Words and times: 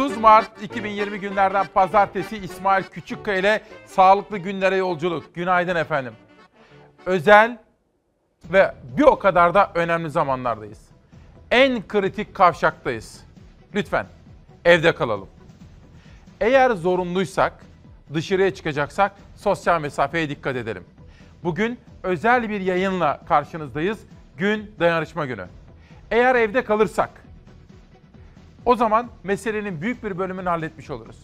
30 0.00 0.16
Mart 0.16 0.62
2020 0.62 1.20
günlerden 1.20 1.66
pazartesi 1.74 2.36
İsmail 2.36 2.84
Küçükkaya 2.84 3.38
ile 3.38 3.62
sağlıklı 3.86 4.38
günlere 4.38 4.76
yolculuk. 4.76 5.34
Günaydın 5.34 5.76
efendim. 5.76 6.12
Özel 7.06 7.58
ve 8.44 8.74
bir 8.96 9.02
o 9.02 9.18
kadar 9.18 9.54
da 9.54 9.70
önemli 9.74 10.10
zamanlardayız. 10.10 10.78
En 11.50 11.88
kritik 11.88 12.34
kavşaktayız. 12.34 13.24
Lütfen 13.74 14.06
evde 14.64 14.94
kalalım. 14.94 15.28
Eğer 16.40 16.70
zorunluysak, 16.70 17.52
dışarıya 18.14 18.54
çıkacaksak 18.54 19.12
sosyal 19.36 19.80
mesafeye 19.80 20.28
dikkat 20.28 20.56
edelim. 20.56 20.84
Bugün 21.44 21.78
özel 22.02 22.48
bir 22.48 22.60
yayınla 22.60 23.20
karşınızdayız. 23.28 23.98
Gün 24.36 24.74
dayanışma 24.78 25.26
günü. 25.26 25.46
Eğer 26.10 26.34
evde 26.34 26.64
kalırsak 26.64 27.10
o 28.64 28.76
zaman 28.76 29.08
meselenin 29.24 29.80
büyük 29.80 30.04
bir 30.04 30.18
bölümünü 30.18 30.48
halletmiş 30.48 30.90
oluruz. 30.90 31.16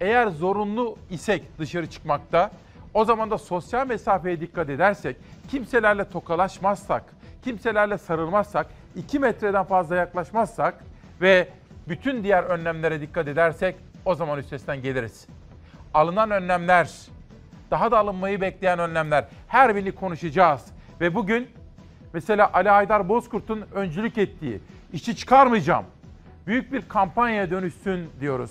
Eğer 0.00 0.26
zorunlu 0.26 0.96
isek 1.10 1.58
dışarı 1.58 1.86
çıkmakta, 1.86 2.50
o 2.94 3.04
zaman 3.04 3.30
da 3.30 3.38
sosyal 3.38 3.86
mesafeye 3.86 4.40
dikkat 4.40 4.70
edersek, 4.70 5.16
kimselerle 5.48 6.10
tokalaşmazsak, 6.10 7.04
kimselerle 7.44 7.98
sarılmazsak, 7.98 8.66
2 8.96 9.18
metreden 9.18 9.64
fazla 9.64 9.96
yaklaşmazsak 9.96 10.84
ve 11.20 11.48
bütün 11.88 12.24
diğer 12.24 12.42
önlemlere 12.42 13.00
dikkat 13.00 13.28
edersek 13.28 13.76
o 14.04 14.14
zaman 14.14 14.38
üstesinden 14.38 14.82
geliriz. 14.82 15.26
Alınan 15.94 16.30
önlemler, 16.30 16.90
daha 17.70 17.90
da 17.90 17.98
alınmayı 17.98 18.40
bekleyen 18.40 18.78
önlemler 18.78 19.24
her 19.48 19.76
birini 19.76 19.92
konuşacağız. 19.92 20.66
Ve 21.00 21.14
bugün 21.14 21.48
mesela 22.12 22.50
Ali 22.52 22.68
Haydar 22.68 23.08
Bozkurt'un 23.08 23.64
öncülük 23.74 24.18
ettiği 24.18 24.60
işi 24.92 25.16
çıkarmayacağım, 25.16 25.84
büyük 26.46 26.72
bir 26.72 26.88
kampanyaya 26.88 27.50
dönüşsün 27.50 28.10
diyoruz. 28.20 28.50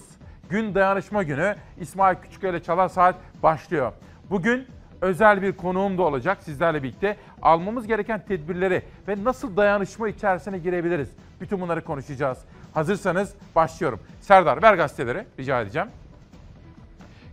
Gün 0.49 0.75
Dayanışma 0.75 1.23
Günü 1.23 1.55
İsmail 1.79 2.15
Küçüköy 2.15 2.59
Çalar 2.59 2.89
Saat 2.89 3.15
başlıyor. 3.43 3.93
Bugün 4.29 4.67
özel 5.01 5.41
bir 5.41 5.51
konuğum 5.51 5.97
da 5.97 6.01
olacak 6.01 6.37
sizlerle 6.43 6.83
birlikte. 6.83 7.17
Almamız 7.41 7.87
gereken 7.87 8.25
tedbirleri 8.27 8.81
ve 9.07 9.23
nasıl 9.23 9.57
dayanışma 9.57 10.09
içerisine 10.09 10.57
girebiliriz? 10.57 11.09
Bütün 11.41 11.61
bunları 11.61 11.83
konuşacağız. 11.83 12.37
Hazırsanız 12.73 13.33
başlıyorum. 13.55 13.99
Serdar 14.21 14.61
ver 14.61 14.73
gazeteleri 14.73 15.25
rica 15.39 15.61
edeceğim. 15.61 15.87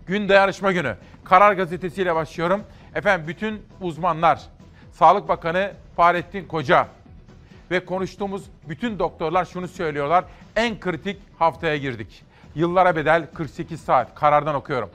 Gün 0.06 0.28
Dayanışma 0.28 0.72
Günü. 0.72 0.97
Karar 1.25 1.53
Gazetesi 1.53 2.03
ile 2.03 2.14
başlıyorum. 2.14 2.62
Efendim 2.94 3.28
bütün 3.28 3.62
uzmanlar, 3.81 4.41
Sağlık 4.92 5.28
Bakanı 5.28 5.72
Fahrettin 5.97 6.47
Koca, 6.48 6.86
ve 7.70 7.84
konuştuğumuz 7.84 8.44
bütün 8.68 8.98
doktorlar 8.98 9.44
şunu 9.44 9.68
söylüyorlar. 9.68 10.24
En 10.56 10.80
kritik 10.80 11.20
haftaya 11.38 11.76
girdik. 11.76 12.22
Yıllara 12.54 12.96
bedel 12.96 13.26
48 13.34 13.80
saat 13.80 14.14
karardan 14.14 14.54
okuyorum. 14.54 14.90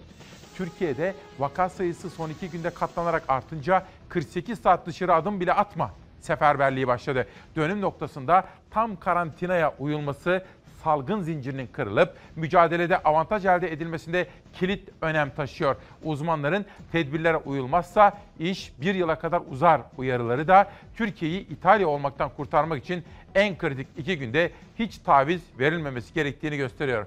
Türkiye'de 0.55 1.13
vaka 1.39 1.69
sayısı 1.69 2.09
son 2.09 2.29
iki 2.29 2.49
günde 2.49 2.69
katlanarak 2.69 3.23
artınca 3.27 3.85
48 4.09 4.59
saat 4.59 4.85
dışarı 4.85 5.13
adım 5.13 5.39
bile 5.39 5.53
atma 5.53 5.91
seferberliği 6.21 6.87
başladı. 6.87 7.27
Dönüm 7.55 7.81
noktasında 7.81 8.45
tam 8.71 8.95
karantinaya 8.99 9.73
uyulması 9.79 10.45
salgın 10.85 11.21
zincirinin 11.21 11.67
kırılıp 11.67 12.13
mücadelede 12.35 12.97
avantaj 12.97 13.45
elde 13.45 13.71
edilmesinde 13.71 14.27
kilit 14.53 14.89
önem 15.01 15.29
taşıyor. 15.29 15.75
Uzmanların 16.03 16.65
tedbirlere 16.91 17.37
uyulmazsa 17.37 18.17
iş 18.39 18.73
bir 18.81 18.95
yıla 18.95 19.19
kadar 19.19 19.41
uzar 19.51 19.81
uyarıları 19.97 20.47
da 20.47 20.67
Türkiye'yi 20.95 21.47
İtalya 21.49 21.87
olmaktan 21.87 22.29
kurtarmak 22.37 22.83
için 22.83 23.03
en 23.35 23.57
kritik 23.57 23.87
iki 23.97 24.17
günde 24.19 24.51
hiç 24.79 24.97
taviz 24.97 25.41
verilmemesi 25.59 26.13
gerektiğini 26.13 26.57
gösteriyor. 26.57 27.05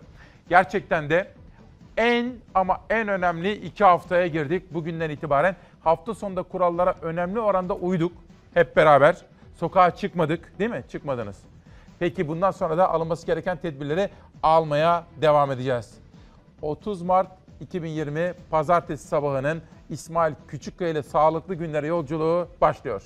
Gerçekten 0.48 1.10
de 1.10 1.28
en 1.96 2.32
ama 2.54 2.80
en 2.90 3.08
önemli 3.08 3.52
iki 3.52 3.84
haftaya 3.84 4.26
girdik. 4.26 4.74
Bugünden 4.74 5.10
itibaren 5.10 5.56
hafta 5.84 6.14
sonunda 6.14 6.42
kurallara 6.42 6.94
önemli 7.02 7.40
oranda 7.40 7.74
uyduk 7.74 8.12
hep 8.54 8.76
beraber. 8.76 9.16
Sokağa 9.56 9.90
çıkmadık 9.96 10.58
değil 10.58 10.70
mi? 10.70 10.84
Çıkmadınız. 10.88 11.36
Peki 11.98 12.28
bundan 12.28 12.50
sonra 12.50 12.78
da 12.78 12.90
alınması 12.90 13.26
gereken 13.26 13.56
tedbirleri 13.56 14.10
almaya 14.42 15.06
devam 15.20 15.50
edeceğiz. 15.52 15.90
30 16.62 17.02
Mart 17.02 17.28
2020 17.60 18.34
Pazartesi 18.50 19.08
sabahının 19.08 19.62
İsmail 19.90 20.34
Küçükkaya 20.48 20.90
ile 20.90 21.02
Sağlıklı 21.02 21.54
Günlere 21.54 21.86
yolculuğu 21.86 22.48
başlıyor. 22.60 23.02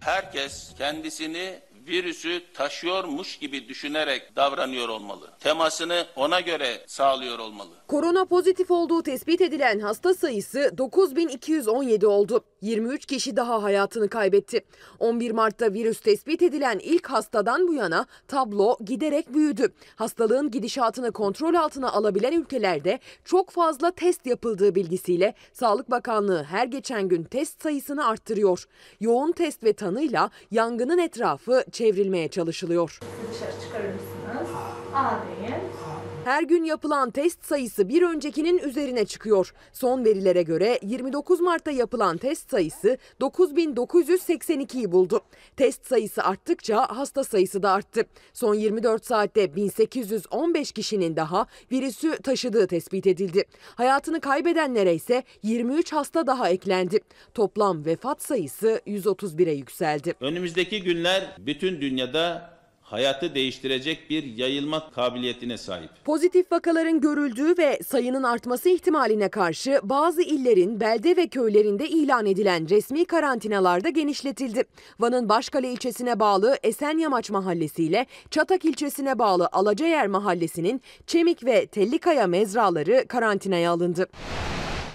Herkes 0.00 0.74
kendisini 0.78 1.60
virüsü 1.88 2.42
taşıyormuş 2.54 3.38
gibi 3.38 3.68
düşünerek 3.68 4.36
davranıyor 4.36 4.88
olmalı. 4.88 5.30
Temasını 5.40 6.06
ona 6.16 6.40
göre 6.40 6.84
sağlıyor 6.86 7.38
olmalı. 7.38 7.70
Korona 7.88 8.24
pozitif 8.24 8.70
olduğu 8.70 9.02
tespit 9.02 9.40
edilen 9.40 9.80
hasta 9.80 10.14
sayısı 10.14 10.78
9217 10.78 12.06
oldu. 12.06 12.44
23 12.60 13.06
kişi 13.06 13.36
daha 13.36 13.62
hayatını 13.62 14.08
kaybetti. 14.08 14.60
11 14.98 15.30
Mart'ta 15.30 15.72
virüs 15.72 16.00
tespit 16.00 16.42
edilen 16.42 16.78
ilk 16.78 17.06
hastadan 17.06 17.68
bu 17.68 17.74
yana 17.74 18.06
tablo 18.28 18.76
giderek 18.84 19.34
büyüdü. 19.34 19.72
Hastalığın 19.96 20.50
gidişatını 20.50 21.12
kontrol 21.12 21.54
altına 21.54 21.92
alabilen 21.92 22.32
ülkelerde 22.32 22.98
çok 23.24 23.50
fazla 23.50 23.90
test 23.90 24.26
yapıldığı 24.26 24.74
bilgisiyle 24.74 25.34
Sağlık 25.52 25.90
Bakanlığı 25.90 26.42
her 26.42 26.66
geçen 26.66 27.08
gün 27.08 27.24
test 27.24 27.62
sayısını 27.62 28.06
arttırıyor. 28.06 28.64
Yoğun 29.00 29.32
test 29.32 29.64
ve 29.64 29.72
tanıyla 29.72 30.30
yangının 30.50 30.98
etrafı 30.98 31.64
çevrilmeye 31.72 32.28
çalışılıyor. 32.28 33.00
dışarı 33.32 33.52
çıkarır 33.62 33.94
mısınız? 33.94 34.56
A 34.94 35.10
deyin. 35.10 35.89
Her 36.30 36.42
gün 36.42 36.64
yapılan 36.64 37.10
test 37.10 37.44
sayısı 37.44 37.88
bir 37.88 38.02
öncekinin 38.02 38.58
üzerine 38.58 39.04
çıkıyor. 39.04 39.52
Son 39.72 40.04
verilere 40.04 40.42
göre 40.42 40.78
29 40.82 41.40
Mart'ta 41.40 41.70
yapılan 41.70 42.16
test 42.16 42.50
sayısı 42.50 42.98
9982'yi 43.20 44.92
buldu. 44.92 45.20
Test 45.56 45.86
sayısı 45.86 46.24
arttıkça 46.24 46.86
hasta 46.88 47.24
sayısı 47.24 47.62
da 47.62 47.70
arttı. 47.70 48.02
Son 48.32 48.54
24 48.54 49.06
saatte 49.06 49.56
1815 49.56 50.72
kişinin 50.72 51.16
daha 51.16 51.46
virüsü 51.72 52.16
taşıdığı 52.22 52.66
tespit 52.66 53.06
edildi. 53.06 53.44
Hayatını 53.74 54.20
kaybedenlere 54.20 54.94
ise 54.94 55.22
23 55.42 55.92
hasta 55.92 56.26
daha 56.26 56.48
eklendi. 56.48 57.00
Toplam 57.34 57.84
vefat 57.84 58.22
sayısı 58.22 58.80
131'e 58.86 59.52
yükseldi. 59.52 60.14
Önümüzdeki 60.20 60.82
günler 60.82 61.36
bütün 61.38 61.80
dünyada 61.80 62.59
hayatı 62.90 63.34
değiştirecek 63.34 64.10
bir 64.10 64.24
yayılma 64.24 64.90
kabiliyetine 64.90 65.58
sahip. 65.58 65.90
Pozitif 66.04 66.52
vakaların 66.52 67.00
görüldüğü 67.00 67.58
ve 67.58 67.78
sayının 67.86 68.22
artması 68.22 68.68
ihtimaline 68.68 69.28
karşı 69.28 69.80
bazı 69.82 70.22
illerin 70.22 70.80
belde 70.80 71.16
ve 71.16 71.26
köylerinde 71.26 71.88
ilan 71.88 72.26
edilen 72.26 72.68
resmi 72.68 73.04
karantinalarda 73.04 73.88
genişletildi. 73.88 74.64
Van'ın 75.00 75.28
Başkale 75.28 75.72
ilçesine 75.72 76.20
bağlı 76.20 76.56
Esenyamaç 76.62 77.30
Mahallesi 77.30 77.84
ile 77.84 78.06
Çatak 78.30 78.64
ilçesine 78.64 79.18
bağlı 79.18 79.48
Alacayer 79.52 80.06
Mahallesi'nin 80.06 80.82
Çemik 81.06 81.44
ve 81.44 81.66
Tellikaya 81.66 82.26
mezraları 82.26 83.04
karantinaya 83.08 83.70
alındı. 83.70 84.06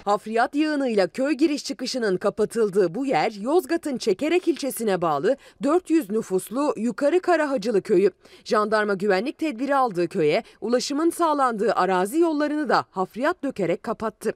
Hafriyat 0.06 0.54
yığınıyla 0.54 1.08
köy 1.08 1.32
giriş 1.32 1.64
çıkışının 1.64 2.16
kapatıldığı 2.16 2.94
bu 2.94 3.06
yer 3.06 3.32
Yozgat'ın 3.32 3.98
Çekerek 3.98 4.48
ilçesine 4.48 5.02
bağlı 5.02 5.36
400 5.62 6.10
nüfuslu 6.10 6.74
Yukarı 6.76 7.20
Karahacılı 7.20 7.82
köyü. 7.82 8.10
Jandarma 8.44 8.94
güvenlik 8.94 9.38
tedbiri 9.38 9.76
aldığı 9.76 10.08
köye 10.08 10.42
ulaşımın 10.60 11.10
sağlandığı 11.10 11.72
arazi 11.72 12.18
yollarını 12.18 12.68
da 12.68 12.84
hafriyat 12.90 13.42
dökerek 13.44 13.82
kapattı. 13.82 14.34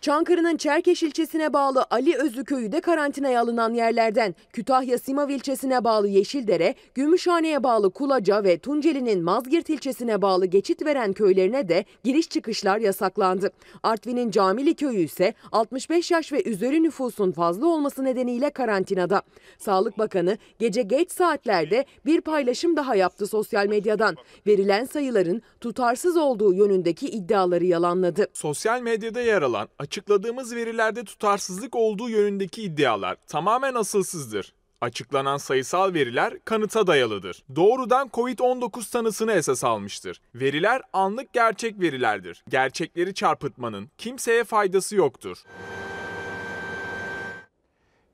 Çankırı'nın 0.00 0.56
Çerkeş 0.56 1.02
ilçesine 1.02 1.52
bağlı 1.52 1.86
Ali 1.90 2.16
Özlü 2.16 2.44
köyü 2.44 2.72
de 2.72 2.80
karantinaya 2.80 3.40
alınan 3.40 3.74
yerlerden. 3.74 4.34
Kütahya 4.52 4.98
Simav 4.98 5.28
ilçesine 5.28 5.84
bağlı 5.84 6.08
Yeşildere, 6.08 6.74
Gümüşhane'ye 6.94 7.62
bağlı 7.62 7.90
Kulaca 7.90 8.44
ve 8.44 8.58
Tunceli'nin 8.58 9.22
Mazgirt 9.22 9.70
ilçesine 9.70 10.22
bağlı 10.22 10.46
geçit 10.46 10.84
veren 10.84 11.12
köylerine 11.12 11.68
de 11.68 11.84
giriş 12.04 12.28
çıkışlar 12.28 12.78
yasaklandı. 12.78 13.50
Artvin'in 13.82 14.30
Camili 14.30 14.74
köyü 14.74 15.00
ise 15.04 15.34
65 15.52 16.10
yaş 16.10 16.32
ve 16.32 16.42
üzeri 16.42 16.82
nüfusun 16.82 17.32
fazla 17.32 17.66
olması 17.66 18.04
nedeniyle 18.04 18.50
karantinada. 18.50 19.22
Sağlık 19.58 19.98
Bakanı 19.98 20.38
gece 20.58 20.82
geç 20.82 21.10
saatlerde 21.10 21.84
bir 22.06 22.20
paylaşım 22.20 22.76
daha 22.76 22.94
yaptı 22.94 23.26
sosyal 23.26 23.66
medyadan. 23.66 24.16
Verilen 24.46 24.84
sayıların 24.84 25.42
tutarsız 25.60 26.16
olduğu 26.16 26.54
yönündeki 26.54 27.08
iddiaları 27.08 27.64
yalanladı. 27.64 28.26
Sosyal 28.32 28.80
medyada 28.80 29.20
yer 29.20 29.42
alan 29.42 29.68
açıkladığımız 29.98 30.54
verilerde 30.54 31.04
tutarsızlık 31.04 31.76
olduğu 31.76 32.08
yönündeki 32.08 32.62
iddialar 32.62 33.16
tamamen 33.26 33.74
asılsızdır. 33.74 34.54
Açıklanan 34.80 35.36
sayısal 35.36 35.94
veriler 35.94 36.34
kanıta 36.44 36.86
dayalıdır. 36.86 37.42
Doğrudan 37.56 38.08
COVID-19 38.08 38.92
tanısını 38.92 39.32
esas 39.32 39.64
almıştır. 39.64 40.20
Veriler 40.34 40.82
anlık 40.92 41.32
gerçek 41.32 41.80
verilerdir. 41.80 42.44
Gerçekleri 42.48 43.14
çarpıtmanın 43.14 43.90
kimseye 43.98 44.44
faydası 44.44 44.96
yoktur. 44.96 45.38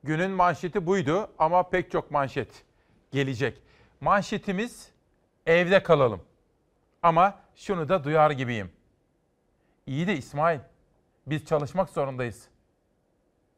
Günün 0.03 0.31
manşeti 0.31 0.85
buydu 0.85 1.27
ama 1.39 1.69
pek 1.69 1.91
çok 1.91 2.11
manşet 2.11 2.49
gelecek. 3.11 3.61
Manşetimiz 4.01 4.89
Evde 5.45 5.83
kalalım. 5.83 6.21
Ama 7.03 7.39
şunu 7.55 7.89
da 7.89 8.03
duyar 8.03 8.31
gibiyim. 8.31 8.71
İyi 9.87 10.07
de 10.07 10.17
İsmail, 10.17 10.59
biz 11.27 11.45
çalışmak 11.45 11.89
zorundayız. 11.89 12.47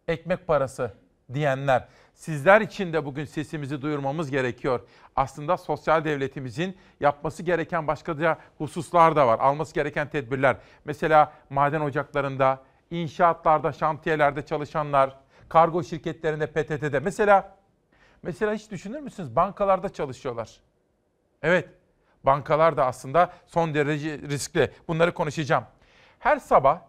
Ekmek 0.08 0.48
parası 0.48 0.94
diyenler. 1.34 1.88
Sizler 2.14 2.62
için 2.62 2.94
de 2.94 3.06
bugün 3.06 3.26
sesimizi 3.26 3.82
duyurmamız 3.82 4.32
gerekiyor. 4.32 4.80
Aslında 5.16 5.58
sosyal 5.58 6.04
devletimizin 6.04 6.78
yapması 7.00 7.44
gereken 7.44 7.88
başka 7.88 8.38
hususlar 8.58 9.16
da 9.16 9.28
var. 9.28 9.40
Alması 9.40 9.74
gereken 9.74 10.10
tedbirler. 10.10 10.58
Mesela 10.86 11.34
maden 11.50 11.82
ocaklarında, 11.82 12.64
inşaatlarda, 12.92 13.72
şantiyelerde 13.72 14.46
çalışanlar, 14.46 15.18
kargo 15.50 15.84
şirketlerinde, 15.84 16.48
PTT'de. 16.48 17.00
Mesela 17.00 17.58
mesela 18.24 18.54
hiç 18.54 18.72
düşünür 18.72 19.00
müsünüz? 19.00 19.36
Bankalarda 19.36 19.90
çalışıyorlar. 19.90 20.60
Evet, 21.42 21.70
bankalar 22.24 22.78
da 22.78 22.86
aslında 22.86 23.34
son 23.48 23.74
derece 23.74 24.18
riskli. 24.18 24.72
Bunları 24.88 25.14
konuşacağım. 25.14 25.66
Her 26.20 26.38
sabah 26.38 26.82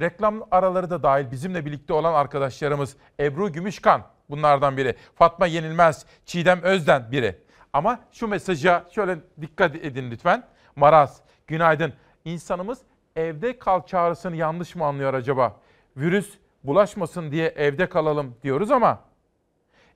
reklam 0.00 0.42
araları 0.50 0.90
da 0.90 1.02
dahil 1.02 1.30
bizimle 1.30 1.66
birlikte 1.66 1.92
olan 1.92 2.14
arkadaşlarımız 2.14 2.96
Ebru 3.20 3.52
Gümüşkan 3.52 4.02
bunlardan 4.30 4.76
biri. 4.76 4.96
Fatma 5.14 5.46
Yenilmez, 5.46 6.06
Çiğdem 6.26 6.62
Özden 6.62 7.12
biri. 7.12 7.38
Ama 7.72 8.00
şu 8.12 8.28
mesaja 8.28 8.84
şöyle 8.90 9.18
dikkat 9.40 9.76
edin 9.76 10.10
lütfen. 10.10 10.46
Maraz, 10.76 11.20
günaydın. 11.46 11.92
İnsanımız 12.24 12.78
evde 13.16 13.58
kal 13.58 13.86
çağrısını 13.86 14.36
yanlış 14.36 14.74
mı 14.74 14.84
anlıyor 14.84 15.14
acaba? 15.14 15.56
Virüs 15.96 16.38
bulaşmasın 16.64 17.30
diye 17.30 17.48
evde 17.48 17.88
kalalım 17.88 18.34
diyoruz 18.42 18.70
ama 18.70 19.00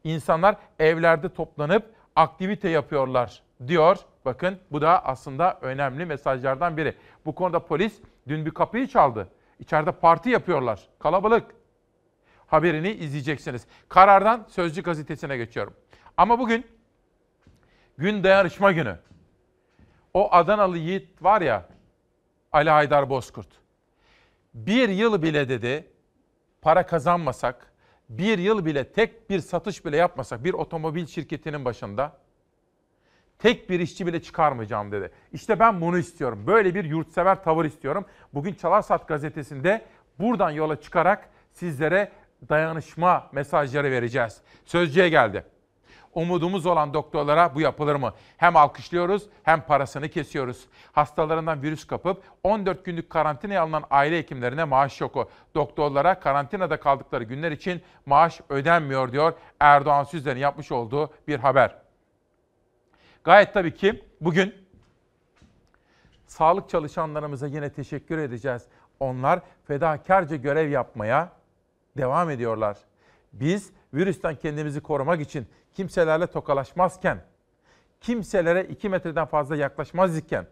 insanlar 0.05 0.57
evlerde 0.79 1.29
toplanıp 1.29 1.95
aktivite 2.17 2.69
yapıyorlar 2.69 3.43
diyor. 3.67 3.97
Bakın 4.25 4.59
bu 4.73 4.81
da 4.81 5.05
aslında 5.05 5.59
önemli 5.63 6.07
mesajlardan 6.07 6.77
biri. 6.77 6.95
Bu 7.27 7.35
konuda 7.35 7.59
polis 7.59 8.01
dün 8.29 8.47
bir 8.47 8.51
kapıyı 8.51 8.89
çaldı. 8.89 9.29
İçeride 9.59 9.93
parti 9.93 10.31
yapıyorlar. 10.31 10.89
Kalabalık. 10.99 11.55
Haberini 12.47 12.91
izleyeceksiniz. 12.91 13.67
Karardan 13.89 14.47
Sözcü 14.49 14.83
gazetesine 14.83 15.37
geçiyorum. 15.37 15.75
Ama 16.17 16.39
bugün 16.39 16.67
gün 17.99 18.25
dayanışma 18.25 18.73
günü. 18.73 18.99
O 20.15 20.33
Adanalı 20.33 20.79
yiğit 20.79 21.23
var 21.23 21.41
ya 21.41 21.69
Ali 22.53 22.71
Haydar 22.71 23.11
Bozkurt. 23.11 23.49
Bir 24.55 24.89
yıl 24.89 25.23
bile 25.23 25.49
dedi 25.49 25.91
para 26.63 26.87
kazanmasak, 26.87 27.73
bir 28.09 28.39
yıl 28.39 28.65
bile 28.65 28.93
tek 28.93 29.31
bir 29.31 29.41
satış 29.41 29.85
bile 29.85 29.97
yapmasak 29.97 30.45
bir 30.45 30.55
otomobil 30.55 31.07
şirketinin 31.07 31.65
başında 31.65 32.24
tek 33.39 33.71
bir 33.71 33.81
işçi 33.81 34.07
bile 34.07 34.23
çıkarmayacağım 34.23 34.93
dedi. 34.93 35.11
İşte 35.33 35.59
ben 35.59 35.81
bunu 35.81 35.99
istiyorum. 35.99 36.45
Böyle 36.47 36.75
bir 36.75 36.85
yurtsever 36.85 37.45
tavır 37.45 37.65
istiyorum. 37.65 38.05
Bugün 38.35 38.55
Çalarsat 38.55 39.09
gazetesinde 39.09 39.85
buradan 40.19 40.51
yola 40.51 40.81
çıkarak 40.81 41.29
sizlere 41.53 42.13
dayanışma 42.49 43.29
mesajları 43.33 43.91
vereceğiz. 43.91 44.41
Sözcüye 44.65 45.09
geldi. 45.09 45.45
Umudumuz 46.15 46.67
olan 46.67 46.95
doktorlara 46.95 47.55
bu 47.55 47.61
yapılır 47.61 47.95
mı? 47.95 48.13
Hem 48.37 48.57
alkışlıyoruz 48.57 49.29
hem 49.43 49.61
parasını 49.61 50.09
kesiyoruz. 50.09 50.65
Hastalarından 50.93 51.63
virüs 51.63 51.87
kapıp 51.87 52.23
14 52.43 52.85
günlük 52.85 53.11
karantinaya 53.11 53.63
alınan 53.63 53.85
aile 53.91 54.19
hekimlerine 54.19 54.65
maaş 54.65 54.93
şoku. 54.93 55.31
Doktorlara 55.55 56.21
karantinada 56.21 56.81
kaldıkları 56.81 57.25
günler 57.25 57.53
için 57.53 57.83
maaş 58.07 58.41
ödenmiyor 58.49 59.13
diyor 59.13 59.33
Erdoğan 59.61 60.05
Süzler'in 60.05 60.41
yapmış 60.41 60.73
olduğu 60.73 61.11
bir 61.29 61.39
haber. 61.39 61.84
Gayet 63.25 63.55
tabii 63.55 63.75
ki 63.75 64.05
bugün 64.21 64.55
sağlık 66.27 66.69
çalışanlarımıza 66.69 67.47
yine 67.47 67.73
teşekkür 67.73 68.19
edeceğiz. 68.19 68.63
Onlar 69.01 69.41
fedakarca 69.67 70.37
görev 70.37 70.71
yapmaya 70.71 71.33
devam 71.97 72.31
ediyorlar. 72.31 72.77
Biz 73.33 73.71
virüsten 73.95 74.37
kendimizi 74.37 74.81
korumak 74.81 75.21
için 75.21 75.47
kimselerle 75.75 76.27
tokalaşmazken, 76.27 77.25
kimselere 78.01 78.65
iki 78.65 78.89
metreden 78.89 79.27
fazla 79.27 79.57
yaklaşmaz 79.57 80.19
iken, 80.19 80.47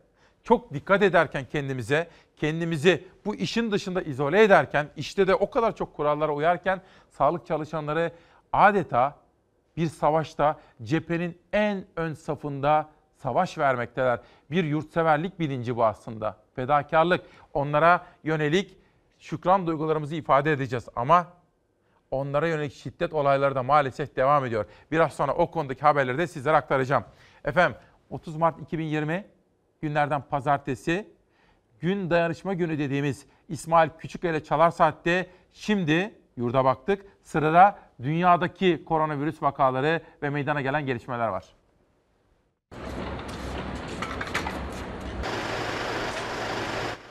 çok 0.45 0.75
dikkat 0.75 1.03
ederken 1.03 1.45
kendimize, 1.45 2.09
kendimizi 2.37 3.05
bu 3.25 3.35
işin 3.35 3.73
dışında 3.73 4.03
izole 4.03 4.43
ederken, 4.43 4.89
işte 4.97 5.27
de 5.27 5.35
o 5.35 5.51
kadar 5.51 5.77
çok 5.77 5.97
kurallara 5.97 6.33
uyarken 6.33 6.81
sağlık 7.11 7.47
çalışanları 7.47 8.13
adeta 8.53 9.22
bir 9.77 9.87
savaşta 9.87 10.61
cephenin 10.83 11.39
en 11.53 11.85
ön 11.97 12.15
safında 12.15 12.91
savaş 13.17 13.59
vermekteler. 13.59 14.21
Bir 14.51 14.65
yurtseverlik 14.65 15.39
bilinci 15.39 15.77
bu 15.77 15.85
aslında. 15.85 16.37
Fedakarlık. 16.55 17.25
Onlara 17.55 18.07
yönelik 18.25 18.79
şükran 19.19 19.67
duygularımızı 19.67 20.15
ifade 20.15 20.53
edeceğiz 20.53 20.89
ama 20.97 21.27
onlara 22.11 22.49
yönelik 22.49 22.75
şiddet 22.75 23.15
olayları 23.15 23.55
da 23.55 23.63
maalesef 23.63 24.17
devam 24.17 24.45
ediyor. 24.45 24.67
Biraz 24.91 25.13
sonra 25.13 25.35
o 25.35 25.51
konudaki 25.51 25.81
haberleri 25.81 26.19
de 26.19 26.27
sizlere 26.27 26.57
aktaracağım. 26.57 27.05
Efendim 27.45 27.79
30 28.11 28.37
Mart 28.37 28.61
2020 28.61 29.27
günlerden 29.83 30.23
pazartesi 30.23 31.13
gün 31.81 32.11
dayanışma 32.11 32.55
günü 32.55 32.79
dediğimiz 32.79 33.27
İsmail 33.49 33.91
Küçükkaya 33.99 34.45
Çalar 34.45 34.71
Saat'te 34.71 35.27
şimdi 35.53 36.15
yurda 36.37 36.65
baktık. 36.65 37.07
Sırada 37.23 37.79
dünyadaki 38.03 38.85
koronavirüs 38.85 39.43
vakaları 39.43 40.01
ve 40.23 40.31
meydana 40.31 40.61
gelen 40.61 40.87
gelişmeler 40.87 41.29
var. 41.29 41.45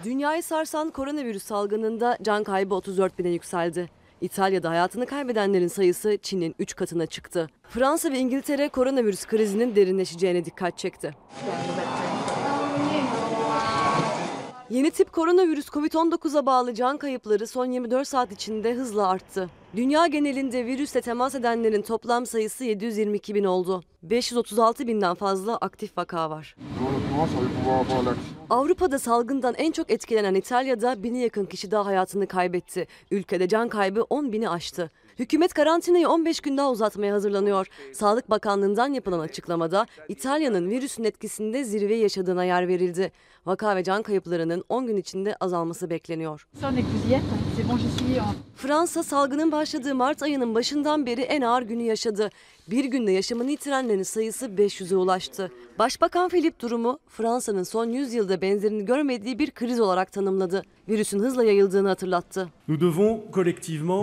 Dünyayı 0.04 0.44
sarsan 0.44 0.92
koronavirüs 0.92 1.44
salgınında 1.44 2.18
can 2.22 2.44
kaybı 2.44 2.76
34 2.76 3.20
bine 3.20 3.30
yükseldi. 3.30 3.90
İtalya'da 4.22 4.70
hayatını 4.70 5.06
kaybedenlerin 5.06 5.68
sayısı 5.68 6.18
Çin'in 6.22 6.56
3 6.60 6.76
katına 6.76 7.06
çıktı. 7.06 7.48
Fransa 7.70 8.12
ve 8.12 8.20
İngiltere 8.20 8.70
koronavirüs 8.70 9.26
krizinin 9.26 9.76
derinleşeceğine 9.76 10.46
dikkat 10.46 10.78
çekti. 10.78 11.16
Yeni 14.72 14.92
tip 14.92 15.12
koronavirüs 15.12 15.68
COVID-19'a 15.68 16.46
bağlı 16.46 16.74
can 16.74 16.98
kayıpları 16.98 17.48
son 17.48 17.66
24 17.66 18.08
saat 18.08 18.32
içinde 18.32 18.74
hızla 18.74 19.08
arttı. 19.08 19.50
Dünya 19.76 20.08
genelinde 20.08 20.66
virüsle 20.66 21.02
temas 21.02 21.36
edenlerin 21.36 21.82
toplam 21.82 22.26
sayısı 22.26 22.64
722 22.64 23.36
bin 23.36 23.44
oldu. 23.44 23.84
536 24.04 24.88
binden 24.88 25.16
fazla 25.16 25.58
aktif 25.58 25.98
vaka 25.98 26.30
var. 26.30 26.56
Avrupa'da 28.50 29.00
salgından 29.00 29.54
en 29.58 29.72
çok 29.72 29.92
etkilenen 29.92 30.36
İtalya'da 30.36 31.04
bini 31.04 31.20
yakın 31.22 31.46
kişi 31.46 31.72
daha 31.72 31.86
hayatını 31.86 32.28
kaybetti. 32.28 32.88
Ülkede 33.12 33.48
can 33.48 33.70
kaybı 33.70 34.06
10 34.10 34.32
bini 34.32 34.50
aştı. 34.50 34.92
Hükümet 35.22 35.54
karantinayı 35.54 36.10
15 36.10 36.40
gün 36.40 36.58
daha 36.58 36.72
uzatmaya 36.72 37.14
hazırlanıyor. 37.14 37.68
Sağlık 37.94 38.30
Bakanlığı'ndan 38.30 38.94
yapılan 38.94 39.20
açıklamada 39.20 39.86
İtalya'nın 40.10 40.70
virüsün 40.70 41.04
etkisinde 41.04 41.64
zirve 41.64 41.96
yaşadığına 41.96 42.44
yer 42.44 42.68
verildi. 42.68 43.12
Vaka 43.46 43.76
ve 43.76 43.84
can 43.84 44.04
kayıplarının 44.04 44.64
10 44.70 44.88
gün 44.88 44.98
içinde 44.98 45.36
azalması 45.36 45.90
bekleniyor. 45.90 46.48
Fransa 48.56 49.04
salgının 49.04 49.52
başladığı 49.52 49.96
Mart 49.96 50.24
ayının 50.24 50.56
başından 50.56 51.06
beri 51.06 51.22
en 51.22 51.42
ağır 51.42 51.62
günü 51.62 51.84
yaşadı. 51.84 52.30
Bir 52.72 52.86
günde 52.86 53.12
yaşamını 53.12 53.52
yitirenlerin 53.52 54.04
sayısı 54.04 54.46
500'e 54.46 54.96
ulaştı. 54.96 55.52
Başbakan 55.80 56.30
Philip 56.30 56.60
durumu 56.60 57.00
Fransa'nın 57.08 57.64
son 57.64 57.86
100 57.90 58.14
yılda 58.14 58.42
benzerini 58.42 58.86
görmediği 58.86 59.40
bir 59.40 59.52
kriz 59.52 59.80
olarak 59.80 60.12
tanımladı. 60.12 60.64
Virüsün 60.90 61.20
hızla 61.20 61.44
yayıldığını 61.44 61.88
hatırlattı. 61.88 62.50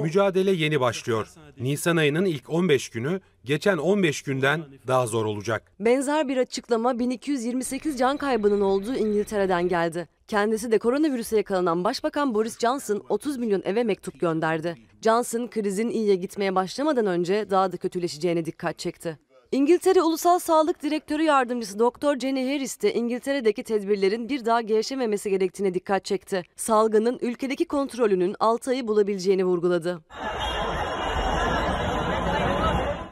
Mücadele 0.02 0.50
yeni 0.50 0.80
başlıyor. 0.80 1.28
Nisan 1.60 1.96
ayının 1.96 2.24
ilk 2.24 2.50
15 2.50 2.88
günü 2.88 3.20
geçen 3.44 3.76
15 3.76 4.22
günden 4.22 4.64
daha 4.86 5.06
zor 5.06 5.24
olacak. 5.24 5.72
Benzer 5.80 6.28
bir 6.28 6.36
açıklama 6.36 6.98
1228 6.98 7.98
can 7.98 8.16
kaybının 8.16 8.60
olduğu 8.60 8.94
İngiltere'den 8.94 9.68
geldi. 9.68 10.08
Kendisi 10.28 10.70
de 10.70 10.78
koronavirüse 10.78 11.36
yakalanan 11.36 11.84
Başbakan 11.84 12.34
Boris 12.34 12.58
Johnson 12.58 13.02
30 13.08 13.36
milyon 13.36 13.62
eve 13.64 13.84
mektup 13.84 14.20
gönderdi. 14.20 14.76
Johnson 15.02 15.46
krizin 15.46 15.90
iyiye 15.90 16.14
gitmeye 16.14 16.54
başlamadan 16.54 17.06
önce 17.06 17.50
daha 17.50 17.72
da 17.72 17.76
kötüleşeceğine 17.76 18.44
dikkat 18.44 18.78
çekti. 18.78 19.18
İngiltere 19.52 20.02
Ulusal 20.02 20.38
Sağlık 20.38 20.82
Direktörü 20.82 21.22
Yardımcısı 21.22 21.78
Doktor 21.78 22.18
Jenny 22.18 22.52
Harris 22.52 22.82
de 22.82 22.94
İngiltere'deki 22.94 23.62
tedbirlerin 23.62 24.28
bir 24.28 24.44
daha 24.44 24.60
gevşememesi 24.60 25.30
gerektiğine 25.30 25.74
dikkat 25.74 26.04
çekti. 26.04 26.42
Salgının 26.56 27.18
ülkedeki 27.22 27.64
kontrolünün 27.64 28.36
6 28.40 28.70
ayı 28.70 28.88
bulabileceğini 28.88 29.44
vurguladı. 29.44 30.00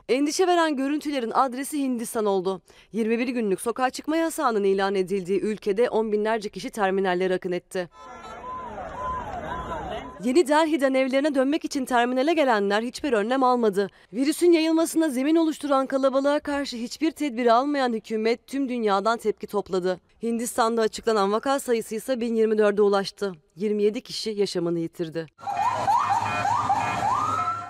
Endişe 0.08 0.46
veren 0.46 0.76
görüntülerin 0.76 1.30
adresi 1.34 1.78
Hindistan 1.78 2.26
oldu. 2.26 2.60
21 2.92 3.28
günlük 3.28 3.60
sokağa 3.60 3.90
çıkma 3.90 4.16
yasağının 4.16 4.64
ilan 4.64 4.94
edildiği 4.94 5.40
ülkede 5.40 5.88
on 5.90 6.12
binlerce 6.12 6.48
kişi 6.48 6.70
terminallere 6.70 7.34
akın 7.34 7.52
etti. 7.52 7.88
Yeni 10.24 10.48
Delhi'den 10.48 10.94
evlerine 10.94 11.34
dönmek 11.34 11.64
için 11.64 11.84
terminale 11.84 12.34
gelenler 12.34 12.82
hiçbir 12.82 13.12
önlem 13.12 13.42
almadı. 13.42 13.90
Virüsün 14.12 14.52
yayılmasına 14.52 15.08
zemin 15.08 15.36
oluşturan 15.36 15.86
kalabalığa 15.86 16.40
karşı 16.40 16.76
hiçbir 16.76 17.10
tedbir 17.10 17.46
almayan 17.46 17.92
hükümet 17.92 18.46
tüm 18.46 18.68
dünyadan 18.68 19.18
tepki 19.18 19.46
topladı. 19.46 20.00
Hindistan'da 20.22 20.82
açıklanan 20.82 21.32
vaka 21.32 21.60
sayısı 21.60 21.94
ise 21.94 22.12
1024'e 22.12 22.82
ulaştı. 22.82 23.32
27 23.56 24.00
kişi 24.00 24.30
yaşamını 24.30 24.78
yitirdi. 24.78 25.26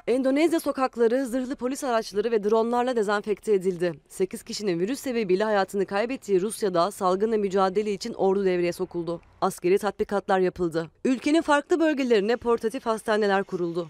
Endonezya 0.07 0.61
sokakları 0.61 1.27
zırhlı 1.27 1.57
polis 1.57 1.85
araçları 1.85 2.31
ve 2.31 2.45
dronlarla 2.45 2.97
dezenfekte 2.97 3.53
edildi. 3.53 3.95
8 4.09 4.43
kişinin 4.43 4.81
virüs 4.81 5.01
sebebiyle 5.01 5.45
hayatını 5.45 5.87
kaybettiği 5.87 6.41
Rusya'da 6.41 6.91
salgınla 6.91 7.37
mücadele 7.37 7.93
için 7.93 8.15
ordu 8.15 8.45
devreye 8.45 8.73
sokuldu. 8.73 9.21
Askeri 9.41 9.79
tatbikatlar 9.79 10.39
yapıldı. 10.39 10.91
Ülkenin 11.05 11.43
farklı 11.43 11.81
bölgelerine 11.81 12.37
portatif 12.37 12.87
hastaneler 12.87 13.45
kuruldu. 13.45 13.89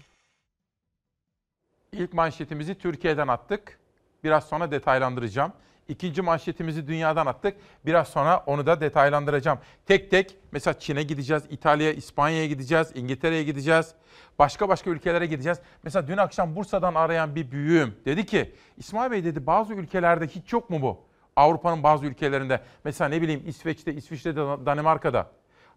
İlk 1.91 2.13
manşetimizi 2.13 2.75
Türkiye'den 2.75 3.27
attık. 3.27 3.79
Biraz 4.23 4.47
sonra 4.47 4.71
detaylandıracağım. 4.71 5.53
İkinci 5.87 6.21
manşetimizi 6.21 6.87
dünyadan 6.87 7.25
attık. 7.25 7.57
Biraz 7.85 8.07
sonra 8.07 8.43
onu 8.45 8.65
da 8.65 8.81
detaylandıracağım. 8.81 9.59
Tek 9.85 10.11
tek 10.11 10.37
mesela 10.51 10.79
Çin'e 10.79 11.03
gideceğiz, 11.03 11.43
İtalya'ya, 11.49 11.93
İspanya'ya 11.93 12.45
gideceğiz, 12.47 12.91
İngiltere'ye 12.95 13.43
gideceğiz. 13.43 13.93
Başka 14.39 14.69
başka 14.69 14.89
ülkelere 14.89 15.25
gideceğiz. 15.25 15.59
Mesela 15.83 16.07
dün 16.07 16.17
akşam 16.17 16.55
Bursa'dan 16.55 16.95
arayan 16.95 17.35
bir 17.35 17.51
büyüğüm 17.51 17.95
dedi 18.05 18.25
ki 18.25 18.55
İsmail 18.77 19.11
Bey 19.11 19.23
dedi 19.23 19.47
bazı 19.47 19.73
ülkelerde 19.73 20.27
hiç 20.27 20.53
yok 20.53 20.69
mu 20.69 20.81
bu? 20.81 21.07
Avrupa'nın 21.35 21.83
bazı 21.83 22.05
ülkelerinde 22.05 22.61
mesela 22.83 23.09
ne 23.09 23.21
bileyim 23.21 23.43
İsveç'te, 23.45 23.93
İsviçre'de, 23.93 24.65
Danimarka'da. 24.65 25.27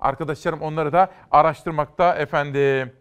Arkadaşlarım 0.00 0.62
onları 0.62 0.92
da 0.92 1.10
araştırmakta 1.30 2.14
efendim. 2.14 2.92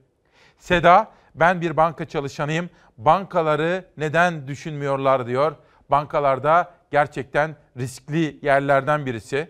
Seda, 0.57 1.11
ben 1.35 1.61
bir 1.61 1.77
banka 1.77 2.05
çalışanıyım. 2.05 2.69
Bankaları 2.97 3.85
neden 3.97 4.47
düşünmüyorlar 4.47 5.27
diyor. 5.27 5.55
Bankalarda 5.89 6.71
gerçekten 6.91 7.55
riskli 7.77 8.39
yerlerden 8.41 9.05
birisi. 9.05 9.49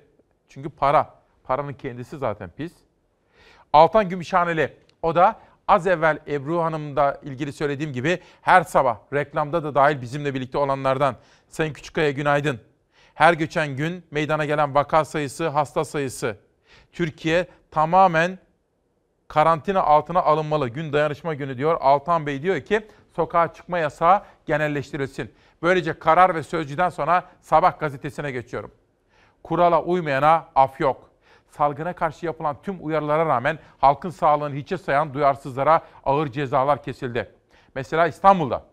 Çünkü 0.50 0.69
para. 0.69 1.19
Paranın 1.43 1.74
kendisi 1.74 2.17
zaten 2.17 2.50
pis. 2.50 2.74
Altan 3.74 4.10
Gümüşhaneli, 4.10 4.77
o 5.01 5.15
da 5.15 5.39
az 5.67 5.88
evvel 5.88 6.19
Ebru 6.27 6.62
Hanım'da 6.62 7.19
ilgili 7.24 7.53
söylediğim 7.53 7.93
gibi 7.93 8.19
her 8.41 8.63
sabah 8.63 8.98
reklamda 9.13 9.63
da 9.63 9.75
dahil 9.75 10.01
bizimle 10.01 10.34
birlikte 10.34 10.58
olanlardan. 10.58 11.15
Sayın 11.48 11.74
Küçükkaya 11.74 12.12
günaydın. 12.12 12.60
Her 13.13 13.34
geçen 13.34 13.75
gün 13.75 14.03
meydana 14.12 14.46
gelen 14.46 14.75
vaka 14.75 15.05
sayısı, 15.05 15.48
hasta 15.48 15.86
sayısı. 15.86 16.38
Türkiye 16.91 17.48
tamamen 17.72 18.39
karantina 19.27 19.81
altına 19.81 20.22
alınmalı. 20.22 20.69
Gün 20.69 20.93
dayanışma 20.93 21.34
günü 21.34 21.58
diyor. 21.58 21.77
Altan 21.81 22.25
Bey 22.25 22.41
diyor 22.41 22.62
ki 22.62 22.88
sokağa 23.15 23.53
çıkma 23.53 23.79
yasağı 23.79 24.24
genelleştirilsin. 24.46 25.31
Böylece 25.62 26.00
karar 26.00 26.36
ve 26.36 26.44
sözcüden 26.44 26.89
sonra 26.89 27.24
sabah 27.42 27.80
gazetesine 27.80 28.32
geçiyorum. 28.32 28.72
Kurala 29.44 29.84
uymayana 29.84 30.48
af 30.56 30.80
yok. 30.80 31.10
Salgına 31.50 31.94
karşı 31.94 32.25
yapılan 32.25 32.58
tüm 32.63 32.86
uyarılara 32.86 33.25
rağmen 33.25 33.60
halkın 33.78 34.10
sağlığını 34.10 34.56
hiçe 34.56 34.78
sayan 34.78 35.13
duyarsızlara 35.13 35.82
ağır 36.04 36.28
cezalar 36.28 36.84
kesildi. 36.84 37.32
Mesela 37.75 38.08
İstanbul'da 38.08 38.63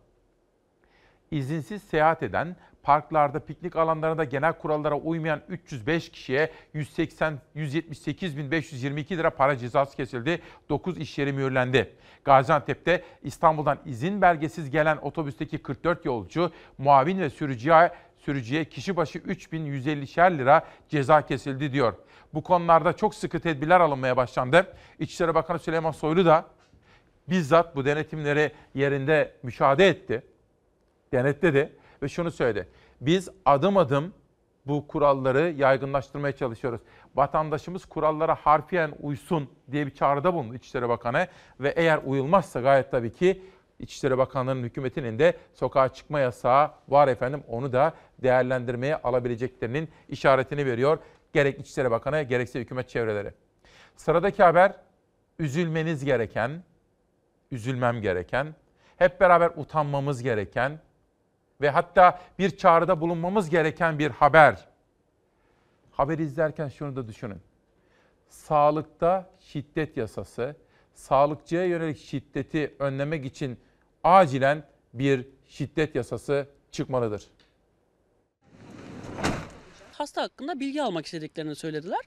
izinsiz 1.30 1.82
seyahat 1.82 2.22
eden, 2.22 2.56
parklarda, 2.86 3.40
piknik 3.40 3.76
alanlarında 3.76 4.24
genel 4.24 4.52
kurallara 4.52 4.94
uymayan 4.94 5.40
305 5.48 6.10
kişiye 6.10 6.50
180 6.74 7.38
178.522 7.56 9.16
lira 9.16 9.30
para 9.30 9.56
cezası 9.56 9.96
kesildi. 9.96 10.42
9 10.68 10.98
iş 10.98 11.18
yeri 11.18 11.32
mühürlendi. 11.32 11.94
Gaziantep'te 12.24 13.02
İstanbul'dan 13.22 13.78
izin 13.84 14.22
belgesiz 14.22 14.70
gelen 14.70 14.96
otobüsteki 14.96 15.58
44 15.58 16.04
yolcu, 16.04 16.52
muavin 16.78 17.18
ve 17.18 17.30
sürücüye 17.30 17.90
sürücüye 18.18 18.64
kişi 18.64 18.96
başı 18.96 19.18
3150'şer 19.18 20.38
lira 20.38 20.62
ceza 20.88 21.26
kesildi 21.26 21.72
diyor. 21.72 21.94
Bu 22.34 22.42
konularda 22.42 22.92
çok 22.92 23.14
sıkı 23.14 23.40
tedbirler 23.40 23.80
alınmaya 23.80 24.16
başlandı. 24.16 24.74
İçişleri 24.98 25.34
Bakanı 25.34 25.58
Süleyman 25.58 25.90
Soylu 25.90 26.26
da 26.26 26.44
bizzat 27.28 27.76
bu 27.76 27.84
denetimleri 27.84 28.52
yerinde 28.74 29.32
müşahede 29.42 29.88
etti 29.88 30.22
denetledi 31.12 31.72
ve 32.02 32.08
şunu 32.08 32.30
söyledi. 32.30 32.68
Biz 33.00 33.28
adım 33.44 33.76
adım 33.76 34.12
bu 34.66 34.86
kuralları 34.86 35.54
yaygınlaştırmaya 35.56 36.36
çalışıyoruz. 36.36 36.80
Vatandaşımız 37.14 37.84
kurallara 37.84 38.34
harfiyen 38.34 38.92
uysun 39.00 39.50
diye 39.72 39.86
bir 39.86 39.94
çağrıda 39.94 40.34
bulundu 40.34 40.54
İçişleri 40.54 40.88
Bakanı 40.88 41.26
ve 41.60 41.68
eğer 41.68 42.00
uyulmazsa 42.04 42.60
gayet 42.60 42.90
tabii 42.90 43.12
ki 43.12 43.42
İçişleri 43.78 44.18
Bakanlığı'nın 44.18 44.62
hükümetinin 44.62 45.18
de 45.18 45.36
sokağa 45.54 45.88
çıkma 45.88 46.20
yasağı 46.20 46.70
var 46.88 47.08
efendim. 47.08 47.42
Onu 47.48 47.72
da 47.72 47.94
değerlendirmeye 48.22 48.96
alabileceklerinin 48.96 49.88
işaretini 50.08 50.66
veriyor. 50.66 50.98
Gerek 51.32 51.60
İçişleri 51.60 51.90
Bakanı 51.90 52.22
gerekse 52.22 52.60
hükümet 52.60 52.88
çevreleri. 52.88 53.32
Sıradaki 53.96 54.42
haber 54.42 54.72
üzülmeniz 55.38 56.04
gereken, 56.04 56.62
üzülmem 57.50 58.00
gereken, 58.00 58.54
hep 58.96 59.20
beraber 59.20 59.50
utanmamız 59.56 60.22
gereken, 60.22 60.80
ve 61.60 61.70
hatta 61.70 62.20
bir 62.38 62.56
çağrıda 62.56 63.00
bulunmamız 63.00 63.50
gereken 63.50 63.98
bir 63.98 64.10
haber. 64.10 64.68
Haber 65.90 66.18
izlerken 66.18 66.68
şunu 66.68 66.96
da 66.96 67.08
düşünün. 67.08 67.40
Sağlıkta 68.28 69.30
şiddet 69.40 69.96
yasası, 69.96 70.56
sağlıkçıya 70.94 71.64
yönelik 71.64 71.98
şiddeti 71.98 72.74
önlemek 72.78 73.24
için 73.26 73.58
acilen 74.04 74.64
bir 74.94 75.26
şiddet 75.46 75.94
yasası 75.94 76.48
çıkmalıdır. 76.72 77.26
hasta 79.92 80.22
hakkında 80.22 80.60
bilgi 80.60 80.82
almak 80.82 81.06
istediklerini 81.06 81.56
söylediler. 81.56 82.00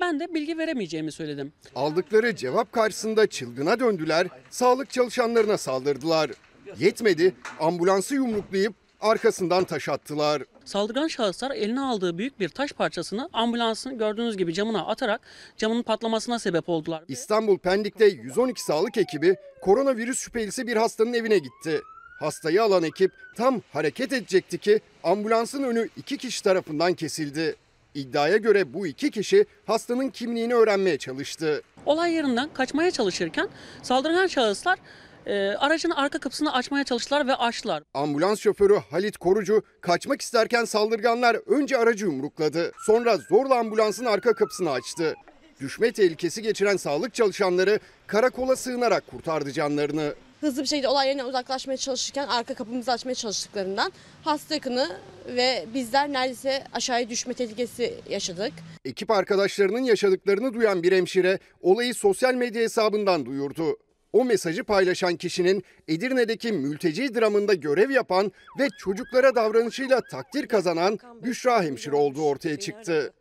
Ben 0.00 0.20
de 0.20 0.34
bilgi 0.34 0.58
veremeyeceğimi 0.58 1.12
söyledim. 1.12 1.52
Aldıkları 1.74 2.36
cevap 2.36 2.72
karşısında 2.72 3.26
çılgına 3.26 3.80
döndüler, 3.80 4.26
sağlık 4.50 4.90
çalışanlarına 4.90 5.58
saldırdılar. 5.58 6.30
Yetmedi, 6.78 7.34
ambulansı 7.60 8.14
yumruklayıp 8.14 8.74
arkasından 9.00 9.64
taş 9.64 9.88
attılar. 9.88 10.42
Saldırgan 10.64 11.08
şahıslar 11.08 11.50
eline 11.50 11.80
aldığı 11.80 12.18
büyük 12.18 12.40
bir 12.40 12.48
taş 12.48 12.72
parçasını 12.72 13.28
ambulansın 13.32 13.98
gördüğünüz 13.98 14.36
gibi 14.36 14.54
camına 14.54 14.86
atarak 14.86 15.20
camın 15.56 15.82
patlamasına 15.82 16.38
sebep 16.38 16.68
oldular. 16.68 17.04
İstanbul 17.08 17.58
Pendik'te 17.58 18.04
112 18.06 18.62
sağlık 18.62 18.96
ekibi 18.96 19.36
koronavirüs 19.60 20.18
şüphelisi 20.18 20.66
bir 20.66 20.76
hastanın 20.76 21.12
evine 21.12 21.38
gitti. 21.38 21.80
Hastayı 22.20 22.62
alan 22.62 22.82
ekip 22.82 23.12
tam 23.36 23.60
hareket 23.72 24.12
edecekti 24.12 24.58
ki 24.58 24.80
ambulansın 25.04 25.62
önü 25.62 25.88
iki 25.96 26.16
kişi 26.16 26.42
tarafından 26.42 26.94
kesildi. 26.94 27.56
İddiaya 27.94 28.36
göre 28.36 28.74
bu 28.74 28.86
iki 28.86 29.10
kişi 29.10 29.46
hastanın 29.66 30.08
kimliğini 30.08 30.54
öğrenmeye 30.54 30.98
çalıştı. 30.98 31.62
Olay 31.86 32.12
yerinden 32.12 32.48
kaçmaya 32.54 32.90
çalışırken 32.90 33.48
saldırgan 33.82 34.26
şahıslar 34.26 34.78
e, 35.26 35.48
aracın 35.48 35.90
arka 35.90 36.18
kapısını 36.18 36.52
açmaya 36.52 36.84
çalıştılar 36.84 37.26
ve 37.26 37.34
açtılar. 37.34 37.82
Ambulans 37.94 38.40
şoförü 38.40 38.78
Halit 38.90 39.16
Korucu 39.16 39.62
kaçmak 39.80 40.22
isterken 40.22 40.64
saldırganlar 40.64 41.34
önce 41.46 41.78
aracı 41.78 42.04
yumrukladı. 42.04 42.72
Sonra 42.86 43.16
zorla 43.16 43.58
ambulansın 43.58 44.04
arka 44.04 44.32
kapısını 44.34 44.70
açtı. 44.70 45.14
Düşme 45.60 45.92
tehlikesi 45.92 46.42
geçiren 46.42 46.76
sağlık 46.76 47.14
çalışanları 47.14 47.80
karakola 48.06 48.56
sığınarak 48.56 49.06
kurtardı 49.06 49.52
canlarını. 49.52 50.14
hızlı 50.40 50.62
bir 50.62 50.66
şekilde 50.66 50.88
olay 50.88 51.08
yerinden 51.08 51.24
uzaklaşmaya 51.24 51.76
çalışırken 51.76 52.26
arka 52.28 52.54
kapımızı 52.54 52.92
açmaya 52.92 53.14
çalıştıklarından 53.14 53.92
hasta 54.24 54.54
yakını 54.54 54.88
ve 55.26 55.66
bizler 55.74 56.12
neredeyse 56.12 56.64
aşağıya 56.72 57.08
düşme 57.10 57.34
tehlikesi 57.34 57.94
yaşadık. 58.10 58.52
Ekip 58.84 59.10
arkadaşlarının 59.10 59.80
yaşadıklarını 59.84 60.54
duyan 60.54 60.82
bir 60.82 60.92
hemşire 60.92 61.38
olayı 61.62 61.94
sosyal 61.94 62.34
medya 62.34 62.62
hesabından 62.62 63.26
duyurdu. 63.26 63.76
O 64.12 64.24
mesajı 64.24 64.64
paylaşan 64.64 65.16
kişinin 65.16 65.64
Edirne'deki 65.88 66.52
mülteci 66.52 67.14
dramında 67.14 67.54
görev 67.54 67.90
yapan 67.90 68.32
ve 68.58 68.68
çocuklara 68.78 69.34
davranışıyla 69.34 70.00
takdir 70.10 70.46
kazanan 70.46 70.98
Büşra 71.22 71.62
hemşire 71.62 71.96
olduğu 71.96 72.22
ortaya 72.22 72.58
çıktı. 72.58 73.12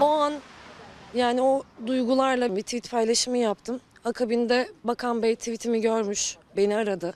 O 0.00 0.06
an 0.06 0.32
yani 1.14 1.42
o 1.42 1.62
duygularla 1.86 2.56
bir 2.56 2.62
tweet 2.62 2.90
paylaşımı 2.90 3.38
yaptım. 3.38 3.80
Akabinde 4.04 4.68
Bakan 4.84 5.22
Bey 5.22 5.36
tweetimi 5.36 5.80
görmüş, 5.80 6.36
beni 6.56 6.76
aradı. 6.76 7.14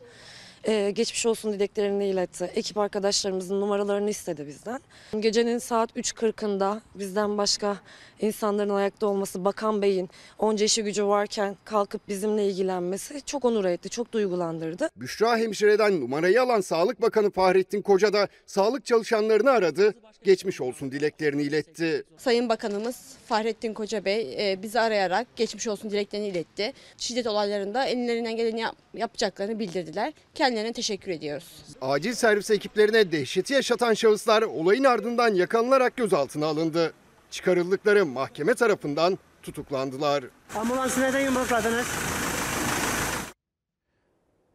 Ee, 0.69 0.91
geçmiş 0.91 1.27
olsun 1.27 1.53
dileklerini 1.53 2.07
iletti. 2.07 2.45
Ekip 2.55 2.79
arkadaşlarımızın 2.79 3.61
numaralarını 3.61 4.11
istedi 4.11 4.47
bizden. 4.47 4.81
Gecenin 5.21 5.59
saat 5.59 5.97
3.40'ında 5.97 6.81
bizden 6.95 7.39
başka 7.39 7.77
insanların 8.21 8.71
ayakta 8.71 9.07
olması, 9.07 9.45
Bakan 9.45 9.83
Bey'in 9.83 10.11
onca 10.39 10.65
işi 10.65 10.83
gücü 10.85 11.07
varken 11.07 11.57
kalkıp 11.65 12.09
bizimle 12.09 12.49
ilgilenmesi 12.49 13.21
çok 13.27 13.45
onur 13.45 13.65
etti, 13.65 13.89
çok 13.89 14.13
duygulandırdı. 14.13 14.89
Büşra 14.97 15.39
hemşireden 15.39 16.01
numarayı 16.01 16.43
alan 16.43 16.61
Sağlık 16.61 17.03
Bakanı 17.03 17.31
Fahrettin 17.31 17.83
Koca 17.83 18.13
da 18.13 18.29
sağlık 18.47 18.87
çalışanlarını 18.87 19.51
aradı. 19.51 19.95
Geçmiş 20.25 20.61
olsun 20.61 20.93
dileklerini 20.93 21.43
iletti. 21.43 22.05
Sayın 22.19 22.49
Bakanımız 22.49 22.97
Fahrettin 23.27 23.75
Koca 23.75 24.05
Bey 24.05 24.53
e, 24.53 24.63
bizi 24.63 24.81
arayarak 24.81 25.27
geçmiş 25.37 25.69
olsun 25.69 25.91
dileklerini 25.91 26.29
iletti. 26.29 26.73
Şiddet 26.99 27.27
olaylarında 27.27 27.85
ellerinden 27.87 28.37
geleni 28.37 28.61
yap- 28.61 28.77
yapacaklarını 28.95 29.59
bildirdiler. 29.59 30.13
Kendilerine 30.35 30.73
teşekkür 30.73 31.11
ediyoruz. 31.11 31.47
Acil 31.81 32.13
servis 32.15 32.51
ekiplerine 32.51 33.13
dehşeti 33.13 33.53
yaşatan 33.55 33.95
şahıslar 33.95 34.43
olayın 34.43 34.85
ardından 34.85 35.35
yakalanılarak 35.35 35.97
gözaltına 35.97 36.47
alındı. 36.47 36.93
Çıkarıldıkları 37.37 38.07
mahkeme 38.07 38.55
tarafından 38.55 39.19
tutuklandılar. 39.43 40.25
Ambulansı 40.55 41.03
neden 41.03 41.21
yumrukladınız? 41.21 41.87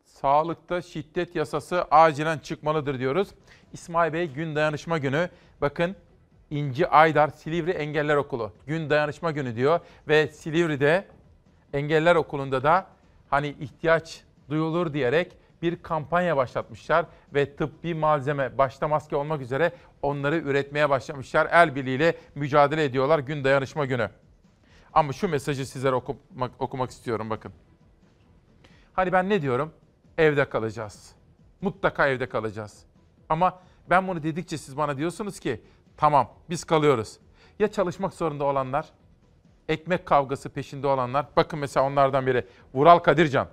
Sağlıkta 0.06 0.82
şiddet 0.82 1.36
yasası 1.36 1.86
acilen 1.92 2.40
çıkmalıdır 2.40 3.00
diyoruz. 3.00 3.28
İsmail 3.74 4.14
Bey 4.14 4.28
gün 4.28 4.56
dayanışma 4.56 4.98
günü. 4.98 5.30
Bakın 5.62 5.96
İnci 6.50 6.88
Aydar 6.88 7.28
Silivri 7.28 7.72
Engeller 7.72 8.16
Okulu 8.16 8.52
gün 8.68 8.90
dayanışma 8.90 9.32
günü 9.32 9.56
diyor 9.56 9.80
ve 10.08 10.28
Silivri'de 10.28 11.06
Engeller 11.74 12.16
Okulu'nda 12.16 12.64
da 12.64 12.88
hani 13.30 13.56
ihtiyaç 13.60 14.22
duyulur 14.50 14.94
diyerek 14.94 15.38
bir 15.62 15.84
kampanya 15.84 16.38
başlatmışlar 16.38 17.06
ve 17.34 17.56
tıbbi 17.56 17.94
malzeme 17.94 18.58
başta 18.58 18.88
maske 18.88 19.16
olmak 19.16 19.42
üzere 19.42 19.72
onları 20.02 20.38
üretmeye 20.38 20.90
başlamışlar. 20.90 21.48
El 21.52 21.76
birliğiyle 21.76 22.16
mücadele 22.36 22.84
ediyorlar 22.84 23.20
gün 23.20 23.44
dayanışma 23.44 23.86
günü. 23.86 24.10
Ama 24.94 25.14
şu 25.14 25.28
mesajı 25.28 25.66
sizlere 25.66 25.96
okumak, 25.96 26.52
okumak 26.60 26.92
istiyorum 26.92 27.30
bakın. 27.30 27.54
Hani 28.94 29.12
ben 29.12 29.30
ne 29.30 29.42
diyorum? 29.42 29.74
Evde 30.18 30.50
kalacağız. 30.50 31.16
Mutlaka 31.62 32.08
evde 32.08 32.30
kalacağız. 32.30 32.86
Ama 33.30 33.60
ben 33.90 34.08
bunu 34.08 34.24
dedikçe 34.24 34.58
siz 34.58 34.78
bana 34.78 34.98
diyorsunuz 34.98 35.40
ki 35.40 35.62
tamam 35.98 36.30
biz 36.50 36.64
kalıyoruz. 36.64 37.20
Ya 37.60 37.72
çalışmak 37.72 38.14
zorunda 38.14 38.44
olanlar, 38.44 38.86
ekmek 39.70 40.06
kavgası 40.06 40.50
peşinde 40.50 40.88
olanlar, 40.88 41.26
bakın 41.36 41.60
mesela 41.60 41.86
onlardan 41.86 42.28
biri 42.28 42.48
Vural 42.74 43.00
Kadircan. 43.00 43.48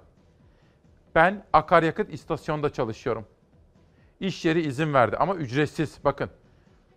Ben 1.18 1.44
akaryakıt 1.52 2.12
istasyonda 2.12 2.72
çalışıyorum. 2.72 3.26
İş 4.20 4.44
yeri 4.44 4.60
izin 4.60 4.94
verdi 4.94 5.16
ama 5.16 5.34
ücretsiz 5.34 5.98
bakın. 6.04 6.30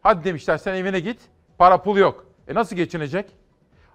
Hadi 0.02 0.24
demişler 0.24 0.58
sen 0.58 0.76
evine 0.76 1.00
git, 1.00 1.20
para 1.58 1.82
pul 1.82 1.98
yok. 1.98 2.26
E 2.48 2.54
nasıl 2.54 2.76
geçinecek? 2.76 3.32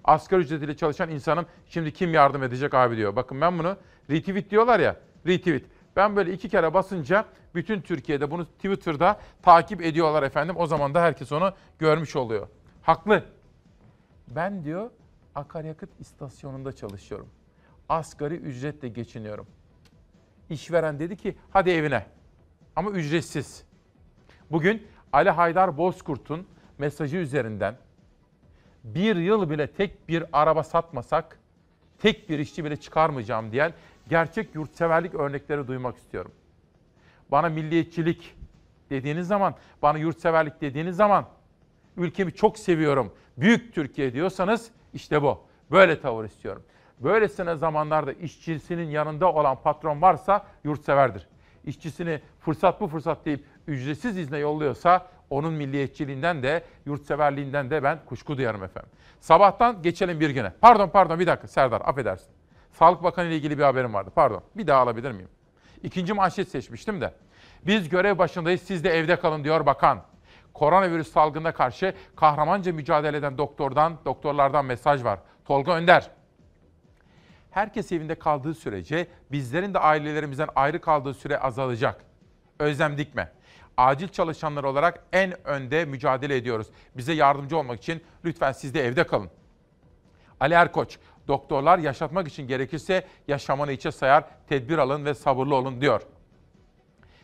Asgari 0.04 0.40
ücretiyle 0.40 0.76
çalışan 0.76 1.10
insanım 1.10 1.46
şimdi 1.66 1.92
kim 1.92 2.14
yardım 2.14 2.42
edecek 2.42 2.74
abi 2.74 2.96
diyor. 2.96 3.16
Bakın 3.16 3.40
ben 3.40 3.58
bunu 3.58 3.76
retweet 4.10 4.50
diyorlar 4.50 4.80
ya, 4.80 4.96
retweet. 5.26 5.64
Ben 5.96 6.16
böyle 6.16 6.32
iki 6.32 6.48
kere 6.48 6.74
basınca 6.74 7.24
bütün 7.54 7.80
Türkiye'de 7.80 8.30
bunu 8.30 8.46
Twitter'da 8.46 9.20
takip 9.42 9.82
ediyorlar 9.82 10.22
efendim. 10.22 10.56
O 10.58 10.66
zaman 10.66 10.94
da 10.94 11.02
herkes 11.02 11.32
onu 11.32 11.52
görmüş 11.78 12.16
oluyor. 12.16 12.48
Haklı. 12.82 13.24
Ben 14.28 14.64
diyor 14.64 14.90
akaryakıt 15.34 16.00
istasyonunda 16.00 16.72
çalışıyorum. 16.72 17.28
Asgari 17.88 18.34
ücretle 18.34 18.88
geçiniyorum. 18.88 19.46
İşveren 20.50 20.98
dedi 20.98 21.16
ki 21.16 21.36
hadi 21.50 21.70
evine. 21.70 22.06
Ama 22.76 22.90
ücretsiz. 22.90 23.64
Bugün 24.50 24.86
Ali 25.12 25.30
Haydar 25.30 25.78
Bozkurt'un 25.78 26.46
mesajı 26.78 27.16
üzerinden 27.16 27.76
bir 28.84 29.16
yıl 29.16 29.50
bile 29.50 29.66
tek 29.66 30.08
bir 30.08 30.24
araba 30.32 30.62
satmasak 30.62 31.38
tek 31.98 32.28
bir 32.28 32.38
işçi 32.38 32.64
bile 32.64 32.76
çıkarmayacağım 32.76 33.52
diyen 33.52 33.72
gerçek 34.08 34.54
yurtseverlik 34.54 35.14
örnekleri 35.14 35.68
duymak 35.68 35.96
istiyorum. 35.96 36.32
Bana 37.30 37.48
milliyetçilik 37.48 38.34
dediğiniz 38.90 39.26
zaman, 39.26 39.54
bana 39.82 39.98
yurtseverlik 39.98 40.60
dediğiniz 40.60 40.96
zaman 40.96 41.28
ülkemi 41.96 42.32
çok 42.32 42.58
seviyorum, 42.58 43.12
büyük 43.36 43.74
Türkiye 43.74 44.12
diyorsanız 44.12 44.70
işte 44.94 45.22
bu. 45.22 45.40
Böyle 45.70 46.00
tavır 46.00 46.24
istiyorum. 46.24 46.62
Böylesine 47.00 47.56
zamanlarda 47.56 48.12
işçisinin 48.12 48.90
yanında 48.90 49.32
olan 49.32 49.56
patron 49.62 50.02
varsa 50.02 50.46
yurtseverdir. 50.64 51.28
İşçisini 51.64 52.20
fırsat 52.40 52.80
bu 52.80 52.88
fırsat 52.88 53.24
deyip 53.26 53.44
ücretsiz 53.66 54.18
izne 54.18 54.38
yolluyorsa 54.38 55.06
onun 55.30 55.54
milliyetçiliğinden 55.54 56.42
de 56.42 56.64
yurtseverliğinden 56.86 57.70
de 57.70 57.82
ben 57.82 57.98
kuşku 58.06 58.36
duyarım 58.36 58.64
efendim. 58.64 58.90
Sabahtan 59.20 59.82
geçelim 59.82 60.20
bir 60.20 60.30
güne. 60.30 60.52
Pardon 60.60 60.88
pardon 60.88 61.18
bir 61.18 61.26
dakika 61.26 61.48
Serdar 61.48 61.80
affedersin. 61.84 62.28
Sağlık 62.70 63.02
Bakanı 63.02 63.26
ile 63.26 63.36
ilgili 63.36 63.58
bir 63.58 63.62
haberim 63.62 63.94
vardı. 63.94 64.10
Pardon. 64.14 64.42
Bir 64.56 64.66
daha 64.66 64.80
alabilir 64.80 65.10
miyim? 65.10 65.28
İkinci 65.82 66.12
manşet 66.12 66.48
seçmiştim 66.48 67.00
de. 67.00 67.14
Biz 67.66 67.88
görev 67.88 68.18
başındayız, 68.18 68.62
siz 68.62 68.84
de 68.84 68.90
evde 68.90 69.16
kalın 69.16 69.44
diyor 69.44 69.66
bakan. 69.66 70.02
Koronavirüs 70.54 71.12
salgınına 71.12 71.52
karşı 71.52 71.94
kahramanca 72.16 72.72
mücadele 72.72 73.16
eden 73.16 73.38
doktordan, 73.38 73.98
doktorlardan 74.04 74.64
mesaj 74.64 75.04
var. 75.04 75.18
Tolga 75.44 75.72
Önder. 75.72 76.10
Herkes 77.56 77.92
evinde 77.92 78.14
kaldığı 78.14 78.54
sürece 78.54 79.06
bizlerin 79.32 79.74
de 79.74 79.78
ailelerimizden 79.78 80.48
ayrı 80.56 80.80
kaldığı 80.80 81.14
süre 81.14 81.38
azalacak. 81.38 82.04
Özlem 82.58 82.98
dikme. 82.98 83.32
Acil 83.76 84.08
çalışanlar 84.08 84.64
olarak 84.64 85.04
en 85.12 85.48
önde 85.48 85.84
mücadele 85.84 86.36
ediyoruz. 86.36 86.66
Bize 86.96 87.12
yardımcı 87.12 87.56
olmak 87.56 87.78
için 87.82 88.02
lütfen 88.24 88.52
siz 88.52 88.74
de 88.74 88.84
evde 88.84 89.06
kalın. 89.06 89.30
Ali 90.40 90.54
Erkoç, 90.54 90.98
doktorlar 91.28 91.78
yaşatmak 91.78 92.28
için 92.28 92.48
gerekirse 92.48 93.06
yaşamanı 93.28 93.72
içe 93.72 93.92
sayar, 93.92 94.24
tedbir 94.48 94.78
alın 94.78 95.04
ve 95.04 95.14
sabırlı 95.14 95.54
olun 95.54 95.80
diyor. 95.80 96.02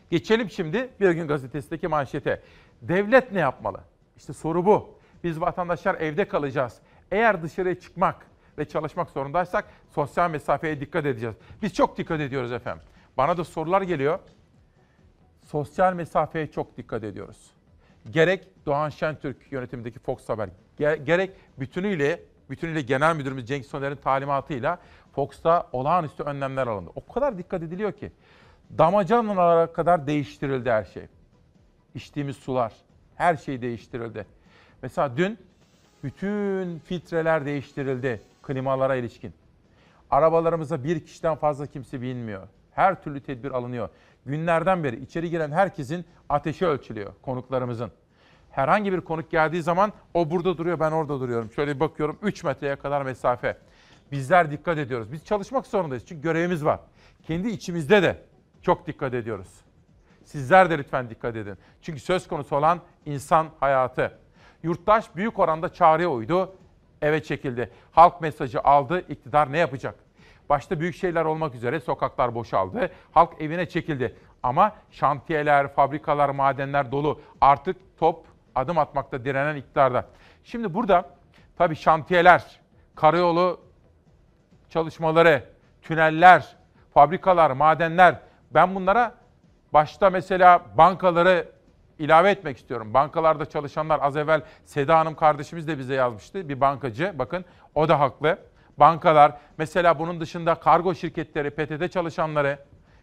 Geçelim 0.09 0.49
şimdi 0.49 0.89
Bir 0.99 1.11
Gün 1.11 1.27
Gazetesi'ndeki 1.27 1.87
manşete. 1.87 2.41
Devlet 2.81 3.31
ne 3.31 3.39
yapmalı? 3.39 3.81
İşte 4.17 4.33
soru 4.33 4.65
bu. 4.65 4.99
Biz 5.23 5.41
vatandaşlar 5.41 5.95
evde 5.95 6.27
kalacağız. 6.27 6.77
Eğer 7.11 7.43
dışarıya 7.43 7.79
çıkmak 7.79 8.32
ve 8.57 8.65
çalışmak 8.65 9.09
zorundaysak 9.09 9.65
sosyal 9.91 10.29
mesafeye 10.29 10.79
dikkat 10.79 11.05
edeceğiz. 11.05 11.35
Biz 11.61 11.73
çok 11.73 11.97
dikkat 11.97 12.21
ediyoruz 12.21 12.51
efendim. 12.51 12.83
Bana 13.17 13.37
da 13.37 13.43
sorular 13.43 13.81
geliyor. 13.81 14.19
Sosyal 15.45 15.93
mesafeye 15.93 16.51
çok 16.51 16.77
dikkat 16.77 17.03
ediyoruz. 17.03 17.51
Gerek 18.09 18.47
Doğan 18.65 18.89
Şentürk 18.89 19.51
yönetimindeki 19.51 19.99
Fox 19.99 20.29
Haber, 20.29 20.49
gerek 20.77 21.31
bütünüyle 21.59 22.19
bütünüyle 22.49 22.81
Genel 22.81 23.15
Müdürümüz 23.15 23.47
Cenk 23.47 23.65
Soner'in 23.65 23.95
talimatıyla 23.95 24.79
Fox'ta 25.15 25.69
olağanüstü 25.71 26.23
önlemler 26.23 26.67
alındı. 26.67 26.91
O 26.95 27.13
kadar 27.13 27.37
dikkat 27.37 27.63
ediliyor 27.63 27.91
ki 27.91 28.11
damacanalara 28.77 29.73
kadar 29.73 30.07
değiştirildi 30.07 30.71
her 30.71 30.83
şey. 30.83 31.03
İçtiğimiz 31.95 32.35
sular, 32.35 32.73
her 33.15 33.37
şey 33.37 33.61
değiştirildi. 33.61 34.25
Mesela 34.81 35.17
dün 35.17 35.37
bütün 36.03 36.79
filtreler 36.79 37.45
değiştirildi 37.45 38.21
klimalara 38.43 38.95
ilişkin. 38.95 39.33
Arabalarımıza 40.11 40.83
bir 40.83 41.05
kişiden 41.05 41.35
fazla 41.35 41.67
kimse 41.67 42.01
binmiyor. 42.01 42.47
Her 42.71 43.03
türlü 43.03 43.23
tedbir 43.23 43.51
alınıyor. 43.51 43.89
Günlerden 44.25 44.83
beri 44.83 44.99
içeri 44.99 45.29
giren 45.29 45.51
herkesin 45.51 46.05
ateşi 46.29 46.65
ölçülüyor 46.65 47.13
konuklarımızın. 47.21 47.91
Herhangi 48.51 48.93
bir 48.93 49.01
konuk 49.01 49.31
geldiği 49.31 49.63
zaman 49.63 49.93
o 50.13 50.29
burada 50.29 50.57
duruyor 50.57 50.79
ben 50.79 50.91
orada 50.91 51.19
duruyorum. 51.19 51.51
Şöyle 51.51 51.75
bir 51.75 51.79
bakıyorum 51.79 52.17
3 52.21 52.43
metreye 52.43 52.75
kadar 52.75 53.01
mesafe. 53.01 53.57
Bizler 54.11 54.51
dikkat 54.51 54.77
ediyoruz. 54.77 55.11
Biz 55.11 55.25
çalışmak 55.25 55.67
zorundayız 55.67 56.05
çünkü 56.05 56.21
görevimiz 56.21 56.65
var. 56.65 56.79
Kendi 57.23 57.49
içimizde 57.49 58.03
de 58.03 58.23
çok 58.61 58.87
dikkat 58.87 59.13
ediyoruz. 59.13 59.47
Sizler 60.23 60.69
de 60.69 60.77
lütfen 60.77 61.09
dikkat 61.09 61.35
edin. 61.35 61.57
Çünkü 61.81 61.99
söz 61.99 62.27
konusu 62.27 62.55
olan 62.55 62.79
insan 63.05 63.47
hayatı. 63.59 64.17
Yurttaş 64.63 65.15
büyük 65.15 65.39
oranda 65.39 65.73
çağrıya 65.73 66.09
uydu, 66.09 66.55
eve 67.03 67.23
çekildi. 67.23 67.69
Halk 67.91 68.21
mesajı 68.21 68.61
aldı, 68.61 68.99
iktidar 69.09 69.51
ne 69.51 69.57
yapacak? 69.57 69.95
Başta 70.49 70.79
büyük 70.79 70.95
şeyler 70.95 71.25
olmak 71.25 71.55
üzere 71.55 71.79
sokaklar 71.79 72.35
boşaldı, 72.35 72.91
halk 73.11 73.41
evine 73.41 73.69
çekildi. 73.69 74.15
Ama 74.43 74.75
şantiyeler, 74.91 75.67
fabrikalar, 75.67 76.29
madenler 76.29 76.91
dolu. 76.91 77.21
Artık 77.41 77.77
top 77.99 78.25
adım 78.55 78.77
atmakta 78.77 79.25
direnen 79.25 79.55
iktidarda. 79.55 80.05
Şimdi 80.43 80.73
burada 80.73 81.09
tabii 81.57 81.75
şantiyeler, 81.75 82.59
karayolu 82.95 83.59
çalışmaları, 84.69 85.43
tüneller, 85.81 86.55
fabrikalar, 86.93 87.51
madenler 87.51 88.19
ben 88.51 88.75
bunlara 88.75 89.15
başta 89.73 90.09
mesela 90.09 90.61
bankaları 90.77 91.47
ilave 91.99 92.31
etmek 92.31 92.57
istiyorum. 92.57 92.93
Bankalarda 92.93 93.45
çalışanlar 93.45 93.99
az 94.01 94.17
evvel 94.17 94.41
Seda 94.65 94.99
Hanım 94.99 95.15
kardeşimiz 95.15 95.67
de 95.67 95.77
bize 95.77 95.93
yazmıştı. 95.93 96.49
Bir 96.49 96.61
bankacı 96.61 97.13
bakın 97.19 97.45
o 97.75 97.89
da 97.89 97.99
haklı. 97.99 98.39
Bankalar 98.77 99.37
mesela 99.57 99.99
bunun 99.99 100.19
dışında 100.21 100.55
kargo 100.55 100.95
şirketleri, 100.95 101.49
PTT 101.49 101.91
çalışanları 101.91 102.59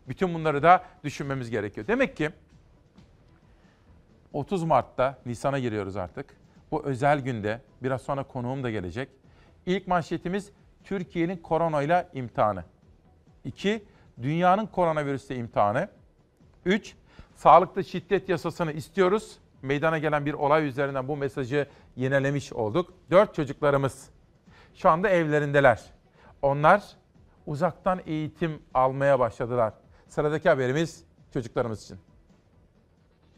Bütün 0.08 0.34
bunları 0.34 0.62
da 0.62 0.84
düşünmemiz 1.04 1.50
gerekiyor. 1.50 1.86
Demek 1.86 2.16
ki 2.16 2.30
30 4.32 4.64
Mart'ta 4.64 5.18
Nisan'a 5.26 5.58
giriyoruz 5.58 5.96
artık. 5.96 6.36
Bu 6.70 6.84
özel 6.84 7.20
günde 7.20 7.60
biraz 7.82 8.02
sonra 8.02 8.24
konuğum 8.24 8.62
da 8.62 8.70
gelecek. 8.70 9.08
İlk 9.66 9.88
manşetimiz 9.88 10.52
Türkiye'nin 10.84 11.36
koronayla 11.36 12.08
imtihanı. 12.14 12.64
2. 13.44 13.84
Dünyanın 14.22 14.66
koronavirüsle 14.66 15.36
imtihanı. 15.36 15.88
3. 16.64 16.94
Sağlıklı 17.42 17.84
şiddet 17.84 18.28
yasasını 18.28 18.72
istiyoruz. 18.72 19.38
Meydana 19.62 19.98
gelen 19.98 20.26
bir 20.26 20.34
olay 20.34 20.66
üzerinden 20.66 21.08
bu 21.08 21.16
mesajı 21.16 21.66
yinelemiş 21.96 22.52
olduk. 22.52 22.92
4. 23.10 23.34
Çocuklarımız 23.34 24.10
şu 24.74 24.90
anda 24.90 25.08
evlerindeler. 25.08 25.80
Onlar 26.42 26.82
uzaktan 27.46 28.00
eğitim 28.06 28.62
almaya 28.74 29.18
başladılar. 29.18 29.74
Sıradaki 30.08 30.48
haberimiz 30.48 31.04
çocuklarımız 31.32 31.82
için. 31.82 31.98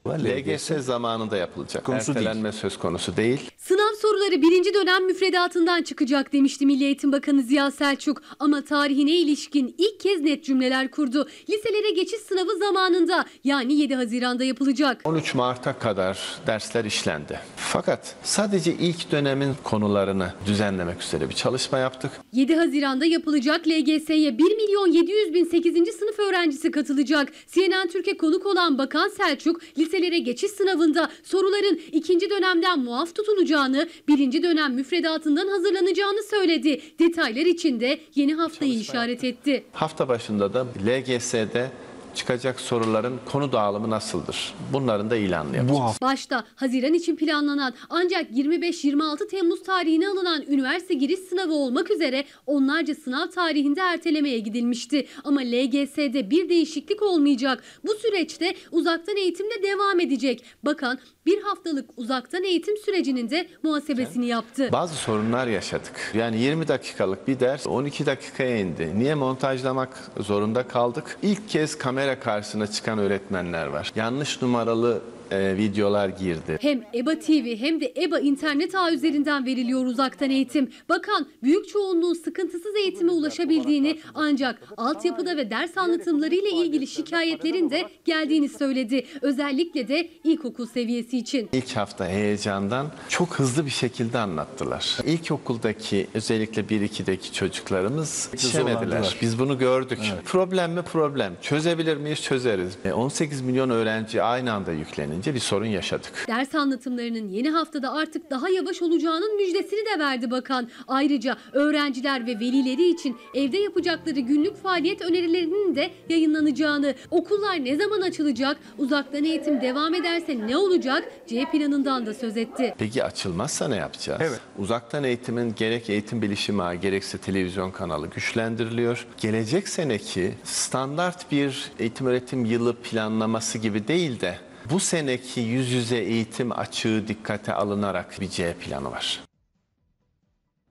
LGS 0.08 0.70
zamanında 0.84 1.36
yapılacak. 1.36 1.84
Konusu 1.84 2.14
değil. 2.14 2.26
Ertelenme 2.26 2.52
söz 2.52 2.78
konusu 2.78 3.16
değil. 3.16 3.50
Sınav 3.58 3.94
soruları 4.02 4.42
birinci 4.42 4.74
dönem 4.74 5.06
müfredatından 5.06 5.82
çıkacak 5.82 6.32
demişti 6.32 6.66
Milli 6.66 6.84
Eğitim 6.84 7.12
Bakanı 7.12 7.42
Ziya 7.42 7.70
Selçuk. 7.70 8.22
Ama 8.38 8.64
tarihine 8.64 9.10
ilişkin 9.10 9.74
ilk 9.78 10.00
kez 10.00 10.20
net 10.20 10.44
cümleler 10.44 10.90
kurdu. 10.90 11.28
Liselere 11.50 11.90
geçiş 11.90 12.20
sınavı 12.20 12.58
zamanında 12.58 13.24
yani 13.44 13.74
7 13.74 13.94
Haziran'da 13.94 14.44
yapılacak. 14.44 15.00
13 15.04 15.34
Mart'a 15.34 15.78
kadar 15.78 16.18
dersler 16.46 16.84
işlendi. 16.84 17.40
Fakat 17.56 18.14
sadece 18.22 18.72
ilk 18.72 19.12
dönemin 19.12 19.54
konularını 19.62 20.32
düzenlemek 20.46 21.02
üzere 21.02 21.28
bir 21.28 21.34
çalışma 21.34 21.78
yaptık. 21.78 22.10
7 22.32 22.56
Haziran'da 22.56 23.04
yapılacak 23.04 23.68
LGS'ye 23.68 24.38
1 24.38 24.44
milyon 24.44 24.92
700 24.92 25.34
bin 25.34 25.44
8. 25.44 25.72
sınıf 25.98 26.18
öğrencisi 26.18 26.70
katılacak. 26.70 27.32
CNN 27.52 27.88
Türkiye 27.88 28.16
konuk 28.16 28.46
olan 28.46 28.78
Bakan 28.78 29.08
Selçuk, 29.08 29.60
liselere 29.92 30.18
geçiş 30.18 30.50
sınavında 30.50 31.08
soruların 31.22 31.80
ikinci 31.92 32.30
dönemden 32.30 32.78
muaf 32.78 33.14
tutulacağını, 33.14 33.88
birinci 34.08 34.42
dönem 34.42 34.74
müfredatından 34.74 35.48
hazırlanacağını 35.48 36.22
söyledi. 36.22 36.80
Detaylar 36.98 37.46
için 37.46 37.80
de 37.80 37.98
yeni 38.14 38.34
haftayı 38.34 38.74
işaret 38.74 39.24
etti. 39.24 39.64
Hafta 39.72 40.08
başında 40.08 40.54
da 40.54 40.66
LGS'de 40.86 41.70
çıkacak 42.14 42.60
soruların 42.60 43.20
konu 43.32 43.52
dağılımı 43.52 43.90
nasıldır? 43.90 44.54
Bunların 44.72 45.10
da 45.10 45.16
ilanını 45.16 45.56
yapacağız. 45.56 45.96
Başta 46.02 46.44
Haziran 46.54 46.94
için 46.94 47.16
planlanan 47.16 47.74
ancak 47.90 48.30
25-26 48.30 49.28
Temmuz 49.28 49.62
tarihine 49.62 50.08
alınan 50.08 50.42
üniversite 50.48 50.94
giriş 50.94 51.18
sınavı 51.18 51.52
olmak 51.52 51.90
üzere 51.90 52.24
onlarca 52.46 52.94
sınav 52.94 53.26
tarihinde 53.30 53.80
ertelemeye 53.80 54.38
gidilmişti. 54.38 55.06
Ama 55.24 55.40
LGS'de 55.40 56.30
bir 56.30 56.48
değişiklik 56.48 57.02
olmayacak. 57.02 57.62
Bu 57.86 57.94
süreçte 57.94 58.54
uzaktan 58.70 59.16
eğitimle 59.16 59.62
devam 59.62 60.00
edecek. 60.00 60.44
Bakan 60.62 60.98
bir 61.26 61.42
haftalık 61.42 61.90
uzaktan 61.96 62.44
eğitim 62.44 62.76
sürecinin 62.76 63.30
de 63.30 63.48
muhasebesini 63.62 64.26
yaptı. 64.26 64.68
Bazı 64.72 64.94
sorunlar 64.94 65.46
yaşadık. 65.46 66.12
Yani 66.14 66.40
20 66.40 66.68
dakikalık 66.68 67.28
bir 67.28 67.40
ders 67.40 67.66
12 67.66 68.06
dakikaya 68.06 68.58
indi. 68.58 68.92
Niye 68.98 69.14
montajlamak 69.14 70.10
zorunda 70.20 70.68
kaldık? 70.68 71.18
İlk 71.22 71.48
kez 71.48 71.78
kamera 71.78 72.01
karşısına 72.20 72.66
çıkan 72.66 72.98
öğretmenler 72.98 73.66
var. 73.66 73.92
Yanlış 73.96 74.42
numaralı 74.42 75.02
e, 75.32 75.56
videolar 75.56 76.08
girdi. 76.08 76.58
Hem 76.60 76.82
EBA 76.94 77.18
TV 77.18 77.56
hem 77.56 77.80
de 77.80 77.92
EBA 77.96 78.20
internet 78.20 78.74
ağı 78.74 78.92
üzerinden 78.92 79.46
veriliyor 79.46 79.86
uzaktan 79.86 80.30
eğitim. 80.30 80.70
Bakan 80.88 81.26
büyük 81.42 81.68
çoğunluğun 81.68 82.14
sıkıntısız 82.14 82.76
eğitime 82.76 83.12
ulaşabildiğini 83.12 83.98
ancak 84.14 84.62
altyapıda 84.76 85.36
ve 85.36 85.50
ders 85.50 85.78
anlatımları 85.78 86.34
ile 86.34 86.50
ilgili 86.50 86.86
şikayetlerin 86.86 87.70
de 87.70 87.84
geldiğini 88.04 88.48
söyledi. 88.48 89.06
Özellikle 89.22 89.88
de 89.88 90.08
ilkokul 90.24 90.66
seviyesi 90.66 91.18
için. 91.18 91.48
İlk 91.52 91.76
hafta 91.76 92.08
heyecandan 92.08 92.86
çok 93.08 93.38
hızlı 93.38 93.66
bir 93.66 93.70
şekilde 93.70 94.18
anlattılar. 94.18 94.98
İlkokuldaki 95.06 96.06
özellikle 96.14 96.62
1-2'deki 96.62 97.32
çocuklarımız 97.32 98.28
yetişemediler. 98.32 99.16
Biz 99.22 99.38
bunu 99.38 99.58
gördük. 99.58 99.98
Problem 100.24 100.72
mi 100.72 100.82
problem. 100.82 101.32
Çözebilir 101.42 101.96
miyiz? 101.96 102.22
Çözeriz. 102.22 102.72
E, 102.84 102.92
18 102.92 103.40
milyon 103.40 103.70
öğrenci 103.70 104.22
aynı 104.22 104.52
anda 104.52 104.72
yüklenince 104.72 105.21
bir 105.34 105.40
sorun 105.40 105.66
yaşadık. 105.66 106.12
Ders 106.28 106.54
anlatımlarının 106.54 107.28
yeni 107.28 107.50
haftada 107.50 107.92
artık 107.92 108.30
daha 108.30 108.48
yavaş 108.48 108.82
olacağının 108.82 109.36
müjdesini 109.36 109.80
de 109.86 109.98
verdi 109.98 110.30
bakan. 110.30 110.68
Ayrıca 110.88 111.36
öğrenciler 111.52 112.26
ve 112.26 112.40
velileri 112.40 112.90
için 112.90 113.16
evde 113.34 113.58
yapacakları 113.58 114.20
günlük 114.20 114.62
faaliyet 114.62 115.02
önerilerinin 115.02 115.74
de 115.74 115.90
yayınlanacağını, 116.08 116.94
okullar 117.10 117.64
ne 117.64 117.76
zaman 117.76 118.00
açılacak, 118.00 118.56
uzaktan 118.78 119.24
eğitim 119.24 119.60
devam 119.60 119.94
ederse 119.94 120.46
ne 120.46 120.56
olacak 120.56 121.04
C 121.26 121.44
planından 121.52 122.06
da 122.06 122.14
söz 122.14 122.36
etti. 122.36 122.74
Peki 122.78 123.04
açılmazsa 123.04 123.68
ne 123.68 123.76
yapacağız? 123.76 124.20
Evet. 124.24 124.40
Uzaktan 124.58 125.04
eğitimin 125.04 125.54
gerek 125.54 125.90
eğitim 125.90 126.22
bilişim 126.22 126.60
ağı 126.60 126.74
gerekse 126.74 127.18
televizyon 127.18 127.70
kanalı 127.70 128.06
güçlendiriliyor. 128.06 129.06
Gelecek 129.20 129.68
seneki 129.68 130.34
standart 130.44 131.32
bir 131.32 131.70
eğitim 131.78 132.06
öğretim 132.06 132.44
yılı 132.44 132.76
planlaması 132.76 133.58
gibi 133.58 133.88
değil 133.88 134.20
de 134.20 134.38
bu 134.70 134.80
seneki 134.80 135.40
yüz 135.40 135.70
yüze 135.70 135.96
eğitim 135.96 136.58
açığı 136.58 137.08
dikkate 137.08 137.54
alınarak 137.54 138.20
bir 138.20 138.28
C 138.28 138.54
planı 138.54 138.90
var. 138.90 139.24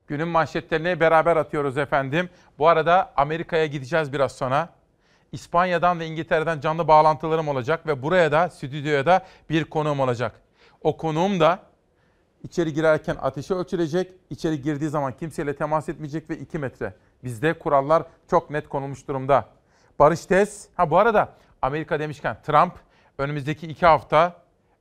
Günün 0.08 0.28
manşetlerini 0.28 1.00
beraber 1.00 1.36
atıyoruz 1.36 1.78
efendim. 1.78 2.30
Bu 2.60 2.68
arada 2.68 3.14
Amerika'ya 3.16 3.66
gideceğiz 3.66 4.14
biraz 4.14 4.32
sonra. 4.32 4.70
İspanya'dan 5.32 6.00
ve 6.00 6.06
İngiltere'den 6.06 6.60
canlı 6.60 6.88
bağlantılarım 6.88 7.48
olacak 7.48 7.88
ve 7.88 8.02
buraya 8.02 8.32
da 8.32 8.50
stüdyoya 8.50 9.06
da 9.06 9.26
bir 9.50 9.66
konuğum 9.66 10.00
olacak. 10.00 10.42
O 10.82 10.98
konuğum 10.98 11.40
da 11.40 11.60
içeri 12.44 12.74
girerken 12.74 13.16
ateşi 13.22 13.54
ölçülecek, 13.54 14.12
içeri 14.30 14.62
girdiği 14.62 14.90
zaman 14.90 15.18
kimseyle 15.18 15.56
temas 15.56 15.90
etmeyecek 15.90 16.30
ve 16.30 16.38
2 16.38 16.60
metre. 16.60 16.94
Bizde 17.24 17.54
kurallar 17.54 18.04
çok 18.30 18.50
net 18.50 18.70
konulmuş 18.70 19.08
durumda. 19.08 19.46
Barış 20.00 20.26
Tez, 20.26 20.68
ha 20.76 20.90
bu 20.90 20.98
arada 20.98 21.30
Amerika 21.62 22.00
demişken 22.00 22.38
Trump 22.44 22.74
önümüzdeki 23.22 23.68
iki 23.68 23.86
hafta 23.86 24.36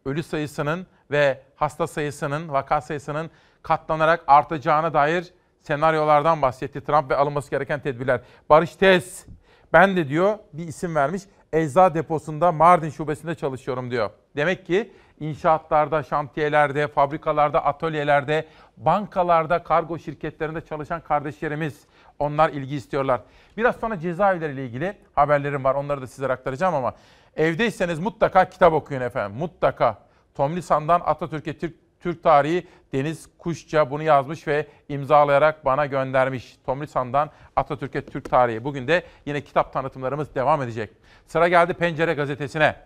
ölü 0.04 0.22
sayısının 0.22 0.86
ve 1.10 1.42
hasta 1.56 1.86
sayısının, 1.86 2.48
vaka 2.48 2.80
sayısının 2.80 3.30
katlanarak 3.62 4.24
artacağına 4.26 4.94
dair 4.94 5.32
senaryolardan 5.62 6.42
bahsetti 6.42 6.84
Trump 6.84 7.10
ve 7.10 7.16
alınması 7.16 7.50
gereken 7.50 7.80
tedbirler. 7.80 8.20
Barış 8.50 8.76
Tez, 8.76 9.26
ben 9.72 9.96
de 9.96 10.08
diyor 10.08 10.38
bir 10.52 10.68
isim 10.68 10.94
vermiş, 10.94 11.22
ecza 11.52 11.94
deposunda 11.94 12.52
Mardin 12.52 12.90
şubesinde 12.90 13.34
çalışıyorum 13.34 13.90
diyor. 13.90 14.10
Demek 14.36 14.66
ki 14.66 14.92
inşaatlarda, 15.20 16.02
şantiyelerde, 16.02 16.88
fabrikalarda, 16.88 17.64
atölyelerde, 17.64 18.46
bankalarda, 18.76 19.62
kargo 19.62 19.98
şirketlerinde 19.98 20.60
çalışan 20.60 21.00
kardeşlerimiz 21.00 21.80
onlar 22.18 22.50
ilgi 22.50 22.76
istiyorlar. 22.76 23.20
Biraz 23.56 23.76
sonra 23.76 23.98
cezaevleriyle 23.98 24.64
ilgili 24.66 24.96
haberlerim 25.14 25.64
var. 25.64 25.74
Onları 25.74 26.02
da 26.02 26.06
sizlere 26.06 26.32
aktaracağım 26.32 26.74
ama 26.74 26.94
evdeyseniz 27.36 27.98
mutlaka 27.98 28.48
kitap 28.48 28.72
okuyun 28.72 29.00
efendim. 29.00 29.38
Mutlaka. 29.38 29.98
Tomlisan'dan 30.34 31.00
Atatürk'e 31.04 31.58
Türk, 31.58 31.74
Türk 32.00 32.22
tarihi 32.22 32.66
Deniz 32.92 33.28
Kuşça 33.38 33.90
bunu 33.90 34.02
yazmış 34.02 34.46
ve 34.46 34.66
imzalayarak 34.88 35.64
bana 35.64 35.86
göndermiş. 35.86 36.56
Tomlisan'dan 36.66 37.30
Atatürk'e 37.56 38.04
Türk 38.06 38.30
tarihi. 38.30 38.64
Bugün 38.64 38.88
de 38.88 39.04
yine 39.26 39.40
kitap 39.40 39.72
tanıtımlarımız 39.72 40.34
devam 40.34 40.62
edecek. 40.62 40.90
Sıra 41.26 41.48
geldi 41.48 41.74
Pencere 41.74 42.14
gazetesine. 42.14 42.76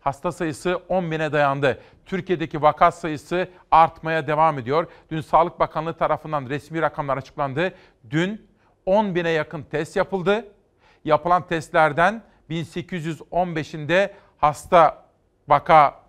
Hasta 0.00 0.32
sayısı 0.32 0.80
10 0.88 1.10
bine 1.10 1.32
dayandı. 1.32 1.78
Türkiye'deki 2.06 2.62
vaka 2.62 2.90
sayısı 2.90 3.48
artmaya 3.70 4.26
devam 4.26 4.58
ediyor. 4.58 4.86
Dün 5.10 5.20
Sağlık 5.20 5.60
Bakanlığı 5.60 5.94
tarafından 5.94 6.48
resmi 6.48 6.82
rakamlar 6.82 7.16
açıklandı. 7.16 7.72
Dün 8.10 8.48
10 8.86 9.14
bine 9.14 9.30
yakın 9.30 9.62
test 9.62 9.96
yapıldı. 9.96 10.44
Yapılan 11.04 11.46
testlerden 11.46 12.22
1815'inde 12.52 14.12
hasta 14.38 15.04
vaka 15.48 16.02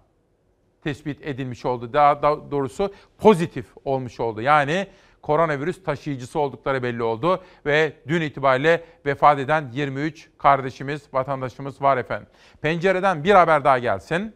tespit 0.84 1.28
edilmiş 1.28 1.66
oldu. 1.66 1.94
Daha, 1.94 2.22
doğrusu 2.52 2.94
pozitif 3.18 3.66
olmuş 3.86 4.20
oldu. 4.20 4.42
Yani 4.42 4.88
koronavirüs 5.22 5.84
taşıyıcısı 5.84 6.40
oldukları 6.40 6.84
belli 6.84 7.04
oldu 7.04 7.44
ve 7.66 7.94
dün 8.08 8.22
itibariyle 8.22 8.84
vefat 9.06 9.40
eden 9.40 9.70
23 9.74 10.30
kardeşimiz, 10.38 11.14
vatandaşımız 11.14 11.82
var 11.82 11.98
efendim. 11.98 12.28
Pencereden 12.62 13.24
bir 13.24 13.32
haber 13.32 13.64
daha 13.64 13.80
gelsin. 13.80 14.36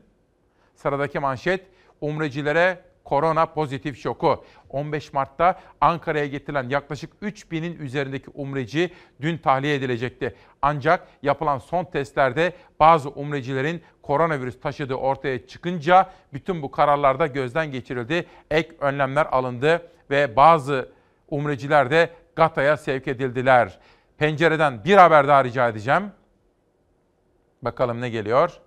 Sıradaki 0.75 1.19
manşet 1.19 1.67
umrecilere 2.01 2.86
korona 3.07 3.45
pozitif 3.45 3.99
şoku. 3.99 4.43
15 4.69 5.13
Mart'ta 5.13 5.59
Ankara'ya 5.81 6.25
getirilen 6.25 6.69
yaklaşık 6.69 7.13
3000'in 7.21 7.79
üzerindeki 7.79 8.29
umreci 8.33 8.93
dün 9.21 9.37
tahliye 9.37 9.75
edilecekti. 9.75 10.35
Ancak 10.61 11.07
yapılan 11.23 11.57
son 11.57 11.85
testlerde 11.85 12.53
bazı 12.79 13.09
umrecilerin 13.09 13.81
koronavirüs 14.01 14.59
taşıdığı 14.59 14.95
ortaya 14.95 15.47
çıkınca 15.47 16.09
bütün 16.33 16.61
bu 16.61 16.71
kararlar 16.71 17.19
da 17.19 17.27
gözden 17.27 17.71
geçirildi. 17.71 18.25
Ek 18.51 18.75
önlemler 18.79 19.25
alındı 19.31 19.89
ve 20.09 20.35
bazı 20.35 20.89
umreciler 21.29 21.91
de 21.91 22.09
Gata'ya 22.35 22.77
sevk 22.77 23.07
edildiler. 23.07 23.79
Pencereden 24.17 24.83
bir 24.83 24.97
haber 24.97 25.27
daha 25.27 25.43
rica 25.43 25.69
edeceğim. 25.69 26.11
Bakalım 27.61 28.01
ne 28.01 28.09
geliyor? 28.09 28.59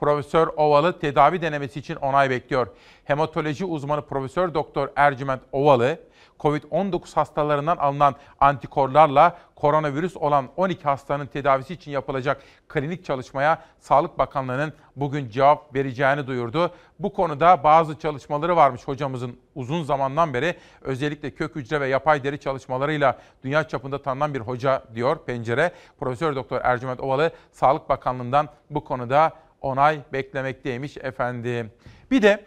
Profesör 0.00 0.48
Ovalı 0.56 0.98
tedavi 0.98 1.42
denemesi 1.42 1.80
için 1.80 1.94
onay 1.94 2.30
bekliyor. 2.30 2.66
Hematoloji 3.04 3.64
uzmanı 3.64 4.02
Profesör 4.02 4.54
Doktor 4.54 4.88
Ercüment 4.96 5.42
Ovalı, 5.52 5.98
COVID-19 6.40 7.14
hastalarından 7.14 7.76
alınan 7.76 8.14
antikorlarla 8.40 9.38
koronavirüs 9.54 10.16
olan 10.16 10.48
12 10.56 10.84
hastanın 10.84 11.26
tedavisi 11.26 11.74
için 11.74 11.90
yapılacak 11.90 12.42
klinik 12.68 13.04
çalışmaya 13.04 13.62
Sağlık 13.78 14.18
Bakanlığı'nın 14.18 14.72
bugün 14.96 15.28
cevap 15.28 15.74
vereceğini 15.74 16.26
duyurdu. 16.26 16.70
Bu 16.98 17.12
konuda 17.12 17.64
bazı 17.64 17.98
çalışmaları 17.98 18.56
varmış 18.56 18.88
hocamızın 18.88 19.36
uzun 19.54 19.82
zamandan 19.82 20.34
beri 20.34 20.54
özellikle 20.80 21.30
kök 21.30 21.56
hücre 21.56 21.80
ve 21.80 21.88
yapay 21.88 22.24
deri 22.24 22.40
çalışmalarıyla 22.40 23.18
dünya 23.44 23.68
çapında 23.68 24.02
tanınan 24.02 24.34
bir 24.34 24.40
hoca 24.40 24.82
diyor 24.94 25.18
Pencere. 25.26 25.72
Profesör 26.00 26.36
Doktor 26.36 26.60
Ercüment 26.64 27.00
Ovalı 27.00 27.30
Sağlık 27.52 27.88
Bakanlığı'ndan 27.88 28.48
bu 28.70 28.84
konuda 28.84 29.32
onay 29.60 30.00
beklemekteymiş 30.12 30.96
efendim. 30.96 31.70
Bir 32.10 32.22
de 32.22 32.44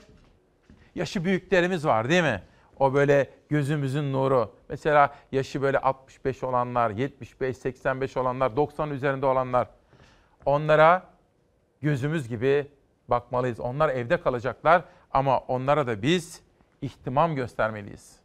yaşı 0.95 1.25
büyüklerimiz 1.25 1.85
var 1.85 2.09
değil 2.09 2.23
mi? 2.23 2.43
O 2.79 2.93
böyle 2.93 3.29
gözümüzün 3.49 4.13
nuru. 4.13 4.55
Mesela 4.69 5.15
yaşı 5.31 5.61
böyle 5.61 5.79
65 5.79 6.43
olanlar, 6.43 6.89
75, 6.89 7.57
85 7.57 8.17
olanlar, 8.17 8.55
90 8.55 8.89
üzerinde 8.89 9.25
olanlar. 9.25 9.67
Onlara 10.45 11.03
gözümüz 11.81 12.27
gibi 12.27 12.67
bakmalıyız. 13.07 13.59
Onlar 13.59 13.89
evde 13.89 14.21
kalacaklar 14.21 14.83
ama 15.11 15.39
onlara 15.39 15.87
da 15.87 16.01
biz 16.01 16.41
ihtimam 16.81 17.35
göstermeliyiz. 17.35 18.23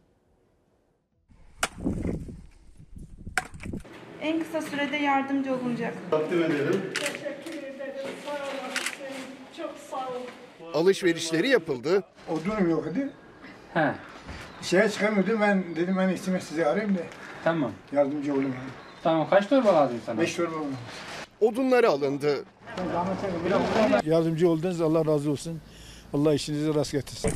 En 4.21 4.39
kısa 4.39 4.61
sürede 4.61 4.97
yardımcı 4.97 5.53
olunacak. 5.53 5.93
Takdim 6.11 6.43
edelim. 6.43 6.93
Teşekkür 6.95 7.63
ederim. 7.63 8.09
Sağ 8.25 8.31
olasın. 8.31 8.83
Çok 9.57 9.77
sağ 9.77 9.97
ol. 9.97 9.98
Alışverişleri 10.73 11.49
yapıldı. 11.49 12.03
Odunum 12.29 12.69
yok 12.69 12.87
idi. 12.91 13.09
He. 13.73 13.91
Şeye 14.61 14.89
çıkamıyordum 14.89 15.41
ben 15.41 15.63
dedim 15.75 15.95
ben 15.97 16.09
istime 16.09 16.39
sizi 16.41 16.65
arayayım 16.65 16.95
da. 16.97 17.01
Tamam. 17.43 17.71
Yardımcı 17.91 18.33
olayım. 18.33 18.55
Tamam 19.03 19.29
kaç 19.29 19.47
torba 19.49 19.75
lazım 19.75 19.97
sana? 20.05 20.21
Beş 20.21 20.35
torba 20.35 20.55
oldu. 20.55 20.65
Odunları 21.41 21.89
alındı. 21.89 22.45
Yardımcı 24.03 24.49
oldunuz 24.49 24.81
Allah 24.81 25.05
razı 25.05 25.31
olsun. 25.31 25.61
Allah 26.13 26.33
işinizi 26.33 26.75
rast 26.75 26.91
getirsin. 26.91 27.31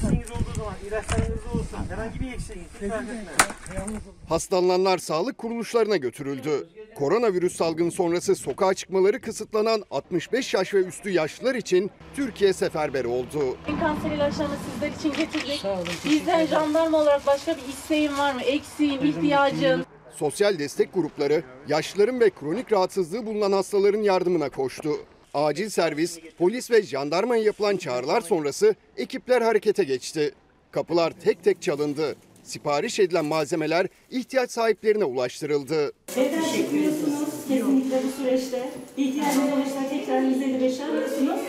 Hastalananlar 4.30 4.98
sağlık 4.98 5.38
kuruluşlarına 5.38 5.98
götürüldü. 5.98 6.68
Koronavirüs 6.96 7.56
salgını 7.56 7.92
sonrası 7.92 8.36
sokağa 8.36 8.74
çıkmaları 8.74 9.22
kısıtlanan 9.22 9.84
65 9.92 10.54
yaş 10.54 10.74
ve 10.74 10.78
üstü 10.78 11.10
yaşlılar 11.10 11.56
için 11.56 11.92
Türkiye 12.16 12.54
seferber 12.54 13.06
oldu. 13.06 13.58
Kanser 13.80 14.12
ilaçlarını 14.12 14.56
sizler 14.74 14.92
için 14.92 15.14
getirdik. 15.24 15.64
Bizden 16.06 16.46
jandarma 16.46 16.98
olarak 16.98 17.28
başka 17.28 17.58
bir 17.58 17.74
isteğin 17.74 18.18
var 18.18 18.34
mı? 18.34 18.42
Eksiğin, 18.42 19.02
ihtiyacın? 19.02 19.86
Sosyal 20.16 20.60
destek 20.60 20.94
grupları 20.94 21.44
yaşlıların 21.68 22.20
ve 22.20 22.30
kronik 22.30 22.72
rahatsızlığı 22.72 23.26
bulunan 23.26 23.52
hastaların 23.52 24.02
yardımına 24.02 24.50
koştu. 24.50 24.90
Acil 25.34 25.70
servis, 25.70 26.20
polis 26.38 26.72
ve 26.72 26.82
jandarmaya 26.82 27.44
yapılan 27.44 27.78
çağrılar 27.78 28.22
sonrası 28.22 28.76
ekipler 28.98 29.42
harekete 29.42 29.84
geçti. 29.84 30.34
Kapılar 30.72 31.12
tek 31.24 31.44
tek 31.44 31.62
çalındı. 31.62 32.16
Sipariş 32.44 33.00
edilen 33.00 33.26
malzemeler 33.26 33.88
ihtiyaç 34.10 34.52
sahiplerine 34.52 35.04
ulaştırıldı. 35.04 35.92
Neden 36.18 36.42
çıkmıyorsunuz 36.54 37.30
kesinlikle 37.48 38.02
bu 38.04 38.24
süreçte? 38.24 38.70
İhtiyacınız 38.98 39.54
olursa 39.54 39.90
tekrar 39.90 40.22
155 40.22 40.80
arıyorsunuz. 40.80 41.40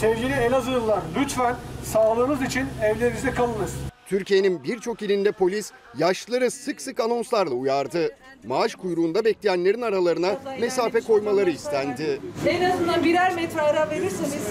Sevgili 0.00 0.32
Elazığlılar 0.32 1.02
lütfen 1.20 1.56
sağlığınız 1.84 2.42
için 2.42 2.64
evlerinizde 2.82 3.30
kalınız. 3.30 3.74
Türkiye'nin 4.06 4.64
birçok 4.64 5.02
ilinde 5.02 5.32
polis 5.32 5.72
yaşlıları 5.98 6.50
sık 6.50 6.82
sık 6.82 7.00
anonslarla 7.00 7.54
uyardı. 7.54 8.16
Maaş 8.46 8.74
kuyruğunda 8.74 9.24
bekleyenlerin 9.24 9.82
aralarına 9.82 10.40
mesafe 10.60 11.00
koymaları 11.00 11.50
istendi. 11.50 12.20
En 12.48 12.70
azından 12.70 13.04
birer 13.04 13.34
metre 13.34 13.60
ara 13.60 13.90
verirseniz. 13.90 14.46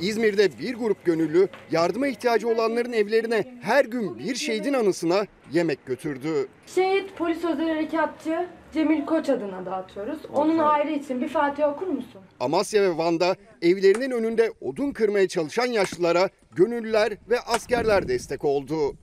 İzmir'de 0.00 0.58
bir 0.58 0.74
grup 0.74 1.04
gönüllü 1.04 1.48
yardıma 1.70 2.08
ihtiyacı 2.08 2.48
olanların 2.48 2.92
evlerine 2.92 3.58
her 3.62 3.84
gün 3.84 4.18
bir 4.18 4.34
şehidin 4.34 4.72
anısına 4.72 5.26
yemek 5.52 5.86
götürdü. 5.86 6.48
Şehit 6.66 7.16
polis 7.16 7.44
özel 7.44 7.68
harekatçı 7.68 8.48
Cemil 8.74 9.06
Koç 9.06 9.28
adına 9.28 9.66
dağıtıyoruz. 9.66 10.18
Onun 10.34 10.58
ayrı 10.58 10.90
için 10.90 11.20
bir 11.20 11.28
Fatiha 11.28 11.70
okur 11.70 11.86
musun? 11.86 12.20
Amasya 12.40 12.82
ve 12.82 12.96
Van'da 12.98 13.36
evlerinin 13.62 14.10
önünde 14.10 14.52
odun 14.60 14.92
kırmaya 14.92 15.28
çalışan 15.28 15.66
yaşlılara 15.66 16.28
gönüllüler 16.52 17.12
ve 17.30 17.40
askerler 17.40 18.08
destek 18.08 18.44
oldu. 18.44 18.96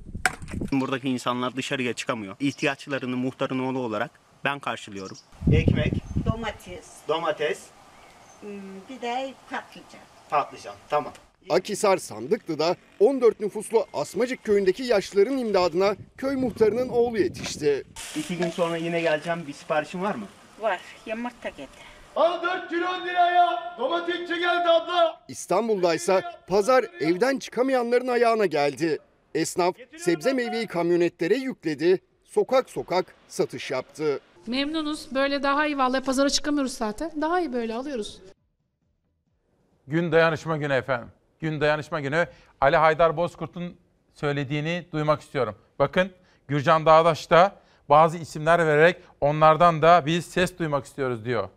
Buradaki 0.71 1.09
insanlar 1.09 1.55
dışarıya 1.55 1.93
çıkamıyor. 1.93 2.35
İhtiyaçlarını 2.39 3.17
muhtarın 3.17 3.59
oğlu 3.59 3.79
olarak 3.79 4.11
ben 4.45 4.59
karşılıyorum. 4.59 5.17
Ekmek, 5.51 5.93
Domates, 6.25 6.87
domates, 7.07 7.59
hmm, 8.41 8.49
bir 8.89 9.01
de 9.01 9.33
patlıcan. 9.49 10.01
patlıcan. 10.29 10.75
Tamam. 10.89 11.13
Akhisar 11.49 11.97
Sandıklı'da 11.97 12.75
14 12.99 13.39
nüfuslu 13.39 13.85
Asmacık 13.93 14.43
köyündeki 14.43 14.83
yaşlıların 14.83 15.37
imdadına 15.37 15.95
köy 16.17 16.35
muhtarının 16.35 16.89
oğlu 16.89 17.17
yetişti. 17.17 17.83
İki 18.15 18.37
gün 18.37 18.49
sonra 18.49 18.77
yine 18.77 19.01
geleceğim. 19.01 19.43
Bir 19.47 19.53
siparişin 19.53 20.01
var 20.01 20.15
mı? 20.15 20.25
Var, 20.61 20.79
yumurta 21.05 21.49
getir. 21.49 21.83
Al 22.15 22.43
4 22.43 22.69
kilo 22.69 23.05
liraya. 23.05 23.75
Domatesçi 23.79 24.39
geldi 24.39 24.69
abla. 24.69 25.21
İstanbul'daysa 25.27 26.21
pazar 26.47 26.85
evden 26.99 27.39
çıkamayanların 27.39 28.07
ayağına 28.07 28.45
geldi. 28.45 28.99
Esnaf 29.35 29.75
sebze 29.97 30.33
meyveyi 30.33 30.67
kamyonetlere 30.67 31.35
yükledi, 31.35 32.01
sokak 32.23 32.69
sokak 32.69 33.15
satış 33.27 33.71
yaptı. 33.71 34.19
Memnunuz. 34.47 35.07
Böyle 35.15 35.43
daha 35.43 35.67
iyi 35.67 35.77
vallahi 35.77 36.03
pazara 36.03 36.29
çıkamıyoruz 36.29 36.73
zaten. 36.73 37.11
Daha 37.21 37.39
iyi 37.39 37.53
böyle 37.53 37.73
alıyoruz. 37.73 38.21
Gün 39.87 40.11
dayanışma 40.11 40.57
günü 40.57 40.73
efendim. 40.73 41.07
Gün 41.39 41.61
dayanışma 41.61 41.99
günü 41.99 42.27
Ali 42.61 42.77
Haydar 42.77 43.17
Bozkurt'un 43.17 43.77
söylediğini 44.13 44.85
duymak 44.91 45.21
istiyorum. 45.21 45.55
Bakın 45.79 46.11
Gürcan 46.47 46.85
Dağdaş 46.85 47.29
da 47.29 47.55
bazı 47.89 48.17
isimler 48.17 48.67
vererek 48.67 49.01
onlardan 49.21 49.81
da 49.81 50.05
biz 50.05 50.25
ses 50.25 50.59
duymak 50.59 50.85
istiyoruz 50.85 51.25
diyor. 51.25 51.49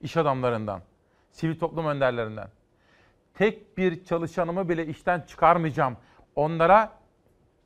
İş 0.00 0.16
adamlarından, 0.16 0.82
sivil 1.30 1.58
toplum 1.58 1.86
önderlerinden. 1.86 2.48
Tek 3.34 3.78
bir 3.78 4.04
çalışanımı 4.04 4.68
bile 4.68 4.86
işten 4.86 5.20
çıkarmayacağım. 5.20 5.96
Onlara 6.36 6.92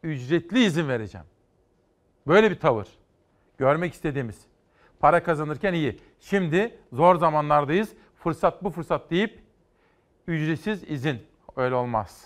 ücretli 0.03 0.65
izin 0.65 0.89
vereceğim. 0.89 1.27
Böyle 2.27 2.51
bir 2.51 2.61
tavır. 2.61 2.89
Görmek 3.59 3.95
istediğimiz. 3.95 4.41
Para 5.01 5.23
kazanırken 5.23 5.75
iyi. 5.75 6.01
Şimdi 6.21 6.79
zor 6.93 7.17
zamanlardayız. 7.17 7.93
Fırsat 8.17 8.65
bu 8.65 8.71
fırsat 8.71 9.11
deyip 9.11 9.45
ücretsiz 10.27 10.91
izin. 10.91 11.23
Öyle 11.57 11.75
olmaz. 11.75 12.25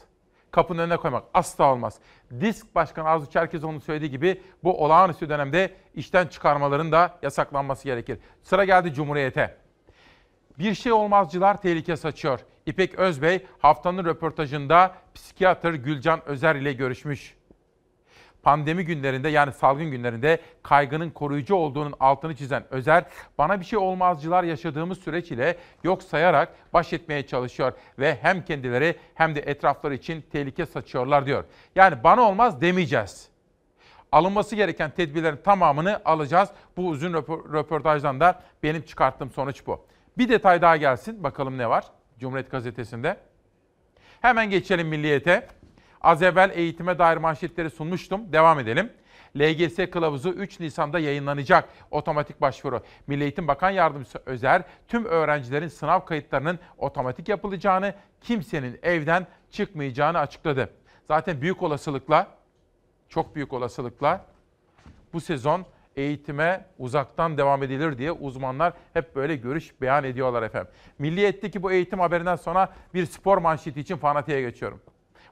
Kapının 0.51 0.83
önüne 0.83 0.97
koymak 0.97 1.25
asla 1.35 1.73
olmaz. 1.73 1.99
Disk 2.41 2.75
Başkanı 2.75 3.09
Arzu 3.09 3.31
Çerkezoğlu'nun 3.31 3.79
söylediği 3.79 4.11
gibi 4.11 4.43
bu 4.65 4.85
olağanüstü 4.85 5.29
dönemde 5.29 5.75
işten 5.95 6.27
çıkarmaların 6.27 6.93
da 6.93 7.19
yasaklanması 7.23 7.85
gerekir. 7.85 8.19
Sıra 8.43 8.65
geldi 8.65 8.95
Cumhuriyet'e. 8.95 9.57
Bir 10.59 10.75
şey 10.75 10.93
olmazcılar 10.93 11.63
tehlike 11.63 11.97
saçıyor. 11.97 12.41
İpek 12.67 12.95
Özbey 12.95 13.47
haftanın 13.59 14.05
röportajında 14.05 14.95
psikiyatr 15.15 15.69
Gülcan 15.69 16.29
Özer 16.29 16.55
ile 16.55 16.73
görüşmüş. 16.73 17.40
Pandemi 18.43 18.85
günlerinde 18.85 19.29
yani 19.29 19.53
salgın 19.53 19.91
günlerinde 19.91 20.41
kaygının 20.63 21.11
koruyucu 21.11 21.55
olduğunun 21.55 21.95
altını 22.01 22.37
çizen 22.37 22.65
Özer, 22.71 23.05
bana 23.39 23.61
bir 23.61 23.65
şey 23.65 23.79
olmazcılar 23.79 24.45
yaşadığımız 24.45 24.99
süreç 24.99 25.31
ile 25.31 25.57
yok 25.85 26.03
sayarak 26.03 26.49
baş 26.73 26.93
etmeye 26.93 27.27
çalışıyor 27.27 27.73
ve 27.99 28.19
hem 28.23 28.45
kendileri 28.45 28.97
hem 29.15 29.35
de 29.35 29.41
etrafları 29.41 29.95
için 29.95 30.25
tehlike 30.33 30.67
saçıyorlar 30.67 31.27
diyor. 31.27 31.45
Yani 31.75 32.05
bana 32.05 32.23
olmaz 32.23 32.61
demeyeceğiz. 32.61 33.29
Alınması 34.13 34.57
gereken 34.57 34.91
tedbirlerin 34.91 35.37
tamamını 35.37 36.01
alacağız. 36.05 36.49
Bu 36.77 36.89
uzun 36.89 37.13
röpo- 37.13 37.53
röportajdan 37.53 38.21
da 38.21 38.43
benim 38.63 38.83
çıkarttığım 38.83 39.31
sonuç 39.31 39.67
bu. 39.67 39.85
Bir 40.19 40.29
detay 40.29 40.63
daha 40.63 40.77
gelsin. 40.77 41.23
Bakalım 41.23 41.59
ne 41.59 41.69
var 41.69 41.85
Cumhuriyet 42.19 42.51
Gazetesi'nde. 42.51 43.17
Hemen 44.21 44.51
geçelim 44.51 44.89
Milliyet'e. 44.89 45.49
Az 46.01 46.23
evvel 46.23 46.51
eğitime 46.55 46.99
dair 46.99 47.17
manşetleri 47.17 47.71
sunmuştum. 47.71 48.33
Devam 48.33 48.59
edelim. 48.59 48.93
LGS 49.37 49.91
kılavuzu 49.91 50.31
3 50.31 50.61
Nisan'da 50.61 50.99
yayınlanacak. 50.99 51.69
Otomatik 51.91 52.41
başvuru. 52.41 52.83
Milli 53.07 53.23
Eğitim 53.23 53.49
Bakan 53.49 53.71
Yardımcısı 53.71 54.23
Özer, 54.27 54.63
tüm 54.89 55.05
öğrencilerin 55.05 55.69
sınav 55.69 56.05
kayıtlarının 56.05 56.59
otomatik 56.79 57.29
yapılacağını, 57.29 57.95
kimsenin 58.21 58.79
evden 58.83 59.27
çıkmayacağını 59.51 60.19
açıkladı. 60.19 60.71
Zaten 61.09 61.41
büyük 61.41 61.63
olasılıkla, 61.63 62.27
çok 63.09 63.35
büyük 63.35 63.53
olasılıkla 63.53 64.27
bu 65.13 65.21
sezon 65.21 65.67
eğitime 65.97 66.67
uzaktan 66.79 67.39
devam 67.39 67.63
edilir 67.63 67.99
diye 67.99 68.13
uzmanlar 68.13 68.73
hep 68.93 69.17
böyle 69.17 69.37
görüş 69.37 69.81
beyan 69.81 70.05
ediyorlar 70.05 70.43
efendim. 70.43 70.73
Milliyet'teki 70.99 71.63
bu 71.63 71.73
eğitim 71.73 72.01
haberinden 72.01 72.37
sonra 72.37 72.73
bir 72.95 73.07
spor 73.07 73.39
manşeti 73.39 73.81
için 73.81 73.97
fanatiğe 73.97 74.41
geçiyorum. 74.41 74.81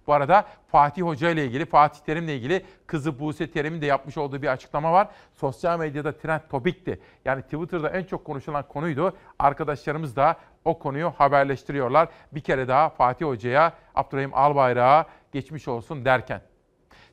Bu 0.09 0.13
arada 0.13 0.45
Fatih 0.67 1.03
Hoca 1.03 1.31
ile 1.31 1.45
ilgili, 1.45 1.67
Fatih 1.67 2.01
Terim'le 2.01 2.29
ilgili 2.29 2.65
kızı 2.87 3.21
Buse 3.21 3.51
Terim'in 3.51 3.81
de 3.81 3.87
yapmış 3.87 4.19
olduğu 4.19 4.43
bir 4.43 4.47
açıklama 4.47 4.93
var. 4.93 5.09
Sosyal 5.33 5.79
medyada 5.79 6.17
trend 6.17 6.41
topikti. 6.51 7.01
Yani 7.25 7.43
Twitter'da 7.43 7.91
en 7.91 8.05
çok 8.05 8.25
konuşulan 8.25 8.69
konuydu. 8.69 9.17
Arkadaşlarımız 9.39 10.17
da 10.17 10.37
o 10.65 10.79
konuyu 10.79 11.11
haberleştiriyorlar. 11.11 12.09
Bir 12.33 12.41
kere 12.41 12.69
daha 12.69 12.89
Fatih 12.89 13.27
Hoca'ya, 13.27 13.73
Abdurrahim 13.95 14.35
Albayrak'a 14.35 15.07
geçmiş 15.33 15.69
olsun 15.69 16.05
derken. 16.05 16.41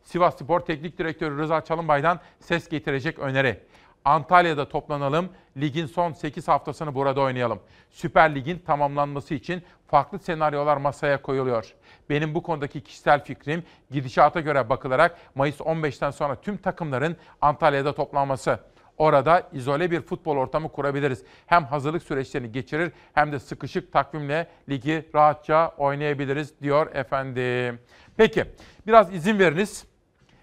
Sivas 0.04 0.38
Spor 0.38 0.60
Teknik 0.60 0.98
Direktörü 0.98 1.38
Rıza 1.38 1.62
Çalınbay'dan 1.62 2.20
ses 2.40 2.70
getirecek 2.70 3.20
öneri. 3.20 3.64
Antalya'da 4.06 4.70
toplanalım, 4.70 5.30
ligin 5.58 5.86
son 5.86 6.12
8 6.12 6.48
haftasını 6.48 6.96
burada 6.96 7.22
oynayalım. 7.22 7.60
Süper 7.90 8.36
Lig'in 8.36 8.60
tamamlanması 8.60 9.34
için 9.34 9.64
farklı 9.88 10.20
senaryolar 10.20 10.78
masaya 10.78 11.22
koyuluyor. 11.22 11.74
Benim 12.10 12.36
bu 12.36 12.44
konudaki 12.44 12.82
kişisel 12.82 13.24
fikrim 13.24 13.64
gidişata 13.92 14.40
göre 14.40 14.70
bakılarak 14.70 15.18
Mayıs 15.36 15.60
15'ten 15.60 16.12
sonra 16.12 16.36
tüm 16.36 16.58
takımların 16.58 17.18
Antalya'da 17.42 17.96
toplanması. 17.96 18.60
Orada 18.98 19.50
izole 19.54 19.92
bir 19.92 20.02
futbol 20.02 20.38
ortamı 20.38 20.72
kurabiliriz. 20.72 21.24
Hem 21.46 21.66
hazırlık 21.66 22.04
süreçlerini 22.04 22.52
geçirir 22.52 22.92
hem 23.14 23.32
de 23.32 23.40
sıkışık 23.40 23.94
takvimle 23.94 24.48
ligi 24.70 25.10
rahatça 25.16 25.74
oynayabiliriz 25.78 26.62
diyor 26.62 26.96
efendim. 26.96 27.80
Peki 28.18 28.46
biraz 28.88 29.14
izin 29.14 29.40
veriniz. 29.40 29.86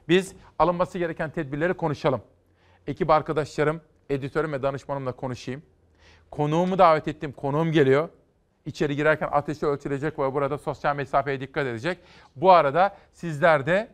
Biz 0.09 0.35
alınması 0.59 0.98
gereken 0.98 1.31
tedbirleri 1.31 1.75
konuşalım. 1.75 2.20
Ekip 2.86 3.10
arkadaşlarım, 3.10 3.80
editörüm 4.10 4.52
ve 4.52 4.62
danışmanımla 4.62 5.12
konuşayım. 5.12 5.62
Konuğumu 6.30 6.78
davet 6.78 7.08
ettim. 7.08 7.32
Konuğum 7.32 7.72
geliyor. 7.72 8.08
İçeri 8.66 8.96
girerken 8.96 9.28
ateşi 9.32 9.66
ölçülecek 9.66 10.18
ve 10.18 10.34
burada 10.34 10.58
sosyal 10.58 10.96
mesafeye 10.96 11.40
dikkat 11.40 11.66
edecek. 11.66 11.98
Bu 12.36 12.52
arada 12.52 12.96
sizler 13.12 13.66
de 13.66 13.88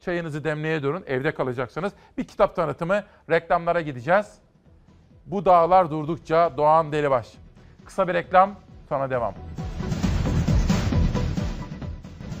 çayınızı 0.00 0.44
demleye 0.44 0.82
durun. 0.82 1.04
Evde 1.06 1.34
kalacaksınız. 1.34 1.92
Bir 2.18 2.24
kitap 2.24 2.56
tanıtımı, 2.56 3.04
reklamlara 3.30 3.80
gideceğiz. 3.80 4.26
Bu 5.26 5.44
dağlar 5.44 5.90
durdukça 5.90 6.56
Doğan 6.56 6.92
Delibaş. 6.92 7.32
Kısa 7.84 8.08
bir 8.08 8.14
reklam, 8.14 8.54
sonra 8.88 9.10
devam. 9.10 9.34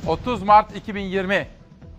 30 0.06 0.42
Mart 0.42 0.76
2020 0.76 1.48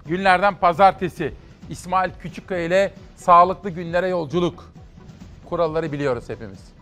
günlerden 0.05 0.55
pazartesi 0.55 1.33
İsmail 1.69 2.11
Küçükkaya 2.19 2.61
ile 2.61 2.93
sağlıklı 3.15 3.69
günlere 3.69 4.07
yolculuk. 4.07 4.73
Kuralları 5.49 5.91
biliyoruz 5.91 6.29
hepimiz. 6.29 6.73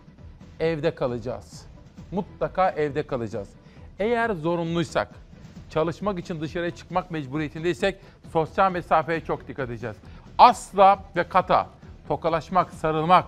Evde 0.60 0.94
kalacağız. 0.94 1.66
Mutlaka 2.10 2.70
evde 2.70 3.06
kalacağız. 3.06 3.48
Eğer 3.98 4.30
zorunluysak, 4.30 5.08
çalışmak 5.70 6.18
için 6.18 6.40
dışarıya 6.40 6.70
çıkmak 6.70 7.10
mecburiyetindeysek 7.10 8.00
sosyal 8.32 8.72
mesafeye 8.72 9.20
çok 9.20 9.48
dikkat 9.48 9.68
edeceğiz. 9.70 9.96
Asla 10.38 11.04
ve 11.16 11.28
kata 11.28 11.68
tokalaşmak, 12.08 12.70
sarılmak, 12.70 13.24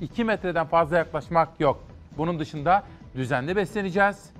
2 0.00 0.24
metreden 0.24 0.66
fazla 0.66 0.98
yaklaşmak 0.98 1.48
yok. 1.60 1.84
Bunun 2.18 2.38
dışında 2.38 2.84
düzenli 3.14 3.56
besleneceğiz, 3.56 4.30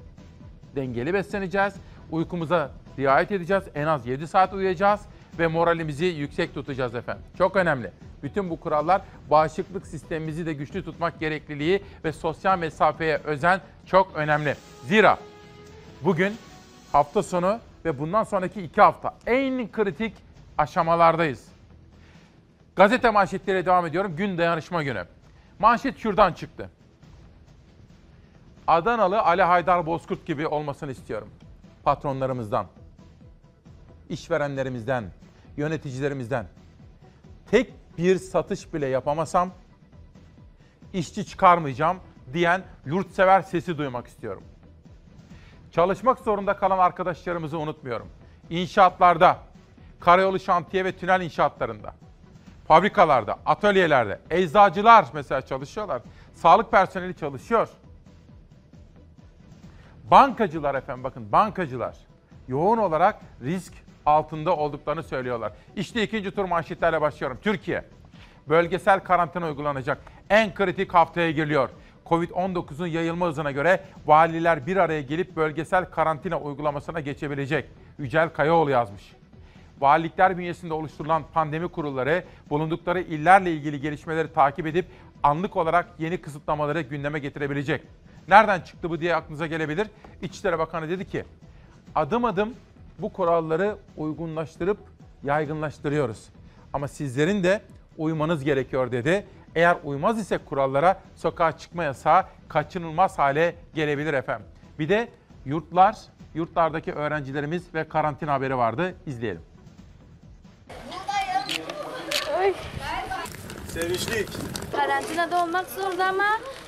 dengeli 0.76 1.14
besleneceğiz, 1.14 1.74
uykumuza 2.10 2.70
riayet 2.98 3.32
edeceğiz, 3.32 3.64
en 3.74 3.86
az 3.86 4.06
7 4.06 4.28
saat 4.28 4.52
uyuyacağız 4.52 5.00
ve 5.38 5.46
moralimizi 5.46 6.04
yüksek 6.04 6.54
tutacağız 6.54 6.94
efendim. 6.94 7.24
Çok 7.38 7.56
önemli. 7.56 7.90
Bütün 8.22 8.50
bu 8.50 8.60
kurallar 8.60 9.02
bağışıklık 9.30 9.86
sistemimizi 9.86 10.46
de 10.46 10.52
güçlü 10.52 10.84
tutmak 10.84 11.20
gerekliliği 11.20 11.82
ve 12.04 12.12
sosyal 12.12 12.58
mesafeye 12.58 13.16
özen 13.16 13.60
çok 13.86 14.16
önemli. 14.16 14.54
Zira 14.86 15.18
bugün 16.02 16.36
hafta 16.92 17.22
sonu 17.22 17.58
ve 17.84 17.98
bundan 17.98 18.24
sonraki 18.24 18.62
iki 18.62 18.80
hafta 18.80 19.14
en 19.26 19.72
kritik 19.72 20.14
aşamalardayız. 20.58 21.48
Gazete 22.76 23.10
manşetleriyle 23.10 23.66
devam 23.66 23.86
ediyorum. 23.86 24.16
Gün 24.16 24.38
dayanışma 24.38 24.82
günü. 24.82 25.04
Manşet 25.58 25.98
şuradan 25.98 26.32
çıktı. 26.32 26.70
Adanalı 28.66 29.20
Ali 29.20 29.42
Haydar 29.42 29.86
Bozkurt 29.86 30.26
gibi 30.26 30.46
olmasını 30.46 30.92
istiyorum. 30.92 31.28
Patronlarımızdan, 31.84 32.66
işverenlerimizden, 34.08 35.04
yöneticilerimizden. 35.56 36.46
Tek 37.50 37.79
bir 37.98 38.18
satış 38.18 38.74
bile 38.74 38.86
yapamasam 38.86 39.50
işçi 40.92 41.26
çıkarmayacağım 41.26 42.00
diyen 42.32 42.62
yurtsever 42.86 43.42
sesi 43.42 43.78
duymak 43.78 44.06
istiyorum. 44.06 44.42
Çalışmak 45.72 46.18
zorunda 46.18 46.56
kalan 46.56 46.78
arkadaşlarımızı 46.78 47.58
unutmuyorum. 47.58 48.08
İnşaatlarda, 48.50 49.38
karayolu 50.00 50.40
şantiye 50.40 50.84
ve 50.84 50.92
tünel 50.92 51.20
inşaatlarında, 51.20 51.94
fabrikalarda, 52.68 53.38
atölyelerde, 53.46 54.20
eczacılar 54.30 55.06
mesela 55.12 55.42
çalışıyorlar. 55.42 56.02
Sağlık 56.34 56.70
personeli 56.70 57.16
çalışıyor. 57.16 57.68
Bankacılar 60.10 60.74
efendim 60.74 61.04
bakın 61.04 61.32
bankacılar 61.32 61.96
yoğun 62.48 62.78
olarak 62.78 63.20
risk 63.42 63.72
altında 64.06 64.56
olduklarını 64.56 65.02
söylüyorlar. 65.02 65.52
İşte 65.76 66.02
ikinci 66.02 66.30
tur 66.30 66.44
manşetlerle 66.44 67.00
başlıyorum. 67.00 67.38
Türkiye 67.42 67.84
bölgesel 68.48 69.00
karantina 69.00 69.46
uygulanacak. 69.46 69.98
En 70.30 70.54
kritik 70.54 70.94
haftaya 70.94 71.30
geliyor. 71.30 71.68
Covid-19'un 72.06 72.86
yayılma 72.86 73.26
hızına 73.26 73.50
göre 73.50 73.84
valiler 74.06 74.66
bir 74.66 74.76
araya 74.76 75.00
gelip 75.00 75.36
bölgesel 75.36 75.84
karantina 75.84 76.40
uygulamasına 76.40 77.00
geçebilecek. 77.00 77.64
Yücel 77.98 78.28
Kayaoğlu 78.28 78.70
yazmış. 78.70 79.12
Valilikler 79.80 80.38
bünyesinde 80.38 80.74
oluşturulan 80.74 81.22
pandemi 81.34 81.68
kurulları 81.68 82.24
bulundukları 82.50 83.00
illerle 83.00 83.52
ilgili 83.52 83.80
gelişmeleri 83.80 84.32
takip 84.32 84.66
edip 84.66 84.86
anlık 85.22 85.56
olarak 85.56 85.86
yeni 85.98 86.18
kısıtlamaları 86.18 86.80
gündeme 86.80 87.18
getirebilecek. 87.18 87.82
Nereden 88.28 88.60
çıktı 88.60 88.90
bu 88.90 89.00
diye 89.00 89.16
aklınıza 89.16 89.46
gelebilir. 89.46 89.86
İçişleri 90.22 90.58
Bakanı 90.58 90.88
dedi 90.88 91.08
ki 91.08 91.24
adım 91.94 92.24
adım 92.24 92.54
bu 93.02 93.12
kuralları 93.12 93.76
uygunlaştırıp 93.96 94.78
yaygınlaştırıyoruz. 95.24 96.28
Ama 96.72 96.88
sizlerin 96.88 97.44
de 97.44 97.60
uymanız 97.98 98.44
gerekiyor 98.44 98.92
dedi. 98.92 99.26
Eğer 99.54 99.76
uymaz 99.84 100.18
ise 100.18 100.38
kurallara 100.38 101.00
sokağa 101.16 101.58
çıkma 101.58 101.84
yasağı 101.84 102.24
kaçınılmaz 102.48 103.18
hale 103.18 103.54
gelebilir 103.74 104.14
efendim. 104.14 104.46
Bir 104.78 104.88
de 104.88 105.08
yurtlar, 105.44 105.96
yurtlardaki 106.34 106.92
öğrencilerimiz 106.92 107.74
ve 107.74 107.88
karantina 107.88 108.32
haberi 108.32 108.56
vardı. 108.56 108.94
İzleyelim. 109.06 109.42
Sevinçlik. 113.74 114.28
Karantinada 114.72 115.44
olmak 115.44 115.70
zordu 115.70 116.02
ama 116.02 116.24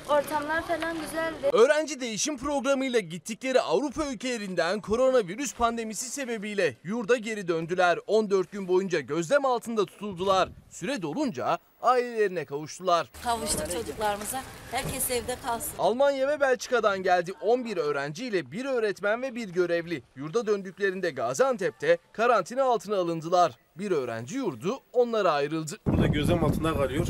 ortamlar 0.09 0.61
falan 0.67 0.95
güzeldi. 1.01 1.49
Öğrenci 1.53 1.99
değişim 2.01 2.37
programıyla 2.37 2.99
gittikleri 2.99 3.61
Avrupa 3.61 4.05
ülkelerinden 4.05 4.81
koronavirüs 4.81 5.53
pandemisi 5.53 6.09
sebebiyle 6.09 6.75
yurda 6.83 7.17
geri 7.17 7.47
döndüler. 7.47 7.99
14 8.07 8.51
gün 8.51 8.67
boyunca 8.67 8.99
gözlem 8.99 9.45
altında 9.45 9.85
tutuldular. 9.85 10.49
Süre 10.69 11.01
dolunca 11.01 11.57
ailelerine 11.81 12.45
kavuştular. 12.45 13.07
Kavuştuk 13.23 13.71
çocuklarımıza. 13.71 14.41
Herkes 14.71 15.11
evde 15.11 15.35
kalsın. 15.45 15.71
Almanya 15.79 16.27
ve 16.27 16.39
Belçika'dan 16.39 17.03
geldi 17.03 17.33
11 17.41 17.77
öğrenci 17.77 18.25
ile 18.25 18.51
bir 18.51 18.65
öğretmen 18.65 19.21
ve 19.21 19.35
bir 19.35 19.49
görevli. 19.49 20.03
Yurda 20.15 20.47
döndüklerinde 20.47 21.09
Gaziantep'te 21.09 21.97
karantina 22.13 22.63
altına 22.63 22.95
alındılar. 22.95 23.51
Bir 23.77 23.91
öğrenci 23.91 24.35
yurdu 24.35 24.79
onlara 24.93 25.31
ayrıldı. 25.31 25.71
Burada 25.87 26.07
gözlem 26.07 26.43
altında 26.43 26.73
kalıyor. 26.73 27.07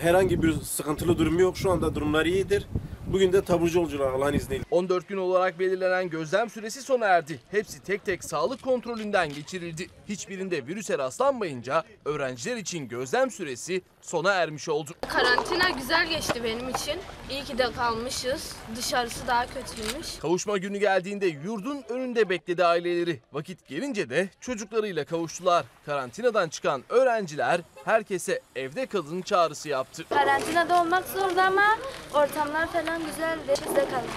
Herhangi 0.00 0.42
bir 0.42 0.52
sıkıntılı 0.52 1.18
durum 1.18 1.38
yok. 1.38 1.56
Şu 1.56 1.70
anda 1.70 1.94
durumlar 1.94 2.26
iyidir. 2.26 2.66
Bugün 3.06 3.32
de 3.32 3.44
taburcu 3.44 3.80
olacaklar 3.80 4.12
Allah'ın 4.12 4.32
izniyle. 4.32 4.64
14 4.70 5.08
gün 5.08 5.16
olarak 5.16 5.58
belirlenen 5.58 6.10
gözlem 6.10 6.50
süresi 6.50 6.82
sona 6.82 7.06
erdi. 7.06 7.40
Hepsi 7.50 7.82
tek 7.82 8.04
tek 8.04 8.24
sağlık 8.24 8.62
kontrolünden 8.62 9.28
geçirildi. 9.28 9.86
Hiçbirinde 10.08 10.66
virüse 10.66 10.98
rastlanmayınca 10.98 11.84
öğrenciler 12.04 12.56
için 12.56 12.88
gözlem 12.88 13.30
süresi 13.30 13.82
sona 14.02 14.32
ermiş 14.32 14.68
oldu. 14.68 14.90
Karantina 15.08 15.70
güzel 15.70 16.08
geçti 16.08 16.40
benim 16.44 16.68
için. 16.68 16.94
İyi 17.30 17.44
ki 17.44 17.58
de 17.58 17.72
kalmışız. 17.72 18.56
Dışarısı 18.76 19.26
daha 19.26 19.46
kötüymüş. 19.46 20.18
Kavuşma 20.18 20.58
günü 20.58 20.78
geldiğinde 20.78 21.26
yurdun 21.26 21.82
önünde 21.88 22.28
bekledi 22.28 22.64
aileleri. 22.64 23.20
Vakit 23.32 23.68
gelince 23.68 24.10
de 24.10 24.28
çocuklarıyla 24.40 25.04
kavuştular. 25.04 25.64
Karantinadan 25.86 26.48
çıkan 26.48 26.82
öğrenciler 26.88 27.60
herkese 27.84 28.40
evde 28.56 28.86
kalın 28.86 29.22
çağrısı 29.22 29.68
yaptı. 29.68 30.04
Karantinada 30.08 30.80
olmak 30.82 31.04
zordu 31.04 31.40
ama 31.40 31.76
ortamlar 32.14 32.66
falan 32.66 33.06
güzeldi. 33.06 33.48
Bizde 33.48 33.88
kalın. 33.88 34.10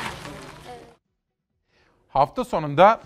Hafta 2.09 2.43
sonunda 2.43 3.01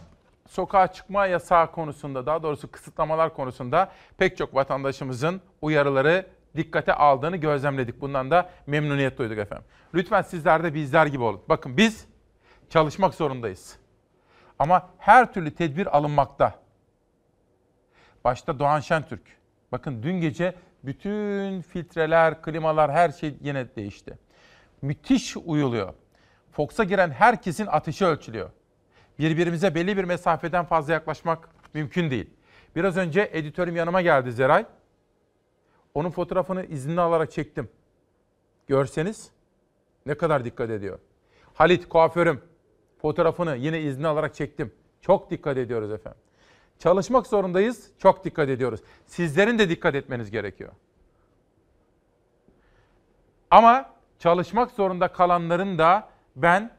sokağa 0.50 0.88
çıkma 0.88 1.26
yasağı 1.26 1.72
konusunda 1.72 2.26
daha 2.26 2.44
doğrusu 2.44 2.72
kısıtlamalar 2.72 3.34
konusunda 3.34 3.92
pek 4.18 4.38
çok 4.38 4.56
vatandaşımızın 4.56 5.42
uyarıları 5.62 6.28
dikkate 6.56 6.94
aldığını 6.94 7.38
gözlemledik. 7.38 8.02
Bundan 8.02 8.32
da 8.32 8.50
memnuniyet 8.68 9.18
duyduk 9.18 9.38
efendim. 9.38 9.66
Lütfen 9.94 10.22
sizler 10.22 10.64
de 10.64 10.74
bizler 10.74 11.06
gibi 11.06 11.24
olun. 11.24 11.42
Bakın 11.50 11.78
biz 11.78 12.06
çalışmak 12.70 13.14
zorundayız. 13.14 13.78
Ama 14.60 14.90
her 14.98 15.34
türlü 15.34 15.56
tedbir 15.56 15.98
alınmakta. 15.98 16.56
Başta 18.24 18.60
Doğan 18.60 18.80
Şentürk. 18.80 19.41
Bakın 19.72 20.04
dün 20.04 20.22
gece 20.22 20.56
bütün 20.84 21.62
filtreler, 21.62 22.42
klimalar 22.42 22.92
her 22.92 23.10
şey 23.10 23.36
yine 23.42 23.76
değişti. 23.76 24.18
Müthiş 24.82 25.38
uyuluyor. 25.38 25.94
Fox'a 26.52 26.84
giren 26.84 27.10
herkesin 27.10 27.68
ateşi 27.68 28.06
ölçülüyor. 28.06 28.50
Birbirimize 29.20 29.76
belli 29.76 29.98
bir 29.98 30.04
mesafeden 30.04 30.66
fazla 30.66 30.94
yaklaşmak 30.94 31.50
mümkün 31.74 32.12
değil. 32.12 32.30
Biraz 32.76 32.98
önce 32.98 33.30
editörüm 33.34 33.76
yanıma 33.76 34.02
geldi 34.02 34.32
Zeray. 34.32 34.66
Onun 35.94 36.12
fotoğrafını 36.12 36.66
izinli 36.66 37.02
alarak 37.02 37.32
çektim. 37.32 37.70
Görseniz 38.68 39.32
ne 40.06 40.16
kadar 40.16 40.46
dikkat 40.46 40.70
ediyor. 40.70 41.00
Halit 41.54 41.90
kuaförüm 41.90 42.42
fotoğrafını 43.02 43.56
yine 43.56 43.82
izni 43.82 44.08
alarak 44.08 44.36
çektim. 44.36 44.74
Çok 45.02 45.32
dikkat 45.32 45.58
ediyoruz 45.58 45.92
efendim. 45.92 46.21
Çalışmak 46.82 47.28
zorundayız, 47.28 47.92
çok 48.00 48.26
dikkat 48.26 48.50
ediyoruz. 48.50 48.82
Sizlerin 49.08 49.60
de 49.60 49.70
dikkat 49.70 49.96
etmeniz 49.96 50.32
gerekiyor. 50.32 50.72
Ama 53.52 53.90
çalışmak 54.20 54.72
zorunda 54.72 55.08
kalanların 55.08 55.78
da 55.78 56.10
ben 56.36 56.72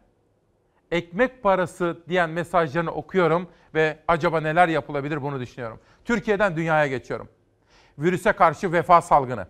ekmek 0.90 1.42
parası 1.42 1.98
diyen 2.08 2.30
mesajlarını 2.30 2.90
okuyorum 2.90 3.48
ve 3.74 3.98
acaba 4.08 4.40
neler 4.40 4.68
yapılabilir 4.68 5.22
bunu 5.22 5.40
düşünüyorum. 5.40 5.80
Türkiye'den 6.04 6.56
dünyaya 6.56 6.86
geçiyorum. 6.86 7.28
Virüse 7.98 8.32
karşı 8.32 8.72
vefa 8.72 9.00
salgını. 9.00 9.46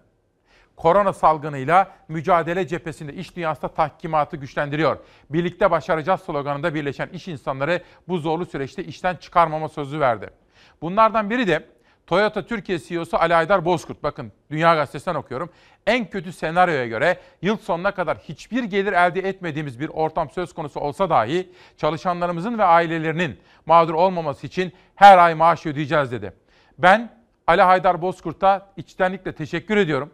Korona 0.77 1.13
salgınıyla 1.13 1.91
mücadele 2.09 2.67
cephesinde 2.67 3.15
iş 3.15 3.37
dünyasında 3.37 3.69
tahkimatı 3.69 4.37
güçlendiriyor. 4.37 4.97
Birlikte 5.31 5.71
başaracağız 5.71 6.21
sloganında 6.21 6.75
birleşen 6.75 7.09
iş 7.09 7.29
insanları 7.29 7.83
bu 8.09 8.19
zorlu 8.19 8.47
süreçte 8.47 8.85
işten 8.85 9.17
çıkarmama 9.17 9.69
sözü 9.69 10.01
verdi. 10.01 10.42
Bunlardan 10.83 11.31
biri 11.31 11.47
de 11.47 11.69
Toyota 12.07 12.47
Türkiye 12.47 12.79
CEO'su 12.79 13.17
Ali 13.17 13.35
Aydar 13.35 13.65
Bozkurt. 13.65 14.03
Bakın 14.03 14.33
Dünya 14.51 14.75
Gazetesi'nden 14.75 15.15
okuyorum. 15.15 15.51
En 15.87 16.11
kötü 16.11 16.33
senaryoya 16.33 16.87
göre 16.87 17.21
yıl 17.43 17.57
sonuna 17.57 17.95
kadar 17.95 18.19
hiçbir 18.19 18.65
gelir 18.65 18.93
elde 18.93 19.21
etmediğimiz 19.21 19.81
bir 19.81 19.89
ortam 19.89 20.31
söz 20.31 20.53
konusu 20.53 20.81
olsa 20.81 21.11
dahi 21.11 21.53
çalışanlarımızın 21.77 22.59
ve 22.59 22.65
ailelerinin 22.65 23.41
mağdur 23.67 23.95
olmaması 23.95 24.47
için 24.47 24.73
her 24.95 25.19
ay 25.19 25.35
maaş 25.35 25.67
ödeyeceğiz 25.67 26.13
dedi. 26.13 26.33
Ben 26.79 27.23
Ali 27.47 27.63
Haydar 27.63 28.03
Bozkurt'a 28.03 28.73
içtenlikle 28.77 29.35
teşekkür 29.35 29.77
ediyorum. 29.77 30.11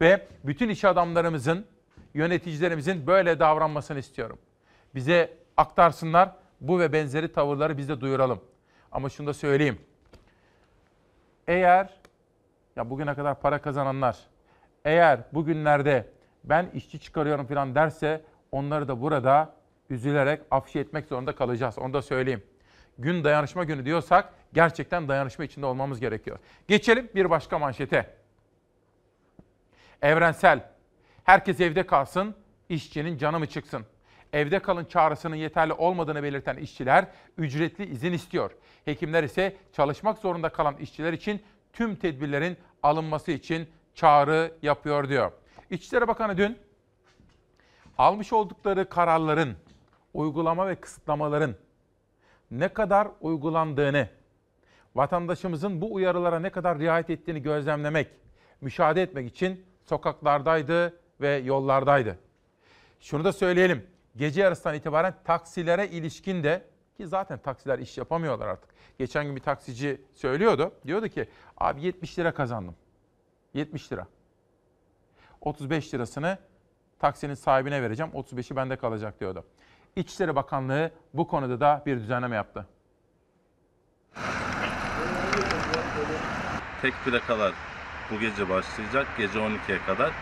Ve 0.00 0.26
bütün 0.44 0.68
iş 0.68 0.84
adamlarımızın, 0.84 1.66
yöneticilerimizin 2.14 3.06
böyle 3.06 3.40
davranmasını 3.40 3.98
istiyorum. 3.98 4.38
Bize 4.94 5.38
aktarsınlar, 5.56 6.30
bu 6.60 6.80
ve 6.80 6.92
benzeri 6.92 7.32
tavırları 7.32 7.78
biz 7.78 7.88
de 7.88 8.00
duyuralım. 8.00 8.40
Ama 8.92 9.08
şunu 9.08 9.26
da 9.26 9.34
söyleyeyim. 9.34 9.78
Eğer 11.46 12.00
ya 12.76 12.90
bugüne 12.90 13.14
kadar 13.14 13.40
para 13.40 13.60
kazananlar 13.60 14.16
eğer 14.86 15.20
bugünlerde 15.32 16.08
ben 16.44 16.70
işçi 16.74 17.00
çıkarıyorum 17.00 17.46
falan 17.46 17.74
derse 17.74 18.22
onları 18.52 18.88
da 18.88 19.00
burada 19.00 19.54
üzülerek 19.90 20.42
afişe 20.50 20.78
etmek 20.78 21.06
zorunda 21.06 21.34
kalacağız. 21.34 21.78
Onu 21.78 21.92
da 21.92 22.02
söyleyeyim. 22.02 22.42
Gün 22.98 23.24
dayanışma 23.24 23.64
günü 23.64 23.84
diyorsak 23.84 24.32
gerçekten 24.52 25.08
dayanışma 25.08 25.44
içinde 25.44 25.66
olmamız 25.66 26.00
gerekiyor. 26.00 26.38
Geçelim 26.68 27.08
bir 27.14 27.30
başka 27.30 27.58
manşete. 27.58 28.14
Evrensel. 30.02 30.60
Herkes 31.24 31.60
evde 31.60 31.86
kalsın, 31.86 32.34
işçinin 32.68 33.18
canı 33.18 33.38
mı 33.38 33.46
çıksın? 33.46 33.86
Evde 34.36 34.58
kalın 34.58 34.84
çağrısının 34.84 35.36
yeterli 35.36 35.72
olmadığını 35.72 36.22
belirten 36.22 36.56
işçiler 36.56 37.06
ücretli 37.38 37.86
izin 37.86 38.12
istiyor. 38.12 38.50
Hekimler 38.84 39.24
ise 39.24 39.56
çalışmak 39.72 40.18
zorunda 40.18 40.48
kalan 40.48 40.76
işçiler 40.76 41.12
için 41.12 41.42
tüm 41.72 41.96
tedbirlerin 41.96 42.56
alınması 42.82 43.30
için 43.30 43.68
çağrı 43.94 44.52
yapıyor 44.62 45.08
diyor. 45.08 45.32
İçişleri 45.70 46.08
Bakanı 46.08 46.38
dün 46.38 46.58
almış 47.98 48.32
oldukları 48.32 48.88
kararların, 48.88 49.56
uygulama 50.14 50.68
ve 50.68 50.74
kısıtlamaların 50.74 51.54
ne 52.50 52.68
kadar 52.68 53.08
uygulandığını, 53.20 54.08
vatandaşımızın 54.94 55.80
bu 55.80 55.94
uyarılara 55.94 56.38
ne 56.40 56.50
kadar 56.50 56.78
riayet 56.78 57.10
ettiğini 57.10 57.42
gözlemlemek, 57.42 58.08
müşahede 58.60 59.02
etmek 59.02 59.28
için 59.28 59.66
sokaklardaydı 59.84 61.00
ve 61.20 61.36
yollardaydı. 61.36 62.18
Şunu 63.00 63.24
da 63.24 63.32
söyleyelim. 63.32 63.95
Gece 64.16 64.42
yarısından 64.42 64.74
itibaren 64.74 65.14
taksilere 65.24 65.88
ilişkin 65.88 66.44
de 66.44 66.64
ki 66.96 67.06
zaten 67.06 67.38
taksiler 67.38 67.78
iş 67.78 67.98
yapamıyorlar 67.98 68.46
artık. 68.46 68.70
Geçen 68.98 69.24
gün 69.24 69.36
bir 69.36 69.40
taksici 69.40 70.00
söylüyordu. 70.14 70.72
Diyordu 70.86 71.08
ki 71.08 71.28
abi 71.56 71.82
70 71.82 72.18
lira 72.18 72.34
kazandım. 72.34 72.76
70 73.54 73.92
lira. 73.92 74.06
35 75.40 75.94
lirasını 75.94 76.38
taksinin 76.98 77.34
sahibine 77.34 77.82
vereceğim. 77.82 78.12
35'i 78.12 78.56
bende 78.56 78.76
kalacak 78.76 79.20
diyordu. 79.20 79.44
İçişleri 79.96 80.36
Bakanlığı 80.36 80.90
bu 81.14 81.28
konuda 81.28 81.60
da 81.60 81.82
bir 81.86 81.96
düzenleme 81.96 82.36
yaptı. 82.36 82.66
Tek 86.82 86.94
plakalar 87.04 87.52
bu 88.10 88.20
gece 88.20 88.48
başlayacak. 88.48 89.06
Gece 89.18 89.38
12'ye 89.38 89.78
kadar. 89.78 90.12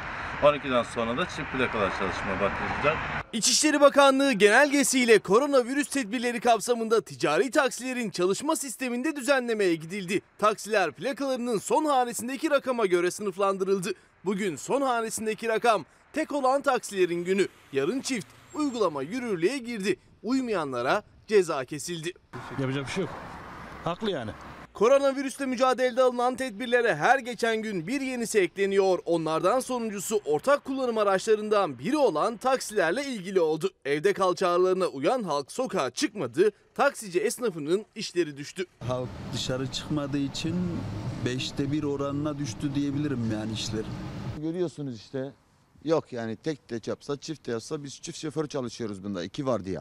12'den 0.42 0.82
sonra 0.82 1.16
da 1.16 1.24
çift 1.24 1.52
plakalar 1.52 1.90
çalışmaya 1.98 2.40
başlayacak. 2.40 2.96
İçişleri 3.32 3.80
Bakanlığı 3.80 4.32
genelgesiyle 4.32 5.18
koronavirüs 5.18 5.88
tedbirleri 5.88 6.40
kapsamında 6.40 7.00
ticari 7.00 7.50
taksilerin 7.50 8.10
çalışma 8.10 8.56
sisteminde 8.56 9.16
düzenlemeye 9.16 9.74
gidildi. 9.74 10.20
Taksiler 10.38 10.92
plakalarının 10.92 11.58
son 11.58 11.84
hanesindeki 11.84 12.50
rakama 12.50 12.86
göre 12.86 13.10
sınıflandırıldı. 13.10 13.92
Bugün 14.24 14.56
son 14.56 14.80
hanesindeki 14.82 15.48
rakam 15.48 15.84
tek 16.12 16.32
olan 16.32 16.62
taksilerin 16.62 17.24
günü. 17.24 17.48
Yarın 17.72 18.00
çift 18.00 18.26
uygulama 18.54 19.02
yürürlüğe 19.02 19.58
girdi. 19.58 19.96
Uymayanlara 20.22 21.02
ceza 21.26 21.64
kesildi. 21.64 22.12
Yapacak 22.60 22.86
bir 22.86 22.92
şey 22.92 23.02
yok. 23.04 23.12
Haklı 23.84 24.10
yani. 24.10 24.30
Koronavirüsle 24.74 25.46
mücadelede 25.46 26.02
alınan 26.02 26.36
tedbirlere 26.36 26.94
her 26.94 27.18
geçen 27.18 27.62
gün 27.62 27.86
bir 27.86 28.00
yenisi 28.00 28.38
ekleniyor. 28.38 28.98
Onlardan 29.04 29.60
sonuncusu 29.60 30.20
ortak 30.24 30.64
kullanım 30.64 30.98
araçlarından 30.98 31.78
biri 31.78 31.96
olan 31.96 32.36
taksilerle 32.36 33.04
ilgili 33.04 33.40
oldu. 33.40 33.70
Evde 33.84 34.12
kal 34.12 34.34
çağrılarına 34.34 34.86
uyan 34.86 35.22
halk 35.22 35.52
sokağa 35.52 35.90
çıkmadı, 35.90 36.50
taksici 36.74 37.20
esnafının 37.20 37.84
işleri 37.94 38.36
düştü. 38.36 38.66
Halk 38.80 39.08
dışarı 39.34 39.66
çıkmadığı 39.66 40.18
için 40.18 40.56
beşte 41.24 41.72
bir 41.72 41.82
oranına 41.82 42.38
düştü 42.38 42.74
diyebilirim 42.74 43.30
yani 43.32 43.52
işlerim. 43.52 43.86
Görüyorsunuz 44.42 44.96
işte. 44.96 45.32
Yok 45.84 46.12
yani 46.12 46.36
tek 46.36 46.70
de 46.70 46.80
yapsa 46.86 47.16
çift 47.16 47.46
de 47.46 47.50
yapsa 47.50 47.84
biz 47.84 48.00
çift 48.00 48.18
şoför 48.18 48.46
çalışıyoruz 48.46 49.04
bunda. 49.04 49.24
iki 49.24 49.46
var 49.46 49.64
diye. 49.64 49.80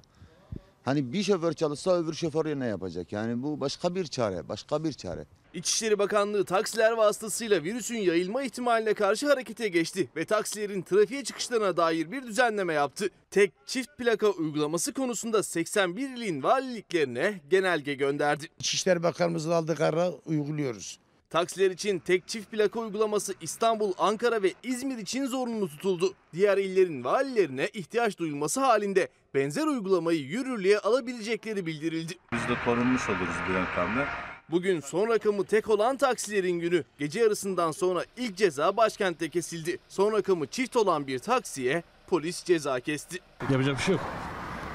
Hani 0.84 1.14
bir 1.14 1.24
şoför 1.24 1.54
çalışsa 1.54 2.04
öbür 2.04 2.14
şoför 2.14 2.60
ne 2.60 2.66
yapacak? 2.66 3.12
Yani 3.12 3.44
bu 3.44 3.60
başka 3.60 3.96
bir 3.96 4.06
çare, 4.06 4.50
başka 4.50 4.84
bir 4.84 4.94
çare. 4.94 5.26
İçişleri 5.54 6.00
Bakanlığı 6.00 6.46
taksiler 6.46 6.92
vasıtasıyla 6.92 7.64
virüsün 7.64 7.98
yayılma 7.98 8.44
ihtimaline 8.44 8.94
karşı 8.94 9.28
harekete 9.28 9.68
geçti 9.68 10.10
ve 10.16 10.26
taksilerin 10.26 10.82
trafiğe 10.82 11.24
çıkışlarına 11.24 11.78
dair 11.78 12.12
bir 12.12 12.24
düzenleme 12.24 12.74
yaptı. 12.74 13.10
Tek 13.32 13.54
çift 13.66 13.98
plaka 13.98 14.28
uygulaması 14.28 14.94
konusunda 14.94 15.44
81 15.44 16.10
ilin 16.10 16.44
valiliklerine 16.44 17.42
genelge 17.50 17.94
gönderdi. 17.94 18.48
İçişleri 18.60 19.04
Bakanımızın 19.04 19.52
aldığı 19.52 19.76
kararı 19.76 20.14
uyguluyoruz. 20.26 21.00
Taksiler 21.30 21.72
için 21.72 22.00
tek 22.00 22.28
çift 22.28 22.52
plaka 22.52 22.80
uygulaması 22.80 23.34
İstanbul, 23.42 23.94
Ankara 23.98 24.44
ve 24.44 24.54
İzmir 24.64 24.98
için 24.98 25.26
zorunlu 25.26 25.68
tutuldu. 25.68 26.14
Diğer 26.34 26.58
illerin 26.58 27.04
valilerine 27.04 27.70
ihtiyaç 27.74 28.18
duyulması 28.18 28.60
halinde 28.60 29.08
benzer 29.34 29.68
uygulamayı 29.68 30.20
yürürlüğe 30.20 30.80
alabilecekleri 30.80 31.66
bildirildi. 31.66 32.14
Biz 32.34 32.42
de 32.42 32.54
korunmuş 32.66 33.10
oluruz 33.10 33.36
bu 33.48 33.52
yöntemle. 33.52 34.06
Bugün 34.50 34.80
son 34.80 35.10
rakamı 35.10 35.46
tek 35.46 35.70
olan 35.70 35.98
taksilerin 35.98 36.60
günü. 36.60 36.84
Gece 37.00 37.20
yarısından 37.20 37.72
sonra 37.72 38.06
ilk 38.18 38.38
ceza 38.38 38.78
başkentte 38.78 39.30
kesildi. 39.30 39.78
Son 39.88 40.14
rakamı 40.14 40.48
çift 40.48 40.76
olan 40.76 41.08
bir 41.08 41.20
taksiye 41.20 41.84
polis 42.08 42.44
ceza 42.44 42.80
kesti. 42.80 43.20
Yapacak 43.52 43.78
bir 43.78 43.82
şey 43.84 43.94
yok. 43.94 44.04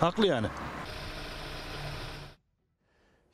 Haklı 0.00 0.26
yani. 0.26 0.46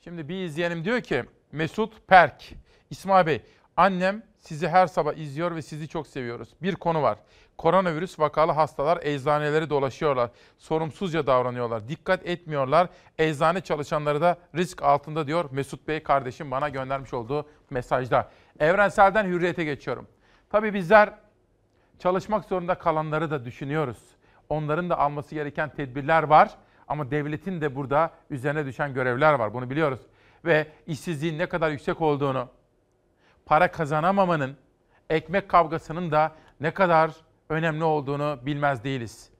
Şimdi 0.05 0.29
bir 0.29 0.45
izleyenim 0.45 0.85
diyor 0.85 1.01
ki 1.01 1.25
Mesut 1.53 1.93
Perk, 2.07 2.55
İsmail 2.91 3.27
Bey 3.27 3.43
annem 3.77 4.23
sizi 4.41 4.69
her 4.69 4.87
sabah 4.87 5.15
izliyor 5.15 5.57
ve 5.57 5.63
sizi 5.63 5.89
çok 5.89 6.07
seviyoruz. 6.07 6.49
Bir 6.63 6.75
konu 6.75 7.03
var. 7.03 7.19
Koronavirüs 7.59 8.21
vakalı 8.21 8.53
hastalar 8.53 8.99
eczaneleri 9.03 9.71
dolaşıyorlar. 9.71 10.31
Sorumsuzca 10.59 11.27
davranıyorlar. 11.27 11.89
Dikkat 11.89 12.27
etmiyorlar. 12.27 12.89
Eczane 13.19 13.61
çalışanları 13.61 14.21
da 14.21 14.39
risk 14.55 14.83
altında 14.83 15.27
diyor 15.27 15.45
Mesut 15.51 15.89
Bey 15.89 16.03
kardeşim 16.03 16.51
bana 16.51 16.69
göndermiş 16.69 17.15
olduğu 17.15 17.47
mesajda. 17.71 18.31
Evrensel'den 18.59 19.25
hürriyete 19.25 19.65
geçiyorum. 19.65 20.07
Tabii 20.51 20.75
bizler 20.75 21.13
çalışmak 21.99 22.45
zorunda 22.45 22.75
kalanları 22.75 23.31
da 23.31 23.45
düşünüyoruz. 23.45 23.99
Onların 24.49 24.91
da 24.91 24.99
alması 24.99 25.35
gereken 25.35 25.71
tedbirler 25.71 26.23
var 26.23 26.51
ama 26.89 27.11
devletin 27.11 27.61
de 27.61 27.77
burada 27.77 28.11
üzerine 28.31 28.67
düşen 28.67 28.95
görevler 28.95 29.35
var. 29.35 29.55
Bunu 29.55 29.71
biliyoruz. 29.71 30.01
Ve 30.45 30.67
işsizliğin 30.87 31.39
ne 31.39 31.47
kadar 31.47 31.71
yüksek 31.71 32.01
olduğunu, 32.01 32.49
para 33.47 33.71
kazanamamanın, 33.71 34.57
ekmek 35.11 35.49
kavgasının 35.49 36.11
da 36.11 36.33
ne 36.61 36.71
kadar 36.71 37.11
önemli 37.49 37.85
olduğunu 37.85 38.39
bilmez 38.43 38.85
değiliz. 38.85 39.31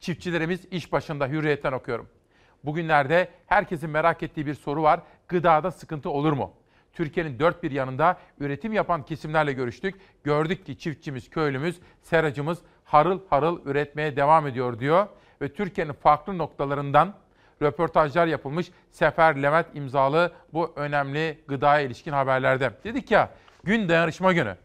Çiftçilerimiz 0.00 0.64
iş 0.70 0.92
başında 0.92 1.26
hürriyetten 1.26 1.72
okuyorum. 1.72 2.08
Bugünlerde 2.64 3.28
herkesin 3.46 3.90
merak 3.90 4.22
ettiği 4.22 4.46
bir 4.46 4.54
soru 4.54 4.82
var. 4.82 5.00
Gıdada 5.28 5.70
sıkıntı 5.70 6.10
olur 6.10 6.32
mu? 6.32 6.52
Türkiye'nin 6.92 7.38
dört 7.38 7.62
bir 7.62 7.70
yanında 7.70 8.18
üretim 8.40 8.72
yapan 8.72 9.04
kesimlerle 9.04 9.52
görüştük. 9.52 9.94
Gördük 10.24 10.66
ki 10.66 10.78
çiftçimiz, 10.78 11.30
köylümüz, 11.30 11.80
seracımız 12.02 12.58
harıl 12.84 13.20
harıl 13.30 13.66
üretmeye 13.66 14.16
devam 14.16 14.46
ediyor 14.46 14.78
diyor. 14.78 15.06
Ve 15.42 15.52
Türkiye'nin 15.52 15.92
farklı 15.92 16.38
noktalarından 16.38 17.14
röportajlar 17.62 18.26
yapılmış. 18.26 18.70
Sefer 18.90 19.42
Levent 19.42 19.66
imzalı 19.74 20.32
bu 20.52 20.72
önemli 20.76 21.38
gıdaya 21.48 21.80
ilişkin 21.80 22.12
haberlerde. 22.12 22.70
Dedik 22.84 23.10
ya 23.10 23.30
gün 23.64 23.88
dayanışma 23.88 24.32
günü. 24.32 24.56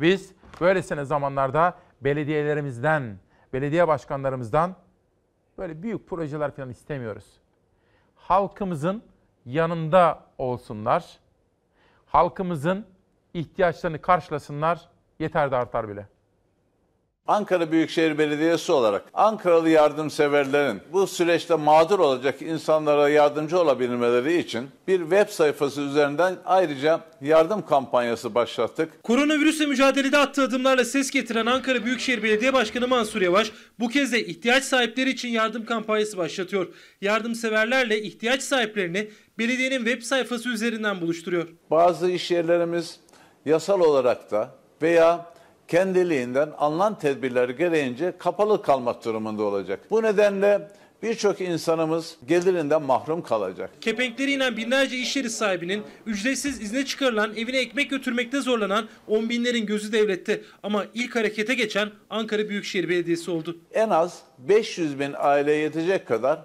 Biz 0.00 0.32
böylesine 0.60 1.04
zamanlarda 1.04 1.78
belediyelerimizden, 2.00 3.18
belediye 3.52 3.88
başkanlarımızdan 3.88 4.76
böyle 5.58 5.82
büyük 5.82 6.08
projeler 6.08 6.50
falan 6.50 6.70
istemiyoruz. 6.70 7.40
Halkımızın 8.14 9.02
yanında 9.46 10.24
olsunlar. 10.38 11.18
Halkımızın 12.06 12.86
ihtiyaçlarını 13.34 14.00
karşılasınlar. 14.00 14.88
Yeter 15.18 15.50
de 15.50 15.56
artar 15.56 15.88
bile. 15.88 16.06
Ankara 17.30 17.72
Büyükşehir 17.72 18.18
Belediyesi 18.18 18.72
olarak 18.72 19.04
Ankaralı 19.14 19.68
yardımseverlerin 19.68 20.80
bu 20.92 21.06
süreçte 21.06 21.54
mağdur 21.54 21.98
olacak 21.98 22.42
insanlara 22.42 23.08
yardımcı 23.08 23.60
olabilmeleri 23.60 24.38
için 24.38 24.68
bir 24.88 25.00
web 25.00 25.28
sayfası 25.28 25.80
üzerinden 25.80 26.36
ayrıca 26.44 27.00
yardım 27.20 27.66
kampanyası 27.66 28.34
başlattık. 28.34 29.02
Koronavirüsle 29.02 29.66
mücadelede 29.66 30.18
attığı 30.18 30.42
adımlarla 30.42 30.84
ses 30.84 31.10
getiren 31.10 31.46
Ankara 31.46 31.84
Büyükşehir 31.84 32.22
Belediye 32.22 32.52
Başkanı 32.52 32.88
Mansur 32.88 33.22
Yavaş 33.22 33.52
bu 33.78 33.88
kez 33.88 34.12
de 34.12 34.26
ihtiyaç 34.26 34.64
sahipleri 34.64 35.10
için 35.10 35.28
yardım 35.28 35.64
kampanyası 35.64 36.16
başlatıyor. 36.16 36.66
Yardımseverlerle 37.00 38.02
ihtiyaç 38.02 38.42
sahiplerini 38.42 39.10
belediyenin 39.38 39.84
web 39.84 40.02
sayfası 40.02 40.48
üzerinden 40.48 41.00
buluşturuyor. 41.00 41.48
Bazı 41.70 42.10
iş 42.10 42.30
yerlerimiz 42.30 43.00
yasal 43.46 43.80
olarak 43.80 44.30
da 44.30 44.54
veya 44.82 45.30
kendiliğinden 45.70 46.50
alınan 46.58 46.98
tedbirler 46.98 47.48
gereğince 47.48 48.12
kapalı 48.18 48.62
kalmak 48.62 49.04
durumunda 49.04 49.42
olacak. 49.42 49.80
Bu 49.90 50.02
nedenle 50.02 50.68
birçok 51.02 51.40
insanımız 51.40 52.16
gelirinden 52.28 52.82
mahrum 52.82 53.22
kalacak. 53.22 53.70
Kepenkleri 53.80 54.32
inen 54.32 54.56
binlerce 54.56 54.96
iş 54.96 55.16
yeri 55.16 55.30
sahibinin 55.30 55.82
ücretsiz 56.06 56.60
izne 56.60 56.84
çıkarılan 56.84 57.36
evine 57.36 57.58
ekmek 57.58 57.90
götürmekte 57.90 58.40
zorlanan 58.40 58.88
on 59.08 59.28
binlerin 59.28 59.66
gözü 59.66 59.92
devlette. 59.92 60.42
Ama 60.62 60.86
ilk 60.94 61.16
harekete 61.16 61.54
geçen 61.54 61.90
Ankara 62.10 62.48
Büyükşehir 62.48 62.88
Belediyesi 62.88 63.30
oldu. 63.30 63.58
En 63.72 63.90
az 63.90 64.18
500 64.38 64.98
bin 65.00 65.14
aileye 65.18 65.58
yetecek 65.58 66.06
kadar 66.08 66.38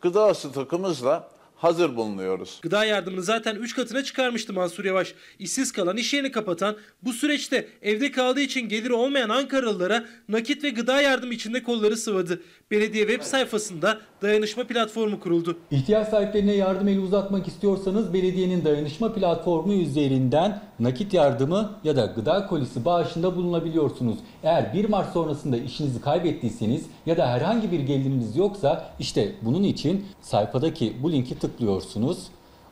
gıda 0.00 0.34
stokumuzla 0.34 1.31
hazır 1.62 1.96
bulunuyoruz. 1.96 2.58
Gıda 2.62 2.84
yardımını 2.84 3.22
zaten 3.22 3.56
3 3.56 3.76
katına 3.76 4.04
çıkarmıştı 4.04 4.52
Mansur 4.52 4.84
Yavaş. 4.84 5.14
İşsiz 5.38 5.72
kalan, 5.72 5.96
iş 5.96 6.14
yerini 6.14 6.32
kapatan, 6.32 6.76
bu 7.02 7.12
süreçte 7.12 7.68
evde 7.82 8.10
kaldığı 8.10 8.40
için 8.40 8.68
geliri 8.68 8.92
olmayan 8.92 9.28
Ankaralılara 9.28 10.04
nakit 10.28 10.64
ve 10.64 10.70
gıda 10.70 11.00
yardımı 11.00 11.34
içinde 11.34 11.62
kolları 11.62 11.96
sıvadı. 11.96 12.42
Belediye 12.70 13.06
web 13.06 13.22
sayfasında 13.22 14.00
dayanışma 14.22 14.64
platformu 14.64 15.20
kuruldu. 15.20 15.58
İhtiyaç 15.70 16.08
sahiplerine 16.08 16.52
yardım 16.52 16.88
eli 16.88 17.00
uzatmak 17.00 17.48
istiyorsanız 17.48 18.14
belediyenin 18.14 18.64
dayanışma 18.64 19.14
platformu 19.14 19.72
üzerinden 19.72 20.62
nakit 20.82 21.14
yardımı 21.14 21.72
ya 21.84 21.96
da 21.96 22.06
gıda 22.06 22.46
kolisi 22.46 22.84
bağışında 22.84 23.36
bulunabiliyorsunuz. 23.36 24.18
Eğer 24.42 24.74
1 24.74 24.88
Mart 24.88 25.12
sonrasında 25.12 25.56
işinizi 25.56 26.00
kaybettiyseniz 26.00 26.86
ya 27.06 27.16
da 27.16 27.26
herhangi 27.26 27.72
bir 27.72 27.80
geliriniz 27.80 28.36
yoksa 28.36 28.90
işte 28.98 29.32
bunun 29.42 29.62
için 29.62 30.06
sayfadaki 30.22 30.96
bu 31.02 31.12
linki 31.12 31.38
tıklıyorsunuz. 31.38 32.18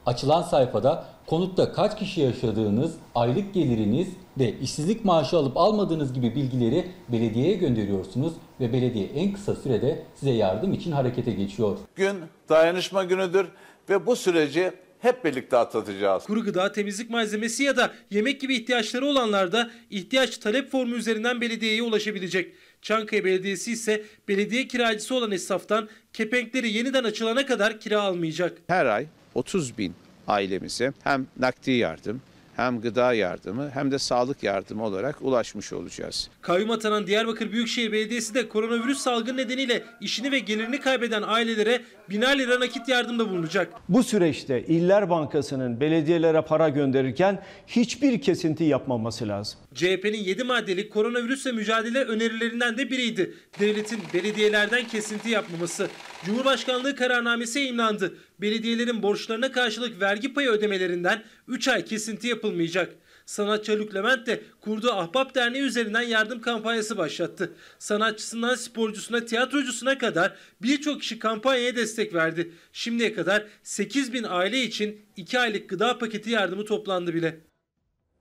Açılan 0.07 0.43
sayfada 0.43 1.05
konutta 1.27 1.73
kaç 1.73 1.99
kişi 1.99 2.21
yaşadığınız, 2.21 2.95
aylık 3.15 3.55
geliriniz 3.55 4.09
ve 4.39 4.59
işsizlik 4.59 5.05
maaşı 5.05 5.37
alıp 5.37 5.57
almadığınız 5.57 6.13
gibi 6.13 6.35
bilgileri 6.35 6.91
belediyeye 7.09 7.55
gönderiyorsunuz 7.55 8.33
ve 8.61 8.73
belediye 8.73 9.07
en 9.07 9.33
kısa 9.33 9.55
sürede 9.55 10.03
size 10.15 10.31
yardım 10.31 10.73
için 10.73 10.93
harekete 10.93 11.33
geçiyor. 11.33 11.79
Gün 11.95 12.17
dayanışma 12.49 13.05
günüdür 13.05 13.49
ve 13.89 14.07
bu 14.07 14.17
süreci 14.17 14.73
hep 15.01 15.25
birlikte 15.25 15.57
atlatacağız. 15.57 16.25
Kuru 16.25 16.45
gıda, 16.45 16.73
temizlik 16.73 17.11
malzemesi 17.11 17.63
ya 17.63 17.77
da 17.77 17.95
yemek 18.11 18.41
gibi 18.41 18.55
ihtiyaçları 18.55 19.07
olanlar 19.07 19.53
da 19.53 19.71
ihtiyaç 19.91 20.39
talep 20.39 20.71
formu 20.71 20.95
üzerinden 20.95 21.41
belediyeye 21.41 21.83
ulaşabilecek. 21.83 22.55
Çankaya 22.83 23.25
Belediyesi 23.25 23.73
ise 23.73 24.03
belediye 24.29 24.69
kiracısı 24.69 25.15
olan 25.15 25.31
esnaftan 25.31 25.89
kepenkleri 26.13 26.73
yeniden 26.73 27.05
açılana 27.05 27.47
kadar 27.47 27.81
kira 27.81 28.03
almayacak. 28.03 28.59
Her 28.67 28.87
ay 28.87 29.07
30 29.35 29.79
bin 29.79 29.95
ailemize 30.29 30.93
hem 31.05 31.27
nakdi 31.39 31.71
yardım 31.71 32.23
hem 32.57 32.81
gıda 32.81 33.13
yardımı 33.15 33.71
hem 33.75 33.91
de 33.91 33.99
sağlık 33.99 34.43
yardımı 34.43 34.85
olarak 34.85 35.23
ulaşmış 35.23 35.73
olacağız. 35.73 36.31
Kayyum 36.43 36.71
atanan 36.71 37.07
Diyarbakır 37.07 37.53
Büyükşehir 37.53 37.93
Belediyesi 37.93 38.35
de 38.35 38.49
koronavirüs 38.49 38.99
salgını 38.99 39.37
nedeniyle 39.37 39.83
işini 40.01 40.33
ve 40.33 40.39
gelirini 40.39 40.81
kaybeden 40.81 41.23
ailelere 41.23 41.83
biner 42.11 42.39
lira 42.39 42.61
nakit 42.61 42.89
yardımda 42.89 43.31
bulunacak. 43.31 43.73
Bu 43.89 44.03
süreçte 44.03 44.65
İller 44.69 45.11
Bankası'nın 45.11 45.81
belediyelere 45.81 46.43
para 46.43 46.69
gönderirken 46.69 47.43
hiçbir 47.67 48.21
kesinti 48.21 48.65
yapmaması 48.65 49.29
lazım. 49.29 49.61
CHP'nin 49.75 50.19
7 50.19 50.45
maddelik 50.45 50.93
koronavirüsle 50.93 51.53
mücadele 51.53 52.05
önerilerinden 52.05 52.79
de 52.79 52.91
biriydi. 52.91 53.35
Devletin 53.61 54.01
belediyelerden 54.15 54.89
kesinti 54.89 55.31
yapmaması. 55.31 55.89
Cumhurbaşkanlığı 56.25 56.97
kararnamesi 56.97 57.59
yayınlandı. 57.59 58.15
Belediyelerin 58.41 59.03
borçlarına 59.03 59.53
karşılık 59.53 60.01
vergi 60.01 60.35
payı 60.35 60.49
ödemelerinden 60.49 61.23
3 61.49 61.69
ay 61.69 61.85
kesinti 61.85 62.29
yapılmayacak. 62.29 62.93
Sanatçı 63.27 63.73
Haluk 63.73 63.95
Levent 63.95 64.27
de 64.27 64.43
kurduğu 64.61 64.93
Ahbap 64.93 65.35
Derneği 65.35 65.63
üzerinden 65.63 66.03
yardım 66.03 66.41
kampanyası 66.41 66.99
başlattı. 66.99 67.53
Sanatçısından 67.79 68.55
sporcusuna, 68.55 69.25
tiyatrocusuna 69.25 69.99
kadar 69.99 70.37
birçok 70.63 71.01
kişi 71.01 71.19
kampanyaya 71.19 71.77
destek 71.77 72.15
verdi. 72.15 72.53
Şimdiye 72.73 73.13
kadar 73.13 73.47
8 73.63 74.13
bin 74.13 74.25
aile 74.29 74.63
için 74.63 75.07
2 75.17 75.39
aylık 75.39 75.69
gıda 75.69 75.99
paketi 75.99 76.31
yardımı 76.31 76.65
toplandı 76.65 77.15
bile. 77.15 77.41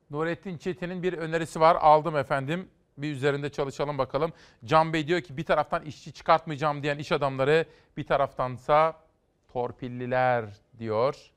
Nurettin 0.10 0.58
Çetin'in 0.58 1.04
bir 1.04 1.14
önerisi 1.14 1.60
var. 1.60 1.78
Aldım 1.80 2.18
efendim. 2.18 2.68
Bir 2.98 3.12
üzerinde 3.12 3.50
çalışalım 3.50 3.98
bakalım. 3.98 4.34
Can 4.66 4.94
Bey 4.94 5.08
diyor 5.08 5.22
ki 5.22 5.38
bir 5.38 5.44
taraftan 5.44 5.84
işçi 5.84 6.14
çıkartmayacağım 6.14 6.84
diyen 6.84 6.98
iş 6.98 7.12
adamları 7.12 7.66
bir 7.98 8.04
taraftansa 8.04 9.09
torpilliler 9.54 10.46
diyor. 10.80 11.32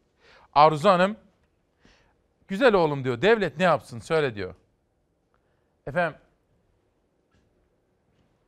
Arzu 0.53 0.89
Hanım 0.89 1.17
güzel 2.49 2.75
oğlum 2.75 3.05
diyor. 3.05 3.23
Devlet 3.23 3.59
ne 3.59 3.65
yapsın 3.65 3.99
söyle 3.99 4.35
diyor. 4.35 4.55
Efendim 5.87 6.19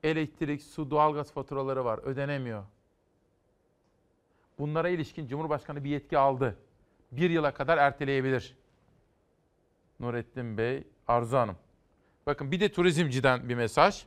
elektrik, 0.02 0.62
su, 0.62 0.90
doğalgaz 0.90 1.32
faturaları 1.32 1.84
var 1.84 1.98
ödenemiyor. 1.98 2.64
Bunlara 4.58 4.88
ilişkin 4.88 5.26
Cumhurbaşkanı 5.26 5.84
bir 5.84 5.90
yetki 5.90 6.18
aldı. 6.18 6.56
Bir 7.12 7.30
yıla 7.30 7.54
kadar 7.54 7.78
erteleyebilir. 7.78 8.56
Nurettin 10.00 10.58
Bey, 10.58 10.84
Arzu 11.08 11.36
Hanım. 11.36 11.56
Bakın 12.26 12.52
bir 12.52 12.60
de 12.60 12.72
turizmciden 12.72 13.48
bir 13.48 13.54
mesaj. 13.54 14.04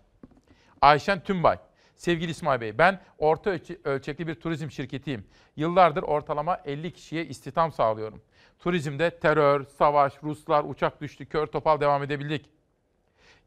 Ayşen 0.82 1.24
Tümbay. 1.24 1.60
Sevgili 1.98 2.32
İsmail 2.32 2.62
Bey, 2.62 2.78
ben 2.78 3.02
orta 3.18 3.50
ölçe- 3.50 3.78
ölçekli 3.84 4.28
bir 4.28 4.36
turizm 4.36 4.72
şirketiyim. 4.72 5.26
Yıllardır 5.56 6.04
ortalama 6.04 6.62
50 6.66 6.94
kişiye 6.94 7.26
istihdam 7.26 7.72
sağlıyorum. 7.72 8.22
Turizmde 8.60 9.10
terör, 9.20 9.66
savaş, 9.66 10.14
Ruslar, 10.24 10.64
uçak 10.64 11.02
düştü, 11.02 11.26
kör 11.26 11.48
topal 11.48 11.80
devam 11.82 12.04
edebildik. 12.04 12.50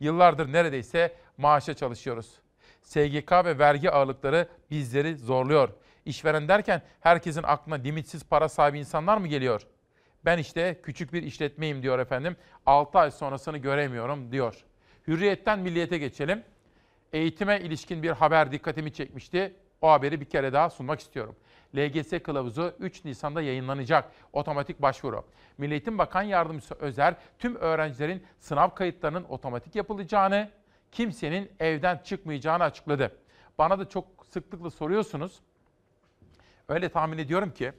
Yıllardır 0.00 0.52
neredeyse 0.52 1.16
maaşa 1.38 1.74
çalışıyoruz. 1.74 2.38
SGK 2.82 3.32
ve 3.44 3.58
vergi 3.58 3.90
ağırlıkları 3.90 4.48
bizleri 4.70 5.16
zorluyor. 5.16 5.68
İşveren 6.04 6.48
derken 6.48 6.82
herkesin 7.00 7.42
aklına 7.42 7.74
limitsiz 7.74 8.24
para 8.24 8.48
sahibi 8.48 8.78
insanlar 8.78 9.16
mı 9.18 9.28
geliyor? 9.28 9.66
Ben 10.24 10.38
işte 10.38 10.80
küçük 10.82 11.12
bir 11.12 11.22
işletmeyim 11.22 11.82
diyor 11.82 11.98
efendim. 11.98 12.36
6 12.66 12.98
ay 12.98 13.10
sonrasını 13.10 13.58
göremiyorum 13.58 14.32
diyor. 14.32 14.64
Hürriyetten 15.06 15.58
milliyete 15.58 15.98
geçelim. 15.98 16.42
Eğitime 17.12 17.60
ilişkin 17.60 18.02
bir 18.02 18.10
haber 18.10 18.52
dikkatimi 18.52 18.92
çekmişti. 18.92 19.54
O 19.80 19.90
haberi 19.90 20.20
bir 20.20 20.24
kere 20.24 20.52
daha 20.52 20.70
sunmak 20.70 21.00
istiyorum. 21.00 21.36
LGS 21.76 22.22
kılavuzu 22.22 22.74
3 22.80 23.04
Nisan'da 23.04 23.42
yayınlanacak. 23.42 24.12
Otomatik 24.32 24.82
başvuru. 24.82 25.24
Milli 25.58 25.72
Eğitim 25.72 25.98
Bakan 25.98 26.22
Yardımcısı 26.22 26.74
Özer 26.74 27.14
tüm 27.38 27.56
öğrencilerin 27.56 28.24
sınav 28.38 28.70
kayıtlarının 28.70 29.24
otomatik 29.24 29.74
yapılacağını, 29.74 30.50
kimsenin 30.92 31.50
evden 31.60 32.00
çıkmayacağını 32.04 32.64
açıkladı. 32.64 33.16
Bana 33.58 33.78
da 33.78 33.88
çok 33.88 34.06
sıklıkla 34.30 34.70
soruyorsunuz. 34.70 35.40
Öyle 36.68 36.88
tahmin 36.88 37.18
ediyorum 37.18 37.50
ki 37.50 37.72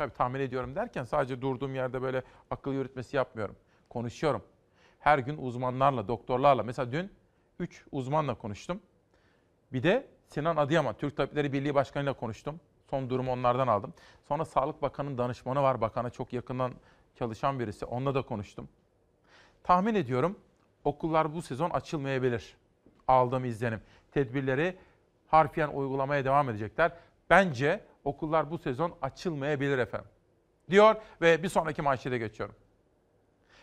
Tabii 0.00 0.12
tahmin 0.12 0.40
ediyorum 0.40 0.74
derken 0.74 1.04
sadece 1.04 1.42
durduğum 1.42 1.74
yerde 1.74 2.02
böyle 2.02 2.22
akıl 2.50 2.72
yürütmesi 2.72 3.16
yapmıyorum. 3.16 3.56
Konuşuyorum. 3.88 4.42
Her 5.00 5.18
gün 5.18 5.36
uzmanlarla, 5.36 6.08
doktorlarla. 6.08 6.62
Mesela 6.62 6.92
dün 6.92 7.10
3 7.60 7.84
uzmanla 7.92 8.34
konuştum. 8.34 8.80
Bir 9.72 9.82
de 9.82 10.06
Sinan 10.26 10.56
Adıyaman, 10.56 10.94
Türk 10.94 11.16
Tabipleri 11.16 11.52
Birliği 11.52 11.74
Başkanı'yla 11.74 12.12
konuştum. 12.12 12.60
Son 12.90 13.10
durumu 13.10 13.32
onlardan 13.32 13.68
aldım. 13.68 13.94
Sonra 14.28 14.44
Sağlık 14.44 14.82
Bakanı'nın 14.82 15.18
danışmanı 15.18 15.62
var. 15.62 15.80
Bakana 15.80 16.10
çok 16.10 16.32
yakından 16.32 16.72
çalışan 17.18 17.60
birisi. 17.60 17.84
Onunla 17.84 18.14
da 18.14 18.22
konuştum. 18.22 18.68
Tahmin 19.62 19.94
ediyorum 19.94 20.38
okullar 20.84 21.34
bu 21.34 21.42
sezon 21.42 21.70
açılmayabilir. 21.70 22.56
Aldığım 23.08 23.44
izlenim. 23.44 23.80
Tedbirleri 24.12 24.76
harfiyen 25.26 25.68
uygulamaya 25.68 26.24
devam 26.24 26.50
edecekler. 26.50 26.92
Bence 27.30 27.84
okullar 28.04 28.50
bu 28.50 28.58
sezon 28.58 28.94
açılmayabilir 29.02 29.78
efendim. 29.78 30.08
Diyor 30.70 30.94
ve 31.20 31.42
bir 31.42 31.48
sonraki 31.48 31.82
manşete 31.82 32.18
geçiyorum. 32.18 32.54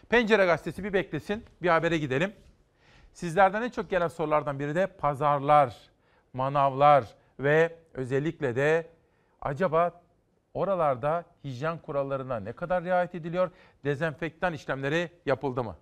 Pencere 0.09 0.45
gazetesi 0.45 0.83
bir 0.83 0.93
beklesin, 0.93 1.45
bir 1.61 1.69
habere 1.69 1.97
gidelim. 1.97 2.33
Sizlerden 3.17 3.61
en 3.61 3.69
çok 3.69 3.89
gelen 3.89 4.07
sorulardan 4.07 4.59
biri 4.59 4.75
de 4.75 4.87
pazarlar, 4.87 5.75
manavlar 6.33 7.05
ve 7.39 7.75
özellikle 7.93 8.55
de 8.55 8.87
acaba 9.41 10.01
oralarda 10.53 11.23
hijyen 11.43 11.77
kurallarına 11.77 12.39
ne 12.39 12.51
kadar 12.51 12.83
riayet 12.83 13.15
ediliyor? 13.15 13.51
Dezenfektan 13.85 14.53
işlemleri 14.53 15.11
yapıldı 15.25 15.63
mı? 15.63 15.75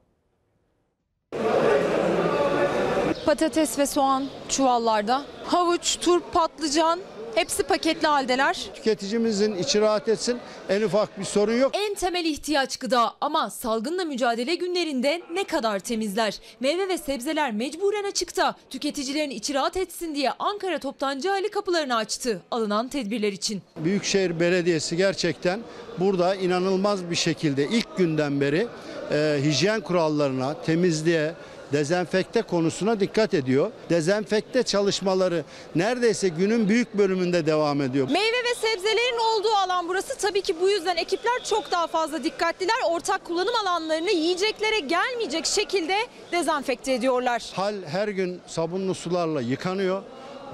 Patates 3.26 3.80
ve 3.80 3.86
soğan 3.86 4.26
çuvallarda. 4.50 5.26
Havuç, 5.46 6.00
turp, 6.00 6.34
patlıcan 6.34 7.00
hepsi 7.36 7.64
paketli 7.64 8.08
haldeler. 8.08 8.70
Tüketicimizin 8.76 9.56
içi 9.58 9.82
rahat 9.82 10.08
etsin. 10.08 10.38
En 10.70 10.82
ufak 10.82 11.20
bir 11.20 11.24
sorun 11.24 11.58
yok. 11.58 11.72
En 11.76 11.96
temel 11.96 12.26
ihtiyaç 12.26 12.78
gıda 12.78 13.14
ama 13.22 13.50
salgınla 13.50 14.06
mücadele 14.06 14.56
günlerinde 14.56 15.22
ne 15.34 15.44
kadar 15.44 15.80
temizler? 15.80 16.40
Meyve 16.60 16.90
ve 16.90 16.98
sebzeler 16.98 17.52
mecburen 17.52 18.04
açıkta. 18.04 18.56
Tüketicilerin 18.70 19.30
içi 19.30 19.54
rahat 19.54 19.78
etsin 19.78 20.16
diye 20.16 20.32
Ankara 20.40 20.80
Toptancı 20.80 21.32
Ali 21.32 21.50
kapılarını 21.52 21.96
açtı 21.96 22.42
alınan 22.52 22.88
tedbirler 22.88 23.34
için. 23.34 23.62
Büyükşehir 23.78 24.40
Belediyesi 24.40 24.98
gerçekten 24.98 25.60
burada 26.00 26.36
inanılmaz 26.36 27.10
bir 27.10 27.16
şekilde 27.16 27.68
ilk 27.68 27.98
günden 27.98 28.42
beri 28.42 28.68
e, 29.12 29.40
hijyen 29.44 29.82
kurallarına, 29.82 30.62
temizliğe, 30.62 31.34
dezenfekte 31.74 32.42
konusuna 32.42 33.00
dikkat 33.00 33.34
ediyor. 33.34 33.72
Dezenfekte 33.90 34.64
çalışmaları 34.64 35.44
neredeyse 35.76 36.28
günün 36.28 36.70
büyük 36.70 36.94
bölümünde 36.94 37.46
devam 37.46 37.82
ediyor. 37.82 38.08
Meyve 38.12 38.44
ve 38.44 38.56
sebzelerin 38.56 39.18
olduğu 39.40 39.56
alan 39.66 39.88
burası. 39.88 40.18
Tabii 40.18 40.42
ki 40.42 40.56
bu 40.62 40.70
yüzden 40.70 40.96
ekipler 40.96 41.44
çok 41.50 41.72
daha 41.72 41.88
fazla 41.88 42.24
dikkatliler. 42.24 42.76
Ortak 42.90 43.26
kullanım 43.26 43.56
alanlarını 43.64 44.12
yiyeceklere 44.12 44.80
gelmeyecek 44.80 45.46
şekilde 45.46 45.96
dezenfekte 46.32 46.94
ediyorlar. 46.94 47.44
Hal 47.54 47.76
her 47.86 48.08
gün 48.08 48.42
sabunlu 48.48 48.96
sularla 48.96 49.42
yıkanıyor, 49.42 50.02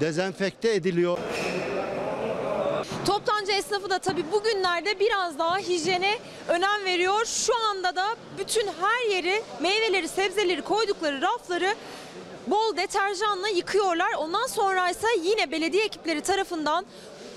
dezenfekte 0.00 0.74
ediliyor. 0.74 1.18
Toptancı 3.06 3.52
esnafı 3.52 3.90
da 3.90 3.98
tabii 3.98 4.32
bugünlerde 4.32 5.00
biraz 5.00 5.38
daha 5.38 5.58
hijyene 5.58 6.18
önem 6.48 6.84
veriyor. 6.84 7.24
Şu 7.24 7.52
anda 7.70 7.96
da 7.96 8.16
bütün 8.38 8.66
her 8.80 9.10
yeri 9.10 9.42
meyveleri, 9.60 10.08
sebzeleri 10.08 10.62
koydukları 10.62 11.22
rafları 11.22 11.74
bol 12.46 12.76
deterjanla 12.76 13.48
yıkıyorlar. 13.48 14.12
Ondan 14.18 14.46
sonra 14.46 14.90
ise 14.90 15.06
yine 15.22 15.50
belediye 15.50 15.84
ekipleri 15.84 16.20
tarafından 16.20 16.86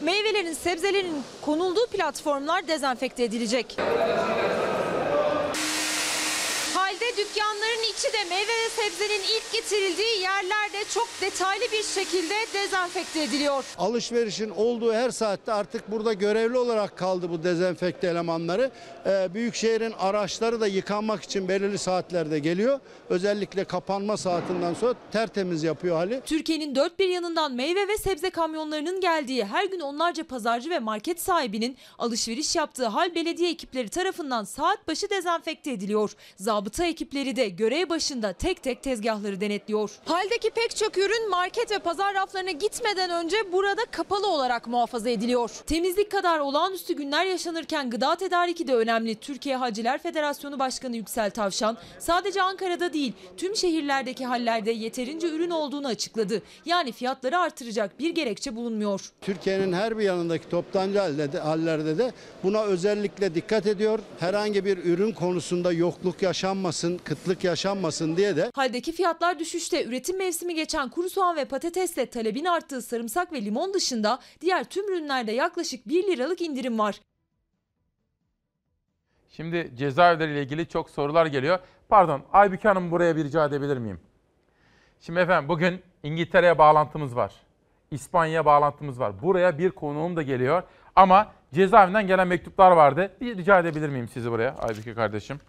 meyvelerin, 0.01 0.53
sebzelerin 0.53 1.24
konulduğu 1.41 1.86
platformlar 1.88 2.68
dezenfekte 2.68 3.24
edilecek. 3.24 3.78
Halde 7.06 7.18
dükkanların 7.18 7.84
içi 7.93 8.14
de 8.14 8.24
meyve 8.30 8.51
ve 8.66 8.70
sebzenin 8.70 9.22
ilk 9.24 9.53
getirildiği 9.53 10.22
yerlerde 10.22 10.84
çok 10.93 11.08
detaylı 11.22 11.64
bir 11.72 11.84
şekilde 11.84 12.34
dezenfekte 12.53 13.24
ediliyor. 13.24 13.64
Alışverişin 13.78 14.49
olduğu 14.49 14.93
her 14.93 15.10
saatte 15.10 15.53
artık 15.53 15.91
burada 15.91 16.14
görevli 16.14 16.58
olarak 16.58 16.97
kaldı 16.97 17.30
bu 17.30 17.43
dezenfekte 17.43 18.08
elemanları. 18.08 18.72
Ee, 19.06 19.34
Büyükşehir'in 19.34 19.91
araçları 19.91 20.62
da 20.62 20.68
yıkanmak 20.68 21.24
için 21.24 21.47
belirli 21.47 21.78
saatlerde 21.78 22.39
geliyor. 22.39 22.80
Özellikle 23.10 23.64
kapanma 23.64 24.18
saatinden 24.18 24.74
sonra 24.74 24.95
tertemiz 25.12 25.64
yapıyor 25.64 25.95
hali. 25.95 26.22
Türkiye'nin 26.26 26.76
dört 26.76 26.99
bir 26.99 27.10
yanından 27.10 27.51
meyve 27.53 27.88
ve 27.88 27.97
sebze 27.97 28.30
kamyonlarının 28.30 29.01
geldiği 29.01 29.45
her 29.45 29.66
gün 29.66 29.80
onlarca 29.80 30.24
pazarcı 30.24 30.70
ve 30.70 30.80
market 30.80 31.22
sahibinin 31.22 31.78
alışveriş 31.97 32.56
yaptığı 32.56 32.86
hal 32.86 33.16
belediye 33.16 33.49
ekipleri 33.49 33.89
tarafından 33.89 34.43
saat 34.43 34.88
başı 34.88 35.10
dezenfekte 35.10 35.72
ediliyor. 35.72 36.16
Zabıta 36.36 36.94
ekipleri 36.95 37.35
de 37.35 37.49
görev 37.49 37.89
başında 37.89 38.33
tek 38.33 38.63
tek 38.63 38.83
tezgahları 38.83 39.41
denetliyor. 39.41 39.91
Haldeki 40.05 40.49
pek 40.49 40.75
çok 40.75 40.97
ürün 40.97 41.29
market 41.29 41.71
ve 41.71 41.79
pazar 41.79 42.13
raflarına 42.13 42.51
gitmeden 42.51 43.09
önce 43.09 43.37
burada 43.51 43.81
kapalı 43.91 44.27
olarak 44.27 44.67
muhafaza 44.67 45.09
ediliyor. 45.09 45.49
Temizlik 45.65 46.11
kadar 46.11 46.39
olağanüstü 46.39 46.93
günler 46.93 47.25
yaşanırken 47.25 47.89
gıda 47.89 48.15
tedariki 48.15 48.67
de 48.67 48.75
önemli. 48.75 49.15
Türkiye 49.15 49.55
Haciler 49.55 50.01
Federasyonu 50.01 50.59
Başkanı 50.59 50.95
Yüksel 50.95 51.31
Tavşan 51.31 51.77
sadece 51.99 52.41
Ankara'da 52.41 52.93
değil 52.93 53.13
tüm 53.37 53.55
şehirlerdeki 53.55 54.25
hallerde 54.25 54.71
yeterince 54.71 55.27
ürün 55.27 55.49
olduğunu 55.49 55.87
açıkladı. 55.87 56.41
Yani 56.65 56.91
fiyatları 56.91 57.37
artıracak 57.37 57.99
bir 57.99 58.09
gerekçe 58.09 58.55
bulunmuyor. 58.55 59.11
Türkiye'nin 59.21 59.73
her 59.73 59.97
bir 59.97 60.03
yanındaki 60.03 60.49
toptancı 60.49 60.99
hallerde 61.39 61.97
de 61.97 62.11
buna 62.43 62.63
özellikle 62.63 63.35
dikkat 63.35 63.67
ediyor. 63.67 63.99
Herhangi 64.19 64.65
bir 64.65 64.77
ürün 64.77 65.11
konusunda 65.11 65.71
yokluk 65.71 66.21
yaşanmasın, 66.21 66.84
kıtlık 66.97 67.43
yaşanmasın 67.43 68.17
diye 68.17 68.36
de 68.36 68.51
Haldeki 68.55 68.91
fiyatlar 68.91 69.39
düşüşte. 69.39 69.86
Üretim 69.86 70.17
mevsimi 70.17 70.55
geçen 70.55 70.89
kuru 70.89 71.09
soğan 71.09 71.36
ve 71.36 71.45
patatesle 71.45 72.05
talebin 72.05 72.45
arttığı 72.45 72.81
sarımsak 72.81 73.33
ve 73.33 73.45
limon 73.45 73.73
dışında 73.73 74.19
diğer 74.41 74.63
tüm 74.63 74.93
ürünlerde 74.93 75.31
yaklaşık 75.31 75.88
1 75.88 76.07
liralık 76.07 76.41
indirim 76.41 76.79
var. 76.79 77.01
Şimdi 79.29 79.71
cezaevleriyle 79.75 80.43
ilgili 80.43 80.67
çok 80.67 80.89
sorular 80.89 81.25
geliyor. 81.25 81.59
Pardon 81.89 82.21
Aybüke 82.33 82.67
Hanım 82.67 82.91
buraya 82.91 83.15
bir 83.15 83.23
rica 83.23 83.45
edebilir 83.45 83.77
miyim? 83.77 83.99
Şimdi 84.99 85.19
efendim 85.19 85.49
bugün 85.49 85.81
İngiltere'ye 86.03 86.57
bağlantımız 86.57 87.15
var. 87.15 87.33
İspanya'ya 87.91 88.45
bağlantımız 88.45 88.99
var. 88.99 89.21
Buraya 89.21 89.57
bir 89.57 89.71
konuğum 89.71 90.15
da 90.15 90.21
geliyor. 90.21 90.63
Ama 90.95 91.31
cezaevinden 91.53 92.07
gelen 92.07 92.27
mektuplar 92.27 92.71
vardı. 92.71 93.11
Bir 93.21 93.38
rica 93.38 93.59
edebilir 93.59 93.89
miyim 93.89 94.07
sizi 94.07 94.31
buraya 94.31 94.55
Aybüke 94.55 94.93
kardeşim? 94.93 95.39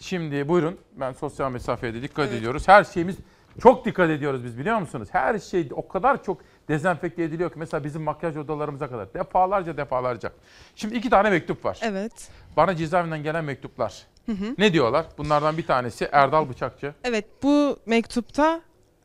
Şimdi 0.00 0.48
buyurun. 0.48 0.78
Ben 0.96 1.12
sosyal 1.12 1.50
mesafeye 1.52 1.94
de 1.94 2.02
dikkat 2.02 2.32
ediyoruz. 2.32 2.68
Her 2.68 2.84
şeyimiz 2.84 3.16
çok 3.62 3.84
dikkat 3.84 4.10
ediyoruz 4.10 4.44
biz 4.44 4.58
biliyor 4.58 4.78
musunuz? 4.78 5.08
Her 5.12 5.38
şey 5.38 5.68
o 5.72 5.88
kadar 5.88 6.24
çok 6.24 6.40
dezenfekte 6.68 7.22
ediliyor 7.22 7.52
ki 7.52 7.58
mesela 7.58 7.84
bizim 7.84 8.02
makyaj 8.02 8.36
odalarımıza 8.36 8.88
kadar 8.88 9.14
defalarca 9.14 9.76
defalarca. 9.76 10.32
Şimdi 10.76 10.94
iki 10.96 11.10
tane 11.10 11.30
mektup 11.30 11.64
var. 11.64 11.78
Evet. 11.82 12.28
Bana 12.56 12.76
cezaevinden 12.76 13.22
gelen 13.22 13.44
mektuplar. 13.44 14.06
Hı 14.26 14.32
hı. 14.32 14.54
Ne 14.58 14.72
diyorlar? 14.72 15.06
Bunlardan 15.18 15.56
bir 15.56 15.66
tanesi 15.66 16.08
Erdal 16.12 16.48
Bıçakçı. 16.48 16.94
Evet 17.04 17.24
bu 17.42 17.78
mektupta 17.86 18.60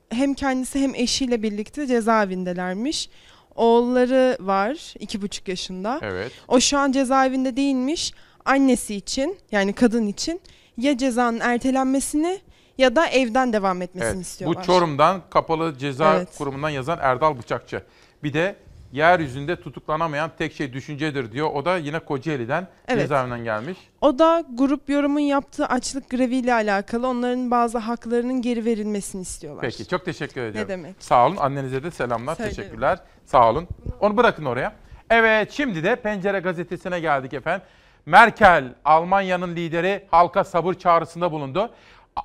hem 0.09 0.33
kendisi 0.33 0.79
hem 0.79 0.95
eşiyle 0.95 1.43
birlikte 1.43 1.87
cezaevindelermiş. 1.87 3.09
Oğulları 3.55 4.37
var 4.39 4.93
iki 4.99 5.21
buçuk 5.21 5.47
yaşında. 5.47 5.99
Evet. 6.01 6.31
O 6.47 6.59
şu 6.59 6.77
an 6.77 6.91
cezaevinde 6.91 7.57
değilmiş. 7.57 8.13
Annesi 8.45 8.95
için 8.95 9.37
yani 9.51 9.73
kadın 9.73 10.07
için 10.07 10.41
ya 10.77 10.97
cezanın 10.97 11.39
ertelenmesini 11.39 12.39
ya 12.77 12.95
da 12.95 13.07
evden 13.07 13.53
devam 13.53 13.81
etmesini 13.81 14.11
Evet. 14.15 14.25
istiyorlar. 14.25 14.61
Bu 14.63 14.65
Çorum'dan 14.67 15.21
kapalı 15.29 15.77
ceza 15.77 16.15
Evet. 16.15 16.37
kurumundan 16.37 16.69
yazan 16.69 16.99
Erdal 17.01 17.37
Bıçakçı. 17.37 17.83
Bir 18.23 18.33
de 18.33 18.55
yeryüzünde 18.91 19.55
tutuklanamayan 19.61 20.31
tek 20.37 20.53
şey 20.53 20.73
düşüncedir 20.73 21.31
diyor. 21.31 21.49
O 21.53 21.65
da 21.65 21.77
yine 21.77 21.99
Kocaeli'den 21.99 22.67
Evet. 22.87 23.01
cezaevinden 23.01 23.43
gelmiş. 23.43 23.77
O 24.01 24.19
da 24.19 24.43
grup 24.53 24.89
yorumun 24.89 25.19
yaptığı 25.19 25.65
açlık 25.65 26.09
greviyle 26.09 26.53
alakalı 26.53 27.07
onların 27.07 27.51
bazı 27.51 27.77
haklarının 27.77 28.41
geri 28.41 28.65
verilmesini 28.65 29.21
istiyorlar. 29.21 29.61
Peki 29.61 29.87
çok 29.87 30.05
teşekkür 30.05 30.41
ediyorum. 30.41 30.69
demek. 30.69 30.95
Sağ 30.99 31.27
olun. 31.27 31.37
Annenize 31.37 31.83
de 31.83 31.91
selamlar. 31.91 32.35
Söylerim. 32.35 32.55
Teşekkürler. 32.55 32.99
Sağ 33.25 33.49
olun. 33.49 33.67
Onu 33.99 34.17
bırakın 34.17 34.45
oraya. 34.45 34.73
Evet 35.09 35.51
şimdi 35.51 35.83
de 35.83 35.95
Pencere 35.95 36.39
gazetesine 36.39 36.99
geldik 36.99 37.33
efendim. 37.33 37.67
Merkel, 38.05 38.73
Almanya'nın 38.85 39.55
lideri 39.55 40.07
halka 40.11 40.43
sabır 40.43 40.73
çağrısında 40.73 41.31
bulundu. 41.31 41.69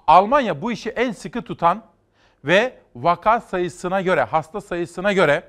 Almanya 0.06 0.62
bu 0.62 0.72
işi 0.72 0.90
en 0.90 1.12
sıkı 1.12 1.42
tutan 1.42 1.82
Ve 2.44 2.78
vaka 2.96 3.40
sayısına 3.40 4.00
göre, 4.00 4.22
hasta 4.22 4.60
sayısına 4.60 5.12
göre 5.12 5.42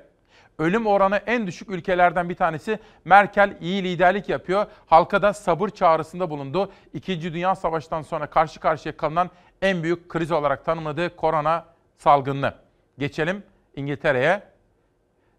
ölüm 0.58 0.86
oranı 0.86 1.16
en 1.16 1.46
düşük 1.46 1.70
ülkelerden 1.70 2.28
bir 2.28 2.34
tanesi. 2.34 2.78
Merkel 3.04 3.56
iyi 3.60 3.84
liderlik 3.84 4.28
yapıyor. 4.28 4.66
Halka 4.86 5.22
da 5.22 5.32
sabır 5.32 5.68
çağrısında 5.68 6.30
bulundu. 6.30 6.72
İkinci 6.92 7.32
Dünya 7.34 7.54
Savaşı'ndan 7.54 8.02
sonra 8.02 8.26
karşı 8.26 8.60
karşıya 8.60 8.96
kalınan 8.96 9.30
en 9.62 9.82
büyük 9.82 10.08
kriz 10.08 10.32
olarak 10.32 10.64
tanımladığı 10.64 11.16
korona 11.16 11.64
salgını. 11.98 12.54
Geçelim 12.98 13.42
İngiltere'ye. 13.76 14.42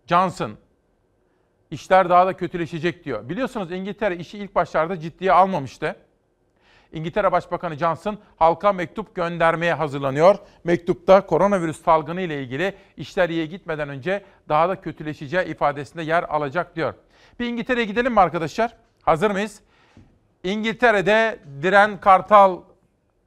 Johnson 0.08 0.52
işler 1.74 2.10
daha 2.10 2.28
da 2.28 2.38
kötüleşecek 2.38 3.06
diyor. 3.06 3.30
Biliyorsunuz 3.30 3.72
İngiltere 3.72 4.16
işi 4.16 4.38
ilk 4.38 4.56
başlarda 4.56 5.00
ciddiye 5.00 5.32
almamıştı. 5.32 5.96
İngiltere 6.94 7.32
Başbakanı 7.32 7.76
Johnson 7.76 8.18
halka 8.36 8.74
mektup 8.74 9.16
göndermeye 9.16 9.74
hazırlanıyor. 9.74 10.36
Mektupta 10.64 11.26
koronavirüs 11.26 11.84
salgını 11.84 12.22
ile 12.22 12.44
ilgili 12.44 12.76
işler 12.98 13.30
iyiye 13.30 13.46
gitmeden 13.46 13.90
önce 13.90 14.24
daha 14.50 14.70
da 14.70 14.82
kötüleşeceği 14.82 15.46
ifadesinde 15.46 16.04
yer 16.04 16.24
alacak 16.24 16.76
diyor. 16.76 16.94
Bir 17.40 17.46
İngiltere'ye 17.46 17.86
gidelim 17.86 18.14
mi 18.14 18.20
arkadaşlar? 18.20 18.76
Hazır 19.02 19.32
mıyız? 19.32 19.62
İngiltere'de 20.44 21.40
Diren 21.62 22.00
Kartal 22.00 22.62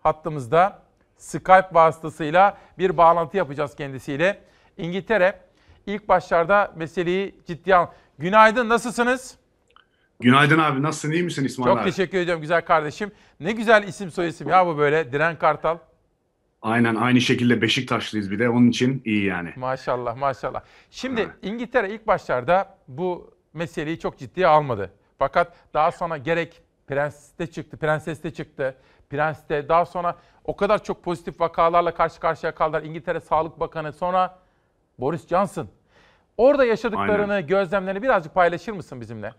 hattımızda 0.02 0.82
Skype 1.16 1.68
vasıtasıyla 1.72 2.58
bir 2.78 2.96
bağlantı 2.96 3.36
yapacağız 3.36 3.76
kendisiyle. 3.76 4.38
İngiltere 4.76 5.40
ilk 5.86 6.08
başlarda 6.08 6.72
meseleyi 6.76 7.34
ciddiye 7.46 7.76
al. 7.76 7.86
Günaydın, 8.18 8.68
nasılsınız? 8.68 9.36
Günaydın 10.20 10.58
abi, 10.58 10.82
nasılsın, 10.82 11.10
iyi 11.10 11.22
misin 11.22 11.44
İsmail 11.44 11.70
Çok 11.70 11.78
abi? 11.78 11.90
teşekkür 11.90 12.18
ediyorum 12.18 12.40
güzel 12.40 12.64
kardeşim. 12.64 13.12
Ne 13.40 13.52
güzel 13.52 13.88
isim 13.88 14.10
soy 14.10 14.28
isim 14.28 14.48
ya 14.48 14.66
bu 14.66 14.78
böyle, 14.78 15.12
Diren 15.12 15.38
Kartal. 15.38 15.78
Aynen, 16.62 16.94
aynı 16.94 17.20
şekilde 17.20 17.62
Beşiktaşlıyız 17.62 18.30
bir 18.30 18.38
de, 18.38 18.48
onun 18.48 18.68
için 18.68 19.02
iyi 19.04 19.24
yani. 19.24 19.52
Maşallah, 19.56 20.16
maşallah. 20.16 20.62
Şimdi 20.90 21.28
İngiltere 21.42 21.94
ilk 21.94 22.06
başlarda 22.06 22.78
bu 22.88 23.34
meseleyi 23.54 23.98
çok 23.98 24.18
ciddiye 24.18 24.46
almadı. 24.46 24.90
Fakat 25.18 25.52
daha 25.74 25.92
sonra 25.92 26.16
gerek 26.16 26.62
Prens'te 26.86 27.46
çıktı, 27.46 27.76
Prenses'te 27.76 28.34
çıktı. 28.34 28.76
Prens'te 29.10 29.68
daha 29.68 29.86
sonra 29.86 30.16
o 30.44 30.56
kadar 30.56 30.84
çok 30.84 31.04
pozitif 31.04 31.40
vakalarla 31.40 31.94
karşı 31.94 32.20
karşıya 32.20 32.54
kaldılar. 32.54 32.82
İngiltere 32.82 33.20
Sağlık 33.20 33.60
Bakanı, 33.60 33.92
sonra 33.92 34.38
Boris 34.98 35.28
Johnson. 35.28 35.68
Orada 36.36 36.64
yaşadıklarını, 36.64 37.40
gözlemlerini 37.40 38.02
birazcık 38.02 38.34
paylaşır 38.34 38.72
mısın 38.72 39.00
bizimle? 39.00 39.32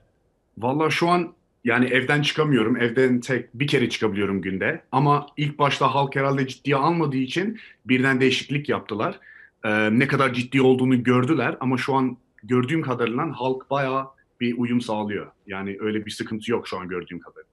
Vallahi 0.57 0.91
şu 0.91 1.09
an 1.09 1.33
yani 1.63 1.85
evden 1.85 2.21
çıkamıyorum, 2.21 2.77
evden 2.77 3.19
tek 3.19 3.53
bir 3.53 3.67
kere 3.67 3.89
çıkabiliyorum 3.89 4.41
günde. 4.41 4.81
Ama 4.91 5.27
ilk 5.37 5.59
başta 5.59 5.95
halk 5.95 6.15
herhalde 6.15 6.47
ciddiye 6.47 6.75
almadığı 6.75 7.17
için 7.17 7.59
birden 7.85 8.21
değişiklik 8.21 8.69
yaptılar. 8.69 9.19
Ee, 9.65 9.99
ne 9.99 10.07
kadar 10.07 10.33
ciddi 10.33 10.61
olduğunu 10.61 11.03
gördüler 11.03 11.57
ama 11.59 11.77
şu 11.77 11.95
an 11.95 12.17
gördüğüm 12.43 12.81
kadarıyla 12.81 13.39
halk 13.39 13.69
bayağı 13.69 14.07
bir 14.41 14.57
uyum 14.57 14.81
sağlıyor. 14.81 15.31
Yani 15.47 15.77
öyle 15.79 16.05
bir 16.05 16.11
sıkıntı 16.11 16.51
yok 16.51 16.67
şu 16.67 16.79
an 16.79 16.87
gördüğüm 16.87 17.19
kadarıyla. 17.19 17.47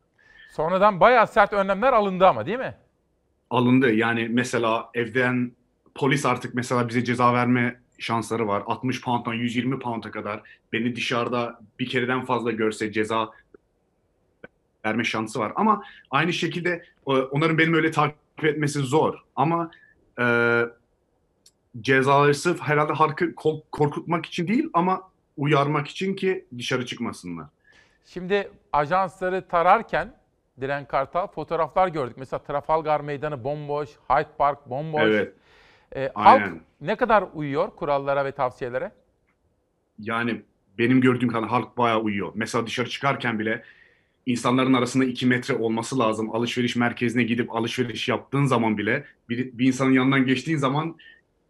Sonradan 0.53 1.01
bayağı 1.01 1.27
sert 1.27 1.53
önlemler 1.53 1.93
alındı 1.93 2.27
ama 2.27 2.47
değil 2.47 2.59
mi? 2.59 2.75
alındı. 3.51 3.93
Yani 3.93 4.29
mesela 4.31 4.91
evden 4.95 5.53
polis 5.95 6.27
artık 6.27 6.55
mesela 6.55 6.89
bize 6.89 7.05
ceza 7.05 7.35
verme 7.35 7.81
şansları 7.99 8.49
var. 8.49 8.63
60 8.67 9.01
pound'dan 9.01 9.35
120 9.35 9.79
pound'a 9.79 10.11
kadar 10.11 10.43
beni 10.73 10.97
dışarıda 10.97 11.61
bir 11.79 11.89
kereden 11.89 12.25
fazla 12.25 12.51
görse 12.51 12.93
ceza 12.93 13.31
verme 14.85 15.05
şansı 15.05 15.41
var. 15.41 15.53
Ama 15.57 15.85
aynı 16.11 16.33
şekilde 16.33 16.71
e, 17.07 17.11
onların 17.11 17.59
benim 17.59 17.75
öyle 17.75 17.91
takip 17.91 18.45
etmesi 18.45 18.79
zor. 18.79 19.15
Ama 19.37 19.71
e, 20.21 20.27
cezaları 21.81 22.35
sırf 22.35 22.61
herhalde 22.61 22.93
halkı 22.93 23.35
korkutmak 23.73 24.27
için 24.27 24.49
değil 24.49 24.69
ama 24.73 25.11
uyarmak 25.37 25.89
için 25.89 26.15
ki 26.15 26.45
dışarı 26.59 26.87
çıkmasınlar. 26.87 27.47
Şimdi 28.07 28.51
ajansları 28.73 29.49
tararken 29.49 30.15
Diren 30.61 30.85
Kartal 30.85 31.27
fotoğraflar 31.27 31.89
gördük. 31.89 32.17
Mesela 32.19 32.43
Trafalgar 32.43 33.01
Meydanı 33.01 33.45
bomboş, 33.45 33.89
Hyde 34.09 34.29
Park 34.39 34.71
bomboş. 34.71 35.03
Evet. 35.03 35.35
Ee, 35.97 36.11
halk 36.15 36.43
Aynen. 36.43 36.61
ne 36.81 36.97
kadar 36.97 37.25
uyuyor 37.35 37.71
kurallara 37.71 38.25
ve 38.25 38.33
tavsiyelere? 38.33 38.93
Yani 39.99 40.43
benim 40.79 41.01
gördüğüm 41.01 41.29
kadar 41.29 41.49
halk 41.49 41.79
bayağı 41.79 42.01
uyuyor. 42.01 42.33
Mesela 42.35 42.67
dışarı 42.67 42.89
çıkarken 42.89 43.39
bile 43.39 43.63
insanların 44.27 44.73
arasında 44.73 45.05
2 45.05 45.27
metre 45.27 45.55
olması 45.55 45.99
lazım. 45.99 46.35
Alışveriş 46.35 46.77
merkezine 46.77 47.23
gidip 47.23 47.55
alışveriş 47.55 48.09
yaptığın 48.09 48.45
zaman 48.45 48.79
bile 48.79 49.05
bir, 49.29 49.59
bir 49.59 49.67
insanın 49.67 49.93
yanından 49.93 50.27
geçtiğin 50.27 50.59
zaman 50.59 50.97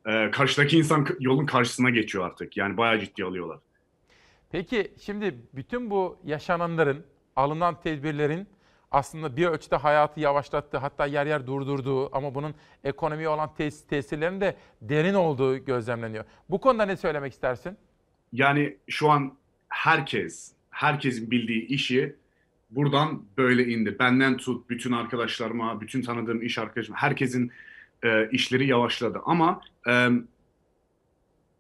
e, 0.07 0.31
karşıdaki 0.31 0.79
insan 0.79 1.07
yolun 1.21 1.47
karşısına 1.47 1.91
geçiyor 1.91 2.27
artık. 2.27 2.57
Yani 2.57 2.77
bayağı 2.77 3.01
ciddi 3.01 3.25
alıyorlar. 3.25 3.59
Peki 4.51 4.93
şimdi 5.01 5.35
bütün 5.55 5.91
bu 5.91 6.19
yaşananların, 6.25 7.05
alınan 7.37 7.81
tedbirlerin 7.81 8.47
aslında 8.95 9.37
bir 9.37 9.47
ölçüde 9.47 9.77
hayatı 9.77 10.21
yavaşlattığı, 10.21 10.79
hatta 10.79 11.07
yer 11.07 11.27
yer 11.27 11.47
durdurduğu 11.47 12.17
ama 12.17 12.35
bunun 12.35 12.55
ekonomiye 12.85 13.29
olan 13.29 13.51
tes- 13.59 13.87
tesirlerinin 13.89 14.41
de 14.41 14.57
derin 14.83 15.15
olduğu 15.15 15.65
gözlemleniyor. 15.65 16.25
Bu 16.51 16.61
konuda 16.61 16.87
ne 16.87 16.97
söylemek 16.97 17.33
istersin? 17.33 17.77
Yani 18.33 18.77
şu 18.89 19.11
an 19.11 19.33
herkes, 19.69 20.53
herkesin 20.71 21.31
bildiği 21.31 21.67
işi 21.67 22.17
buradan 22.71 23.23
böyle 23.39 23.67
indi. 23.67 23.99
Benden 23.99 24.37
tut, 24.37 24.71
bütün 24.71 24.93
arkadaşlarıma, 24.93 25.81
bütün 25.81 26.03
tanıdığım 26.03 26.43
iş 26.43 26.59
arkadaşım, 26.59 26.95
herkesin 26.95 27.53
e, 28.05 28.31
işleri 28.31 28.67
yavaşladı. 28.67 29.21
Ama 29.25 29.61
e, 29.89 30.09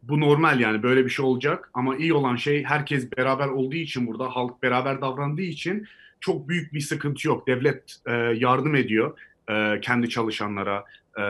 bu 0.03 0.21
normal 0.21 0.61
yani 0.61 0.83
böyle 0.83 1.05
bir 1.05 1.11
şey 1.11 1.25
olacak. 1.25 1.71
Ama 1.75 1.97
iyi 1.97 2.15
olan 2.15 2.37
şey 2.37 2.65
herkes 2.65 3.13
beraber 3.17 3.49
olduğu 3.49 3.77
için 3.77 4.07
burada, 4.07 4.37
halk 4.37 4.63
beraber 4.63 5.01
davrandığı 5.01 5.43
için 5.43 5.87
çok 6.25 6.49
büyük 6.49 6.73
bir 6.73 6.81
sıkıntı 6.81 7.29
yok. 7.29 7.47
Devlet 7.47 7.97
e, 8.07 8.13
yardım 8.13 8.75
ediyor 8.75 9.19
e, 9.51 9.81
kendi 9.81 10.09
çalışanlara. 10.09 10.85
E, 11.19 11.25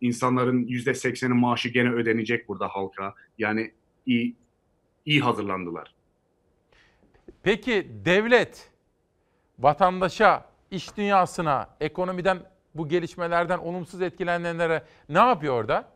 insanların 0.00 0.66
yüzde 0.66 0.94
sekseni 0.94 1.34
maaşı 1.34 1.68
gene 1.68 1.90
ödenecek 1.90 2.48
burada 2.48 2.68
halka. 2.68 3.14
Yani 3.38 3.72
iyi 4.06 4.36
iyi 5.06 5.20
hazırlandılar. 5.20 5.94
Peki 7.42 7.88
devlet 8.04 8.70
vatandaşa, 9.58 10.44
iş 10.70 10.96
dünyasına, 10.96 11.68
ekonomiden 11.80 12.38
bu 12.74 12.88
gelişmelerden 12.88 13.58
olumsuz 13.58 14.02
etkilenenlere 14.02 14.84
ne 15.08 15.18
yapıyor 15.18 15.54
orada? 15.54 15.88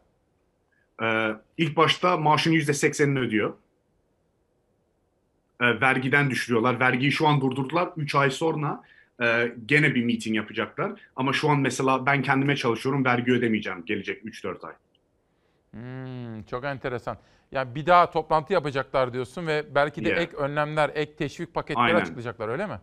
Ee, 1.03 1.31
ilk 1.59 1.77
başta 1.77 2.17
maaşın 2.17 2.53
yüzde 2.53 2.75
seksenini 2.75 3.19
ödüyor. 3.19 3.55
Ee, 5.65 5.81
vergiden 5.81 6.31
düşürüyorlar. 6.31 6.81
Vergiyi 6.81 7.13
şu 7.13 7.29
an 7.29 7.41
durdurdular. 7.41 7.89
3 7.97 8.15
ay 8.15 8.31
sonra 8.31 8.83
e, 9.23 9.53
gene 9.67 9.95
bir 9.95 10.05
meeting 10.05 10.37
yapacaklar. 10.37 10.93
Ama 11.17 11.33
şu 11.33 11.51
an 11.51 11.59
mesela 11.61 12.07
ben 12.07 12.23
kendime 12.23 12.57
çalışıyorum. 12.57 13.05
Vergi 13.05 13.33
ödemeyeceğim 13.33 13.85
gelecek 13.85 14.25
3-4 14.25 14.67
ay. 14.67 14.73
Hmm, 15.71 16.43
çok 16.43 16.65
enteresan. 16.65 17.19
Yani 17.53 17.75
bir 17.75 17.87
daha 17.87 18.11
toplantı 18.11 18.53
yapacaklar 18.53 19.13
diyorsun 19.13 19.47
ve 19.47 19.65
belki 19.75 20.05
de 20.05 20.09
Yeah. 20.09 20.23
ek 20.23 20.37
önlemler, 20.37 20.91
ek 20.95 21.17
teşvik 21.17 21.55
paketleri 21.55 21.85
Aynen. 21.85 22.01
açıklayacaklar 22.01 22.49
öyle 22.49 22.67
mi? 22.67 22.81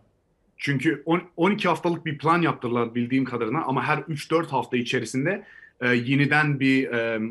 Çünkü 0.57 1.03
on- 1.05 1.23
12 1.37 1.67
haftalık 1.67 2.05
bir 2.05 2.17
plan 2.17 2.41
yaptılar 2.41 2.95
bildiğim 2.95 3.25
kadarıyla 3.25 3.63
ama 3.65 3.83
her 3.83 3.97
3-4 3.97 4.47
hafta 4.47 4.77
içerisinde 4.77 5.43
e, 5.81 5.87
yeniden 5.87 6.59
bir 6.59 6.91
e, 6.91 7.21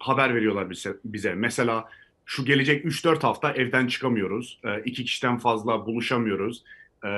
haber 0.00 0.34
veriyorlar 0.34 0.70
bize, 0.70 0.96
bize. 1.04 1.34
Mesela 1.34 1.88
şu 2.26 2.44
gelecek 2.44 2.84
3-4 2.84 3.20
hafta 3.20 3.52
evden 3.52 3.86
çıkamıyoruz. 3.86 4.60
E, 4.64 4.82
iki 4.82 5.04
kişiden 5.04 5.38
fazla 5.38 5.86
buluşamıyoruz. 5.86 6.64
E, 7.04 7.08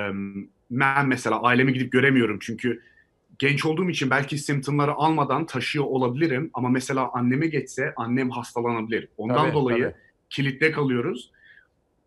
ben 0.71 1.07
mesela 1.07 1.41
ailemi 1.41 1.73
gidip 1.73 1.91
göremiyorum 1.91 2.39
çünkü 2.41 2.81
genç 3.39 3.65
olduğum 3.65 3.89
için 3.89 4.09
belki 4.09 4.37
simptomları 4.37 4.93
almadan 4.93 5.45
taşıyor 5.45 5.85
olabilirim 5.85 6.49
ama 6.53 6.69
mesela 6.69 7.09
anneme 7.13 7.47
geçse 7.47 7.93
annem 7.97 8.29
hastalanabilir. 8.29 9.07
Ondan 9.17 9.35
Tabii, 9.35 9.53
dolayı 9.53 9.83
tabii. 9.83 9.95
kilitte 10.29 10.71
kalıyoruz. 10.71 11.31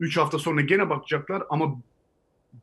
3 0.00 0.16
hafta 0.16 0.38
sonra 0.38 0.60
gene 0.60 0.90
bakacaklar 0.90 1.42
ama 1.50 1.80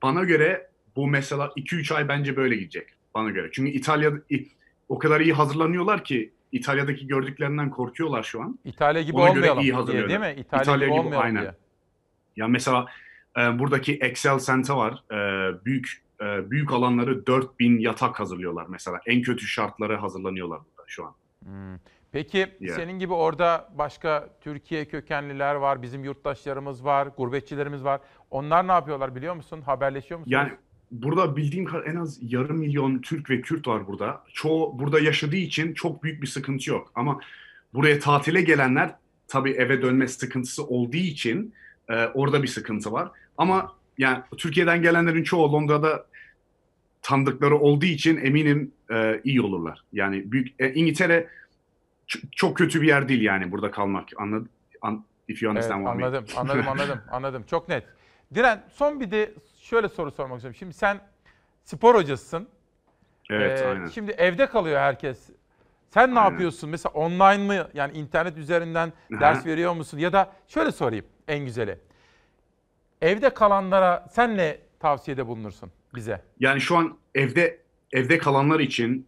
bana 0.03 0.23
göre 0.23 0.69
bu 0.95 1.07
mesela 1.07 1.51
2-3 1.57 1.93
ay 1.93 2.07
bence 2.07 2.35
böyle 2.35 2.55
gidecek 2.55 2.87
bana 3.13 3.29
göre. 3.29 3.49
Çünkü 3.51 3.71
İtalya 3.71 4.13
o 4.89 4.99
kadar 4.99 5.21
iyi 5.21 5.33
hazırlanıyorlar 5.33 6.03
ki 6.03 6.31
İtalya'daki 6.52 7.08
gördüklerinden 7.08 7.70
korkuyorlar 7.70 8.24
şu 8.24 8.41
an. 8.41 8.60
İtalya 8.66 9.02
gibi 9.02 9.18
Ona 9.18 9.30
göre 9.30 9.52
olmayalım 9.52 9.62
iyi 9.64 9.93
diye 9.93 10.10
değil 10.10 10.20
mi? 10.20 10.36
İtalya, 10.38 10.88
gibi, 10.88 10.91
olmayalım 11.00 11.26
aynen. 11.26 11.41
diye. 11.41 11.56
Ya 12.36 12.47
mesela 12.47 12.86
e, 13.38 13.60
buradaki 13.60 13.95
Excel 13.95 14.39
Center 14.39 14.74
var. 14.76 15.04
E, 15.12 15.16
büyük 15.66 16.04
e, 16.22 16.52
büyük 16.52 16.74
alanları 16.74 17.26
4000 17.26 17.80
yatak 17.80 18.20
hazırlıyorlar 18.20 18.66
mesela. 18.70 19.00
En 19.06 19.22
kötü 19.22 19.45
şartları 19.47 19.95
hazırlanıyorlar 19.95 20.60
burada 20.60 20.84
şu 20.88 21.06
an. 21.06 21.14
Hmm. 21.43 21.80
Peki 22.12 22.38
Yeah. 22.60 22.76
senin 22.76 23.00
gibi 23.00 23.14
orada 23.14 23.70
başka 23.76 24.30
Türkiye 24.41 24.86
kökenliler 24.86 25.56
var, 25.56 25.82
bizim 25.82 26.04
yurttaşlarımız 26.04 26.86
var, 26.86 27.08
gurbetçilerimiz 27.18 27.84
var. 27.84 28.02
Onlar 28.32 28.68
ne 28.68 28.72
yapıyorlar 28.72 29.16
biliyor 29.16 29.36
musun? 29.36 29.62
Haberleşiyor 29.62 30.20
musunuz? 30.20 30.34
Yani 30.34 30.52
burada 30.91 31.35
bildiğim 31.35 31.65
kadar 31.65 31.85
en 31.85 31.95
az 31.95 32.19
yarım 32.21 32.57
milyon 32.57 32.99
Türk 32.99 33.29
ve 33.29 33.41
Kürt 33.41 33.67
var 33.67 33.87
burada. 33.87 34.23
Çoğu 34.33 34.79
burada 34.79 34.99
yaşadığı 34.99 35.35
için 35.35 35.73
çok 35.73 36.03
büyük 36.03 36.21
bir 36.21 36.27
sıkıntı 36.27 36.69
yok. 36.69 36.91
Ama 36.95 37.19
buraya 37.73 37.99
tatile 37.99 38.41
gelenler 38.41 38.95
tabii 39.27 39.51
eve 39.51 39.81
dönme 39.81 40.07
sıkıntısı 40.07 40.65
olduğu 40.65 40.97
için 40.97 41.53
e, 41.89 42.05
orada 42.05 42.43
bir 42.43 42.47
sıkıntı 42.47 42.91
var. 42.91 43.11
Ama 43.37 43.75
yani 43.97 44.23
Türkiye'den 44.37 44.81
gelenlerin 44.81 45.23
çoğu 45.23 45.53
Londra'da 45.53 46.05
tanıdıkları 47.01 47.57
olduğu 47.57 47.85
için 47.85 48.17
eminim 48.17 48.71
e, 48.91 49.21
iyi 49.23 49.41
olurlar. 49.41 49.83
Yani 49.93 50.31
büyük 50.31 50.61
e, 50.61 50.73
İngiltere 50.73 51.27
çok 52.31 52.57
kötü 52.57 52.81
bir 52.81 52.87
yer 52.87 53.09
değil 53.09 53.21
yani 53.21 53.51
burada 53.51 53.71
kalmak. 53.71 54.09
Anladın? 54.17 54.49
An, 54.81 55.05
if 55.27 55.43
you 55.43 55.51
Evet, 55.51 55.63
understand 55.63 55.83
mean. 55.83 55.97
anladım, 55.97 56.25
anladım, 56.37 56.67
anladım, 56.67 56.99
anladım. 57.11 57.43
Çok 57.49 57.69
net. 57.69 57.83
Diren, 58.35 58.63
son 58.73 58.99
bir 58.99 59.11
de 59.11 59.33
şöyle 59.70 59.89
soru 59.89 60.11
sormak 60.11 60.38
istiyorum. 60.38 60.57
Şimdi 60.59 60.74
sen 60.74 61.01
spor 61.63 61.95
hocasısın. 61.95 62.47
Evet, 63.30 63.61
Ee, 63.61 63.65
aynen. 63.67 63.88
Şimdi 63.88 64.11
evde 64.11 64.45
kalıyor 64.45 64.80
herkes. 64.80 65.30
Sen 65.89 66.15
ne 66.15 66.20
Aynen. 66.20 66.32
yapıyorsun? 66.32 66.70
Mesela 66.70 66.93
online 66.93 67.43
mı? 67.43 67.70
Yani 67.74 67.97
internet 67.97 68.38
üzerinden 68.38 68.93
ders 69.11 69.45
veriyor 69.45 69.74
musun? 69.74 69.97
Ya 69.97 70.13
da 70.13 70.34
şöyle 70.47 70.72
sorayım 70.72 71.05
en 71.28 71.45
güzeli. 71.45 71.78
Evde 73.01 73.30
kalanlara 73.34 74.07
sen 74.11 74.38
ne 74.38 74.57
tavsiyede 74.80 75.28
bulunursun 75.28 75.72
bize? 75.95 76.22
Yani 76.39 76.61
şu 76.61 76.78
an 76.78 76.97
evde 77.15 77.59
evde 77.91 78.17
kalanlar 78.17 78.59
için 78.59 79.07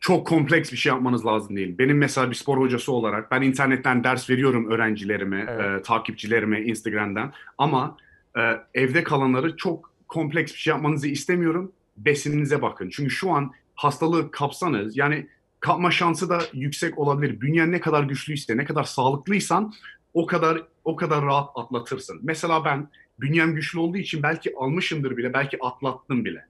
çok 0.00 0.26
kompleks 0.26 0.72
bir 0.72 0.76
şey 0.76 0.92
yapmanız 0.92 1.26
lazım 1.26 1.56
değil. 1.56 1.78
Benim 1.78 1.98
mesela 1.98 2.30
bir 2.30 2.34
spor 2.34 2.58
hocası 2.58 2.92
olarak 2.92 3.30
ben 3.30 3.42
internetten 3.42 4.04
ders 4.04 4.30
veriyorum 4.30 4.70
öğrencilerime, 4.70 5.40
e, 5.40 5.82
takipçilerime 5.82 6.60
Instagram'dan. 6.60 7.32
Ama 7.58 7.96
e, 8.36 8.40
evde 8.74 9.04
kalanları 9.04 9.56
çok 9.56 9.92
kompleks 10.08 10.52
bir 10.52 10.58
şey 10.58 10.70
yapmanızı 10.70 11.08
istemiyorum. 11.08 11.72
Besininize 11.96 12.62
bakın. 12.62 12.90
Çünkü 12.92 13.10
şu 13.10 13.30
an 13.30 13.52
hastalığı 13.74 14.30
kapsanız 14.30 14.96
yani 14.96 15.26
kapma 15.60 15.90
şansı 15.90 16.28
da 16.28 16.42
yüksek 16.52 16.98
olabilir. 16.98 17.40
Bünyen 17.40 17.72
ne 17.72 17.80
kadar 17.80 18.02
güçlüyse, 18.02 18.56
ne 18.56 18.64
kadar 18.64 18.84
sağlıklıysan 18.84 19.72
o 20.14 20.26
kadar 20.26 20.62
o 20.84 20.96
kadar 20.96 21.24
rahat 21.24 21.50
atlatırsın. 21.54 22.20
Mesela 22.22 22.64
ben 22.64 22.88
bünyem 23.20 23.54
güçlü 23.54 23.78
olduğu 23.78 23.96
için 23.96 24.22
belki 24.22 24.54
almışımdır 24.56 25.16
bile, 25.16 25.32
belki 25.32 25.58
atlattım 25.60 26.24
bile. 26.24 26.46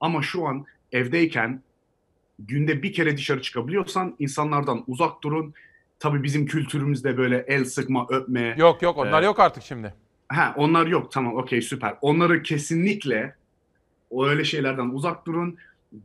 Ama 0.00 0.22
şu 0.22 0.46
an 0.46 0.66
evdeyken 0.92 1.62
günde 2.38 2.82
bir 2.82 2.92
kere 2.92 3.16
dışarı 3.16 3.42
çıkabiliyorsan 3.42 4.16
insanlardan 4.18 4.84
uzak 4.86 5.22
durun. 5.22 5.54
Tabii 5.98 6.22
bizim 6.22 6.46
kültürümüzde 6.46 7.16
böyle 7.16 7.44
el 7.48 7.64
sıkma, 7.64 8.06
öpme. 8.08 8.54
Yok 8.58 8.82
yok 8.82 8.98
onlar 8.98 9.22
e, 9.22 9.24
yok 9.24 9.40
artık 9.40 9.62
şimdi. 9.62 9.94
Ha 10.30 10.54
onlar 10.56 10.86
yok 10.86 11.12
tamam 11.12 11.36
okey 11.36 11.62
süper. 11.62 11.94
Onları 12.00 12.42
kesinlikle 12.42 13.34
o 14.10 14.26
öyle 14.26 14.44
şeylerden 14.44 14.88
uzak 14.88 15.26
durun. 15.26 15.56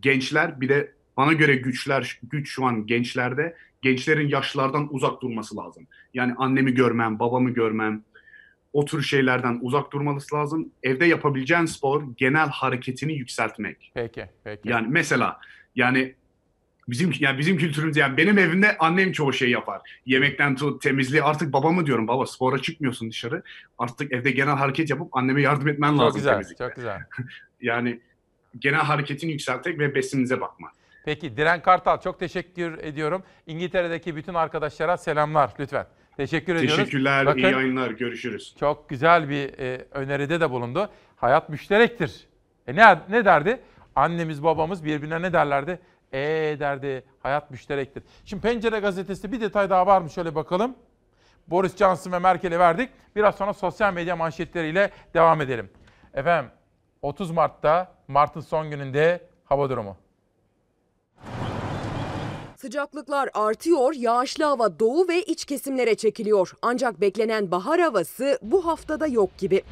Gençler 0.02 0.62
bir 0.62 0.70
de 0.70 0.92
bana 1.18 1.34
göre 1.34 1.56
güçler 1.56 2.20
güç 2.24 2.50
şu 2.50 2.66
an 2.66 2.88
gençlerde. 2.88 3.56
Gençlerin 3.82 4.28
yaşlılardan 4.28 4.94
uzak 4.94 5.22
durması 5.22 5.58
lazım. 5.58 5.88
Yani 6.14 6.34
annemi 6.38 6.74
görmem, 6.74 7.20
babamı 7.20 7.50
görmem. 7.50 8.04
O 8.74 8.86
tür 8.86 9.02
şeylerden 9.02 9.60
uzak 9.62 9.92
durması 9.92 10.36
lazım. 10.36 10.70
Evde 10.84 11.06
yapabileceğin 11.06 11.66
spor 11.66 12.04
genel 12.18 12.50
hareketini 12.50 13.14
yükseltmek. 13.14 13.92
Peki, 13.94 14.26
peki. 14.44 14.70
Yani 14.70 14.88
mesela 14.90 15.40
yani 15.76 16.16
bizim 16.88 17.14
yani 17.20 17.40
bizim 17.40 17.58
kültürümüzde 17.58 18.00
yani 18.00 18.18
benim 18.18 18.38
evimde 18.38 18.78
annem 18.78 19.12
çoğu 19.12 19.34
şey 19.34 19.50
yapar. 19.50 19.82
Yemekten 20.06 20.56
tut 20.56 20.82
temizliği 20.82 21.24
artık 21.24 21.54
babamı 21.54 21.86
diyorum 21.86 22.08
baba 22.08 22.26
spora 22.26 22.62
çıkmıyorsun 22.62 23.10
dışarı. 23.10 23.44
Artık 23.78 24.12
evde 24.12 24.32
genel 24.32 24.56
hareket 24.56 24.90
yapıp 24.90 25.18
anneme 25.18 25.42
yardım 25.42 25.68
etmen 25.68 25.92
Çok 25.92 26.00
lazım 26.00 26.20
güzel, 26.20 26.32
temizlikte. 26.34 26.64
çok 26.66 26.76
güzel. 26.76 27.00
Yani 27.62 28.00
genel 28.60 28.80
hareketini 28.80 29.32
yükseltmek 29.32 29.80
ve 29.80 29.96
besininize 29.96 30.42
bakmak. 30.42 30.72
Peki 31.06 31.38
Diren 31.38 31.62
Kartal 31.62 32.02
çok 32.02 32.20
teşekkür 32.20 32.78
ediyorum. 32.78 33.24
İngiltere'deki 33.48 34.16
bütün 34.16 34.34
arkadaşlara 34.34 34.98
selamlar 34.98 35.54
lütfen. 35.60 35.88
Teşekkür 36.18 36.56
ediyoruz. 36.56 36.78
Teşekkürler, 36.78 37.26
Bakın, 37.26 37.40
iyi 37.40 37.52
yayınlar, 37.52 37.92
görüşürüz. 37.92 38.56
Çok 38.60 38.90
güzel 38.90 39.30
bir 39.30 39.60
e, 39.60 39.86
öneride 39.92 40.40
de 40.40 40.50
bulundu. 40.50 40.90
Hayat 41.16 41.50
müşterektir. 41.50 42.28
E 42.68 42.76
ne, 42.76 43.00
ne 43.10 43.26
derdi? 43.26 43.60
Annemiz 43.96 44.44
babamız 44.44 44.86
birbirine 44.86 45.22
ne 45.22 45.34
derlerdi? 45.34 45.80
E 46.14 46.20
derdi 46.60 47.06
hayat 47.20 47.52
müşterektir. 47.52 48.04
Şimdi 48.26 48.42
Pencere 48.42 48.80
gazetesinde 48.80 49.32
bir 49.32 49.42
detay 49.42 49.70
daha 49.70 49.88
var 49.88 50.02
mı 50.02 50.10
şöyle 50.10 50.36
bakalım. 50.36 50.76
Boris 51.48 51.78
Johnson 51.78 52.12
ve 52.12 52.20
Merkel'i 52.20 52.60
verdik. 52.60 52.90
Biraz 53.16 53.36
sonra 53.36 53.54
sosyal 53.54 53.94
medya 53.94 54.16
manşetleriyle 54.16 54.92
devam 55.14 55.42
edelim. 55.42 55.70
Efendim 56.14 56.52
30 57.02 57.32
Mart'ta 57.32 57.92
Mart'ın 58.08 58.42
son 58.42 58.70
gününde 58.70 59.30
hava 59.46 59.70
durumu. 59.70 59.98
Sıcaklıklar 62.56 63.30
artıyor, 63.34 63.94
yağışlı 63.94 64.44
hava 64.44 64.80
doğu 64.80 65.08
ve 65.08 65.24
iç 65.24 65.46
kesimlere 65.46 65.96
çekiliyor. 65.96 66.54
Ancak 66.62 67.02
beklenen 67.02 67.52
bahar 67.52 67.82
havası 67.82 68.40
bu 68.42 68.66
haftada 68.66 69.08
yok 69.08 69.38
gibi. 69.38 69.64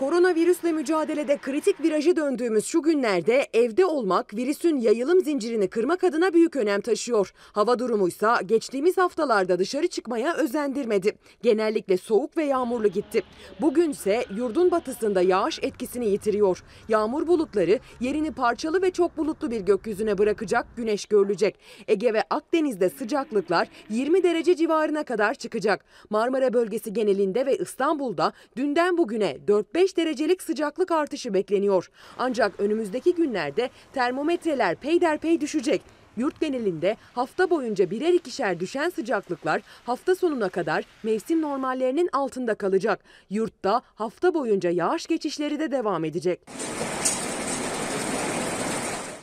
Koronavirüsle 0.00 0.72
mücadelede 0.72 1.36
kritik 1.36 1.80
virajı 1.80 2.16
döndüğümüz 2.16 2.64
şu 2.64 2.82
günlerde 2.82 3.46
evde 3.52 3.84
olmak 3.84 4.34
virüsün 4.34 4.78
yayılım 4.78 5.20
zincirini 5.20 5.68
kırmak 5.68 6.04
adına 6.04 6.34
büyük 6.34 6.56
önem 6.56 6.80
taşıyor. 6.80 7.32
Hava 7.52 7.78
durumuysa 7.78 8.40
geçtiğimiz 8.40 8.98
haftalarda 8.98 9.58
dışarı 9.58 9.88
çıkmaya 9.88 10.34
özendirmedi. 10.34 11.12
Genellikle 11.42 11.96
soğuk 11.96 12.36
ve 12.36 12.44
yağmurlu 12.44 12.88
gitti. 12.88 13.22
Bugünse 13.60 14.24
yurdun 14.36 14.70
batısında 14.70 15.22
yağış 15.22 15.58
etkisini 15.62 16.08
yitiriyor. 16.08 16.64
Yağmur 16.88 17.26
bulutları 17.26 17.78
yerini 18.00 18.32
parçalı 18.32 18.82
ve 18.82 18.90
çok 18.90 19.16
bulutlu 19.16 19.50
bir 19.50 19.60
gökyüzüne 19.60 20.18
bırakacak, 20.18 20.66
güneş 20.76 21.06
görülecek. 21.06 21.58
Ege 21.88 22.14
ve 22.14 22.22
Akdeniz'de 22.30 22.90
sıcaklıklar 22.90 23.68
20 23.90 24.22
derece 24.22 24.56
civarına 24.56 25.04
kadar 25.04 25.34
çıkacak. 25.34 25.84
Marmara 26.10 26.52
bölgesi 26.52 26.92
genelinde 26.92 27.46
ve 27.46 27.56
İstanbul'da 27.56 28.32
dünden 28.56 28.98
bugüne 28.98 29.38
4-5 29.46 29.89
derecelik 29.96 30.42
sıcaklık 30.42 30.90
artışı 30.90 31.34
bekleniyor. 31.34 31.90
Ancak 32.18 32.60
önümüzdeki 32.60 33.14
günlerde 33.14 33.70
termometreler 33.92 34.76
peyderpey 34.76 35.40
düşecek. 35.40 35.82
Yurt 36.16 36.40
genelinde 36.40 36.96
hafta 37.14 37.50
boyunca 37.50 37.90
birer 37.90 38.12
ikişer 38.12 38.60
düşen 38.60 38.88
sıcaklıklar 38.88 39.62
hafta 39.86 40.14
sonuna 40.14 40.48
kadar 40.48 40.84
mevsim 41.02 41.42
normallerinin 41.42 42.08
altında 42.12 42.54
kalacak. 42.54 43.00
Yurtta 43.30 43.82
hafta 43.94 44.34
boyunca 44.34 44.70
yağış 44.70 45.06
geçişleri 45.06 45.60
de 45.60 45.70
devam 45.72 46.04
edecek. 46.04 46.40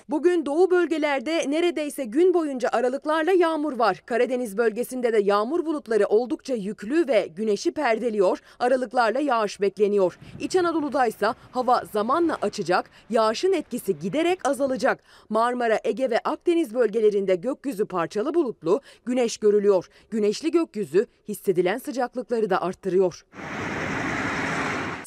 Bugün 0.10 0.46
doğu 0.46 0.72
bölgelerde 0.72 1.46
neredeyse 1.52 2.04
gün 2.04 2.34
boyunca 2.34 2.70
aralıklarla 2.72 3.32
yağmur 3.32 3.80
var. 3.80 4.04
Karadeniz 4.06 4.58
bölgesinde 4.58 5.14
de 5.14 5.18
yağmur 5.18 5.66
bulutları 5.66 6.06
oldukça 6.06 6.54
yüklü 6.54 7.08
ve 7.08 7.28
güneşi 7.36 7.72
perdeliyor. 7.72 8.40
Aralıklarla 8.60 9.20
yağış 9.20 9.62
bekleniyor. 9.62 10.20
İç 10.40 10.56
Anadolu'da 10.56 11.06
ise 11.06 11.28
hava 11.52 11.84
zamanla 11.94 12.38
açacak. 12.42 12.90
Yağışın 13.10 13.54
etkisi 13.54 14.00
giderek 14.00 14.48
azalacak. 14.48 15.00
Marmara, 15.30 15.80
Ege 15.84 16.10
ve 16.10 16.20
Akdeniz 16.20 16.74
bölgelerinde 16.74 17.36
gökyüzü 17.36 17.86
parçalı 17.86 18.34
bulutlu, 18.34 18.82
güneş 19.06 19.38
görülüyor. 19.38 19.90
Güneşli 20.10 20.52
gökyüzü 20.52 21.06
hissedilen 21.28 21.78
sıcaklıkları 21.78 22.50
da 22.50 22.62
arttırıyor. 22.62 23.26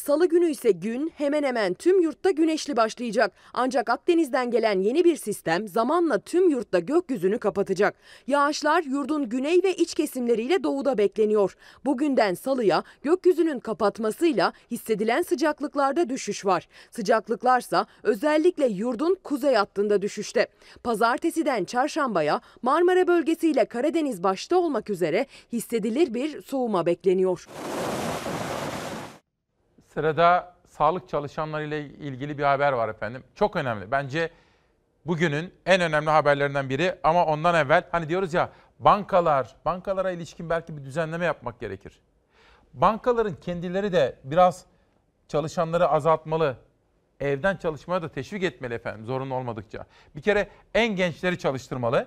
Salı 0.04 0.28
günü 0.28 0.50
ise 0.50 0.70
gün 0.70 1.12
hemen 1.16 1.42
hemen 1.42 1.74
tüm 1.74 2.02
yurtta 2.02 2.30
güneşli 2.30 2.76
başlayacak. 2.76 3.32
Ancak 3.54 3.90
Akdeniz'den 3.90 4.50
gelen 4.50 4.80
yeni 4.80 5.04
bir 5.04 5.16
sistem 5.16 5.68
zamanla 5.68 6.18
tüm 6.18 6.50
yurtta 6.50 6.78
gökyüzünü 6.78 7.38
kapatacak. 7.38 7.94
Yağışlar 8.26 8.82
yurdun 8.82 9.28
güney 9.28 9.62
ve 9.64 9.74
iç 9.74 9.94
kesimleriyle 9.94 10.62
doğuda 10.62 10.98
bekleniyor. 10.98 11.56
Bugünden 11.84 12.34
salıya 12.34 12.82
gökyüzünün 13.02 13.60
kapatmasıyla 13.60 14.52
hissedilen 14.70 15.22
sıcaklıklarda 15.22 16.08
düşüş 16.08 16.46
var. 16.46 16.68
Sıcaklıklarsa 16.90 17.86
özellikle 18.02 18.66
yurdun 18.66 19.18
kuzey 19.24 19.54
hattında 19.54 20.02
düşüşte. 20.02 20.46
Pazartesiden 20.84 21.64
çarşambaya 21.64 22.40
Marmara 22.62 23.06
bölgesiyle 23.06 23.64
Karadeniz 23.64 24.22
başta 24.22 24.58
olmak 24.58 24.90
üzere 24.90 25.26
hissedilir 25.52 26.14
bir 26.14 26.42
soğuma 26.42 26.86
bekleniyor. 26.86 27.46
Sırada 29.94 30.54
sağlık 30.68 31.08
çalışanlarıyla 31.08 31.78
ilgili 31.78 32.38
bir 32.38 32.42
haber 32.42 32.72
var 32.72 32.88
efendim. 32.88 33.24
Çok 33.34 33.56
önemli. 33.56 33.90
Bence 33.90 34.30
bugünün 35.06 35.54
en 35.66 35.80
önemli 35.80 36.10
haberlerinden 36.10 36.68
biri 36.68 36.98
ama 37.02 37.26
ondan 37.26 37.54
evvel 37.54 37.84
hani 37.92 38.08
diyoruz 38.08 38.34
ya 38.34 38.50
bankalar, 38.78 39.56
bankalara 39.64 40.10
ilişkin 40.10 40.50
belki 40.50 40.76
bir 40.76 40.84
düzenleme 40.84 41.24
yapmak 41.24 41.60
gerekir. 41.60 42.00
Bankaların 42.74 43.34
kendileri 43.34 43.92
de 43.92 44.16
biraz 44.24 44.64
çalışanları 45.28 45.88
azaltmalı. 45.88 46.56
Evden 47.20 47.56
çalışmaya 47.56 48.02
da 48.02 48.08
teşvik 48.08 48.42
etmeli 48.42 48.74
efendim 48.74 49.06
zorunlu 49.06 49.34
olmadıkça. 49.34 49.86
Bir 50.16 50.22
kere 50.22 50.48
en 50.74 50.96
gençleri 50.96 51.38
çalıştırmalı. 51.38 52.06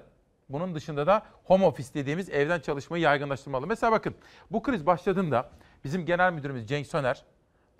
Bunun 0.49 0.75
dışında 0.75 1.07
da 1.07 1.23
home 1.43 1.65
office 1.65 1.93
dediğimiz 1.93 2.29
evden 2.29 2.59
çalışmayı 2.59 3.03
yaygınlaştırmalı. 3.03 3.67
Mesela 3.67 3.91
bakın 3.91 4.15
bu 4.51 4.63
kriz 4.63 4.85
başladığında 4.85 5.49
bizim 5.83 6.05
genel 6.05 6.33
müdürümüz 6.33 6.67
Cenk 6.67 6.87
Söner 6.87 7.23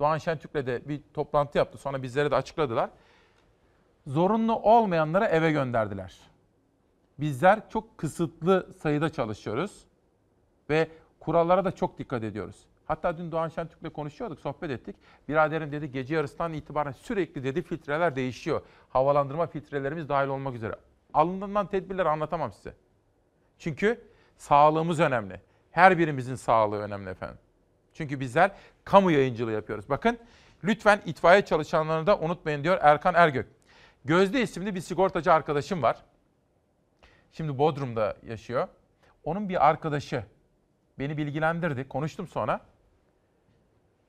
Doğan 0.03 0.17
Şentürk'le 0.17 0.65
de 0.65 0.81
bir 0.85 1.01
toplantı 1.13 1.57
yaptı. 1.57 1.77
Sonra 1.77 2.03
bizlere 2.03 2.31
de 2.31 2.35
açıkladılar. 2.35 2.89
Zorunlu 4.07 4.55
olmayanlara 4.55 5.27
eve 5.27 5.51
gönderdiler. 5.51 6.19
Bizler 7.19 7.69
çok 7.69 7.97
kısıtlı 7.97 8.73
sayıda 8.81 9.09
çalışıyoruz 9.09 9.85
ve 10.69 10.87
kurallara 11.19 11.65
da 11.65 11.71
çok 11.71 11.97
dikkat 11.97 12.23
ediyoruz. 12.23 12.55
Hatta 12.85 13.17
dün 13.17 13.31
Doğan 13.31 13.49
Şentürk'le 13.49 13.93
konuşuyorduk, 13.93 14.39
sohbet 14.39 14.71
ettik. 14.71 14.95
Biraderim 15.27 15.71
dedi 15.71 15.91
gece 15.91 16.15
yarısından 16.15 16.53
itibaren 16.53 16.91
sürekli 16.91 17.43
dedi 17.43 17.61
filtreler 17.61 18.15
değişiyor. 18.15 18.61
Havalandırma 18.89 19.47
filtrelerimiz 19.47 20.09
dahil 20.09 20.27
olmak 20.27 20.55
üzere. 20.55 20.75
Alındığından 21.13 21.67
tedbirleri 21.67 22.09
anlatamam 22.09 22.53
size. 22.53 22.73
Çünkü 23.57 24.01
sağlığımız 24.37 24.99
önemli. 24.99 25.41
Her 25.71 25.97
birimizin 25.97 26.35
sağlığı 26.35 26.79
önemli 26.79 27.09
efendim. 27.09 27.37
Çünkü 27.93 28.19
bizler 28.19 28.51
kamu 28.83 29.11
yayıncılığı 29.11 29.51
yapıyoruz. 29.51 29.89
Bakın 29.89 30.17
lütfen 30.63 31.01
itfaiye 31.05 31.45
çalışanlarını 31.45 32.07
da 32.07 32.19
unutmayın 32.19 32.63
diyor 32.63 32.77
Erkan 32.81 33.13
Ergök. 33.13 33.47
Gözde 34.05 34.41
isimli 34.41 34.75
bir 34.75 34.81
sigortacı 34.81 35.33
arkadaşım 35.33 35.81
var. 35.81 35.97
Şimdi 37.31 37.57
Bodrum'da 37.57 38.17
yaşıyor. 38.27 38.67
Onun 39.23 39.49
bir 39.49 39.67
arkadaşı 39.69 40.23
beni 40.99 41.17
bilgilendirdi. 41.17 41.87
Konuştum 41.87 42.27
sonra. 42.27 42.61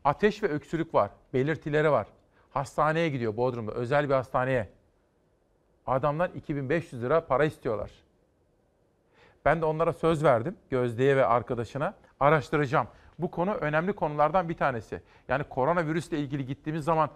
Ateş 0.05 0.43
ve 0.43 0.49
öksürük 0.49 0.95
var. 0.95 1.11
Belirtileri 1.35 1.91
var. 1.91 2.07
Hastaneye 2.51 3.09
gidiyor 3.09 3.37
Bodrum'da. 3.37 3.73
Özel 3.73 4.09
bir 4.09 4.15
hastaneye. 4.15 4.69
Adamlar 5.87 6.31
2500 6.31 7.03
lira 7.03 7.27
para 7.27 7.45
istiyorlar. 7.45 7.91
Ben 9.45 9.61
de 9.61 9.65
onlara 9.65 9.93
söz 9.93 10.25
verdim. 10.25 10.57
Gözde'ye 10.71 11.17
ve 11.17 11.27
arkadaşına. 11.27 11.95
Araştıracağım. 12.21 12.87
Bu 13.19 13.31
konu 13.31 13.55
önemli 13.55 13.93
konulardan 13.93 14.49
bir 14.49 14.57
tanesi. 14.57 15.01
Yani 15.29 15.45
koronavirüsle 15.45 16.19
ilgili 16.19 16.47
gittiğimiz 16.47 16.85
zaman 16.85 17.11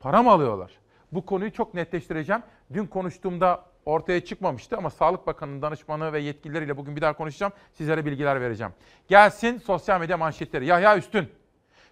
para 0.00 0.22
mı 0.22 0.30
alıyorlar? 0.30 0.72
Bu 1.12 1.26
konuyu 1.26 1.52
çok 1.52 1.74
netleştireceğim. 1.74 2.42
Dün 2.72 2.86
konuştuğumda 2.86 3.64
ortaya 3.84 4.24
çıkmamıştı 4.24 4.76
ama 4.76 4.90
Sağlık 4.90 5.26
Bakanı'nın 5.26 5.62
danışmanı 5.62 6.12
ve 6.12 6.20
yetkilileriyle 6.20 6.76
bugün 6.76 6.96
bir 6.96 7.00
daha 7.00 7.12
konuşacağım. 7.12 7.52
Sizlere 7.72 8.04
bilgiler 8.04 8.40
vereceğim. 8.40 8.72
Gelsin 9.08 9.58
sosyal 9.58 10.00
medya 10.00 10.16
manşetleri. 10.16 10.66
Yahya 10.66 10.96
Üstün, 10.96 11.28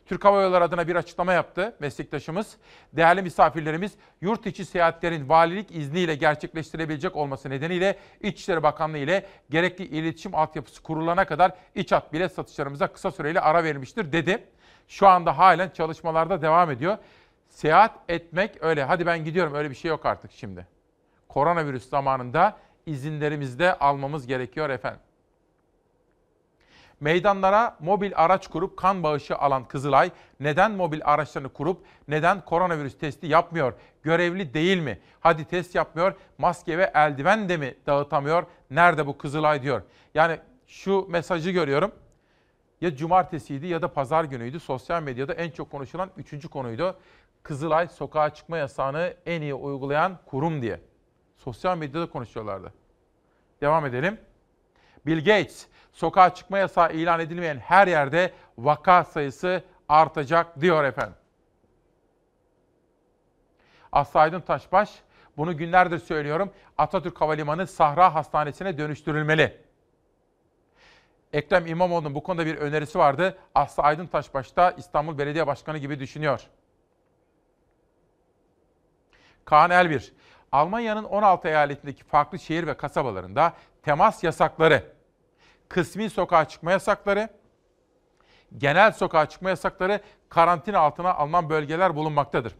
Türk 0.06 0.24
Hava 0.24 0.42
Yolları 0.42 0.64
adına 0.64 0.88
bir 0.88 0.96
açıklama 0.96 1.32
yaptı 1.32 1.76
meslektaşımız. 1.80 2.56
Değerli 2.92 3.22
misafirlerimiz 3.22 3.92
yurt 4.20 4.46
içi 4.46 4.64
seyahatlerin 4.64 5.28
valilik 5.28 5.76
izniyle 5.76 6.14
gerçekleştirebilecek 6.14 7.16
olması 7.16 7.50
nedeniyle 7.50 7.98
İçişleri 8.20 8.62
Bakanlığı 8.62 8.98
ile 8.98 9.26
gerekli 9.50 9.84
iletişim 9.84 10.34
altyapısı 10.34 10.82
kurulana 10.82 11.24
kadar 11.24 11.52
iç 11.74 11.92
hat 11.92 12.12
bilet 12.12 12.32
satışlarımıza 12.32 12.86
kısa 12.86 13.10
süreyle 13.10 13.40
ara 13.40 13.64
verilmiştir 13.64 14.12
dedi. 14.12 14.44
Şu 14.88 15.08
anda 15.08 15.38
halen 15.38 15.68
çalışmalarda 15.68 16.42
devam 16.42 16.70
ediyor. 16.70 16.98
Seyahat 17.48 17.98
etmek 18.08 18.64
öyle 18.64 18.84
hadi 18.84 19.06
ben 19.06 19.24
gidiyorum 19.24 19.54
öyle 19.54 19.70
bir 19.70 19.74
şey 19.74 19.88
yok 19.88 20.06
artık 20.06 20.32
şimdi. 20.32 20.66
Koronavirüs 21.28 21.88
zamanında 21.88 22.56
izinlerimizi 22.86 23.58
de 23.58 23.74
almamız 23.78 24.26
gerekiyor 24.26 24.70
efendim. 24.70 25.00
Meydanlara 27.00 27.76
mobil 27.80 28.12
araç 28.16 28.48
kurup 28.48 28.76
kan 28.76 29.02
bağışı 29.02 29.36
alan 29.36 29.64
Kızılay 29.64 30.10
neden 30.40 30.70
mobil 30.72 31.00
araçlarını 31.04 31.48
kurup 31.48 31.84
neden 32.08 32.44
koronavirüs 32.44 32.98
testi 32.98 33.26
yapmıyor? 33.26 33.72
Görevli 34.02 34.54
değil 34.54 34.78
mi? 34.78 34.98
Hadi 35.20 35.44
test 35.44 35.74
yapmıyor, 35.74 36.14
maske 36.38 36.78
ve 36.78 36.90
eldiven 36.94 37.48
de 37.48 37.56
mi 37.56 37.74
dağıtamıyor? 37.86 38.46
Nerede 38.70 39.06
bu 39.06 39.18
Kızılay 39.18 39.62
diyor. 39.62 39.82
Yani 40.14 40.38
şu 40.66 41.06
mesajı 41.08 41.50
görüyorum. 41.50 41.92
Ya 42.80 42.96
cumartesiydi 42.96 43.66
ya 43.66 43.82
da 43.82 43.92
pazar 43.92 44.24
günüydü. 44.24 44.60
Sosyal 44.60 45.02
medyada 45.02 45.34
en 45.34 45.50
çok 45.50 45.70
konuşulan 45.70 46.10
üçüncü 46.16 46.48
konuydu. 46.48 46.96
Kızılay 47.42 47.88
sokağa 47.88 48.34
çıkma 48.34 48.58
yasağını 48.58 49.14
en 49.26 49.42
iyi 49.42 49.54
uygulayan 49.54 50.18
kurum 50.26 50.62
diye. 50.62 50.80
Sosyal 51.36 51.78
medyada 51.78 52.10
konuşuyorlardı. 52.10 52.72
Devam 53.60 53.86
edelim. 53.86 54.18
Bill 55.06 55.18
Gates, 55.18 55.66
sokağa 55.92 56.34
çıkma 56.34 56.58
yasağı 56.58 56.92
ilan 56.92 57.20
edilmeyen 57.20 57.58
her 57.58 57.86
yerde 57.86 58.32
vaka 58.58 59.04
sayısı 59.04 59.64
artacak 59.88 60.60
diyor 60.60 60.84
efendim. 60.84 61.14
Aslı 63.92 64.20
Aydın 64.20 64.40
Taşbaş, 64.40 64.90
bunu 65.36 65.56
günlerdir 65.56 65.98
söylüyorum. 65.98 66.50
Atatürk 66.78 67.20
Havalimanı 67.20 67.66
Sahra 67.66 68.14
Hastanesi'ne 68.14 68.78
dönüştürülmeli. 68.78 69.60
Ekrem 71.32 71.66
İmamoğlu'nun 71.66 72.14
bu 72.14 72.22
konuda 72.22 72.46
bir 72.46 72.56
önerisi 72.56 72.98
vardı. 72.98 73.38
Aslı 73.54 73.82
Aydın 73.82 74.06
Taşbaş 74.06 74.56
da 74.56 74.70
İstanbul 74.70 75.18
Belediye 75.18 75.46
Başkanı 75.46 75.78
gibi 75.78 76.00
düşünüyor. 76.00 76.40
Kaan 79.44 79.70
Elbir, 79.70 80.12
Almanya'nın 80.52 81.04
16 81.04 81.48
eyaletindeki 81.48 82.04
farklı 82.04 82.38
şehir 82.38 82.66
ve 82.66 82.76
kasabalarında 82.76 83.52
temas 83.82 84.24
yasakları, 84.24 84.95
kısmi 85.68 86.10
sokağa 86.10 86.48
çıkma 86.48 86.70
yasakları, 86.70 87.28
genel 88.58 88.92
sokağa 88.92 89.28
çıkma 89.28 89.48
yasakları 89.48 90.00
karantina 90.28 90.78
altına 90.78 91.14
alınan 91.14 91.50
bölgeler 91.50 91.96
bulunmaktadır. 91.96 92.54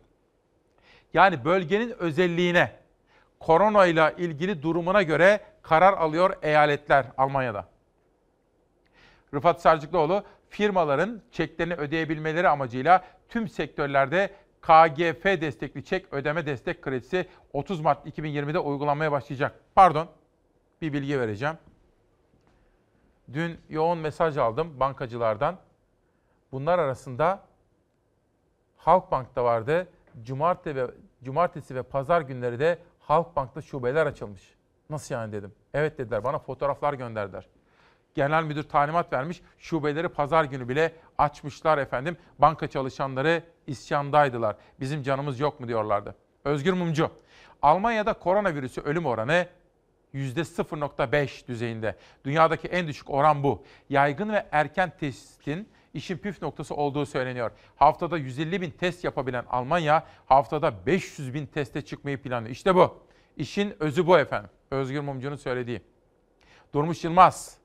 Yani 1.14 1.44
bölgenin 1.44 1.90
özelliğine, 1.98 2.72
korona 3.40 3.86
ile 3.86 4.14
ilgili 4.18 4.62
durumuna 4.62 5.02
göre 5.02 5.40
karar 5.62 5.92
alıyor 5.92 6.36
eyaletler 6.42 7.06
Almanya'da. 7.18 7.68
Rıfat 9.34 9.62
Sarcıklıoğlu, 9.62 10.24
firmaların 10.48 11.22
çeklerini 11.32 11.74
ödeyebilmeleri 11.74 12.48
amacıyla 12.48 13.04
tüm 13.28 13.48
sektörlerde 13.48 14.30
KGF 14.60 15.24
destekli 15.24 15.84
çek 15.84 16.12
ödeme 16.12 16.46
destek 16.46 16.82
kredisi 16.82 17.28
30 17.52 17.80
Mart 17.80 18.06
2020'de 18.06 18.58
uygulanmaya 18.58 19.12
başlayacak. 19.12 19.60
Pardon, 19.74 20.08
bir 20.82 20.92
bilgi 20.92 21.20
vereceğim. 21.20 21.56
Dün 23.32 23.60
yoğun 23.68 23.98
mesaj 23.98 24.36
aldım 24.36 24.80
bankacılardan. 24.80 25.56
Bunlar 26.52 26.78
arasında 26.78 27.42
Halkbank'ta 28.76 29.44
vardı. 29.44 29.88
Cumartesi 30.22 30.76
ve 30.76 30.90
cumartesi 31.22 31.74
ve 31.74 31.82
pazar 31.82 32.20
günleri 32.20 32.58
de 32.58 32.78
Halkbank'ta 33.00 33.62
şubeler 33.62 34.06
açılmış. 34.06 34.54
Nasıl 34.90 35.14
yani 35.14 35.32
dedim. 35.32 35.52
Evet 35.74 35.98
dediler. 35.98 36.24
Bana 36.24 36.38
fotoğraflar 36.38 36.94
gönderdiler. 36.94 37.46
Genel 38.14 38.42
müdür 38.44 38.62
talimat 38.62 39.12
vermiş. 39.12 39.42
Şubeleri 39.58 40.08
pazar 40.08 40.44
günü 40.44 40.68
bile 40.68 40.92
açmışlar 41.18 41.78
efendim. 41.78 42.16
Banka 42.38 42.66
çalışanları 42.66 43.42
isyandaydılar. 43.66 44.56
Bizim 44.80 45.02
canımız 45.02 45.40
yok 45.40 45.60
mu 45.60 45.68
diyorlardı. 45.68 46.14
Özgür 46.44 46.72
Mumcu. 46.72 47.10
Almanya'da 47.62 48.12
koronavirüsü 48.12 48.80
ölüm 48.80 49.06
oranı 49.06 49.46
%0.5 50.16 51.46
düzeyinde. 51.48 51.96
Dünyadaki 52.24 52.68
en 52.68 52.88
düşük 52.88 53.10
oran 53.10 53.42
bu. 53.42 53.64
Yaygın 53.90 54.28
ve 54.28 54.46
erken 54.52 54.92
testin 55.00 55.68
işin 55.94 56.18
püf 56.18 56.42
noktası 56.42 56.74
olduğu 56.74 57.06
söyleniyor. 57.06 57.50
Haftada 57.76 58.18
150 58.18 58.60
bin 58.60 58.70
test 58.70 59.04
yapabilen 59.04 59.44
Almanya 59.50 60.06
haftada 60.26 60.86
500 60.86 61.34
bin 61.34 61.46
teste 61.46 61.82
çıkmayı 61.82 62.22
planlıyor. 62.22 62.52
İşte 62.52 62.74
bu. 62.74 63.02
İşin 63.36 63.82
özü 63.82 64.06
bu 64.06 64.18
efendim. 64.18 64.50
Özgür 64.70 65.00
Mumcu'nun 65.00 65.36
söylediği. 65.36 65.82
Durmuş 66.74 67.04
Yılmaz 67.04 67.58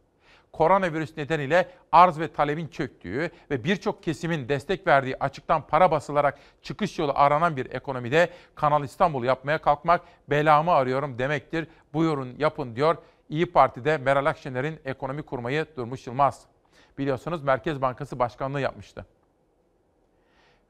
koronavirüs 0.53 1.17
nedeniyle 1.17 1.69
arz 1.91 2.19
ve 2.19 2.33
talebin 2.33 2.67
çöktüğü 2.67 3.31
ve 3.51 3.63
birçok 3.63 4.03
kesimin 4.03 4.49
destek 4.49 4.87
verdiği 4.87 5.17
açıktan 5.19 5.67
para 5.67 5.91
basılarak 5.91 6.39
çıkış 6.61 6.99
yolu 6.99 7.11
aranan 7.15 7.57
bir 7.57 7.71
ekonomide 7.71 8.29
Kanal 8.55 8.83
İstanbul 8.83 9.23
yapmaya 9.23 9.57
kalkmak 9.57 10.01
belamı 10.29 10.71
arıyorum 10.71 11.19
demektir. 11.19 11.67
Buyurun 11.93 12.35
yapın 12.37 12.75
diyor. 12.75 12.97
İyi 13.29 13.51
Parti'de 13.51 13.97
Meral 13.97 14.25
Akşener'in 14.25 14.79
ekonomi 14.85 15.23
kurmayı 15.23 15.65
Durmuş 15.77 16.07
Yılmaz. 16.07 16.45
Biliyorsunuz 16.97 17.43
Merkez 17.43 17.81
Bankası 17.81 18.19
Başkanlığı 18.19 18.61
yapmıştı. 18.61 19.05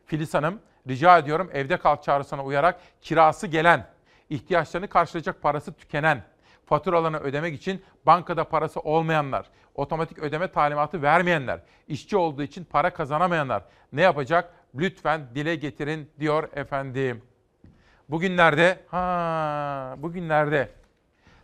Filiz 0.05 0.33
Hanım 0.33 0.59
rica 0.87 1.17
ediyorum 1.17 1.49
evde 1.53 1.77
kal 1.77 2.01
çağrısına 2.01 2.43
uyarak 2.43 2.79
kirası 3.01 3.47
gelen, 3.47 3.87
ihtiyaçlarını 4.29 4.87
karşılayacak 4.87 5.41
parası 5.41 5.73
tükenen, 5.73 6.23
faturalarını 6.65 7.19
ödemek 7.19 7.55
için 7.55 7.83
bankada 8.05 8.43
parası 8.43 8.79
olmayanlar, 8.79 9.49
otomatik 9.75 10.19
ödeme 10.19 10.51
talimatı 10.51 11.01
vermeyenler, 11.01 11.59
işçi 11.87 12.17
olduğu 12.17 12.43
için 12.43 12.63
para 12.63 12.93
kazanamayanlar 12.93 13.63
ne 13.93 14.01
yapacak? 14.01 14.53
Lütfen 14.75 15.27
dile 15.35 15.55
getirin 15.55 16.09
diyor 16.19 16.49
efendim. 16.53 17.21
Bugünlerde 18.09 18.79
ha 18.87 19.95
bugünlerde 19.97 20.69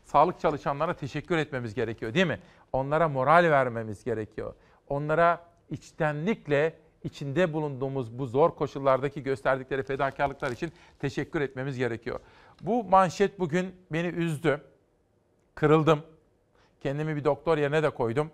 sağlık 0.03 0.39
çalışanlara 0.39 0.93
teşekkür 0.93 1.38
etmemiz 1.38 1.73
gerekiyor 1.73 2.13
değil 2.13 2.28
mi? 2.28 2.39
Onlara 2.73 3.07
moral 3.07 3.51
vermemiz 3.51 4.03
gerekiyor. 4.03 4.53
Onlara 4.89 5.45
içtenlikle 5.69 6.73
içinde 7.03 7.53
bulunduğumuz 7.53 8.19
bu 8.19 8.25
zor 8.25 8.55
koşullardaki 8.55 9.23
gösterdikleri 9.23 9.84
fedakarlıklar 9.84 10.51
için 10.51 10.71
teşekkür 10.99 11.41
etmemiz 11.41 11.78
gerekiyor. 11.78 12.19
Bu 12.61 12.84
manşet 12.84 13.39
bugün 13.39 13.75
beni 13.91 14.07
üzdü. 14.07 14.61
Kırıldım. 15.55 16.03
Kendimi 16.82 17.15
bir 17.15 17.23
doktor 17.23 17.57
yerine 17.57 17.84
de 17.84 17.89
koydum. 17.89 18.32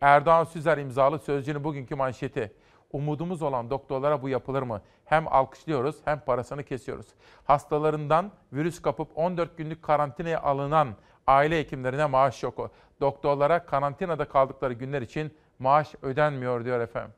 Erdoğan 0.00 0.44
Süzer 0.44 0.78
imzalı 0.78 1.18
sözcüğünün 1.18 1.64
bugünkü 1.64 1.94
manşeti. 1.94 2.52
Umudumuz 2.92 3.42
olan 3.42 3.70
doktorlara 3.70 4.22
bu 4.22 4.28
yapılır 4.28 4.62
mı? 4.62 4.82
Hem 5.04 5.28
alkışlıyoruz 5.28 5.96
hem 6.04 6.20
parasını 6.20 6.64
kesiyoruz. 6.64 7.06
Hastalarından 7.44 8.32
virüs 8.52 8.82
kapıp 8.82 9.08
14 9.14 9.56
günlük 9.56 9.82
karantinaya 9.82 10.42
alınan 10.42 10.88
Aile 11.26 11.58
hekimlerine 11.58 12.06
maaş 12.06 12.36
şoku. 12.36 12.70
Doktorlara 13.00 13.66
karantinada 13.66 14.28
kaldıkları 14.28 14.72
günler 14.72 15.02
için 15.02 15.34
maaş 15.58 15.94
ödenmiyor 16.02 16.64
diyor 16.64 16.80
efendim. 16.80 17.12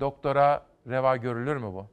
Doktora 0.00 0.66
reva 0.88 1.16
görülür 1.16 1.56
mü 1.56 1.66
bu? 1.66 1.86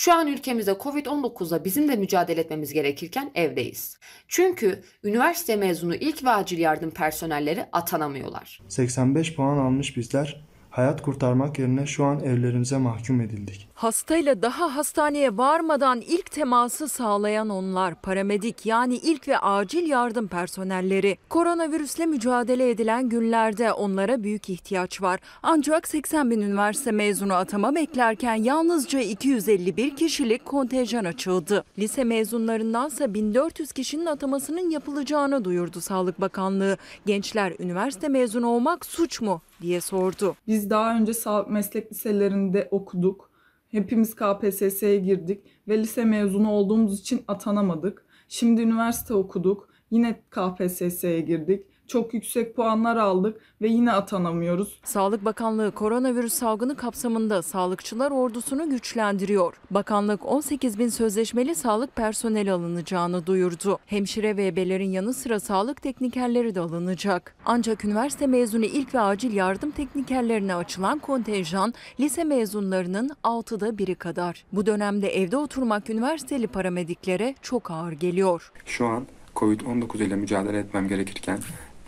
Şu 0.00 0.14
an 0.14 0.26
ülkemizde 0.26 0.70
Covid-19'la 0.70 1.64
bizim 1.64 1.88
de 1.88 1.96
mücadele 1.96 2.40
etmemiz 2.40 2.72
gerekirken 2.72 3.30
evdeyiz. 3.34 3.98
Çünkü 4.28 4.82
üniversite 5.04 5.56
mezunu 5.56 5.94
ilk 5.94 6.24
ve 6.24 6.30
acil 6.30 6.58
yardım 6.58 6.90
personelleri 6.90 7.66
atanamıyorlar. 7.72 8.60
85 8.68 9.34
puan 9.34 9.58
almış 9.58 9.96
bizler 9.96 10.44
hayat 10.70 11.02
kurtarmak 11.02 11.58
yerine 11.58 11.86
şu 11.86 12.04
an 12.04 12.20
evlerimize 12.20 12.76
mahkum 12.76 13.20
edildik. 13.20 13.68
Hastayla 13.80 14.42
daha 14.42 14.76
hastaneye 14.76 15.36
varmadan 15.36 16.00
ilk 16.00 16.30
teması 16.30 16.88
sağlayan 16.88 17.48
onlar, 17.48 17.94
paramedik 17.94 18.66
yani 18.66 18.96
ilk 18.96 19.28
ve 19.28 19.38
acil 19.38 19.88
yardım 19.88 20.28
personelleri. 20.28 21.18
Koronavirüsle 21.28 22.06
mücadele 22.06 22.70
edilen 22.70 23.08
günlerde 23.08 23.72
onlara 23.72 24.22
büyük 24.22 24.50
ihtiyaç 24.50 25.02
var. 25.02 25.20
Ancak 25.42 25.88
80 25.88 26.30
bin 26.30 26.40
üniversite 26.40 26.92
mezunu 26.92 27.34
atama 27.34 27.74
beklerken 27.74 28.34
yalnızca 28.34 29.00
251 29.00 29.96
kişilik 29.96 30.44
kontenjan 30.44 31.04
açıldı. 31.04 31.64
Lise 31.78 32.04
mezunlarındansa 32.04 33.14
1400 33.14 33.72
kişinin 33.72 34.06
atamasının 34.06 34.70
yapılacağını 34.70 35.44
duyurdu 35.44 35.80
Sağlık 35.80 36.20
Bakanlığı. 36.20 36.76
Gençler 37.06 37.52
üniversite 37.58 38.08
mezunu 38.08 38.46
olmak 38.46 38.86
suç 38.86 39.20
mu 39.20 39.40
diye 39.62 39.80
sordu. 39.80 40.36
Biz 40.46 40.70
daha 40.70 40.96
önce 40.96 41.14
sağlık 41.14 41.50
meslek 41.50 41.92
liselerinde 41.92 42.68
okuduk. 42.70 43.29
Hepimiz 43.70 44.14
KPSS'ye 44.14 44.98
girdik 44.98 45.44
ve 45.68 45.78
lise 45.78 46.04
mezunu 46.04 46.50
olduğumuz 46.50 47.00
için 47.00 47.22
atanamadık. 47.28 48.06
Şimdi 48.28 48.62
üniversite 48.62 49.14
okuduk. 49.14 49.68
Yine 49.90 50.22
KPSS'ye 50.30 51.20
girdik. 51.20 51.66
Çok 51.90 52.14
yüksek 52.14 52.56
puanlar 52.56 52.96
aldık 52.96 53.40
ve 53.62 53.68
yine 53.68 53.92
atanamıyoruz. 53.92 54.80
Sağlık 54.84 55.24
Bakanlığı 55.24 55.70
koronavirüs 55.70 56.32
salgını 56.32 56.76
kapsamında 56.76 57.42
sağlıkçılar 57.42 58.10
ordusunu 58.10 58.70
güçlendiriyor. 58.70 59.54
Bakanlık 59.70 60.26
18 60.26 60.78
bin 60.78 60.88
sözleşmeli 60.88 61.54
sağlık 61.54 61.96
personeli 61.96 62.52
alınacağını 62.52 63.26
duyurdu. 63.26 63.78
Hemşire 63.86 64.36
ve 64.36 64.46
ebelerin 64.46 64.90
yanı 64.90 65.14
sıra 65.14 65.40
sağlık 65.40 65.82
teknikerleri 65.82 66.54
de 66.54 66.60
alınacak. 66.60 67.34
Ancak 67.44 67.84
üniversite 67.84 68.26
mezunu 68.26 68.64
ilk 68.64 68.94
ve 68.94 69.00
acil 69.00 69.32
yardım 69.32 69.70
teknikerlerine 69.70 70.54
açılan 70.54 70.98
kontenjan 70.98 71.74
lise 72.00 72.24
mezunlarının 72.24 73.10
6'da 73.24 73.78
biri 73.78 73.94
kadar. 73.94 74.44
Bu 74.52 74.66
dönemde 74.66 75.08
evde 75.08 75.36
oturmak 75.36 75.90
üniversiteli 75.90 76.46
paramediklere 76.46 77.34
çok 77.42 77.70
ağır 77.70 77.92
geliyor. 77.92 78.52
Şu 78.66 78.86
an 78.86 79.06
Covid-19 79.36 80.02
ile 80.02 80.16
mücadele 80.16 80.58
etmem 80.58 80.88
gerekirken 80.88 81.38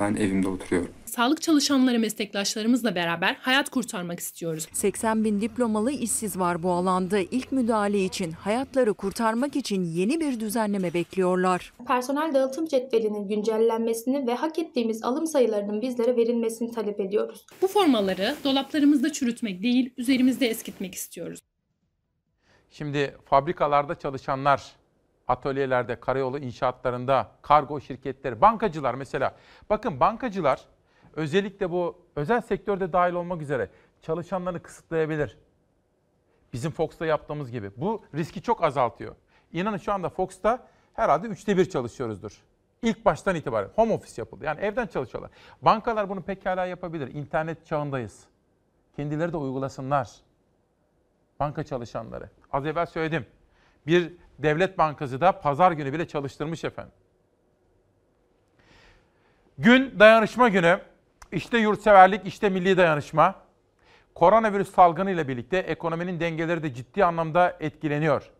ben 0.03 0.15
evimde 0.15 0.49
oturuyorum. 0.49 0.91
Sağlık 1.05 1.43
çalışanları 1.43 1.99
meslektaşlarımızla 1.99 2.95
beraber 2.95 3.37
hayat 3.41 3.71
kurtarmak 3.71 4.21
istiyoruz. 4.21 4.69
80 4.73 5.25
bin 5.25 5.41
diplomalı 5.41 5.91
işsiz 5.91 6.39
var 6.39 6.63
bu 6.63 6.71
alanda. 6.71 7.19
İlk 7.19 7.53
müdahale 7.53 8.05
için, 8.05 8.33
hayatları 8.33 8.95
kurtarmak 8.95 9.57
için 9.57 9.85
yeni 9.85 10.21
bir 10.21 10.41
düzenleme 10.41 10.95
bekliyorlar. 10.95 11.73
Personel 11.87 12.35
dağıtım 12.35 12.67
cetvelinin 12.67 13.29
güncellenmesini 13.29 14.27
ve 14.27 14.35
hak 14.35 14.59
ettiğimiz 14.59 15.05
alım 15.05 15.27
sayılarının 15.27 15.83
bizlere 15.83 16.17
verilmesini 16.17 16.73
talep 16.73 17.01
ediyoruz. 17.01 17.47
Bu 17.63 17.67
formaları 17.67 18.35
dolaplarımızda 18.45 19.13
çürütmek 19.13 19.63
değil, 19.63 19.91
üzerimizde 19.97 20.49
eskitmek 20.49 20.95
istiyoruz. 20.95 21.41
Şimdi 22.71 23.17
fabrikalarda 23.25 23.99
çalışanlar, 23.99 24.73
atölyelerde, 25.29 26.01
karayolu 26.01 26.39
inşaatlarında, 26.39 27.31
kargo 27.43 27.81
şirketleri, 27.81 28.41
bankacılar 28.41 28.95
mesela. 28.95 29.35
Bakın 29.71 30.01
bankacılar 30.01 30.61
özellikle 31.13 31.71
bu 31.71 31.99
özel 32.17 32.41
sektörde 32.41 32.93
dahil 32.93 33.13
olmak 33.13 33.43
üzere 33.43 33.71
çalışanlarını 34.03 34.63
kısıtlayabilir. 34.63 35.39
Bizim 36.53 36.71
Fox'ta 36.71 37.07
yaptığımız 37.07 37.51
gibi. 37.51 37.71
Bu 37.77 38.05
riski 38.15 38.43
çok 38.43 38.65
azaltıyor. 38.65 39.15
İnanın 39.53 39.77
şu 39.77 39.93
anda 39.93 40.09
Fox'ta 40.09 40.67
herhalde 40.95 41.27
üçte 41.27 41.57
bir 41.57 41.71
çalışıyoruzdur. 41.71 42.43
İlk 42.83 43.05
baştan 43.05 43.37
itibaren 43.37 43.69
home 43.75 43.95
office 43.95 44.23
yapıldı. 44.23 44.45
Yani 44.45 44.61
evden 44.61 44.87
çalışıyorlar. 44.87 45.31
Bankalar 45.63 46.09
bunu 46.09 46.23
pekala 46.23 46.67
yapabilir. 46.67 47.15
İnternet 47.15 47.67
çağındayız. 47.67 48.25
Kendileri 48.97 49.33
de 49.33 49.37
uygulasınlar. 49.37 50.11
Banka 51.41 51.65
çalışanları. 51.65 52.31
Az 52.53 52.67
evvel 52.67 52.87
söyledim. 52.87 53.27
Bir 53.87 54.13
devlet 54.43 54.79
bankası 54.79 55.21
da 55.21 55.33
pazar 55.33 55.73
günü 55.73 55.93
bile 55.93 56.09
çalıştırmış 56.09 56.65
efendim. 56.65 56.93
Gün 59.59 59.99
dayanışma 59.99 60.49
günü. 60.49 60.81
İşte 61.33 61.59
yurtseverlik, 61.59 62.27
işte 62.27 62.49
milli 62.49 62.77
dayanışma. 62.77 63.35
Koronavirüs 64.15 64.75
salgını 64.75 65.11
ile 65.11 65.29
birlikte 65.29 65.59
ekonominin 65.59 66.21
dengeleri 66.21 66.63
de 66.63 66.75
ciddi 66.75 67.05
anlamda 67.05 67.57
etkileniyor. 67.61 68.31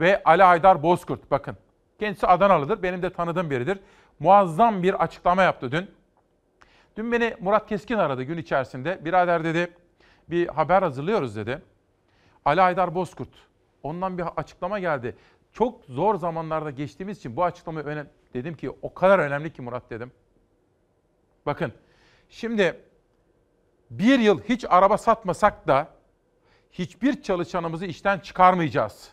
Ve 0.00 0.22
Ali 0.24 0.42
Haydar 0.42 0.82
Bozkurt 0.82 1.30
bakın. 1.30 1.56
Kendisi 1.98 2.26
Adanalıdır, 2.26 2.82
benim 2.82 3.02
de 3.02 3.10
tanıdığım 3.10 3.50
biridir. 3.50 3.78
Muazzam 4.20 4.82
bir 4.82 5.02
açıklama 5.02 5.42
yaptı 5.42 5.72
dün. 5.72 5.90
Dün 6.96 7.12
beni 7.12 7.36
Murat 7.40 7.68
Keskin 7.68 7.98
aradı 7.98 8.22
gün 8.22 8.38
içerisinde. 8.38 9.04
Birader 9.04 9.44
dedi, 9.44 9.72
bir 10.30 10.48
haber 10.48 10.82
hazırlıyoruz 10.82 11.36
dedi. 11.36 11.62
Ali 12.44 12.60
Haydar 12.60 12.94
Bozkurt. 12.94 13.28
Ondan 13.82 14.18
bir 14.18 14.24
açıklama 14.36 14.78
geldi. 14.78 15.16
Çok 15.54 15.84
zor 15.84 16.14
zamanlarda 16.14 16.70
geçtiğimiz 16.70 17.18
için 17.18 17.36
bu 17.36 17.44
açıklama 17.44 17.80
önemli. 17.80 18.08
Dedim 18.34 18.54
ki 18.54 18.70
o 18.82 18.94
kadar 18.94 19.18
önemli 19.18 19.52
ki 19.52 19.62
Murat 19.62 19.90
dedim. 19.90 20.12
Bakın 21.46 21.72
şimdi 22.28 22.80
bir 23.90 24.18
yıl 24.18 24.40
hiç 24.40 24.64
araba 24.68 24.98
satmasak 24.98 25.68
da 25.68 25.88
hiçbir 26.72 27.22
çalışanımızı 27.22 27.86
işten 27.86 28.18
çıkarmayacağız. 28.18 29.10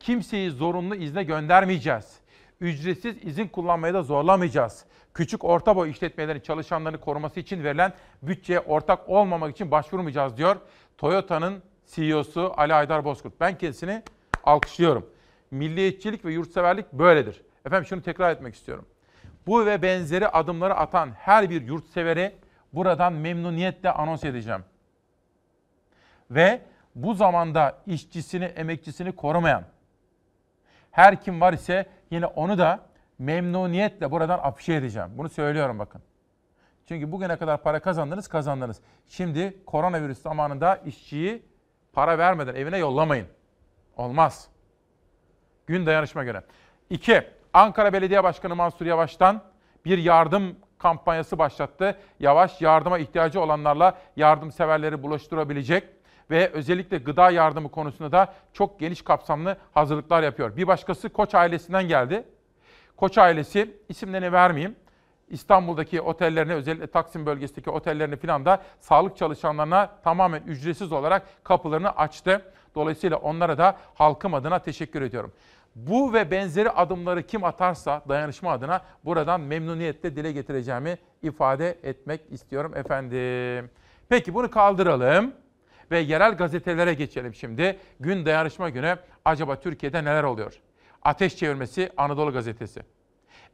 Kimseyi 0.00 0.50
zorunlu 0.50 0.94
izne 0.94 1.24
göndermeyeceğiz. 1.24 2.18
Ücretsiz 2.60 3.16
izin 3.24 3.48
kullanmaya 3.48 3.94
da 3.94 4.02
zorlamayacağız. 4.02 4.84
Küçük 5.14 5.44
orta 5.44 5.76
boy 5.76 5.90
işletmelerin 5.90 6.40
çalışanlarını 6.40 7.00
koruması 7.00 7.40
için 7.40 7.64
verilen 7.64 7.92
bütçeye 8.22 8.60
ortak 8.60 9.08
olmamak 9.08 9.50
için 9.54 9.70
başvurmayacağız 9.70 10.36
diyor. 10.36 10.56
Toyota'nın 10.98 11.62
CEO'su 11.86 12.52
Ali 12.56 12.74
Aydar 12.74 13.04
Bozkurt. 13.04 13.40
Ben 13.40 13.58
kendisini 13.58 14.02
alkışlıyorum. 14.44 15.13
Milliyetçilik 15.54 16.24
ve 16.24 16.32
yurtseverlik 16.32 16.92
böyledir. 16.92 17.42
Efendim 17.66 17.86
şunu 17.86 18.02
tekrar 18.02 18.30
etmek 18.30 18.54
istiyorum. 18.54 18.86
Bu 19.46 19.66
ve 19.66 19.82
benzeri 19.82 20.28
adımları 20.28 20.74
atan 20.74 21.10
her 21.10 21.50
bir 21.50 21.62
yurtseveri 21.62 22.34
buradan 22.72 23.12
memnuniyetle 23.12 23.90
anons 23.90 24.24
edeceğim. 24.24 24.64
Ve 26.30 26.60
bu 26.94 27.14
zamanda 27.14 27.78
işçisini, 27.86 28.44
emekçisini 28.44 29.12
korumayan 29.12 29.64
her 30.90 31.20
kim 31.20 31.40
var 31.40 31.52
ise 31.52 31.86
yine 32.10 32.26
onu 32.26 32.58
da 32.58 32.80
memnuniyetle 33.18 34.10
buradan 34.10 34.38
afişe 34.38 34.74
edeceğim. 34.74 35.08
Bunu 35.14 35.28
söylüyorum 35.28 35.78
bakın. 35.78 36.02
Çünkü 36.88 37.12
bugüne 37.12 37.36
kadar 37.36 37.62
para 37.62 37.80
kazandınız, 37.80 38.28
kazandınız. 38.28 38.80
Şimdi 39.06 39.64
koronavirüs 39.66 40.22
zamanında 40.22 40.76
işçiyi 40.76 41.42
para 41.92 42.18
vermeden 42.18 42.54
evine 42.54 42.78
yollamayın. 42.78 43.26
Olmaz. 43.96 44.53
Gün 45.66 45.86
dayanışma 45.86 46.24
günü. 46.24 46.42
İki, 46.90 47.22
Ankara 47.52 47.92
Belediye 47.92 48.24
Başkanı 48.24 48.56
Mansur 48.56 48.86
Yavaş'tan 48.86 49.42
bir 49.84 49.98
yardım 49.98 50.56
kampanyası 50.78 51.38
başlattı. 51.38 51.98
Yavaş 52.20 52.60
yardıma 52.60 52.98
ihtiyacı 52.98 53.40
olanlarla 53.40 53.98
yardımseverleri 54.16 55.02
buluşturabilecek 55.02 55.84
ve 56.30 56.48
özellikle 56.48 56.98
gıda 56.98 57.30
yardımı 57.30 57.70
konusunda 57.70 58.12
da 58.12 58.34
çok 58.52 58.80
geniş 58.80 59.02
kapsamlı 59.02 59.56
hazırlıklar 59.74 60.22
yapıyor. 60.22 60.56
Bir 60.56 60.66
başkası 60.66 61.08
Koç 61.08 61.34
ailesinden 61.34 61.88
geldi. 61.88 62.24
Koç 62.96 63.18
ailesi 63.18 63.76
isimlerini 63.88 64.32
vermeyeyim. 64.32 64.76
İstanbul'daki 65.28 66.00
otellerini 66.00 66.54
özellikle 66.54 66.86
Taksim 66.86 67.26
bölgesindeki 67.26 67.70
otellerini 67.70 68.16
filan 68.16 68.44
da 68.44 68.62
sağlık 68.80 69.16
çalışanlarına 69.16 69.90
tamamen 70.04 70.42
ücretsiz 70.42 70.92
olarak 70.92 71.44
kapılarını 71.44 71.90
açtı. 71.90 72.52
Dolayısıyla 72.74 73.16
onlara 73.16 73.58
da 73.58 73.76
halkım 73.94 74.34
adına 74.34 74.58
teşekkür 74.58 75.02
ediyorum. 75.02 75.32
Bu 75.74 76.12
ve 76.12 76.30
benzeri 76.30 76.70
adımları 76.70 77.22
kim 77.22 77.44
atarsa 77.44 78.02
dayanışma 78.08 78.52
adına 78.52 78.82
buradan 79.04 79.40
memnuniyetle 79.40 80.16
dile 80.16 80.32
getireceğimi 80.32 80.98
ifade 81.22 81.78
etmek 81.82 82.20
istiyorum 82.30 82.76
efendim. 82.76 83.70
Peki 84.08 84.34
bunu 84.34 84.50
kaldıralım 84.50 85.34
ve 85.90 85.98
yerel 85.98 86.36
gazetelere 86.36 86.94
geçelim 86.94 87.34
şimdi. 87.34 87.78
Gün 88.00 88.26
dayanışma 88.26 88.68
günü 88.68 88.96
acaba 89.24 89.60
Türkiye'de 89.60 90.04
neler 90.04 90.24
oluyor? 90.24 90.60
Ateş 91.02 91.36
çevirmesi 91.36 91.90
Anadolu 91.96 92.32
Gazetesi. 92.32 92.80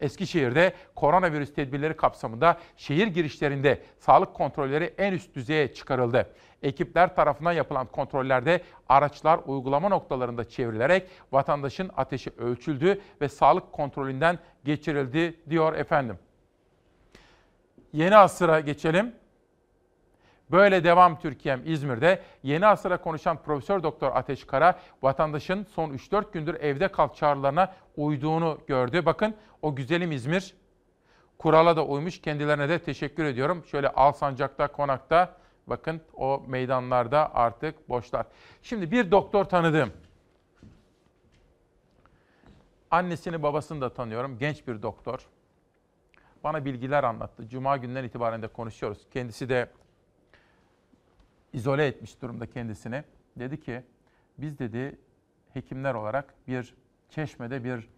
Eskişehir'de 0.01 0.73
koronavirüs 0.95 1.55
tedbirleri 1.55 1.97
kapsamında 1.97 2.59
şehir 2.77 3.07
girişlerinde 3.07 3.83
sağlık 3.99 4.35
kontrolleri 4.35 4.95
en 4.99 5.13
üst 5.13 5.35
düzeye 5.35 5.75
çıkarıldı. 5.75 6.35
Ekipler 6.63 7.15
tarafından 7.15 7.53
yapılan 7.53 7.87
kontrollerde 7.87 8.63
araçlar 8.89 9.41
uygulama 9.47 9.89
noktalarında 9.89 10.49
çevrilerek 10.49 11.09
vatandaşın 11.33 11.91
ateşi 11.97 12.31
ölçüldü 12.39 13.01
ve 13.21 13.29
sağlık 13.29 13.73
kontrolünden 13.73 14.39
geçirildi 14.65 15.41
diyor 15.51 15.75
efendim. 15.75 16.19
Yeni 17.93 18.17
asıra 18.17 18.61
geçelim. 18.61 19.15
Böyle 20.51 20.85
devam 20.85 21.19
Türkiye'm 21.19 21.63
İzmir'de 21.65 22.23
yeni 22.43 22.67
asıra 22.67 22.97
konuşan 22.97 23.43
Profesör 23.43 23.83
Doktor 23.83 24.13
Ateş 24.15 24.45
Kara 24.45 24.79
vatandaşın 25.03 25.65
son 25.65 25.91
3-4 25.91 26.33
gündür 26.33 26.55
evde 26.55 26.89
kal 26.89 27.15
çağrılarına 27.15 27.73
uyduğunu 27.97 28.59
gördü. 28.67 29.07
Bakın 29.07 29.35
o 29.63 29.77
güzelim 29.77 30.13
İzmir 30.13 30.55
kurala 31.39 31.77
da 31.77 31.85
uymuş. 31.85 32.21
Kendilerine 32.21 32.69
de 32.69 32.79
teşekkür 32.79 33.25
ediyorum. 33.25 33.65
Şöyle 33.65 33.89
Alsancak'ta, 33.89 34.69
Konak'ta 34.69 35.37
bakın 35.71 36.01
o 36.15 36.45
meydanlarda 36.47 37.35
artık 37.35 37.89
boşlar. 37.89 38.27
Şimdi 38.63 38.91
bir 38.91 39.11
doktor 39.11 39.45
tanıdım. 39.45 39.93
Annesini 42.91 43.43
babasını 43.43 43.81
da 43.81 43.95
tanıyorum. 43.95 44.39
Genç 44.39 44.67
bir 44.67 44.83
doktor. 44.83 45.27
Bana 46.45 46.65
bilgiler 46.65 47.05
anlattı. 47.05 47.49
Cuma 47.49 47.77
günden 47.77 48.05
itibaren 48.05 48.43
de 48.43 48.49
konuşuyoruz. 48.49 49.07
Kendisi 49.11 49.49
de 49.49 49.71
izole 51.53 51.87
etmiş 51.87 52.23
durumda 52.23 52.47
kendisini. 52.47 53.05
Dedi 53.37 53.61
ki 53.61 53.83
biz 54.39 54.59
dedi 54.59 54.99
hekimler 55.55 55.95
olarak 55.95 56.35
bir 56.49 56.75
Çeşme'de 57.11 57.65
bir 57.65 57.89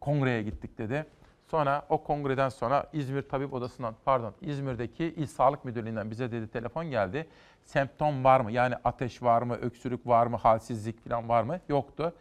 kongreye 0.00 0.42
gittik 0.42 0.78
dedi. 0.78 1.06
Sonra 1.50 1.86
o 1.88 2.02
kongreden 2.02 2.48
sonra 2.48 2.86
İzmir 2.92 3.22
Tabip 3.22 3.54
Odası'ndan 3.54 3.94
pardon 4.04 4.34
İzmir'deki 4.40 5.04
İl 5.04 5.26
Sağlık 5.26 5.64
Müdürlüğü'nden 5.64 6.10
bize 6.10 6.32
dedi 6.32 6.48
telefon 6.48 6.90
geldi. 6.90 7.26
Semptom 7.64 8.24
var 8.24 8.40
mı? 8.40 8.52
Yani 8.52 8.74
ateş 8.84 9.22
var 9.22 9.42
mı? 9.42 9.54
Öksürük 9.54 10.06
var 10.06 10.26
mı? 10.26 10.36
Halsizlik 10.36 11.08
falan 11.08 11.28
var 11.28 11.42
mı? 11.42 11.60
Yoktu. 11.68 12.14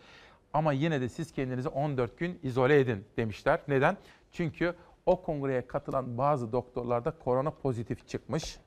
Ama 0.54 0.74
yine 0.74 1.02
de 1.02 1.10
siz 1.10 1.32
kendinizi 1.32 1.70
14 1.70 2.18
gün 2.18 2.40
izole 2.44 2.80
edin 2.80 3.06
demişler. 3.18 3.60
Neden? 3.68 3.98
Çünkü 4.32 4.76
o 5.06 5.22
kongreye 5.22 5.68
katılan 5.68 6.18
bazı 6.18 6.52
doktorlarda 6.52 7.12
korona 7.12 7.52
pozitif 7.52 8.08
çıkmış. 8.08 8.58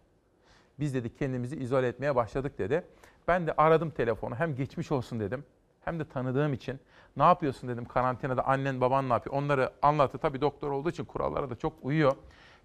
Biz 0.78 0.95
dedi 0.95 1.15
kendimizi 1.15 1.57
izole 1.57 1.89
etmeye 1.89 2.16
başladık 2.16 2.59
dedi. 2.59 2.85
Ben 3.28 3.47
de 3.47 3.53
aradım 3.57 3.91
telefonu. 3.91 4.35
Hem 4.35 4.55
geçmiş 4.55 4.93
olsun 4.93 5.20
dedim. 5.20 5.45
Hem 5.85 5.99
de 5.99 6.05
tanıdığım 6.05 6.53
için. 6.53 6.81
Ne 7.16 7.23
yapıyorsun 7.23 7.69
dedim 7.69 7.85
karantinada 7.85 8.47
annen 8.47 8.81
baban 8.81 9.09
ne 9.09 9.12
yapıyor? 9.12 9.37
Onları 9.37 9.70
anlattı. 9.82 10.19
Tabii 10.19 10.41
doktor 10.41 10.70
olduğu 10.70 10.91
için 10.91 11.05
kurallara 11.05 11.51
da 11.51 11.57
çok 11.57 11.73
uyuyor. 11.82 12.16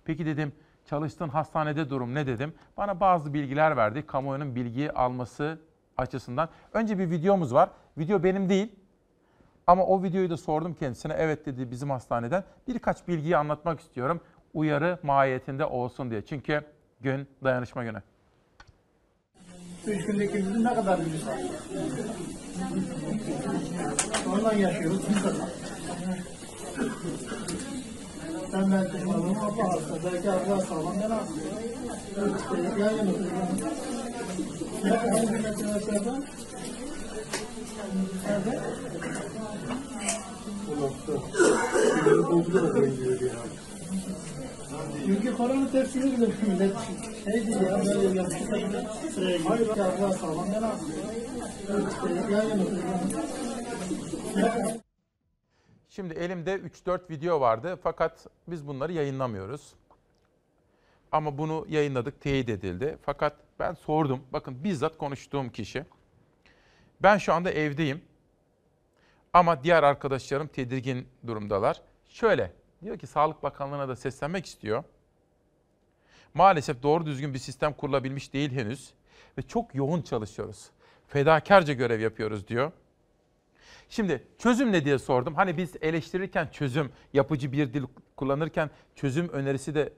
Peki 0.06 0.26
dedim 0.26 0.54
çalıştığın 0.86 1.30
hastanede 1.30 1.90
durum 1.90 2.16
ne 2.16 2.28
dedim. 2.28 2.54
Bana 2.78 3.00
bazı 3.00 3.34
bilgiler 3.34 3.78
verdi. 3.78 4.06
Kamuoyunun 4.08 4.56
bilgiyi 4.56 4.92
alması 4.92 5.60
açısından. 5.98 6.50
Önce 6.74 7.00
bir 7.00 7.10
videomuz 7.12 7.54
var. 7.54 7.70
Video 7.98 8.24
benim 8.24 8.50
değil. 8.50 8.76
Ama 9.68 9.86
o 9.86 10.04
videoyu 10.04 10.30
da 10.30 10.38
sordum 10.38 10.74
kendisine. 10.74 11.14
Evet 11.18 11.46
dedi 11.46 11.72
bizim 11.72 11.90
hastaneden. 11.90 12.44
Birkaç 12.68 13.08
bilgiyi 13.08 13.38
anlatmak 13.38 13.80
istiyorum. 13.80 14.22
Uyarı 14.54 15.00
mahiyetinde 15.04 15.66
olsun 15.66 16.12
diye. 16.12 16.26
Çünkü 16.26 16.62
gün 17.02 17.28
dayanışma 17.44 17.84
günü. 17.84 18.02
Üç 19.88 20.06
gündeki 20.06 20.64
ne 20.64 20.74
kadar 20.74 21.00
virüs 22.60 22.90
var? 24.27 24.38
Ondan 24.38 24.57
yaşıyoruz. 24.57 25.02
Ben 28.53 28.72
ben 28.72 28.91
düşmanım, 28.94 29.38
abla 29.38 29.68
hasta. 29.69 29.95
Belki 30.14 30.32
abla 30.32 30.61
sağlam, 30.61 30.94
ben 31.03 31.10
hasta. 31.10 32.57
Yan 32.80 32.91
yana 32.91 33.10
duruyorum. 33.10 33.30
Ne 34.84 34.90
kadar 34.90 35.22
bir 35.22 35.40
metre 35.40 35.65
metreden? 35.73 36.23
Nerede? 38.26 38.60
Bu 40.68 40.82
nokta. 40.82 41.14
Bunları 42.06 42.32
buldu 42.32 42.53
da 42.53 42.82
benziyor 42.82 43.22
ya. 43.22 43.34
Çünkü 45.06 45.38
paranın 45.38 45.68
tepsini 45.68 46.18
bile 46.18 46.27
millet 46.27 46.80
şey 46.80 47.43
ya 47.68 47.85
böyle 47.85 48.10
gidiyor. 48.10 49.39
Hayır 49.47 49.68
ya 49.77 50.14
sağlam 50.14 50.47
ben 50.56 50.64
abi. 50.64 51.06
Yan. 54.35 54.81
Şimdi 55.89 56.14
elimde 56.14 56.56
3-4 56.56 57.10
video 57.10 57.41
vardı 57.41 57.80
fakat 57.84 58.27
biz 58.47 58.68
bunları 58.68 58.91
yayınlamıyoruz. 58.91 59.73
Ama 61.11 61.38
bunu 61.38 61.65
yayınladık, 61.69 62.22
teyit 62.22 62.49
edildi. 62.49 62.97
Fakat 63.02 63.34
ben 63.60 63.73
sordum, 63.73 64.23
bakın 64.34 64.64
bizzat 64.64 64.97
konuştuğum 64.97 65.49
kişi. 65.49 65.85
Ben 67.03 67.18
şu 67.18 67.34
anda 67.34 67.52
evdeyim 67.52 68.02
ama 69.34 69.64
diğer 69.64 69.84
arkadaşlarım 69.84 70.47
tedirgin 70.47 71.07
durumdalar. 71.27 71.81
Şöyle, 72.10 72.52
diyor 72.84 72.99
ki 72.99 73.07
Sağlık 73.07 73.43
Bakanlığı'na 73.43 73.88
da 73.88 73.95
seslenmek 73.95 74.45
istiyor. 74.45 74.84
Maalesef 76.34 76.84
doğru 76.84 77.06
düzgün 77.06 77.34
bir 77.34 77.39
sistem 77.39 77.73
kurulabilmiş 77.73 78.34
değil 78.34 78.52
henüz 78.52 78.93
ve 79.38 79.41
çok 79.41 79.76
yoğun 79.76 80.02
çalışıyoruz. 80.02 80.69
Fedakarca 81.07 81.73
görev 81.73 81.99
yapıyoruz 81.99 82.47
diyor. 82.47 82.72
Şimdi 83.89 84.27
çözüm 84.38 84.72
ne 84.72 84.85
diye 84.85 84.99
sordum. 84.99 85.35
Hani 85.35 85.57
biz 85.57 85.76
eleştirirken 85.81 86.47
çözüm, 86.47 86.91
yapıcı 87.14 87.52
bir 87.52 87.73
dil 87.73 87.84
kullanırken 88.15 88.69
çözüm 88.95 89.30
önerisi 89.30 89.76
de 89.76 89.93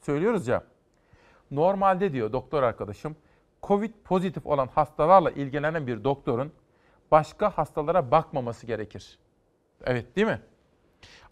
söylüyoruz 0.00 0.48
ya. 0.48 0.64
Normalde 1.50 2.12
diyor 2.12 2.32
doktor 2.32 2.62
arkadaşım, 2.62 3.16
Covid 3.62 3.94
pozitif 4.04 4.46
olan 4.46 4.66
hastalarla 4.66 5.30
ilgilenen 5.30 5.86
bir 5.86 6.04
doktorun 6.04 6.52
başka 7.10 7.50
hastalara 7.50 8.10
bakmaması 8.10 8.66
gerekir. 8.66 9.18
Evet 9.84 10.16
değil 10.16 10.26
mi? 10.26 10.40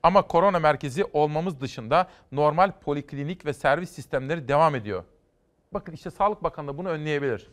Ama 0.02 0.22
korona 0.22 0.58
merkezi 0.58 1.04
olmamız 1.12 1.60
dışında 1.60 2.08
normal 2.32 2.72
poliklinik 2.80 3.46
ve 3.46 3.52
servis 3.52 3.90
sistemleri 3.90 4.48
devam 4.48 4.74
ediyor. 4.74 5.04
Bakın 5.72 5.92
işte 5.92 6.10
Sağlık 6.10 6.42
Bakanlığı 6.42 6.78
bunu 6.78 6.88
önleyebilir. 6.88 7.50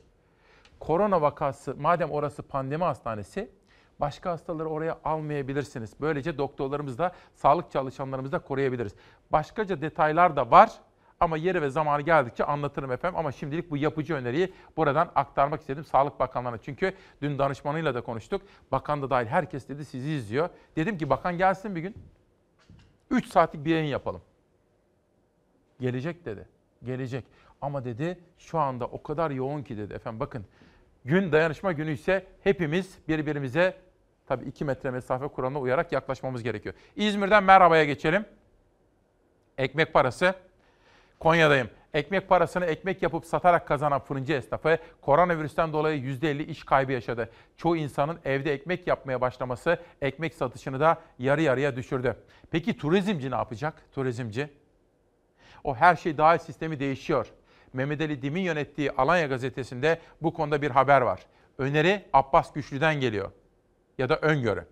Korona 0.79 1.21
vakası 1.21 1.75
madem 1.75 2.11
orası 2.11 2.43
pandemi 2.43 2.83
hastanesi 2.83 3.51
başka 3.99 4.31
hastaları 4.31 4.69
oraya 4.69 4.99
almayabilirsiniz. 5.03 5.93
Böylece 6.01 6.37
doktorlarımız 6.37 6.97
da 6.97 7.11
sağlık 7.35 7.71
çalışanlarımızı 7.71 8.31
da 8.31 8.39
koruyabiliriz. 8.39 8.95
Başkaca 9.31 9.81
detaylar 9.81 10.35
da 10.35 10.51
var 10.51 10.71
ama 11.19 11.37
yeri 11.37 11.61
ve 11.61 11.69
zamanı 11.69 12.01
geldikçe 12.01 12.43
anlatırım 12.43 12.91
efendim. 12.91 13.19
Ama 13.19 13.31
şimdilik 13.31 13.71
bu 13.71 13.77
yapıcı 13.77 14.13
öneriyi 14.13 14.53
buradan 14.77 15.11
aktarmak 15.15 15.61
istedim 15.61 15.85
Sağlık 15.85 16.19
Bakanlığı'na. 16.19 16.57
Çünkü 16.57 16.93
dün 17.21 17.39
danışmanıyla 17.39 17.95
da 17.95 18.01
konuştuk. 18.01 18.41
Bakan 18.71 19.01
da 19.01 19.09
dahil 19.09 19.27
herkes 19.27 19.69
dedi 19.69 19.85
sizi 19.85 20.11
izliyor. 20.11 20.49
Dedim 20.75 20.97
ki 20.97 21.09
bakan 21.09 21.37
gelsin 21.37 21.75
bir 21.75 21.81
gün. 21.81 21.95
3 23.09 23.27
saatlik 23.27 23.65
bir 23.65 23.71
yayın 23.71 23.85
yapalım. 23.85 24.21
Gelecek 25.79 26.25
dedi. 26.25 26.47
Gelecek. 26.83 27.25
Ama 27.61 27.85
dedi 27.85 28.19
şu 28.37 28.59
anda 28.59 28.85
o 28.85 29.03
kadar 29.03 29.31
yoğun 29.31 29.63
ki 29.63 29.77
dedi. 29.77 29.93
Efendim 29.93 30.19
bakın 30.19 30.45
gün 31.05 31.31
dayanışma 31.31 31.71
günü 31.71 31.91
ise 31.91 32.27
hepimiz 32.43 32.97
birbirimize 33.07 33.77
tabii 34.27 34.45
2 34.45 34.65
metre 34.65 34.91
mesafe 34.91 35.27
kuralına 35.27 35.59
uyarak 35.59 35.91
yaklaşmamız 35.91 36.43
gerekiyor. 36.43 36.75
İzmir'den 36.95 37.43
merhabaya 37.43 37.85
geçelim. 37.85 38.25
Ekmek 39.57 39.93
parası. 39.93 40.35
Konya'dayım. 41.19 41.69
Ekmek 41.93 42.29
parasını 42.29 42.65
ekmek 42.65 43.01
yapıp 43.01 43.25
satarak 43.25 43.67
kazanan 43.67 43.99
fırıncı 43.99 44.33
esnafı 44.33 44.77
koronavirüsten 45.01 45.73
dolayı 45.73 46.01
%50 46.01 46.43
iş 46.43 46.63
kaybı 46.63 46.91
yaşadı. 46.91 47.29
Çoğu 47.57 47.77
insanın 47.77 48.19
evde 48.25 48.53
ekmek 48.53 48.87
yapmaya 48.87 49.21
başlaması 49.21 49.79
ekmek 50.01 50.33
satışını 50.33 50.79
da 50.79 51.01
yarı 51.19 51.41
yarıya 51.41 51.75
düşürdü. 51.75 52.15
Peki 52.51 52.77
turizmci 52.77 53.31
ne 53.31 53.35
yapacak? 53.35 53.73
Turizmci. 53.91 54.49
O 55.63 55.75
her 55.75 55.95
şey 55.95 56.17
dahil 56.17 56.39
sistemi 56.39 56.79
değişiyor. 56.79 57.27
Mehmet 57.73 58.01
Ali 58.01 58.21
Dim'in 58.21 58.41
yönettiği 58.41 58.91
Alanya 58.91 59.27
gazetesinde 59.27 59.99
bu 60.21 60.33
konuda 60.33 60.61
bir 60.61 60.71
haber 60.71 61.01
var. 61.01 61.25
Öneri 61.57 62.05
Abbas 62.13 62.53
Güçlü'den 62.53 62.99
geliyor. 62.99 63.31
Ya 63.97 64.09
da 64.09 64.15
öngörü. 64.15 64.65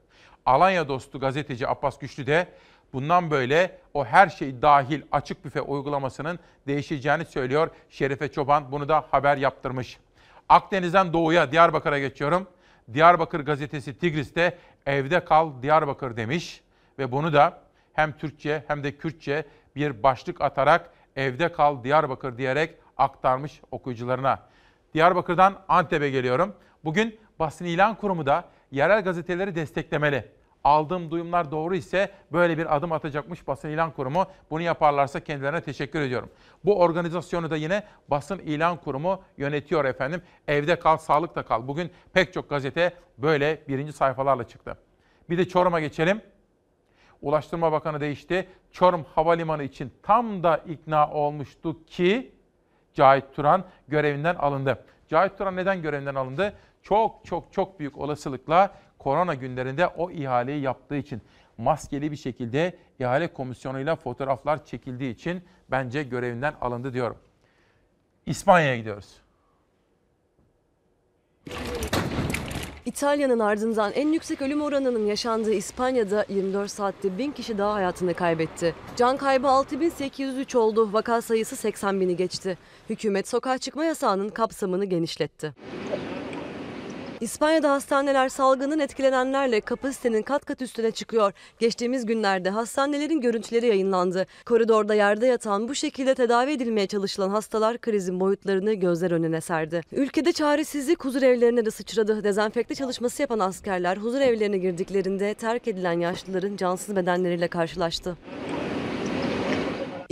Alanya 0.46 0.88
dostu 0.88 1.20
gazeteci 1.20 1.68
Abbas 1.68 2.00
Güçlü 2.00 2.28
de 2.28 2.48
bundan 2.94 3.32
böyle 3.32 3.78
o 3.94 4.06
her 4.06 4.30
şey 4.30 4.62
dahil 4.62 5.02
açık 5.12 5.46
büfe 5.46 5.62
uygulamasının 5.62 6.40
değişeceğini 6.68 7.26
söylüyor. 7.26 7.70
Şerife 7.90 8.32
Çoban 8.32 8.72
bunu 8.72 8.90
da 8.90 9.06
haber 9.12 9.38
yaptırmış. 9.38 9.98
Akdeniz'den 10.50 11.14
doğuya 11.14 11.52
Diyarbakır'a 11.52 12.00
geçiyorum. 12.00 12.48
Diyarbakır 12.94 13.40
gazetesi 13.40 13.98
Tigris'te 13.98 14.58
evde 14.86 15.26
kal 15.26 15.52
Diyarbakır 15.62 16.18
demiş 16.18 16.62
ve 17.00 17.12
bunu 17.12 17.34
da 17.34 17.60
hem 17.94 18.12
Türkçe 18.18 18.64
hem 18.68 18.84
de 18.84 18.98
Kürtçe 18.98 19.46
bir 19.76 20.04
başlık 20.04 20.42
atarak 20.42 20.90
evde 21.16 21.52
kal 21.52 21.84
Diyarbakır 21.84 22.38
diyerek 22.38 22.76
aktarmış 22.98 23.62
okuyucularına. 23.72 24.40
Diyarbakır'dan 24.94 25.60
Antep'e 25.68 26.10
geliyorum. 26.10 26.56
Bugün 26.84 27.20
basın 27.40 27.66
ilan 27.66 27.96
kurumu 27.96 28.26
da 28.26 28.46
yerel 28.72 29.04
gazeteleri 29.04 29.56
desteklemeli. 29.56 30.32
Aldığım 30.64 31.12
duyumlar 31.12 31.52
doğru 31.52 31.76
ise 31.76 32.12
böyle 32.32 32.58
bir 32.58 32.76
adım 32.76 32.92
atacakmış 32.92 33.48
basın 33.48 33.70
ilan 33.70 33.92
kurumu. 33.92 34.26
Bunu 34.50 34.62
yaparlarsa 34.62 35.20
kendilerine 35.20 35.62
teşekkür 35.62 36.02
ediyorum. 36.02 36.30
Bu 36.66 36.80
organizasyonu 36.80 37.50
da 37.50 37.56
yine 37.56 37.84
basın 38.08 38.40
ilan 38.40 38.78
kurumu 38.78 39.22
yönetiyor 39.38 39.86
efendim. 39.86 40.22
Evde 40.48 40.80
kal, 40.80 40.98
sağlıkta 40.98 41.44
kal. 41.44 41.68
Bugün 41.68 41.92
pek 42.14 42.34
çok 42.34 42.50
gazete 42.50 42.94
böyle 43.18 43.62
birinci 43.68 43.94
sayfalarla 43.94 44.48
çıktı. 44.48 44.78
Bir 45.30 45.38
de 45.38 45.48
Çorum'a 45.48 45.80
geçelim. 45.80 46.22
Ulaştırma 47.22 47.72
Bakanı 47.72 48.02
değişti. 48.02 48.48
Çorum 48.72 49.06
Havalimanı 49.16 49.64
için 49.64 49.94
tam 50.04 50.44
da 50.44 50.58
ikna 50.58 51.12
olmuştu 51.12 51.86
ki 51.86 52.32
Cahit 52.94 53.36
Turan 53.36 53.64
görevinden 53.88 54.36
alındı. 54.36 54.86
Cahit 55.08 55.38
Turan 55.38 55.56
neden 55.56 55.82
görevinden 55.82 56.16
alındı? 56.16 56.54
Çok 56.84 57.26
çok 57.26 57.54
çok 57.54 57.80
büyük 57.80 57.98
olasılıkla 57.98 58.72
korona 59.04 59.34
günlerinde 59.34 59.88
o 59.88 60.12
ihaleyi 60.12 60.62
yaptığı 60.62 60.96
için 60.96 61.22
maskeli 61.58 62.12
bir 62.12 62.16
şekilde 62.16 62.74
ihale 63.00 63.34
komisyonuyla 63.34 63.96
fotoğraflar 63.96 64.66
çekildiği 64.66 65.14
için 65.14 65.44
bence 65.72 66.04
görevinden 66.04 66.54
alındı 66.62 66.94
diyorum. 66.94 67.18
İspanya'ya 68.26 68.78
gidiyoruz. 68.78 69.24
İtalya'nın 72.86 73.40
ardından 73.40 73.92
en 73.92 74.08
yüksek 74.08 74.42
ölüm 74.42 74.62
oranının 74.62 75.06
yaşandığı 75.06 75.54
İspanya'da 75.54 76.26
24 76.30 76.72
saatte 76.72 77.18
1000 77.18 77.32
kişi 77.32 77.58
daha 77.58 77.74
hayatını 77.74 78.14
kaybetti. 78.14 78.76
Can 78.96 79.18
kaybı 79.18 79.48
6803 79.48 80.56
oldu, 80.56 80.94
vaka 80.94 81.22
sayısı 81.22 81.56
80 81.56 82.02
bini 82.02 82.16
geçti. 82.16 82.58
Hükümet 82.90 83.28
sokağa 83.28 83.58
çıkma 83.58 83.86
yasağının 83.86 84.30
kapsamını 84.30 84.86
genişletti. 84.86 85.54
İspanya'da 87.24 87.72
hastaneler 87.72 88.30
salgının 88.30 88.80
etkilenenlerle 88.80 89.62
kapasitenin 89.62 90.22
kat 90.22 90.46
kat 90.46 90.62
üstüne 90.62 90.92
çıkıyor. 90.92 91.34
Geçtiğimiz 91.60 92.06
günlerde 92.06 92.50
hastanelerin 92.50 93.22
görüntüleri 93.22 93.68
yayınlandı. 93.68 94.26
Koridorda 94.46 94.96
yerde 94.96 95.28
yatan 95.28 95.68
bu 95.68 95.76
şekilde 95.76 96.16
tedavi 96.16 96.52
edilmeye 96.52 96.88
çalışılan 96.88 97.30
hastalar 97.30 97.78
krizin 97.78 98.20
boyutlarını 98.20 98.74
gözler 98.74 99.12
önüne 99.12 99.42
serdi. 99.42 99.82
Ülkede 99.92 100.32
çaresizlik 100.32 101.06
huzur 101.06 101.22
evlerine 101.22 101.66
de 101.66 101.72
sıçradı. 101.72 102.24
Dezenfekte 102.24 102.76
çalışması 102.76 103.22
yapan 103.22 103.40
askerler 103.40 103.98
huzur 103.98 104.22
evlerine 104.22 104.58
girdiklerinde 104.58 105.34
terk 105.34 105.68
edilen 105.68 106.00
yaşlıların 106.00 106.58
cansız 106.58 106.96
bedenleriyle 106.96 107.48
karşılaştı. 107.48 108.18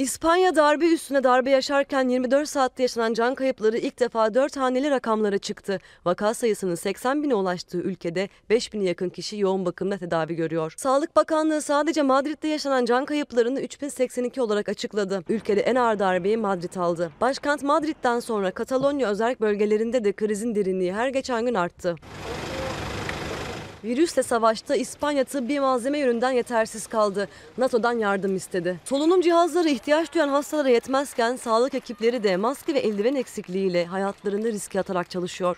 İspanya 0.02 0.56
darbe 0.56 0.94
üstüne 0.94 1.24
darbe 1.24 1.50
yaşarken 1.50 2.10
24 2.10 2.50
saatte 2.50 2.84
yaşanan 2.84 3.14
can 3.14 3.36
kayıpları 3.36 3.78
ilk 3.78 4.00
defa 4.00 4.34
4 4.34 4.58
haneli 4.58 4.90
rakamlara 4.90 5.38
çıktı. 5.38 5.80
Vaka 6.06 6.34
sayısının 6.34 6.76
80 6.76 7.24
bine 7.24 7.36
ulaştığı 7.36 7.78
ülkede 7.78 8.30
5 8.50 8.74
bine 8.74 8.84
yakın 8.84 9.10
kişi 9.10 9.38
yoğun 9.38 9.66
bakımda 9.66 9.98
tedavi 9.98 10.36
görüyor. 10.36 10.74
Sağlık 10.78 11.16
Bakanlığı 11.16 11.62
sadece 11.62 12.02
Madrid'de 12.02 12.48
yaşanan 12.48 12.86
can 12.86 13.06
kayıplarını 13.06 13.62
3082 13.62 14.42
olarak 14.42 14.70
açıkladı. 14.70 15.24
Ülkede 15.30 15.62
en 15.62 15.76
ağır 15.76 16.00
darbeyi 16.00 16.38
Madrid 16.38 16.76
aldı. 16.76 17.12
Başkent 17.22 17.64
Madrid'den 17.64 18.20
sonra 18.20 18.52
Katalonya 18.52 19.10
özerk 19.10 19.42
bölgelerinde 19.42 20.04
de 20.04 20.14
krizin 20.14 20.56
derinliği 20.56 20.94
her 20.94 21.08
geçen 21.08 21.46
gün 21.46 21.54
arttı. 21.54 21.96
Virüsle 23.84 24.24
savaşta 24.24 24.76
İspanya 24.76 25.24
tıbbi 25.24 25.60
malzeme 25.60 26.00
yönünden 26.00 26.32
yetersiz 26.32 26.88
kaldı. 26.88 27.28
NATO'dan 27.58 27.94
yardım 27.94 28.36
istedi. 28.36 28.80
Solunum 28.86 29.22
cihazları 29.22 29.70
ihtiyaç 29.70 30.14
duyan 30.14 30.30
hastalara 30.30 30.70
yetmezken 30.70 31.36
sağlık 31.36 31.74
ekipleri 31.74 32.24
de 32.24 32.38
maske 32.38 32.74
ve 32.74 32.80
eldiven 32.80 33.16
eksikliğiyle 33.16 33.86
hayatlarını 33.86 34.52
riske 34.52 34.80
atarak 34.80 35.10
çalışıyor. 35.10 35.58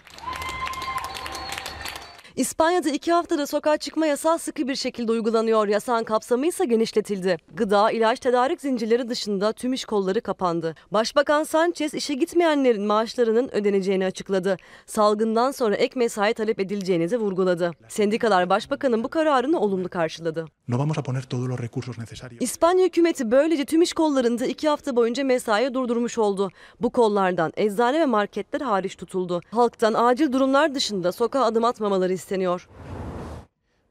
İspanya'da 2.35 2.89
iki 2.89 3.11
haftada 3.11 3.47
sokağa 3.47 3.77
çıkma 3.77 4.05
yasağı 4.05 4.39
sıkı 4.39 4.67
bir 4.67 4.75
şekilde 4.75 5.11
uygulanıyor. 5.11 5.67
Yasağın 5.67 6.03
kapsamı 6.03 6.47
ise 6.47 6.65
genişletildi. 6.65 7.37
Gıda, 7.53 7.91
ilaç, 7.91 8.19
tedarik 8.19 8.61
zincirleri 8.61 9.09
dışında 9.09 9.53
tüm 9.53 9.73
iş 9.73 9.85
kolları 9.85 10.21
kapandı. 10.21 10.75
Başbakan 10.91 11.43
Sanchez 11.43 11.93
işe 11.93 12.13
gitmeyenlerin 12.13 12.83
maaşlarının 12.83 13.49
ödeneceğini 13.55 14.05
açıkladı. 14.05 14.57
Salgından 14.85 15.51
sonra 15.51 15.75
ek 15.75 15.99
mesai 15.99 16.33
talep 16.33 16.59
edileceğini 16.59 17.11
de 17.11 17.17
vurguladı. 17.17 17.71
Sendikalar 17.87 18.49
başbakanın 18.49 19.03
bu 19.03 19.09
kararını 19.09 19.59
olumlu 19.59 19.89
karşıladı. 19.89 20.45
No 20.67 20.79
vamos 20.79 20.97
a 20.97 21.03
poner 21.03 21.23
todos 21.23 21.49
los 21.49 21.59
recursos 21.59 21.97
necesarios. 21.97 22.41
İspanya 22.41 22.85
hükümeti 22.85 23.31
böylece 23.31 23.65
tüm 23.65 23.81
iş 23.81 23.93
kollarında 23.93 24.45
iki 24.45 24.69
hafta 24.69 24.95
boyunca 24.95 25.23
mesai 25.23 25.73
durdurmuş 25.73 26.17
oldu. 26.17 26.49
Bu 26.81 26.89
kollardan 26.89 27.53
eczane 27.57 27.99
ve 27.99 28.05
marketler 28.05 28.61
hariç 28.61 28.95
tutuldu. 28.95 29.41
Halktan 29.51 29.93
acil 29.93 30.31
durumlar 30.31 30.75
dışında 30.75 31.11
sokağa 31.11 31.43
adım 31.43 31.63
atmamaları 31.65 32.13
isteniyor. 32.23 32.69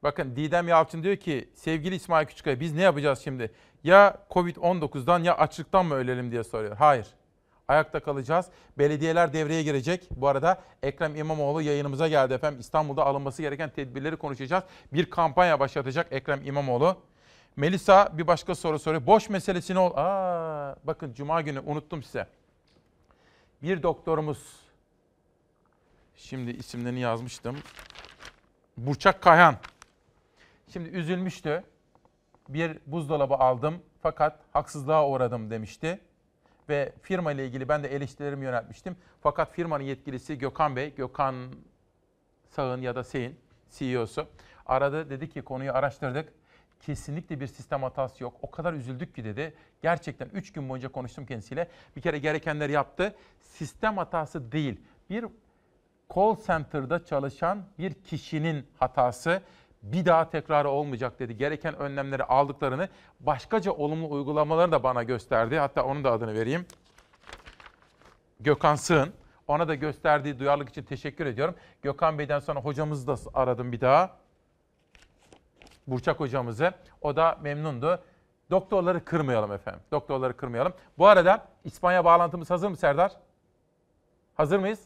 Bakın 0.03 0.37
Didem 0.37 0.69
Yalçın 0.69 1.03
diyor 1.03 1.17
ki 1.17 1.49
sevgili 1.55 1.95
İsmail 1.95 2.27
Küçükkaya 2.27 2.61
biz 2.61 2.75
ne 2.75 2.83
yapacağız 2.83 3.21
şimdi? 3.25 3.53
Ya 3.85 4.19
Covid-19'dan 4.31 5.23
ya 5.23 5.37
açlıktan 5.37 5.87
mı 5.87 5.95
ölelim 5.95 6.31
diye 6.31 6.45
soruyor. 6.45 6.77
Hayır. 6.77 7.07
Ayakta 7.69 8.01
kalacağız. 8.01 8.47
Belediyeler 8.79 9.33
devreye 9.33 9.63
girecek. 9.63 10.09
Bu 10.11 10.29
arada 10.29 10.63
Ekrem 10.83 11.17
İmamoğlu 11.17 11.63
yayınımıza 11.63 12.09
geldi 12.09 12.35
efendim. 12.35 12.61
İstanbul'da 12.61 13.07
alınması 13.07 13.43
gereken 13.43 13.71
tedbirleri 13.71 14.17
konuşacağız. 14.17 14.65
Bir 14.93 15.11
kampanya 15.11 15.61
başlatacak 15.61 16.07
Ekrem 16.11 16.47
İmamoğlu. 16.47 16.97
Melisa 17.57 18.19
bir 18.19 18.27
başka 18.27 18.55
soru 18.55 18.79
soruyor. 18.79 19.07
Boş 19.07 19.29
meselesi 19.29 19.75
ne 19.75 19.79
ol? 19.79 19.93
Aa, 19.97 20.77
bakın 20.85 21.15
cuma 21.15 21.41
günü 21.41 21.61
unuttum 21.61 22.03
size. 22.03 22.27
Bir 23.63 23.83
doktorumuz 23.83 24.57
şimdi 26.17 26.51
isimlerini 26.51 27.01
yazmıştım. 27.01 27.57
Burçak 28.77 29.23
Kayhan. 29.23 29.57
Şimdi 30.69 30.89
üzülmüştü. 30.89 31.65
Bir 32.49 32.79
buzdolabı 32.87 33.35
aldım 33.35 33.83
fakat 34.03 34.39
haksızlığa 34.53 35.09
uğradım 35.09 35.51
demişti. 35.51 36.01
Ve 36.69 36.93
firma 37.03 37.33
ile 37.33 37.47
ilgili 37.47 37.69
ben 37.69 37.83
de 37.83 37.89
eleştirilerimi 37.95 38.45
yöneltmiştim. 38.45 38.97
Fakat 39.23 39.53
firmanın 39.53 39.85
yetkilisi 39.85 40.39
Gökhan 40.39 40.77
Bey, 40.77 40.95
Gökhan 40.95 41.35
Sağın 42.51 42.81
ya 42.81 42.95
da 42.95 43.05
Sey'in 43.05 43.37
CEO'su 43.71 44.27
aradı. 44.67 45.11
Dedi 45.11 45.29
ki 45.29 45.43
konuyu 45.43 45.73
araştırdık. 45.73 46.33
Kesinlikle 46.81 47.41
bir 47.41 47.47
sistem 47.47 47.83
hatası 47.83 48.23
yok. 48.23 48.35
O 48.43 48.51
kadar 48.51 48.73
üzüldük 48.73 49.15
ki 49.15 49.25
dedi. 49.25 49.55
Gerçekten 49.83 50.29
3 50.29 50.53
gün 50.53 50.69
boyunca 50.69 50.89
konuştum 50.89 51.27
kendisiyle. 51.27 51.69
Bir 51.97 52.01
kere 52.01 52.19
gerekenleri 52.19 52.73
yaptı. 52.73 53.15
Sistem 53.41 53.97
hatası 53.97 54.53
değil. 54.53 54.81
Bir 55.11 55.27
call 56.15 56.37
center'da 56.47 57.05
çalışan 57.05 57.63
bir 57.79 57.95
kişinin 57.95 58.67
hatası 58.79 59.43
bir 59.83 60.05
daha 60.05 60.31
tekrarı 60.31 60.71
olmayacak 60.71 61.19
dedi. 61.19 61.37
Gereken 61.37 61.77
önlemleri 61.77 62.25
aldıklarını, 62.25 62.89
başkaca 63.21 63.73
olumlu 63.73 64.11
uygulamalarını 64.11 64.73
da 64.73 64.83
bana 64.83 65.03
gösterdi. 65.03 65.59
Hatta 65.59 65.85
onun 65.85 66.05
da 66.05 66.13
adını 66.13 66.35
vereyim. 66.35 66.67
Gökhan 68.41 68.75
Sığın. 68.75 69.13
Ona 69.49 69.69
da 69.69 69.75
gösterdiği 69.75 70.39
duyarlılık 70.39 70.69
için 70.69 70.83
teşekkür 70.83 71.27
ediyorum. 71.27 71.55
Gökhan 71.83 72.19
Bey'den 72.19 72.39
sonra 72.39 72.61
hocamızı 72.61 73.07
da 73.07 73.17
aradım 73.35 73.73
bir 73.73 73.81
daha. 73.81 74.17
Burçak 75.87 76.21
hocamızı. 76.21 76.73
O 77.01 77.17
da 77.17 77.39
memnundu. 77.43 78.03
Doktorları 78.51 79.05
kırmayalım 79.05 79.53
efendim. 79.53 79.81
Doktorları 79.91 80.37
kırmayalım. 80.37 80.73
Bu 80.99 81.07
arada 81.07 81.49
İspanya 81.65 82.05
bağlantımız 82.05 82.51
hazır 82.51 82.69
mı 82.69 82.77
Serdar? 82.77 83.13
Hazır 84.35 84.59
mıyız? 84.59 84.81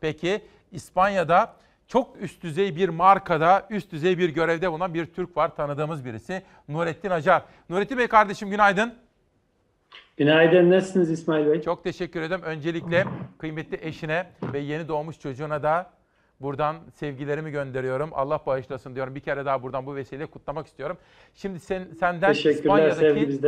Peki 0.00 0.44
İspanya'da 0.72 1.54
çok 1.86 2.16
üst 2.20 2.42
düzey 2.42 2.76
bir 2.76 2.88
markada, 2.88 3.66
üst 3.70 3.92
düzey 3.92 4.18
bir 4.18 4.28
görevde 4.28 4.72
bulunan 4.72 4.94
bir 4.94 5.06
Türk 5.06 5.36
var. 5.36 5.56
Tanıdığımız 5.56 6.04
birisi. 6.04 6.42
Nurettin 6.68 7.10
Acar. 7.10 7.42
Nurettin 7.70 7.98
Bey 7.98 8.06
kardeşim 8.06 8.50
günaydın. 8.50 8.94
Günaydın. 10.16 10.70
Nasılsınız 10.70 11.10
İsmail 11.10 11.46
Bey? 11.46 11.62
Çok 11.62 11.84
teşekkür 11.84 12.22
ederim. 12.22 12.42
Öncelikle 12.42 13.04
kıymetli 13.38 13.78
eşine 13.82 14.30
ve 14.42 14.58
yeni 14.58 14.88
doğmuş 14.88 15.20
çocuğuna 15.20 15.62
da 15.62 15.90
buradan 16.40 16.76
sevgilerimi 16.94 17.50
gönderiyorum. 17.50 18.10
Allah 18.12 18.40
bağışlasın 18.46 18.94
diyorum. 18.94 19.14
Bir 19.14 19.20
kere 19.20 19.44
daha 19.44 19.62
buradan 19.62 19.86
bu 19.86 19.94
vesileyle 19.94 20.26
kutlamak 20.26 20.66
istiyorum. 20.66 20.96
Şimdi 21.34 21.60
sen, 21.60 21.88
senden 22.00 22.32
İspanya'daki... 22.32 23.40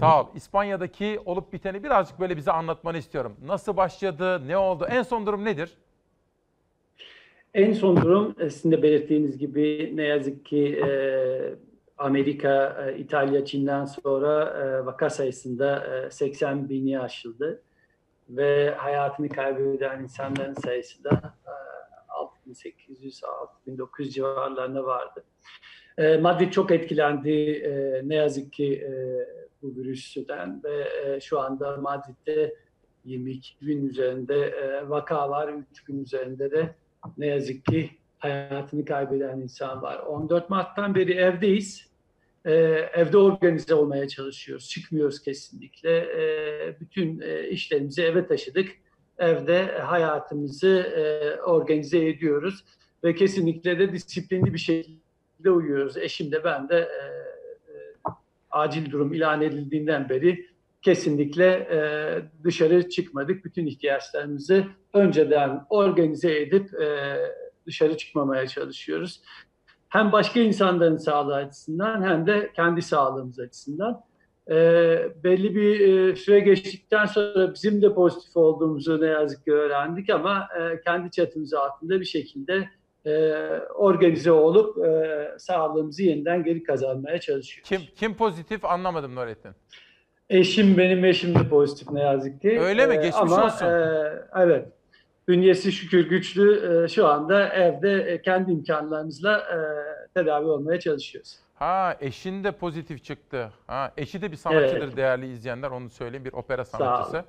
Sağ 0.00 0.22
ol. 0.22 0.26
İspanya'daki 0.34 1.20
olup 1.24 1.52
biteni 1.52 1.84
birazcık 1.84 2.20
böyle 2.20 2.36
bize 2.36 2.52
anlatmanı 2.52 2.98
istiyorum. 2.98 3.36
Nasıl 3.46 3.76
başladı, 3.76 4.48
ne 4.48 4.56
oldu, 4.56 4.86
en 4.90 5.02
son 5.02 5.26
durum 5.26 5.44
nedir? 5.44 5.76
En 7.58 7.72
son 7.72 7.96
durum 7.96 8.34
e, 8.38 8.50
sizin 8.50 8.72
de 8.72 8.82
belirttiğiniz 8.82 9.38
gibi 9.38 9.92
ne 9.94 10.02
yazık 10.02 10.44
ki 10.44 10.80
e, 10.86 10.90
Amerika, 11.98 12.86
e, 12.86 12.98
İtalya, 12.98 13.44
Çin'den 13.44 13.84
sonra 13.84 14.44
e, 14.44 14.86
vaka 14.86 15.10
sayısında 15.10 15.86
e, 16.06 16.10
80 16.10 16.68
bini 16.68 17.00
aşıldı. 17.00 17.62
Ve 18.28 18.74
hayatını 18.74 19.28
kaybeden 19.28 20.02
insanların 20.02 20.54
sayısı 20.54 21.04
da 21.04 21.34
e, 22.46 22.50
6800-6900 23.66 24.08
civarlarında 24.10 24.84
vardı. 24.84 25.24
E, 25.98 26.16
Madrid 26.16 26.50
çok 26.50 26.70
etkilendi 26.70 27.30
e, 27.52 28.02
ne 28.08 28.14
yazık 28.14 28.52
ki 28.52 28.74
e, 28.74 28.92
bu 29.62 29.76
virüsten 29.76 30.62
ve 30.64 30.88
e, 31.04 31.20
şu 31.20 31.40
anda 31.40 31.76
Madrid'de 31.76 32.54
22 33.04 33.66
bin 33.66 33.88
üzerinde 33.88 34.36
e, 34.36 34.88
vaka 34.88 35.30
var, 35.30 35.54
3 35.70 35.84
gün 35.84 36.02
üzerinde 36.02 36.50
de 36.50 36.74
ne 37.18 37.26
yazık 37.26 37.64
ki 37.64 37.90
hayatını 38.18 38.84
kaybeden 38.84 39.40
insan 39.40 39.82
var. 39.82 39.98
14 39.98 40.50
Mart'tan 40.50 40.94
beri 40.94 41.12
evdeyiz. 41.12 41.88
Ee, 42.44 42.52
evde 42.94 43.18
organize 43.18 43.74
olmaya 43.74 44.08
çalışıyoruz. 44.08 44.68
Çıkmıyoruz 44.68 45.22
kesinlikle. 45.22 45.98
Ee, 45.98 46.80
bütün 46.80 47.20
e, 47.20 47.48
işlerimizi 47.48 48.02
eve 48.02 48.26
taşıdık. 48.26 48.68
Evde 49.18 49.64
hayatımızı 49.78 50.68
e, 50.68 51.34
organize 51.40 52.08
ediyoruz. 52.08 52.64
Ve 53.04 53.14
kesinlikle 53.14 53.78
de 53.78 53.92
disiplinli 53.92 54.54
bir 54.54 54.58
şekilde 54.58 55.50
uyuyoruz. 55.50 55.96
Eşim 55.96 56.32
de 56.32 56.44
ben 56.44 56.68
de 56.68 56.76
e, 56.76 57.06
e, 57.74 57.84
acil 58.50 58.90
durum 58.90 59.14
ilan 59.14 59.42
edildiğinden 59.42 60.08
beri 60.08 60.46
kesinlikle 60.82 61.46
e, 61.46 61.78
dışarı 62.44 62.88
çıkmadık. 62.88 63.44
Bütün 63.44 63.66
ihtiyaçlarımızı 63.66 64.64
önceden 64.94 65.60
organize 65.70 66.40
edip 66.40 66.74
e, 66.74 67.16
dışarı 67.66 67.96
çıkmamaya 67.96 68.46
çalışıyoruz. 68.46 69.22
Hem 69.88 70.12
başka 70.12 70.40
insanların 70.40 70.96
sağlığı 70.96 71.34
açısından 71.34 72.02
hem 72.02 72.26
de 72.26 72.52
kendi 72.56 72.82
sağlığımız 72.82 73.40
açısından. 73.40 74.00
E, 74.50 74.54
belli 75.24 75.54
bir 75.54 75.80
e, 75.80 76.16
süre 76.16 76.40
geçtikten 76.40 77.06
sonra 77.06 77.54
bizim 77.54 77.82
de 77.82 77.94
pozitif 77.94 78.36
olduğumuzu 78.36 79.00
ne 79.00 79.06
yazık 79.06 79.44
ki 79.44 79.52
öğrendik 79.52 80.10
ama 80.10 80.48
e, 80.60 80.80
kendi 80.80 81.10
çatımız 81.10 81.54
altında 81.54 82.00
bir 82.00 82.04
şekilde 82.04 82.68
e, 83.06 83.10
organize 83.74 84.32
olup 84.32 84.78
e, 84.86 85.38
sağlığımızı 85.38 86.02
yeniden 86.02 86.44
geri 86.44 86.62
kazanmaya 86.62 87.20
çalışıyoruz. 87.20 87.68
Kim 87.68 87.80
kim 87.96 88.14
pozitif 88.14 88.64
anlamadım 88.64 89.14
Nurettin. 89.14 89.52
Eşim 90.30 90.78
benim 90.78 91.04
eşim 91.04 91.34
de 91.34 91.48
pozitif 91.48 91.90
ne 91.90 92.00
yazık 92.00 92.40
ki. 92.42 92.60
Öyle 92.60 92.86
mi? 92.86 92.92
Ee, 92.94 92.96
Geçmiş 92.96 93.16
ama, 93.16 93.44
olsun. 93.44 93.66
e, 93.66 94.12
evet. 94.36 94.68
Bünyesi 95.28 95.72
şükür 95.72 96.08
güçlü. 96.08 96.84
E, 96.84 96.88
şu 96.88 97.06
anda 97.06 97.48
evde 97.48 98.02
e, 98.02 98.22
kendi 98.22 98.52
imkanlarımızla 98.52 99.38
e, 99.38 99.56
tedavi 100.14 100.46
olmaya 100.46 100.80
çalışıyoruz. 100.80 101.36
Ha 101.54 101.96
eşin 102.00 102.44
de 102.44 102.52
pozitif 102.52 103.04
çıktı. 103.04 103.50
Ha 103.66 103.92
eşi 103.96 104.22
de 104.22 104.30
bir 104.32 104.36
sanatçıdır 104.36 104.82
Evet. 104.82 104.96
değerli 104.96 105.32
izleyenler 105.32 105.70
onu 105.70 105.90
söyleyeyim 105.90 106.24
bir 106.24 106.32
opera 106.32 106.64
sanatçısı. 106.64 107.24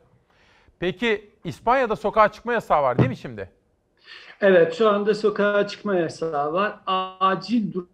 Peki 0.80 1.32
İspanya'da 1.44 1.96
sokağa 1.96 2.32
çıkma 2.32 2.54
yasağı 2.54 2.84
var 2.84 2.98
değil 2.98 3.10
mi 3.10 3.18
şimdi? 3.18 3.50
Evet 4.42 4.74
şu 4.74 4.90
anda 4.90 5.14
sokağa 5.16 5.68
çıkma 5.68 5.96
yasağı 5.96 6.54
var. 6.54 6.80
Acil 7.20 7.74
durum 7.74 7.90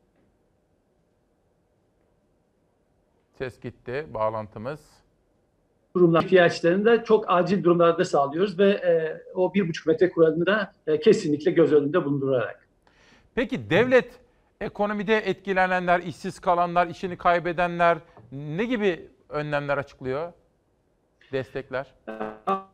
Ses 3.38 3.60
gitti 3.60 4.06
bağlantımız. 4.14 4.80
durumlar 5.96 6.24
ihtiyaçlarını 6.24 6.86
da 6.86 7.04
çok 7.04 7.26
acil 7.28 7.64
durumlarda 7.64 8.06
sağlıyoruz 8.06 8.60
ve 8.60 8.70
e, 8.70 9.22
o 9.36 9.54
bir 9.54 9.70
buçuk 9.70 9.88
metre 9.88 10.10
kuralını 10.10 10.46
da 10.46 10.74
e, 10.88 11.00
kesinlikle 11.00 11.52
göz 11.52 11.74
önünde 11.74 12.06
bulundurarak. 12.06 12.68
Peki 13.36 13.70
devlet 13.70 14.12
ekonomide 14.62 15.18
etkilenenler, 15.18 16.00
işsiz 16.00 16.40
kalanlar, 16.40 16.88
işini 16.88 17.18
kaybedenler 17.18 17.98
ne 18.32 18.66
gibi 18.66 19.08
önlemler 19.30 19.78
açıklıyor? 19.78 20.34
Destekler. 21.32 21.94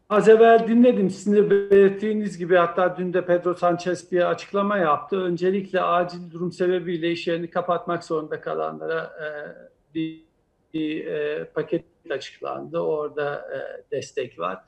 Az 0.09 0.29
evvel 0.29 0.67
dinledim 0.67 1.09
sizin 1.09 1.35
de 1.35 1.49
belirttiğiniz 1.49 2.37
gibi 2.37 2.55
hatta 2.55 2.97
dün 2.97 3.13
de 3.13 3.25
Pedro 3.25 3.53
Sanchez 3.53 4.11
bir 4.11 4.29
açıklama 4.29 4.77
yaptı. 4.77 5.17
Öncelikle 5.17 5.81
acil 5.81 6.31
durum 6.31 6.51
sebebiyle 6.51 7.11
iş 7.11 7.27
yerini 7.27 7.49
kapatmak 7.49 8.03
zorunda 8.03 8.41
kalanlara 8.41 9.03
e, 9.03 9.27
bir, 9.95 10.30
bir 10.73 11.05
e, 11.05 11.45
paket 11.45 11.85
açıklandı. 12.09 12.79
Orada 12.79 13.35
e, 13.35 13.59
destek 13.91 14.39
var. 14.39 14.63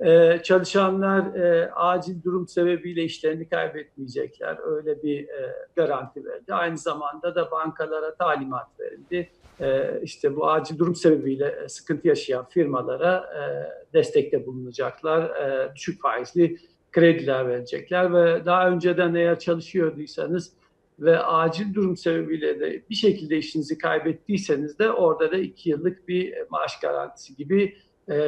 E, 0.00 0.40
çalışanlar 0.42 1.34
e, 1.34 1.70
acil 1.72 2.22
durum 2.22 2.48
sebebiyle 2.48 3.02
işlerini 3.02 3.48
kaybetmeyecekler. 3.48 4.58
Öyle 4.64 5.02
bir 5.02 5.28
e, 5.28 5.54
garanti 5.76 6.24
verdi. 6.24 6.54
Aynı 6.54 6.78
zamanda 6.78 7.34
da 7.34 7.50
bankalara 7.50 8.14
talimat 8.14 8.80
verildi. 8.80 9.30
E, 9.60 10.00
işte 10.02 10.36
bu 10.36 10.50
acil 10.50 10.78
durum 10.78 10.94
sebebiyle 10.94 11.68
sıkıntı 11.68 12.08
yaşayan 12.08 12.44
firmalara 12.44 13.16
e, 13.16 13.42
destekte 13.92 14.46
bulunacaklar. 14.46 15.22
E, 15.22 15.74
düşük 15.74 16.02
faizli 16.02 16.58
krediler 16.92 17.48
verecekler 17.48 18.14
ve 18.14 18.46
daha 18.46 18.70
önceden 18.70 19.14
eğer 19.14 19.38
çalışıyorduysanız 19.38 20.52
ve 20.98 21.18
acil 21.18 21.74
durum 21.74 21.96
sebebiyle 21.96 22.60
de 22.60 22.82
bir 22.90 22.94
şekilde 22.94 23.36
işinizi 23.36 23.78
kaybettiyseniz 23.78 24.78
de 24.78 24.90
orada 24.90 25.32
da 25.32 25.36
iki 25.36 25.70
yıllık 25.70 26.08
bir 26.08 26.34
maaş 26.50 26.80
garantisi 26.80 27.36
gibi 27.36 27.76
e, 28.08 28.14
e, 28.14 28.20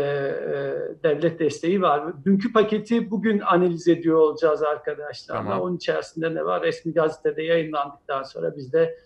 devlet 1.03 1.39
desteği 1.39 1.83
var. 1.83 2.25
Dünkü 2.25 2.53
paketi 2.53 3.11
bugün 3.11 3.41
analiz 3.41 3.89
ediyor 3.89 4.17
olacağız 4.17 4.63
arkadaşlarla. 4.63 5.43
Tamam. 5.43 5.61
Onun 5.61 5.77
içerisinde 5.77 6.35
ne 6.35 6.45
var? 6.45 6.63
Resmi 6.63 6.93
gazetede 6.93 7.43
yayınlandıktan 7.43 8.23
sonra 8.23 8.57
biz 8.57 8.73
de 8.73 8.99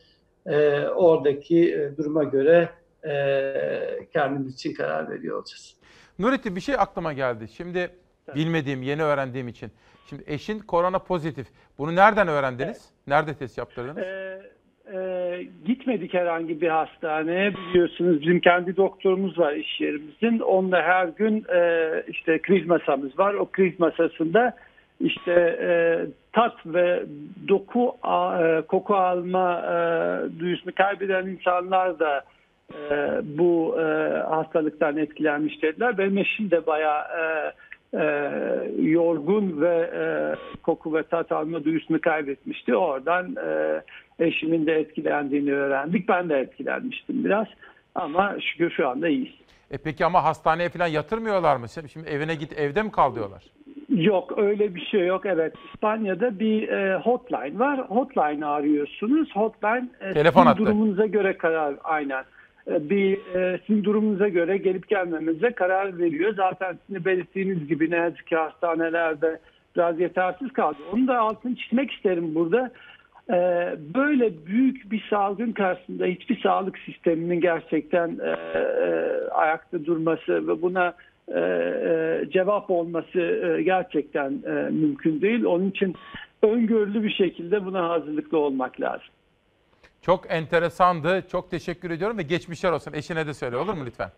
e, 0.46 0.80
oradaki 0.88 1.74
e, 1.74 1.96
duruma 1.96 2.24
göre 2.24 2.68
e, 3.08 4.08
kendimiz 4.12 4.54
için 4.54 4.74
karar 4.74 5.10
veriyor 5.10 5.38
olacağız. 5.38 5.74
Nurettin 6.18 6.56
bir 6.56 6.60
şey 6.60 6.74
aklıma 6.74 7.12
geldi. 7.12 7.48
Şimdi 7.48 7.90
bilmediğim, 8.34 8.82
yeni 8.82 9.02
öğrendiğim 9.02 9.48
için. 9.48 9.72
Şimdi 10.10 10.24
eşin 10.26 10.58
korona 10.58 10.98
pozitif. 10.98 11.46
Bunu 11.78 11.96
nereden 11.96 12.28
öğrendiniz? 12.28 12.93
Nerede 13.06 13.34
test 13.34 13.58
yaptırdınız? 13.58 13.98
Ee, 14.92 15.46
gitmedik 15.66 16.14
herhangi 16.14 16.60
bir 16.60 16.68
hastaneye 16.68 17.54
biliyorsunuz 17.54 18.22
bizim 18.22 18.40
kendi 18.40 18.76
doktorumuz 18.76 19.38
var 19.38 19.52
iş 19.52 19.80
yerimizin. 19.80 20.38
Onunla 20.38 20.82
her 20.82 21.08
gün 21.08 21.44
e, 21.54 22.02
işte 22.08 22.42
kriz 22.42 22.66
masamız 22.66 23.18
var. 23.18 23.34
O 23.34 23.46
kriz 23.46 23.80
masasında 23.80 24.56
işte 25.00 25.32
e, 25.60 25.70
tat 26.32 26.54
ve 26.66 27.02
doku 27.48 27.96
e, 28.04 28.62
koku 28.62 28.94
alma 28.94 29.60
e, 29.60 29.76
duyusunu 30.40 30.72
kaybeden 30.74 31.26
insanlar 31.26 31.98
da 31.98 32.24
e, 32.72 33.20
bu 33.38 33.76
e, 33.80 33.82
hastalıktan 34.18 34.96
etkilenmiş 34.96 35.62
dediler. 35.62 35.98
Benim 35.98 36.18
eşim 36.18 36.50
de 36.50 36.66
bayağı 36.66 37.00
e, 37.00 37.52
e, 37.94 38.04
yorgun 38.82 39.60
ve 39.60 39.90
e, 39.94 40.04
koku 40.62 40.94
ve 40.94 41.02
tat 41.02 41.32
alma 41.32 41.64
duyusunu 41.64 42.00
kaybetmişti. 42.00 42.76
Oradan 42.76 43.36
e, 43.36 43.82
eşimin 44.18 44.66
de 44.66 44.72
etkilendiğini 44.72 45.54
öğrendik. 45.54 46.08
Ben 46.08 46.28
de 46.28 46.38
etkilenmiştim 46.38 47.24
biraz. 47.24 47.46
Ama 47.94 48.36
şükür 48.40 48.70
şu 48.70 48.88
anda 48.88 49.08
iyiyiz. 49.08 49.34
E 49.70 49.78
peki 49.78 50.04
ama 50.04 50.24
hastaneye 50.24 50.68
falan 50.68 50.86
yatırmıyorlar 50.86 51.56
mı? 51.56 51.66
Şimdi 51.92 52.08
evine 52.08 52.34
git 52.34 52.58
evde 52.58 52.82
mi 52.82 52.90
kal 52.90 53.14
diyorlar? 53.14 53.42
Yok 53.88 54.38
öyle 54.38 54.74
bir 54.74 54.80
şey 54.80 55.06
yok. 55.06 55.26
Evet 55.26 55.54
İspanya'da 55.74 56.38
bir 56.38 56.68
e, 56.68 56.96
hotline 56.98 57.58
var. 57.58 57.80
Hotline 57.80 58.46
arıyorsunuz. 58.46 59.36
Hotline 59.36 59.88
e, 60.00 60.12
Telefon 60.12 60.46
hattı. 60.46 60.58
durumunuza 60.58 61.06
göre 61.06 61.38
karar 61.38 61.74
aynen. 61.84 62.24
E, 62.70 62.90
bir 62.90 63.18
e, 63.34 63.60
sizin 63.66 63.84
durumunuza 63.84 64.28
göre 64.28 64.56
gelip 64.56 64.88
gelmemize 64.88 65.50
karar 65.50 65.98
veriyor. 65.98 66.34
Zaten 66.36 66.78
sizin 66.86 67.04
belirttiğiniz 67.04 67.68
gibi 67.68 67.90
ne 67.90 67.96
yazık 67.96 68.26
ki 68.26 68.36
hastanelerde 68.36 69.38
biraz 69.76 70.00
yetersiz 70.00 70.52
kaldı. 70.52 70.76
Onu 70.92 71.08
da 71.08 71.18
altını 71.18 71.56
çizmek 71.56 71.92
isterim 71.92 72.34
burada. 72.34 72.70
E, 73.30 73.36
böyle 73.94 74.46
büyük 74.46 74.92
bir 74.92 75.06
salgın 75.10 75.52
karşısında 75.52 76.06
hiçbir 76.06 76.40
sağlık 76.40 76.78
sisteminin 76.78 77.40
gerçekten 77.40 78.18
ayakta 79.30 79.84
durması 79.84 80.48
ve 80.48 80.62
buna 80.62 80.94
cevap 82.30 82.70
olması 82.70 83.18
gerçekten 83.64 84.32
mümkün 84.72 85.20
değil. 85.20 85.44
Onun 85.44 85.70
için 85.70 85.94
öngörülü 86.42 87.02
bir 87.02 87.10
şekilde 87.10 87.64
buna 87.64 87.88
hazırlıklı 87.88 88.38
olmak 88.38 88.80
lazım. 88.80 89.13
Çok 90.06 90.30
enteresandı. 90.30 91.22
Çok 91.32 91.50
teşekkür 91.50 91.90
ediyorum 91.90 92.18
ve 92.18 92.22
geçmişler 92.22 92.72
olsun. 92.72 92.92
Eşine 92.92 93.26
de 93.26 93.34
söyle 93.34 93.56
olur 93.56 93.74
mu 93.74 93.82
lütfen? 93.86 94.08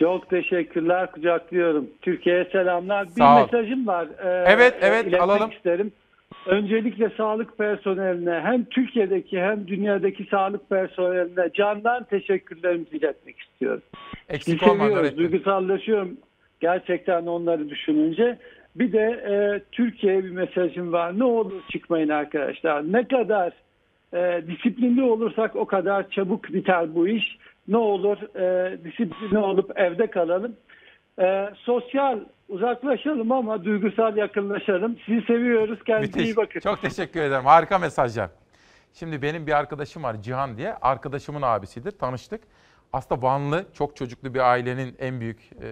Çok 0.00 0.30
teşekkürler, 0.30 1.12
kucaklıyorum. 1.12 1.86
Türkiye'ye 2.02 2.44
selamlar. 2.44 3.04
Bir 3.06 3.10
Sağ 3.10 3.36
ol. 3.36 3.42
mesajım 3.52 3.86
var. 3.86 4.06
e, 4.24 4.44
Evet, 4.46 4.74
evet, 4.80 5.02
iletmek 5.02 5.20
alalım. 5.22 5.50
isterim. 5.50 5.92
Öncelikle 6.46 7.10
sağlık 7.16 7.58
personeline 7.58 8.40
hem 8.40 8.64
Türkiye'deki 8.64 9.40
hem 9.40 9.66
dünyadaki 9.66 10.26
sağlık 10.30 10.68
personeline 10.70 11.50
candan 11.54 12.04
teşekkürlerimizi 12.04 12.96
iletmek 12.96 13.38
istiyorum. 13.40 13.82
Eksik 14.28 14.58
Sizi 14.60 14.70
olma 14.70 14.84
seviyoruz, 14.84 15.02
Nurettin. 15.02 15.18
duygusallaşıyorum 15.18 16.16
gerçekten 16.60 17.26
onları 17.26 17.68
düşününce. 17.68 18.38
Bir 18.76 18.92
de 18.92 19.00
e, 19.30 19.34
Türkiye'ye 19.72 20.24
bir 20.24 20.30
mesajım 20.30 20.92
var. 20.92 21.18
Ne 21.18 21.24
olur 21.24 21.52
çıkmayın 21.72 22.08
arkadaşlar. 22.08 22.92
Ne 22.92 23.08
kadar 23.08 23.52
e, 24.14 24.42
disiplinli 24.46 25.02
olursak 25.02 25.56
o 25.56 25.66
kadar 25.66 26.10
çabuk 26.10 26.52
biter 26.52 26.94
bu 26.94 27.08
iş. 27.08 27.38
Ne 27.68 27.76
olur 27.76 28.36
e, 28.36 28.78
disiplinli 28.84 29.38
olup 29.38 29.78
evde 29.78 30.06
kalalım. 30.06 30.56
E, 31.20 31.50
sosyal 31.54 32.20
uzaklaşalım 32.48 33.32
ama 33.32 33.64
duygusal 33.64 34.16
yakınlaşalım. 34.16 34.96
Sizi 35.06 35.22
seviyoruz. 35.26 35.78
Kendinize 35.84 36.18
Müthiş. 36.18 36.32
iyi 36.32 36.36
bakın. 36.36 36.60
Çok 36.60 36.82
teşekkür 36.82 37.20
ederim. 37.20 37.44
Harika 37.44 37.78
mesajlar. 37.78 38.30
Şimdi 38.94 39.22
benim 39.22 39.46
bir 39.46 39.52
arkadaşım 39.52 40.02
var 40.02 40.22
Cihan 40.22 40.56
diye. 40.56 40.74
Arkadaşımın 40.74 41.42
abisidir. 41.42 41.90
Tanıştık. 41.90 42.40
Aslında 42.92 43.22
Vanlı, 43.22 43.64
çok 43.74 43.96
çocuklu 43.96 44.34
bir 44.34 44.50
ailenin 44.50 44.96
en 44.98 45.20
büyük 45.20 45.38
e, 45.38 45.66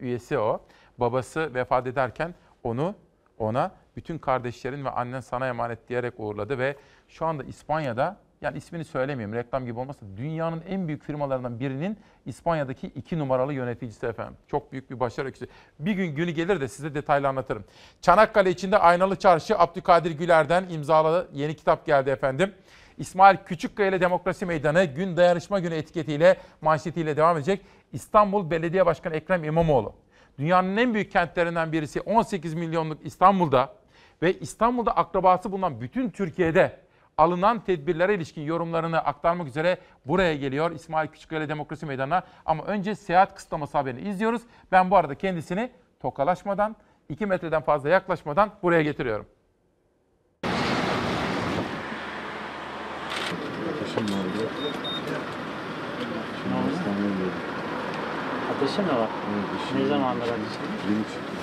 üyesi 0.00 0.38
o. 0.38 0.60
Babası 0.98 1.54
vefat 1.54 1.86
ederken 1.86 2.34
onu 2.62 2.94
ona 3.38 3.70
bütün 3.98 4.18
kardeşlerin 4.18 4.84
ve 4.84 4.90
annen 4.90 5.20
sana 5.20 5.48
emanet 5.48 5.88
diyerek 5.88 6.14
uğurladı 6.16 6.58
ve 6.58 6.76
şu 7.08 7.26
anda 7.26 7.44
İspanya'da 7.44 8.16
yani 8.40 8.58
ismini 8.58 8.84
söylemeyeyim 8.84 9.36
reklam 9.36 9.66
gibi 9.66 9.80
olmasın. 9.80 10.16
Dünyanın 10.16 10.62
en 10.68 10.88
büyük 10.88 11.02
firmalarından 11.02 11.60
birinin 11.60 11.98
İspanya'daki 12.26 12.86
iki 12.86 13.18
numaralı 13.18 13.54
yöneticisi 13.54 14.06
efendim. 14.06 14.36
Çok 14.46 14.72
büyük 14.72 14.90
bir 14.90 15.00
başarı 15.00 15.26
öyküsü. 15.26 15.46
Bir 15.78 15.92
gün 15.92 16.06
günü 16.06 16.30
gelir 16.30 16.60
de 16.60 16.68
size 16.68 16.94
detaylı 16.94 17.28
anlatırım. 17.28 17.64
Çanakkale 18.00 18.50
içinde 18.50 18.78
Aynalı 18.78 19.16
Çarşı 19.16 19.58
Abdülkadir 19.58 20.10
Güler'den 20.10 20.68
imzalı 20.68 21.28
yeni 21.32 21.56
kitap 21.56 21.86
geldi 21.86 22.10
efendim. 22.10 22.54
İsmail 22.98 23.36
Küçükkaya 23.36 23.88
ile 23.88 24.00
Demokrasi 24.00 24.46
Meydanı 24.46 24.84
gün 24.84 25.16
dayanışma 25.16 25.58
günü 25.58 25.74
etiketiyle 25.74 26.36
manşetiyle 26.60 27.16
devam 27.16 27.36
edecek. 27.36 27.60
İstanbul 27.92 28.50
Belediye 28.50 28.86
Başkanı 28.86 29.14
Ekrem 29.14 29.44
İmamoğlu. 29.44 29.94
Dünyanın 30.38 30.76
en 30.76 30.94
büyük 30.94 31.12
kentlerinden 31.12 31.72
birisi 31.72 32.00
18 32.00 32.54
milyonluk 32.54 33.06
İstanbul'da 33.06 33.78
ve 34.22 34.38
İstanbul'da 34.38 34.96
akrabası 34.96 35.52
bulunan 35.52 35.80
bütün 35.80 36.10
Türkiye'de 36.10 36.80
alınan 37.18 37.60
tedbirlere 37.60 38.14
ilişkin 38.14 38.42
yorumlarını 38.42 38.98
aktarmak 38.98 39.48
üzere 39.48 39.78
buraya 40.06 40.34
geliyor 40.34 40.70
İsmail 40.70 41.08
Küçükkaya 41.08 41.48
Demokrasi 41.48 41.86
Meydanı'na. 41.86 42.22
Ama 42.46 42.64
önce 42.64 42.94
seyahat 42.94 43.34
kısıtlaması 43.34 43.78
haberini 43.78 44.08
izliyoruz. 44.08 44.42
Ben 44.72 44.90
bu 44.90 44.96
arada 44.96 45.14
kendisini 45.14 45.70
tokalaşmadan, 46.00 46.76
2 47.08 47.26
metreden 47.26 47.62
fazla 47.62 47.88
yaklaşmadan 47.88 48.50
buraya 48.62 48.82
getiriyorum. 48.82 49.26
Ateşin 58.56 58.84
mi 58.84 58.90
var? 58.90 59.08
Ne 59.76 59.86
zamandır 59.86 60.22
ateşin? 60.22 61.37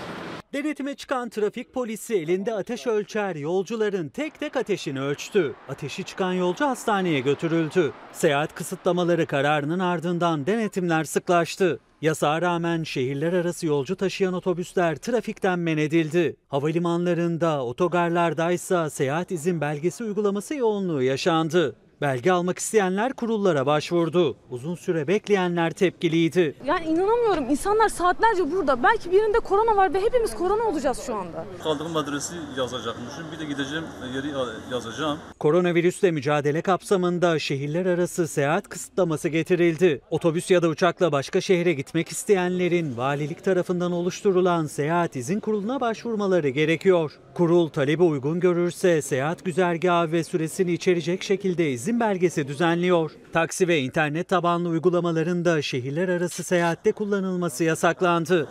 Denetime 0.55 0.95
çıkan 0.95 1.29
trafik 1.29 1.73
polisi 1.73 2.15
elinde 2.15 2.53
ateş 2.53 2.87
ölçer 2.87 3.35
yolcuların 3.35 4.09
tek 4.09 4.39
tek 4.39 4.55
ateşini 4.55 5.01
ölçtü. 5.01 5.55
Ateşi 5.69 6.03
çıkan 6.03 6.33
yolcu 6.33 6.65
hastaneye 6.65 7.19
götürüldü. 7.19 7.91
Seyahat 8.11 8.55
kısıtlamaları 8.55 9.25
kararının 9.25 9.79
ardından 9.79 10.45
denetimler 10.45 11.03
sıklaştı. 11.03 11.79
Yasağa 12.01 12.41
rağmen 12.41 12.83
şehirler 12.83 13.33
arası 13.33 13.67
yolcu 13.67 13.95
taşıyan 13.95 14.33
otobüsler 14.33 14.95
trafikten 14.95 15.59
men 15.59 15.77
edildi. 15.77 16.35
Havalimanlarında, 16.47 17.65
otogarlarda 17.65 18.51
ise 18.51 18.89
seyahat 18.89 19.31
izin 19.31 19.61
belgesi 19.61 20.03
uygulaması 20.03 20.55
yoğunluğu 20.55 21.01
yaşandı. 21.01 21.75
Belge 22.01 22.31
almak 22.31 22.59
isteyenler 22.59 23.13
kurullara 23.13 23.65
başvurdu. 23.65 24.37
Uzun 24.49 24.75
süre 24.75 25.07
bekleyenler 25.07 25.71
tepkiliydi. 25.71 26.55
Yani 26.65 26.85
inanamıyorum. 26.85 27.49
İnsanlar 27.49 27.89
saatlerce 27.89 28.51
burada. 28.51 28.83
Belki 28.83 29.11
birinde 29.11 29.39
korona 29.39 29.77
var 29.77 29.93
ve 29.93 30.01
hepimiz 30.01 30.35
korona 30.35 30.63
olacağız 30.63 31.03
şu 31.05 31.15
anda. 31.15 31.45
Kaldığım 31.63 31.95
adresi 31.97 32.33
yazacakmışım. 32.57 33.23
Bir 33.33 33.39
de 33.39 33.45
gideceğim 33.45 33.83
yeri 34.15 34.27
yazacağım. 34.71 35.19
Koronavirüsle 35.39 36.11
mücadele 36.11 36.61
kapsamında 36.61 37.39
şehirler 37.39 37.85
arası 37.85 38.27
seyahat 38.27 38.69
kısıtlaması 38.69 39.29
getirildi. 39.29 40.01
Otobüs 40.09 40.51
ya 40.51 40.61
da 40.61 40.67
uçakla 40.67 41.11
başka 41.11 41.41
şehre 41.41 41.73
gitmek 41.73 42.09
isteyenlerin 42.09 42.97
valilik 42.97 43.43
tarafından 43.43 43.91
oluşturulan 43.91 44.65
seyahat 44.65 45.15
izin 45.15 45.39
kuruluna 45.39 45.81
başvurmaları 45.81 46.49
gerekiyor. 46.49 47.11
Kurul 47.33 47.69
talebi 47.69 48.03
uygun 48.03 48.39
görürse 48.39 49.01
seyahat 49.01 49.45
güzergahı 49.45 50.11
ve 50.11 50.23
süresini 50.23 50.73
içerecek 50.73 51.23
şekilde 51.23 51.71
izin 51.71 51.84
belgesi 51.93 52.47
düzenliyor. 52.47 53.11
Taksi 53.33 53.67
ve 53.67 53.79
internet 53.79 54.27
tabanlı 54.27 54.69
uygulamaların 54.69 55.45
da 55.45 55.61
şehirler 55.61 56.09
arası 56.09 56.43
seyahatte 56.43 56.91
kullanılması 56.91 57.63
yasaklandı. 57.63 58.47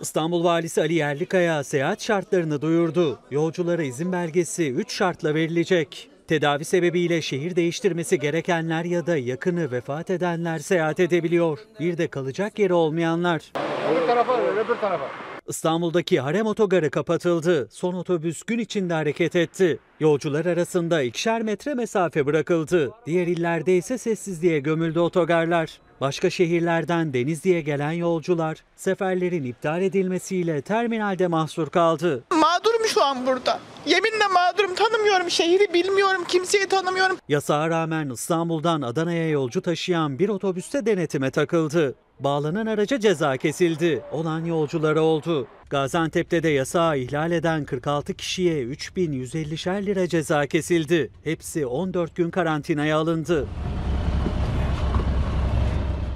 İstanbul 0.00 0.44
Valisi 0.44 0.80
Ali 0.80 0.94
Yerlikaya 0.94 1.64
seyahat 1.64 2.02
şartlarını 2.02 2.62
duyurdu. 2.62 3.18
Yolculara 3.30 3.82
izin 3.82 4.12
belgesi 4.12 4.72
3 4.72 4.92
şartla 4.92 5.34
verilecek. 5.34 6.10
Tedavi 6.28 6.64
sebebiyle 6.64 7.22
şehir 7.22 7.56
değiştirmesi 7.56 8.18
gerekenler 8.18 8.84
ya 8.84 9.06
da 9.06 9.16
yakını 9.16 9.70
vefat 9.70 10.10
edenler 10.10 10.58
seyahat 10.58 11.00
edebiliyor. 11.00 11.58
Bir 11.80 11.98
de 11.98 12.08
kalacak 12.08 12.58
yeri 12.58 12.74
olmayanlar. 12.74 13.52
Öbür 13.92 14.06
tarafa, 14.06 14.42
öbür 14.42 14.76
tarafa. 14.80 15.33
İstanbul'daki 15.48 16.20
Harem 16.20 16.46
Otogarı 16.46 16.90
kapatıldı. 16.90 17.68
Son 17.70 17.94
otobüs 17.94 18.42
gün 18.42 18.58
içinde 18.58 18.94
hareket 18.94 19.36
etti. 19.36 19.78
Yolcular 20.00 20.46
arasında 20.46 21.02
ikişer 21.02 21.42
metre 21.42 21.74
mesafe 21.74 22.26
bırakıldı. 22.26 22.90
Diğer 23.06 23.26
illerde 23.26 23.76
ise 23.76 23.98
sessizliğe 23.98 24.58
gömüldü 24.58 24.98
otogarlar. 24.98 25.80
Başka 26.00 26.30
şehirlerden 26.30 27.12
Denizli'ye 27.14 27.60
gelen 27.60 27.92
yolcular 27.92 28.64
seferlerin 28.76 29.44
iptal 29.44 29.82
edilmesiyle 29.82 30.62
terminalde 30.62 31.26
mahsur 31.26 31.70
kaldı. 31.70 32.24
Mağdurum 32.30 32.86
şu 32.86 33.04
an 33.04 33.26
burada. 33.26 33.60
Yeminle 33.86 34.26
mağdurum 34.34 34.74
tanımıyorum 34.74 35.30
şehri 35.30 35.74
bilmiyorum 35.74 36.24
kimseyi 36.28 36.66
tanımıyorum. 36.66 37.16
Yasağa 37.28 37.70
rağmen 37.70 38.10
İstanbul'dan 38.10 38.82
Adana'ya 38.82 39.28
yolcu 39.28 39.62
taşıyan 39.62 40.18
bir 40.18 40.28
otobüste 40.28 40.86
denetime 40.86 41.30
takıldı. 41.30 41.94
Bağlanan 42.20 42.66
araca 42.66 43.00
ceza 43.00 43.36
kesildi. 43.36 44.02
Olan 44.12 44.44
yolculara 44.44 45.00
oldu. 45.00 45.46
Gaziantep'te 45.70 46.42
de 46.42 46.48
yasağı 46.48 46.98
ihlal 46.98 47.32
eden 47.32 47.64
46 47.64 48.14
kişiye 48.14 48.64
3150'şer 48.64 49.86
lira 49.86 50.08
ceza 50.08 50.46
kesildi. 50.46 51.10
Hepsi 51.24 51.66
14 51.66 52.16
gün 52.16 52.30
karantinaya 52.30 52.98
alındı. 52.98 53.46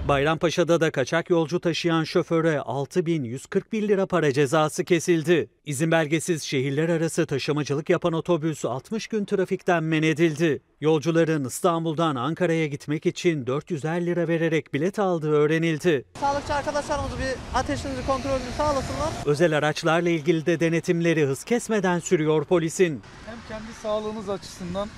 Bayrampaşa'da 0.09 0.81
da 0.81 0.91
kaçak 0.91 1.31
yolcu 1.31 1.61
taşıyan 1.61 2.05
şoföre 2.05 2.61
6141 2.61 3.89
lira 3.89 4.07
para 4.07 4.33
cezası 4.33 4.85
kesildi. 4.85 5.51
İzin 5.65 5.91
belgesiz 5.91 6.43
şehirler 6.43 6.89
arası 6.89 7.27
taşımacılık 7.27 7.91
yapan 7.91 8.13
otobüs 8.13 8.65
60 8.65 9.07
gün 9.07 9.25
trafikten 9.25 9.85
men 9.85 10.03
edildi. 10.03 10.63
Yolcuların 10.81 11.45
İstanbul'dan 11.45 12.17
Ankara'ya 12.17 12.67
gitmek 12.67 13.07
için 13.07 13.47
450 13.47 14.07
lira 14.07 14.29
vererek 14.29 14.75
bilet 14.75 14.99
aldığı 14.99 15.31
öğrenildi. 15.31 16.05
Sağlıkçı 16.21 16.55
arkadaşlarımız 16.55 17.11
bir 17.19 17.59
ateşinizi 17.59 18.07
kontrolünü 18.07 18.53
sağlasınlar. 18.57 19.09
Özel 19.27 19.59
araçlarla 19.59 20.09
ilgili 20.09 20.47
de 20.47 20.61
denetimleri 20.61 21.27
hız 21.27 21.45
kesmeden 21.45 21.99
sürüyor 21.99 22.45
polisin. 22.45 23.03
Hem 23.27 23.37
kendi 23.49 23.73
sağlığınız 23.83 24.29
açısından 24.29 24.89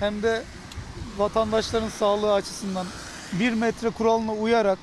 hem 0.00 0.22
de 0.22 0.42
vatandaşların 1.18 1.88
sağlığı 1.88 2.32
açısından 2.32 2.86
bir 3.40 3.52
metre 3.52 3.90
kuralına 3.90 4.32
uyarak 4.32 4.78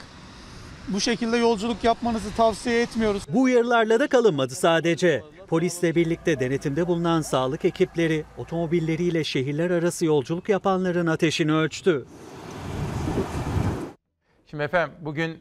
bu 0.88 1.00
şekilde 1.00 1.38
yolculuk 1.38 1.84
yapmanızı 1.84 2.36
tavsiye 2.36 2.82
etmiyoruz. 2.82 3.24
Bu 3.30 3.42
uyarılarla 3.42 4.00
da 4.00 4.08
kalınmadı 4.08 4.56
sadece. 4.56 5.24
Polisle 5.48 5.96
birlikte 5.96 6.40
denetimde 6.40 6.88
bulunan 6.88 7.22
sağlık 7.22 7.66
ekipleri 7.66 8.26
otomobilleriyle 8.38 9.24
şehirler 9.24 9.70
arası 9.70 10.06
yolculuk 10.06 10.50
yapanların 10.50 11.08
ateşini 11.08 11.54
ölçtü. 11.54 12.06
Şimdi 14.46 14.64
efendim 14.64 14.96
bugün 15.02 15.40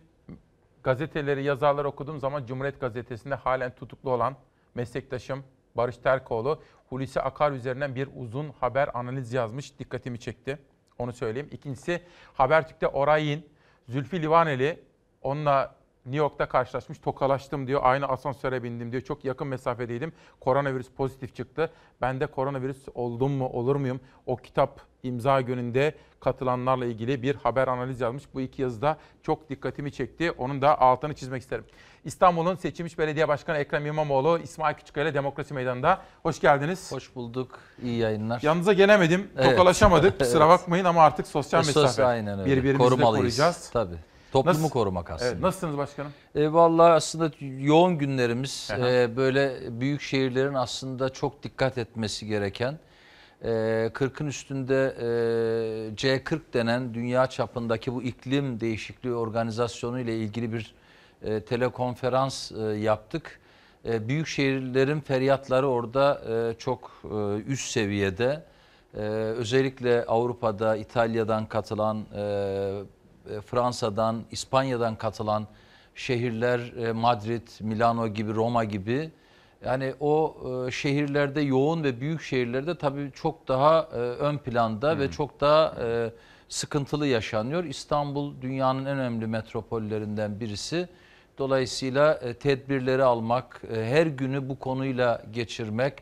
gazeteleri, 0.83 1.45
yazarları 1.45 1.89
okuduğum 1.89 2.21
zaman 2.21 2.47
Cumhuriyet 2.47 2.81
Gazetesi'nde 2.81 3.35
halen 3.35 3.75
tutuklu 3.75 4.11
olan 4.11 4.37
meslektaşım 4.75 5.45
Barış 5.77 5.97
Terkoğlu 5.97 6.63
Hulusi 6.89 7.21
Akar 7.21 7.53
üzerinden 7.53 7.95
bir 7.95 8.09
uzun 8.17 8.51
haber 8.61 8.91
analiz 8.95 9.33
yazmış. 9.33 9.79
Dikkatimi 9.79 10.21
çekti. 10.21 10.59
Onu 10.99 11.13
söyleyeyim. 11.13 11.49
İkincisi 11.53 12.03
Habertürk'te 12.35 12.87
Oray'in 12.89 13.47
Zülfü 13.89 14.23
Livaneli 14.23 14.81
onunla 15.23 15.75
New 16.05 16.19
York'ta 16.19 16.49
karşılaşmış. 16.49 16.99
Tokalaştım 16.99 17.67
diyor. 17.67 17.81
Aynı 17.85 18.07
asansöre 18.07 18.63
bindim 18.63 18.93
diyor. 18.93 19.03
Çok 19.03 19.25
yakın 19.25 19.47
mesafedeydim. 19.47 20.13
Koronavirüs 20.41 20.91
pozitif 20.91 21.35
çıktı. 21.35 21.71
Ben 22.01 22.21
de 22.21 22.27
koronavirüs 22.27 22.89
oldum 22.95 23.33
mu 23.33 23.49
olur 23.49 23.77
muyum? 23.77 24.01
O 24.27 24.37
kitap 24.37 24.81
imza 25.03 25.41
gününde 25.41 25.95
katılanlarla 26.21 26.87
ilgili 26.87 27.23
bir 27.23 27.35
haber 27.35 27.69
analiz 27.69 28.01
yazmış. 28.01 28.35
Bu 28.35 28.41
iki 28.41 28.63
yazıda 28.63 28.99
çok 29.23 29.51
dikkatimi 29.51 29.93
çekti. 29.93 30.31
Onun 30.31 30.63
da 30.63 30.81
altını 30.81 31.15
çizmek 31.15 31.43
isterim. 31.43 31.65
İstanbul'un 32.13 32.57
seçilmiş 32.57 32.99
belediye 32.99 33.29
başkanı 33.29 33.59
Ekrem 33.59 33.87
İmamoğlu, 33.87 34.39
İsmail 34.43 34.75
Küçükkaya 34.75 35.15
Demokrasi 35.15 35.55
Meydanı'nda. 35.55 36.01
Hoş 36.23 36.41
geldiniz. 36.41 36.93
Hoş 36.93 37.15
bulduk. 37.15 37.59
İyi 37.83 37.99
yayınlar. 37.99 38.41
Yanınıza 38.43 38.73
gelemedim. 38.73 39.31
Evet. 39.37 39.51
Tokalaşamadık. 39.51 40.19
Kusura 40.19 40.45
Evet. 40.45 40.49
bakmayın 40.59 40.85
ama 40.85 41.03
artık 41.03 41.27
sosyal 41.27 41.63
Sosyal- 41.63 41.83
mesafe. 41.83 42.05
aynen 42.05 42.39
öyle. 42.41 42.51
Birbirimizi 42.57 42.79
Korumalıyız. 42.79 43.17
koruyacağız. 43.37 43.71
Tabii. 43.73 43.95
Toplumu 44.33 44.59
Nasıl- 44.59 44.71
korumak 44.71 45.11
aslında. 45.11 45.31
Evet, 45.31 45.41
nasılsınız 45.43 45.77
başkanım? 45.79 46.13
E, 46.35 46.53
vallahi 46.53 46.93
aslında 46.93 47.31
yoğun 47.61 47.99
günlerimiz. 47.99 48.69
Aha. 48.73 48.89
E, 48.91 49.17
böyle 49.17 49.53
büyük 49.81 50.01
şehirlerin 50.01 50.55
aslında 50.55 51.09
çok 51.09 51.43
dikkat 51.43 51.79
etmesi 51.79 52.27
gereken. 52.27 52.79
E, 53.43 53.49
40'ın 53.95 54.27
üstünde 54.27 54.97
e, 55.01 55.07
C40 55.97 56.41
denen 56.55 56.95
dünya 56.95 57.27
çapındaki 57.27 57.95
bu 57.95 58.03
iklim 58.03 58.61
değişikliği 58.61 59.15
organizasyonu 59.15 60.01
ile 60.01 60.17
ilgili 60.19 60.53
bir 60.53 60.75
e, 61.23 61.41
telekonferans 61.41 62.53
e, 62.53 62.61
yaptık. 62.63 63.41
E, 63.85 64.09
büyük 64.09 64.27
şehirlerin 64.27 65.01
feryatları 65.01 65.69
orada 65.69 66.21
e, 66.29 66.55
çok 66.59 67.03
e, 67.05 67.37
üst 67.37 67.71
seviyede. 67.71 68.43
E, 68.95 69.01
özellikle 69.01 70.05
Avrupa'da, 70.05 70.77
İtalya'dan 70.77 71.47
katılan, 71.47 72.05
e, 72.15 72.21
e, 72.21 73.41
Fransa'dan, 73.41 74.25
İspanya'dan 74.31 74.97
katılan 74.97 75.47
şehirler 75.95 76.87
e, 76.87 76.93
Madrid, 76.93 77.49
Milano 77.61 78.09
gibi, 78.09 78.35
Roma 78.35 78.65
gibi 78.65 79.11
Yani 79.65 79.95
o 80.01 80.37
e, 80.67 80.71
şehirlerde 80.71 81.41
yoğun 81.41 81.85
ve 81.85 82.01
büyük 82.01 82.23
şehirlerde 82.23 82.79
tabii 82.79 83.11
çok 83.15 83.49
daha 83.49 83.89
e, 83.93 83.97
ön 83.97 84.39
planda 84.39 84.93
Hmm. 84.93 85.01
ve 85.01 85.11
çok 85.11 85.41
daha 85.41 85.75
e, 85.81 86.11
sıkıntılı 86.49 87.07
yaşanıyor. 87.07 87.65
İstanbul 87.65 88.41
dünyanın 88.43 88.85
en 88.85 88.99
önemli 88.99 89.27
metropollerinden 89.27 90.41
birisi. 90.41 90.89
Dolayısıyla 91.39 92.15
e, 92.15 92.35
tedbirleri 92.35 93.05
almak, 93.05 93.63
e, 93.77 93.85
her 93.85 94.07
günü 94.07 94.49
bu 94.49 94.59
konuyla 94.59 95.23
geçirmek, 95.33 95.95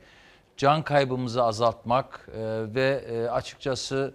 can 0.56 0.82
kaybımızı 0.82 1.42
azaltmak 1.42 2.28
e, 2.28 2.32
ve 2.74 3.00
açıkçası 3.30 4.14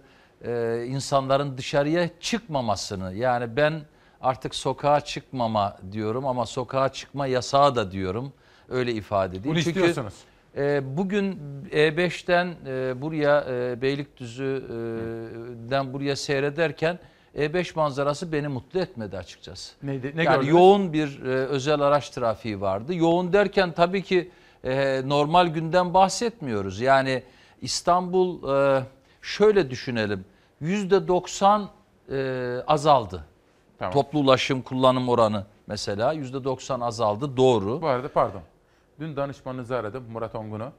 insanların 0.86 1.58
dışarıya 1.58 2.08
çıkmamasını 2.20 3.14
yani 3.14 3.56
ben 3.56 3.80
artık 4.20 4.54
sokağa 4.54 5.00
çıkmama 5.00 5.78
diyorum 5.92 6.26
ama 6.26 6.46
sokağa 6.46 6.88
çıkma 6.88 7.26
yasağı 7.26 7.76
da 7.76 7.92
diyorum 7.92 8.32
öyle 8.68 8.92
ifade 8.92 9.36
edeyim. 9.36 9.54
Bunu 9.54 9.62
Çünkü 9.62 9.78
istiyorsunuz. 9.78 10.14
e, 10.56 10.96
bugün 10.96 11.40
E5'ten 11.70 12.54
e, 12.66 13.02
buraya 13.02 13.44
e, 13.50 13.82
Beylikdüzü'den 13.82 15.92
buraya 15.92 16.16
seyrederken 16.16 16.98
E5 17.36 17.76
manzarası 17.76 18.32
beni 18.32 18.48
mutlu 18.48 18.80
etmedi 18.80 19.18
açıkçası. 19.18 19.72
Neydi? 19.82 20.12
Ne 20.16 20.22
yani 20.22 20.34
gördünüz? 20.34 20.52
yoğun 20.52 20.92
bir 20.92 21.22
e, 21.22 21.28
özel 21.28 21.80
araç 21.80 22.10
trafiği 22.10 22.60
vardı. 22.60 22.94
Yoğun 22.94 23.32
derken 23.32 23.72
tabii 23.72 24.02
ki 24.02 24.30
e, 24.64 25.02
normal 25.08 25.46
günden 25.46 25.94
bahsetmiyoruz. 25.94 26.80
Yani 26.80 27.22
İstanbul 27.60 28.54
e, 28.54 28.82
şöyle 29.22 29.70
düşünelim. 29.70 30.24
Yüzde 30.60 31.08
90 31.08 31.68
e, 32.10 32.56
azaldı. 32.66 33.24
Tamam. 33.78 33.92
Toplu 33.92 34.18
ulaşım 34.18 34.62
kullanım 34.62 35.08
oranı 35.08 35.44
mesela 35.66 36.12
yüzde 36.12 36.44
90 36.44 36.80
azaldı. 36.80 37.36
Doğru. 37.36 37.82
Bu 37.82 37.86
arada 37.86 38.08
pardon. 38.08 38.42
Dün 39.00 39.16
danışmanınızı 39.16 39.76
aradım 39.76 40.04
Murat 40.12 40.34
Ongun'u. 40.34 40.72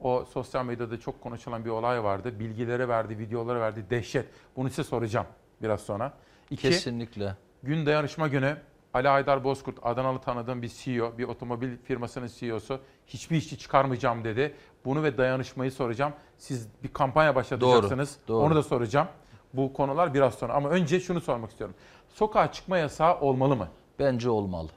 O 0.00 0.24
sosyal 0.32 0.64
medyada 0.64 1.00
çok 1.00 1.20
konuşulan 1.20 1.64
bir 1.64 1.70
olay 1.70 2.04
vardı. 2.04 2.38
Bilgileri 2.38 2.88
verdi, 2.88 3.18
videoları 3.18 3.60
verdi. 3.60 3.84
Dehşet. 3.90 4.26
Bunu 4.56 4.70
size 4.70 4.84
soracağım 4.84 5.26
biraz 5.62 5.80
sonra. 5.80 6.12
İki, 6.50 6.62
Kesinlikle. 6.62 7.36
Gün 7.62 7.86
dayanışma 7.86 8.28
günü 8.28 8.56
Ali 8.94 9.08
Aydar 9.08 9.44
Bozkurt, 9.44 9.78
Adanalı 9.82 10.18
tanıdığım 10.20 10.62
bir 10.62 10.68
CEO, 10.68 11.18
bir 11.18 11.24
otomobil 11.24 11.76
firmasının 11.84 12.30
CEO'su 12.38 12.80
hiçbir 13.06 13.36
işçi 13.36 13.58
çıkarmayacağım 13.58 14.24
dedi. 14.24 14.54
Bunu 14.84 15.02
ve 15.02 15.18
dayanışmayı 15.18 15.72
soracağım. 15.72 16.12
Siz 16.38 16.68
bir 16.82 16.88
kampanya 16.88 17.34
başlatacaksınız. 17.34 18.16
Doğru, 18.28 18.36
doğru. 18.38 18.46
Onu 18.46 18.54
da 18.54 18.62
soracağım. 18.62 19.08
Bu 19.52 19.72
konular 19.72 20.14
biraz 20.14 20.34
sonra. 20.34 20.52
Ama 20.54 20.68
önce 20.68 21.00
şunu 21.00 21.20
sormak 21.20 21.50
istiyorum. 21.50 21.76
Sokağa 22.14 22.52
çıkma 22.52 22.78
yasağı 22.78 23.20
olmalı 23.20 23.56
mı? 23.56 23.68
Bence 23.98 24.30
olmalı. 24.30 24.68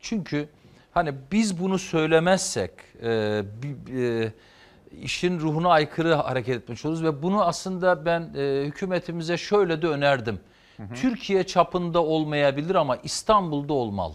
Çünkü 0.00 0.48
hani 0.90 1.14
biz 1.32 1.60
bunu 1.62 1.78
söylemezsek 1.78 2.70
e, 3.02 3.42
bi- 3.62 4.00
e, 4.02 4.32
işin 5.02 5.40
ruhuna 5.40 5.68
aykırı 5.68 6.14
hareket 6.14 6.56
etmiş 6.56 6.84
oluruz 6.84 7.02
ve 7.02 7.22
bunu 7.22 7.44
aslında 7.44 8.04
ben 8.04 8.34
e, 8.36 8.64
hükümetimize 8.66 9.36
şöyle 9.36 9.82
de 9.82 9.86
önerdim. 9.86 10.40
Türkiye 10.94 11.44
çapında 11.44 12.02
olmayabilir 12.02 12.74
ama 12.74 12.96
İstanbul'da 12.96 13.72
olmalı. 13.72 14.14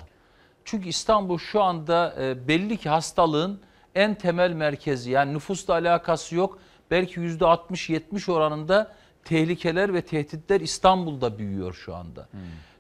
Çünkü 0.66 0.90
İstanbul 0.90 1.38
şu 1.38 1.64
anda 1.64 2.16
e, 2.20 2.48
belli 2.48 2.78
ki 2.78 2.90
hastalığın 2.90 3.62
en 3.96 4.16
temel 4.16 4.52
merkezi. 4.54 5.12
Yani 5.12 5.34
nüfusla 5.34 5.74
alakası 5.74 6.36
yok. 6.36 6.60
Belki 6.92 7.20
%60-70 7.20 8.32
oranında 8.32 8.92
tehlikeler 9.24 9.94
ve 9.94 10.02
tehditler 10.02 10.62
İstanbul'da 10.62 11.38
büyüyor 11.38 11.74
şu 11.74 11.96
anda. 11.96 12.28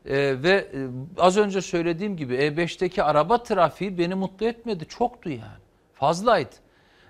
Ee, 0.05 0.43
ve 0.43 0.51
e, 0.51 0.87
az 1.17 1.37
önce 1.37 1.61
söylediğim 1.61 2.17
gibi 2.17 2.35
E5'teki 2.35 3.03
araba 3.03 3.43
trafiği 3.43 3.97
beni 3.97 4.15
mutlu 4.15 4.45
etmedi. 4.45 4.85
Çoktu 4.85 5.29
yani. 5.29 5.61
Fazlaydı. 5.93 6.55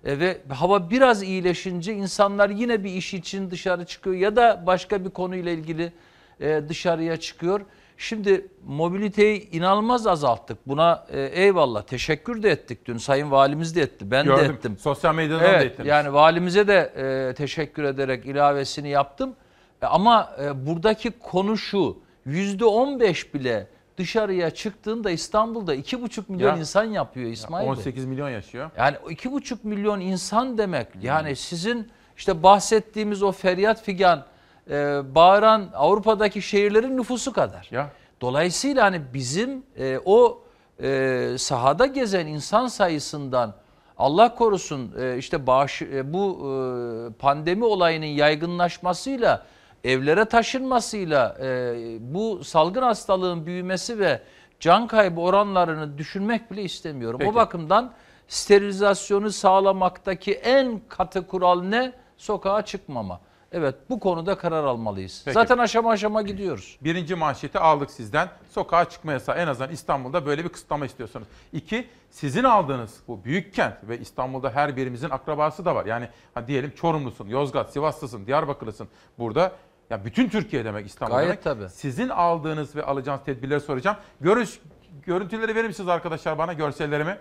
E, 0.06 0.20
ve 0.20 0.38
hava 0.50 0.90
biraz 0.90 1.24
iyileşince 1.24 1.94
insanlar 1.94 2.50
yine 2.50 2.84
bir 2.84 2.92
iş 2.92 3.14
için 3.14 3.52
dışarı 3.52 3.86
çıkıyor 3.86 4.16
ya 4.16 4.36
da 4.36 4.64
başka 4.66 5.06
bir 5.06 5.10
konuyla 5.10 5.52
ilgili 5.52 5.94
e, 6.40 6.62
dışarıya 6.70 7.18
çıkıyor. 7.18 7.62
Şimdi 7.98 8.48
mobiliteyi 8.66 9.50
inanılmaz 9.52 10.08
azalttık. 10.08 10.68
Buna 10.68 11.06
e, 11.12 11.22
eyvallah 11.22 11.84
teşekkür 11.84 12.44
de 12.44 12.52
ettik 12.52 12.86
dün. 12.86 12.98
Sayın 12.98 13.32
Valimiz 13.32 13.76
de 13.76 13.82
etti. 13.82 14.12
Ben 14.12 14.26
de 14.26 14.30
Gördüm. 14.30 14.52
ettim. 14.52 14.78
Sosyal 14.78 15.16
medyadan 15.16 15.44
da 15.44 15.48
evet, 15.48 15.72
ettiniz. 15.72 15.88
Yani 15.88 16.14
valimize 16.14 16.68
de 16.68 16.94
e, 16.96 17.34
teşekkür 17.34 17.84
ederek 17.84 18.26
ilavesini 18.26 18.90
yaptım. 18.90 19.36
E, 19.82 19.86
ama 19.86 20.36
e, 20.44 20.66
buradaki 20.68 21.12
konu 21.12 21.58
şu. 21.58 21.98
Yüzde 22.26 22.66
15 22.66 23.34
bile 23.34 23.68
dışarıya 24.02 24.50
çıktığında 24.52 25.12
İstanbul'da 25.12 25.76
2,5 25.76 26.24
milyon 26.28 26.50
Ya, 26.50 26.58
insan 26.58 26.84
yapıyor 26.84 27.32
İsmail 27.32 27.64
Bey. 27.64 27.70
18 27.72 28.06
milyon 28.06 28.30
yaşıyor. 28.30 28.72
Yani 28.78 28.98
2,5 28.98 29.58
milyon 29.64 30.00
insan 30.00 30.58
demek. 30.58 30.88
Yani 31.02 31.36
sizin 31.36 31.92
işte 32.18 32.44
bahsettiğimiz 32.44 33.24
o 33.24 33.32
feryat 33.32 33.84
figan 33.84 34.26
e, 34.70 35.02
bağıran 35.16 35.70
Avrupa'daki 35.74 36.42
şehirlerin 36.42 36.98
nüfusu 36.98 37.34
kadar. 37.34 37.68
Ya. 37.72 37.90
Dolayısıyla 38.22 38.84
hani 38.84 39.02
bizim 39.14 39.64
e, 39.78 40.00
o 40.06 40.44
e, 40.84 41.36
sahada 41.38 41.86
gezen 41.86 42.28
insan 42.28 42.68
sayısından 42.68 43.54
Allah 43.98 44.36
korusun 44.36 44.94
e, 45.00 45.18
işte 45.18 45.48
bağış, 45.48 45.82
e, 45.82 46.14
bu 46.14 46.40
e, 46.40 47.14
pandemi 47.14 47.66
olayının 47.66 48.06
yaygınlaşmasıyla 48.06 49.46
evlere 49.84 50.26
taşınmasıyla 50.26 51.38
e, 51.42 51.76
bu 52.00 52.44
salgın 52.44 52.82
hastalığın 52.82 53.46
büyümesi 53.46 54.00
ve 54.00 54.22
can 54.60 54.88
kaybı 54.88 55.22
oranlarını 55.22 55.98
düşünmek 55.98 56.52
bile 56.52 56.64
istemiyorum. 56.64 57.20
Peki. 57.20 57.32
O 57.32 57.36
bakımdan 57.36 57.94
sterilizasyonu 58.28 59.32
sağlamaktaki 59.32 60.34
en 60.34 60.82
katı 60.90 61.28
kural 61.28 61.62
ne? 61.64 61.94
Sokağa 62.18 62.62
çıkmama. 62.66 63.20
Evet 63.52 63.76
bu 63.90 64.00
konuda 64.00 64.38
karar 64.38 64.64
almalıyız. 64.64 65.22
Peki. 65.26 65.34
Zaten 65.34 65.58
aşama 65.58 65.92
aşama 65.92 66.22
gidiyoruz. 66.22 66.78
Birinci 66.82 67.16
manşeti 67.16 67.60
aldık 67.60 67.92
sizden. 67.92 68.30
Sokağa 68.52 68.90
çıkma 68.90 69.12
yasağı. 69.12 69.36
En 69.36 69.48
azından 69.48 69.72
İstanbul'da 69.72 70.26
böyle 70.26 70.44
bir 70.44 70.50
kısıtlama 70.50 70.86
istiyorsunuz. 70.86 71.28
İki, 71.54 71.88
sizin 72.10 72.44
aldığınız 72.44 73.00
bu 73.08 73.24
büyük 73.24 73.54
kent 73.54 73.74
ve 73.84 74.00
İstanbul'da 74.00 74.50
her 74.50 74.78
birimizin 74.78 75.10
akrabası 75.10 75.66
da 75.66 75.76
var. 75.76 75.86
Yani 75.86 76.08
diyelim 76.48 76.72
Çorumlusun, 76.76 77.28
Yozgat, 77.28 77.74
Sivaslısın, 77.74 78.26
Diyarbakırlısın. 78.26 78.88
Burada 79.20 79.52
ya 79.92 80.06
bütün 80.06 80.30
Türkiye 80.30 80.66
demek 80.66 80.88
İstanbul 80.88 81.14
Gayet 81.14 81.30
demek. 81.30 81.44
tabii. 81.44 81.70
Sizin 81.70 82.10
aldığınız 82.10 82.76
ve 82.76 82.84
alacağınız 82.84 83.26
tedbirleri 83.26 83.60
soracağım. 83.60 83.98
Görüş, 84.22 84.60
görüntüleri 85.06 85.56
verir 85.56 85.68
misiniz 85.68 85.90
arkadaşlar 85.90 86.38
bana 86.38 86.54
görsellerimi? 86.54 87.18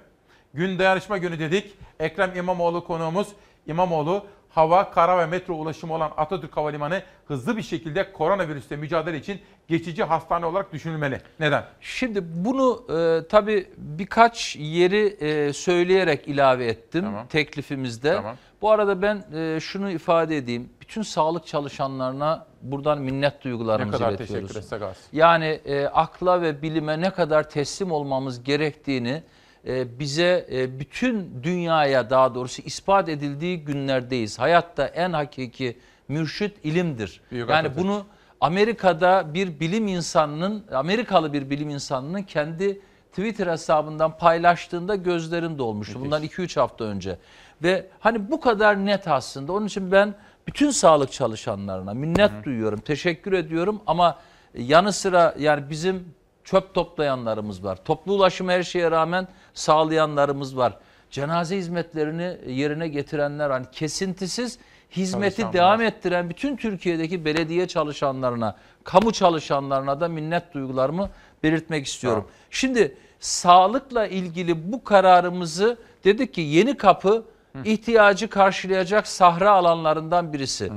Gün 0.55 0.79
dayanışma 0.79 1.19
günü 1.19 1.39
dedik. 1.39 1.75
Ekrem 2.01 2.37
İmamoğlu 2.37 2.85
konuğumuz. 2.85 3.29
İmamoğlu 3.67 4.27
hava, 4.49 4.91
kara 4.91 5.19
ve 5.19 5.27
metro 5.27 5.55
ulaşımı 5.55 5.95
olan 5.95 6.13
Atatürk 6.17 6.57
Havalimanı 6.57 7.03
hızlı 7.27 7.57
bir 7.57 7.63
şekilde 7.63 8.13
koronavirüsle 8.13 8.77
mücadele 8.77 9.17
için 9.19 9.41
geçici 9.69 10.05
hastane 10.05 10.47
olarak 10.47 10.73
düşünülmeli. 10.73 11.21
Neden? 11.41 11.65
Şimdi 11.81 12.21
bunu 12.25 12.85
e, 12.89 13.29
tabii 13.29 13.69
birkaç 13.77 14.57
yeri 14.57 15.07
e, 15.07 15.53
söyleyerek 15.53 16.29
ilave 16.29 16.67
ettim 16.67 17.05
teklifimizde. 17.29 18.15
Tamam. 18.15 18.37
Bu 18.63 18.71
arada 18.71 19.03
ben 19.03 19.25
e, 19.35 19.61
şunu 19.61 19.91
ifade 19.91 20.37
edeyim. 20.37 20.71
Bütün 20.91 21.03
sağlık 21.03 21.47
çalışanlarına 21.47 22.47
buradan 22.63 22.99
minnet 22.99 23.35
Ne 23.35 23.43
duygularımızı 23.43 23.99
kadar 23.99 24.11
iletiyoruz. 24.11 24.49
teşekkür 24.49 24.61
etsek 24.61 24.83
az. 24.83 24.97
Yani 25.13 25.61
e, 25.65 25.85
akla 25.87 26.43
ve 26.43 26.63
bilime 26.63 27.01
ne 27.01 27.11
kadar 27.11 27.51
teslim 27.51 27.93
olmamız 27.93 28.43
gerektiğini 28.43 29.23
e, 29.67 29.99
bize 29.99 30.47
e, 30.53 30.81
bütün 30.81 31.43
dünyaya 31.43 32.11
daha 32.11 32.35
doğrusu 32.35 32.63
ispat 32.63 33.09
edildiği 33.09 33.65
günlerdeyiz. 33.65 34.39
Hayatta 34.39 34.87
en 34.87 35.13
hakiki 35.13 35.79
mürşit 36.09 36.65
ilimdir. 36.65 37.21
Büyük 37.31 37.49
yani 37.49 37.59
Atatürk. 37.59 37.85
bunu 37.85 38.05
Amerika'da 38.41 39.35
bir 39.35 39.61
bilim 39.61 39.89
insanının, 39.89 40.65
Amerikalı 40.73 41.33
bir 41.33 41.51
bilim 41.51 41.71
insanının 41.71 42.23
kendi 42.23 42.81
Twitter 43.11 43.47
hesabından 43.47 44.19
paylaştığında 44.19 44.95
gözlerin 44.95 45.59
dolmuştu. 45.59 45.99
Müthiş. 45.99 46.05
Bundan 46.05 46.25
2-3 46.25 46.61
hafta 46.61 46.85
önce. 46.85 47.19
Ve 47.63 47.87
hani 48.01 48.31
bu 48.31 48.41
kadar 48.41 48.87
net 48.87 49.09
aslında. 49.09 49.53
Onun 49.53 49.67
için 49.67 49.93
ben 49.93 50.15
bütün 50.47 50.71
sağlık 50.71 51.13
çalışanlarına 51.13 51.95
minnet 51.95 52.45
duyuyorum, 52.45 52.81
teşekkür 52.81 53.33
ediyorum 53.33 53.81
ama 53.87 54.19
yanı 54.55 54.93
sıra 54.93 55.35
yani 55.39 55.71
bizim 55.71 56.15
çöp 56.45 56.75
toplayanlarımız 56.75 57.65
var. 57.65 57.79
Toplu 57.85 58.13
ulaşımı 58.13 58.53
her 58.53 58.63
şeye 58.63 58.91
rağmen 58.91 59.29
sağlayanlarımız 59.55 60.57
var. 60.57 60.79
Cenaze 61.11 61.57
hizmetlerini 61.57 62.37
yerine 62.47 62.89
getirenler 62.89 63.51
hani 63.51 63.67
kesintisiz 63.73 64.59
hizmeti 64.91 65.53
devam 65.53 65.83
ettiren 65.83 66.31
bütün 66.31 66.57
Türkiye'deki 66.57 67.25
belediye 67.25 67.69
çalışanlarına, 67.69 68.57
kamu 68.85 69.13
çalışanlarına 69.13 70.01
da 70.01 70.09
minnet 70.09 70.55
duygularımı 70.55 71.11
belirtmek 71.43 71.87
istiyorum. 71.87 72.29
Şimdi 72.51 72.97
sağlıkla 73.21 74.07
ilgili 74.07 74.73
bu 74.73 74.85
kararımızı 74.85 75.79
dedik 76.05 76.35
ki 76.35 76.41
yeni 76.41 76.77
kapı 76.77 77.25
ihtiyacı 77.65 78.29
karşılayacak 78.29 79.07
sahra 79.07 79.51
alanlarından 79.51 80.33
birisi. 80.33 80.73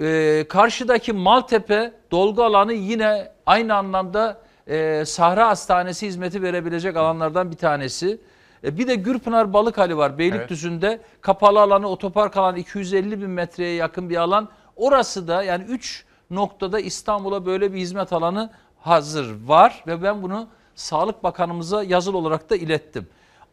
Ee, 0.00 0.44
karşıdaki 0.48 1.12
Maltepe 1.12 1.92
dolgu 2.10 2.44
alanı 2.44 2.72
yine 2.72 3.32
aynı 3.46 3.74
anlamda 3.74 4.40
e, 4.66 5.04
Sahra 5.04 5.48
Hastanesi 5.48 6.06
hizmeti 6.06 6.42
verebilecek 6.42 6.96
alanlardan 6.96 7.50
bir 7.50 7.56
tanesi. 7.56 8.20
E, 8.64 8.78
bir 8.78 8.86
de 8.86 8.94
Gürpınar 8.94 9.52
Balık 9.52 9.78
Hali 9.78 9.96
var 9.96 10.18
Beylikdüzü'nde. 10.18 11.00
Kapalı 11.20 11.60
alanı, 11.60 11.88
otopark 11.88 12.36
alanı 12.36 12.58
250 12.58 13.22
bin 13.22 13.30
metreye 13.30 13.74
yakın 13.74 14.10
bir 14.10 14.16
alan. 14.16 14.48
Orası 14.76 15.28
da 15.28 15.42
yani 15.42 15.64
3 15.64 16.04
noktada 16.30 16.80
İstanbul'a 16.80 17.46
böyle 17.46 17.72
bir 17.72 17.78
hizmet 17.78 18.12
alanı 18.12 18.50
hazır 18.80 19.36
var 19.46 19.84
ve 19.86 20.02
ben 20.02 20.22
bunu 20.22 20.48
Sağlık 20.74 21.22
Bakanımıza 21.22 21.82
yazılı 21.82 22.16
olarak 22.18 22.50
da 22.50 22.56
ilettim. 22.56 23.08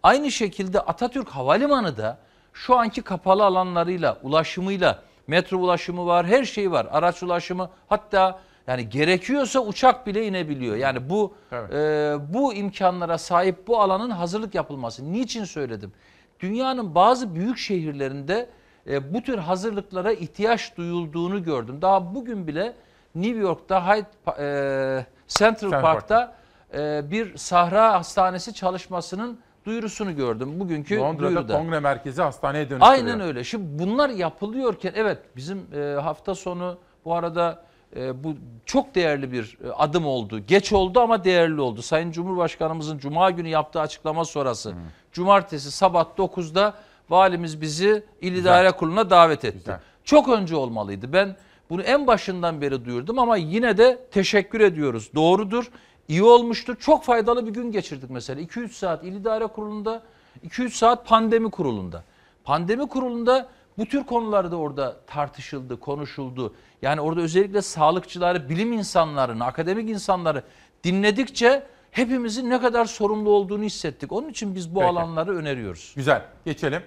Aynı 0.06 0.32
şekilde 0.32 0.80
Atatürk 0.80 1.30
Havalimanı 1.30 1.98
da 1.98 2.18
şu 2.54 2.76
anki 2.76 3.02
kapalı 3.02 3.46
alanlarıyla, 3.46 4.18
ulaşımıyla, 4.24 5.00
metro 5.28 5.58
ulaşımı 5.58 6.06
var, 6.06 6.26
her 6.26 6.44
şey 6.44 6.72
var. 6.72 6.88
Araç 6.92 7.24
ulaşımı 7.24 7.70
hatta 7.88 8.40
yani 8.68 8.90
gerekiyorsa 8.90 9.60
uçak 9.60 10.08
bile 10.08 10.28
inebiliyor. 10.28 10.76
Yani 10.76 11.10
bu 11.10 11.34
Evet. 11.52 11.74
e, 11.74 12.16
bu 12.34 12.54
imkanlara 12.54 13.18
sahip 13.18 13.68
bu 13.68 13.82
alanın 13.82 14.10
hazırlık 14.10 14.56
yapılması. 14.56 15.14
Niçin 15.14 15.44
söyledim? 15.44 15.92
Dünyanın 16.40 16.96
bazı 16.96 17.36
büyük 17.36 17.58
şehirlerinde 17.58 18.50
e, 18.88 19.14
bu 19.14 19.22
tür 19.22 19.38
hazırlıklara 19.38 20.12
ihtiyaç 20.12 20.78
duyulduğunu 20.78 21.44
gördüm. 21.44 21.82
Daha 21.82 22.16
bugün 22.16 22.48
bile 22.48 22.76
New 23.16 23.40
York'ta 23.40 23.88
Hyde, 23.88 24.08
e, 24.40 25.06
Central 25.28 25.60
Central 25.60 25.82
Park'ta 25.82 26.36
e, 26.74 27.12
bir 27.12 27.38
sahra 27.38 27.94
hastanesi 27.94 28.54
çalışmasının 28.54 29.45
duyurusunu 29.66 30.16
gördüm. 30.16 30.60
Bugünkü 30.60 30.98
Londra'da 30.98 31.30
duyuruda. 31.30 31.58
kongre 31.58 31.80
merkezi 31.80 32.22
hastaneye 32.22 32.70
dönüştürüyor. 32.70 32.92
Aynen 32.92 33.20
öyle. 33.20 33.44
Şimdi 33.44 33.84
bunlar 33.84 34.10
yapılıyorken 34.10 34.92
evet 34.96 35.20
bizim 35.36 35.66
e, 35.74 35.80
hafta 36.02 36.36
sonu 36.36 36.78
bu 37.06 37.14
arada 37.14 37.64
e, 37.96 38.24
bu 38.24 38.36
çok 38.66 38.96
değerli 38.96 39.32
bir 39.32 39.58
e, 39.66 39.72
adım 39.72 40.06
oldu. 40.06 40.40
Geç 40.40 40.74
oldu 40.74 41.00
ama 41.00 41.24
değerli 41.24 41.62
oldu. 41.62 41.82
Sayın 41.82 42.12
Cumhurbaşkanımızın 42.12 42.98
Cuma 42.98 43.32
günü 43.32 43.48
yaptığı 43.48 43.80
açıklama 43.80 44.26
sonrası. 44.26 44.74
Cumartesi 45.12 45.72
sabah 45.72 46.06
9'da 46.18 46.74
valimiz 47.10 47.62
bizi 47.62 48.04
İl 48.22 48.36
İdare 48.36 48.72
Kurulu'na 48.72 49.10
davet 49.10 49.46
etti. 49.46 49.58
Güzel. 49.58 49.80
Çok 50.04 50.30
önce 50.30 50.56
olmalıydı. 50.56 51.14
Ben 51.14 51.36
bunu 51.70 51.82
en 51.82 52.08
başından 52.08 52.62
beri 52.62 52.86
duyurdum 52.86 53.20
ama 53.20 53.38
yine 53.38 53.78
de 53.78 54.00
teşekkür 54.12 54.60
ediyoruz. 54.60 55.10
Doğrudur. 55.16 55.72
İyi 56.08 56.24
olmuştur. 56.24 56.76
Çok 56.76 57.04
faydalı 57.04 57.48
bir 57.48 57.54
gün 57.54 57.72
geçirdik 57.72 58.10
mesela. 58.10 58.42
2-3 58.42 58.70
saat 58.70 59.04
İl 59.04 59.16
İdare 59.16 59.48
Kurulu'nda, 59.48 60.04
2-3 60.48 60.70
saat 60.70 61.08
pandemi 61.08 61.52
kurulunda. 61.52 62.04
Pandemi 62.44 62.88
kurulunda 62.88 63.50
bu 63.78 63.86
tür 63.86 64.04
konular 64.04 64.52
da 64.52 64.56
orada 64.56 64.98
tartışıldı, 65.08 65.80
konuşuldu. 65.80 66.56
Yani 66.82 67.02
orada 67.02 67.22
özellikle 67.22 67.62
sağlıkçıları, 67.62 68.50
bilim 68.50 68.74
insanlarını, 68.74 69.46
akademik 69.46 69.90
insanları 69.90 70.44
dinledikçe 70.84 71.64
hepimizin 71.92 72.50
ne 72.50 72.62
kadar 72.62 72.86
sorumlu 72.86 73.30
olduğunu 73.30 73.64
hissettik. 73.64 74.12
Onun 74.12 74.30
için 74.30 74.56
biz 74.56 74.76
bu 74.76 74.80
Peki. 74.80 74.90
alanları 74.90 75.38
öneriyoruz. 75.38 75.94
Güzel. 75.96 76.22
Geçelim. 76.46 76.82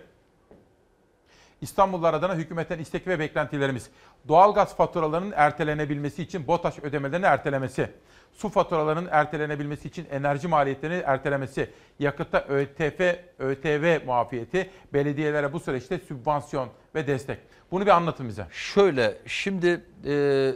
İstanbullular 1.61 2.15
adına 2.15 2.35
hükümetten 2.35 2.79
istek 2.79 3.07
ve 3.07 3.19
beklentilerimiz. 3.19 3.91
Doğalgaz 4.29 4.77
faturalarının 4.77 5.33
ertelenebilmesi 5.37 6.23
için 6.23 6.47
BOTAŞ 6.47 6.79
ödemelerini 6.79 7.27
ertelemesi. 7.27 7.91
Su 8.39 8.49
faturalarının 8.49 9.09
ertelenebilmesi 9.11 9.89
için 9.89 10.07
enerji 10.11 10.49
maliyetlerini 10.49 11.03
ertelemesi. 11.07 11.71
Yakıtta 11.99 12.45
ÖTF, 12.49 13.01
ÖTV 13.39 14.07
muafiyeti. 14.07 14.71
Belediyelere 14.93 15.53
bu 15.53 15.61
süreçte 15.61 15.99
sübvansiyon 15.99 16.69
ve 16.95 17.07
destek. 17.07 17.39
Bunu 17.71 17.87
bir 17.87 17.91
anlatın 17.91 18.29
bize. 18.29 18.47
Şöyle 18.51 19.19
şimdi 19.27 19.85
e, 20.07 20.53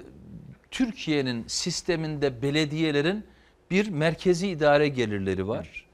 Türkiye'nin 0.70 1.44
sisteminde 1.46 2.42
belediyelerin 2.42 3.24
bir 3.70 3.88
merkezi 3.88 4.48
idare 4.48 4.88
gelirleri 4.88 5.48
var. 5.48 5.86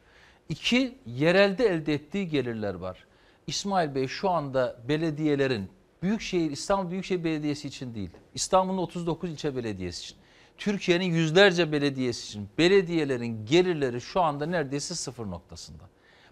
İki 0.49 0.99
yerelde 1.07 1.67
elde 1.67 1.95
ettiği 1.95 2.29
gelirler 2.29 2.75
var. 2.75 3.07
İsmail 3.47 3.95
Bey 3.95 4.09
şu 4.09 4.31
anda 4.31 4.77
belediyelerin 4.89 5.71
Büyükşehir 6.03 6.51
İstanbul 6.51 6.91
Büyükşehir 6.91 7.25
Belediyesi 7.25 7.69
için 7.69 7.95
değil. 7.95 8.11
İstanbul'un 8.35 8.79
39 8.79 9.31
ilçe 9.31 9.57
belediyesi 9.57 10.05
için. 10.05 10.28
Türkiye'nin 10.59 11.05
yüzlerce 11.05 11.73
belediyesi 11.73 12.27
için 12.27 12.49
belediyelerin 12.59 13.47
gelirleri 13.47 14.01
şu 14.01 14.21
anda 14.21 14.47
neredeyse 14.47 14.95
sıfır 14.95 15.27
noktasında. 15.27 15.83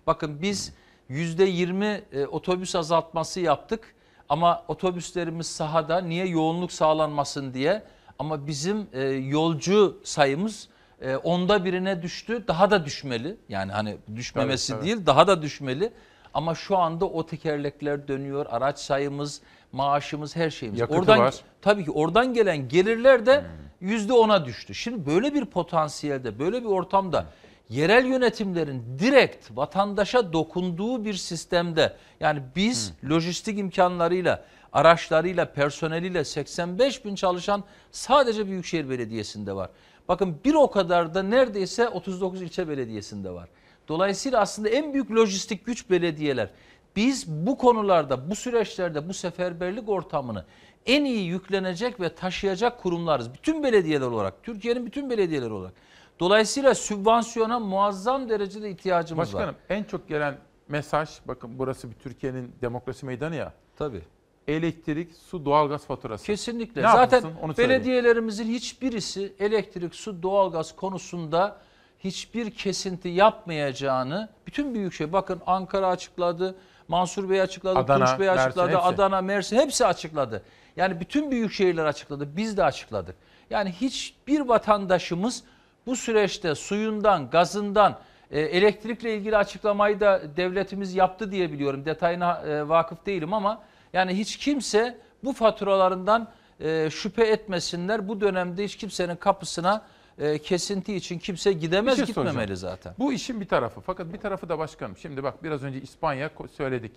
Bakın 0.07 0.43
biz 0.43 0.73
%20 1.11 2.01
e, 2.13 2.27
otobüs 2.27 2.75
azaltması 2.75 3.41
yaptık 3.41 3.95
ama 4.29 4.65
otobüslerimiz 4.69 5.47
sahada 5.47 6.01
niye 6.01 6.27
yoğunluk 6.27 6.73
sağlanmasın 6.73 7.55
diye 7.55 7.83
ama 8.19 8.47
bizim 8.47 8.87
e, 8.93 9.03
yolcu 9.05 10.01
sayımız 10.05 10.69
e, 11.01 11.17
onda 11.17 11.65
birine 11.65 12.03
düştü 12.03 12.45
daha 12.49 12.71
da 12.71 12.85
düşmeli 12.85 13.37
yani 13.49 13.73
hani 13.73 13.97
düşmemesi 14.17 14.73
Tabii, 14.73 14.81
tabii. 14.81 14.87
değil 14.87 15.07
daha 15.07 15.27
da 15.27 15.43
düşmeli 15.43 15.93
ama 16.37 16.55
şu 16.55 16.77
anda 16.77 17.05
o 17.05 17.27
tekerlekler 17.27 18.09
dönüyor 18.09 18.47
araç 18.49 18.79
sayımız 18.79 19.41
maaşımız 19.73 20.37
her 20.37 20.51
şeyimiz. 20.51 20.81
Yakıtı 20.81 20.99
oradan 20.99 21.19
var. 21.19 21.35
tabii 21.63 21.85
ki 21.85 21.91
oradan 21.91 22.35
gelen 22.35 22.69
gelirler 22.69 23.27
de 23.27 23.45
yüzde 23.81 24.13
ona 24.13 24.45
düştü. 24.45 24.75
Şimdi 24.75 25.07
böyle 25.07 25.35
bir 25.35 25.45
potansiyelde 25.45 26.39
böyle 26.39 26.61
bir 26.61 26.69
ortamda 26.69 27.27
yerel 27.69 28.07
yönetimlerin 28.07 28.99
direkt 28.99 29.51
vatandaşa 29.55 30.33
dokunduğu 30.33 31.05
bir 31.05 31.15
sistemde 31.15 31.97
yani 32.21 32.43
biz 32.57 32.93
lojistik 33.11 33.59
imkanlarıyla 33.59 34.45
araçlarıyla 34.73 35.53
personeliyle 35.53 36.25
85 36.25 37.05
bin 37.05 37.15
çalışan 37.15 37.65
sadece 37.91 38.47
Büyükşehir 38.47 38.91
Belediyesi'nde 38.91 39.57
var. 39.57 39.71
Bakın 40.09 40.39
bir 40.45 40.55
o 40.55 40.71
kadar 40.71 41.15
da 41.15 41.23
neredeyse 41.23 41.89
39 41.89 42.43
ilçe 42.43 42.69
belediyesinde 42.69 43.31
var. 43.31 43.49
Dolayısıyla 43.89 44.41
aslında 44.41 44.69
en 44.69 44.93
büyük 44.93 45.11
lojistik 45.11 45.67
güç 45.67 45.91
belediyeler. 45.91 46.51
Biz 46.97 47.29
bu 47.29 47.59
konularda, 47.59 48.31
bu 48.31 48.37
süreçlerde 48.37 49.09
bu 49.09 49.15
seferberlik 49.15 49.89
ortamını 49.89 50.45
en 50.87 51.05
iyi 51.05 51.27
yüklenecek 51.27 52.01
ve 52.01 52.15
taşıyacak 52.15 52.83
kurumlarız. 52.83 53.35
Bütün 53.35 53.63
belediyeler 53.63 54.07
olarak, 54.07 54.43
Türkiye'nin 54.43 54.87
bütün 54.87 55.11
belediyeleri 55.11 55.53
olarak. 55.53 55.73
Dolayısıyla 56.21 56.75
sübvansiyona 56.75 57.59
muazzam 57.61 58.29
derecede 58.29 58.71
ihtiyacımız 58.71 59.35
Başkanım 59.35 59.49
var. 59.49 59.55
en 59.69 59.85
çok 59.85 60.09
gelen 60.09 60.39
mesaj 60.69 61.11
bakın 61.25 61.59
burası 61.59 61.91
bir 61.91 61.95
Türkiye'nin 61.95 62.53
demokrasi 62.63 63.07
meydanı 63.07 63.35
ya. 63.35 63.53
Tabii. 63.77 64.03
Elektrik, 64.49 65.15
su, 65.15 65.45
doğalgaz 65.45 65.87
faturası. 65.87 66.27
Kesinlikle. 66.27 66.83
Ne 66.83 66.87
Zaten 66.87 67.17
yapılsın? 67.17 67.39
Onu 67.43 67.57
belediyelerimizin 67.57 68.45
hiçbirisi 68.45 69.33
elektrik, 69.39 69.95
su, 69.95 70.23
doğalgaz 70.23 70.77
konusunda 70.77 71.59
hiçbir 72.05 72.51
kesinti 72.51 73.09
yapmayacağını 73.09 74.29
bütün 74.47 74.75
büyükşehir 74.75 75.13
bakın 75.13 75.43
Ankara 75.47 75.89
açıkladı, 75.89 76.55
Mansur 76.89 77.31
Bey 77.31 77.41
açıkladı, 77.41 77.79
Adana, 77.79 78.07
Tunç 78.07 78.21
Bey 78.21 78.27
Mersin, 78.27 78.43
açıkladı, 78.43 78.69
hepsi. 78.69 78.83
Adana, 78.83 79.21
Mersin 79.21 79.57
hepsi 79.57 79.87
açıkladı. 79.87 80.43
Yani 80.77 81.01
bütün 81.01 81.31
büyük 81.31 81.53
şehirler 81.53 81.85
açıkladı, 81.85 82.37
biz 82.37 82.57
de 82.57 82.65
açıkladık. 82.65 83.17
Yani 83.51 83.73
hiçbir 83.73 84.41
vatandaşımız 84.41 85.43
bu 85.87 85.97
süreçte 85.97 86.55
suyundan, 86.55 87.31
gazından, 87.31 87.99
e, 88.31 88.41
elektrikle 88.41 89.17
ilgili 89.17 89.37
açıklamayı 89.37 90.01
da 90.01 90.23
devletimiz 90.37 90.95
yaptı 90.95 91.33
diye 91.33 91.53
biliyorum. 91.53 91.85
Detayına 91.85 92.43
e, 92.47 92.69
vakıf 92.69 93.07
değilim 93.07 93.33
ama 93.35 93.63
yani 93.93 94.19
hiç 94.19 94.37
kimse 94.37 94.99
bu 95.25 95.33
faturalarından 95.33 96.29
e, 96.61 96.91
şüphe 96.91 97.25
etmesinler. 97.25 98.09
Bu 98.09 98.21
dönemde 98.21 98.65
hiç 98.65 98.77
kimsenin 98.77 99.17
kapısına 99.17 99.83
e, 100.19 100.39
kesinti 100.39 100.97
için 100.97 101.19
kimse 101.19 101.53
gidemez 101.53 101.97
şey 101.97 102.07
gitmemeli 102.07 102.35
soracağım. 102.35 102.57
zaten. 102.57 102.95
Bu 102.99 103.13
işin 103.13 103.41
bir 103.41 103.49
tarafı. 103.49 103.81
Fakat 103.81 104.13
bir 104.13 104.19
tarafı 104.19 104.49
da 104.49 104.59
başkanım. 104.59 104.97
Şimdi 104.97 105.23
bak 105.23 105.45
biraz 105.45 105.63
önce 105.63 105.81
İspanya 105.81 106.31
söyledik. 106.57 106.93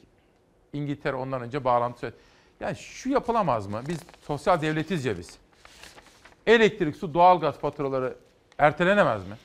İngiltere 0.73 1.15
ondan 1.15 1.41
önce 1.41 1.63
bağlantı 1.63 1.99
söyledik. 1.99 2.21
Yani 2.59 2.75
şu 2.75 3.09
yapılamaz 3.09 3.67
mı? 3.67 3.81
Biz 3.87 3.97
sosyal 4.27 4.61
devletiz 4.61 5.05
ya 5.05 5.17
biz. 5.17 5.37
Elektrik, 6.47 6.95
su, 6.95 7.13
doğalgaz 7.13 7.57
faturaları 7.57 8.15
ertelenemez 8.57 9.21
mi? 9.27 9.35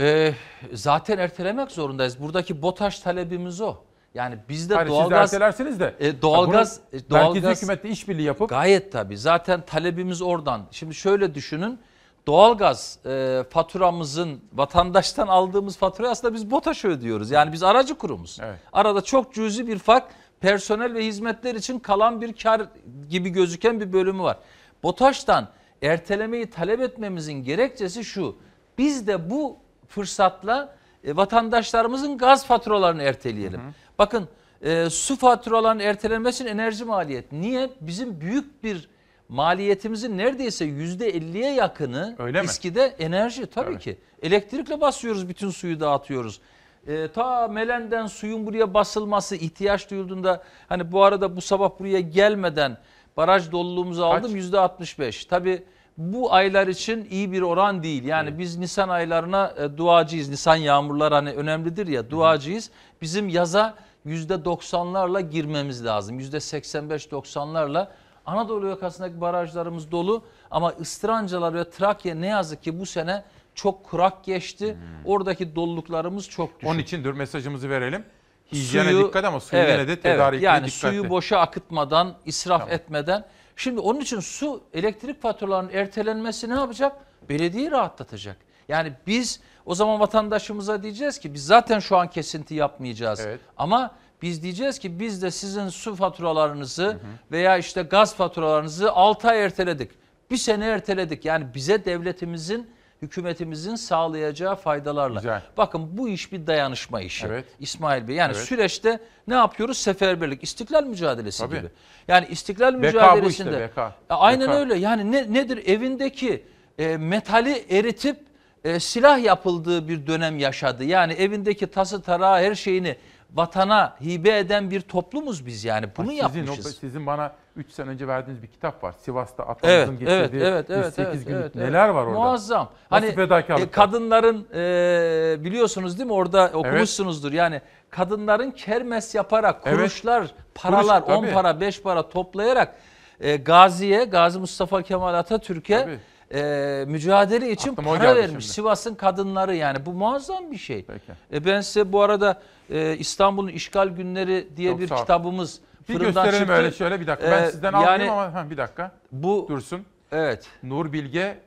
Ee, 0.00 0.34
zaten 0.72 1.18
ertelemek 1.18 1.70
zorundayız. 1.70 2.20
Buradaki 2.20 2.62
BOTAŞ 2.62 3.00
talebimiz 3.00 3.60
o. 3.60 3.76
Yani 4.14 4.38
bizde 4.48 4.74
Hayır, 4.74 4.88
siz 4.88 4.96
de 4.96 5.00
doğalgaz 5.00 5.34
ertelersiniz 5.34 5.80
de. 5.80 5.94
E, 6.00 6.22
doğalgaz 6.22 6.80
Bunu 6.92 7.00
doğalgaz 7.10 7.34
merkezi 7.34 7.56
hükümetle 7.56 7.88
işbirliği 7.88 8.22
yapıp 8.22 8.48
gayet 8.48 8.92
tabii. 8.92 9.18
Zaten 9.18 9.60
talebimiz 9.66 10.22
oradan. 10.22 10.66
Şimdi 10.70 10.94
şöyle 10.94 11.34
düşünün. 11.34 11.78
Doğalgaz 12.26 12.98
e, 13.06 13.44
faturamızın 13.50 14.40
vatandaştan 14.52 15.26
aldığımız 15.28 15.76
faturayı 15.76 16.10
aslında 16.10 16.34
biz 16.34 16.50
BOTAŞ'a 16.50 16.88
ödüyoruz. 16.88 17.30
Yani 17.30 17.52
biz 17.52 17.62
aracı 17.62 17.94
kurumuz. 17.94 18.38
Arada 18.72 19.00
çok 19.00 19.34
cüzi 19.34 19.66
bir 19.66 19.78
fark 19.78 20.04
personel 20.40 20.94
ve 20.94 21.06
hizmetler 21.06 21.54
için 21.54 21.78
kalan 21.78 22.20
bir 22.20 22.32
kar 22.32 22.62
gibi 23.08 23.28
gözüken 23.28 23.80
bir 23.80 23.92
bölümü 23.92 24.22
var. 24.22 24.38
BOTAŞ'tan 24.82 25.48
ertelemeyi 25.82 26.50
talep 26.50 26.80
etmemizin 26.80 27.44
gerekçesi 27.44 28.04
şu. 28.04 28.36
Biz 28.78 29.06
de 29.06 29.30
bu 29.30 29.56
fırsatla 29.88 30.76
e, 31.04 31.16
vatandaşlarımızın 31.16 32.18
gaz 32.18 32.46
faturalarını 32.46 33.02
erteleyelim. 33.02 33.60
Bakın 33.98 34.28
e, 34.62 34.90
su 34.90 35.16
faturalarının 35.16 35.82
ertelenmesinin 35.82 36.48
enerji 36.48 36.84
maliyet. 36.84 37.32
Niye? 37.32 37.70
Bizim 37.80 38.20
büyük 38.20 38.64
bir 38.64 38.88
maliyetimizin 39.32 40.18
neredeyse 40.18 40.64
yüzde 40.64 41.08
elliye 41.08 41.54
yakını 41.54 42.16
Öyle 42.18 42.40
mi? 42.40 42.44
İSKİ'de 42.44 42.94
enerji 42.98 43.46
tabii, 43.46 43.78
ki. 43.78 43.98
Elektrikle 44.22 44.80
basıyoruz 44.80 45.28
bütün 45.28 45.50
suyu 45.50 45.80
dağıtıyoruz. 45.80 46.40
e, 46.86 47.08
ta 47.08 47.48
Melen'den 47.48 48.06
suyun 48.06 48.46
buraya 48.46 48.74
basılması 48.74 49.36
ihtiyaç 49.36 49.90
duyulduğunda 49.90 50.42
hani 50.68 50.92
bu 50.92 51.04
arada 51.04 51.36
bu 51.36 51.40
sabah 51.40 51.70
buraya 51.78 52.00
gelmeden 52.00 52.78
baraj 53.16 53.52
doluluğumuzu 53.52 54.04
aldım 54.04 54.36
yüzde 54.36 54.58
65. 54.58 55.24
Tabi 55.24 55.62
bu 55.96 56.32
aylar 56.32 56.66
için 56.68 57.08
iyi 57.10 57.32
bir 57.32 57.42
oran 57.42 57.82
değil. 57.82 58.04
Yani 58.04 58.38
biz 58.38 58.56
Nisan 58.56 58.88
aylarına 58.88 59.54
e, 59.58 59.76
duacıyız. 59.78 60.28
Nisan 60.28 60.56
yağmurlar 60.56 61.12
hani 61.12 61.30
önemlidir 61.30 61.86
ya 61.86 62.10
duacıyız. 62.10 62.70
Bizim 63.02 63.28
yaza 63.28 63.74
yüzde 64.04 64.34
90'larla 64.34 65.30
girmemiz 65.30 65.84
lazım. 65.84 66.18
Yüzde 66.18 66.36
85-90'larla 66.36 67.88
Anadolu 68.26 68.66
yakasındaki 68.66 69.20
barajlarımız 69.20 69.90
dolu 69.90 70.22
ama 70.50 70.72
Istrancalar 70.72 71.54
ve 71.54 71.70
Trakya 71.70 72.14
ne 72.14 72.26
yazık 72.26 72.62
ki 72.62 72.80
bu 72.80 72.86
sene 72.86 73.24
çok 73.54 73.84
kurak 73.84 74.24
geçti. 74.24 74.76
Oradaki 75.04 75.56
doluluklarımız 75.56 76.28
çok 76.28 76.54
düşük. 76.54 76.70
Onun 76.70 76.78
için 76.78 77.04
dur 77.04 77.14
mesajımızı 77.14 77.70
verelim. 77.70 78.04
Hijyene 78.52 78.98
dikkat 78.98 79.24
ama 79.24 79.40
suyu 79.40 79.62
evet, 79.62 79.88
de 79.88 80.00
tedarikli 80.00 80.36
evet, 80.36 80.42
yani 80.42 80.66
dikkatli. 80.66 80.88
suyu 80.88 81.10
boşa 81.10 81.38
akıtmadan, 81.38 82.14
israf 82.26 82.72
etmeden. 82.72 83.24
Şimdi 83.56 83.80
onun 83.80 84.00
için 84.00 84.20
su 84.20 84.62
elektrik 84.74 85.22
faturalarının 85.22 85.72
ertelenmesi 85.72 86.48
ne 86.48 86.54
yapacak? 86.54 86.96
Belediyeyi 87.28 87.70
rahatlatacak. 87.70 88.36
Yani 88.68 88.92
biz 89.06 89.40
o 89.66 89.74
zaman 89.74 90.00
vatandaşımıza 90.00 90.82
diyeceğiz 90.82 91.18
ki 91.18 91.34
biz 91.34 91.46
zaten 91.46 91.78
şu 91.78 91.96
an 91.96 92.10
kesinti 92.10 92.54
yapmayacağız. 92.54 93.26
Ama 93.56 93.90
biz 94.22 94.42
diyeceğiz 94.42 94.78
ki 94.78 95.00
biz 95.00 95.22
de 95.22 95.30
sizin 95.30 95.68
su 95.68 95.94
faturalarınızı 95.96 96.98
veya 97.32 97.58
işte 97.58 97.82
gaz 97.82 98.14
faturalarınızı 98.14 98.92
6 98.92 99.28
ay 99.28 99.44
erteledik. 99.44 99.90
Bir 100.30 100.36
sene 100.36 100.66
erteledik. 100.66 101.24
Yani 101.24 101.46
bize 101.54 101.84
devletimizin 101.84 102.70
hükümetimizin 103.02 103.74
sağlayacağı 103.74 104.56
faydalarla. 104.56 105.42
Bakın 105.56 105.98
bu 105.98 106.08
iş 106.08 106.32
bir 106.32 106.46
dayanışma 106.46 107.00
işi. 107.00 107.26
İsmail 107.60 108.08
Bey. 108.08 108.16
Yani 108.16 108.32
Evet. 108.34 108.44
süreçte 108.44 108.98
ne 109.28 109.34
yapıyoruz? 109.34 109.78
Seferberlik, 109.78 110.42
istiklal 110.42 110.84
mücadelesi 110.84 111.38
Tabii. 111.38 111.58
gibi. 111.58 111.68
Yani 112.08 112.26
istiklal 112.30 112.74
bu 112.74 112.78
mücadelesinde. 112.78 113.50
işte, 113.50 113.68
BK. 113.68 113.78
E, 114.10 114.14
Aynen 114.14 114.48
BK. 114.48 114.54
öyle. 114.54 114.74
Yani 114.78 115.12
ne, 115.12 115.32
nedir? 115.32 115.66
Evindeki 115.66 116.44
e, 116.78 116.96
metali 116.96 117.64
eritip 117.70 118.16
e, 118.64 118.80
silah 118.80 119.22
yapıldığı 119.24 119.88
bir 119.88 120.06
dönem 120.06 120.38
yaşadı. 120.38 120.84
Yani 120.84 121.12
evindeki 121.12 121.66
tası 121.66 122.02
tarağı 122.02 122.38
her 122.42 122.54
şeyini 122.54 122.96
vatana 123.34 123.96
hibe 124.04 124.38
eden 124.38 124.70
bir 124.70 124.80
toplumuz 124.80 125.46
biz 125.46 125.64
yani. 125.64 125.86
Bunu 125.96 126.06
Bak 126.06 126.12
sizin, 126.12 126.40
yapmışız. 126.40 126.66
O, 126.66 126.70
sizin 126.80 127.06
bana 127.06 127.32
3 127.56 127.70
sene 127.70 127.88
önce 127.88 128.08
verdiğiniz 128.08 128.42
bir 128.42 128.46
kitap 128.48 128.84
var. 128.84 128.94
Sivas'ta 129.02 129.42
Evet, 129.42 129.56
atamızın 129.56 130.06
evet, 130.06 130.22
getirdiği 130.30 130.46
evet, 130.46 130.70
evet, 130.70 130.86
108 130.86 130.98
evet, 130.98 131.26
günlük 131.26 131.42
evet, 131.42 131.54
neler 131.54 131.88
var 131.88 132.04
orada. 132.06 132.18
Muazzam. 132.18 132.68
Nasıl 132.90 133.06
Hani 133.16 133.62
e, 133.62 133.70
kadınların 133.70 134.46
e, 134.54 135.44
biliyorsunuz 135.44 135.98
değil 135.98 136.06
mi 136.06 136.12
orada 136.12 136.50
okumuşsunuzdur. 136.54 137.32
Yani 137.32 137.60
kadınların 137.90 138.50
kermes 138.50 139.14
yaparak 139.14 139.60
Evet. 139.64 139.76
kuruşlar, 139.76 140.34
paralar, 140.54 141.04
Kuruş, 141.04 141.18
10 141.18 141.22
tabii. 141.22 141.32
para, 141.32 141.60
5 141.60 141.82
para 141.82 142.08
toplayarak 142.08 142.74
e, 143.20 143.36
Gazi'ye, 143.36 144.04
Gazi 144.04 144.38
Mustafa 144.38 144.82
Kemal 144.82 145.14
Atatürk'e 145.14 145.98
e, 146.34 146.84
mücadele 146.88 147.50
için 147.50 147.70
Aklıma 147.72 147.94
para 147.98 148.16
vermiş. 148.16 148.30
şimdi. 148.30 148.44
Sivas'ın 148.44 148.94
kadınları 148.94 149.54
yani 149.56 149.86
bu 149.86 149.92
muazzam 149.92 150.50
bir 150.50 150.56
şey. 150.58 150.86
E, 151.32 151.44
ben 151.44 151.60
size 151.60 151.92
bu 151.92 152.02
arada 152.02 152.42
e, 152.70 152.96
İstanbul'un 152.96 153.48
işgal 153.48 153.88
günleri 153.88 154.48
diye 154.56 154.70
Çok 154.70 154.80
bir 154.80 154.88
kitabımız 154.88 155.60
Bir 155.88 156.00
gösterelim 156.00 156.38
çıktı. 156.38 156.52
öyle 156.52 156.72
şöyle 156.72 157.00
bir 157.00 157.06
dakika. 157.06 157.30
Ben 157.30 157.42
E, 157.42 157.50
sizden 157.50 157.72
yani 157.72 157.76
almayayım 157.86 158.12
ama 158.12 158.34
ha, 158.34 158.50
bir 158.50 158.56
dakika. 158.56 158.92
Bu 159.12 159.46
dursun. 159.48 159.86
Evet. 160.12 160.46
Nur 160.62 160.92
Bilge 160.92 161.38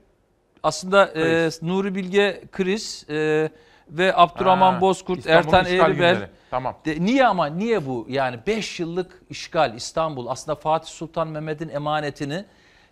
aslında 0.63 1.05
e, 1.07 1.13
Kriz. 1.13 1.61
Nuri 1.63 1.95
Bilge 1.95 2.43
Kriz 2.51 3.05
e, 3.09 3.49
ve 3.89 4.15
Abdurrahman 4.15 4.73
Ha, 4.73 4.81
Bozkurt, 4.81 5.19
İstanbul'un 5.19 5.53
Ertan 5.57 5.65
Eğriber. 5.65 6.29
Tamam. 6.51 6.75
De, 6.85 6.95
niye 7.05 7.27
ama 7.27 7.45
niye 7.47 7.85
bu? 7.85 8.05
Yani 8.09 8.39
5 8.47 8.79
yıllık 8.79 9.21
işgal 9.29 9.73
İstanbul 9.75 10.27
aslında 10.27 10.55
Fatih 10.55 10.89
Sultan 10.89 11.27
Mehmet'in 11.27 11.69
emanetini 11.69 12.45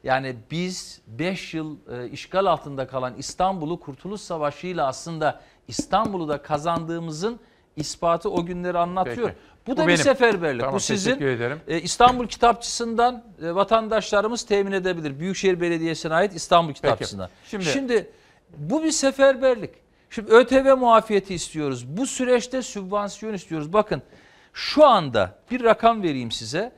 yani 0.04 0.36
biz 0.52 1.02
5 1.08 1.54
yıl 1.54 1.78
e, 1.92 2.10
işgal 2.10 2.46
altında 2.46 2.88
kalan 2.88 3.14
İstanbul'u 3.18 3.80
Kurtuluş 3.80 4.22
Savaşı 4.22 4.68
ile 4.68 4.82
aslında 4.82 5.42
İstanbul'u 5.68 6.28
da 6.28 6.42
kazandığımızın 6.42 7.40
ispatı 7.76 8.30
o 8.30 8.46
günleri 8.46 8.78
anlatıyor. 8.78 9.28
Peki. 9.28 9.38
Bu 9.68 9.72
Bu 9.72 9.78
da 9.78 9.82
bir 9.84 9.88
benim. 9.88 9.98
seferberlik. 9.98 10.62
Tamam, 10.62 10.76
bu 10.76 10.80
sizin 10.80 11.12
e, 11.68 11.82
İstanbul 11.82 12.28
Kitapçısı'ndan 12.28 13.24
e, 13.44 13.56
vatandaşlarımız 13.56 14.44
temin 14.46 14.72
edebilir. 14.72 15.20
Büyükşehir 15.20 15.62
Belediyesi'ne 15.62 16.14
ait 16.14 16.36
İstanbul 16.36 16.74
Kitapçısı'ndan. 16.74 17.30
Şimdi- 17.46 17.66
Şimdi 17.66 18.12
bu 18.58 18.84
bir 18.84 18.92
seferberlik. 18.92 19.70
Şimdi 20.10 20.32
ÖTV 20.32 20.76
muafiyeti 20.78 21.34
istiyoruz. 21.34 21.98
Bu 21.98 22.06
süreçte 22.08 22.62
sübvansiyon 22.62 23.34
istiyoruz. 23.34 23.74
Bakın 23.74 24.02
şu 24.54 24.86
anda 24.86 25.36
bir 25.52 25.64
rakam 25.64 26.04
vereyim 26.04 26.32
size. 26.32 26.72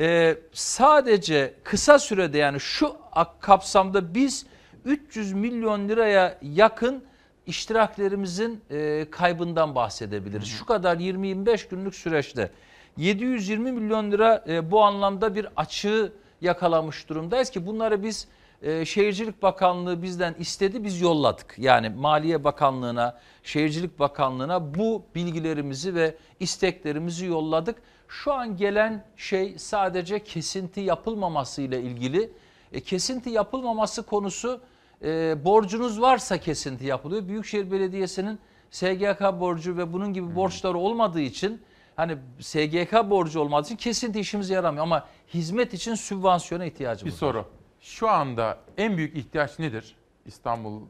Ee, 0.00 0.38
sadece 0.52 1.54
kısa 1.64 1.98
sürede 1.98 2.38
yani 2.38 2.60
şu 2.60 2.96
kapsamda 3.40 4.14
biz 4.14 4.46
300 4.84 5.32
milyon 5.32 5.88
liraya 5.88 6.38
yakın 6.42 7.04
iştiraklerimizin 7.46 8.60
e, 8.70 9.06
kaybından 9.10 9.74
bahsedebiliriz. 9.74 10.48
Şu 10.48 10.66
kadar 10.66 10.96
20-25 10.96 11.68
günlük 11.70 11.94
süreçte 11.94 12.50
720 12.96 13.72
milyon 13.72 14.12
lira 14.12 14.44
e, 14.48 14.70
bu 14.70 14.82
anlamda 14.82 15.34
bir 15.34 15.46
açığı 15.56 16.12
yakalamış 16.40 17.08
durumdayız 17.08 17.50
ki 17.50 17.66
bunları 17.66 18.02
biz 18.02 18.28
e, 18.62 18.84
Şehircilik 18.84 19.42
Bakanlığı 19.42 20.02
bizden 20.02 20.34
istedi 20.38 20.84
biz 20.84 21.00
yolladık. 21.00 21.54
Yani 21.58 21.88
Maliye 21.88 22.44
Bakanlığı'na, 22.44 23.18
Şehircilik 23.42 23.98
Bakanlığı'na 23.98 24.74
bu 24.74 25.02
bilgilerimizi 25.14 25.94
ve 25.94 26.16
isteklerimizi 26.40 27.26
yolladık. 27.26 27.82
Şu 28.08 28.32
an 28.32 28.56
gelen 28.56 29.04
şey 29.16 29.58
sadece 29.58 30.24
kesinti 30.24 30.80
yapılmaması 30.80 31.62
ile 31.62 31.82
ilgili. 31.82 32.32
E, 32.72 32.80
kesinti 32.80 33.30
yapılmaması 33.30 34.02
konusu 34.02 34.60
e, 35.02 35.44
borcunuz 35.44 36.00
varsa 36.00 36.38
kesinti 36.38 36.86
yapılıyor. 36.86 37.28
Büyükşehir 37.28 37.70
Belediyesi'nin 37.70 38.38
SGK 38.70 39.20
borcu 39.40 39.76
ve 39.76 39.92
bunun 39.92 40.12
gibi 40.12 40.34
borçları 40.34 40.78
olmadığı 40.78 41.20
için 41.20 41.62
hani 41.96 42.16
SGK 42.40 42.92
borcu 43.10 43.40
olmadığı 43.40 43.66
için 43.66 43.76
kesinti 43.76 44.20
işimize 44.20 44.54
yaramıyor 44.54 44.82
ama 44.82 45.06
hizmet 45.34 45.74
için 45.74 45.94
sübvansiyona 45.94 46.64
ihtiyacımız 46.64 47.14
Bir 47.14 47.26
var. 47.26 47.44
Şu 47.80 48.08
anda 48.08 48.58
en 48.76 48.96
büyük 48.96 49.16
ihtiyaç 49.16 49.58
nedir? 49.58 49.96
İstanbul 50.26 50.82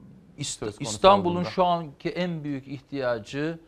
İstanbul'un 0.80 1.42
şu 1.44 1.64
anki 1.64 2.08
en 2.08 2.44
büyük 2.44 2.68
ihtiyacı 2.68 3.58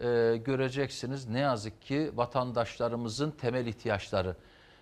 e, 0.00 0.36
göreceksiniz. 0.44 1.28
Ne 1.28 1.38
yazık 1.38 1.82
ki 1.82 2.10
vatandaşlarımızın 2.14 3.30
temel 3.30 3.66
ihtiyaçları. 3.66 4.36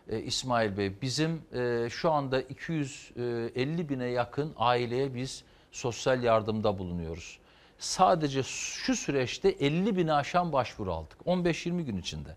E, 0.08 0.20
İsmail 0.20 0.76
Bey 0.76 0.92
bizim 1.02 1.42
e, 1.52 1.88
şu 1.90 2.10
anda 2.10 2.40
250 2.40 3.88
bine 3.88 4.06
yakın 4.06 4.52
aileye 4.56 5.14
biz 5.14 5.44
sosyal 5.72 6.22
yardımda 6.22 6.78
bulunuyoruz. 6.78 7.38
Sadece 7.78 8.42
şu 8.42 8.96
süreçte 8.96 9.48
50 9.48 9.96
bine 9.96 10.12
aşan 10.12 10.52
başvuru 10.52 10.92
aldık 10.92 11.18
15-20 11.26 11.82
gün 11.82 11.96
içinde. 11.96 12.36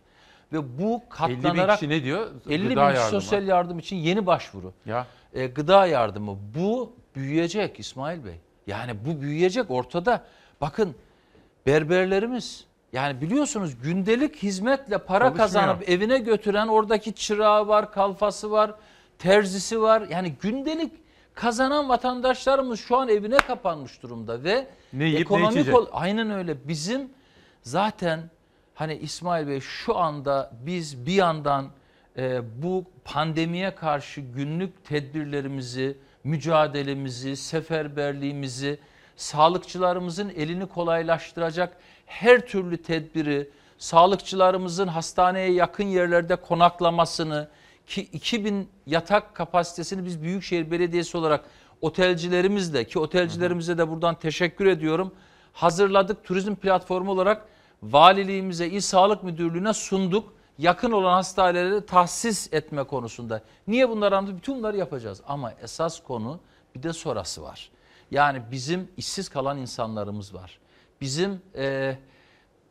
Ve 0.54 0.80
bu 0.80 0.84
50 0.84 0.94
bin 0.94 1.10
katlanarak 1.10 1.80
kişi 1.80 1.90
ne 1.90 2.04
diyor? 2.04 2.28
50 2.50 2.64
bin 2.64 2.70
Gıda 2.70 2.88
kişi 2.90 3.02
yardımı. 3.02 3.22
sosyal 3.22 3.48
yardım 3.48 3.80
için 3.80 3.96
yeni 3.96 4.26
başvuru. 4.26 4.74
Ya. 4.86 5.08
E, 5.34 5.48
gıda 5.48 5.86
yardımı 5.88 6.38
bu 6.56 6.94
büyüyecek 7.16 7.80
İsmail 7.80 8.26
Bey. 8.26 8.36
Yani 8.68 8.92
bu 9.06 9.22
büyüyecek 9.22 9.72
ortada. 9.72 10.24
Bakın 10.62 10.96
berberlerimiz 11.66 12.66
yani 12.94 13.22
biliyorsunuz 13.22 13.82
gündelik 13.84 14.36
hizmetle 14.44 14.98
para 14.98 15.20
Çalışmıyor. 15.20 15.38
kazanıp 15.48 15.90
evine 15.90 16.18
götüren 16.18 16.68
oradaki 16.68 17.14
çırağı 17.14 17.68
var, 17.68 17.92
kalfası 17.92 18.52
var, 18.52 18.72
terzisi 19.20 19.82
var. 19.82 20.04
Yani 20.10 20.34
gündelik 20.42 20.92
kazanan 21.34 21.90
vatandaşlarımız 21.90 22.80
şu 22.80 22.98
an 22.98 23.10
evine 23.10 23.38
kapanmış 23.38 24.04
durumda 24.04 24.44
ve 24.44 24.68
Ne 24.94 25.04
yiyip 25.04 25.18
ne 25.18 25.22
ekonomik 25.22 25.52
içecek? 25.52 25.76
ol- 25.76 25.88
aynen 25.92 26.32
öyle. 26.32 26.68
Bizim 26.68 27.10
zaten 27.62 28.20
hani 28.78 28.96
İsmail 28.96 29.48
Bey 29.48 29.60
şu 29.60 29.98
anda 29.98 30.52
biz 30.66 31.06
bir 31.06 31.14
yandan 31.14 31.70
e, 32.18 32.42
bu 32.62 32.86
pandemiye 33.06 33.76
karşı 33.76 34.22
günlük 34.22 34.86
tedbirlerimizi, 34.86 35.98
mücadelemizi, 36.24 37.36
seferberliğimizi, 37.36 38.80
sağlıkçılarımızın 39.16 40.30
elini 40.30 40.66
kolaylaştıracak 40.66 41.78
her 42.06 42.48
türlü 42.48 42.82
tedbiri, 42.82 43.50
sağlıkçılarımızın 43.78 44.88
hastaneye 44.88 45.52
yakın 45.52 45.84
yerlerde 45.84 46.36
konaklamasını 46.36 47.48
ki 47.88 48.02
2000 48.02 48.70
yatak 48.86 49.36
kapasitesini 49.36 50.06
biz 50.06 50.22
Büyükşehir 50.22 50.72
Belediyesi 50.72 51.18
olarak 51.18 51.46
otelcilerimizle 51.82 52.84
ki 52.84 53.00
otelcilerimize 53.00 53.78
de 53.78 53.90
buradan 53.90 54.16
teşekkür 54.16 54.66
ediyorum. 54.66 55.14
Hazırladık 55.54 56.24
turizm 56.24 56.56
platformu 56.56 57.12
olarak 57.12 57.57
valiliğimize, 57.84 58.68
İl 58.68 58.82
Sağlık 58.82 59.24
Müdürlüğü'ne 59.24 59.74
sunduk. 59.74 60.34
Yakın 60.58 60.92
olan 60.92 61.14
hastaneleri 61.14 61.86
tahsis 61.86 62.54
etme 62.54 62.84
konusunda. 62.84 63.42
Niye 63.68 63.90
bunları 63.90 64.18
anlatıp 64.18 64.38
bütün 64.38 64.58
bunları 64.58 64.78
yapacağız. 64.78 65.22
Ama 65.28 65.54
esas 65.64 66.04
konu 66.04 66.40
bir 66.76 66.84
de 66.84 66.94
sonrası 66.94 67.44
var. 67.44 67.70
Yani 68.12 68.42
bizim 68.52 68.92
işsiz 68.98 69.30
kalan 69.30 69.58
insanlarımız 69.58 70.34
var. 70.34 70.60
Bizim 71.02 71.42
e, 71.56 71.98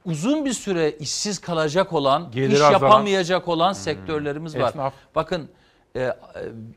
uzun 0.04 0.44
bir 0.44 0.52
süre 0.52 0.90
işsiz 0.90 1.38
kalacak 1.38 1.92
olan, 1.92 2.30
Geliri 2.30 2.52
iş 2.54 2.60
azalan. 2.60 2.72
yapamayacak 2.72 3.48
olan 3.48 3.72
sektörlerimiz 3.72 4.58
var. 4.58 4.68
Esnaf. 4.68 4.94
Bakın 5.14 5.48
e, 5.94 6.00
e, 6.00 6.14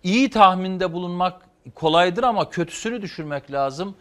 iyi 0.04 0.30
tahminde 0.30 0.94
bulunmak 0.94 1.42
kolaydır 1.76 2.24
ama 2.24 2.50
kötüsünü 2.50 3.02
düşürmek 3.02 3.52
lazım. 3.52 3.96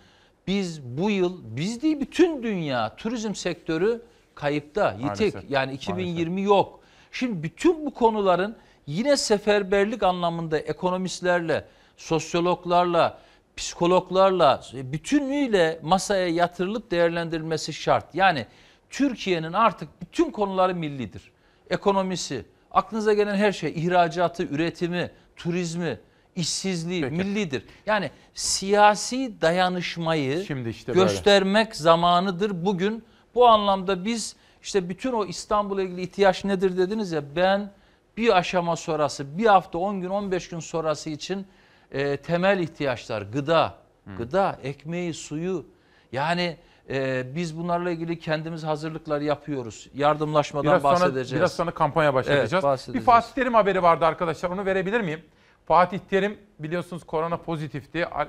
Biz 0.47 0.83
bu 0.83 1.11
yıl, 1.11 1.39
biz 1.45 1.83
değil 1.83 2.01
bütün 2.01 2.43
dünya 2.43 2.97
turizm 2.97 3.35
sektörü 3.35 4.03
kayıpta, 4.39 4.93
yitik. 4.93 5.05
Maalesef. 5.05 5.51
Yani 5.51 5.73
2020 5.73 6.43
yok. 6.43 6.81
Şimdi 7.13 7.43
bütün 7.43 7.87
bu 7.87 7.95
konuların 7.95 8.57
yine 8.87 9.17
seferberlik 9.17 10.03
anlamında 10.03 10.59
ekonomistlerle, 10.59 11.65
sosyologlarla, 11.97 13.19
psikologlarla, 13.57 14.63
bütünlüğüyle 14.73 15.81
masaya 15.83 16.29
yatırılıp 16.29 16.91
değerlendirilmesi 16.91 17.73
şart. 17.73 18.15
Yani 18.15 18.47
Türkiye'nin 18.91 19.53
artık 19.53 19.89
bütün 20.03 20.31
konuları 20.31 20.75
millidir. 20.75 21.33
Ekonomisi, 21.71 22.45
aklınıza 22.71 23.13
gelen 23.13 23.35
her 23.35 23.53
şey, 23.53 23.71
ihracatı, 23.71 24.43
üretimi, 24.43 25.11
turizmi, 25.37 25.99
işsizliği 26.37 27.05
millidir. 27.05 27.65
Yani 27.87 28.11
siyasi 28.35 29.41
dayanışmayı 29.41 30.45
Şimdi 30.45 30.69
işte 30.69 30.95
böyle. 30.95 31.01
göstermek 31.01 31.77
zamanıdır 31.77 32.65
bugün. 32.65 33.05
Bu 33.39 33.49
anlamda 33.49 34.05
biz 34.05 34.37
işte 34.63 34.89
bütün 34.89 35.13
o 35.13 35.25
İstanbul'a 35.25 35.83
ilgili 35.83 36.03
ihtiyaç 36.03 36.45
nedir 36.45 36.77
dediniz 36.77 37.13
ya 37.13 37.23
ben 37.37 37.71
bir 38.17 38.37
aşama 38.37 38.77
sonrası, 38.77 39.39
bir 39.39 39.47
hafta, 39.47 39.79
10 39.79 40.01
gün, 40.01 40.09
15 40.09 40.49
gün 40.49 40.59
sonrası 40.61 41.11
için 41.11 41.47
e, 41.93 42.17
temel 42.17 42.59
ihtiyaçlar, 42.59 43.23
gıda, 43.23 43.75
gıda, 44.17 44.59
ekmeği, 44.63 45.15
suyu. 45.15 45.67
Yani 46.13 46.57
e, 46.91 47.27
biz 47.35 47.59
bunlarla 47.59 47.91
ilgili 47.91 48.19
kendimiz 48.19 48.65
hazırlıklar 48.65 49.21
yapıyoruz. 49.21 49.89
Yardımlaşmadan 49.95 50.71
Biraz 50.71 50.83
sonra, 50.83 50.93
bahsedeceğiz. 50.95 51.35
biraz 51.35 51.53
sonra 51.53 51.71
kampanya 51.71 52.15
başlatacağız. 52.15 52.53
Evet, 52.53 52.63
bir 52.63 52.69
bahsedeceğiz. 52.69 53.07
Fatih 53.07 53.35
Terim 53.35 53.55
haberi 53.55 53.83
vardı 53.83 54.07
arkadaşlar. 54.07 54.51
Onu 54.51 54.67
verebilir 54.67 55.01
miyim? 55.01 55.21
Fatih 55.67 55.99
Terim 55.99 56.39
biliyorsunuz 56.59 57.05
korona 57.05 57.37
pozitifti. 57.37 58.07
Al- 58.07 58.27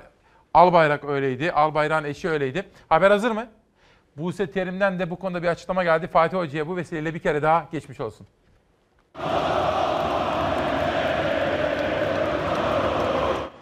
Albayrak 0.53 1.03
öyleydi. 1.03 1.52
Albayrak'ın 1.52 2.07
eşi 2.07 2.30
öyleydi. 2.30 2.65
Haber 2.90 3.11
hazır 3.11 3.31
mı? 3.31 3.48
Buse 4.18 4.52
Terim'den 4.52 4.99
de 4.99 5.10
bu 5.10 5.15
konuda 5.15 5.44
bir 5.44 5.48
açıklama 5.48 5.84
geldi. 5.84 6.07
Fatih 6.07 6.38
Hoca'ya 6.38 6.68
bu 6.68 6.77
vesileyle 6.77 7.14
bir 7.14 7.19
kere 7.19 7.41
daha 7.41 7.68
geçmiş 7.72 7.99
olsun. 7.99 8.27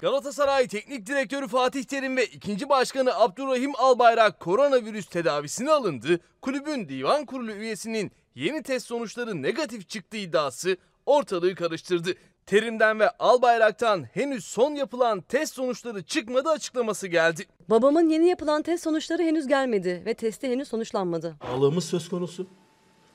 Galatasaray 0.02 0.68
Teknik 0.68 1.06
Direktörü 1.06 1.48
Fatih 1.48 1.84
Terim 1.84 2.18
ve 2.18 2.26
ikinci 2.26 2.70
başkanı 2.70 3.20
Abdurrahim 3.20 3.72
Albayrak 3.78 4.40
koronavirüs 4.40 5.06
tedavisine 5.06 5.72
alındı. 5.72 6.20
Kulübün 6.42 6.90
divan 6.90 7.26
kurulu 7.26 7.52
üyesinin 7.52 8.12
yeni 8.36 8.64
test 8.64 8.88
sonuçları 8.88 9.42
negatif 9.42 9.90
çıktığı 9.90 10.18
iddiası 10.18 10.78
ortalığı 11.06 11.56
karıştırdı. 11.56 12.14
Terim'den 12.48 13.00
ve 13.00 13.10
Albayrak'tan 13.10 14.04
henüz 14.14 14.46
son 14.46 14.72
yapılan 14.76 15.22
test 15.22 15.54
sonuçları 15.54 16.04
çıkmadı 16.04 16.50
açıklaması 16.50 17.08
geldi. 17.08 17.46
Babamın 17.70 18.10
yeni 18.10 18.28
yapılan 18.28 18.62
test 18.62 18.84
sonuçları 18.84 19.24
henüz 19.24 19.48
gelmedi 19.48 20.04
ve 20.06 20.14
testi 20.14 20.48
henüz 20.48 20.68
sonuçlanmadı. 20.68 21.36
Sağlığımız 21.46 21.86
söz 21.86 22.10
konusu. 22.10 22.48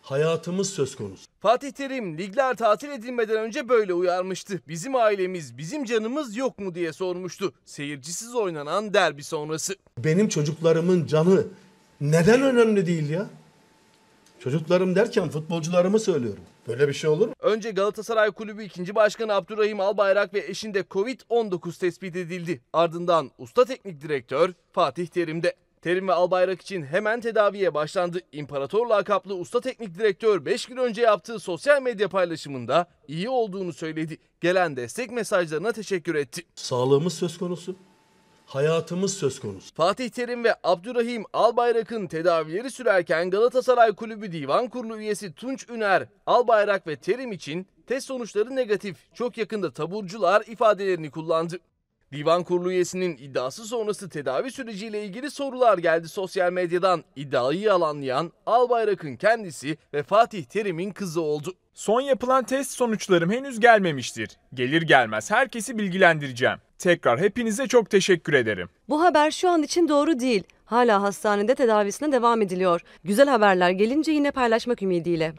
Hayatımız 0.03 0.71
söz 0.71 0.97
konusu. 0.97 1.27
Fatih 1.41 1.71
Terim 1.71 2.19
ligler 2.19 2.57
tatil 2.57 2.91
edilmeden 2.91 3.37
önce 3.37 3.69
böyle 3.69 3.95
uyarmıştı. 3.95 4.63
Bizim 4.69 4.97
ailemiz, 4.97 5.59
bizim 5.59 5.85
canımız 5.85 6.37
yok 6.37 6.59
mu 6.59 6.75
diye 6.75 6.93
sormuştu. 6.93 7.53
Seyircisiz 7.65 8.35
oynanan 8.35 8.95
derbi 8.95 9.25
sonrası. 9.25 9.77
Benim 9.99 10.29
çocuklarımın 10.29 11.07
canı 11.07 11.47
neden 12.01 12.43
önemli 12.43 12.87
değil 12.87 13.11
ya? 13.11 13.27
Çocuklarım 14.41 14.95
derken 14.95 15.29
futbolcularımı 15.29 16.01
söylüyorum. 16.01 16.43
Böyle 16.69 16.89
bir 16.89 16.93
şey 16.93 17.11
olur 17.11 17.29
mu? 17.29 17.35
Önce 17.41 17.71
Galatasaray 17.71 18.31
Kulübü 18.31 18.63
2. 18.65 18.95
Başkanı 18.95 19.35
Abdurrahim 19.35 19.81
Albayrak 19.81 20.35
ve 20.35 20.47
eşinde 20.47 20.81
Covid-19 20.81 21.81
tespit 21.81 22.17
edildi. 22.17 22.61
Ardından 22.73 23.31
usta 23.39 23.65
teknik 23.65 24.01
direktör 24.01 24.53
Fatih 24.73 25.07
Terim'de. 25.07 25.55
Terim 25.83 26.09
ve 26.09 26.13
Albayrak 26.13 26.63
için 26.63 26.83
hemen 26.83 27.21
tedaviye 27.21 27.75
başlandı. 27.75 28.21
İmparator 28.33 28.87
lakaplı 28.87 29.35
usta 29.35 29.61
teknik 29.61 29.99
direktör 29.99 30.45
5 30.45 30.67
gün 30.67 30.77
önce 30.77 31.03
yaptığı 31.03 31.39
sosyal 31.39 31.83
medya 31.83 32.09
paylaşımında 32.09 32.87
iyi 33.09 33.29
olduğunu 33.29 33.73
söyledi. 33.73 34.19
Gelen 34.41 34.77
destek 34.77 35.11
mesajlarına 35.11 35.73
teşekkür 35.73 36.15
etti. 36.15 36.43
Sağlığımız 36.55 37.13
söz 37.15 37.39
konusu. 37.39 37.77
Hayatımız 38.53 39.15
söz 39.15 39.41
konusu. 39.41 39.75
Fatih 39.75 40.11
Terim 40.11 40.45
ve 40.45 40.55
Abdurrahim 40.65 41.25
Albayrak'ın 41.33 42.07
tedavileri 42.07 42.71
sürerken 42.71 43.31
Galatasaray 43.31 43.93
Kulübü 43.93 44.33
Divan 44.33 44.69
Kurulu 44.69 44.99
üyesi 44.99 45.33
Tunç 45.35 45.69
Üner, 45.69 46.07
Albayrak 46.27 46.87
ve 46.87 46.97
Terim 46.97 47.33
için 47.33 47.67
test 47.87 48.07
sonuçları 48.07 48.57
negatif. 48.57 48.97
Çok 49.15 49.39
yakında 49.39 49.73
taburcular 49.73 50.43
ifadelerini 50.47 51.11
kullandı. 51.11 51.59
Divan 52.13 52.45
Kurulu 52.45 52.73
üyesinin 52.73 53.17
iddiası 53.17 53.65
sonrası 53.65 54.09
tedavi 54.09 54.51
süreciyle 54.51 55.05
ilgili 55.05 55.31
sorular 55.31 55.79
geldi 55.79 56.09
sosyal 56.09 56.53
medyadan. 56.53 57.05
İddiayı 57.17 57.61
yalanlayan 57.61 58.33
Albayrak'ın 58.47 59.17
kendisi 59.17 59.77
ve 59.95 60.03
Fatih 60.03 60.45
Terim'in 60.45 60.91
kızı 60.91 61.21
oldu. 61.21 61.55
Son 61.75 62.01
yapılan 62.01 62.45
test 62.45 62.71
sonuçlarım 62.71 63.31
henüz 63.31 63.61
gelmemiştir. 63.61 64.31
Gelir 64.55 64.83
gelmez 64.83 65.31
herkesi 65.31 65.79
bilgilendireceğim. 65.79 66.59
Tekrar 66.83 67.21
hepinize 67.21 67.67
çok 67.67 67.91
teşekkür 67.91 68.33
ederim. 68.33 68.69
Bu 68.89 69.03
haber 69.03 69.31
şu 69.31 69.51
an 69.51 69.63
için 69.63 69.89
doğru 69.89 70.21
değil. 70.21 70.45
Hala 70.65 71.03
hastanede 71.03 71.55
tedavisine 71.55 72.13
devam 72.13 72.43
ediliyor. 72.43 72.81
Güzel 73.05 73.29
haberler 73.29 73.71
gelince 73.71 74.13
yine 74.13 74.31
paylaşmak 74.31 74.83
ümidiyle. 74.83 75.33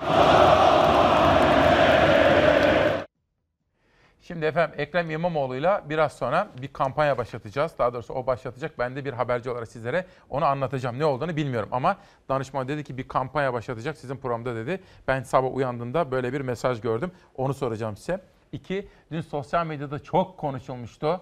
Şimdi 4.21 4.45
efendim 4.45 4.75
Ekrem 4.77 5.11
İmamoğlu'yla 5.11 5.83
biraz 5.89 6.13
sonra 6.13 6.47
bir 6.61 6.67
kampanya 6.67 7.17
başlatacağız. 7.17 7.71
Daha 7.79 7.93
doğrusu 7.93 8.13
o 8.13 8.27
başlatacak. 8.27 8.79
Ben 8.79 8.95
de 8.95 9.05
bir 9.05 9.13
haberci 9.13 9.49
olarak 9.49 9.67
sizlere 9.67 10.05
onu 10.29 10.45
anlatacağım. 10.45 10.99
Ne 10.99 11.05
olduğunu 11.05 11.35
bilmiyorum 11.35 11.69
ama 11.71 11.97
danışman 12.29 12.67
dedi 12.67 12.83
ki 12.83 12.97
bir 12.97 13.07
kampanya 13.07 13.53
başlatacak 13.53 13.97
sizin 13.97 14.15
programda 14.17 14.55
dedi. 14.55 14.83
Ben 15.07 15.23
sabah 15.23 15.55
uyandığımda 15.55 16.11
böyle 16.11 16.33
bir 16.33 16.41
mesaj 16.41 16.81
gördüm. 16.81 17.11
Onu 17.35 17.53
soracağım 17.53 17.97
size. 17.97 18.19
İki, 18.51 18.87
dün 19.11 19.21
sosyal 19.21 19.65
medyada 19.65 19.99
çok 19.99 20.37
konuşulmuştu. 20.37 21.21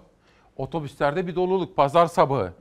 Otobüslerde 0.58 1.28
bir 1.28 1.36
doluluk 1.36 1.76
pazar 1.76 2.06
sabahı. 2.06 2.54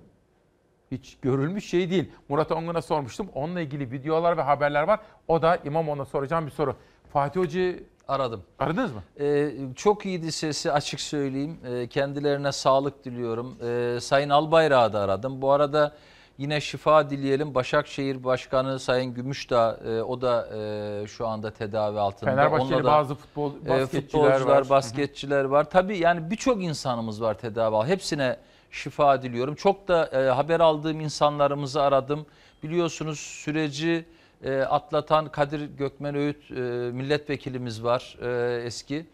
Hiç 0.90 1.16
görülmüş 1.22 1.70
şey 1.70 1.90
değil. 1.90 2.12
Murat 2.28 2.52
Ongun'a 2.52 2.82
sormuştum. 2.82 3.28
Onunla 3.34 3.60
ilgili 3.60 3.90
videolar 3.90 4.36
ve 4.36 4.42
haberler 4.42 4.82
var. 4.82 5.00
O 5.28 5.42
da 5.42 5.58
İmamoğlu'na 5.64 6.04
soracağım 6.04 6.46
bir 6.46 6.50
soru. 6.50 6.76
Fatih 7.12 7.40
Hoca'yı 7.40 7.84
Aradım. 8.10 8.42
Aradınız 8.58 8.92
mı? 8.92 9.02
Ee, 9.20 9.50
çok 9.76 10.06
iyiydi 10.06 10.32
sesi 10.32 10.72
açık 10.72 11.00
söyleyeyim. 11.00 11.58
Ee, 11.64 11.86
kendilerine 11.86 12.52
sağlık 12.52 13.04
diliyorum. 13.04 13.56
Ee, 13.62 14.00
Sayın 14.00 14.30
Albayrak'ı 14.30 14.92
da 14.92 15.00
aradım. 15.00 15.42
Bu 15.42 15.50
arada 15.50 15.94
yine 16.40 16.60
şifa 16.60 17.10
dileyelim. 17.10 17.54
Başakşehir 17.54 18.24
Başkanı 18.24 18.78
Sayın 18.78 19.14
Gümüşdağ 19.14 19.80
e, 19.84 20.02
o 20.02 20.20
da 20.20 20.48
e, 20.56 21.06
şu 21.06 21.26
anda 21.26 21.50
tedavi 21.50 21.98
altında. 21.98 22.30
Fenerbahçeli 22.30 22.84
bazı 22.84 23.14
futbol 23.14 23.52
e, 23.52 23.68
basketçiler 23.68 24.02
futbolcular, 24.02 24.60
var. 24.60 24.68
basketçiler 24.70 25.44
var. 25.44 25.70
Tabii 25.70 25.98
yani 25.98 26.30
birçok 26.30 26.62
insanımız 26.62 27.22
var 27.22 27.34
tedavi 27.34 27.76
altında. 27.76 27.92
Hepsine 27.92 28.36
şifa 28.70 29.22
diliyorum. 29.22 29.54
Çok 29.54 29.88
da 29.88 30.06
e, 30.06 30.30
haber 30.30 30.60
aldığım 30.60 31.00
insanlarımızı 31.00 31.82
aradım. 31.82 32.26
Biliyorsunuz 32.62 33.18
süreci 33.18 34.04
e, 34.44 34.60
atlatan 34.60 35.28
Kadir 35.28 35.60
Gökmen 35.60 36.14
Öğüt 36.14 36.50
e, 36.50 36.54
milletvekilimiz 36.92 37.84
var 37.84 38.16
e, 38.22 38.62
eski. 38.64 39.06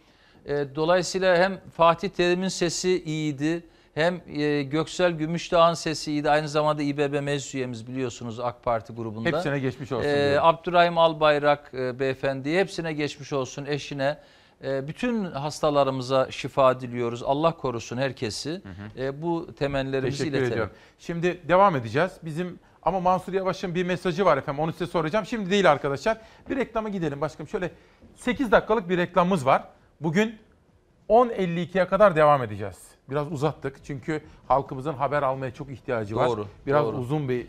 E, 0.46 0.66
dolayısıyla 0.74 1.36
hem 1.36 1.60
Fatih 1.76 2.08
Terim'in 2.08 2.48
sesi 2.48 3.02
iyiydi 3.04 3.62
hem 3.96 4.20
e, 4.40 4.62
Göksel 4.62 5.12
Gümüşdağ'ın 5.12 5.74
sesi 5.74 6.12
iyiydi. 6.12 6.30
Aynı 6.30 6.48
zamanda 6.48 6.82
İBB 6.82 7.20
meclis 7.22 7.54
üyemiz 7.54 7.86
biliyorsunuz 7.88 8.40
AK 8.40 8.62
Parti 8.62 8.92
grubunda. 8.92 9.28
Hepsine 9.28 9.58
geçmiş 9.58 9.92
olsun. 9.92 10.08
E, 10.08 10.14
diyorum. 10.14 10.48
Abdurrahim 10.48 10.98
Albayrak 10.98 11.70
e, 11.74 11.98
beyefendi 11.98 12.58
hepsine 12.58 12.92
geçmiş 12.92 13.32
olsun 13.32 13.64
eşine. 13.66 14.18
E, 14.64 14.88
bütün 14.88 15.24
hastalarımıza 15.24 16.30
şifa 16.30 16.80
diliyoruz. 16.80 17.22
Allah 17.22 17.56
korusun 17.56 17.96
herkesi. 17.96 18.62
E, 18.98 19.22
bu 19.22 19.54
temennilerimizi 19.58 20.18
Teşekkür 20.18 20.30
iletelim. 20.30 20.52
ediyorum. 20.52 20.72
Şimdi 20.98 21.40
devam 21.48 21.76
edeceğiz. 21.76 22.12
Bizim 22.22 22.58
ama 22.82 23.00
Mansur 23.00 23.32
Yavaş'ın 23.32 23.74
bir 23.74 23.84
mesajı 23.84 24.24
var 24.24 24.36
efendim. 24.36 24.62
Onu 24.62 24.72
size 24.72 24.86
soracağım. 24.86 25.26
Şimdi 25.26 25.50
değil 25.50 25.72
arkadaşlar. 25.72 26.18
Bir 26.50 26.56
reklama 26.56 26.88
gidelim 26.88 27.20
başkanım. 27.20 27.48
Şöyle 27.48 27.70
8 28.16 28.52
dakikalık 28.52 28.88
bir 28.88 28.98
reklamımız 28.98 29.46
var. 29.46 29.64
Bugün 30.00 30.38
10.52'ye 31.08 31.86
kadar 31.86 32.16
devam 32.16 32.42
edeceğiz. 32.42 32.95
Biraz 33.10 33.32
uzattık 33.32 33.84
çünkü 33.84 34.20
halkımızın 34.48 34.92
haber 34.94 35.22
almaya 35.22 35.54
çok 35.54 35.70
ihtiyacı 35.70 36.16
var. 36.16 36.28
Doğru, 36.28 36.46
Biraz 36.66 36.84
doğru. 36.84 36.96
uzun 36.96 37.28
bir 37.28 37.46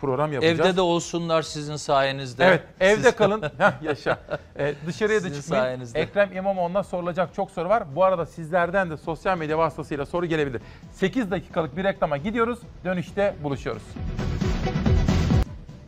program 0.00 0.32
yapacağız. 0.32 0.60
Evde 0.60 0.76
de 0.76 0.80
olsunlar 0.80 1.42
sizin 1.42 1.76
sayenizde. 1.76 2.44
Evet 2.44 2.62
evde 2.80 3.02
Siz- 3.02 3.16
kalın. 3.16 3.42
Heh, 3.58 3.82
yaşa. 3.82 4.18
Ee, 4.58 4.74
dışarıya 4.86 5.18
da 5.22 5.24
Sizin 5.26 5.40
çıkmayın. 5.40 5.62
sayenizde. 5.62 6.00
Ekrem 6.00 6.36
İmamoğlu'na 6.36 6.82
sorulacak 6.82 7.34
çok 7.34 7.50
soru 7.50 7.68
var. 7.68 7.82
Bu 7.94 8.04
arada 8.04 8.26
sizlerden 8.26 8.90
de 8.90 8.96
sosyal 8.96 9.38
medya 9.38 9.58
vasıtasıyla 9.58 10.06
soru 10.06 10.26
gelebilir. 10.26 10.62
8 10.92 11.30
dakikalık 11.30 11.76
bir 11.76 11.84
reklama 11.84 12.16
gidiyoruz. 12.16 12.58
Dönüşte 12.84 13.34
buluşuyoruz. 13.42 13.82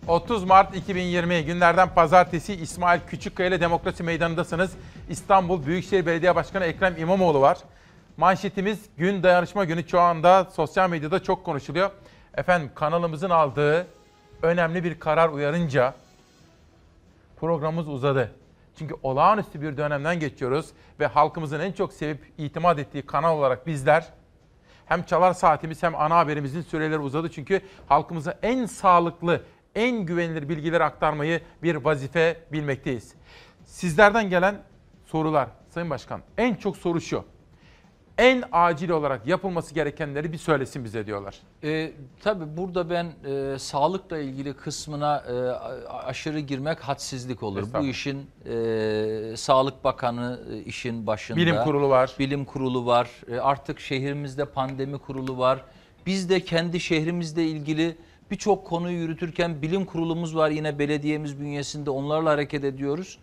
30 0.08 0.44
Mart 0.44 0.76
2020 0.76 1.44
günlerden 1.44 1.94
pazartesi 1.94 2.54
İsmail 2.54 3.00
Küçükkaya 3.06 3.48
ile 3.48 3.60
Demokrasi 3.60 4.02
Meydanı'ndasınız. 4.02 4.72
İstanbul 5.08 5.66
Büyükşehir 5.66 6.06
Belediye 6.06 6.34
Başkanı 6.36 6.64
Ekrem 6.64 6.94
İmamoğlu 6.98 7.40
var. 7.40 7.58
Manşetimiz 8.16 8.86
gün 8.97 9.22
dayanışma 9.22 9.64
günü 9.64 9.89
şu 9.89 10.01
anda 10.01 10.44
sosyal 10.44 10.90
medyada 10.90 11.22
çok 11.22 11.44
konuşuluyor. 11.44 11.90
Efendim 12.34 12.70
kanalımızın 12.74 13.30
aldığı 13.30 13.86
önemli 14.43 14.84
bir 14.84 15.01
karar 15.01 15.28
uyarınca 15.28 15.94
programımız 17.40 17.89
uzadı. 17.89 18.34
Çünkü 18.78 18.94
olağanüstü 19.02 19.62
bir 19.62 19.76
dönemden 19.76 20.20
geçiyoruz 20.20 20.70
ve 21.01 21.06
halkımızın 21.06 21.60
en 21.60 21.72
çok 21.72 21.93
sevip 21.93 22.32
itimat 22.39 22.78
ettiği 22.78 23.02
kanal 23.06 23.39
olarak 23.39 23.66
bizler 23.66 24.09
hem 24.86 25.02
çalar 25.02 25.32
saatimiz 25.32 25.82
hem 25.82 25.94
ana 25.94 26.16
haberimizin 26.16 26.62
süreleri 26.62 26.98
uzadı. 26.98 27.30
Çünkü 27.30 27.60
halkımıza 27.86 28.39
en 28.43 28.66
sağlıklı, 28.66 29.43
en 29.74 30.06
güvenilir 30.06 30.48
bilgileri 30.48 30.84
aktarmayı 30.84 31.40
bir 31.62 31.74
vazife 31.76 32.40
bilmekteyiz. 32.52 33.14
Sizlerden 33.64 34.30
gelen 34.30 34.62
sorular 35.05 35.48
Sayın 35.70 35.90
Başkan 35.90 36.20
en 36.39 36.55
çok 36.55 36.76
soru 36.76 37.01
şu. 37.01 37.31
En 38.22 38.44
acil 38.52 38.90
olarak 38.90 39.26
yapılması 39.26 39.74
gerekenleri 39.74 40.32
bir 40.32 40.38
söylesin 40.38 40.84
bize 40.84 41.06
diyorlar. 41.06 41.34
E, 41.64 41.92
tabii 42.20 42.56
burada 42.56 42.90
ben 42.90 43.12
e, 43.24 43.58
sağlıkla 43.58 44.18
ilgili 44.18 44.54
kısmına 44.54 45.16
e, 45.16 45.32
aşırı 45.88 46.40
girmek 46.40 46.80
hadsizlik 46.80 47.42
olur. 47.42 47.68
Bu 47.80 47.84
işin 47.84 48.26
e, 48.46 49.36
Sağlık 49.36 49.84
Bakanı 49.84 50.40
e, 50.52 50.58
işin 50.58 51.06
başında. 51.06 51.38
Bilim 51.38 51.56
kurulu 51.64 51.88
var. 51.88 52.12
Bilim 52.18 52.44
kurulu 52.44 52.86
var. 52.86 53.10
E, 53.30 53.40
artık 53.40 53.80
şehrimizde 53.80 54.44
pandemi 54.44 54.98
kurulu 54.98 55.38
var. 55.38 55.64
Biz 56.06 56.30
de 56.30 56.40
kendi 56.40 56.80
şehrimizle 56.80 57.44
ilgili 57.44 57.96
birçok 58.30 58.66
konuyu 58.66 58.98
yürütürken 58.98 59.62
bilim 59.62 59.84
kurulumuz 59.84 60.36
var 60.36 60.50
yine 60.50 60.78
belediyemiz 60.78 61.40
bünyesinde 61.40 61.90
onlarla 61.90 62.30
hareket 62.30 62.64
ediyoruz. 62.64 63.18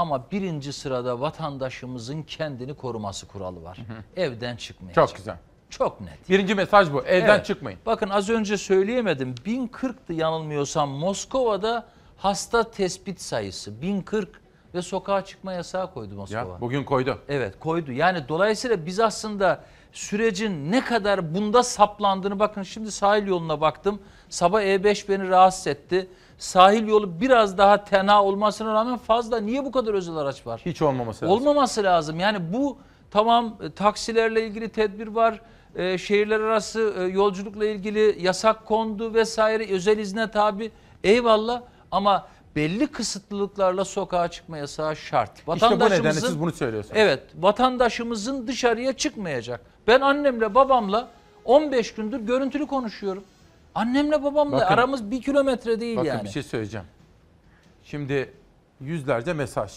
Ama 0.00 0.30
birinci 0.32 0.72
sırada 0.72 1.20
vatandaşımızın 1.20 2.22
kendini 2.22 2.74
koruması 2.74 3.26
kuralı 3.28 3.62
var. 3.62 3.78
Evden 4.16 4.56
çıkmayacak. 4.56 5.08
Çok 5.08 5.16
güzel. 5.16 5.36
Çok 5.70 6.00
net. 6.00 6.28
Birinci 6.30 6.54
mesaj 6.54 6.92
bu. 6.92 7.02
Evden 7.02 7.34
Evet. 7.34 7.46
çıkmayın. 7.46 7.78
Bakın 7.86 8.08
az 8.08 8.28
önce 8.30 8.56
söyleyemedim. 8.56 9.34
1040'tı 9.34 10.12
yanılmıyorsam 10.12 10.88
Moskova'da 10.90 11.86
hasta 12.16 12.70
tespit 12.70 13.20
sayısı 13.20 13.82
1040 13.82 14.40
ve 14.74 14.82
sokağa 14.82 15.24
çıkma 15.24 15.52
yasağı 15.52 15.92
koydu 15.94 16.14
Moskova. 16.14 16.38
Ya, 16.54 16.60
bugün 16.60 16.84
koydu. 16.84 17.18
Evet 17.28 17.58
koydu. 17.60 17.92
Yani 17.92 18.28
dolayısıyla 18.28 18.86
biz 18.86 19.00
aslında 19.00 19.64
sürecin 19.92 20.72
ne 20.72 20.84
kadar 20.84 21.34
bunda 21.34 21.62
saplandığını 21.62 22.38
bakın 22.38 22.62
şimdi 22.62 22.90
sahil 22.92 23.26
yoluna 23.26 23.60
baktım. 23.60 24.02
Sabah 24.28 24.62
E5 24.62 25.08
beni 25.08 25.28
rahatsız 25.28 25.66
etti. 25.66 26.08
Sahil 26.40 26.88
yolu 26.88 27.20
biraz 27.20 27.58
daha 27.58 27.84
tenha 27.84 28.24
olmasına 28.24 28.74
rağmen 28.74 28.96
fazla. 28.96 29.40
Niye 29.40 29.64
bu 29.64 29.72
kadar 29.72 29.94
özel 29.94 30.16
araç 30.16 30.46
var? 30.46 30.62
Hiç 30.66 30.82
olmaması 30.82 31.24
lazım. 31.24 31.36
Olmaması 31.36 31.82
lazım. 31.82 32.20
Yani 32.20 32.52
bu 32.52 32.78
tamam 33.10 33.56
e, 33.62 33.70
taksilerle 33.70 34.46
ilgili 34.46 34.68
tedbir 34.68 35.06
var. 35.06 35.40
E, 35.76 35.98
şehirler 35.98 36.40
arası 36.40 36.94
e, 36.98 37.02
yolculukla 37.02 37.66
ilgili 37.66 38.16
yasak 38.20 38.66
kondu 38.66 39.14
vesaire 39.14 39.72
özel 39.72 39.98
izne 39.98 40.30
tabi. 40.30 40.70
Eyvallah 41.04 41.62
ama 41.90 42.26
belli 42.56 42.86
kısıtlılıklarla 42.86 43.84
sokağa 43.84 44.28
çıkma 44.28 44.58
yasağı 44.58 44.96
şart. 44.96 45.38
İşte 45.54 45.80
bu 45.80 45.84
nedenle 45.84 46.12
siz 46.12 46.40
bunu 46.40 46.52
söylüyorsunuz. 46.52 46.96
Evet, 46.96 47.22
vatandaşımızın 47.38 48.46
dışarıya 48.46 48.92
çıkmayacak. 48.92 49.60
Ben 49.86 50.00
annemle 50.00 50.54
babamla 50.54 51.08
15 51.44 51.94
gündür 51.94 52.20
görüntülü 52.20 52.66
konuşuyorum. 52.66 53.24
Annemle 53.74 54.22
babamla 54.22 54.56
Bakın- 54.56 54.74
aramız 54.74 55.10
bir 55.10 55.22
kilometre 55.22 55.80
değil 55.80 55.96
Bakın 55.96 56.08
yani. 56.08 56.24
bir 56.24 56.28
şey 56.28 56.42
söyleyeceğim. 56.42 56.86
Şimdi 57.84 58.32
yüzlerce 58.80 59.32
mesaj. 59.32 59.72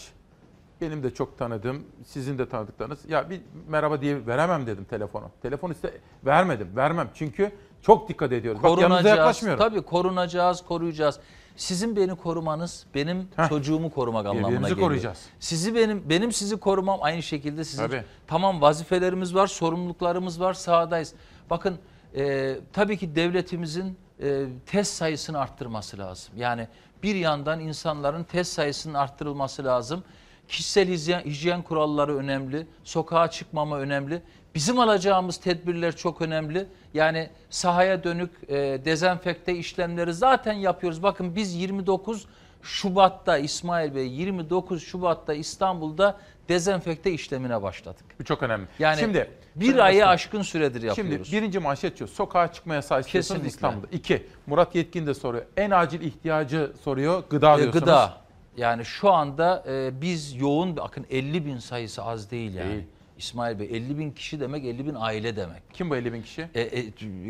Benim 0.80 1.02
de 1.02 1.14
çok 1.14 1.38
tanıdığım, 1.38 1.84
sizin 2.06 2.38
de 2.38 2.48
tanıdıklarınız. 2.48 2.98
Ya 3.08 3.30
bir 3.30 3.40
merhaba 3.68 4.00
diye 4.00 4.26
veremem 4.26 4.66
dedim 4.66 4.84
telefonu. 4.84 5.30
Telefon 5.42 5.70
iste 5.70 6.00
vermedim, 6.26 6.68
vermem. 6.76 7.08
Çünkü 7.14 7.52
çok 7.82 8.08
dikkat 8.08 8.32
ediyoruz. 8.32 8.62
Bak 8.62 8.78
yanınıza 8.80 9.08
yaklaşmıyorum. 9.08 9.64
Tabii 9.64 9.82
korunacağız, 9.82 10.62
koruyacağız. 10.64 11.20
Sizin 11.56 11.96
beni 11.96 12.16
korumanız 12.16 12.86
benim 12.94 13.28
çocuğumu 13.48 13.90
korumak 13.90 14.26
anlamına 14.26 14.46
Birbirimizi 14.46 14.70
geliyor. 14.70 14.86
koruyacağız. 14.88 15.18
Sizi 15.40 15.74
benim 15.74 16.08
benim 16.08 16.32
sizi 16.32 16.56
korumam 16.56 16.98
aynı 17.02 17.22
şekilde 17.22 17.64
sizin. 17.64 17.86
Tabii. 17.86 18.04
Tamam 18.26 18.60
vazifelerimiz 18.60 19.34
var, 19.34 19.46
sorumluluklarımız 19.46 20.40
var, 20.40 20.54
sahadayız. 20.54 21.14
Bakın 21.50 21.78
e, 22.16 22.54
tabii 22.72 22.96
ki 22.96 23.14
devletimizin 23.14 23.96
e, 24.22 24.44
test 24.66 24.94
sayısını 24.94 25.38
arttırması 25.38 25.98
lazım. 25.98 26.34
Yani 26.36 26.68
bir 27.02 27.14
yandan 27.14 27.60
insanların 27.60 28.24
test 28.24 28.52
sayısının 28.52 28.94
arttırılması 28.94 29.64
lazım. 29.64 30.04
Kişisel 30.48 30.88
hijyen, 30.88 31.20
hijyen 31.20 31.62
kuralları 31.62 32.16
önemli. 32.16 32.66
Sokağa 32.84 33.30
çıkmama 33.30 33.78
önemli. 33.78 34.22
Bizim 34.54 34.78
alacağımız 34.78 35.36
tedbirler 35.36 35.96
çok 35.96 36.22
önemli. 36.22 36.66
Yani 36.94 37.30
sahaya 37.50 38.04
dönük 38.04 38.30
e, 38.48 38.54
dezenfekte 38.84 39.54
işlemleri 39.54 40.14
zaten 40.14 40.52
yapıyoruz. 40.52 41.02
Bakın 41.02 41.36
biz 41.36 41.54
29 41.54 42.26
Şubat'ta 42.62 43.38
İsmail 43.38 43.94
Bey 43.94 44.08
29 44.08 44.82
Şubat'ta 44.82 45.34
İstanbul'da 45.34 46.18
dezenfekte 46.48 47.12
işlemine 47.12 47.62
başladık. 47.62 48.04
Bu 48.20 48.24
çok 48.24 48.42
önemli. 48.42 48.66
Yani 48.78 49.00
Şimdi 49.00 49.30
bir 49.56 49.78
ayı 49.78 50.06
aşkın 50.06 50.42
süredir 50.42 50.82
yapıyoruz. 50.82 51.26
Şimdi 51.28 51.42
birinci 51.42 51.58
manşet 51.58 51.98
şu. 51.98 52.08
Sokağa 52.08 52.52
çıkma 52.52 52.74
yasağı 52.74 53.00
istiyorsunuz. 53.00 53.46
İstanbul'da. 53.46 53.86
İki, 53.92 54.26
Murat 54.46 54.74
Yetkin 54.74 55.06
de 55.06 55.14
soruyor. 55.14 55.44
En 55.56 55.70
acil 55.70 56.00
ihtiyacı 56.00 56.72
soruyor. 56.84 57.24
Gıda 57.30 57.54
E, 57.54 57.56
diyorsunuz. 57.58 57.80
gıda. 57.84 58.12
Yani 58.56 58.84
şu 58.84 59.10
anda 59.12 59.64
e, 59.68 60.00
biz 60.00 60.36
yoğun 60.36 60.76
bakın 60.76 61.06
50 61.10 61.46
bin 61.46 61.58
sayısı 61.58 62.02
az 62.02 62.30
değil 62.30 62.54
yani. 62.54 62.70
Değil. 62.70 62.82
İsmail 63.18 63.58
Bey 63.58 63.66
50 63.76 63.98
bin 63.98 64.10
kişi 64.10 64.40
demek 64.40 64.64
50 64.64 64.86
bin 64.86 64.94
aile 64.94 65.36
demek. 65.36 65.62
Kim 65.72 65.90
bu 65.90 65.96
50 65.96 66.12
bin 66.12 66.22
kişi? 66.22 66.48
E, 66.54 66.60
e, 66.60 66.80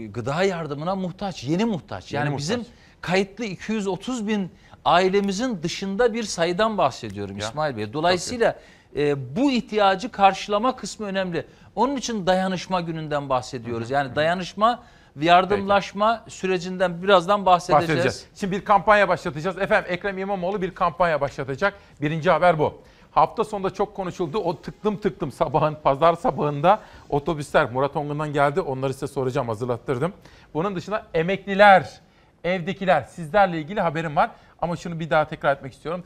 gıda 0.07 0.43
yardımına 0.43 0.95
muhtaç, 0.97 1.45
yeni 1.45 1.65
muhtaç. 1.65 2.13
Yeni 2.13 2.21
Yani 2.21 2.31
muhtaç. 2.31 2.43
bizim 2.49 2.67
kayıtlı 3.01 3.45
230 3.45 4.29
bin 4.29 4.51
ailemizin 4.85 5.63
dışında 5.63 6.15
bir 6.15 6.23
sayıdan 6.23 6.79
bahsediyorum 6.79 7.39
Ya, 7.39 7.47
İsmail 7.49 7.77
Bey. 7.77 7.93
Dolayısıyla 7.93 8.59
e, 8.97 9.37
bu 9.37 9.51
ihtiyacı 9.51 10.13
karşılama 10.13 10.77
kısmı 10.77 11.07
önemli. 11.07 11.47
Onun 11.77 11.97
için 11.97 12.27
dayanışma 12.27 12.81
gününden 12.81 13.29
bahsediyoruz. 13.29 13.91
Yani 13.91 14.17
dayanışma 14.17 14.83
yardımlaşma 15.21 16.25
sürecinden 16.29 17.03
birazdan 17.03 17.47
bahsedeceğiz. 17.47 17.89
bahsedeceğiz. 17.89 18.27
Şimdi 18.35 18.57
bir 18.57 18.65
kampanya 18.65 19.09
başlatacağız. 19.09 19.59
Efendim 19.59 19.91
Ekrem 19.93 20.19
İmamoğlu 20.19 20.63
bir 20.63 20.75
kampanya 20.75 21.21
başlatacak. 21.21 21.75
Birinci 22.01 22.31
haber 22.31 22.59
bu. 22.59 22.83
Hafta 23.11 23.45
sonunda 23.45 23.71
çok 23.71 23.97
konuşuldu. 23.97 24.39
O 24.39 24.61
tıklım 24.61 24.97
tıklım 24.97 25.33
sabahın, 25.33 25.77
pazar 25.83 26.15
sabahında 26.15 26.81
otobüsler 27.09 27.73
Murat 27.73 27.97
Ongun'dan 27.97 28.33
geldi. 28.33 28.61
Onları 28.61 28.95
size 28.95 29.07
soracağım, 29.07 29.49
hazırlattırdım. 29.49 30.13
Bunun 30.55 30.77
dışında 30.77 31.07
emekliler, 31.15 32.01
evdekiler 32.45 33.03
sizlerle 33.03 33.59
ilgili 33.59 33.81
haberim 33.81 34.17
var. 34.17 34.31
Ama 34.61 34.77
şunu 34.77 35.01
bir 35.01 35.11
daha 35.11 35.25
tekrar 35.25 35.57
etmek 35.57 35.73
istiyorum. 35.73 36.05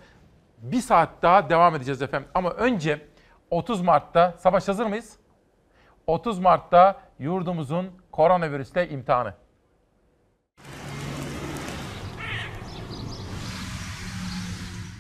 Bir 0.62 0.80
saat 0.80 1.08
daha 1.22 1.50
devam 1.50 1.74
edeceğiz 1.74 2.02
efendim. 2.02 2.28
Ama 2.34 2.50
önce 2.50 3.06
30 3.50 3.80
Mart'ta, 3.80 4.34
Savaş 4.38 4.68
hazır 4.68 4.86
mıyız? 4.86 5.18
30 6.06 6.38
Mart'ta 6.38 7.00
yurdumuzun 7.18 7.90
koronavirüsle 8.12 8.88
imtihanı. 8.88 9.34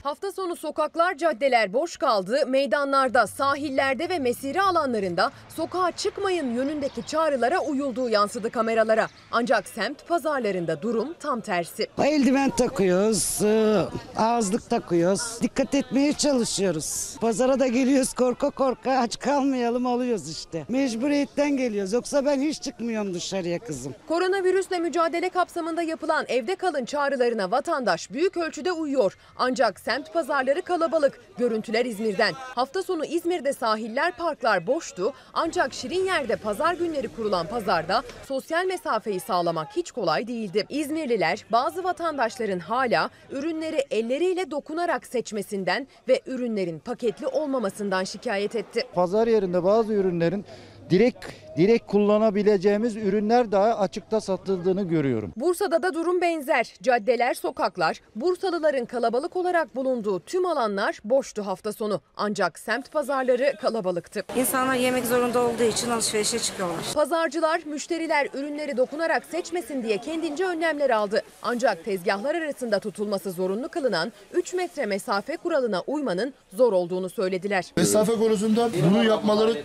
Hafta 0.08 0.32
sonu 0.32 0.56
sokaklar, 0.56 1.16
caddeler 1.16 1.72
boş 1.72 1.96
kaldı. 1.96 2.46
Meydanlarda, 2.46 3.26
sahillerde 3.26 4.08
ve 4.08 4.18
mesire 4.18 4.60
alanlarında 4.62 5.30
sokağa 5.56 5.92
çıkmayın 5.92 6.54
yönündeki 6.54 7.06
çağrılara 7.06 7.58
uyulduğu 7.58 8.08
yansıdı 8.08 8.50
kameralara. 8.50 9.08
Ancak 9.32 9.68
semt 9.68 10.08
pazarlarında 10.08 10.82
durum 10.82 11.14
tam 11.20 11.40
tersi. 11.40 11.86
Eldiven 12.02 12.50
takıyoruz, 12.50 13.42
e, 13.42 13.82
ağızlık 14.16 14.70
takıyoruz. 14.70 15.38
Dikkat 15.42 15.74
etmeye 15.74 16.12
çalışıyoruz. 16.12 17.16
Pazara 17.20 17.60
da 17.60 17.66
geliyoruz 17.66 18.12
korka 18.12 18.50
korka 18.50 18.98
aç 18.98 19.18
kalmayalım 19.18 19.86
alıyoruz 19.86 20.30
işte. 20.30 20.64
Mecburiyetten 20.68 21.56
geliyoruz 21.56 21.92
yoksa 21.92 22.24
ben 22.24 22.40
hiç 22.40 22.62
çıkmıyorum 22.62 23.14
dışarıya 23.14 23.58
kızım. 23.58 23.94
Koronavirüsle 24.08 24.78
mücadele 24.78 25.28
kapsamında 25.28 25.82
yapılan 25.82 26.24
evde 26.28 26.56
kalın 26.56 26.84
çağrılarına 26.84 27.50
vatandaş 27.50 28.10
büyük 28.10 28.36
ölçüde 28.36 28.72
uyuyor. 28.72 29.16
Ancak 29.36 29.80
semt 29.80 29.97
pazarları 30.04 30.62
kalabalık. 30.62 31.20
Görüntüler 31.38 31.84
İzmir'den. 31.84 32.32
Hafta 32.34 32.82
sonu 32.82 33.04
İzmir'de 33.04 33.52
sahiller, 33.52 34.16
parklar 34.16 34.66
boştu. 34.66 35.12
Ancak 35.34 35.74
şirin 35.74 36.04
yerde 36.04 36.36
pazar 36.36 36.74
günleri 36.74 37.08
kurulan 37.08 37.46
pazarda 37.46 38.02
sosyal 38.26 38.64
mesafeyi 38.64 39.20
sağlamak 39.20 39.76
hiç 39.76 39.90
kolay 39.90 40.28
değildi. 40.28 40.66
İzmirliler 40.68 41.44
bazı 41.52 41.84
vatandaşların 41.84 42.58
hala 42.58 43.10
ürünleri 43.30 43.84
elleriyle 43.90 44.50
dokunarak 44.50 45.06
seçmesinden 45.06 45.86
ve 46.08 46.20
ürünlerin 46.26 46.78
paketli 46.78 47.26
olmamasından 47.26 48.04
şikayet 48.04 48.56
etti. 48.56 48.82
Pazar 48.94 49.26
yerinde 49.26 49.64
bazı 49.64 49.92
ürünlerin 49.92 50.44
direkt 50.90 51.26
direkt 51.58 51.90
kullanabileceğimiz 51.90 52.96
ürünler 52.96 53.52
daha 53.52 53.78
açıkta 53.78 54.20
satıldığını 54.20 54.82
görüyorum. 54.82 55.32
Bursa'da 55.36 55.82
da 55.82 55.94
durum 55.94 56.20
benzer. 56.20 56.74
Caddeler, 56.82 57.34
sokaklar, 57.34 58.00
Bursalıların 58.16 58.84
kalabalık 58.84 59.36
olarak 59.36 59.76
bulunduğu 59.76 60.20
tüm 60.20 60.46
alanlar 60.46 60.98
boştu 61.04 61.46
hafta 61.46 61.72
sonu. 61.72 62.00
Ancak 62.16 62.58
semt 62.58 62.92
pazarları 62.92 63.52
kalabalıktı. 63.60 64.22
İnsanlar 64.36 64.74
yemek 64.74 65.06
zorunda 65.06 65.40
olduğu 65.40 65.62
için 65.62 65.90
alışverişe 65.90 66.38
çıkıyorlar. 66.38 66.84
Pazarcılar, 66.94 67.60
müşteriler 67.66 68.28
ürünleri 68.34 68.76
dokunarak 68.76 69.24
seçmesin 69.24 69.82
diye 69.82 69.98
kendince 69.98 70.44
önlemler 70.44 70.90
aldı. 70.90 71.22
Ancak 71.42 71.84
tezgahlar 71.84 72.34
arasında 72.34 72.78
tutulması 72.78 73.32
zorunlu 73.32 73.68
kılınan 73.68 74.12
3 74.32 74.54
metre 74.54 74.86
mesafe 74.86 75.36
kuralına 75.36 75.82
uymanın 75.86 76.34
zor 76.52 76.72
olduğunu 76.72 77.10
söylediler. 77.10 77.72
Mesafe 77.76 78.12
konusunda 78.12 78.68
bunu 78.90 79.04
yapmaları 79.04 79.62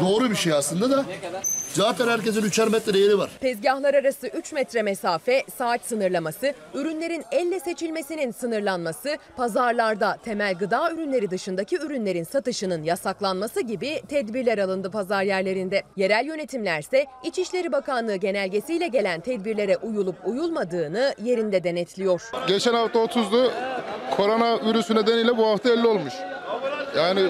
doğru 0.00 0.30
bir 0.30 0.36
şey 0.36 0.52
aslında 0.52 0.90
da 0.90 1.04
zaten 1.72 2.08
herkesin 2.08 2.42
üçer 2.42 2.68
metre 2.68 2.98
yeri 2.98 3.18
var. 3.18 3.30
Tezgahlar 3.40 3.94
arası 3.94 4.26
3 4.26 4.52
metre 4.52 4.82
mesafe, 4.82 5.42
saat 5.56 5.84
sınırlaması, 5.84 6.54
ürünlerin 6.74 7.24
elle 7.32 7.60
seçilmesinin 7.60 8.30
sınırlanması, 8.30 9.16
pazarlarda 9.36 10.18
temel 10.24 10.54
gıda 10.54 10.92
ürünleri 10.92 11.30
dışındaki 11.30 11.76
ürünlerin 11.76 12.24
satışının 12.24 12.82
yasaklanması 12.82 13.60
gibi 13.60 14.02
tedbirler 14.08 14.58
alındı 14.58 14.90
pazar 14.90 15.22
yerlerinde. 15.22 15.82
Yerel 15.96 16.26
yönetimlerse 16.26 17.06
İçişleri 17.24 17.72
Bakanlığı 17.72 18.16
genelgesiyle 18.16 18.88
gelen 18.88 19.20
tedbirlere 19.20 19.76
uyulup 19.76 20.16
uyulmadığını 20.26 21.14
yerinde 21.22 21.64
denetliyor. 21.64 22.22
Geçen 22.48 22.74
hafta 22.74 22.98
30'du. 22.98 23.52
Korona 24.16 24.66
virüsü 24.66 24.94
nedeniyle 24.94 25.36
bu 25.36 25.46
hafta 25.46 25.70
50 25.70 25.86
olmuş. 25.86 26.14
Yani 26.96 27.28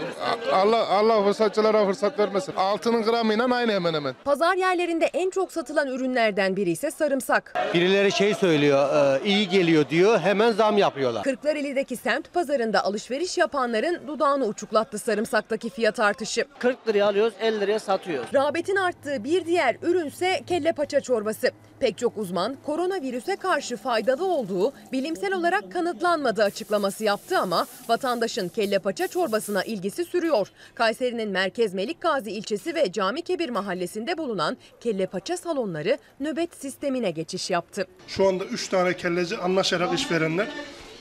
Allah 0.53 0.89
Allah 0.89 1.25
fırsatçılara 1.25 1.87
fırsat 1.87 2.19
vermesin. 2.19 2.55
Altının 2.57 3.03
gramıyla 3.03 3.55
aynı 3.55 3.73
hemen 3.73 3.95
hemen. 3.95 4.15
Pazar 4.25 4.55
yerlerinde 4.57 5.05
en 5.07 5.31
çok 5.31 5.53
satılan 5.53 5.89
ürünlerden 5.89 6.57
biri 6.57 6.71
ise 6.71 6.91
sarımsak. 6.91 7.55
Birileri 7.75 8.13
şey 8.13 8.35
söylüyor, 8.35 8.89
e, 9.17 9.25
iyi 9.25 9.49
geliyor 9.49 9.89
diyor, 9.89 10.19
hemen 10.19 10.53
zam 10.53 10.79
yapıyorlar. 10.79 11.23
Kırklareli'deki 11.23 11.97
semt 11.97 12.33
pazarında 12.33 12.85
alışveriş 12.85 13.39
yapanların 13.39 14.07
dudağını 14.07 14.45
uçuklattı 14.45 14.99
sarımsaktaki 14.99 15.71
fiyat 15.71 16.01
artışı. 16.01 16.45
40 16.59 16.89
liraya 16.89 17.05
alıyoruz, 17.07 17.35
50 17.41 17.61
liraya 17.61 17.79
satıyoruz. 17.79 18.35
Rağbetin 18.35 18.77
arttığı 18.77 19.25
bir 19.25 19.47
diğer 19.47 19.77
ürünse 19.83 20.41
kelle 20.47 20.73
paça 20.73 21.01
çorbası. 21.01 21.51
Pek 21.81 21.99
çok 21.99 22.19
uzman 22.19 22.57
koronavirüse 22.67 23.37
karşı 23.37 23.77
faydalı 23.77 24.25
olduğu 24.25 24.73
bilimsel 24.93 25.33
olarak 25.35 25.73
kanıtlanmadığı 25.73 26.43
açıklaması 26.45 27.05
yaptı 27.05 27.39
ama 27.39 27.67
vatandaşın 27.89 28.49
kelle 28.49 28.79
paça 28.79 29.09
çorbasına 29.09 29.65
ilgisi 29.65 30.05
sürüyor. 30.05 30.49
Kayseri'nin 30.75 31.31
Merkez 31.31 31.75
Melikgazi 31.75 32.31
ilçesi 32.31 32.75
ve 32.75 32.93
Camikebir 32.93 33.49
mahallesinde 33.49 34.19
bulunan 34.19 34.57
kelle 34.81 35.07
paça 35.07 35.37
salonları 35.37 35.99
nöbet 36.21 36.55
sistemine 36.57 37.11
geçiş 37.11 37.51
yaptı. 37.51 37.87
Şu 38.09 38.29
anda 38.29 38.45
3 38.45 38.69
tane 38.69 38.97
kelleci 38.97 39.37
anlaşarak 39.37 39.95
işverenler. 39.95 40.49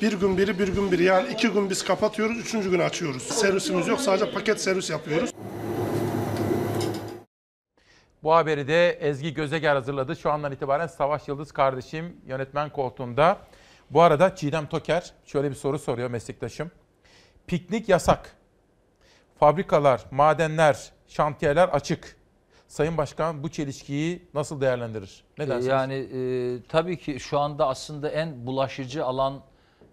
Bir 0.02 0.14
gün 0.14 0.38
biri 0.38 0.60
bir 0.60 0.68
gün 0.68 0.91
biri 0.91 1.03
yani 1.03 1.34
iki 1.34 1.47
gün 1.47 1.69
biz 1.69 1.84
kapatıyoruz 1.84 2.38
üçüncü 2.39 2.72
gün 2.72 2.80
açıyoruz. 2.80 3.23
Servisimiz 3.23 3.88
yok 3.88 4.02
sadece 4.02 4.31
paket 4.31 4.61
servis 4.61 4.89
yapıyoruz. 4.89 5.30
Bu 8.26 8.35
haberi 8.35 8.68
de 8.68 8.91
Ezgi 8.91 9.34
Gözeger 9.34 9.76
hazırladı. 9.76 10.15
Şu 10.15 10.31
andan 10.31 10.52
itibaren 10.52 10.88
Savaş 10.88 11.27
Yıldız 11.27 11.52
kardeşim 11.52 12.18
yönetmen 12.27 12.69
koltuğunda. 12.69 13.38
Bu 13.89 14.02
arada 14.02 14.35
Çiğdem 14.35 14.68
Toker 14.68 15.14
şöyle 15.26 15.49
bir 15.49 15.56
soru 15.56 15.80
soruyor 15.80 16.10
meslektaşım. 16.10 16.72
Piknik 17.47 17.89
yasak. 17.89 18.35
Fabrikalar, 19.39 20.06
madenler, 20.11 20.91
şantiyeler 21.07 21.68
açık. 21.68 22.18
Sayın 22.68 22.97
Başkan 22.97 23.43
bu 23.43 23.49
çelişkiyi 23.49 24.27
nasıl 24.34 24.61
değerlendirir? 24.61 25.23
Ne 25.38 25.47
dersiniz? 25.47 25.65
Yani 25.65 25.93
e, 25.93 26.64
tabii 26.69 26.97
ki 26.97 27.19
şu 27.19 27.39
anda 27.39 27.68
aslında 27.68 28.10
en 28.10 28.45
bulaşıcı 28.45 29.06
alan 29.06 29.41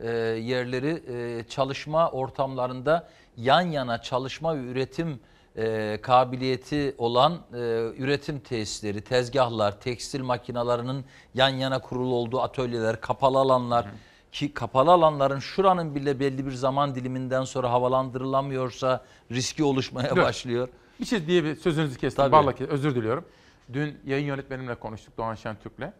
e, 0.00 0.10
yerleri 0.10 1.02
e, 1.08 1.44
çalışma 1.48 2.10
ortamlarında 2.10 3.08
yan 3.36 3.62
yana 3.62 4.02
çalışma 4.02 4.56
ve 4.56 4.60
üretim 4.60 5.20
e, 5.56 5.98
kabiliyeti 6.02 6.94
olan 6.98 7.32
e, 7.32 7.58
üretim 7.98 8.40
tesisleri, 8.40 9.00
tezgahlar, 9.00 9.80
tekstil 9.80 10.22
makinalarının 10.22 11.04
yan 11.34 11.48
yana 11.48 11.78
kurulu 11.78 12.14
olduğu 12.14 12.40
atölyeler, 12.40 13.00
kapalı 13.00 13.38
alanlar 13.38 13.86
ki 14.32 14.54
kapalı 14.54 14.90
alanların 14.90 15.38
şuranın 15.38 15.94
bile 15.94 16.20
belli 16.20 16.46
bir 16.46 16.52
zaman 16.52 16.94
diliminden 16.94 17.44
sonra 17.44 17.70
havalandırılamıyorsa 17.70 19.04
riski 19.30 19.64
oluşmaya 19.64 20.10
Dur. 20.10 20.22
başlıyor. 20.22 20.68
Bir 21.00 21.04
şey 21.04 21.26
diye 21.26 21.44
bir 21.44 21.56
sözünüzü 21.56 21.98
kestim. 21.98 22.24
Tabii. 22.24 22.36
Vallahi 22.36 22.66
özür 22.66 22.94
diliyorum. 22.94 23.24
Dün 23.72 23.98
yayın 24.06 24.26
yönetmenimle 24.26 24.74
konuştuk 24.74 25.16
Doğan 25.18 25.34
Şentürk'le. 25.34 25.92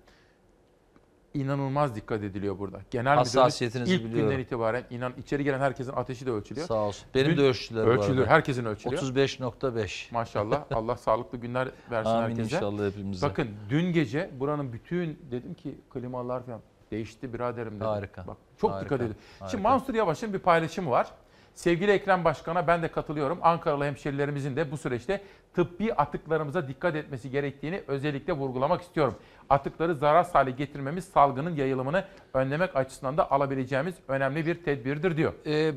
İnanılmaz 1.34 1.94
dikkat 1.94 2.22
ediliyor 2.22 2.58
burada. 2.58 2.80
Genel 2.90 3.16
Hassasiyetinizi 3.16 3.94
ilk 3.94 4.04
biliyorum. 4.04 4.30
günden 4.30 4.42
itibaren 4.42 4.84
inan 4.90 5.12
içeri 5.18 5.44
gelen 5.44 5.60
herkesin 5.60 5.92
ateşi 5.92 6.26
de 6.26 6.30
ölçülüyor. 6.30 6.66
Sağ 6.66 6.74
olsun. 6.74 7.06
Benim 7.14 7.36
de 7.36 7.42
ölçtüler 7.42 7.86
Ölçülür. 7.86 8.26
Herkesin 8.26 8.64
ölçülüyor. 8.64 9.02
35.5. 9.02 10.12
Maşallah. 10.14 10.64
Allah 10.74 10.96
sağlıklı 10.96 11.38
günler 11.38 11.68
versin 11.90 12.10
Amin 12.10 12.28
herkese. 12.36 12.56
inşallah 12.56 12.86
hepimize. 12.86 13.26
Bakın 13.28 13.48
dün 13.70 13.92
gece 13.92 14.30
buranın 14.40 14.72
bütün 14.72 15.18
dedim 15.30 15.54
ki 15.54 15.74
klimalar 15.92 16.46
falan 16.46 16.60
değişti 16.90 17.32
biraderim 17.34 17.74
dedim. 17.76 17.86
Harika. 17.86 18.26
Bak 18.26 18.36
çok 18.60 18.70
Harika. 18.70 18.84
dikkat 18.84 19.00
edin. 19.00 19.16
Harika. 19.38 19.50
Şimdi 19.50 19.62
Mansur 19.62 19.94
Yavaş'ın 19.94 20.32
bir 20.32 20.38
paylaşımı 20.38 20.90
var. 20.90 21.06
Sevgili 21.54 21.90
Ekrem 21.90 22.24
Başkan'a 22.24 22.66
ben 22.66 22.82
de 22.82 22.88
katılıyorum. 22.88 23.38
Ankaralı 23.42 23.84
hemşerilerimizin 23.84 24.56
de 24.56 24.70
bu 24.70 24.76
süreçte 24.76 25.20
tıbbi 25.54 25.94
atıklarımıza 25.94 26.68
dikkat 26.68 26.96
etmesi 26.96 27.30
gerektiğini 27.30 27.82
özellikle 27.88 28.32
vurgulamak 28.32 28.82
istiyorum. 28.82 29.14
Atıkları 29.50 29.94
zararsız 29.94 30.34
hale 30.34 30.50
getirmemiz 30.50 31.04
salgının 31.04 31.56
yayılımını 31.56 32.04
önlemek 32.34 32.76
açısından 32.76 33.16
da 33.16 33.30
alabileceğimiz 33.30 33.94
önemli 34.08 34.46
bir 34.46 34.64
tedbirdir 34.64 35.16
diyor. 35.16 35.32
Ee, 35.46 35.72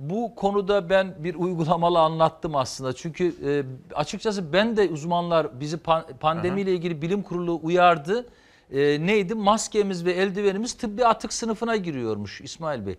bu 0.00 0.34
konuda 0.34 0.90
ben 0.90 1.14
bir 1.18 1.34
uygulamalı 1.34 1.98
anlattım 2.00 2.56
aslında. 2.56 2.92
Çünkü 2.92 3.34
e, 3.44 3.62
açıkçası 3.94 4.52
ben 4.52 4.76
de 4.76 4.88
uzmanlar 4.88 5.60
bizi 5.60 5.76
pan- 5.76 6.18
pandemiyle 6.20 6.72
ilgili 6.72 7.02
bilim 7.02 7.22
kurulu 7.22 7.60
uyardı. 7.62 8.26
E, 8.72 9.06
neydi? 9.06 9.34
Maskemiz 9.34 10.04
ve 10.04 10.12
eldivenimiz 10.12 10.72
tıbbi 10.72 11.06
atık 11.06 11.32
sınıfına 11.32 11.76
giriyormuş 11.76 12.40
İsmail 12.40 12.86
Bey. 12.86 12.96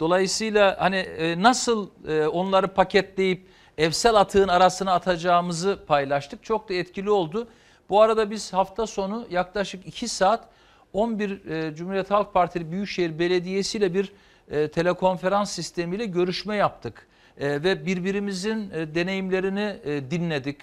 Dolayısıyla 0.00 0.76
hani 0.80 0.96
e, 0.96 1.42
nasıl 1.42 1.88
e, 2.08 2.26
onları 2.26 2.68
paketleyip 2.68 3.46
evsel 3.78 4.14
atığın 4.14 4.48
arasına 4.48 4.92
atacağımızı 4.92 5.78
paylaştık. 5.86 6.44
Çok 6.44 6.68
da 6.68 6.74
etkili 6.74 7.10
oldu. 7.10 7.48
Bu 7.88 8.00
arada 8.00 8.30
biz 8.30 8.52
hafta 8.52 8.86
sonu 8.86 9.26
yaklaşık 9.30 9.86
2 9.86 10.08
saat 10.08 10.48
11 10.92 11.46
e, 11.50 11.74
Cumhuriyet 11.74 12.10
Halk 12.10 12.34
Partili 12.34 12.72
Büyükşehir 12.72 13.18
Belediyesi 13.18 13.78
ile 13.78 13.94
bir 13.94 14.12
e, 14.50 14.68
telekonferans 14.68 15.52
sistemiyle 15.52 16.06
görüşme 16.06 16.56
yaptık. 16.56 17.06
E, 17.38 17.62
ve 17.62 17.86
birbirimizin 17.86 18.70
e, 18.70 18.94
deneyimlerini 18.94 19.76
e, 19.84 20.10
dinledik. 20.10 20.56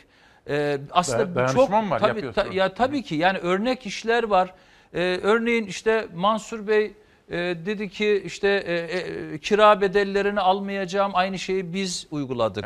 E, 0.51 0.77
aslında 0.91 1.19
Da- 1.19 1.25
çok 1.25 1.35
dayanışma 1.55 1.81
mı 1.81 1.89
var? 1.89 1.99
tabii, 1.99 2.31
ta- 2.33 2.47
ya 2.53 2.73
tabii 2.73 3.03
ki 3.03 3.15
yani 3.15 3.37
örnek 3.37 3.85
işler 3.85 4.23
var. 4.23 4.53
E, 4.93 5.19
örneğin 5.23 5.65
işte 5.65 6.07
Mansur 6.15 6.67
Bey 6.67 6.93
e, 7.29 7.37
dedi 7.65 7.89
ki 7.89 8.23
işte 8.25 8.47
e, 8.49 8.73
e, 8.75 9.37
kira 9.37 9.81
bedellerini 9.81 10.39
almayacağım. 10.41 11.11
Aynı 11.15 11.39
şeyi 11.39 11.73
biz 11.73 12.07
uyguladık. 12.11 12.65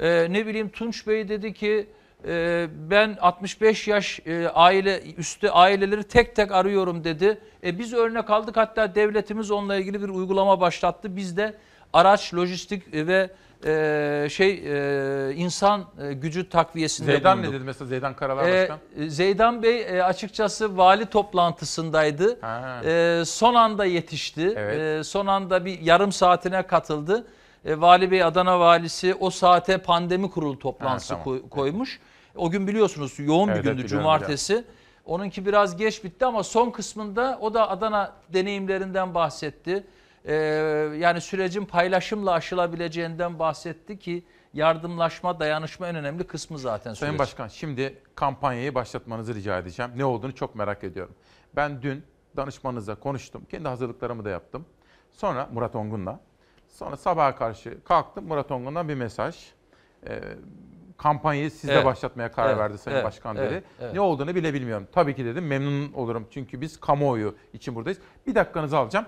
E, 0.00 0.26
ne 0.32 0.46
bileyim 0.46 0.68
Tunç 0.68 1.06
Bey 1.06 1.28
dedi 1.28 1.54
ki 1.54 1.86
e, 2.28 2.66
ben 2.90 3.16
65 3.20 3.88
yaş 3.88 4.20
e, 4.26 4.48
aile 4.48 5.02
üstü 5.16 5.48
aileleri 5.48 6.04
tek 6.04 6.36
tek 6.36 6.52
arıyorum 6.52 7.04
dedi. 7.04 7.38
E, 7.64 7.78
biz 7.78 7.92
örnek 7.92 8.30
aldık 8.30 8.56
hatta 8.56 8.94
devletimiz 8.94 9.50
onunla 9.50 9.76
ilgili 9.76 10.02
bir 10.02 10.08
uygulama 10.08 10.60
başlattı. 10.60 11.16
Biz 11.16 11.36
de 11.36 11.54
araç, 11.92 12.34
lojistik 12.34 12.94
ve 12.94 13.30
e, 13.66 14.28
şey 14.30 14.50
e, 14.66 15.34
insan 15.34 15.84
e, 16.02 16.12
gücü 16.12 16.48
takviyesinde 16.48 17.12
Zeydan 17.12 17.38
bulunduk. 17.38 17.52
ne 17.52 17.56
dedi 17.58 17.64
mesela 17.66 17.88
Zeydan 17.88 18.14
Karalar 18.16 18.48
Ee, 18.48 18.60
Başkan? 18.60 19.08
Zeydan 19.08 19.62
Bey 19.62 19.80
e, 19.82 20.02
açıkçası 20.02 20.76
vali 20.76 21.06
toplantısındaydı. 21.06 22.40
Ha. 22.40 22.80
Ee, 22.84 23.22
son 23.26 23.54
anda 23.54 23.84
yetişti. 23.84 24.54
Ee, 24.56 25.02
son 25.04 25.26
anda 25.26 25.64
bir 25.64 25.80
yarım 25.80 26.12
saatine 26.12 26.62
katıldı. 26.62 27.26
Ee, 27.64 27.80
Vali 27.80 28.10
Bey 28.10 28.22
Adana 28.24 28.60
valisi 28.60 29.14
o 29.20 29.30
saate 29.30 29.78
pandemi 29.78 30.30
kurulu 30.30 30.58
toplantısı 30.58 31.14
Ha, 31.14 31.20
tamam. 31.24 31.40
koy- 31.40 31.48
koymuş. 31.50 32.00
O 32.36 32.50
gün 32.50 32.66
biliyorsunuz 32.66 33.14
yoğun 33.18 33.48
Evet, 33.48 33.58
bir 33.58 33.64
gündü 33.64 33.80
evet, 33.80 33.90
cumartesi. 33.90 34.64
Onunki 35.04 35.46
biraz 35.46 35.76
geç 35.76 36.04
bitti 36.04 36.26
ama 36.26 36.42
son 36.42 36.70
kısmında 36.70 37.38
o 37.40 37.54
da 37.54 37.70
Adana 37.70 38.12
deneyimlerinden 38.32 39.14
bahsetti. 39.14 39.84
Ee, 40.26 40.34
yani 40.98 41.20
sürecin 41.20 41.64
paylaşımla 41.64 42.32
aşılabileceğinden 42.32 43.38
bahsetti 43.38 43.98
ki 43.98 44.24
yardımlaşma, 44.54 45.40
dayanışma 45.40 45.88
en 45.88 45.96
önemli 45.96 46.26
kısmı 46.26 46.58
zaten 46.58 46.94
Sayın 46.94 47.12
süreç. 47.12 47.18
Başkan 47.20 47.48
şimdi 47.48 47.98
kampanyayı 48.14 48.74
başlatmanızı 48.74 49.34
rica 49.34 49.58
edeceğim. 49.58 49.90
Ne 49.96 50.04
olduğunu 50.04 50.34
çok 50.34 50.54
merak 50.54 50.84
ediyorum. 50.84 51.14
Ben 51.56 51.82
dün 51.82 52.04
danışmanınızla 52.36 52.94
konuştum. 52.94 53.44
Kendi 53.50 53.68
hazırlıklarımı 53.68 54.24
da 54.24 54.30
yaptım. 54.30 54.66
Sonra 55.12 55.48
Murat 55.52 55.76
Ongun'la. 55.76 56.20
Sonra 56.68 56.96
sabaha 56.96 57.36
karşı 57.36 57.84
kalktım 57.84 58.26
Murat 58.26 58.50
Ongun'dan 58.50 58.88
bir 58.88 58.94
mesaj. 58.94 59.36
Ee, 60.06 60.20
kampanyayı 60.96 61.50
sizde 61.50 61.72
Evet. 61.74 61.84
başlatmaya 61.84 62.32
karar 62.32 62.48
Evet, 62.48 62.58
verdi 62.58 62.78
Sayın 62.78 62.96
evet, 62.96 63.06
Başkan 63.06 63.36
evet, 63.36 63.50
dedi. 63.50 63.64
evet. 63.80 63.94
Ne 63.94 64.00
olduğunu 64.00 64.34
bile 64.34 64.54
bilmiyorum. 64.54 64.88
Tabii 64.92 65.14
ki 65.14 65.24
dedim 65.24 65.46
memnun 65.46 65.92
olurum 65.92 66.26
çünkü 66.30 66.60
biz 66.60 66.80
kamuoyu 66.80 67.34
için 67.52 67.74
buradayız. 67.74 67.98
Bir 68.26 68.34
dakikanızı 68.34 68.78
alacağım. 68.78 69.06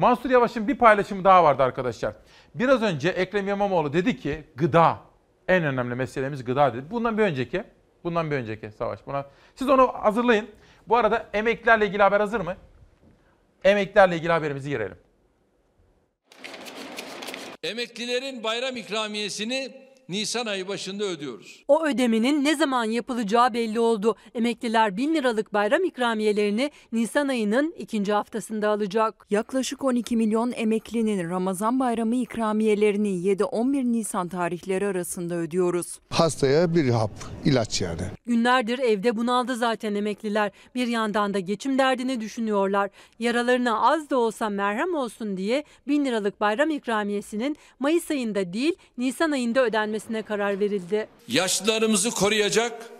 Mansur 0.00 0.30
Yavaş'ın 0.30 0.68
bir 0.68 0.78
paylaşımı 0.78 1.24
daha 1.24 1.44
vardı 1.44 1.62
arkadaşlar. 1.62 2.14
Biraz 2.54 2.82
önce 2.82 3.08
Ekrem 3.08 3.48
İmamoğlu 3.48 3.92
dedi 3.92 4.16
ki 4.16 4.44
gıda 4.56 4.98
en 5.48 5.64
önemli 5.64 5.94
meselemiz 5.94 6.44
gıda 6.44 6.74
dedi. 6.74 6.90
Bundan 6.90 7.18
bir 7.18 7.22
önceki, 7.22 7.64
bundan 8.04 8.30
bir 8.30 8.36
önceki 8.36 8.70
savaş. 8.70 9.06
Buna 9.06 9.26
siz 9.54 9.68
onu 9.68 9.92
hazırlayın. 9.94 10.50
Bu 10.88 10.96
arada 10.96 11.26
emeklilerle 11.32 11.86
ilgili 11.86 12.02
haber 12.02 12.20
hazır 12.20 12.40
mı? 12.40 12.56
Emeklilerle 13.64 14.16
ilgili 14.16 14.32
haberimizi 14.32 14.70
girelim. 14.70 14.96
Emeklilerin 17.62 18.44
bayram 18.44 18.76
ikramiyesini 18.76 19.72
Nisan 20.10 20.46
ayı 20.46 20.68
başında 20.68 21.04
ödüyoruz. 21.04 21.64
O 21.68 21.86
ödemenin 21.86 22.44
ne 22.44 22.56
zaman 22.56 22.84
yapılacağı 22.84 23.54
belli 23.54 23.80
oldu. 23.80 24.16
Emekliler 24.34 24.96
1000 24.96 25.14
liralık 25.14 25.52
bayram 25.52 25.84
ikramiyelerini 25.84 26.70
Nisan 26.92 27.28
ayının 27.28 27.74
ikinci 27.78 28.12
haftasında 28.12 28.68
alacak. 28.68 29.26
Yaklaşık 29.30 29.84
12 29.84 30.16
milyon 30.16 30.52
emeklinin 30.56 31.30
Ramazan 31.30 31.80
bayramı 31.80 32.16
ikramiyelerini 32.16 33.08
7-11 33.08 33.92
Nisan 33.92 34.28
tarihleri 34.28 34.86
arasında 34.86 35.34
ödüyoruz. 35.34 35.98
Hastaya 36.10 36.74
bir 36.74 36.88
hap, 36.88 37.10
ilaç 37.44 37.80
yani. 37.80 38.02
Günlerdir 38.26 38.78
evde 38.78 39.16
bunaldı 39.16 39.56
zaten 39.56 39.94
emekliler. 39.94 40.50
Bir 40.74 40.86
yandan 40.86 41.34
da 41.34 41.38
geçim 41.38 41.78
derdini 41.78 42.20
düşünüyorlar. 42.20 42.90
Yaralarına 43.18 43.80
az 43.80 44.10
da 44.10 44.18
olsa 44.18 44.48
merhem 44.48 44.94
olsun 44.94 45.36
diye 45.36 45.64
1000 45.88 46.04
liralık 46.04 46.40
bayram 46.40 46.70
ikramiyesinin 46.70 47.56
Mayıs 47.78 48.10
ayında 48.10 48.52
değil 48.52 48.74
Nisan 48.98 49.30
ayında 49.30 49.60
ödenmesine 50.00 50.22
karar 50.22 50.60
verildi. 50.60 51.08
Yaşlılarımızı 51.28 52.10
koruyacak 52.10 52.90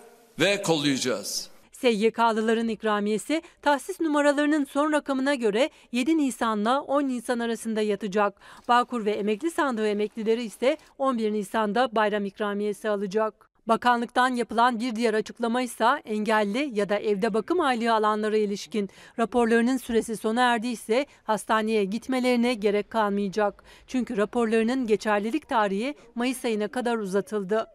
ve 0.41 0.63
kollayacağız. 0.63 1.51
SYK'lıların 1.73 2.69
ikramiyesi 2.69 3.43
tahsis 3.63 4.01
numaralarının 4.01 4.65
son 4.65 4.93
rakamına 4.93 5.35
göre 5.35 5.71
7 5.93 6.19
Nisan'la 6.19 6.81
10 6.83 7.03
Nisan 7.03 7.39
arasında 7.39 7.81
yatacak. 7.81 8.41
Bağkur 8.69 9.05
ve 9.05 9.11
emekli 9.11 9.51
sandığı 9.51 9.89
emeklileri 9.89 10.43
ise 10.45 10.77
11 10.99 11.33
Nisan'da 11.33 11.89
bayram 11.93 12.25
ikramiyesi 12.25 12.89
alacak. 12.89 13.50
Bakanlıktan 13.69 14.29
yapılan 14.29 14.81
bir 14.81 14.97
diğer 14.97 15.15
açıklama 15.15 15.63
ise 15.63 16.03
engelli 16.05 16.79
ya 16.79 16.89
da 16.89 16.99
evde 16.99 17.35
bakım 17.35 17.61
aylığı 17.61 17.95
alanlara 17.95 18.37
ilişkin 18.37 18.91
raporlarının 19.19 19.77
süresi 19.77 20.17
sona 20.17 20.53
erdiyse 20.53 21.07
hastaneye 21.25 21.85
gitmelerine 21.85 22.55
gerek 22.55 22.91
kalmayacak. 22.91 23.65
Çünkü 23.87 24.17
raporlarının 24.17 24.87
geçerlilik 24.87 25.49
tarihi 25.49 25.95
Mayıs 26.15 26.45
ayına 26.45 26.69
kadar 26.69 26.99
uzatıldı. 26.99 27.67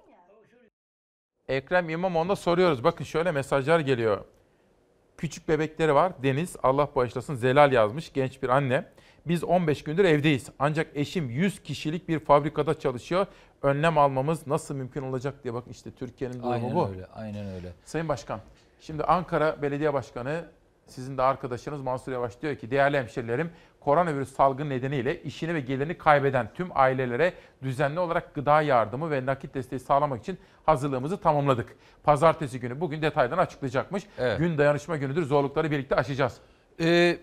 Ekrem 1.47 1.89
İmamoğlu'na 1.89 2.35
soruyoruz. 2.35 2.83
Bakın 2.83 3.03
şöyle 3.03 3.31
mesajlar 3.31 3.79
geliyor. 3.79 4.25
Küçük 5.17 5.47
bebekleri 5.47 5.95
var. 5.95 6.13
Deniz 6.23 6.55
Allah 6.63 6.89
bağışlasın 6.95 7.35
Zelal 7.35 7.71
yazmış 7.71 8.13
genç 8.13 8.43
bir 8.43 8.49
anne. 8.49 8.85
Biz 9.25 9.43
15 9.43 9.83
gündür 9.83 10.05
evdeyiz. 10.05 10.49
Ancak 10.59 10.87
eşim 10.95 11.29
100 11.29 11.59
kişilik 11.63 12.09
bir 12.09 12.19
fabrikada 12.19 12.79
çalışıyor. 12.79 13.27
Önlem 13.65 13.97
almamız 13.97 14.47
nasıl 14.47 14.75
mümkün 14.75 15.01
olacak 15.01 15.43
diye 15.43 15.53
bakın 15.53 15.71
işte 15.71 15.91
Türkiye'nin 15.91 16.39
durumu 16.39 16.53
Aynen 16.53 16.75
bu. 16.75 16.89
öyle, 16.89 17.05
aynen 17.05 17.47
öyle. 17.47 17.73
Sayın 17.85 18.09
Başkan, 18.09 18.39
şimdi 18.79 19.03
Ankara 19.03 19.61
Belediye 19.61 19.93
Başkanı 19.93 20.45
sizin 20.87 21.17
de 21.17 21.21
arkadaşınız 21.21 21.81
Mansur 21.81 22.11
Yavaş 22.11 22.41
diyor 22.41 22.55
ki 22.55 22.71
değerli 22.71 22.97
hemşerilerim 22.97 23.51
koronavirüs 23.79 24.35
salgını 24.35 24.69
nedeniyle 24.69 25.23
işini 25.23 25.53
ve 25.53 25.59
gelirini 25.59 25.97
kaybeden 25.97 26.49
tüm 26.53 26.69
ailelere 26.75 27.33
düzenli 27.63 27.99
olarak 27.99 28.35
gıda 28.35 28.61
yardımı 28.61 29.11
ve 29.11 29.25
nakit 29.25 29.55
desteği 29.55 29.79
sağlamak 29.79 30.21
için 30.21 30.37
hazırlığımızı 30.65 31.17
tamamladık. 31.17 31.75
Pazartesi 32.03 32.59
günü 32.59 32.81
bugün 32.81 33.01
detaylarını 33.01 33.41
açıklayacakmış. 33.41 34.03
Evet. 34.19 34.39
Gün 34.39 34.57
dayanışma 34.57 34.97
günüdür 34.97 35.23
zorlukları 35.23 35.71
birlikte 35.71 35.95
aşacağız. 35.95 36.37
Ee, 36.79 37.17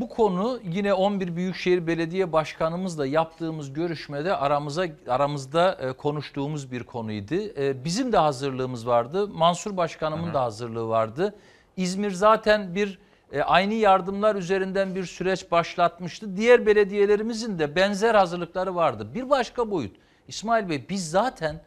bu 0.00 0.08
konu 0.08 0.60
yine 0.64 0.94
11 0.94 1.36
Büyükşehir 1.36 1.86
Belediye 1.86 2.32
Başkanımızla 2.32 3.06
yaptığımız 3.06 3.72
görüşmede 3.72 4.36
aramıza 4.36 4.86
aramızda 5.08 5.78
e, 5.80 5.92
konuştuğumuz 5.92 6.72
bir 6.72 6.82
konuydu. 6.82 7.34
E, 7.34 7.84
bizim 7.84 8.12
de 8.12 8.16
hazırlığımız 8.16 8.86
vardı. 8.86 9.28
Mansur 9.28 9.76
Başkanımın 9.76 10.34
da 10.34 10.42
hazırlığı 10.42 10.88
vardı. 10.88 11.34
İzmir 11.76 12.10
zaten 12.10 12.74
bir 12.74 12.98
e, 13.32 13.42
aynı 13.42 13.74
yardımlar 13.74 14.36
üzerinden 14.36 14.94
bir 14.94 15.04
süreç 15.04 15.50
başlatmıştı. 15.50 16.36
Diğer 16.36 16.66
belediyelerimizin 16.66 17.58
de 17.58 17.76
benzer 17.76 18.14
hazırlıkları 18.14 18.74
vardı. 18.74 19.14
Bir 19.14 19.30
başka 19.30 19.70
boyut. 19.70 19.96
İsmail 20.28 20.68
Bey 20.68 20.86
biz 20.88 21.10
zaten 21.10 21.60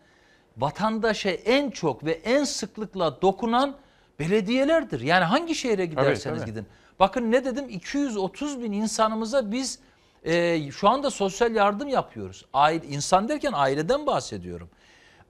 vatandaşa 0.58 1.30
en 1.30 1.70
çok 1.70 2.06
ve 2.06 2.12
en 2.12 2.44
sıklıkla 2.44 3.22
dokunan 3.22 3.76
belediyelerdir. 4.20 5.02
Yani 5.02 5.24
hangi 5.24 5.56
şehre 5.56 5.86
giderseniz 5.86 6.40
tabii. 6.40 6.50
gidin. 6.50 6.66
Bakın 7.00 7.32
ne 7.32 7.46
dedim 7.46 7.70
230 7.70 8.64
bin 8.64 8.72
insanımıza 8.72 9.52
biz 9.52 9.80
e, 10.24 10.72
şu 10.72 10.90
anda 10.90 11.10
sosyal 11.10 11.56
yardım 11.56 11.88
yapıyoruz. 11.88 12.46
Aile, 12.54 12.86
insan 12.86 13.30
derken 13.30 13.52
aileden 13.54 14.08
bahsediyorum. 14.08 14.70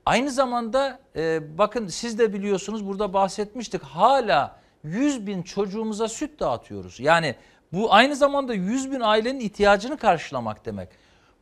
Aynı 0.06 0.32
zamanda 0.32 1.00
e, 1.16 1.58
bakın 1.58 1.88
siz 1.88 2.20
de 2.20 2.34
biliyorsunuz 2.34 2.88
burada 2.88 3.14
bahsetmiştik 3.14 3.82
hala 3.84 4.60
100 4.84 5.28
bin 5.28 5.44
çocuğumuza 5.44 6.08
süt 6.08 6.40
dağıtıyoruz. 6.40 7.00
Yani 7.00 7.36
bu 7.74 7.94
aynı 7.94 8.16
zamanda 8.16 8.54
100 8.54 8.92
bin 8.92 9.00
ailenin 9.00 9.40
ihtiyacını 9.40 9.98
karşılamak 9.98 10.66
demek. 10.66 10.90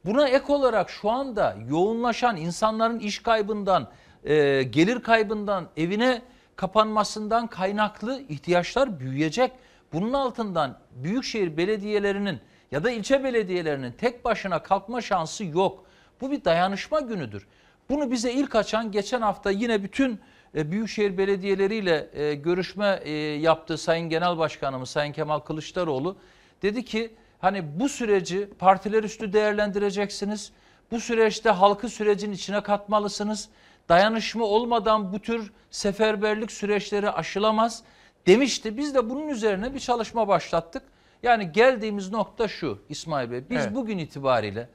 Buna 0.05 0.27
ek 0.27 0.53
olarak 0.53 0.89
şu 0.89 1.09
anda 1.09 1.57
yoğunlaşan 1.69 2.37
insanların 2.37 2.99
iş 2.99 3.19
kaybından, 3.19 3.87
e, 4.23 4.63
gelir 4.63 5.01
kaybından, 5.01 5.67
evine 5.77 6.21
kapanmasından 6.55 7.47
kaynaklı 7.47 8.21
ihtiyaçlar 8.29 8.99
büyüyecek. 8.99 9.51
Bunun 9.93 10.13
altından 10.13 10.79
büyükşehir 10.91 11.57
belediyelerinin 11.57 12.39
ya 12.71 12.83
da 12.83 12.91
ilçe 12.91 13.23
belediyelerinin 13.23 13.91
tek 13.91 14.25
başına 14.25 14.63
kalkma 14.63 15.01
şansı 15.01 15.45
yok. 15.45 15.85
Bu 16.21 16.31
bir 16.31 16.45
dayanışma 16.45 16.99
günüdür. 16.99 17.47
Bunu 17.89 18.11
bize 18.11 18.33
ilk 18.33 18.55
açan 18.55 18.91
geçen 18.91 19.21
hafta 19.21 19.51
yine 19.51 19.83
bütün 19.83 20.19
e, 20.55 20.71
büyükşehir 20.71 21.17
belediyeleriyle 21.17 22.09
e, 22.13 22.33
görüşme 22.33 22.99
e, 23.03 23.11
yaptı 23.17 23.77
Sayın 23.77 24.09
Genel 24.09 24.37
Başkanımız 24.37 24.89
Sayın 24.89 25.13
Kemal 25.13 25.39
Kılıçdaroğlu. 25.39 26.17
Dedi 26.61 26.85
ki 26.85 27.13
hani 27.39 27.79
bu 27.79 27.89
süreci 27.89 28.49
partiler 28.59 29.03
üstü 29.03 29.33
değerlendireceksiniz. 29.33 30.51
Bu 30.91 30.99
süreçte 30.99 31.49
halkı 31.49 31.89
sürecin 31.89 32.31
içine 32.31 32.63
katmalısınız. 32.63 33.49
Dayanışma 33.89 34.45
olmadan 34.45 35.13
bu 35.13 35.19
tür 35.19 35.51
seferberlik 35.71 36.51
süreçleri 36.51 37.11
aşılamaz 37.11 37.83
demişti. 38.27 38.77
Biz 38.77 38.95
de 38.95 39.09
bunun 39.09 39.27
üzerine 39.27 39.73
bir 39.73 39.79
çalışma 39.79 40.27
başlattık. 40.27 40.83
Yani 41.23 41.51
geldiğimiz 41.51 42.11
nokta 42.11 42.47
şu 42.47 42.79
İsmail 42.89 43.31
Bey. 43.31 43.43
Biz 43.49 43.57
Evet. 43.57 43.75
bugün 43.75 43.97
itibariyle 43.97 44.69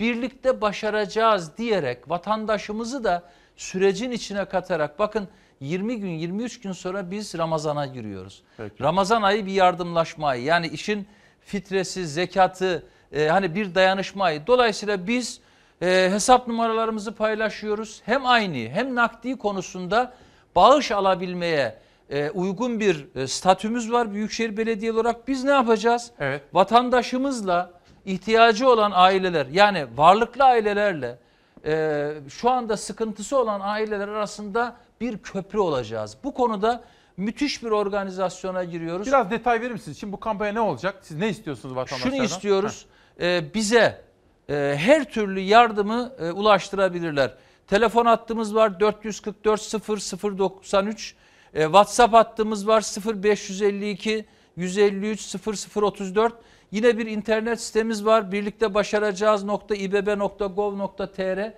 birlikte 0.00 0.60
başaracağız 0.60 1.56
diyerek 1.58 2.10
vatandaşımızı 2.10 3.04
da 3.04 3.22
sürecin 3.56 4.10
içine 4.10 4.44
katarak 4.44 4.98
bakın 4.98 5.28
20 5.60 6.00
gün 6.00 6.10
23 6.10 6.60
gün 6.60 6.72
sonra 6.72 7.10
biz 7.10 7.38
Ramazan'a 7.38 7.86
giriyoruz. 7.86 8.42
Peki. 8.56 8.82
Ramazan 8.82 9.22
ayı 9.22 9.46
bir 9.46 9.52
yardımlaşma 9.52 10.28
ayı. 10.28 10.42
Yani 10.42 10.66
işin 10.68 11.06
fitresi, 11.40 12.06
zekatı 12.06 12.86
e, 13.12 13.28
hani 13.28 13.54
bir 13.54 13.74
dayanışma 13.74 14.24
ayı. 14.24 14.46
Dolayısıyla 14.46 15.06
biz 15.06 15.40
e, 15.82 16.08
hesap 16.12 16.48
numaralarımızı 16.48 17.14
paylaşıyoruz. 17.14 18.02
Hem 18.04 18.26
aynı 18.26 18.68
hem 18.68 18.94
nakdi 18.94 19.38
konusunda 19.38 20.14
bağış 20.56 20.90
alabilmeye 20.92 21.78
e, 22.10 22.30
uygun 22.30 22.80
bir 22.80 23.06
e, 23.14 23.26
statümüz 23.26 23.92
var 23.92 24.12
Büyükşehir 24.12 24.56
Belediye 24.56 24.92
olarak. 24.92 25.28
Biz 25.28 25.44
ne 25.44 25.50
yapacağız? 25.50 26.10
Evet. 26.20 26.42
Vatandaşımızla 26.52 27.72
ihtiyacı 28.04 28.68
olan 28.68 28.92
aileler 28.94 29.46
yani 29.46 29.86
varlıklı 29.96 30.44
ailelerle 30.44 31.18
e, 31.66 32.10
şu 32.28 32.50
anda 32.50 32.76
sıkıntısı 32.76 33.38
olan 33.38 33.60
aileler 33.60 34.08
arasında 34.08 34.76
bir 35.00 35.18
köprü 35.18 35.58
olacağız. 35.58 36.16
Bu 36.24 36.34
konuda 36.34 36.84
müthiş 37.16 37.62
bir 37.62 37.70
organizasyona 37.70 38.64
giriyoruz. 38.64 39.06
Biraz 39.06 39.30
detay 39.30 39.60
verir 39.60 39.72
misiniz? 39.72 39.98
Şimdi 39.98 40.12
bu 40.12 40.20
kampanya 40.20 40.52
ne 40.52 40.60
olacak? 40.60 40.94
Siz 41.02 41.16
ne 41.16 41.28
istiyorsunuz 41.28 41.76
vatandaşlardan? 41.76 42.16
Şunu 42.16 42.24
istiyoruz. 42.24 42.86
e, 43.20 43.54
bize 43.54 44.04
e, 44.48 44.74
her 44.78 45.04
türlü 45.04 45.40
yardımı 45.40 46.12
e, 46.18 46.30
ulaştırabilirler. 46.30 47.34
Telefon 47.66 48.06
hattımız 48.06 48.54
var 48.54 48.80
444 48.80 49.60
00 49.60 50.38
93. 50.38 51.14
E, 51.54 51.62
WhatsApp 51.62 52.14
hattımız 52.14 52.68
var 52.68 52.82
0552 53.22 54.24
153 54.56 55.36
0034. 55.76 56.34
Yine 56.70 56.98
bir 56.98 57.06
internet 57.06 57.60
sitemiz 57.60 58.04
var. 58.04 58.32
Birlikte 58.32 58.74
başaracağız.ibb.gov.tr. 58.74 61.52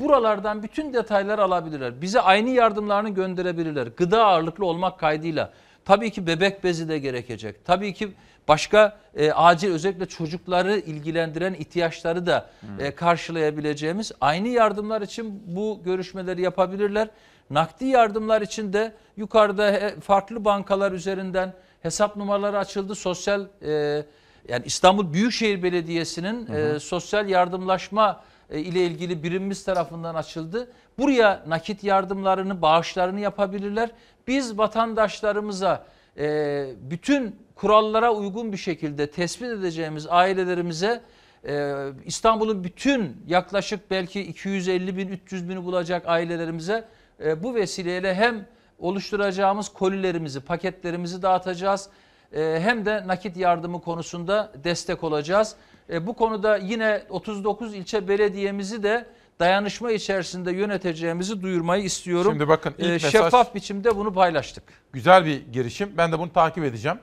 Buralardan 0.00 0.62
bütün 0.62 0.92
detaylar 0.92 1.38
alabilirler. 1.38 2.02
Bize 2.02 2.20
aynı 2.20 2.50
yardımlarını 2.50 3.10
gönderebilirler. 3.10 3.86
Gıda 3.86 4.26
ağırlıklı 4.26 4.66
olmak 4.66 4.98
kaydıyla. 4.98 5.52
Tabii 5.84 6.10
ki 6.10 6.26
bebek 6.26 6.64
bezi 6.64 6.88
de 6.88 6.98
gerekecek. 6.98 7.64
Tabii 7.64 7.94
ki 7.94 8.12
başka 8.48 8.98
e, 9.16 9.32
acil 9.32 9.72
özellikle 9.72 10.06
çocukları 10.06 10.78
ilgilendiren 10.78 11.54
ihtiyaçları 11.54 12.26
da 12.26 12.50
e, 12.78 12.94
karşılayabileceğimiz 12.94 14.12
aynı 14.20 14.48
yardımlar 14.48 15.02
için 15.02 15.42
bu 15.46 15.80
görüşmeleri 15.84 16.42
yapabilirler. 16.42 17.08
Nakdi 17.52 17.84
yardımlar 17.84 18.42
için 18.42 18.72
de 18.72 18.92
yukarıda 19.16 19.92
farklı 20.00 20.44
bankalar 20.44 20.92
üzerinden 20.92 21.54
hesap 21.82 22.16
numaraları 22.16 22.58
açıldı. 22.58 22.94
Sosyal 22.94 23.46
e, 23.62 23.70
yani 24.48 24.62
İstanbul 24.64 25.12
Büyükşehir 25.12 25.62
Belediyesi'nin 25.62 26.48
Hı 26.48 26.52
hı. 26.52 26.76
e, 26.76 26.80
sosyal 26.80 27.28
yardımlaşma 27.28 28.24
e, 28.50 28.60
ile 28.60 28.84
ilgili 28.84 29.22
birimimiz 29.22 29.64
tarafından 29.64 30.14
açıldı. 30.14 30.72
Buraya 30.98 31.42
nakit 31.46 31.84
yardımlarını, 31.84 32.62
bağışlarını 32.62 33.20
yapabilirler. 33.20 33.90
Biz 34.26 34.58
vatandaşlarımıza 34.58 35.86
e, 36.18 36.66
bütün 36.80 37.36
kurallara 37.54 38.14
uygun 38.14 38.52
bir 38.52 38.56
şekilde 38.56 39.10
tespit 39.10 39.48
edeceğimiz 39.48 40.06
ailelerimize 40.10 41.00
e, 41.46 41.74
İstanbul'un 42.04 42.64
bütün 42.64 43.16
yaklaşık 43.26 43.90
belki 43.90 44.20
250 44.20 44.96
bin 44.96 45.08
300 45.08 45.48
bini 45.48 45.64
bulacak 45.64 46.02
ailelerimize 46.06 46.84
e, 47.24 47.42
bu 47.42 47.54
vesileyle 47.54 48.14
hem 48.14 48.46
oluşturacağımız 48.78 49.68
kolilerimizi, 49.68 50.40
paketlerimizi 50.40 51.22
dağıtacağız 51.22 51.88
e, 52.32 52.58
hem 52.62 52.86
de 52.86 53.06
nakit 53.06 53.36
yardımı 53.36 53.80
konusunda 53.80 54.52
destek 54.64 55.04
olacağız. 55.04 55.56
E, 55.90 56.06
bu 56.06 56.14
konuda 56.14 56.56
yine 56.56 57.02
39 57.10 57.74
ilçe 57.74 58.08
belediyemizi 58.08 58.82
de 58.82 59.06
dayanışma 59.40 59.90
içerisinde 59.92 60.52
yöneteceğimizi 60.52 61.42
duyurmayı 61.42 61.84
istiyorum. 61.84 62.32
Şimdi 62.32 62.48
bakın 62.48 62.74
ilk 62.78 62.86
E, 62.86 62.96
mesaj- 62.96 63.10
şeffaf 63.10 63.54
biçimde 63.54 63.96
bunu 63.96 64.14
paylaştık. 64.14 64.64
Güzel 64.92 65.24
bir 65.24 65.46
girişim. 65.52 65.92
Ben 65.96 66.12
de 66.12 66.18
bunu 66.18 66.32
takip 66.32 66.64
edeceğim. 66.64 66.98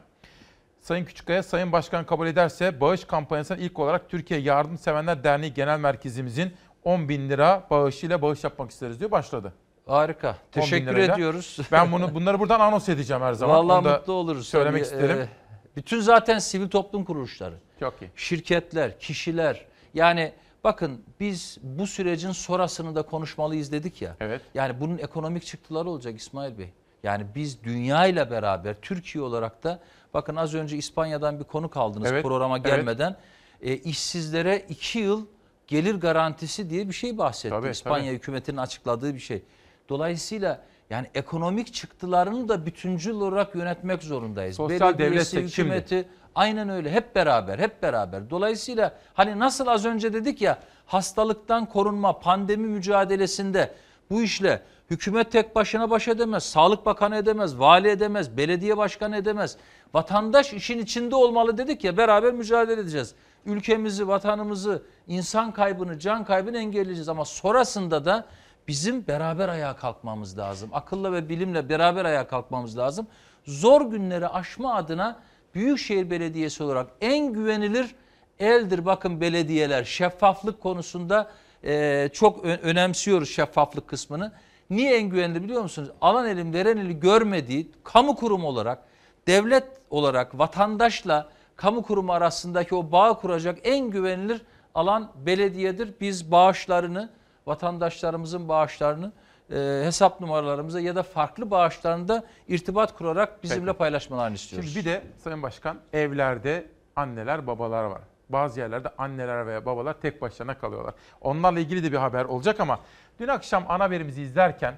Sayın 0.82 1.06
Küçükkaya, 1.06 1.44
Sayın 1.44 1.72
Başkan 1.72 2.06
kabul 2.06 2.28
ederse 2.28 2.82
bağış 2.82 3.04
kampanyasına 3.06 3.58
ilk 3.58 3.80
olarak 3.80 4.10
Türkiye 4.10 4.40
Yardımsevenler 4.40 5.24
Derneği 5.24 5.54
Genel 5.54 5.80
Merkezimizin 5.80 6.54
10 6.84 7.10
bin 7.10 7.30
lira 7.30 7.68
bağışıyla 7.70 8.22
bağış 8.22 8.44
yapmak 8.44 8.72
isteriz 8.72 9.00
diyor. 9.00 9.12
Başladı. 9.12 9.54
Harika. 9.90 10.30
10 10.30 10.36
bin 10.56 10.62
Teşekkür 10.62 10.98
ediyoruz. 10.98 11.58
Ben 11.72 11.92
bunu 11.92 12.14
bunları 12.16 12.40
buradan 12.40 12.60
anons 12.60 12.90
edeceğim 12.90 13.24
her 13.24 13.34
zaman. 13.34 13.56
Vallahi 13.56 13.88
Onu 13.88 13.94
mutlu 13.98 14.14
oluruz. 14.14 14.48
Söylemek 14.48 14.86
Tabii, 14.86 14.96
isterim. 14.96 15.20
e, 15.20 15.28
bütün 15.76 16.00
zaten 16.00 16.40
sivil 16.40 16.70
toplum 16.70 17.06
kuruluşları. 17.06 17.56
Çok 17.80 18.02
iyi. 18.02 18.12
Şirketler, 18.16 19.00
kişiler. 19.00 19.66
Yani 19.94 20.34
bakın 20.64 21.02
biz 21.20 21.58
bu 21.64 21.88
sürecin 21.88 22.32
sonrasını 22.32 22.96
da 22.96 23.02
konuşmalıyız 23.02 23.72
dedik 23.72 24.02
ya. 24.02 24.16
Evet. 24.20 24.42
Yani 24.54 24.80
bunun 24.80 24.98
ekonomik 24.98 25.46
çıktıları 25.46 25.90
olacak 25.90 26.16
İsmail 26.18 26.58
Bey. 26.58 26.70
Yani 27.04 27.26
biz 27.36 27.64
dünya 27.64 28.06
ile 28.08 28.32
beraber 28.32 28.76
Türkiye 28.82 29.24
olarak 29.24 29.64
da 29.64 29.80
bakın 30.14 30.36
az 30.36 30.56
önce 30.56 30.78
İspanya'dan 30.78 31.40
bir 31.40 31.44
konuk 31.44 31.78
aldınız 31.78 32.12
Evet, 32.12 32.24
programa 32.24 32.58
evet. 32.58 32.66
gelmeden. 32.66 33.16
E, 33.62 33.74
işsizlere 33.78 34.66
iki 34.70 35.00
yıl 35.00 35.26
gelir 35.68 35.96
garantisi 35.96 36.70
diye 36.70 36.88
bir 36.88 36.94
şey 36.94 37.18
bahsetti. 37.18 37.50
Tabii, 37.50 37.70
İspanya 37.70 38.06
tabii. 38.06 38.16
hükümetinin 38.16 38.58
açıkladığı 38.58 39.14
bir 39.14 39.20
şey. 39.20 39.44
Dolayısıyla 39.90 40.62
yani 40.90 41.08
ekonomik 41.16 41.74
çıktılarını 41.74 42.50
da 42.50 42.66
bütüncül 42.66 43.14
olarak 43.14 43.56
yönetmek 43.56 44.04
zorundayız. 44.04 44.56
Sosyal 44.56 44.80
Belediyesi, 44.80 45.12
devletsek 45.12 45.40
şimdi. 45.40 45.70
hükümeti 45.70 46.08
aynen 46.36 46.70
öyle 46.70 46.92
hep 46.92 47.16
beraber 47.16 47.60
hep 47.60 47.82
beraber. 47.82 48.30
Dolayısıyla 48.30 48.94
hani 49.14 49.40
nasıl 49.40 49.68
az 49.68 49.86
önce 49.86 50.14
dedik 50.14 50.42
ya 50.42 50.60
hastalıktan 50.86 51.66
korunma 51.66 52.20
pandemi 52.20 52.68
mücadelesinde 52.68 53.72
bu 54.10 54.22
işle 54.22 54.62
hükümet 54.90 55.32
tek 55.32 55.56
başına 55.56 55.90
baş 55.90 56.08
edemez, 56.08 56.44
Sağlık 56.44 56.86
Bakanı 56.86 57.16
edemez, 57.16 57.60
vali 57.60 57.88
edemez, 57.88 58.38
belediye 58.38 58.78
başkanı 58.78 59.18
edemez. 59.18 59.58
Vatandaş 59.94 60.54
işin 60.54 60.80
içinde 60.80 61.16
olmalı 61.16 61.58
dedik 61.58 61.84
ya 61.84 61.98
beraber 61.98 62.34
mücadele 62.34 62.82
edeceğiz. 62.82 63.16
Ülkemizi, 63.46 64.08
vatanımızı, 64.08 64.84
insan 65.08 65.52
kaybını, 65.52 66.00
can 66.00 66.26
kaybını 66.26 66.58
engelleyeceğiz 66.58 67.10
ama 67.10 67.26
sonrasında 67.26 68.06
da 68.06 68.26
bizim 68.68 69.08
beraber 69.08 69.50
ayağa 69.50 69.76
kalkmamız 69.76 70.38
lazım. 70.38 70.70
Akılla 70.74 71.14
ve 71.14 71.30
bilimle 71.30 71.70
beraber 71.70 72.06
ayağa 72.06 72.28
kalkmamız 72.28 72.78
lazım. 72.78 73.08
Zor 73.46 73.82
günleri 73.82 74.28
aşma 74.28 74.76
adına 74.76 75.20
Büyükşehir 75.56 76.10
Belediyesi 76.10 76.64
olarak 76.64 76.88
en 77.02 77.34
güvenilir 77.34 77.96
eldir 78.40 78.86
bakın 78.86 79.22
belediyeler. 79.22 79.84
Şeffaflık 79.84 80.62
konusunda 80.62 81.32
e, 81.64 82.10
çok 82.14 82.46
önemsiyoruz 82.46 83.30
şeffaflık 83.30 83.88
kısmını. 83.88 84.32
Niye 84.70 84.98
en 84.98 85.10
güvenilir 85.10 85.44
biliyor 85.44 85.62
musunuz? 85.62 85.90
Alan 86.02 86.28
elin 86.28 86.54
veren 86.54 86.78
eli 86.78 87.00
görmediği 87.00 87.72
kamu 87.84 88.16
kurumu 88.16 88.48
olarak, 88.48 88.84
devlet 89.28 89.68
olarak 89.90 90.40
vatandaşla 90.40 91.30
kamu 91.56 91.84
kurumu 91.84 92.14
arasındaki 92.14 92.76
o 92.76 92.92
bağ 92.92 93.14
kuracak 93.14 93.60
en 93.64 93.90
güvenilir 93.90 94.42
alan 94.76 95.12
belediyedir. 95.16 95.94
Biz 96.02 96.32
bağışlarını, 96.32 97.10
vatandaşlarımızın 97.48 98.50
bağışlarını 98.50 99.12
e, 99.52 99.82
hesap 99.86 100.22
numaralarımıza 100.22 100.80
ya 100.80 100.96
da 100.96 101.04
farklı 101.04 101.52
bağışlarını 101.52 102.08
da 102.08 102.24
irtibat 102.48 102.98
kurarak 102.98 103.44
bizimle 103.44 103.66
Peki. 103.66 103.78
paylaşmalarını 103.78 104.36
istiyoruz. 104.36 104.74
Şimdi 104.74 104.86
bir 104.86 104.92
de 104.92 105.04
Sayın 105.18 105.44
Başkan 105.44 105.78
evlerde 105.94 106.66
anneler 106.96 107.48
babalar 107.48 107.84
var. 107.84 108.02
Bazı 108.30 108.60
yerlerde 108.60 108.90
anneler 108.98 109.48
veya 109.48 109.66
babalar 109.66 109.94
tek 109.94 110.22
başlarına 110.22 110.58
kalıyorlar. 110.58 110.94
Onlarla 111.22 111.60
ilgili 111.60 111.84
de 111.84 111.92
bir 111.92 111.98
haber 111.98 112.26
olacak 112.26 112.60
ama 112.60 112.80
dün 113.20 113.28
akşam 113.28 113.66
ana 113.70 113.84
haberimizi 113.84 114.22
izlerken 114.22 114.76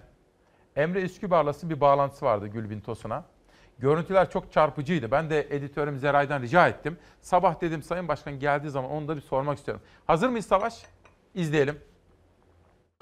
Emre 0.75 1.01
Üskübar'la 1.01 1.53
bir 1.63 1.81
bağlantısı 1.81 2.25
vardı 2.25 2.47
Gülbin 2.47 2.79
Tosun'a. 2.79 3.23
Görüntüler 3.79 4.29
çok 4.29 4.51
çarpıcıydı. 4.51 5.11
Ben 5.11 5.29
de 5.29 5.47
editörüm 5.49 5.99
Zeray'dan 5.99 6.41
rica 6.41 6.67
ettim. 6.67 6.97
Sabah 7.21 7.61
dedim 7.61 7.83
Sayın 7.83 8.07
Başkan 8.07 8.39
geldiği 8.39 8.69
zaman 8.69 8.91
onu 8.91 9.07
da 9.07 9.15
bir 9.15 9.21
sormak 9.21 9.57
istiyorum. 9.57 9.83
Hazır 10.07 10.29
mıyız 10.29 10.45
Savaş? 10.45 10.83
İzleyelim. 11.33 11.79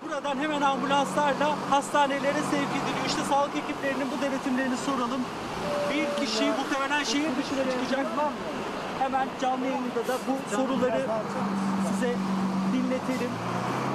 Buradan 0.03 0.37
hemen 0.37 0.61
ambulanslarla 0.61 1.55
hastanelere 1.69 2.41
sevk 2.51 2.71
ediliyor. 2.77 3.05
İşte 3.07 3.21
sağlık 3.29 3.55
ekiplerinin 3.55 4.07
bu 4.17 4.21
denetimlerini 4.21 4.77
soralım. 4.77 5.21
Bir 5.89 6.25
kişi 6.25 6.43
muhtemelen 6.43 7.03
şehir 7.03 7.31
dışına 7.37 7.63
çıkacak. 7.71 8.07
Hemen 8.99 9.27
canlı 9.41 9.65
yayında 9.65 10.07
da 10.07 10.15
bu 10.27 10.55
soruları 10.55 11.01
size 11.89 12.15
dinletelim. 12.73 13.31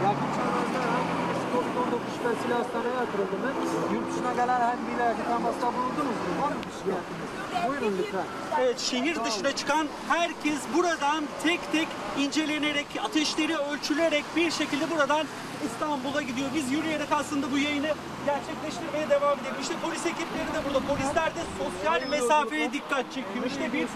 Yakın 0.04 0.28
çevremizde 0.36 0.78
herhangi 0.84 1.12
birisi 1.18 1.46
COVID-19 1.54 1.98
şüphesiyle 2.14 2.54
hastaneye 2.54 2.94
yatırıldı 3.02 3.36
mı? 3.42 3.50
Yurt 3.94 4.12
dışına 4.12 4.32
gelen 4.32 4.60
herhangi 4.60 4.82
biriyle 4.86 5.14
temasta 5.28 5.66
bulundunuz 5.74 6.18
mu? 6.26 6.42
Var 6.42 6.48
mı 6.48 6.60
bir 6.66 6.74
şikayetiniz? 6.78 7.30
Buyurun 7.68 7.98
lütfen. 7.98 8.24
Evet, 8.60 8.78
şehir 8.78 9.24
dışına 9.24 9.52
çıkan 9.52 9.86
herkes 10.08 10.60
buradan 10.76 11.24
tek 11.42 11.72
tek 11.72 11.88
incelenerek, 12.18 12.86
ateşleri 13.04 13.56
ölçülerek 13.56 14.24
bir 14.36 14.50
şekilde 14.50 14.90
buradan 14.90 15.26
İstanbul'a 15.66 16.22
gidiyor. 16.22 16.48
Biz 16.54 16.72
yürüyerek 16.72 17.12
aslında 17.12 17.52
bu 17.52 17.58
yayını 17.58 17.90
gerçekleştirmeye 18.26 19.10
devam 19.10 19.38
edelim. 19.38 19.54
İşte 19.62 19.74
polis 19.82 20.06
ekipleri 20.06 20.48
de 20.54 20.60
burada. 20.66 20.80
Polisler 20.86 21.34
de 21.34 21.40
sosyal 21.58 22.08
mesafeye 22.10 22.72
dikkat 22.72 23.04
çekiyor. 23.04 23.44
İşte 23.46 23.72
bir 23.72 23.86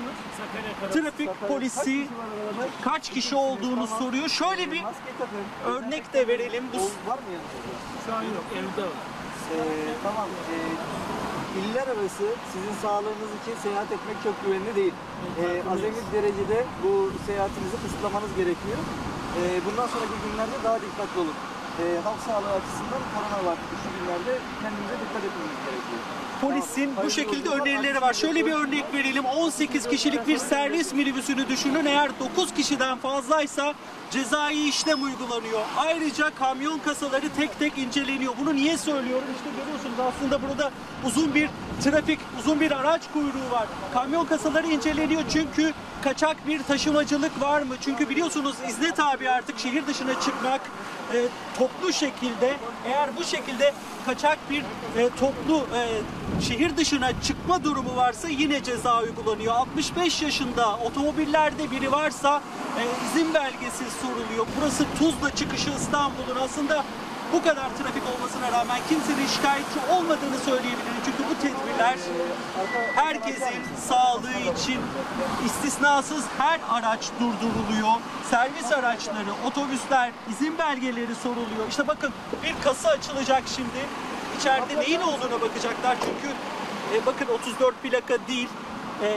trafik 0.92 1.48
polisi 1.48 2.06
kaç 2.84 3.10
kişi 3.10 3.34
olduğunu 3.36 3.86
soruyor. 3.86 4.28
Şöyle 4.28 4.72
bir 4.72 4.82
örnek 5.66 6.12
de 6.12 6.28
verelim. 6.28 6.64
Bu 6.72 7.10
Var 7.10 7.18
mı 7.18 7.28
yanınızda? 7.34 7.72
Şu 8.06 8.14
an 8.14 8.22
yok, 8.22 8.44
evde 8.58 8.82
var. 8.82 8.98
Ee, 9.54 9.58
tamam. 10.02 10.28
Ee, 10.52 10.56
iller 11.60 11.86
arası 11.94 12.24
sizin 12.52 12.74
sağlığınız 12.82 13.30
için 13.42 13.54
seyahat 13.62 13.92
etmek 13.92 14.16
çok 14.24 14.44
güvenli 14.44 14.74
değil. 14.76 14.94
Ee, 15.40 15.62
azami 15.72 16.02
derecede 16.12 16.64
bu 16.82 17.12
seyahatinizi 17.26 17.76
kısıtlamanız 17.82 18.32
gerekiyor. 18.36 18.78
Ee, 19.38 19.40
bundan 19.66 19.86
sonraki 19.94 20.16
günlerde 20.24 20.56
daha 20.64 20.76
dikkatli 20.84 21.20
olun. 21.20 21.36
Ee, 21.78 22.00
halk 22.05 22.20
sağlığı 22.26 22.52
açısından 22.52 23.02
korona 23.14 23.50
var. 23.50 23.56
Şu 23.82 23.88
günlerde 23.98 24.38
kendinize 24.62 24.94
dikkat 25.02 25.24
etmeniz 25.24 25.59
gerekiyor. 25.66 26.00
Polisin 26.40 26.90
bu 27.05 27.10
şekilde 27.10 27.48
önerileri 27.48 28.00
var. 28.00 28.12
Şöyle 28.12 28.46
bir 28.46 28.52
örnek 28.52 28.84
verelim. 28.94 29.24
18 29.24 29.88
kişilik 29.88 30.26
bir 30.26 30.38
servis 30.38 30.92
minibüsünü 30.92 31.48
düşünün. 31.48 31.84
Eğer 31.86 32.10
9 32.20 32.55
kişiden 32.55 32.98
fazlaysa 32.98 33.74
cezai 34.10 34.68
işlem 34.68 35.02
uygulanıyor. 35.02 35.60
Ayrıca 35.76 36.30
kamyon 36.34 36.78
kasaları 36.78 37.28
tek 37.36 37.59
tek 37.59 37.78
inceleniyor. 37.78 38.32
Bunu 38.40 38.55
niye 38.55 38.78
söylüyorum? 38.78 39.28
İşte 39.36 39.50
görüyorsunuz 39.60 39.98
aslında 40.00 40.48
burada 40.48 40.70
uzun 41.06 41.34
bir 41.34 41.50
trafik, 41.84 42.18
uzun 42.38 42.60
bir 42.60 42.70
araç 42.70 43.02
kuyruğu 43.12 43.50
var. 43.50 43.66
Kamyon 43.94 44.24
kasaları 44.24 44.66
inceleniyor 44.66 45.22
çünkü 45.32 45.72
kaçak 46.02 46.46
bir 46.46 46.62
taşımacılık 46.62 47.40
var 47.40 47.62
mı? 47.62 47.74
Çünkü 47.80 48.08
biliyorsunuz 48.08 48.56
izne 48.68 48.94
tabi 48.94 49.30
artık 49.30 49.58
şehir 49.58 49.86
dışına 49.86 50.20
çıkmak 50.20 50.60
e, 51.14 51.16
toplu 51.58 51.92
şekilde 51.92 52.56
eğer 52.86 53.16
bu 53.16 53.24
şekilde 53.24 53.74
kaçak 54.06 54.38
bir 54.50 54.60
e, 54.96 55.08
toplu 55.20 55.66
e, 55.76 55.88
şehir 56.42 56.76
dışına 56.76 57.22
çıkma 57.22 57.64
durumu 57.64 57.96
varsa 57.96 58.28
yine 58.28 58.62
ceza 58.62 59.02
uygulanıyor. 59.02 59.54
65 59.54 60.22
yaşında 60.22 60.76
otomobillerde 60.76 61.70
biri 61.70 61.92
varsa 61.92 62.42
e, 62.78 62.82
izin 63.06 63.34
belgesi 63.34 63.84
soruluyor. 64.02 64.46
Burası 64.60 64.84
Tuzla 64.98 65.34
çıkışı 65.34 65.70
İstanbul'un 65.70 66.36
aslında 66.42 66.84
Bu 67.32 67.42
kadar 67.42 67.68
trafik 67.78 68.02
olmasına 68.14 68.52
rağmen 68.52 68.80
kimsenin 68.88 69.26
şikayetçi 69.26 69.80
olmadığını 69.90 70.38
söyleyebilirim. 70.44 71.00
Çünkü 71.05 71.22
bu 71.30 71.42
tedbirler 71.42 71.98
herkesin 72.94 73.62
sağlığı 73.88 74.38
için 74.56 74.80
istisnasız 75.46 76.24
her 76.38 76.60
araç 76.70 77.10
durduruluyor. 77.20 77.94
Servis 78.30 78.72
araçları, 78.72 79.32
otobüsler, 79.46 80.12
izin 80.30 80.59
belgeleri 80.59 81.14
soruluyor. 81.14 81.68
İşte 81.68 81.86
bakın 81.86 82.12
bir 82.42 82.55
kasa 82.64 82.88
açılacak 82.88 83.42
şimdi. 83.56 83.86
İçeride 84.38 84.80
neyin 84.80 85.00
olduğuna 85.00 85.40
bakacaklar. 85.40 85.96
Çünkü 86.00 86.34
e, 86.94 87.06
bakın 87.06 87.26
34 87.26 87.82
plaka 87.82 88.26
değil. 88.28 88.48
E, 89.02 89.09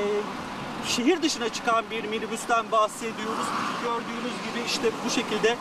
şehir 0.88 1.22
dışına 1.22 1.50
çıkan 1.50 1.86
bir 1.92 2.04
minibüsten 2.04 2.72
bahsediyoruz. 2.72 3.48
Gördüğünüz 3.84 4.34
gibi 4.46 4.66
işte 4.66 4.90
bu 5.06 5.10
şekilde 5.10 5.58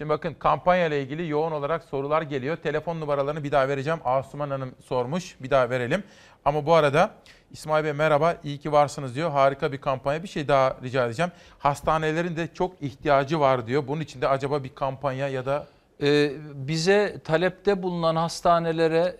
Şimdi 0.00 0.10
bakın 0.10 0.34
kampanya 0.34 0.86
ile 0.86 1.02
ilgili 1.02 1.28
yoğun 1.28 1.52
olarak 1.52 1.84
sorular 1.84 2.22
geliyor. 2.22 2.56
Telefon 2.56 3.00
numaralarını 3.00 3.44
bir 3.44 3.52
daha 3.52 3.68
vereceğim. 3.68 3.98
Asuman 4.04 4.50
Hanım 4.50 4.74
sormuş. 4.84 5.36
Bir 5.40 5.50
daha 5.50 5.70
verelim. 5.70 6.02
Ama 6.44 6.66
bu 6.66 6.74
arada 6.74 7.10
İsmail 7.50 7.84
Bey 7.84 7.92
merhaba, 7.92 8.36
iyi 8.44 8.58
ki 8.58 8.72
varsınız 8.72 9.14
diyor. 9.14 9.30
Harika 9.30 9.72
bir 9.72 9.78
kampanya. 9.78 10.22
Bir 10.22 10.28
şey 10.28 10.48
daha 10.48 10.76
rica 10.82 11.06
edeceğim. 11.06 11.32
Hastanelerin 11.58 12.36
de 12.36 12.48
çok 12.54 12.82
ihtiyacı 12.82 13.40
var 13.40 13.66
diyor. 13.66 13.86
Bunun 13.88 14.00
için 14.00 14.20
de 14.20 14.28
acaba 14.28 14.64
bir 14.64 14.74
kampanya 14.74 15.28
ya 15.28 15.46
da 15.46 15.66
Ee, 16.02 16.32
bize 16.54 17.20
talepte 17.24 17.82
bulunan 17.82 18.16
hastanelere 18.16 19.16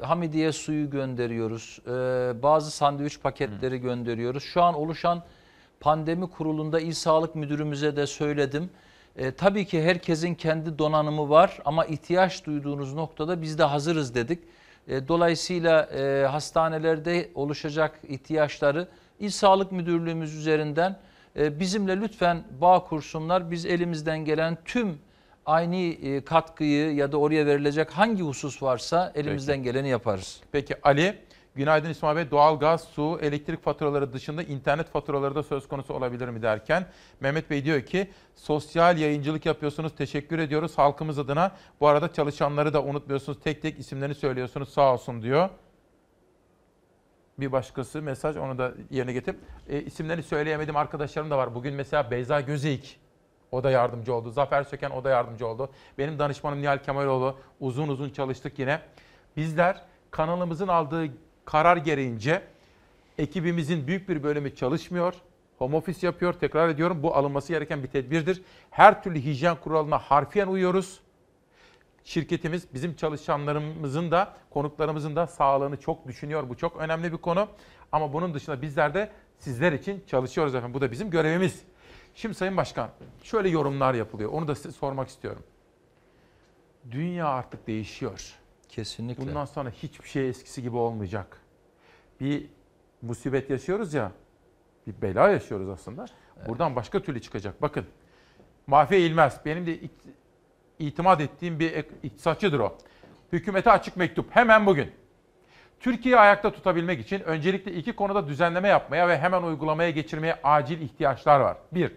e, 0.00 0.04
Hamidiye 0.06 0.52
suyu 0.52 0.90
gönderiyoruz. 0.90 1.78
E, 1.86 1.90
bazı 2.42 2.70
sandviç 2.70 3.20
paketleri 3.20 3.78
gönderiyoruz. 3.80 4.42
Şu 4.42 4.62
an 4.62 4.74
oluşan 4.74 5.22
pandemi 5.80 6.30
kurulunda 6.30 6.80
İl 6.80 6.92
Sağlık 6.92 7.34
Müdürümüze 7.34 7.96
de 7.96 8.06
söyledim. 8.06 8.70
E, 9.16 9.30
tabii 9.30 9.64
ki 9.64 9.82
herkesin 9.82 10.34
kendi 10.34 10.78
donanımı 10.78 11.30
var 11.30 11.58
ama 11.64 11.84
ihtiyaç 11.84 12.46
duyduğunuz 12.46 12.94
noktada 12.94 13.42
biz 13.42 13.58
de 13.58 13.64
hazırız 13.64 14.14
dedik. 14.14 14.38
E, 14.88 15.08
dolayısıyla 15.08 15.82
e, 15.82 16.26
hastanelerde 16.26 17.28
oluşacak 17.34 18.00
ihtiyaçları 18.08 18.88
İl 19.20 19.30
Sağlık 19.30 19.72
Müdürlüğümüz 19.72 20.34
üzerinden 20.34 20.96
e, 21.36 21.60
bizimle 21.60 22.00
lütfen 22.00 22.42
bağ 22.60 22.84
kursunlar. 22.84 23.50
Biz 23.50 23.66
elimizden 23.66 24.24
gelen 24.24 24.58
tüm 24.64 24.98
aynı 25.46 25.76
e, 25.76 26.24
katkıyı 26.24 26.94
ya 26.94 27.12
da 27.12 27.16
oraya 27.16 27.46
verilecek 27.46 27.90
hangi 27.90 28.22
husus 28.22 28.62
varsa 28.62 29.12
elimizden 29.14 29.62
geleni 29.62 29.88
yaparız. 29.88 30.40
Peki 30.52 30.74
Ali, 30.82 31.18
günaydın 31.54 31.90
İsmail 31.90 32.16
Bey. 32.16 32.30
Doğalgaz, 32.30 32.84
su, 32.84 33.18
elektrik 33.22 33.62
faturaları 33.62 34.12
dışında 34.12 34.42
internet 34.42 34.90
faturaları 34.90 35.34
da 35.34 35.42
söz 35.42 35.68
konusu 35.68 35.94
olabilir 35.94 36.28
mi 36.28 36.42
derken 36.42 36.86
Mehmet 37.20 37.50
Bey 37.50 37.64
diyor 37.64 37.80
ki 37.80 38.10
sosyal 38.34 38.98
yayıncılık 38.98 39.46
yapıyorsunuz. 39.46 39.94
Teşekkür 39.96 40.38
ediyoruz 40.38 40.78
halkımız 40.78 41.18
adına. 41.18 41.52
Bu 41.80 41.88
arada 41.88 42.12
çalışanları 42.12 42.72
da 42.72 42.82
unutmuyorsunuz. 42.82 43.40
Tek 43.40 43.62
tek 43.62 43.78
isimlerini 43.78 44.14
söylüyorsunuz. 44.14 44.68
Sağ 44.68 44.94
olsun 44.94 45.22
diyor. 45.22 45.48
Bir 47.38 47.52
başkası 47.52 48.02
mesaj 48.02 48.36
onu 48.36 48.58
da 48.58 48.72
yerine 48.90 49.12
getirip 49.12 49.40
e, 49.68 49.82
isimlerini 49.82 50.22
söyleyemedim 50.22 50.76
arkadaşlarım 50.76 51.30
da 51.30 51.38
var. 51.38 51.54
Bugün 51.54 51.74
mesela 51.74 52.10
Beyza 52.10 52.40
Gözeyik 52.40 53.00
o 53.52 53.64
da 53.64 53.70
yardımcı 53.70 54.14
oldu. 54.14 54.30
Zafer 54.30 54.62
Söken 54.62 54.90
o 54.90 55.04
da 55.04 55.10
yardımcı 55.10 55.46
oldu. 55.46 55.70
Benim 55.98 56.18
danışmanım 56.18 56.62
Nihal 56.62 56.78
Kemaloğlu 56.78 57.36
uzun 57.60 57.88
uzun 57.88 58.10
çalıştık 58.10 58.58
yine. 58.58 58.80
Bizler 59.36 59.82
kanalımızın 60.10 60.68
aldığı 60.68 61.06
karar 61.50 61.76
gereğince 61.76 62.42
ekibimizin 63.18 63.86
büyük 63.86 64.08
bir 64.08 64.22
bölümü 64.22 64.54
çalışmıyor. 64.54 65.14
Home 65.58 65.76
office 65.76 66.06
yapıyor. 66.06 66.32
Tekrar 66.32 66.68
ediyorum 66.68 67.02
bu 67.02 67.16
alınması 67.16 67.52
gereken 67.52 67.82
bir 67.82 67.88
tedbirdir. 67.88 68.42
Her 68.70 69.02
türlü 69.02 69.20
hijyen 69.20 69.56
kuralına 69.56 69.98
harfiyen 69.98 70.46
uyuyoruz. 70.46 71.00
Şirketimiz 72.04 72.74
bizim 72.74 72.96
çalışanlarımızın 72.96 74.10
da 74.10 74.34
konuklarımızın 74.50 75.16
da 75.16 75.26
sağlığını 75.26 75.80
çok 75.80 76.08
düşünüyor. 76.08 76.48
Bu 76.48 76.56
çok 76.56 76.76
önemli 76.76 77.12
bir 77.12 77.18
konu. 77.18 77.48
Ama 77.92 78.12
bunun 78.12 78.34
dışında 78.34 78.62
bizler 78.62 78.94
de 78.94 79.10
sizler 79.38 79.72
için 79.72 80.04
çalışıyoruz 80.06 80.54
efendim. 80.54 80.74
Bu 80.74 80.80
da 80.80 80.90
bizim 80.90 81.10
görevimiz. 81.10 81.62
Şimdi 82.14 82.34
Sayın 82.34 82.56
Başkan 82.56 82.90
şöyle 83.22 83.48
yorumlar 83.48 83.94
yapılıyor. 83.94 84.30
Onu 84.32 84.48
da 84.48 84.54
size 84.54 84.72
sormak 84.72 85.08
istiyorum. 85.08 85.42
Dünya 86.90 87.26
artık 87.28 87.66
değişiyor. 87.66 88.39
Kesinlikle. 88.70 89.26
Bundan 89.26 89.44
sonra 89.44 89.70
hiçbir 89.70 90.08
şey 90.08 90.28
eskisi 90.28 90.62
gibi 90.62 90.76
olmayacak. 90.76 91.40
Bir 92.20 92.46
musibet 93.02 93.50
yaşıyoruz 93.50 93.94
ya, 93.94 94.12
bir 94.86 95.02
bela 95.02 95.28
yaşıyoruz 95.28 95.68
aslında. 95.68 96.06
Buradan 96.48 96.76
başka 96.76 97.02
türlü 97.02 97.22
çıkacak. 97.22 97.62
Bakın, 97.62 97.86
Mahfiye 98.66 99.00
İlmez, 99.00 99.40
benim 99.44 99.66
de 99.66 99.74
it- 99.74 100.06
itimat 100.78 101.20
ettiğim 101.20 101.58
bir 101.58 101.84
iktisatçıdır 102.02 102.60
o. 102.60 102.78
Hükümete 103.32 103.70
açık 103.70 103.96
mektup, 103.96 104.36
hemen 104.36 104.66
bugün. 104.66 104.92
Türkiye'yi 105.80 106.20
ayakta 106.20 106.52
tutabilmek 106.52 107.00
için 107.00 107.20
öncelikle 107.20 107.72
iki 107.72 107.92
konuda 107.92 108.28
düzenleme 108.28 108.68
yapmaya 108.68 109.08
ve 109.08 109.18
hemen 109.18 109.42
uygulamaya 109.42 109.90
geçirmeye 109.90 110.40
acil 110.44 110.80
ihtiyaçlar 110.80 111.40
var. 111.40 111.56
Bir, 111.72 111.92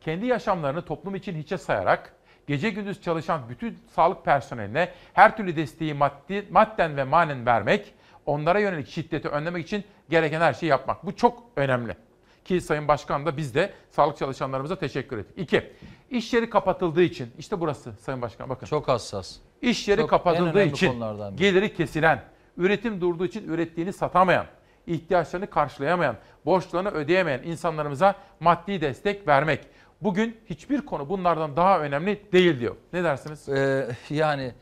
kendi 0.00 0.26
yaşamlarını 0.26 0.82
toplum 0.84 1.14
için 1.14 1.36
hiçe 1.36 1.58
sayarak 1.58 2.14
gece 2.48 2.70
gündüz 2.70 3.02
çalışan 3.02 3.40
bütün 3.48 3.78
sağlık 3.94 4.24
personeline 4.24 4.88
her 5.12 5.36
türlü 5.36 5.56
desteği 5.56 5.94
maddi, 5.94 6.46
madden 6.50 6.96
ve 6.96 7.04
manen 7.04 7.46
vermek, 7.46 7.94
onlara 8.26 8.58
yönelik 8.60 8.88
şiddeti 8.88 9.28
önlemek 9.28 9.66
için 9.66 9.84
gereken 10.10 10.40
her 10.40 10.52
şeyi 10.52 10.70
yapmak. 10.70 11.06
Bu 11.06 11.16
çok 11.16 11.42
önemli. 11.56 11.96
Ki 12.44 12.60
Sayın 12.60 12.88
Başkan 12.88 13.26
da 13.26 13.36
biz 13.36 13.54
de 13.54 13.72
sağlık 13.90 14.18
çalışanlarımıza 14.18 14.76
teşekkür 14.76 15.18
ettik. 15.18 15.38
İki, 15.38 15.72
iş 16.10 16.32
yeri 16.32 16.50
kapatıldığı 16.50 17.02
için, 17.02 17.30
işte 17.38 17.60
burası 17.60 17.92
Sayın 17.92 18.22
Başkan 18.22 18.48
bakın. 18.48 18.66
Çok 18.66 18.88
hassas. 18.88 19.36
İş 19.62 19.88
yeri 19.88 20.00
Çok 20.00 20.10
kapatıldığı 20.10 20.62
için 20.62 21.00
geliri 21.36 21.74
kesilen, 21.74 22.22
üretim 22.56 23.00
durduğu 23.00 23.24
için 23.24 23.48
ürettiğini 23.48 23.92
satamayan, 23.92 24.46
ihtiyaçlarını 24.86 25.50
karşılayamayan, 25.50 26.16
borçlarını 26.46 26.90
ödeyemeyen 26.90 27.42
insanlarımıza 27.42 28.14
maddi 28.40 28.80
destek 28.80 29.28
vermek. 29.28 29.60
Bugün 30.02 30.36
hiçbir 30.46 30.80
konu 30.80 31.08
bunlardan 31.08 31.56
daha 31.56 31.80
önemli 31.80 32.32
değil 32.32 32.60
diyor. 32.60 32.76
Ne 32.92 33.04
dersiniz? 33.04 33.48
Ee, 33.48 33.88
yani 34.10 34.52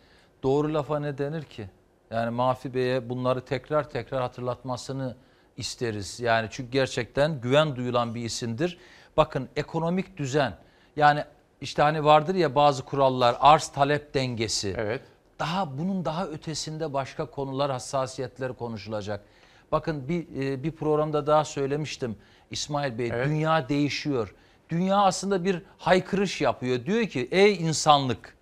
doğru 0.43 0.75
lafa 0.75 0.99
ne 1.01 1.19
denir 1.19 1.43
ki? 1.43 1.71
Yani 2.11 2.31
Mafi 2.31 2.75
Bey'e 2.75 3.09
bunları 3.09 3.41
tekrar 3.41 3.91
tekrar 3.91 4.23
hatırlatmasını 4.23 5.17
isteriz. 5.57 6.21
Yani 6.21 6.49
çünkü 6.51 6.71
gerçekten 6.71 7.41
güven 7.41 7.77
duyulan 7.77 8.15
bir 8.15 8.25
isimdir. 8.25 8.79
Bakın 9.17 9.49
ekonomik 9.57 10.17
düzen 10.17 10.53
yani 10.97 11.25
işte 11.61 11.83
hani 11.83 12.05
vardır 12.05 12.35
ya 12.35 12.55
bazı 12.55 12.85
kurallar 12.85 13.37
arz 13.41 13.69
talep 13.69 14.15
dengesi. 14.15 14.75
Evet. 14.79 15.03
Daha 15.39 15.79
bunun 15.79 16.05
daha 16.05 16.27
ötesinde 16.27 16.93
başka 16.93 17.27
konular 17.31 17.71
hassasiyetleri 17.71 18.53
konuşulacak. 18.53 19.21
Bakın 19.73 20.09
bir 20.09 20.43
e, 20.43 20.63
bir 20.63 20.73
programda 20.73 21.27
daha 21.27 21.45
söylemiştim 21.45 22.17
İsmail 22.51 22.99
Bey 22.99 23.11
Evet. 23.13 23.29
dünya 23.29 23.69
değişiyor. 23.69 24.35
Dünya 24.69 24.97
aslında 24.97 25.45
bir 25.45 25.63
haykırış 25.79 26.41
yapıyor. 26.41 26.87
Diyor 26.87 27.07
ki 27.07 27.29
ey 27.31 27.55
insanlık 27.55 28.37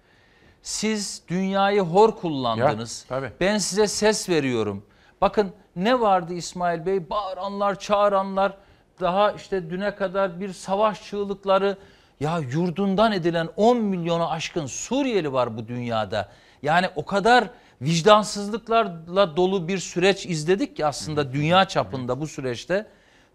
siz 0.63 1.23
dünyayı 1.29 1.81
hor 1.81 2.17
kullandınız. 2.17 3.07
Ya, 3.11 3.17
tabii. 3.17 3.33
Ben 3.41 3.59
size 3.59 3.87
ses 3.87 4.29
veriyorum. 4.29 4.87
Bakın 5.21 5.53
ne 5.77 6.01
vardı 6.01 6.35
İsmail 6.35 6.87
Bey? 6.87 7.11
Bağıranlar, 7.11 7.79
çağıranlar, 7.79 8.57
daha 9.01 9.33
işte 9.33 9.71
düne 9.71 9.95
kadar 9.95 10.41
bir 10.41 10.53
savaş 10.53 11.05
çığlıkları. 11.05 11.77
Ya 12.21 12.39
yurdundan 12.39 13.13
edilen 13.13 13.49
10 13.57 13.77
milyonu 13.77 14.31
aşkın 14.31 14.67
Suriyeli 14.67 15.33
var 15.33 15.57
bu 15.57 15.69
dünyada. 15.69 16.29
Yani 16.63 16.89
o 16.97 17.05
kadar 17.05 17.45
vicdansızlıklarla 17.83 19.37
dolu 19.37 19.69
bir 19.69 19.79
süreç 19.79 20.27
izledik 20.27 20.77
ki 20.77 20.87
aslında 20.87 21.33
dünya 21.33 21.65
çapında 21.65 22.21
bu 22.21 22.27
süreçte. 22.27 22.87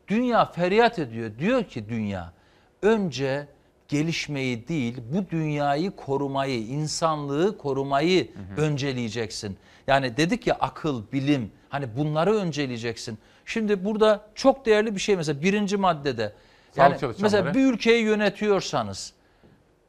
Dünya 0.08 0.46
feryat 0.46 1.00
ediyor. 1.00 1.32
Diyor 1.40 1.64
ki 1.64 1.90
dünya 1.90 2.34
önce 2.82 3.48
gelişmeyi 3.88 4.68
değil 4.68 4.98
bu 5.14 5.30
dünyayı 5.30 5.92
korumayı, 5.92 6.60
insanlığı 6.60 7.58
korumayı 7.58 8.30
önceleyeceksin. 8.58 9.58
Yani 9.88 10.18
dedik 10.18 10.48
ya 10.48 10.58
akıl, 10.60 11.04
bilim 11.14 11.52
hani 11.70 11.98
bunları 11.98 12.36
önceleyeceksin. 12.36 13.18
Şimdi 13.46 13.86
burada 13.86 14.26
çok 14.36 14.66
değerli 14.66 14.96
bir 14.96 15.00
şey 15.00 15.16
mesela 15.16 15.42
birinci 15.42 15.78
maddede. 15.78 16.34
Yani 16.76 16.96
mesela 17.22 17.54
bir 17.54 17.74
ülkeyi 17.74 18.04
yönetiyorsanız 18.04 19.14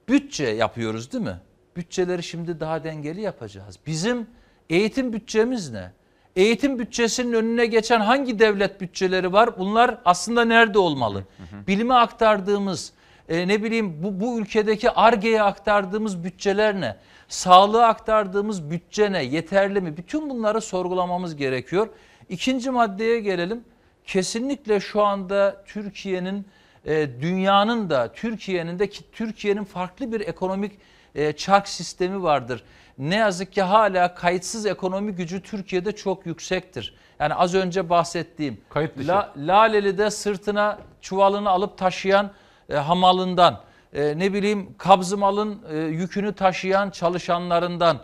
bütçe 0.08 0.46
yapıyoruz 0.46 1.12
değil 1.12 1.24
mi? 1.24 1.40
Bütçeleri 1.76 2.22
şimdi 2.22 2.60
daha 2.60 2.84
dengeli 2.84 3.20
yapacağız. 3.20 3.78
Bizim 3.86 4.26
eğitim 4.70 5.12
bütçemiz 5.12 5.70
ne? 5.70 5.92
Eğitim 6.36 6.78
bütçesinin 6.78 7.32
önüne 7.32 7.66
geçen 7.66 8.00
hangi 8.00 8.38
devlet 8.38 8.80
bütçeleri 8.80 9.32
var? 9.32 9.58
Bunlar 9.58 9.98
aslında 10.04 10.44
nerede 10.44 10.78
olmalı? 10.78 11.24
Bilime 11.66 11.94
aktardığımız, 11.94 12.92
e, 13.28 13.48
ne 13.48 13.62
bileyim 13.62 14.02
bu, 14.02 14.20
bu 14.20 14.40
ülkedeki 14.40 14.90
ARGE'ye 14.90 15.42
aktardığımız 15.42 16.24
bütçeler 16.24 16.80
ne? 16.80 16.96
Sağlığa 17.28 17.86
aktardığımız 17.86 18.70
bütçe 18.70 19.12
ne? 19.12 19.24
Yeterli 19.24 19.80
mi? 19.80 19.96
Bütün 19.96 20.30
bunları 20.30 20.60
sorgulamamız 20.60 21.36
gerekiyor. 21.36 21.88
İkinci 22.28 22.70
maddeye 22.70 23.20
gelelim. 23.20 23.64
Kesinlikle 24.04 24.80
şu 24.80 25.02
anda 25.02 25.64
Türkiye'nin, 25.66 26.46
e, 26.84 27.08
dünyanın 27.20 27.90
da 27.90 28.12
Türkiye'nin 28.12 28.78
de 28.78 28.88
ki 28.88 29.04
Türkiye'nin 29.12 29.64
farklı 29.64 30.12
bir 30.12 30.20
ekonomik 30.20 30.72
e, 31.14 31.32
çark 31.32 31.68
sistemi 31.68 32.22
vardır. 32.22 32.64
Ne 33.00 33.16
yazık 33.16 33.52
ki 33.52 33.62
hala 33.62 34.14
kayıtsız 34.14 34.66
ekonomi 34.66 35.12
gücü 35.12 35.42
Türkiye'de 35.42 35.92
çok 35.92 36.26
yüksektir. 36.26 36.94
Yani 37.20 37.34
az 37.34 37.54
önce 37.54 37.90
bahsettiğim 37.90 38.60
Kayıt 38.70 38.98
dışı. 38.98 39.08
La, 39.08 39.32
Laleli'de 39.36 40.10
sırtına 40.10 40.78
çuvalını 41.00 41.50
alıp 41.50 41.78
taşıyan 41.78 42.30
e, 42.68 42.74
hamalından, 42.74 43.60
e, 43.92 44.18
ne 44.18 44.32
bileyim 44.32 44.74
kabzımalın 44.78 45.62
e, 45.72 45.76
yükünü 45.78 46.32
taşıyan 46.32 46.90
çalışanlarından, 46.90 47.98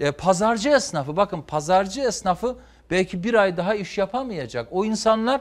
e, 0.00 0.10
pazarcı 0.12 0.68
esnafı 0.68 1.16
bakın 1.16 1.42
pazarcı 1.42 2.00
esnafı 2.00 2.56
belki 2.90 3.24
bir 3.24 3.34
ay 3.34 3.56
daha 3.56 3.74
iş 3.74 3.98
yapamayacak. 3.98 4.68
O 4.70 4.84
insanlar 4.84 5.40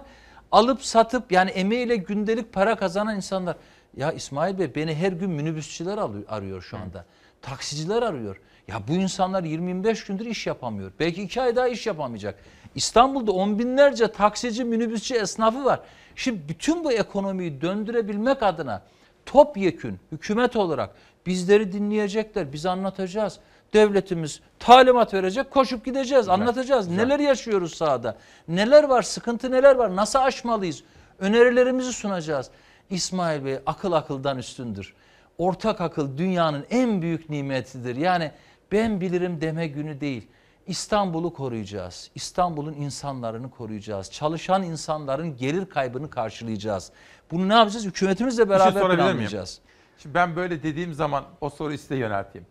alıp 0.52 0.86
satıp 0.86 1.32
yani 1.32 1.50
emeğiyle 1.50 1.96
gündelik 1.96 2.54
para 2.54 2.76
kazanan 2.76 3.16
insanlar. 3.16 3.56
Ya 3.98 4.12
İsmail 4.12 4.60
Bey 4.60 4.76
beni 4.76 4.96
her 4.96 5.12
gün 5.12 5.30
minibüsçüler 5.30 5.98
alıyor- 5.98 6.26
arıyor 6.30 6.62
şu 6.62 6.78
anda. 6.78 7.06
Taksiciler 7.42 8.02
arıyor. 8.02 8.42
Ya 8.72 8.82
bu 8.88 8.94
insanlar 8.94 9.44
20-25 9.44 10.08
gündür 10.08 10.26
iş 10.26 10.48
yapamıyor. 10.48 10.92
Belki 11.00 11.22
iki 11.24 11.42
ay 11.42 11.56
daha 11.56 11.68
iş 11.68 11.88
yapamayacak. 11.88 12.40
İstanbul'da 12.76 13.32
on 13.32 13.60
binlerce 13.60 14.12
taksici, 14.12 14.64
minibüsçü 14.64 15.16
esnafı 15.16 15.66
var. 15.66 15.80
Şimdi 16.16 16.50
bütün 16.50 16.84
bu 16.84 16.92
ekonomiyi 16.92 17.62
döndürebilmek 17.62 18.44
adına 18.44 18.82
topyekün 19.26 20.00
hükümet 20.12 20.56
olarak 20.56 20.96
bizleri 21.26 21.74
dinleyecekler. 21.74 22.54
Biz 22.54 22.66
anlatacağız. 22.66 23.40
Devletimiz 23.74 24.42
talimat 24.60 25.14
verecek, 25.14 25.52
koşup 25.52 25.86
gideceğiz, 25.86 26.30
anlatacağız. 26.30 26.88
Neler 26.88 27.20
yaşıyoruz 27.20 27.74
sahada? 27.74 28.18
Neler 28.48 28.84
var, 28.84 29.02
sıkıntı 29.02 29.52
neler 29.52 29.76
var? 29.76 29.96
Nasıl 29.96 30.20
aşmalıyız? 30.20 30.84
Önerilerimizi 31.20 31.94
sunacağız. 31.94 32.50
İsmail 32.90 33.46
Bey 33.46 33.60
akıl 33.66 33.92
akıldan 33.92 34.38
üstündür. 34.38 34.94
Ortak 35.38 35.82
akıl 35.82 36.18
dünyanın 36.18 36.66
en 36.70 37.02
büyük 37.02 37.30
nimetidir. 37.30 37.96
Yani 37.96 38.32
ben 38.72 39.02
bilirim 39.02 39.42
deme 39.42 39.68
günü 39.68 40.02
değil. 40.02 40.28
İstanbul'u 40.68 41.34
koruyacağız. 41.34 42.12
İstanbul'un 42.16 42.74
insanlarını 42.74 43.52
koruyacağız. 43.52 44.12
Çalışan 44.12 44.64
insanların 44.64 45.38
gelir 45.38 45.66
kaybını 45.66 46.10
karşılayacağız. 46.10 46.92
Bunu 47.32 47.50
ne 47.50 47.54
yapacağız? 47.54 47.86
Hükümetimizle 47.86 48.44
şey 48.44 48.50
beraber 48.50 48.84
miyim? 48.84 48.96
planlayacağız. 48.96 49.60
Şimdi 49.98 50.16
ben 50.16 50.36
böyle 50.36 50.64
dediğim 50.64 50.94
zaman 50.94 51.24
o 51.42 51.50
soruyu 51.50 51.78
size 51.78 51.96
yönelteyim. 51.96 52.48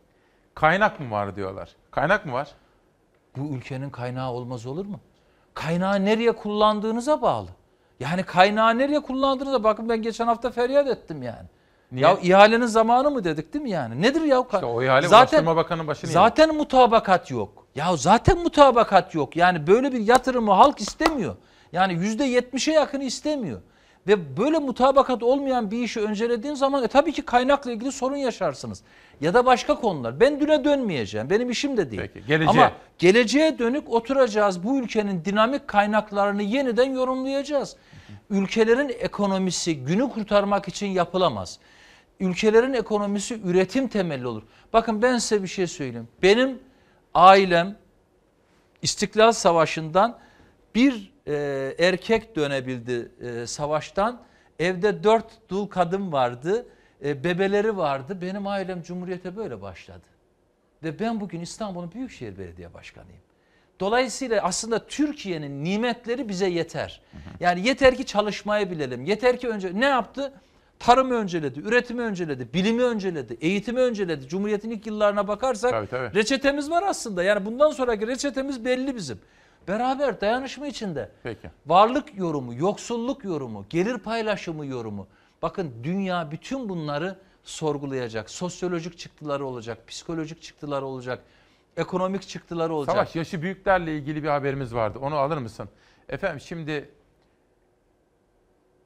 Kaynak 0.55 1.01
mı 1.01 1.11
var 1.11 1.37
diyorlar. 1.37 1.71
Kaynak 1.91 2.27
mı 2.27 2.33
var? 2.33 2.49
Bu 3.37 3.57
ülkenin 3.57 3.91
kaynağı 3.91 4.33
olmaz 4.33 4.67
olur 4.67 4.87
mu? 4.87 5.01
Kaynağı 5.55 6.05
nereye 6.05 6.33
kullandığınıza 6.33 7.23
bağlı. 7.23 7.49
Yani 8.01 8.23
kaynağı 8.23 8.79
nereye 8.79 9.01
kullandığınıza 9.01 9.65
bakın 9.65 9.89
ben 9.89 10.03
geçen 10.03 10.27
hafta 10.27 10.51
feryat 10.51 10.89
ettim 10.89 11.23
yani. 11.23 11.49
Niye? 11.93 12.07
Ya 12.07 12.19
ihalenin 12.23 12.67
zamanı 12.67 13.11
mı 13.11 13.25
dedik 13.25 13.55
değil 13.55 13.63
mi 13.63 13.71
yani? 13.71 14.03
Nedir 14.03 14.23
ya? 14.23 14.45
İşte 14.53 14.67
o 14.67 14.83
ihale 14.83 15.09
Ulaştırma 15.09 15.57
Bakanı'nın 15.57 15.87
başını 15.87 16.11
Zaten 16.11 16.55
mutabakat 16.55 17.31
yok. 17.31 17.67
Ya 17.75 17.97
zaten 17.97 18.39
mutabakat 18.39 19.15
yok. 19.15 19.37
Yani 19.37 19.67
böyle 19.67 19.93
bir 19.93 20.01
yatırımı 20.01 20.53
halk 20.53 20.81
istemiyor. 20.81 21.37
Yani 21.73 21.93
yüzde 21.93 22.25
yetmişe 22.25 22.73
yakını 22.73 23.05
istemiyor. 23.05 23.61
Ve 24.07 24.37
böyle 24.37 24.59
mutabakat 24.59 25.23
olmayan 25.23 25.71
bir 25.71 25.83
işi 25.83 26.01
öncelediğin 26.01 26.55
zaman 26.55 26.85
e, 26.85 26.89
tabii 26.89 27.13
ki 27.13 27.23
kaynakla 27.23 27.73
ilgili 27.73 27.93
sorun 27.93 28.17
yaşarsınız. 28.17 28.83
Ya 29.21 29.35
da 29.35 29.47
başka 29.47 29.75
konular. 29.75 30.21
Ben 30.21 30.41
düne 30.41 30.65
dönmeyeceğim. 30.65 31.31
Benim 31.31 31.51
işim 31.51 31.77
de 31.77 31.91
değil. 31.91 32.03
Peki, 32.15 32.27
geleceğe. 32.27 32.51
Ama 32.51 32.73
geleceğe 32.99 33.59
dönük 33.59 33.91
oturacağız. 33.91 34.65
Bu 34.65 34.79
ülkenin 34.79 35.25
dinamik 35.25 35.69
kaynaklarını 35.69 36.43
yeniden 36.43 36.91
yorumlayacağız. 36.91 37.77
Ülkelerin 38.31 38.89
ekonomisi 38.89 39.85
günü 39.85 40.09
kurtarmak 40.09 40.69
için 40.69 40.87
yapılamaz. 40.87 41.59
Ülkelerin 42.21 42.73
ekonomisi 42.73 43.41
üretim 43.45 43.89
temelli 43.89 44.27
olur. 44.27 44.43
Bakın 44.73 45.03
ben 45.03 45.19
size 45.19 45.43
bir 45.43 45.49
şey 45.49 45.67
söyleyeyim. 45.67 46.09
Benim 46.23 46.59
ailem 47.15 47.77
İstiklal 48.83 49.33
Savaşı'ndan 49.33 50.19
bir 50.75 51.13
e, 51.27 51.35
erkek 51.79 52.37
dönebildi 52.37 53.13
e, 53.21 53.47
savaştan. 53.47 54.21
Evde 54.59 55.05
dört 55.05 55.27
dul 55.49 55.67
kadın 55.67 56.13
vardı, 56.13 56.67
e, 57.05 57.25
bebeleri 57.25 57.77
vardı. 57.77 58.19
Benim 58.23 58.47
ailem 58.47 58.83
Cumhuriyete 58.83 59.37
böyle 59.37 59.63
başladı. 59.63 60.07
Ve 60.83 60.99
ben 60.99 61.21
bugün 61.21 61.41
İstanbul'un 61.41 61.93
Büyükşehir 61.93 62.39
Belediye 62.39 62.75
Başkanıyım. 62.75 63.21
Dolayısıyla 63.81 64.43
aslında 64.43 64.87
Türkiye'nin 64.87 65.65
nimetleri 65.65 66.29
bize 66.29 66.47
yeter. 66.47 67.01
Yani 67.41 67.67
yeter 67.67 67.97
ki 67.97 68.07
çalışmayı 68.07 68.71
bilelim. 68.71 69.05
Yeter 69.05 69.41
ki 69.41 69.49
önce 69.49 69.81
ne 69.81 69.87
yaptı? 69.87 70.33
Tarımı 70.81 71.15
önceledi, 71.15 71.61
üretimi 71.61 72.03
önceledi, 72.03 72.49
bilimi 72.55 72.83
önceledi, 72.83 73.37
eğitimi 73.41 73.81
önceledi. 73.81 74.29
Cumhuriyet'in 74.29 74.71
ilk 74.71 74.87
yıllarına 74.87 75.29
bakarsak 75.29 75.71
Tabii, 75.71 75.87
tabii. 75.87 76.15
reçetemiz 76.15 76.71
var 76.71 76.83
aslında. 76.87 77.23
Yani 77.23 77.47
bundan 77.47 77.71
sonraki 77.71 78.07
reçetemiz 78.07 78.65
belli 78.65 78.97
bizim. 78.97 79.19
Beraber 79.69 80.21
dayanışma 80.21 80.67
içinde. 80.67 81.11
Peki. 81.23 81.51
Varlık 81.67 82.19
yorumu, 82.19 82.55
yoksulluk 82.55 83.25
yorumu, 83.25 83.67
gelir 83.71 83.99
paylaşımı 83.99 84.67
yorumu. 84.67 85.07
Bakın 85.43 85.73
dünya 85.83 86.31
bütün 86.31 86.69
bunları 86.69 87.17
sorgulayacak. 87.45 88.31
Sosyolojik 88.31 88.99
çıktıları 88.99 89.47
olacak, 89.47 89.89
psikolojik 89.89 90.43
çıktıları 90.43 90.87
olacak, 90.87 91.23
ekonomik 91.77 92.29
çıktıları 92.29 92.75
olacak. 92.75 92.95
Savaş 92.95 93.17
yaşı 93.17 93.43
büyüklerle 93.43 93.97
ilgili 93.97 94.23
bir 94.23 94.29
haberimiz 94.29 94.75
vardı. 94.75 94.99
Onu 95.03 95.17
alır 95.17 95.39
mısın? 95.39 95.69
Efendim 96.09 96.41
şimdi 96.41 96.91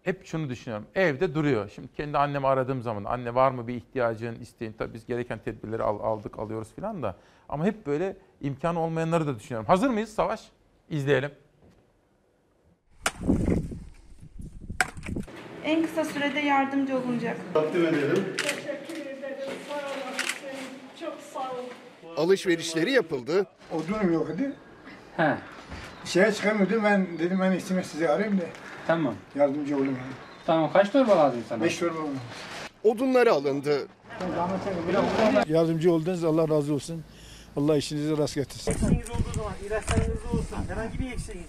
hep 0.05 0.27
şunu 0.27 0.49
düşünüyorum. 0.49 0.87
Evde 0.95 1.35
duruyor. 1.35 1.71
Şimdi 1.75 1.89
kendi 1.97 2.19
annemi 2.19 2.47
aradığım 2.47 2.83
zaman 2.83 3.05
anne 3.05 3.35
var 3.35 3.51
mı 3.51 3.69
bir 3.69 3.75
ihtiyacın, 3.75 4.35
isteğin? 4.35 4.73
Tabii 4.79 4.95
biz 4.95 5.07
gereken 5.07 5.39
tedbirleri 5.39 5.83
al- 5.83 6.01
aldık, 6.01 6.39
alıyoruz 6.39 6.69
filan 6.75 7.03
da. 7.03 7.17
Ama 7.49 7.65
hep 7.65 7.87
böyle 7.87 8.17
imkanı 8.41 8.81
olmayanları 8.81 9.27
da 9.27 9.39
düşünüyorum. 9.39 9.67
Hazır 9.67 9.89
mıyız 9.91 10.15
Savaş? 10.15 10.41
İzleyelim. 10.91 11.31
En 15.65 15.83
kısa 15.83 16.05
sürede 16.05 16.41
yardımcı 16.41 16.97
olunacak. 16.99 17.37
Takdim 17.55 17.87
edelim. 17.87 18.25
Teşekkür 18.39 19.07
ederim. 19.07 19.39
Sağ 19.69 19.75
olasın. 19.75 20.59
Çok 21.01 21.15
sağ 21.33 21.41
ol. 21.53 21.65
Alışverişleri 22.17 22.91
yapıldı. 22.93 23.47
Odunum 23.73 24.13
yok 24.13 24.31
idi. 24.31 24.53
He. 25.17 25.35
Şeye 26.05 26.33
çıkamıyordu 26.33 26.81
ben 26.85 27.19
dedim 27.19 27.39
ben 27.41 27.53
istime 27.53 27.83
sizi 27.83 28.09
arayayım 28.09 28.41
da. 28.41 28.45
Tamam. 28.87 29.15
Yardımcı 29.35 29.77
olayım. 29.77 29.93
Yani. 29.97 30.13
Tamam 30.47 30.73
kaç 30.73 30.91
torba 30.91 31.19
lazım 31.19 31.41
sana? 31.49 31.65
Beş 31.65 31.79
torba. 31.79 31.99
Odunları 32.85 33.33
alındı. 33.33 33.89
Yardımcı 35.49 35.93
oldunuz 35.93 36.25
Allah 36.25 36.49
razı 36.49 36.75
olsun. 36.75 37.05
Allah 37.57 37.77
işinizi 37.77 38.19
rast 38.19 38.35
getirsin. 38.35 38.73
Eksiğiniz 38.73 39.11
olduğu 39.11 39.37
zaman 39.37 39.53
ilaçlarınız 39.67 40.25
olsun. 40.35 40.57
Herhangi 40.69 40.99
bir 40.99 41.13
eksiğiniz. 41.13 41.47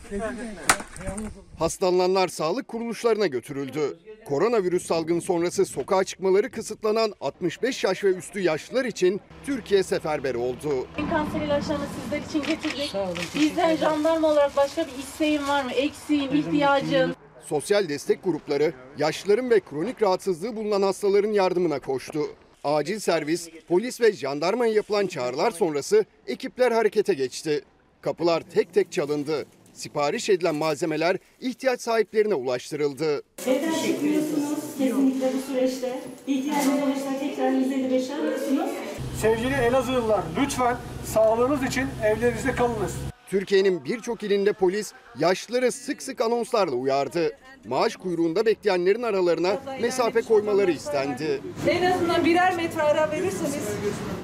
Hastalananlar 1.59 2.27
sağlık 2.27 2.67
kuruluşlarına 2.67 3.27
götürüldü. 3.27 3.99
Koronavirüs 4.25 4.85
salgını 4.85 5.21
sonrası 5.21 5.65
sokağa 5.65 6.03
çıkmaları 6.03 6.51
kısıtlanan 6.51 7.13
65 7.21 7.83
yaş 7.83 8.03
ve 8.03 8.07
üstü 8.13 8.39
yaşlılar 8.39 8.85
için 8.85 9.21
Türkiye 9.45 9.83
seferber 9.83 10.35
oldu. 10.35 10.87
Kanser 11.09 11.41
ilaçlarını 11.41 11.85
sizler 12.03 12.21
için 12.21 12.43
getirdik. 12.43 12.95
Bizden 13.35 13.75
jandarma 13.75 14.27
olarak 14.27 14.57
başka 14.57 14.87
bir 14.87 15.03
isteğin 15.03 15.47
var 15.47 15.63
mı? 15.63 15.71
Eksiğin, 15.71 16.31
ihtiyacın? 16.31 17.15
Sosyal 17.45 17.89
destek 17.89 18.23
grupları 18.23 18.73
yaşlıların 18.97 19.49
ve 19.49 19.59
kronik 19.59 20.01
rahatsızlığı 20.01 20.55
bulunan 20.55 20.81
hastaların 20.81 21.31
yardımına 21.31 21.79
koştu. 21.79 22.19
Acil 22.63 22.99
servis, 22.99 23.49
polis 23.67 24.01
ve 24.01 24.11
jandarmaya 24.11 24.73
yapılan 24.73 25.07
çağrılar 25.07 25.51
sonrası 25.51 26.05
ekipler 26.27 26.71
harekete 26.71 27.13
geçti. 27.13 27.63
Kapılar 28.01 28.43
tek 28.53 28.73
tek 28.73 28.91
çalındı. 28.91 29.45
Sipariş 29.73 30.29
edilen 30.29 30.55
malzemeler 30.55 31.17
ihtiyaç 31.41 31.81
sahiplerine 31.81 32.33
ulaştırıldı. 32.33 33.21
Neden 33.47 33.73
çıkmıyorsunuz 33.83 34.59
kesinlikle 34.77 35.31
bu 35.33 35.51
süreçte? 35.53 35.99
İhtiyacınız 36.27 36.83
olursa 36.83 37.19
tekrar 37.19 37.51
155 37.51 38.09
arıyorsunuz. 38.09 38.69
Sevgili 39.21 39.53
Elazığlılar 39.53 40.23
lütfen 40.41 40.77
sağlığınız 41.13 41.63
için 41.63 41.87
evlerinizde 42.03 42.51
kalınız. 42.55 42.95
Türkiye'nin 43.35 43.85
birçok 43.85 44.23
ilinde 44.23 44.53
polis 44.53 44.93
yaşlıları 45.19 45.71
sık 45.71 46.01
sık 46.01 46.21
anonslarla 46.21 46.75
uyardı. 46.75 47.37
Maaş 47.67 47.95
kuyruğunda 47.95 48.45
bekleyenlerin 48.45 49.03
aralarına 49.03 49.57
mesafe 49.81 50.21
koymaları 50.21 50.71
istendi. 50.71 51.41
En 51.69 51.91
azından 51.91 52.25
birer 52.25 52.55
metre 52.55 52.81
ara 52.81 53.11
verirseniz. 53.11 53.69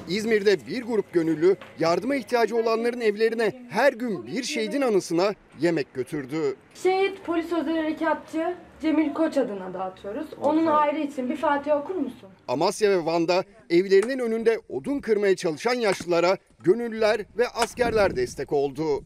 İzmir'de 0.08 0.66
bir 0.66 0.82
grup 0.82 1.12
gönüllü 1.12 1.56
yardıma 1.78 2.16
ihtiyacı 2.16 2.56
olanların 2.56 3.00
evlerine 3.00 3.66
her 3.70 3.92
gün 3.92 4.26
bir 4.26 4.42
şehidin 4.42 4.80
anısına 4.80 5.34
yemek 5.60 5.94
götürdü. 5.94 6.56
Şehit 6.74 7.24
polis 7.24 7.52
özel 7.52 7.76
harekatçı 7.76 8.54
Cemil 8.82 9.14
Koç 9.14 9.36
adına 9.36 9.74
dağıtıyoruz. 9.74 10.26
Onun 10.42 10.66
ayrı 10.66 10.98
için 11.00 11.30
bir 11.30 11.36
Fatiha 11.36 11.78
okur 11.78 11.94
musun? 11.94 12.28
Amasya 12.48 12.90
ve 12.90 13.04
Van'da 13.06 13.44
evlerinin 13.70 14.18
önünde 14.18 14.60
odun 14.68 15.00
kırmaya 15.00 15.36
çalışan 15.36 15.74
yaşlılara 15.74 16.36
gönüllüler 16.60 17.20
ve 17.38 17.48
askerler 17.48 18.16
destek 18.16 18.52
oldu. 18.52 19.04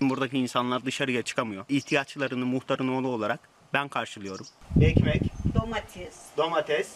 Buradaki 0.00 0.38
insanlar 0.38 0.84
dışarıya 0.84 1.22
çıkamıyor. 1.22 1.64
İhtiyaçlarını 1.68 2.46
muhtarın 2.46 2.88
oğlu 2.88 3.08
olarak 3.08 3.40
ben 3.72 3.88
karşılıyorum. 3.88 4.46
Ekmek, 4.80 5.22
Domates, 5.54 6.16
domates, 6.36 6.88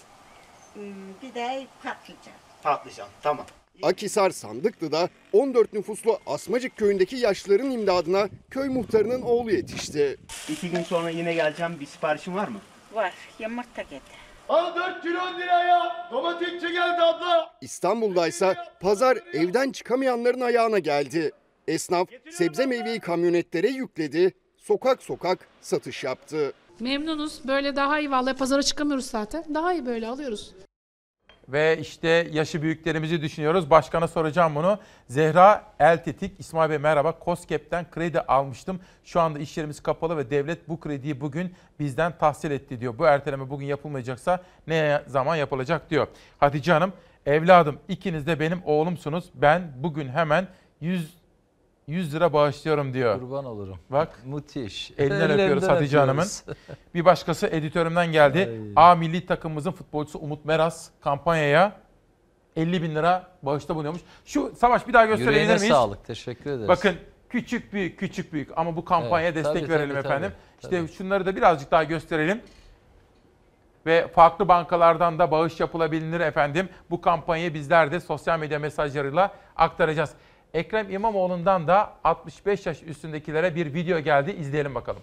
hmm, 0.75 0.83
bir 1.23 1.35
de 1.35 1.67
patlıcan. 1.83 2.35
Patlıcan. 2.63 3.09
Tamam. 3.23 3.47
Akisar 3.83 4.31
Sandıklı'da 4.31 5.09
14 5.33 5.73
nüfuslu 5.73 6.19
Asmacık 6.27 6.77
köyündeki 6.77 7.17
yaşlıların 7.17 7.71
imdadına 7.71 8.29
köy 8.51 8.69
muhtarının 8.69 9.23
oğlu 9.23 9.51
yetişti. 9.51 10.17
İki 10.49 10.71
gün 10.71 10.83
sonra 10.83 11.11
yine 11.11 11.35
geleceğim. 11.35 11.77
Bir 11.81 11.87
siparişin 11.87 12.35
var 12.35 12.49
mı? 12.49 12.59
Var. 12.93 13.13
Yumurta 13.39 13.83
getir. 13.83 14.17
Al 14.49 14.77
4 14.77 15.03
kilo 15.03 15.39
liraya 15.39 16.09
domatesçi 16.13 16.73
geldi 16.73 17.03
abla. 17.03 17.55
İstanbul'daysa 17.61 18.55
pazar 18.81 19.19
evden 19.33 19.73
çıkamayanların 19.73 20.41
ayağına 20.41 20.79
geldi. 20.79 21.33
Esnaf 21.69 22.09
sebze 22.31 22.67
meyveyi 22.67 23.01
kamyonetlere 23.01 23.69
yükledi, 23.69 24.35
sokak 24.57 25.03
sokak 25.03 25.49
satış 25.61 26.05
yaptı. 26.05 26.53
Memnunuz. 26.81 27.49
Böyle 27.49 27.77
daha 27.77 28.01
iyi 28.01 28.11
vallahi 28.11 28.37
pazara 28.37 28.63
çıkamıyoruz 28.63 29.07
zaten. 29.07 29.45
Daha 29.55 29.73
iyi 29.73 29.87
böyle 29.87 30.07
alıyoruz. 30.07 30.55
Ve 31.49 31.79
işte 31.81 32.29
yaşı 32.33 32.63
büyüklerimizi 32.63 33.23
düşünüyoruz. 33.23 33.71
Başkana 33.71 34.09
soracağım 34.09 34.55
bunu. 34.55 34.79
Zehra 35.09 35.65
Eltetik, 35.79 36.41
İsmail 36.41 36.71
Bey 36.71 36.79
merhaba. 36.79 37.19
COSGAP'ten 37.25 37.91
kredi 37.91 38.21
almıştım. 38.21 38.81
Şu 39.05 39.21
anda 39.21 39.39
iş 39.39 39.57
yerimiz 39.57 39.83
kapalı 39.83 40.17
ve 40.17 40.31
devlet 40.31 40.69
bu 40.69 40.81
krediyi 40.81 41.21
bugün 41.21 41.55
bizden 41.81 42.19
tahsil 42.19 42.51
etti 42.51 42.81
diyor. 42.81 42.99
Bu 42.99 43.07
erteleme 43.07 43.51
bugün 43.51 43.67
yapılmayacaksa 43.67 44.43
ne 44.67 45.03
zaman 45.07 45.37
yapılacak 45.37 45.91
diyor. 45.91 46.07
Hatice 46.39 46.73
Hanım, 46.73 46.93
evladım 47.27 47.79
ikiniz 47.89 48.27
de 48.27 48.41
benim 48.41 48.61
oğlumsunuz. 48.65 49.25
Ben 49.35 49.73
bugün 49.77 50.09
hemen 50.09 50.49
100 50.81 51.15
100 51.87 52.15
lira 52.15 52.33
bağışlıyorum 52.33 52.95
diyor. 52.95 53.21
Kurban 53.21 53.45
olurum. 53.45 53.79
Bak. 53.91 54.19
Müthiş. 54.25 54.91
Elinden 54.99 55.15
Ellerinden 55.17 55.41
öpüyoruz 55.41 55.69
Hatice 55.69 55.99
Hanım'ın. 55.99 56.27
Bir 56.95 57.05
başkası 57.05 57.47
editörümden 57.47 58.13
geldi. 58.13 58.61
A 58.77 58.95
milli 58.95 59.27
takımımızın 59.27 59.71
futbolcusu 59.73 60.19
Umut 60.19 60.45
Meras 60.45 60.89
kampanyaya 61.01 61.73
50 62.57 62.83
bin 62.83 62.95
lira 62.95 63.27
bağışta 63.43 63.75
bulunuyormuş. 63.75 64.03
Şu 64.25 64.53
Savaş 64.57 64.89
bir 64.89 64.93
daha 64.93 65.07
gösterebilir 65.07 65.33
Yüreğine 65.41 65.55
miyiz? 65.55 65.69
sağlık. 65.69 66.07
Teşekkür 66.07 66.51
ederiz. 66.51 66.69
Bakın 66.69 66.95
küçük 67.29 67.73
büyük 67.73 67.99
küçük 67.99 68.33
büyük 68.33 68.59
ama 68.59 68.77
bu 68.77 68.85
kampanyaya 68.85 69.29
Evet, 69.33 69.45
destek 69.45 69.63
tabii, 69.63 69.73
verelim 69.73 69.95
tabii, 69.95 70.07
efendim. 70.07 70.33
tabii, 70.63 70.75
işte 70.85 70.95
şunları 70.97 71.27
da 71.27 71.37
birazcık 71.37 71.71
daha 71.71 71.85
gösterelim. 71.85 72.43
Ve 73.87 74.09
farklı 74.09 74.49
bankalardan 74.49 75.19
da 75.19 75.31
bağış 75.31 75.61
yapılabilir 75.61 76.21
efendim. 76.21 76.69
Bu 76.91 77.01
kampanyayı 77.01 77.55
bizler 77.55 77.93
de 77.93 78.01
sosyal 78.01 78.39
medya 78.39 78.59
mesajlarıyla 78.59 79.35
aktaracağız. 79.57 80.11
Ekrem 80.55 80.91
İmamoğlu'ndan 80.91 81.67
da 81.67 81.93
65 82.05 82.67
yaş 82.67 82.83
üstündekilere 82.83 83.55
bir 83.55 83.75
video 83.75 83.99
geldi. 83.99 84.37
İzleyelim 84.41 84.75
bakalım. 84.75 85.03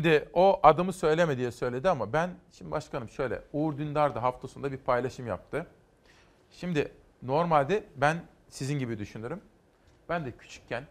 Şimdi 0.00 0.28
o 0.34 0.60
adımı 0.62 0.92
söyleme 0.92 1.36
diye 1.36 1.50
söyledi 1.50 1.88
ama 1.88 2.12
ben 2.12 2.30
şimdi 2.52 2.70
başkanım 2.70 3.08
şöyle 3.08 3.42
Uğur 3.52 3.78
Dündar 3.78 4.14
da 4.14 4.22
hafta 4.22 4.48
sonunda 4.48 4.72
bir 4.72 4.76
paylaşım 4.76 5.26
yaptı. 5.26 5.66
Şimdi 6.50 6.92
normalde 7.22 7.84
ben 7.96 8.16
sizin 8.48 8.78
gibi 8.78 8.98
düşünürüm. 8.98 9.40
Ben 10.08 10.24
de 10.24 10.30
küçükken 10.30 10.84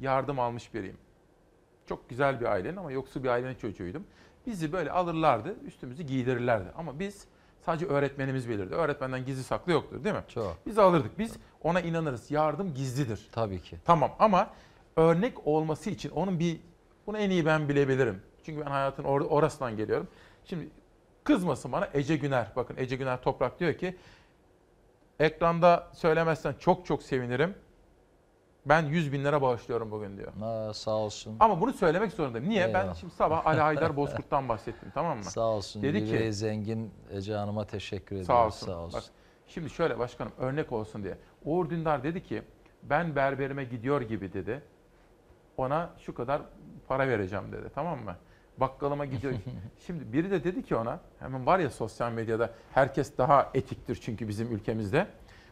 yardım 0.00 0.38
almış 0.38 0.74
biriyim. 0.74 0.96
Çok 1.86 2.08
güzel 2.08 2.40
bir 2.40 2.46
ailenin 2.46 2.76
ama 2.76 2.92
yoksul 2.92 3.22
bir 3.22 3.28
ailenin 3.28 3.54
çocuğuydum. 3.54 4.06
Bizi 4.46 4.72
böyle 4.72 4.92
alırlardı, 4.92 5.56
üstümüzü 5.64 6.02
giydirirlerdi. 6.02 6.68
Ama 6.76 6.98
biz 6.98 7.24
sadece 7.60 7.86
öğretmenimiz 7.86 8.48
bilirdi. 8.48 8.74
Öğretmenden 8.74 9.24
gizli 9.24 9.42
saklı 9.42 9.72
yoktur 9.72 10.04
değil 10.04 10.14
mi? 10.14 10.24
Çok. 10.28 10.56
Biz 10.66 10.78
alırdık. 10.78 11.18
Biz 11.18 11.36
ona 11.62 11.80
inanırız. 11.80 12.30
Yardım 12.30 12.74
gizlidir. 12.74 13.28
Tabii 13.32 13.62
ki. 13.62 13.76
Tamam 13.84 14.10
ama 14.18 14.50
örnek 14.96 15.46
olması 15.46 15.90
için 15.90 16.10
onun 16.10 16.38
bir 16.38 16.60
bunu 17.06 17.18
en 17.18 17.30
iyi 17.30 17.46
ben 17.46 17.68
bilebilirim. 17.68 18.22
Çünkü 18.50 18.66
ben 18.66 18.70
hayatın 18.70 19.04
or- 19.04 19.28
orasından 19.28 19.76
geliyorum. 19.76 20.08
Şimdi 20.44 20.68
kızmasın 21.24 21.72
bana 21.72 21.88
Ece 21.94 22.16
Güner. 22.16 22.46
Bakın 22.56 22.76
Ece 22.76 22.96
Güner 22.96 23.22
Toprak 23.22 23.60
diyor 23.60 23.74
ki 23.74 23.96
ekranda 25.20 25.88
söylemezsen 25.92 26.54
çok 26.58 26.86
çok 26.86 27.02
sevinirim. 27.02 27.54
Ben 28.66 28.82
100 28.86 29.12
bin 29.12 29.24
lira 29.24 29.42
bağışlıyorum 29.42 29.90
bugün 29.90 30.16
diyor. 30.16 30.32
Ha, 30.40 30.74
sağ 30.74 30.90
olsun. 30.90 31.36
Ama 31.40 31.60
bunu 31.60 31.72
söylemek 31.72 32.12
zorundayım. 32.12 32.48
Niye? 32.48 32.74
Ben 32.74 32.80
Eyvallah. 32.80 32.94
şimdi 32.94 33.14
sabah 33.14 33.46
Ali 33.46 33.60
Haydar 33.60 33.96
Bozkurt'tan 33.96 34.48
bahsettim 34.48 34.90
tamam 34.94 35.18
mı? 35.18 35.24
Sağ 35.30 35.40
olsun. 35.46 35.82
Dedi 35.82 36.04
ki 36.06 36.32
zengin 36.32 36.90
Ece 37.10 37.34
Hanım'a 37.34 37.64
teşekkür 37.66 38.16
ediyoruz. 38.16 38.26
Sağ 38.26 38.46
olsun. 38.46 38.66
Sağ 38.66 38.78
olsun. 38.78 39.00
Bak, 39.00 39.04
şimdi 39.46 39.70
şöyle 39.70 39.98
başkanım 39.98 40.32
örnek 40.38 40.72
olsun 40.72 41.02
diye. 41.02 41.18
Uğur 41.44 41.70
Dündar 41.70 42.02
dedi 42.02 42.22
ki 42.22 42.42
ben 42.82 43.16
berberime 43.16 43.64
gidiyor 43.64 44.00
gibi 44.00 44.32
dedi. 44.32 44.62
Ona 45.56 45.90
şu 45.98 46.14
kadar 46.14 46.42
para 46.88 47.08
vereceğim 47.08 47.52
dedi 47.52 47.70
tamam 47.74 48.04
mı? 48.04 48.16
Bakkalıma 48.60 49.04
gidiyor. 49.14 49.32
şimdi 49.86 50.12
biri 50.12 50.30
de 50.30 50.44
dedi 50.44 50.62
ki 50.62 50.76
ona 50.76 51.00
hemen 51.18 51.46
var 51.46 51.58
ya 51.58 51.70
sosyal 51.70 52.12
medyada 52.12 52.50
herkes 52.72 53.18
daha 53.18 53.50
etiktir 53.54 53.98
çünkü 54.02 54.28
bizim 54.28 54.54
ülkemizde. 54.54 55.06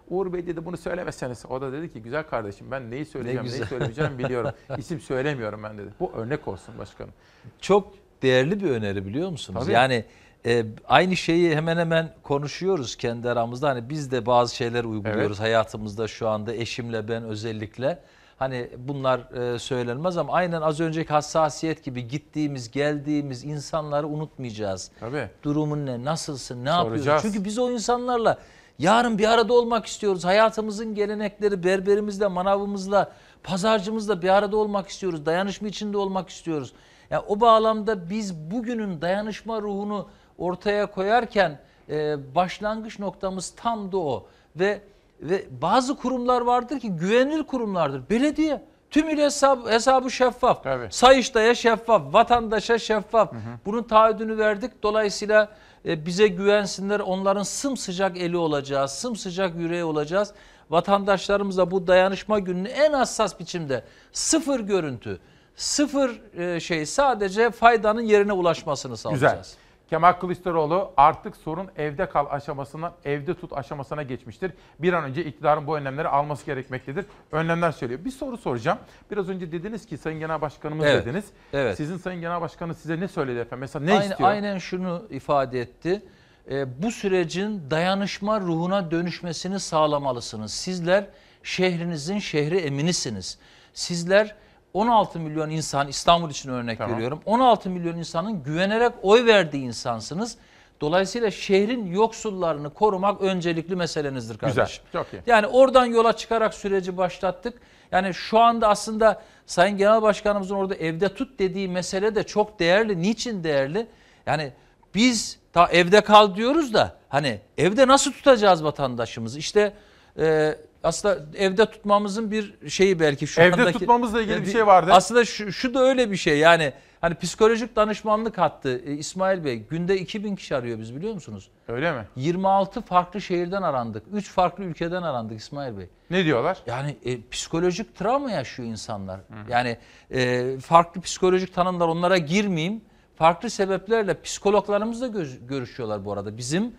Uğur 0.08 0.32
Bey 0.32 0.46
dedi 0.46 0.64
bunu 0.64 0.76
söylemeseniz. 0.76 1.46
O 1.50 1.60
da 1.60 1.72
dedi 1.72 1.92
ki 1.92 2.02
güzel 2.02 2.22
kardeşim 2.22 2.70
ben 2.70 2.90
neyi 2.90 3.06
söyleyeceğim 3.06 3.42
neyi 3.46 3.52
güzel. 3.52 3.66
söylemeyeceğim 3.68 4.18
biliyorum. 4.18 4.50
İsim 4.78 5.00
söylemiyorum 5.00 5.62
ben 5.62 5.78
dedi. 5.78 5.88
Bu 6.00 6.12
örnek 6.12 6.48
olsun 6.48 6.78
başkanım. 6.78 7.12
Çok 7.60 7.94
değerli 8.22 8.60
bir 8.60 8.70
öneri 8.70 9.06
biliyor 9.06 9.30
musunuz? 9.30 9.60
Tabii. 9.62 9.72
Yani 9.72 10.04
e, 10.46 10.64
aynı 10.88 11.16
şeyi 11.16 11.56
hemen 11.56 11.76
hemen 11.76 12.14
konuşuyoruz 12.22 12.96
kendi 12.96 13.30
aramızda. 13.30 13.68
Hani 13.68 13.88
biz 13.90 14.10
de 14.12 14.26
bazı 14.26 14.56
şeyler 14.56 14.84
uyguluyoruz 14.84 15.40
hayatımızda 15.40 16.08
şu 16.08 16.28
anda 16.28 16.54
eşimle 16.54 17.08
ben 17.08 17.22
özellikle. 17.24 17.98
Hani 18.38 18.70
bunlar 18.78 19.18
e, 19.18 19.58
söylenmez 19.58 20.16
ama 20.16 20.32
aynen 20.32 20.62
az 20.62 20.80
önceki 20.80 21.12
hassasiyet 21.12 21.84
gibi 21.84 22.08
gittiğimiz, 22.08 22.70
geldiğimiz 22.70 23.44
insanları 23.44 24.08
unutmayacağız. 24.08 24.90
Tabii. 25.00 25.28
Durumun 25.42 25.86
ne, 25.86 26.04
nasılsın, 26.04 26.64
ne 26.64 26.68
yapıyorsun? 26.68 26.96
Soracağız. 26.96 27.22
Çünkü 27.22 27.44
biz 27.44 27.58
o 27.58 27.70
insanlarla 27.70 28.38
yarın 28.78 29.18
bir 29.18 29.28
arada 29.28 29.54
olmak 29.54 29.86
istiyoruz. 29.86 30.24
Hayatımızın 30.24 30.94
gelenekleri 30.94 31.64
berberimizle, 31.64 32.26
manavımızla, 32.26 33.12
pazarcımızla 33.42 34.22
bir 34.22 34.28
arada 34.28 34.56
olmak 34.56 34.88
istiyoruz. 34.88 35.26
Dayanışma 35.26 35.68
içinde 35.68 35.96
olmak 35.96 36.28
istiyoruz. 36.28 36.72
Yani 37.10 37.24
o 37.28 37.40
bağlamda 37.40 38.10
biz 38.10 38.34
bugünün 38.34 39.00
dayanışma 39.00 39.62
ruhunu 39.62 40.08
ortaya 40.38 40.86
koyarken 40.86 41.58
e, 41.88 42.34
başlangıç 42.34 42.98
noktamız 42.98 43.54
tam 43.56 43.92
da 43.92 43.98
o. 43.98 44.26
Ve 44.56 44.80
ve 45.22 45.46
bazı 45.62 45.96
kurumlar 45.96 46.40
vardır 46.40 46.80
ki 46.80 46.90
güvenilir 46.90 47.42
kurumlardır. 47.42 48.10
Belediye 48.10 48.62
tümüyle 48.90 49.24
hesabı, 49.24 49.70
hesabı 49.70 50.10
şeffaf. 50.10 50.64
Sayıştay'a 50.90 51.54
şeffaf, 51.54 52.02
vatandaşa 52.14 52.78
şeffaf. 52.78 53.32
Bunun 53.66 53.82
taahhüdünü 53.82 54.38
verdik. 54.38 54.82
Dolayısıyla 54.82 55.48
e, 55.86 56.06
bize 56.06 56.28
güvensinler. 56.28 57.00
Onların 57.00 57.42
sımsıcak 57.42 58.16
eli 58.16 58.36
olacağız, 58.36 58.90
sımsıcak 58.90 59.56
yüreği 59.56 59.84
olacağız. 59.84 60.32
Vatandaşlarımıza 60.70 61.70
bu 61.70 61.86
dayanışma 61.86 62.38
gününü 62.38 62.68
en 62.68 62.92
hassas 62.92 63.40
biçimde 63.40 63.84
sıfır 64.12 64.60
görüntü, 64.60 65.18
sıfır 65.56 66.38
e, 66.38 66.60
şey 66.60 66.86
sadece 66.86 67.50
faydanın 67.50 68.02
yerine 68.02 68.32
ulaşmasını 68.32 68.96
sağlayacağız. 68.96 69.36
Güzel. 69.36 69.67
Kemal 69.90 70.12
Kılıçdaroğlu 70.12 70.92
artık 70.96 71.36
sorun 71.36 71.68
evde 71.76 72.08
kal 72.08 72.26
aşamasından 72.30 72.92
evde 73.04 73.34
tut 73.34 73.52
aşamasına 73.52 74.02
geçmiştir. 74.02 74.52
Bir 74.78 74.92
an 74.92 75.04
önce 75.04 75.24
iktidarın 75.24 75.66
bu 75.66 75.76
önlemleri 75.76 76.08
alması 76.08 76.46
gerekmektedir. 76.46 77.06
Önlemler 77.32 77.72
söylüyor. 77.72 78.04
Bir 78.04 78.10
soru 78.10 78.36
soracağım. 78.36 78.78
Biraz 79.10 79.28
önce 79.28 79.52
dediniz 79.52 79.86
ki 79.86 79.98
Sayın 79.98 80.20
Genel 80.20 80.40
Başkanımız 80.40 80.86
Evet, 80.86 81.06
dediniz. 81.06 81.24
evet. 81.52 81.76
Sizin 81.76 81.96
Sayın 81.96 82.20
Genel 82.20 82.40
Başkanı 82.40 82.74
size 82.74 83.00
ne 83.00 83.08
söyledi 83.08 83.38
efendim? 83.38 83.60
Mesela 83.60 83.84
ne 83.84 83.92
aynen, 83.92 84.10
istiyor? 84.10 84.30
Aynen 84.30 84.58
şunu 84.58 85.02
ifade 85.10 85.60
etti. 85.60 86.02
Ee, 86.50 86.82
bu 86.82 86.90
sürecin 86.90 87.62
dayanışma 87.70 88.40
ruhuna 88.40 88.90
dönüşmesini 88.90 89.60
sağlamalısınız. 89.60 90.52
Sizler 90.52 91.06
şehrinizin 91.42 92.18
şehri 92.18 92.56
eminisiniz. 92.56 93.38
Sizler 93.74 94.36
16 94.74 95.20
milyon 95.20 95.50
insan 95.50 95.88
İstanbul 95.88 96.30
için 96.30 96.50
örnek 96.50 96.78
Tamam. 96.78 96.96
veriyorum. 96.96 97.20
16 97.26 97.70
milyon 97.70 97.96
insanın 97.96 98.42
güvenerek 98.42 98.92
oy 99.02 99.26
verdiği 99.26 99.62
insansınız. 99.64 100.36
Dolayısıyla 100.80 101.30
şehrin 101.30 101.86
yoksullarını 101.86 102.74
korumak 102.74 103.20
öncelikli 103.20 103.76
meselenizdir 103.76 104.38
kardeşim. 104.38 104.84
Güzel. 104.92 105.02
Çok 105.02 105.12
iyi. 105.12 105.22
Yani 105.26 105.46
oradan 105.46 105.84
yola 105.86 106.12
çıkarak 106.12 106.54
süreci 106.54 106.96
başlattık. 106.96 107.60
Yani 107.92 108.14
şu 108.14 108.38
anda 108.38 108.68
aslında 108.68 109.22
Sayın 109.46 109.78
Genel 109.78 110.02
Başkanımızın 110.02 110.54
orada 110.54 110.74
evde 110.74 111.14
tut 111.14 111.38
dediği 111.38 111.68
mesele 111.68 112.14
de 112.14 112.22
çok 112.22 112.60
değerli. 112.60 113.02
Niçin 113.02 113.44
değerli? 113.44 113.86
Yani 114.26 114.52
Biz 114.94 115.38
ta 115.52 115.66
evde 115.66 116.00
kal 116.00 116.34
diyoruz 116.34 116.74
da 116.74 116.96
hani 117.08 117.40
evde 117.58 117.86
nasıl 117.86 118.12
tutacağız 118.12 118.64
vatandaşımızı? 118.64 119.38
İşte 119.38 119.72
e, 120.18 120.54
aslında 120.82 121.18
evde 121.36 121.66
tutmamızın 121.66 122.30
bir 122.30 122.68
şeyi 122.68 123.00
belki 123.00 123.26
şu 123.26 123.40
Evde 123.40 123.54
andaki. 123.60 123.78
tutmamızla 123.78 124.22
ilgili 124.22 124.46
bir 124.46 124.52
şey 124.52 124.66
vardı. 124.66 124.90
Aslında 124.92 125.24
şu, 125.24 125.52
şu 125.52 125.74
da 125.74 125.80
öyle 125.80 126.10
bir 126.10 126.16
şey 126.16 126.38
yani 126.38 126.72
hani 127.00 127.14
psikolojik 127.14 127.76
danışmanlık 127.76 128.38
hattı 128.38 128.82
e, 128.86 128.92
İsmail 128.92 129.44
Bey 129.44 129.56
günde 129.70 129.98
2000 129.98 130.36
kişi 130.36 130.56
arıyor 130.56 130.78
biz 130.78 130.96
biliyor 130.96 131.14
musunuz? 131.14 131.48
Öyle 131.68 131.92
mi? 131.92 132.04
26 132.16 132.80
farklı 132.80 133.20
şehirden 133.20 133.62
arandık. 133.62 134.02
3 134.12 134.30
farklı 134.30 134.64
ülkeden 134.64 135.02
arandık 135.02 135.38
İsmail 135.40 135.78
Bey. 135.78 135.86
Ne 136.10 136.24
diyorlar? 136.24 136.58
Yani 136.66 136.96
e, 137.04 137.28
psikolojik 137.30 137.96
travma 137.96 138.30
yaşıyor 138.30 138.68
insanlar. 138.68 139.20
Yani 139.48 139.76
e, 140.10 140.58
farklı 140.58 141.00
psikolojik 141.00 141.54
tanımlar 141.54 141.88
onlara 141.88 142.18
girmeyeyim. 142.18 142.80
Farklı 143.16 143.50
sebeplerle 143.50 144.22
psikologlarımızla 144.22 145.06
görüşüyorlar 145.48 146.04
bu 146.04 146.12
arada. 146.12 146.36
Bizim 146.36 146.72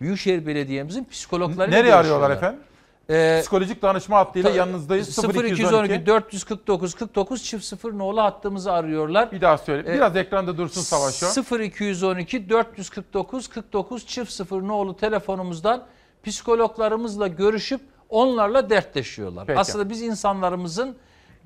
Büyükşehir 0.00 0.46
Belediye'mizin 0.46 1.04
psikologlarıyla 1.04 1.78
Nereye 1.78 1.94
arıyorlar 1.94 2.30
efendim? 2.30 2.60
Ee, 3.10 3.38
Psikolojik 3.40 3.82
danışma 3.82 4.18
hattıyla 4.18 4.50
Ta- 4.50 4.56
yanınızdayız. 4.56 5.18
0212 5.18 6.06
449 6.06 6.94
49 6.94 7.44
çift 7.44 7.64
0 7.64 7.98
nolu 7.98 8.22
hattımızı 8.22 8.72
arıyorlar. 8.72 9.32
Bir 9.32 9.40
daha 9.40 9.58
söyle. 9.58 9.90
Ee, 9.92 9.94
Biraz 9.94 10.16
ekranda 10.16 10.58
dursun 10.58 10.80
Savaş 10.80 11.22
o. 11.22 11.56
0212 11.58 12.48
449 12.48 13.48
49 13.48 14.06
çift 14.06 14.32
0 14.32 14.62
nolu 14.62 14.96
telefonumuzdan 14.96 15.84
psikologlarımızla 16.24 17.26
görüşüp 17.26 17.80
onlarla 18.08 18.70
dertleşiyorlar. 18.70 19.46
Peki. 19.46 19.60
Aslında 19.60 19.90
biz 19.90 20.02
insanlarımızın 20.02 20.96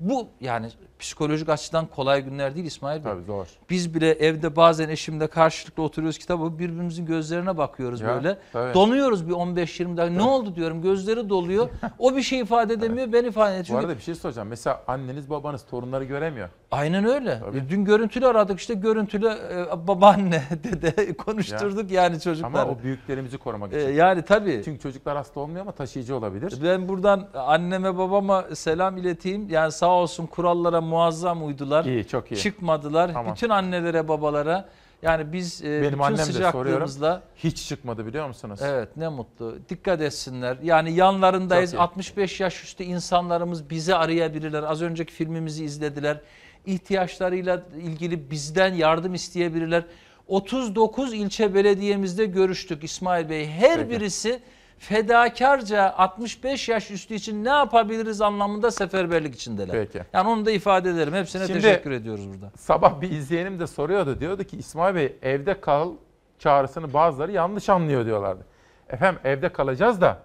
bu 0.01 0.27
yani 0.41 0.69
psikolojik 0.99 1.49
açıdan 1.49 1.85
kolay 1.85 2.21
günler 2.21 2.55
değil 2.55 2.65
İsmail 2.65 3.05
Bey. 3.05 3.11
Tabii 3.11 3.23
zor. 3.23 3.47
Biz 3.69 3.93
bile 3.93 4.11
evde 4.11 4.55
bazen 4.55 4.89
eşimle 4.89 5.27
karşılıklı 5.27 5.83
oturuyoruz 5.83 6.17
kitabı 6.17 6.59
birbirimizin 6.59 7.05
gözlerine 7.05 7.57
bakıyoruz 7.57 8.01
Ya, 8.01 8.07
böyle. 8.07 8.37
tabii. 8.53 8.73
Donuyoruz 8.73 9.27
bir 9.27 9.33
15-20 9.33 9.97
dakika. 9.97 10.05
Ne 10.05 10.21
oldu 10.29 10.55
diyorum 10.55 10.81
gözleri 10.81 11.29
doluyor. 11.29 11.69
O 11.99 12.15
bir 12.15 12.21
şey 12.21 12.39
ifade 12.39 12.73
edemiyor 12.73 13.13
ben 13.13 13.23
ifade 13.25 13.57
ediyorum. 13.59 13.75
Bu 13.83 13.87
arada 13.87 13.97
bir 13.97 14.03
şey 14.03 14.15
soracağım. 14.15 14.47
Mesela 14.47 14.83
anneniz 14.87 15.29
babanız 15.29 15.65
torunları 15.65 16.03
göremiyor. 16.03 16.49
Aynen 16.71 17.05
öyle. 17.05 17.39
E, 17.53 17.69
Dün 17.69 17.85
görüntülü 17.85 18.27
aradık 18.27 18.59
işte 18.59 18.73
görüntülü 18.73 19.27
e, 19.27 19.87
babaanne 19.87 20.43
dede 20.63 21.13
konuşturduk 21.17 21.91
yani 21.91 22.19
çocuklar. 22.19 22.61
Ama 22.61 22.71
o 22.71 22.83
büyüklerimizi 22.83 23.37
korumak 23.37 23.73
E, 23.73 23.81
için. 23.83 23.93
yani 23.93 24.21
tabii. 24.21 24.61
Çünkü 24.65 24.79
çocuklar 24.81 25.17
hasta 25.17 25.39
olmuyor 25.39 25.61
ama 25.61 25.71
taşıyıcı 25.71 26.15
olabilir. 26.15 26.53
Ben 26.63 26.87
buradan 26.87 27.27
anneme 27.33 27.97
babama 27.97 28.45
selam 28.55 28.97
ileteyim. 28.97 29.49
Yani 29.49 29.71
sağ 29.71 29.89
olsun 29.89 30.25
kurallara 30.25 30.81
muazzam 30.81 31.45
uydular. 31.47 31.85
İyi, 31.85 32.07
çok 32.07 32.31
iyi. 32.31 32.37
Çıkmadılar. 32.37 33.13
Tamam. 33.13 33.33
Bütün 33.33 33.49
annelere 33.49 34.07
babalara 34.07 34.69
yani 35.01 35.33
biz 35.33 35.63
e, 35.63 35.81
Benim 35.81 35.99
bütün 35.99 36.15
sıcaklığımızla 36.15 37.21
Hiç 37.35 37.67
çıkmadı 37.67 38.05
biliyor 38.05 38.27
musunuz? 38.27 38.59
Evet 38.63 38.97
ne 38.97 39.07
mutlu. 39.09 39.57
Dikkat 39.69 40.01
etsinler. 40.01 40.57
Yani 40.63 40.93
yanlarındayız. 40.93 41.71
Çok 41.71 41.79
iyi. 41.79 41.81
65 41.81 42.39
yaş 42.39 42.63
üstü 42.63 42.83
insanlarımız 42.83 43.69
bizi 43.69 43.95
arayabilirler. 43.95 44.63
Az 44.63 44.81
önceki 44.81 45.13
filmimizi 45.13 45.63
izlediler. 45.65 46.17
İhtiyaçlarıyla 46.65 47.63
ilgili 47.83 48.31
bizden 48.31 48.73
yardım 48.73 49.13
isteyebilirler. 49.13 49.83
39 50.27 51.13
ilçe 51.13 51.53
belediyemizde 51.55 52.25
görüştük 52.25 52.83
İsmail 52.83 53.29
Bey. 53.29 53.47
Her 53.47 53.77
Peki. 53.77 53.89
birisi 53.89 54.39
fedakarca 54.79 55.93
65 55.97 56.69
yaş 56.69 56.91
üstü 56.91 57.13
için 57.13 57.43
ne 57.43 57.49
yapabiliriz 57.49 58.21
anlamında 58.21 58.71
seferberlik 58.71 59.35
içindeler. 59.35 59.71
Peki. 59.71 60.01
Yani 60.13 60.29
onu 60.29 60.45
da 60.45 60.51
ifade 60.51 60.89
ederim. 60.89 61.13
Hepsine 61.13 61.47
Şimdi- 61.47 61.61
teşekkür 61.61 61.91
ediyoruz 61.91 62.29
burada. 62.29 62.51
Sabah 62.57 63.01
bir 63.01 63.11
izleyenim 63.11 63.59
de 63.59 63.67
soruyordu. 63.67 64.19
Diyordu 64.19 64.43
ki 64.43 64.57
İsmail 64.57 64.95
Bey 64.95 65.15
evde 65.21 65.61
kal 65.61 65.91
çağrısını 66.39 66.93
bazıları 66.93 67.31
yanlış 67.31 67.69
anlıyor 67.69 68.05
diyorlardı. 68.05 68.45
Efendim 68.89 69.21
evde 69.23 69.49
kalacağız 69.49 70.01
da 70.01 70.17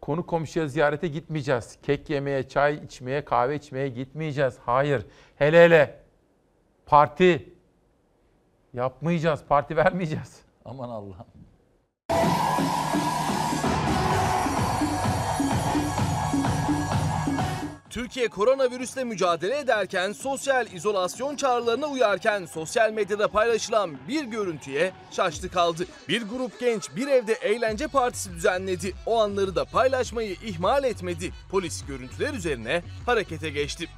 konu 0.00 0.26
komşuya 0.26 0.68
ziyarete 0.68 1.08
gitmeyeceğiz. 1.08 1.78
Kek 1.82 2.10
yemeye, 2.10 2.48
çay 2.48 2.74
içmeye, 2.74 3.24
kahve 3.24 3.56
içmeye 3.56 3.88
gitmeyeceğiz. 3.88 4.58
Hayır. 4.64 5.06
Hele 5.36 5.64
hele 5.64 6.00
parti 6.86 7.52
yapmayacağız. 8.74 9.44
Parti 9.48 9.76
vermeyeceğiz. 9.76 10.40
Aman 10.64 10.88
Allah'ım. 10.88 11.26
Türkiye 17.90 18.28
koronavirüsle 18.28 19.04
mücadele 19.04 19.58
ederken 19.58 20.12
sosyal 20.12 20.72
izolasyon 20.72 21.36
çağrılarına 21.36 21.86
uyarken 21.86 22.46
sosyal 22.46 22.92
medyada 22.92 23.28
paylaşılan 23.28 23.90
bir 24.08 24.24
görüntüye 24.24 24.92
şaştı 25.10 25.50
kaldı. 25.50 25.86
Bir 26.08 26.22
grup 26.22 26.60
genç 26.60 26.96
bir 26.96 27.08
evde 27.08 27.32
eğlence 27.32 27.86
partisi 27.86 28.32
düzenledi. 28.32 28.94
O 29.06 29.20
anları 29.20 29.56
da 29.56 29.64
paylaşmayı 29.64 30.36
ihmal 30.44 30.84
etmedi. 30.84 31.32
Polis 31.50 31.86
görüntüler 31.86 32.34
üzerine 32.34 32.82
harekete 33.06 33.50
geçti. 33.50 33.88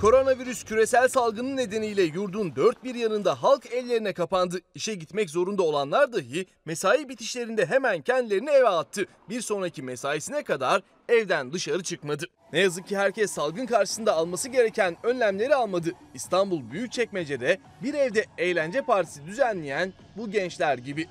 Koronavirüs 0.00 0.64
küresel 0.64 1.08
salgının 1.08 1.56
nedeniyle 1.56 2.02
yurdun 2.02 2.56
dört 2.56 2.84
bir 2.84 2.94
yanında 2.94 3.42
halk 3.42 3.66
ellerine 3.72 4.12
kapandı. 4.12 4.60
İşe 4.74 4.94
gitmek 4.94 5.30
zorunda 5.30 5.62
olanlar 5.62 6.12
dahi 6.12 6.46
mesai 6.64 7.08
bitişlerinde 7.08 7.66
hemen 7.66 8.02
kendilerini 8.02 8.50
eve 8.50 8.68
attı. 8.68 9.06
Bir 9.28 9.40
sonraki 9.40 9.82
mesaisine 9.82 10.42
kadar 10.42 10.82
evden 11.08 11.52
dışarı 11.52 11.82
çıkmadı. 11.82 12.24
Ne 12.52 12.60
yazık 12.60 12.88
ki 12.88 12.96
herkes 12.96 13.30
salgın 13.30 13.66
karşısında 13.66 14.14
alması 14.14 14.48
gereken 14.48 14.96
önlemleri 15.02 15.54
almadı. 15.54 15.92
İstanbul 16.14 16.70
Büyükçekmece'de 16.70 17.58
bir 17.82 17.94
evde 17.94 18.24
eğlence 18.38 18.82
partisi 18.82 19.26
düzenleyen 19.26 19.92
bu 20.16 20.30
gençler 20.30 20.78
gibi. 20.78 21.08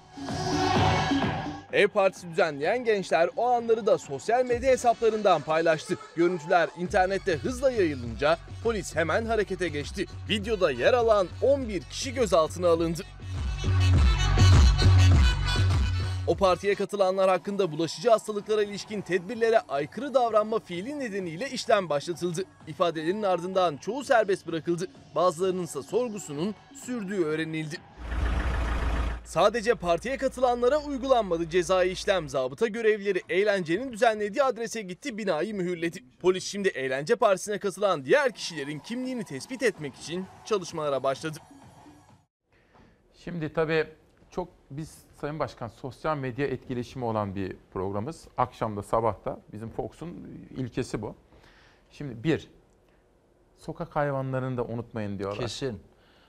Ev 1.73 1.87
partisi 1.87 2.29
düzenleyen 2.29 2.83
gençler 2.83 3.29
o 3.37 3.47
anları 3.47 3.85
da 3.85 3.97
sosyal 3.97 4.45
medya 4.45 4.71
hesaplarından 4.71 5.41
paylaştı. 5.41 5.97
Görüntüler 6.15 6.69
internette 6.77 7.35
hızla 7.35 7.71
yayılınca 7.71 8.37
polis 8.63 8.95
hemen 8.95 9.25
harekete 9.25 9.67
geçti. 9.67 10.05
Videoda 10.29 10.71
yer 10.71 10.93
alan 10.93 11.27
11 11.41 11.81
kişi 11.81 12.13
gözaltına 12.13 12.67
alındı. 12.67 13.01
O 16.27 16.35
partiye 16.35 16.75
katılanlar 16.75 17.29
hakkında 17.29 17.71
bulaşıcı 17.71 18.09
hastalıklara 18.09 18.63
ilişkin 18.63 19.01
tedbirlere 19.01 19.59
aykırı 19.59 20.13
davranma 20.13 20.59
fiili 20.59 20.99
nedeniyle 20.99 21.49
işlem 21.49 21.89
başlatıldı. 21.89 22.43
İfadelerin 22.67 23.23
ardından 23.23 23.77
çoğu 23.77 24.03
serbest 24.03 24.47
bırakıldı. 24.47 24.87
Bazılarının 25.15 25.63
ise 25.63 25.81
sorgusunun 25.81 26.55
sürdüğü 26.85 27.23
öğrenildi. 27.25 27.77
Sadece 29.29 29.75
partiye 29.75 30.17
katılanlara 30.17 30.77
uygulanmadı 30.77 31.49
cezai 31.49 31.89
işlem. 31.89 32.29
Zabıta 32.29 32.67
görevlileri 32.67 33.21
eğlencenin 33.29 33.91
düzenlediği 33.91 34.43
adrese 34.43 34.81
gitti 34.81 35.17
binayı 35.17 35.55
mühürledi. 35.55 36.03
Polis 36.21 36.43
şimdi 36.43 36.67
eğlence 36.67 37.15
partisine 37.15 37.57
katılan 37.59 38.05
diğer 38.05 38.31
kişilerin 38.31 38.79
kimliğini 38.79 39.23
tespit 39.23 39.63
etmek 39.63 39.95
için 39.95 40.25
çalışmalara 40.45 41.03
başladı. 41.03 41.37
Şimdi 43.23 43.53
tabii 43.53 43.87
çok 44.31 44.47
biz 44.71 44.97
Sayın 45.21 45.39
Başkan 45.39 45.67
sosyal 45.67 46.17
medya 46.17 46.47
etkileşimi 46.47 47.05
olan 47.05 47.35
bir 47.35 47.55
programız. 47.73 48.27
Akşamda 48.37 48.83
sabahta 48.83 49.39
bizim 49.53 49.69
Fox'un 49.69 50.27
ilkesi 50.57 51.01
bu. 51.01 51.15
Şimdi 51.91 52.23
bir, 52.23 52.47
sokak 53.57 53.95
hayvanlarını 53.95 54.57
da 54.57 54.63
unutmayın 54.63 55.19
diyorlar. 55.19 55.39
Kesin. 55.39 55.79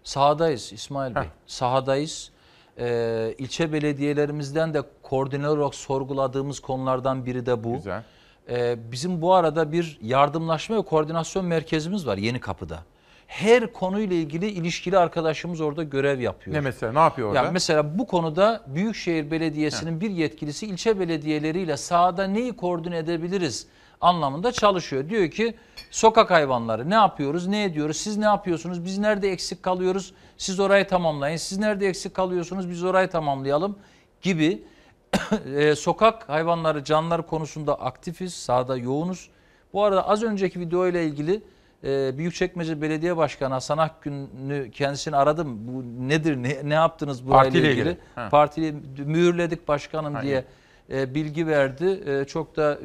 Sahadayız 0.05 0.73
İsmail 0.73 1.15
Bey. 1.15 1.25
Sahadayız. 1.47 2.33
Ee, 2.81 3.35
ilçe 3.39 3.73
belediyelerimizden 3.73 4.75
de 4.75 4.83
koordinatör 5.03 5.59
olarak 5.59 5.75
sorguladığımız 5.75 6.61
konulardan 6.61 7.27
biri 7.27 7.47
de 7.47 7.65
bu. 7.65 7.77
Güzel. 7.77 8.03
Ee, 8.51 8.77
bizim 8.93 9.23
bu 9.23 9.35
arada 9.35 9.73
bir 9.73 9.99
yardımlaşma 10.03 10.77
ve 10.77 10.83
koordinasyon 10.83 11.45
merkezimiz 11.45 12.07
var 12.07 12.17
Yeni 12.17 12.41
Kapı'da. 12.41 12.79
Her 13.27 13.73
konuyla 13.73 14.17
ilgili 14.17 14.51
ilişkili 14.51 14.99
arkadaşımız 14.99 15.61
orada 15.61 15.83
görev 15.83 16.21
yapıyor. 16.21 16.57
Ne 16.57 16.61
mesela 16.61 16.93
ne 16.93 16.99
yapıyor 16.99 17.29
orada? 17.29 17.43
Ya 17.43 17.51
mesela 17.51 17.99
bu 17.99 18.07
konuda 18.07 18.63
Büyükşehir 18.67 19.31
Belediyesi'nin 19.31 20.01
bir 20.01 20.11
yetkilisi 20.11 20.67
ilçe 20.67 21.01
belediyeleriyle 21.01 21.77
sahada 21.77 22.25
neyi 22.27 22.57
koordine 22.57 22.99
edebiliriz 22.99 23.67
anlamında 24.01 24.53
çalışıyor. 24.53 25.09
Diyor 25.09 25.31
ki 25.31 25.55
sokak 25.91 26.31
hayvanları 26.31 26.91
ne 26.91 26.95
yapıyoruz, 26.95 27.47
ne 27.47 27.65
ediyoruz, 27.65 27.97
siz 27.97 28.17
ne 28.17 28.25
yapıyorsunuz, 28.25 28.85
biz 28.85 28.99
nerede 28.99 29.33
eksik 29.33 29.63
kalıyoruz, 29.63 30.13
siz 30.41 30.61
orayı 30.61 30.87
tamamlayın, 30.87 31.37
siz 31.37 31.59
nerede 31.59 31.89
eksik 31.89 32.15
kalıyorsunuz, 32.15 32.71
biz 32.71 32.85
orayı 32.85 33.09
tamamlayalım 33.09 33.79
gibi 34.23 34.63
e, 35.57 35.75
sokak 35.75 36.29
hayvanları, 36.29 36.85
canlılar 36.85 37.27
konusunda 37.27 37.81
aktifiz, 37.81 38.35
sahada 38.35 38.77
yoğunuz. 38.77 39.29
Bu 39.73 39.85
arada 39.85 40.09
az 40.09 40.23
önceki 40.23 40.61
video 40.61 40.87
ile 40.87 41.05
ilgili 41.05 41.43
e, 41.85 42.19
Büyükçekmece 42.19 42.83
Belediye 42.83 43.17
Başkanı 43.17 43.55
Hasan 43.55 43.79
Akgün'ü 43.79 44.71
kendisini 44.71 45.17
aradım. 45.17 45.59
Bu 45.69 46.09
nedir, 46.09 46.37
ne, 46.37 46.57
ne 46.65 46.75
yaptınız 46.75 47.27
burayla 47.27 47.43
Partiyle 47.43 47.71
ilgili? 47.71 47.89
ilgili. 47.89 47.99
Ha. 48.15 48.29
Partiyle 48.31 48.75
mühürledik 48.99 49.69
başkanım 49.69 50.15
Ha, 50.15 50.23
diye 50.23 50.45
e, 50.93 51.15
bilgi 51.15 51.47
verdi. 51.47 52.03
E, 52.07 52.25
çok 52.25 52.57
da 52.57 52.79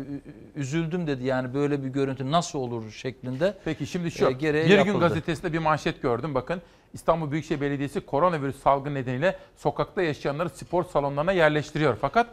üzüldüm 0.55 1.07
dedi 1.07 1.23
yani 1.23 1.53
böyle 1.53 1.83
bir 1.83 1.89
görüntü 1.89 2.31
nasıl 2.31 2.59
olur 2.59 2.91
şeklinde. 2.91 3.57
Peki 3.65 3.87
şimdi 3.87 4.11
şu, 4.11 4.25
E, 4.25 4.39
Bir 4.39 4.69
Gün 4.69 4.75
yapıldı. 4.77 4.99
Gazetesi'nde 4.99 5.53
bir 5.53 5.59
manşet 5.59 6.01
gördüm 6.01 6.35
bakın. 6.35 6.61
İstanbul 6.95 7.31
Büyükşehir 7.31 7.61
Belediyesi 7.61 8.01
koronavirüs 8.01 8.55
salgını 8.63 8.93
nedeniyle 8.93 9.35
sokakta 9.57 10.01
yaşayanları 10.01 10.49
spor 10.49 10.83
salonlarına 10.83 11.31
yerleştiriyor. 11.31 11.97
Fakat 12.01 12.27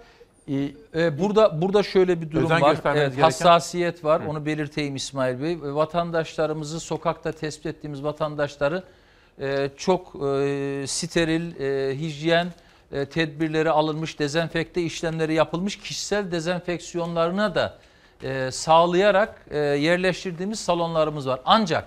Ee, 0.49 1.18
burada 1.18 1.62
burada 1.62 1.82
şöyle 1.82 2.20
bir 2.20 2.31
durum 2.31 2.44
Özen 2.44 2.60
var. 2.60 2.76
Evet, 2.84 2.94
gereken- 2.94 3.23
hassasiyet 3.23 4.05
var. 4.05 4.24
Hı. 4.24 4.28
Onu 4.28 4.47
belirteyim 4.47 4.97
İsmail 4.97 5.42
Bey. 5.42 5.58
Vatandaşlarımızı 5.62 6.81
sokakta 6.81 7.32
tespit 7.32 7.66
ettiğimiz 7.66 8.05
vatandaşları 8.05 8.82
e, 9.41 9.70
çok 9.76 10.07
e, 10.15 10.84
steril, 10.86 11.60
e, 11.60 11.99
hijyen 11.99 12.52
e, 12.92 13.07
tedbirleri 13.07 13.70
alınmış, 13.70 14.18
dezenfekte 14.18 14.82
işlemleri 14.82 15.34
yapılmış 15.34 15.78
kişisel 15.78 16.32
dezenfeksiyonlarına 16.32 17.55
da 17.55 17.78
e, 18.23 18.50
sağlayarak 18.50 19.47
e, 19.50 19.58
yerleştirdiğimiz 19.58 20.60
salonlarımız 20.60 21.28
var. 21.28 21.41
Ancak 21.44 21.86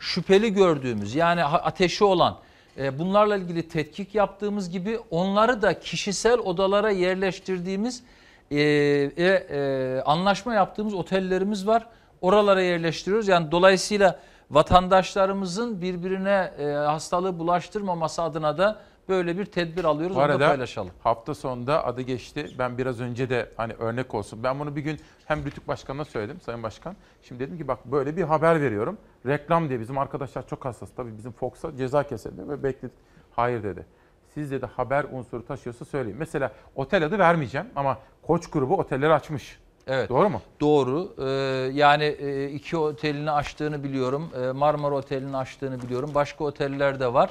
şüpheli 0.00 0.52
gördüğümüz 0.52 1.14
yani 1.14 1.44
ateşi 1.44 2.04
olan 2.04 2.36
e, 2.78 2.98
bunlarla 2.98 3.36
ilgili 3.36 3.68
tetkik 3.68 4.14
yaptığımız 4.14 4.70
gibi 4.70 4.98
onları 5.10 5.62
da 5.62 5.80
kişisel 5.80 6.38
odalara 6.38 6.90
yerleştirdiğimiz 6.90 8.02
e, 8.50 8.60
e, 8.60 9.24
e, 9.24 10.02
anlaşma 10.06 10.54
yaptığımız 10.54 10.94
otellerimiz 10.94 11.66
var. 11.66 11.86
Oralara 12.20 12.62
yerleştiriyoruz. 12.62 13.28
Yani 13.28 13.50
dolayısıyla 13.50 14.18
vatandaşlarımızın 14.50 15.82
birbirine 15.82 16.52
e, 16.58 16.64
hastalığı 16.64 17.38
bulaştırmaması 17.38 18.22
adına 18.22 18.58
da 18.58 18.80
böyle 19.08 19.38
bir 19.38 19.44
tedbir 19.44 19.84
alıyoruz. 19.84 20.16
Bu 20.16 20.20
Onu 20.20 20.28
da 20.28 20.32
arada 20.32 20.48
paylaşalım. 20.48 20.90
hafta 21.02 21.34
sonunda 21.34 21.84
adı 21.86 22.02
geçti. 22.02 22.46
Ben 22.58 22.78
biraz 22.78 23.00
önce 23.00 23.30
de 23.30 23.50
hani 23.56 23.72
örnek 23.72 24.14
olsun. 24.14 24.42
Ben 24.42 24.60
bunu 24.60 24.76
bir 24.76 24.80
gün 24.80 25.00
hem 25.24 25.44
Rütük 25.44 25.68
Başkanı'na 25.68 26.04
söyledim 26.04 26.40
Sayın 26.40 26.62
Başkan. 26.62 26.96
Şimdi 27.22 27.40
dedim 27.40 27.58
ki 27.58 27.68
bak 27.68 27.78
böyle 27.84 28.16
bir 28.16 28.22
haber 28.22 28.60
veriyorum. 28.60 28.98
Reklam 29.26 29.68
diye 29.68 29.80
bizim 29.80 29.98
arkadaşlar 29.98 30.48
çok 30.48 30.64
hassas. 30.64 30.88
Tabii 30.96 31.16
bizim 31.18 31.32
Fox'a 31.32 31.76
ceza 31.76 32.02
kesildi 32.02 32.48
ve 32.48 32.62
bekledik. 32.62 32.96
Hayır 33.36 33.62
dedi. 33.62 33.86
Siz 34.34 34.50
dedi 34.50 34.66
haber 34.76 35.06
unsuru 35.12 35.46
taşıyorsa 35.46 35.84
söyleyin. 35.84 36.16
Mesela 36.18 36.52
otel 36.74 37.04
adı 37.06 37.18
vermeyeceğim 37.18 37.66
ama 37.76 37.98
Koç 38.22 38.50
grubu 38.50 38.76
otelleri 38.76 39.12
açmış. 39.12 39.58
Evet. 39.86 40.08
Doğru 40.08 40.28
mu? 40.30 40.40
Doğru. 40.60 41.14
Ee, 41.18 41.24
yani 41.72 42.04
e, 42.04 42.48
iki 42.50 42.76
otelini 42.76 43.30
açtığını 43.30 43.84
biliyorum. 43.84 44.30
Ee, 44.36 44.52
Marmara 44.52 44.94
Oteli'ni 44.94 45.36
açtığını 45.36 45.82
biliyorum. 45.82 46.10
Başka 46.14 46.44
oteller 46.44 47.00
de 47.00 47.12
var. 47.12 47.30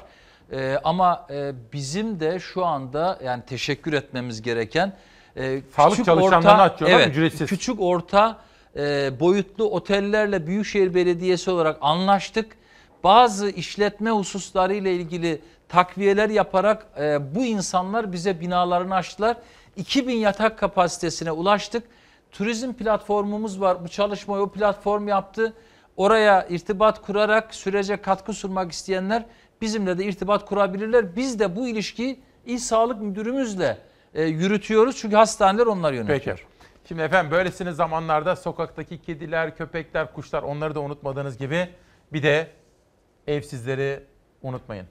Ee, 0.52 0.78
ama 0.84 1.28
e, 1.30 1.52
bizim 1.74 2.20
de 2.20 2.40
şu 2.40 2.66
anda 2.66 3.20
yani 3.24 3.44
teşekkür 3.48 3.94
etmemiz 3.94 4.42
gereken 4.42 4.94
e, 5.36 5.62
Sağlık 5.76 6.06
çalışanlarını 6.06 6.62
açıyorlar, 6.62 7.08
ücretsiz. 7.08 7.50
Küçük 7.50 7.82
orta 7.82 8.38
e, 8.76 9.12
boyutlu 9.20 9.70
otellerle 9.70 10.48
Büyükşehir 10.48 10.94
Belediyesi 10.94 11.52
olarak 11.52 11.78
anlaştık. 11.82 12.58
Bazı 13.04 13.50
işletme 13.50 14.10
hususları 14.10 14.74
ile 14.74 14.94
ilgili 14.94 15.42
takviyeler 15.70 16.30
yaparak 16.30 16.88
e, 17.00 17.36
bu 17.36 17.46
insanlar 17.46 18.12
bize 18.12 18.42
binalarını 18.42 18.96
açtılar. 18.96 19.38
2000 19.76 20.14
yatak 20.16 20.60
kapasitesine 20.60 21.32
ulaştık. 21.32 21.84
Turizm 22.32 22.74
platformumuz 22.74 23.62
var. 23.62 23.84
Bu 23.84 23.88
çalışmayı 23.88 24.44
o 24.44 24.50
platform 24.50 25.08
yaptı. 25.08 25.54
Oraya 25.98 26.48
irtibat 26.48 27.02
kurarak 27.02 27.56
sürece 27.56 27.98
katkı 27.98 28.34
sunmak 28.34 28.72
isteyenler 28.72 29.26
bizimle 29.62 29.98
de 29.98 30.06
irtibat 30.06 30.46
kurabilirler. 30.46 31.16
Biz 31.16 31.40
de 31.40 31.56
bu 31.56 31.68
ilişkiyi 31.68 32.20
İl 32.46 32.58
Sağlık 32.58 33.02
Müdürümüzle 33.02 33.78
e, 34.14 34.24
yürütüyoruz. 34.24 34.98
Çünkü 34.98 35.16
hastaneler 35.16 35.66
onlar 35.66 35.94
yönetiyor. 35.94 36.38
Peki. 36.38 36.56
Şimdi 36.88 37.02
efendim 37.02 37.32
böylesine 37.32 37.72
zamanlarda 37.72 38.36
sokaktaki 38.36 39.02
kediler, 39.02 39.56
köpekler, 39.58 40.14
kuşlar 40.14 40.44
onları 40.44 40.76
da 40.76 40.80
unutmadığınız 40.80 41.38
gibi 41.38 41.70
bir 42.14 42.24
de 42.24 42.48
evsizleri 43.28 44.04
unutmayın. 44.42 44.88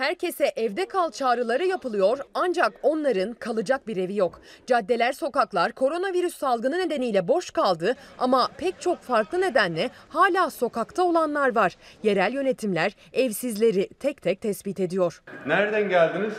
Herkese 0.00 0.52
evde 0.56 0.88
kal 0.88 1.10
çağrıları 1.10 1.66
yapılıyor 1.66 2.18
ancak 2.34 2.72
onların 2.82 3.34
kalacak 3.34 3.86
bir 3.86 3.96
evi 3.96 4.16
yok. 4.16 4.40
Caddeler, 4.66 5.12
sokaklar 5.12 5.72
koronavirüs 5.72 6.36
salgını 6.36 6.78
nedeniyle 6.78 7.28
boş 7.28 7.50
kaldı 7.50 7.96
ama 8.18 8.48
pek 8.58 8.80
çok 8.80 8.98
farklı 8.98 9.40
nedenle 9.40 9.90
hala 10.08 10.50
sokakta 10.50 11.02
olanlar 11.02 11.54
var. 11.54 11.76
Yerel 12.02 12.32
yönetimler 12.32 12.96
evsizleri 13.12 13.88
tek 13.88 14.22
tek 14.22 14.40
tespit 14.40 14.80
ediyor. 14.80 15.22
Nereden 15.46 15.88
geldiniz? 15.88 16.34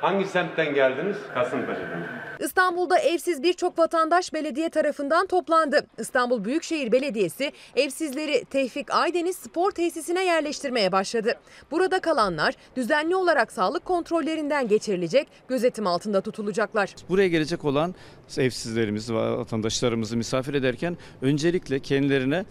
Hangi 0.00 0.24
semtten 0.26 0.74
geldiniz? 0.74 1.16
Kasımpaşa'dan. 1.34 2.02
İstanbul'da 2.40 2.98
evsiz 2.98 3.42
birçok 3.42 3.78
vatandaş 3.78 4.32
belediye 4.34 4.68
tarafından 4.68 5.26
toplandı. 5.26 5.86
İstanbul 5.98 6.44
Büyükşehir 6.44 6.92
Belediyesi 6.92 7.52
evsizleri 7.76 8.44
Tevfik 8.44 8.94
Aydeniz 8.94 9.36
Spor 9.36 9.70
Tesisine 9.70 10.24
yerleştirmeye 10.24 10.92
başladı. 10.92 11.34
Burada 11.70 12.00
kalanlar 12.00 12.54
düzenli 12.76 13.16
olarak 13.16 13.52
sağlık 13.52 13.84
kontrollerinden 13.84 14.68
geçirilecek, 14.68 15.28
gözetim 15.48 15.86
altında 15.86 16.20
tutulacaklar. 16.20 16.94
Buraya 17.08 17.28
gelecek 17.28 17.64
olan 17.64 17.94
evsizlerimizi, 18.38 19.14
vatandaşlarımızı 19.14 20.16
misafir 20.16 20.54
ederken 20.54 20.96
öncelikle 21.22 21.80
kendilerine 21.80 22.44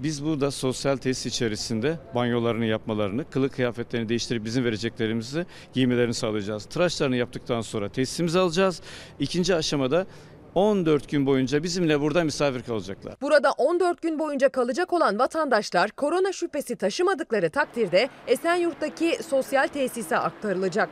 biz 0.00 0.24
burada 0.24 0.50
sosyal 0.50 0.96
tesis 0.96 1.26
içerisinde 1.26 1.98
banyolarını 2.14 2.66
yapmalarını, 2.66 3.30
kılık 3.30 3.52
kıyafetlerini 3.52 4.08
değiştirip 4.08 4.44
bizim 4.44 4.64
vereceklerimizi 4.64 5.46
giymelerini 5.72 6.14
sağlayacağız. 6.14 6.64
Tıraşlarını 6.64 7.16
yaptıktan 7.16 7.60
sonra 7.60 7.88
tesisimizi 7.88 8.38
alacağız. 8.38 8.80
İkinci 9.18 9.54
aşamada 9.54 10.06
14 10.54 11.08
gün 11.10 11.26
boyunca 11.26 11.62
bizimle 11.62 12.00
burada 12.00 12.24
misafir 12.24 12.62
kalacaklar. 12.62 13.14
Burada 13.22 13.50
14 13.50 14.02
gün 14.02 14.18
boyunca 14.18 14.48
kalacak 14.48 14.92
olan 14.92 15.18
vatandaşlar 15.18 15.90
korona 15.90 16.32
şüphesi 16.32 16.76
taşımadıkları 16.76 17.50
takdirde 17.50 18.08
Esenyurt'taki 18.26 19.18
sosyal 19.28 19.66
tesise 19.66 20.18
aktarılacak. 20.18 20.88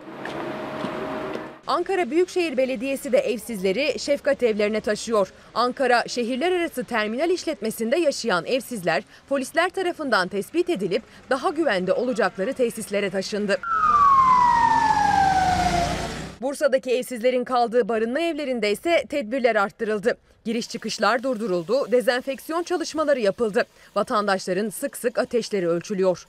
Ankara 1.66 2.10
Büyükşehir 2.10 2.56
Belediyesi 2.56 3.12
de 3.12 3.18
evsizleri 3.18 3.98
şefkat 3.98 4.42
evlerine 4.42 4.80
taşıyor. 4.80 5.32
Ankara 5.54 6.04
şehirler 6.08 6.52
arası 6.52 6.84
terminal 6.84 7.30
işletmesinde 7.30 7.96
yaşayan 7.96 8.46
evsizler 8.46 9.02
polisler 9.28 9.70
tarafından 9.70 10.28
tespit 10.28 10.70
edilip 10.70 11.02
daha 11.30 11.48
güvende 11.50 11.92
olacakları 11.92 12.52
tesislere 12.52 13.10
taşındı. 13.10 13.60
Bursa'daki 16.42 16.90
evsizlerin 16.90 17.44
kaldığı 17.44 17.88
barınma 17.88 18.20
evlerinde 18.20 18.72
ise 18.72 19.04
tedbirler 19.08 19.56
arttırıldı. 19.56 20.16
Giriş 20.44 20.68
çıkışlar 20.68 21.22
durduruldu, 21.22 21.92
dezenfeksiyon 21.92 22.62
çalışmaları 22.62 23.20
yapıldı. 23.20 23.64
Vatandaşların 23.96 24.68
sık 24.68 24.96
sık 24.96 25.18
ateşleri 25.18 25.68
ölçülüyor. 25.68 26.26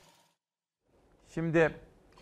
Şimdi 1.34 1.72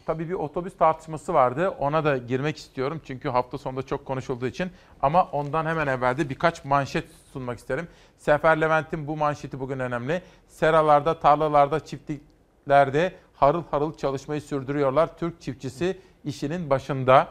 tabii 0.06 0.30
bir 0.30 0.34
otobüs 0.34 0.78
tartışması 0.78 1.34
vardı. 1.34 1.70
Ona 1.70 2.06
da 2.06 2.18
girmek 2.18 2.58
istiyorum. 2.58 3.02
Çünkü 3.06 3.30
hafta 3.30 3.58
sonunda 3.58 3.84
çok 3.84 4.06
konuşulduğu 4.06 4.48
için. 4.48 4.72
Ama 5.02 5.24
ondan 5.24 5.66
hemen 5.66 5.88
evvel 5.88 6.18
de 6.18 6.30
birkaç 6.30 6.66
manşet 6.66 7.06
sunmak 7.34 7.60
isterim. 7.60 7.88
Sefer 8.18 8.62
Levent'in 8.62 9.08
bu 9.08 9.18
manşeti 9.18 9.60
bugün 9.60 9.80
önemli. 9.80 10.22
Seralarda, 10.48 11.20
tarlalarda, 11.20 11.80
çiftliklerde 11.80 13.14
harıl 13.34 13.64
harıl 13.72 13.98
çalışmayı 13.98 14.42
sürdürüyorlar. 14.42 15.18
Türk 15.18 15.42
çiftçisi 15.42 16.00
işinin 16.24 16.70
başında. 16.70 17.28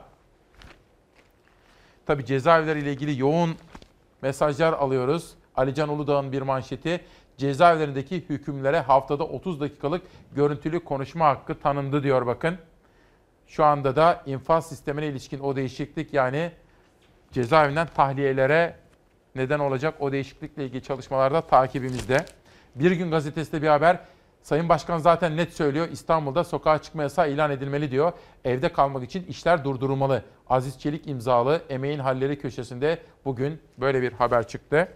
Tabii 2.07 2.25
cezaevleriyle 2.25 2.93
ilgili 2.93 3.21
yoğun 3.21 3.57
mesajlar 4.23 4.73
alıyoruz. 4.73 5.35
Alican 5.57 5.89
Uludağ'ın 5.89 6.33
bir 6.33 6.43
manşeti. 6.43 7.05
Cezaevlerindeki 7.43 8.17
hükümlere 8.17 8.81
haftada 8.81 9.25
30 9.25 9.61
dakikalık 9.61 10.03
görüntülü 10.35 10.85
konuşma 10.85 11.27
hakkı 11.27 11.59
tanındı 11.59 12.03
diyor 12.03 12.27
bakın. 12.27 12.59
Şu 13.47 13.65
anda 13.65 13.97
da 13.97 14.23
infaz 14.27 14.69
sistemine 14.69 15.07
ilişkin 15.07 15.41
o 15.41 15.57
değişiklik 15.57 16.15
yani 16.15 16.53
cezaevinden 17.33 17.87
tahliyelere 17.87 18.77
neden 19.35 19.59
olacak 19.59 19.95
o 20.01 20.13
değişiklikle 20.13 20.65
ilgili 20.65 20.83
çalışmalarda 20.83 21.41
takibimizde. 21.41 22.25
Bir 22.75 22.91
gün 22.91 23.11
gazetesinde 23.11 23.63
bir 23.63 23.69
haber. 23.69 24.01
Sayın 24.43 24.69
Başkan 24.69 24.99
zaten 24.99 25.37
net 25.37 25.53
söylüyor. 25.53 25.89
İstanbul'da 25.89 26.45
sokağa 26.45 26.83
çıkma 26.83 27.03
yasağı 27.03 27.31
ilan 27.31 27.51
edilmeli 27.51 27.91
diyor. 27.91 28.13
Evde 28.45 28.73
kalmak 28.73 29.05
için 29.05 29.25
işler 29.25 29.65
durdurulmalı. 29.65 30.25
Aziz 30.49 30.81
Çelik 30.81 31.07
imzalı 31.07 31.63
Emeğin 31.69 31.99
Halleri 31.99 32.39
köşesinde 32.39 32.99
bugün 33.25 33.61
böyle 33.79 34.03
bir 34.03 34.13
haber 34.13 34.49
çıktı. 34.49 34.89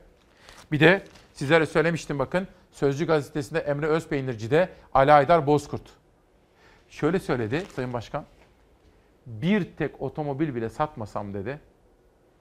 Bir 0.72 0.80
de 0.80 1.04
sizlere 1.36 1.66
söylemiştim 1.66 2.18
bakın. 2.18 2.48
Sözcü 2.72 3.06
gazetesinde 3.06 3.58
Emre 3.58 3.86
Özpeynirci'de 3.86 4.68
Ali 4.94 5.12
Aydar 5.12 5.46
Bozkurt. 5.46 5.82
Şöyle 6.88 7.18
söyledi 7.18 7.62
Sayın 7.74 7.92
Başkan. 7.92 8.24
Bir 9.26 9.64
tek 9.76 10.02
otomobil 10.02 10.54
bile 10.54 10.68
satmasam 10.68 11.34
dedi. 11.34 11.60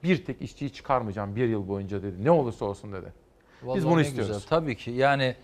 Bir 0.04 0.26
tek 0.26 0.42
işçiyi 0.42 0.74
çıkarmayacağım 0.74 1.36
bir 1.36 1.48
yıl 1.48 1.68
boyunca 1.68 2.04
dedi. 2.04 2.26
Ne 2.26 2.32
olursa 2.32 2.66
olsun 2.66 2.94
dedi. 2.94 3.14
Biz 3.62 3.68
Vallahi 3.68 3.84
bunu 3.84 3.98
ne 3.98 4.02
istiyoruz. 4.02 4.34
Güzel. 4.34 4.50
Tabii 4.50 4.76
ki 4.76 4.92
yani 4.92 5.36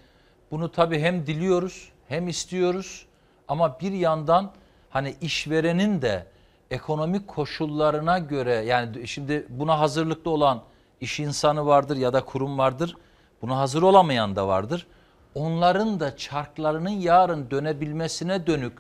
bunu 0.52 0.72
tabii 0.72 1.00
hem 1.00 1.28
diliyoruz 1.28 1.92
hem 2.08 2.28
istiyoruz 2.28 3.06
ama 3.48 3.80
bir 3.80 3.92
yandan 3.92 4.52
hani 4.90 5.16
işverenin 5.22 6.02
de 6.02 6.28
ekonomik 6.72 7.28
koşullarına 7.28 8.20
göre 8.20 8.54
yani 8.54 9.08
şimdi 9.08 9.46
buna 9.50 9.80
hazırlıklı 9.80 10.32
olan 10.32 10.64
iş 11.02 11.20
insanı 11.20 11.66
vardır 11.66 11.98
ya 11.98 12.14
da 12.14 12.26
kurum 12.26 12.58
vardır. 12.58 12.96
Buna 13.42 13.58
hazır 13.58 13.82
olamayan 13.82 14.36
da 14.36 14.48
vardır. 14.48 14.88
onların 15.36 16.00
da 16.00 16.18
çarklarının 16.18 16.90
yarın 16.90 17.52
dönebilmesine 17.52 18.48
dönük 18.48 18.74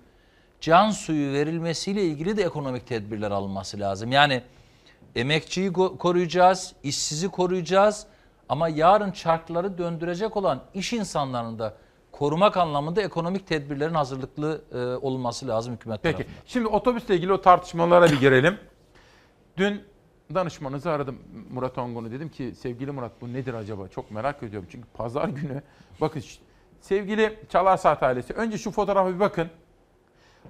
can 0.61 0.91
suyu 0.91 1.33
verilmesiyle 1.33 2.03
ilgili 2.03 2.37
de 2.37 2.43
ekonomik 2.43 2.87
tedbirler 2.87 3.31
alınması 3.31 3.79
lazım. 3.79 4.11
Yani 4.11 4.43
emekçiyi 5.15 5.73
koruyacağız, 5.73 6.73
işsizi 6.83 7.29
koruyacağız 7.29 8.05
ama 8.49 8.69
yarın 8.69 9.11
çarkları 9.11 9.77
döndürecek 9.77 10.37
olan 10.37 10.61
iş 10.73 10.93
insanlarını 10.93 11.59
da 11.59 11.73
korumak 12.11 12.57
anlamında 12.57 13.01
ekonomik 13.01 13.47
tedbirlerin 13.47 13.93
hazırlıklı 13.93 14.61
e, 14.73 14.77
olunması 14.77 15.47
lazım 15.47 15.73
hükümet 15.73 15.99
Peki. 16.03 16.17
tarafından. 16.17 16.41
Şimdi 16.45 16.67
otobüsle 16.67 17.15
ilgili 17.15 17.33
o 17.33 17.41
tartışmalara 17.41 18.11
bir 18.11 18.19
girelim. 18.19 18.57
Dün 19.57 19.81
danışmanınızı 20.35 20.91
aradım 20.91 21.17
Murat 21.51 21.77
Ongun'u. 21.77 22.11
Dedim 22.11 22.29
ki 22.29 22.53
sevgili 22.55 22.91
Murat 22.91 23.11
bu 23.21 23.33
nedir 23.33 23.53
acaba? 23.53 23.87
Çok 23.87 24.11
merak 24.11 24.43
ediyorum. 24.43 24.67
Çünkü 24.71 24.87
pazar 24.93 25.29
günü 25.29 25.61
bakın 26.01 26.19
ş- 26.19 26.39
sevgili 26.81 27.39
Çalar 27.49 27.77
Saat 27.77 28.03
ailesi 28.03 28.33
önce 28.33 28.57
şu 28.57 28.71
fotoğrafa 28.71 29.13
bir 29.13 29.19
bakın. 29.19 29.49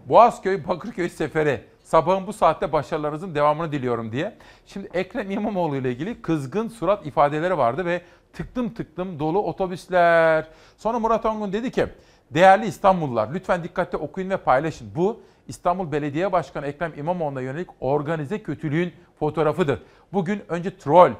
Boğazköy 0.06 0.68
Bakırköy 0.68 1.10
seferi. 1.10 1.62
Sabahın 1.84 2.28
bu 2.28 2.34
saatte 2.34 2.72
başarılarınızın 2.72 3.36
devamını 3.36 3.72
diliyorum 3.72 4.12
diye. 4.12 4.38
Şimdi 4.66 4.90
Ekrem 4.94 5.32
İmamoğlu 5.32 5.76
ile 5.76 5.92
ilgili 5.92 6.22
kızgın 6.22 6.68
surat 6.68 7.06
ifadeleri 7.06 7.58
vardı 7.58 7.86
ve 7.86 8.02
tıktım 8.34 8.74
tıktım 8.74 9.20
dolu 9.20 9.40
otobüsler. 9.44 10.48
Sonra 10.78 11.00
Murat 11.00 11.26
Ongun 11.26 11.54
dedi 11.54 11.72
ki 11.72 11.86
değerli 12.32 12.66
İstanbullular 12.66 13.30
lütfen 13.34 13.64
dikkatle 13.64 13.98
okuyun 13.98 14.30
ve 14.30 14.38
paylaşın. 14.38 14.96
Bu 14.96 15.22
İstanbul 15.48 15.92
Belediye 15.92 16.32
Başkanı 16.32 16.66
Ekrem 16.68 16.94
İmamoğlu'na 16.98 17.42
yönelik 17.42 17.68
organize 17.80 18.44
kötülüğün 18.44 18.94
fotoğrafıdır. 19.22 19.82
Bugün 20.14 20.44
önce 20.50 20.78
troll 20.78 21.12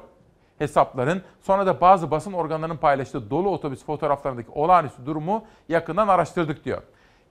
hesapların 0.58 1.22
sonra 1.42 1.66
da 1.66 1.80
bazı 1.80 2.10
basın 2.10 2.32
organlarının 2.32 2.76
paylaştığı 2.76 3.30
dolu 3.30 3.50
otobüs 3.50 3.84
fotoğraflarındaki 3.84 4.50
olağanüstü 4.50 5.06
durumu 5.06 5.44
yakından 5.68 6.08
araştırdık 6.08 6.64
diyor. 6.64 6.82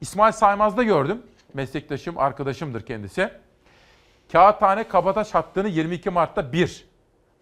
İsmail 0.01 0.31
Saymaz'da 0.31 0.83
gördüm. 0.83 1.21
Meslektaşım, 1.53 2.17
arkadaşımdır 2.17 2.85
kendisi. 2.85 3.29
Kağıthane 4.31 4.87
Kabataş 4.87 5.33
hattını 5.33 5.67
22 5.67 6.09
Mart'ta 6.09 6.53
1. 6.53 6.85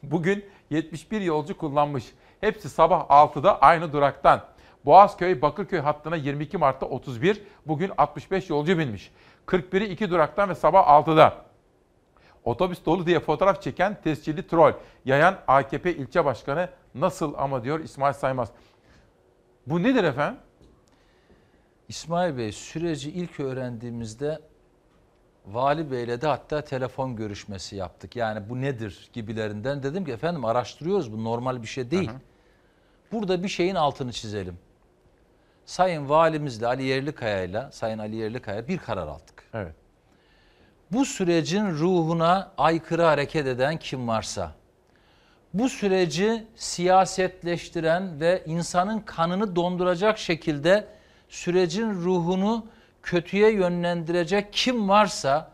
Bugün 0.03 0.45
71 0.69 1.22
yolcu 1.22 1.58
kullanmış. 1.58 2.06
Hepsi 2.41 2.69
sabah 2.69 3.08
6'da 3.09 3.61
aynı 3.61 3.93
duraktan. 3.93 4.41
Boğazköy 4.85 5.41
Bakırköy 5.41 5.80
hattına 5.80 6.16
22 6.16 6.58
Mart'ta 6.58 6.85
31. 6.85 7.41
Bugün 7.67 7.91
65 7.98 8.49
yolcu 8.49 8.77
binmiş. 8.77 9.11
41'i 9.48 9.85
2 9.85 10.09
duraktan 10.09 10.49
ve 10.49 10.56
sabah 10.56 10.88
6'da. 10.88 11.49
Otobüs 12.50 12.86
dolu 12.86 13.06
diye 13.06 13.19
fotoğraf 13.19 13.61
çeken 13.61 14.02
tescilli 14.02 14.48
troll. 14.48 14.74
Yayan 15.06 15.40
AKP 15.48 15.95
ilçe 15.95 16.26
başkanı 16.26 16.69
nasıl 16.95 17.34
ama 17.38 17.64
diyor 17.64 17.80
İsmail 17.80 18.14
Saymaz. 18.14 18.52
Bu 19.68 19.84
nedir 19.84 20.03
efendim? 20.03 20.40
İsmail 21.88 22.38
Bey 22.38 22.52
süreci 22.52 23.11
ilk 23.11 23.40
öğrendiğimizde 23.40 24.40
Vali 25.45 25.92
Bey'le 25.92 26.22
de 26.22 26.28
hatta 26.28 26.61
telefon 26.61 27.16
görüşmesi 27.16 27.76
yaptık. 27.76 28.16
Yani 28.16 28.50
bu 28.50 28.61
nedir 28.61 29.10
gibilerinden 29.14 29.84
dedim 29.84 30.06
ki 30.06 30.11
efendim 30.11 30.45
araştırıyoruz 30.45 31.14
bu 31.14 31.24
normal 31.24 31.61
bir 31.61 31.68
şey 31.68 31.92
değil. 31.92 32.11
Burada 33.11 33.44
bir 33.44 33.48
şeyin 33.48 33.76
altını 33.76 34.11
çizelim. 34.11 34.58
Sayın 35.66 36.10
Valimizle 36.10 36.68
Ali 36.68 36.84
Yerlikaya'yla 36.84 37.72
Sayın 37.72 38.00
Ali 38.00 38.16
Yerlikaya 38.16 38.68
bir 38.68 38.78
karar 38.78 39.08
aldık. 39.08 39.44
Evet. 39.53 39.76
Bu 40.92 41.06
sürecin 41.06 41.66
ruhuna 41.72 42.51
aykırı 42.58 43.03
hareket 43.03 43.48
eden 43.48 43.77
kim 43.77 44.08
varsa, 44.08 44.51
bu 45.53 45.69
süreci 45.69 46.48
siyasetleştiren 46.56 48.19
ve 48.19 48.43
insanın 48.45 49.00
kanını 49.00 49.56
donduracak 49.56 50.18
şekilde 50.18 50.88
sürecin 51.30 51.90
ruhunu 51.93 52.66
kötüye 53.03 53.51
yönlendirecek 53.51 54.53
kim 54.53 54.90
varsa 54.90 55.51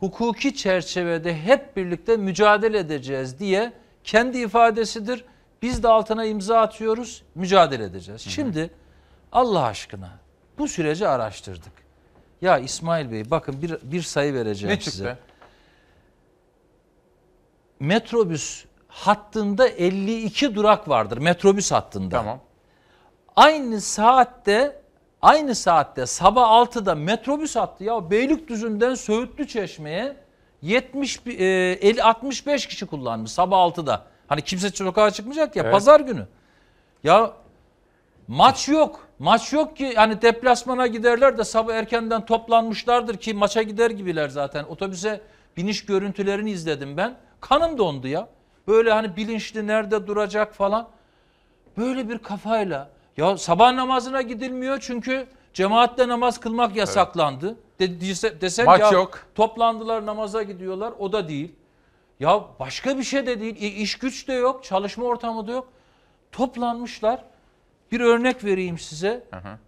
hukuki 0.00 0.56
çerçevede 0.56 1.36
hep 1.42 1.76
birlikte 1.76 2.16
mücadele 2.16 2.78
edeceğiz 2.78 3.38
diye 3.38 3.72
kendi 4.04 4.38
ifadesidir. 4.38 5.24
Biz 5.62 5.82
de 5.82 5.88
altına 5.88 6.24
imza 6.24 6.60
atıyoruz, 6.60 7.22
mücadele 7.34 7.84
edeceğiz. 7.84 8.20
Şimdi 8.20 8.70
Allah 9.32 9.62
aşkına 9.62 10.10
bu 10.58 10.68
süreci 10.68 11.08
araştırdık. 11.08 11.85
Ya 12.42 12.58
İsmail 12.58 13.10
Bey 13.12 13.30
bakın 13.30 13.62
bir, 13.62 13.76
bir 13.82 14.02
sayı 14.02 14.34
vereceğim 14.34 14.74
Ne 14.74 14.80
çıktı? 14.80 14.90
size. 14.90 15.18
Metrobüs 17.80 18.64
hattında 18.88 19.68
52 19.68 20.54
durak 20.54 20.88
vardır. 20.88 21.18
Metrobüs 21.18 21.72
hattında. 21.72 22.16
Tamam. 22.16 22.40
Aynı 23.36 23.80
saatte 23.80 24.82
aynı 25.22 25.54
saatte 25.54 26.06
sabah 26.06 26.48
6'da 26.48 26.94
metrobüs 26.94 27.56
hattı 27.56 27.84
ya 27.84 28.10
Beylikdüzü'nden 28.10 28.94
Söğütlü 28.94 29.48
Çeşme'ye 29.48 30.16
70 30.62 31.26
bi- 31.26 31.34
e, 31.34 31.44
50 31.88 32.02
65 32.02 32.66
kişi 32.66 32.86
kullanmış 32.86 33.32
sabah 33.32 33.56
6'da. 33.58 34.02
Hani 34.28 34.42
kimse 34.42 34.70
sokağa 34.70 35.10
çıkmayacak 35.10 35.56
ya 35.56 35.62
Evet. 35.62 35.72
pazar 35.72 36.00
günü. 36.00 36.26
Ya 37.04 37.32
maç 38.28 38.68
yok. 38.68 39.06
Maç 39.18 39.52
yok 39.52 39.76
ki 39.76 39.94
hani 39.94 40.22
deplasmana 40.22 40.86
giderler 40.86 41.38
de 41.38 41.44
sabah 41.44 41.74
erkenden 41.74 42.26
toplanmışlardır 42.26 43.16
ki 43.16 43.34
maça 43.34 43.62
gider 43.62 43.90
gibiler 43.90 44.28
zaten. 44.28 44.64
Otobüse 44.64 45.20
biniş 45.56 45.84
görüntülerini 45.84 46.50
izledim 46.50 46.96
ben. 46.96 47.16
Kanım 47.40 47.78
dondu 47.78 48.08
ya. 48.08 48.28
Böyle 48.68 48.92
hani 48.92 49.16
bilinçli 49.16 49.66
nerede 49.66 50.06
duracak 50.06 50.54
falan. 50.54 50.88
Böyle 51.76 52.08
bir 52.08 52.18
kafayla. 52.18 52.90
Ya 53.16 53.36
sabah 53.36 53.72
namazına 53.72 54.22
gidilmiyor 54.22 54.78
çünkü 54.80 55.26
cemaatle 55.54 56.08
namaz 56.08 56.40
kılmak 56.40 56.76
yasaklandı. 56.76 57.56
De, 57.80 58.00
dese, 58.00 58.40
desen 58.40 58.66
Maç 58.66 58.80
ya, 58.80 58.90
yok. 58.90 59.26
Toplandılar 59.34 60.06
namaza 60.06 60.42
gidiyorlar 60.42 60.92
o 60.98 61.12
da 61.12 61.28
değil. 61.28 61.54
Ya 62.20 62.44
başka 62.60 62.98
bir 62.98 63.02
şey 63.02 63.26
de 63.26 63.40
değil. 63.40 63.56
İ- 63.56 63.82
iş 63.82 63.98
güç 63.98 64.28
de 64.28 64.32
yok. 64.32 64.64
Çalışma 64.64 65.04
ortamı 65.04 65.46
da 65.46 65.52
yok. 65.52 65.68
Toplanmışlar. 66.32 67.24
Bir 67.92 68.00
örnek 68.00 68.44
vereyim 68.44 68.78
size. 68.78 69.24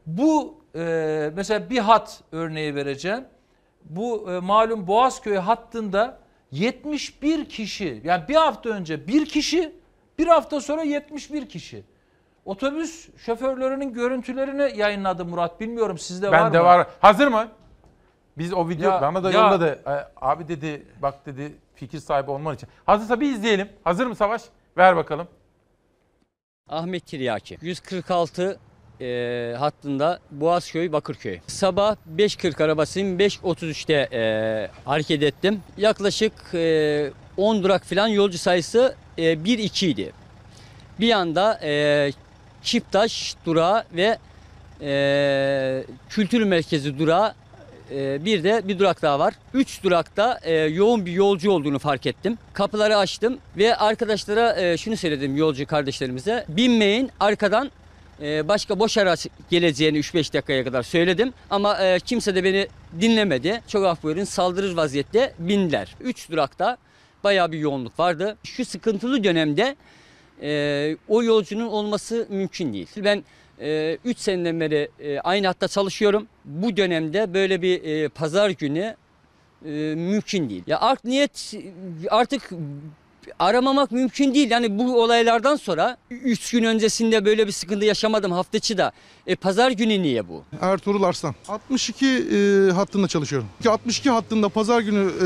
Bu 0.06 0.60
e, 0.74 1.30
mesela 1.36 1.70
bir 1.70 1.78
hat 1.78 2.20
örneği 2.32 2.74
vereceğim. 2.74 3.24
Bu 3.84 4.32
e, 4.32 4.38
malum 4.38 4.86
Boğazköy 4.86 5.36
hattında 5.36 6.18
71 6.50 7.48
kişi 7.48 8.00
yani 8.04 8.28
bir 8.28 8.34
hafta 8.34 8.70
önce 8.70 9.06
bir 9.06 9.26
kişi 9.26 9.72
bir 10.18 10.26
hafta 10.26 10.60
sonra 10.60 10.82
71 10.82 11.48
kişi. 11.48 11.84
Otobüs 12.44 13.08
şoförlerinin 13.16 13.92
görüntülerini 13.92 14.78
yayınladı 14.78 15.24
Murat. 15.24 15.60
Bilmiyorum 15.60 15.98
sizde 15.98 16.30
var 16.30 16.38
mı? 16.38 16.44
Bende 16.44 16.64
var. 16.64 16.86
Hazır 17.00 17.28
mı? 17.28 17.48
Biz 18.38 18.52
o 18.52 18.68
video 18.68 18.90
Ya- 18.90 19.02
bana 19.02 19.24
da 19.24 19.30
ya- 19.30 19.40
yolladı. 19.40 19.78
Ee, 19.86 19.90
Abi 20.16 20.48
dedi 20.48 20.86
bak 21.02 21.26
dedi 21.26 21.52
fikir 21.74 21.98
sahibi 21.98 22.30
olman 22.30 22.54
için. 22.54 22.68
Hazırsa 22.86 23.20
bir 23.20 23.30
izleyelim. 23.32 23.68
Hazır 23.84 24.06
mı 24.06 24.14
Savaş? 24.14 24.42
Ver 24.76 24.96
bakalım. 24.96 25.28
Ahmet 26.68 27.06
Tiryaki. 27.06 27.58
146 27.62 28.58
e, 29.00 29.54
hattında 29.58 30.18
Boğazköy 30.30 30.92
Bakırköy. 30.92 31.38
Sabah 31.46 31.96
5.40 32.16 32.64
arabasıyım 32.64 33.18
5.33'te 33.18 34.08
e, 34.12 34.70
hareket 34.84 35.22
ettim. 35.22 35.60
Yaklaşık 35.76 36.32
e, 36.54 37.10
10 37.36 37.62
durak 37.62 37.84
falan 37.84 38.08
yolcu 38.08 38.38
sayısı 38.38 38.94
e, 39.18 39.22
1-2 39.22 39.86
idi. 39.86 40.12
Bir 41.00 41.12
anda 41.12 41.60
e, 41.62 42.12
Çifttaş 42.62 43.34
durağı 43.46 43.84
ve 43.92 44.18
e, 44.80 45.84
Kültür 46.08 46.42
Merkezi 46.42 46.98
durağı 46.98 47.34
e, 47.90 48.24
bir 48.24 48.44
de 48.44 48.62
bir 48.68 48.78
durak 48.78 49.02
daha 49.02 49.18
var. 49.18 49.34
Üç 49.54 49.82
durakta 49.82 50.40
e, 50.42 50.54
yoğun 50.54 51.06
bir 51.06 51.12
yolcu 51.12 51.50
olduğunu 51.50 51.78
fark 51.78 52.06
ettim. 52.06 52.38
Kapıları 52.52 52.96
açtım 52.96 53.38
ve 53.56 53.76
arkadaşlara 53.76 54.60
e, 54.60 54.76
şunu 54.76 54.96
söyledim 54.96 55.36
yolcu 55.36 55.66
kardeşlerimize. 55.66 56.44
Binmeyin 56.48 57.10
arkadan 57.20 57.70
e, 58.22 58.48
başka 58.48 58.78
boş 58.78 58.98
araç 58.98 59.26
geleceğini 59.50 59.98
3-5 59.98 60.34
dakikaya 60.34 60.64
kadar 60.64 60.82
söyledim. 60.82 61.32
Ama 61.50 61.98
kimse 61.98 62.34
de 62.34 62.44
beni 62.44 62.68
dinlemedi. 63.00 63.60
Çok 63.68 63.86
af 63.86 64.02
buyurun 64.02 64.24
saldırır 64.24 64.76
vaziyette 64.76 65.34
bindiler. 65.38 65.96
Üç 66.00 66.30
durakta 66.30 66.76
bayağı 67.24 67.52
bir 67.52 67.58
yoğunluk 67.58 67.98
vardı. 67.98 68.36
Şu 68.44 68.64
sıkıntılı 68.64 69.24
dönemde 69.24 69.76
o 71.08 71.22
yolcunun 71.22 71.66
olması 71.66 72.26
mümkün 72.30 72.72
değil. 72.72 72.88
Ben 72.96 73.24
3 74.04 74.18
seneden 74.18 74.60
beri 74.60 74.88
e, 75.00 75.20
aynı 75.20 75.46
hatta 75.46 75.68
çalışıyorum. 75.68 76.26
Bu 76.44 76.76
dönemde 76.76 77.34
böyle 77.34 77.62
bir 77.62 77.82
e, 77.84 78.08
pazar 78.08 78.50
günü 78.50 78.96
e, 79.64 79.68
mümkün 79.96 80.50
değil. 80.50 80.62
Ya 80.66 80.80
art 80.80 81.04
niyet 81.04 81.54
artık 82.10 82.50
aramamak 83.38 83.92
mümkün 83.92 84.34
değil. 84.34 84.50
Yani 84.50 84.78
bu 84.78 85.02
olaylardan 85.02 85.56
sonra 85.56 85.96
3 86.10 86.50
gün 86.50 86.64
öncesinde 86.64 87.24
böyle 87.24 87.46
bir 87.46 87.52
sıkıntı 87.52 87.84
yaşamadım 87.84 88.32
hafta 88.32 88.58
içi 88.58 88.78
de. 88.78 88.90
E, 89.26 89.36
pazar 89.36 89.70
günü 89.70 90.02
niye 90.02 90.28
bu? 90.28 90.44
Ertuğrul 90.60 91.02
Arslan. 91.02 91.34
62 91.48 92.06
e, 92.06 92.70
hattında 92.72 93.08
çalışıyorum. 93.08 93.48
62 93.68 94.10
hattında 94.10 94.48
pazar 94.48 94.80
günü 94.80 95.10
e, 95.20 95.24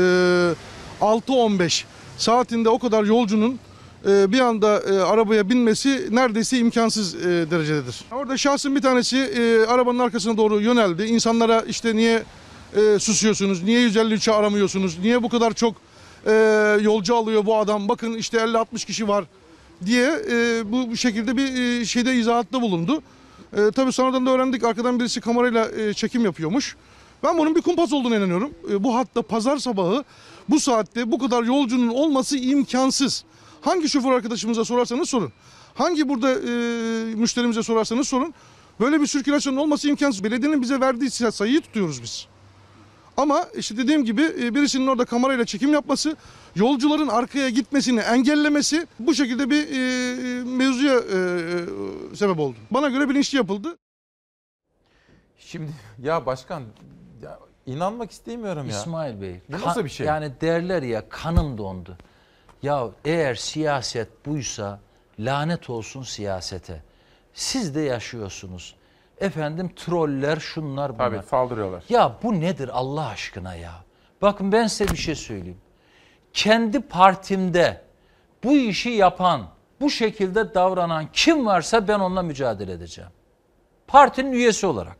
6.15 1.01 1.83
saatinde 2.17 2.69
o 2.69 2.79
kadar 2.79 3.03
yolcunun 3.03 3.59
e, 4.07 4.31
bir 4.31 4.39
anda 4.39 4.79
e, 4.79 4.99
arabaya 4.99 5.49
binmesi 5.49 6.07
neredeyse 6.11 6.57
imkansız 6.57 7.15
e, 7.15 7.21
derecededir. 7.51 8.01
Orada 8.11 8.37
şahsın 8.37 8.75
bir 8.75 8.81
tanesi 8.81 9.17
e, 9.17 9.65
arabanın 9.65 9.99
arkasına 9.99 10.37
doğru 10.37 10.61
yöneldi. 10.61 11.03
İnsanlara 11.03 11.61
işte 11.61 11.95
niye 11.95 12.23
susuyorsunuz, 12.99 13.63
niye 13.63 13.87
153'ü 13.87 14.31
aramıyorsunuz, 14.31 14.99
niye 14.99 15.23
bu 15.23 15.29
kadar 15.29 15.53
çok 15.53 15.75
yolcu 16.81 17.15
alıyor 17.15 17.45
bu 17.45 17.57
adam, 17.57 17.89
bakın 17.89 18.13
işte 18.13 18.37
50-60 18.37 18.85
kişi 18.85 19.07
var 19.07 19.25
diye 19.85 20.11
bu, 20.65 20.97
şekilde 20.97 21.37
bir 21.37 21.79
e, 21.81 21.85
şeyde 21.85 22.15
izahatta 22.15 22.61
bulundu. 22.61 23.01
Tabii 23.75 23.91
sonradan 23.91 24.25
da 24.25 24.31
öğrendik 24.31 24.63
arkadan 24.63 24.99
birisi 24.99 25.21
kamerayla 25.21 25.93
çekim 25.93 26.25
yapıyormuş. 26.25 26.75
Ben 27.23 27.37
bunun 27.37 27.55
bir 27.55 27.61
kumpas 27.61 27.93
olduğunu 27.93 28.15
inanıyorum. 28.15 28.51
Bu 28.79 28.95
hatta 28.95 29.21
pazar 29.21 29.57
sabahı 29.57 30.03
bu 30.49 30.59
saatte 30.59 31.11
bu 31.11 31.19
kadar 31.19 31.43
yolcunun 31.43 31.87
olması 31.87 32.37
imkansız. 32.37 33.23
Hangi 33.63 33.89
şoför 33.89 34.11
arkadaşımıza 34.11 34.65
sorarsanız 34.65 35.09
sorun. 35.09 35.31
Hangi 35.73 36.09
burada 36.09 36.31
e, 36.31 37.15
müşterimize 37.15 37.63
sorarsanız 37.63 38.07
sorun. 38.07 38.33
Böyle 38.79 39.01
bir 39.01 39.07
sirkülasyonun 39.07 39.57
olması 39.57 39.89
imkansız. 39.89 40.23
Belediyenin 40.23 40.61
bize 40.61 40.79
verdiği 40.79 41.09
sayıyı 41.09 41.61
tutuyoruz 41.61 42.03
biz. 42.03 42.27
Ama 43.17 43.45
işte 43.57 43.77
dediğim 43.77 44.05
gibi 44.05 44.21
e, 44.21 44.55
birisinin 44.55 44.87
orada 44.87 45.05
kamerayla 45.05 45.45
çekim 45.45 45.73
yapması, 45.73 46.15
yolcuların 46.55 47.07
arkaya 47.07 47.49
gitmesini 47.49 47.99
engellemesi 47.99 48.87
bu 48.99 49.15
şekilde 49.15 49.49
bir 49.49 49.67
e, 49.67 50.43
mevzuya 50.43 50.93
e, 50.93 51.17
e, 52.11 52.15
sebep 52.15 52.39
oldu. 52.39 52.55
Bana 52.71 52.89
göre 52.89 53.09
bilinçli 53.09 53.37
yapıldı. 53.37 53.77
Şimdi 55.37 55.71
ya 56.01 56.25
başkan 56.25 56.63
ya 57.23 57.39
inanmak 57.65 58.11
istemiyorum 58.11 58.69
ya. 58.69 58.79
İsmail 58.79 59.21
Bey. 59.21 59.41
Bu 59.49 59.61
nasıl 59.61 59.85
bir 59.85 59.89
şey? 59.89 60.07
Yani 60.07 60.31
derler 60.41 60.83
ya 60.83 61.09
kanım 61.09 61.57
dondu. 61.57 61.97
Ya 62.63 62.87
eğer 63.05 63.35
siyaset 63.35 64.25
buysa 64.25 64.79
lanet 65.19 65.69
olsun 65.69 66.03
siyasete. 66.03 66.81
Siz 67.33 67.75
de 67.75 67.81
yaşıyorsunuz. 67.81 68.75
Efendim 69.19 69.71
troller 69.75 70.37
şunlar 70.39 70.93
bunlar. 70.93 71.09
Tabii 71.11 71.23
saldırıyorlar. 71.23 71.83
Ya 71.89 72.15
bu 72.23 72.41
nedir 72.41 72.69
Allah 72.73 73.07
aşkına 73.07 73.55
ya? 73.55 73.73
Bakın 74.21 74.51
ben 74.51 74.67
size 74.67 74.91
bir 74.91 74.97
şey 74.97 75.15
söyleyeyim. 75.15 75.57
Kendi 76.33 76.81
partimde 76.81 77.81
bu 78.43 78.51
işi 78.51 78.89
yapan, 78.89 79.47
bu 79.81 79.89
şekilde 79.89 80.53
davranan 80.53 81.07
kim 81.13 81.45
varsa 81.45 81.87
ben 81.87 81.99
onunla 81.99 82.21
mücadele 82.21 82.71
edeceğim. 82.71 83.11
Partinin 83.87 84.31
üyesi 84.31 84.67
olarak. 84.67 84.97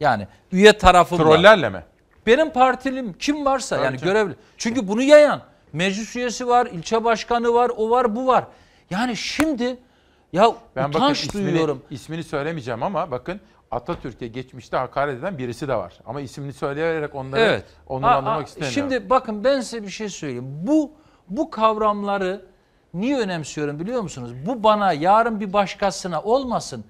Yani 0.00 0.28
üye 0.52 0.78
tarafımda. 0.78 1.22
Trollerle 1.22 1.68
mi? 1.68 1.82
Benim 2.26 2.50
partilim 2.52 3.12
kim 3.12 3.44
varsa 3.44 3.76
Tabii 3.76 3.84
yani 3.84 3.98
canım. 3.98 4.12
görevli. 4.12 4.34
Çünkü 4.56 4.88
bunu 4.88 5.02
yayan 5.02 5.42
meclis 5.76 6.16
üyesi 6.16 6.48
var, 6.48 6.66
ilçe 6.66 7.04
başkanı 7.04 7.54
var, 7.54 7.70
o 7.76 7.90
var, 7.90 8.16
bu 8.16 8.26
var. 8.26 8.44
Yani 8.90 9.16
şimdi 9.16 9.76
ya 10.32 10.52
Ben 10.76 10.84
bakın 10.88 10.98
utanç 10.98 11.22
ismini, 11.22 11.46
duyuyorum. 11.46 11.82
ismini 11.90 12.24
söylemeyeceğim 12.24 12.82
ama 12.82 13.10
bakın 13.10 13.40
Atatürk'e 13.70 14.26
geçmişte 14.28 14.76
hakaret 14.76 15.18
eden 15.18 15.38
birisi 15.38 15.68
de 15.68 15.74
var. 15.74 15.94
Ama 16.06 16.20
ismini 16.20 16.52
söyleyerek 16.52 17.14
onları 17.14 17.40
Evet. 17.40 17.64
onurlandırmak 17.86 18.46
istemiyorum. 18.46 18.74
Şimdi 18.74 19.10
bakın 19.10 19.44
ben 19.44 19.60
size 19.60 19.82
bir 19.82 19.88
şey 19.88 20.08
söyleyeyim. 20.08 20.46
Bu 20.62 20.90
bu 21.28 21.50
kavramları 21.50 22.44
niye 22.94 23.18
önemsiyorum 23.18 23.78
biliyor 23.80 24.00
musunuz? 24.02 24.30
Bu 24.46 24.62
bana 24.62 24.92
yarın 24.92 25.40
bir 25.40 25.52
başkasına 25.52 26.22
olmasın. 26.22 26.84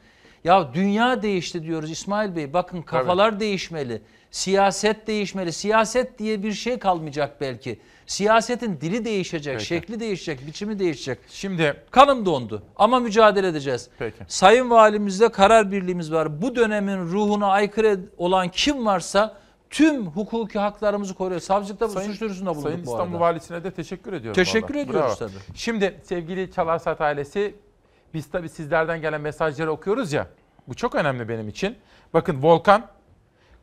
Ya 0.44 0.74
dünya 0.74 1.22
değişti 1.22 1.62
diyoruz 1.62 1.90
İsmail 1.90 2.36
Bey. 2.36 2.52
Bakın 2.52 2.82
kafalar 2.82 3.40
değişmeli. 3.40 4.02
Siyaset 4.30 5.06
değişmeli. 5.06 5.52
Siyaset 5.52 6.18
diye 6.18 6.42
bir 6.42 6.52
şey 6.52 6.78
kalmayacak 6.78 7.40
belki. 7.40 7.80
Siyasetin 8.06 8.80
dili 8.80 9.04
değişecek, 9.04 9.54
Peki. 9.54 9.66
şekli 9.66 10.00
değişecek, 10.00 10.46
biçimi 10.46 10.78
değişecek. 10.78 11.18
Şimdi 11.28 11.76
kanım 11.90 12.26
dondu 12.26 12.62
ama 12.76 13.00
mücadele 13.00 13.48
edeceğiz. 13.48 13.88
Peki. 13.98 14.16
Sayın 14.28 14.70
Valimizde 14.70 15.28
karar 15.28 15.72
birliğimiz 15.72 16.12
var. 16.12 16.42
Bu 16.42 16.56
dönemin 16.56 16.98
ruhuna 16.98 17.46
aykırı 17.46 18.00
olan 18.18 18.48
kim 18.48 18.86
varsa 18.86 19.36
tüm 19.70 20.06
hukuki 20.06 20.58
haklarımızı 20.58 21.14
koruyor. 21.14 21.40
Savcılıkta 21.40 21.88
bu 21.88 21.92
Sayın- 21.92 22.10
suç 22.10 22.20
duyurusunda 22.20 22.50
bulunduk 22.50 22.62
Sayın 22.70 22.86
bu 22.86 22.90
İstanbul 22.90 23.14
arada. 23.14 23.20
Valisi'ne 23.24 23.64
de 23.64 23.70
teşekkür 23.70 24.12
ediyorum. 24.12 24.34
Teşekkür 24.44 24.74
vallahi. 24.74 24.88
ediyoruz 24.88 25.20
Bravo. 25.20 25.28
tabii. 25.30 25.56
Şimdi 25.58 26.00
sevgili 26.02 26.52
Çalarsat 26.52 27.00
ailesi 27.00 27.54
biz 28.14 28.30
tabii 28.30 28.48
sizlerden 28.48 29.00
gelen 29.00 29.20
mesajları 29.20 29.72
okuyoruz 29.72 30.12
ya. 30.12 30.26
Bu 30.68 30.74
çok 30.74 30.94
önemli 30.94 31.28
benim 31.28 31.48
için. 31.48 31.76
Bakın 32.14 32.42
Volkan, 32.42 32.86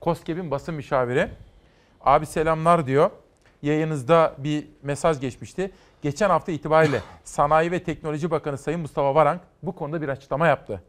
KOSGEB'in 0.01 0.51
basın 0.51 0.75
müşaviri. 0.75 1.29
Abi 2.01 2.25
selamlar 2.25 2.87
diyor. 2.87 3.09
Yayınızda 3.63 4.35
bir 4.37 4.67
mesaj 4.81 5.19
geçmişti. 5.19 5.71
Geçen 6.01 6.29
hafta 6.29 6.51
itibariyle 6.51 7.01
Sanayi 7.23 7.71
ve 7.71 7.83
Teknoloji 7.83 8.31
Bakanı 8.31 8.57
Sayın 8.57 8.79
Mustafa 8.79 9.15
Varank 9.15 9.41
bu 9.63 9.75
konuda 9.75 10.01
bir 10.01 10.09
açıklama 10.09 10.47
yaptı. 10.47 10.83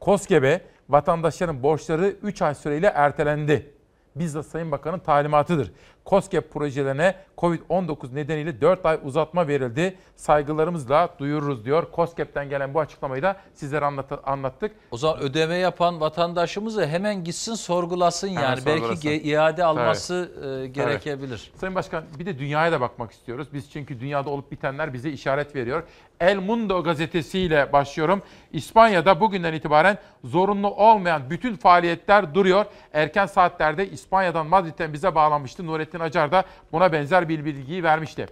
KOSGEB'e 0.00 0.60
vatandaşların 0.88 1.62
borçları 1.62 2.06
3 2.22 2.42
ay 2.42 2.54
süreyle 2.54 2.86
ertelendi. 2.86 3.74
Bizzat 4.16 4.46
Sayın 4.46 4.70
Bakan'ın 4.70 4.98
talimatıdır. 4.98 5.72
KOSGEB 6.08 6.42
projelerine 6.52 7.14
Covid-19 7.38 8.14
nedeniyle 8.14 8.60
4 8.60 8.86
ay 8.86 8.98
uzatma 9.04 9.48
verildi. 9.48 9.96
Saygılarımızla 10.16 11.08
duyururuz 11.18 11.64
diyor. 11.64 11.90
KOSGEB'ten 11.92 12.48
gelen 12.48 12.74
bu 12.74 12.80
açıklamayı 12.80 13.22
da 13.22 13.36
sizlere 13.54 13.84
anlat- 13.84 14.20
anlattık. 14.24 14.72
O 14.90 14.96
zaman 14.96 15.18
ödeme 15.20 15.54
yapan 15.54 16.00
vatandaşımızı 16.00 16.86
hemen 16.86 17.24
gitsin 17.24 17.54
sorgulasın 17.54 18.28
Hemen 18.28 18.42
yani. 18.42 18.60
Belki 18.66 18.80
sorgulasın. 18.80 19.08
ge- 19.08 19.20
iade 19.22 19.64
alması 19.64 20.30
e, 20.64 20.66
gerekebilir. 20.66 21.50
Sayın 21.56 21.74
Başkan 21.74 22.04
bir 22.18 22.26
de 22.26 22.38
dünyaya 22.38 22.72
da 22.72 22.80
bakmak 22.80 23.12
istiyoruz. 23.12 23.48
Biz 23.52 23.70
çünkü 23.70 24.00
dünyada 24.00 24.30
olup 24.30 24.50
bitenler 24.52 24.92
bize 24.92 25.10
işaret 25.10 25.54
veriyor. 25.56 25.82
El 26.20 26.36
Mundo 26.36 26.82
gazetesiyle 26.84 27.72
başlıyorum. 27.72 28.22
İspanya'da 28.52 29.20
bugünden 29.20 29.52
itibaren 29.52 29.98
zorunlu 30.24 30.70
olmayan 30.74 31.30
bütün 31.30 31.56
faaliyetler 31.56 32.34
duruyor. 32.34 32.64
Erken 32.92 33.26
saatlerde 33.26 33.90
İspanya'dan 33.90 34.46
Madrid'den 34.46 34.92
bize 34.92 35.14
bağlanmıştı. 35.14 35.66
Nurettin 35.66 35.97
Acar 36.00 36.32
da 36.32 36.44
buna 36.72 36.92
benzer 36.92 37.28
bir 37.28 37.44
bilgiyi 37.44 37.82
vermişti. 37.82 38.26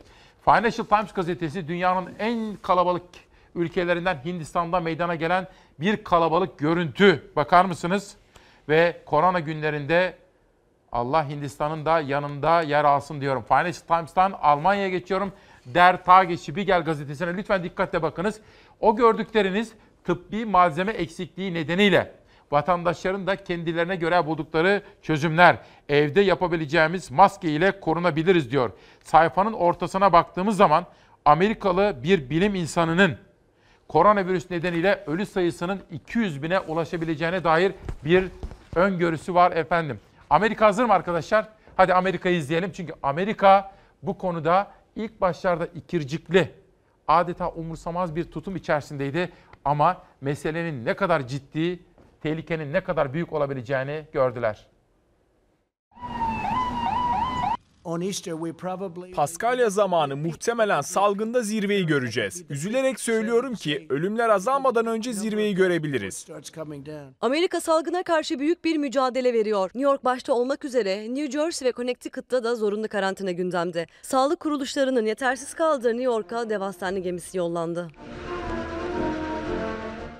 Financial 0.45 0.87
Times 0.87 1.13
gazetesi 1.13 1.69
dünyanın 1.69 2.15
en 2.19 2.57
kalabalık 2.63 3.03
ülkelerinden 3.55 4.21
Hindistan'da 4.25 4.81
meydana 4.81 5.15
gelen 5.15 5.49
bir 5.81 6.05
kalabalık 6.05 6.59
görüntü. 6.59 7.31
Bakar 7.37 7.65
mısınız? 7.65 8.17
Ve 8.69 9.03
korona 9.07 9.41
günlerinde 9.41 10.17
Allah 10.93 11.29
Hindistan'ın 11.29 11.85
da 11.85 12.01
yanında 12.01 12.63
yer 12.63 12.85
alsın 12.85 13.21
diyorum. 13.21 13.45
Financial 13.49 13.73
Times'tan 13.73 14.33
Almanya'ya 14.43 14.89
geçiyorum. 14.89 15.33
Der 15.67 16.05
Tagesspiegel 16.05 16.85
gazetesine 16.85 17.37
lütfen 17.37 17.65
dikkatle 17.65 18.03
bakınız. 18.03 18.41
O 18.81 18.97
gördükleriniz 18.97 19.73
tıbbi 20.05 20.45
malzeme 20.45 20.93
eksikliği 20.93 21.55
nedeniyle 21.55 22.13
vatandaşların 22.51 23.27
da 23.27 23.37
kendilerine 23.37 23.97
göre 23.97 24.27
buldukları 24.27 24.83
çözümler. 25.03 25.57
Evde 25.89 26.21
yapabileceğimiz 26.21 27.11
maske 27.11 27.49
ile 27.51 27.81
korunabiliriz 27.81 28.51
diyor. 28.51 28.71
Sayfanın 29.05 29.53
ortasına 29.53 30.13
baktığımız 30.13 30.57
zaman 30.57 30.87
Amerikalı 31.25 31.97
bir 32.03 32.31
bilim 32.31 32.55
insanının 32.55 33.19
koronavirüs 33.89 34.51
nedeniyle 34.51 35.05
ölü 35.07 35.27
sayısının 35.27 35.81
200 35.91 36.43
bine 36.43 36.61
ulaşabileceğine 36.61 37.45
dair 37.45 37.73
bir 38.05 38.25
öngörüsü 38.75 39.35
var 39.35 39.53
efendim. 39.53 40.01
Amerika 40.31 40.67
hazır 40.67 40.85
mı 40.85 40.93
arkadaşlar? 40.93 41.49
Hadi 41.77 41.95
Amerika'yı 41.95 42.37
izleyelim 42.37 42.73
çünkü 42.73 42.93
Amerika 43.03 43.73
bu 44.03 44.19
konuda 44.19 44.71
ilk 44.97 45.21
başlarda 45.21 45.67
ikircikli, 45.67 46.51
adeta 47.09 47.49
umursamaz 47.51 48.17
bir 48.17 48.25
tutum 48.25 48.57
içerisindeydi 48.57 49.33
ama 49.65 50.03
meselenin 50.21 50.85
ne 50.85 50.95
kadar 50.95 51.29
ciddi, 51.29 51.81
tehlikenin 52.27 52.73
ne 52.73 52.85
kadar 52.85 53.13
büyük 53.13 53.33
olabileceğini 53.33 54.05
gördüler. 54.13 54.67
Paskalya 59.15 59.71
zamanı 59.71 60.17
muhtemelen 60.17 60.81
salgında 60.81 61.43
zirveyi 61.43 61.87
göreceğiz. 61.87 62.45
Üzülerek 62.51 63.01
söylüyorum 63.01 63.55
ki 63.55 63.87
ölümler 63.91 64.29
azalmadan 64.29 64.87
önce 64.87 65.13
zirveyi 65.13 65.55
görebiliriz. 65.55 66.27
Amerika 67.21 67.61
salgına 67.61 68.03
karşı 68.03 68.39
büyük 68.39 68.65
bir 68.65 68.77
mücadele 68.77 69.33
veriyor. 69.33 69.71
New 69.75 69.81
York 69.81 70.05
başta 70.05 70.33
olmak 70.33 70.65
üzere 70.65 71.15
New 71.15 71.31
Jersey 71.31 71.69
ve 71.69 71.73
Connecticut'ta 71.73 72.45
da 72.45 72.55
zorunlu 72.55 72.89
karantina 72.89 73.31
gündemde. 73.31 73.87
Sağlık 74.03 74.41
kuruluşlarının 74.41 75.07
yetersiz 75.07 75.55
kaldığı 75.55 75.89
New 75.89 76.05
York'a 76.05 76.51
dev 76.51 77.01
gemisi 77.03 77.39
yollandı. 77.39 77.89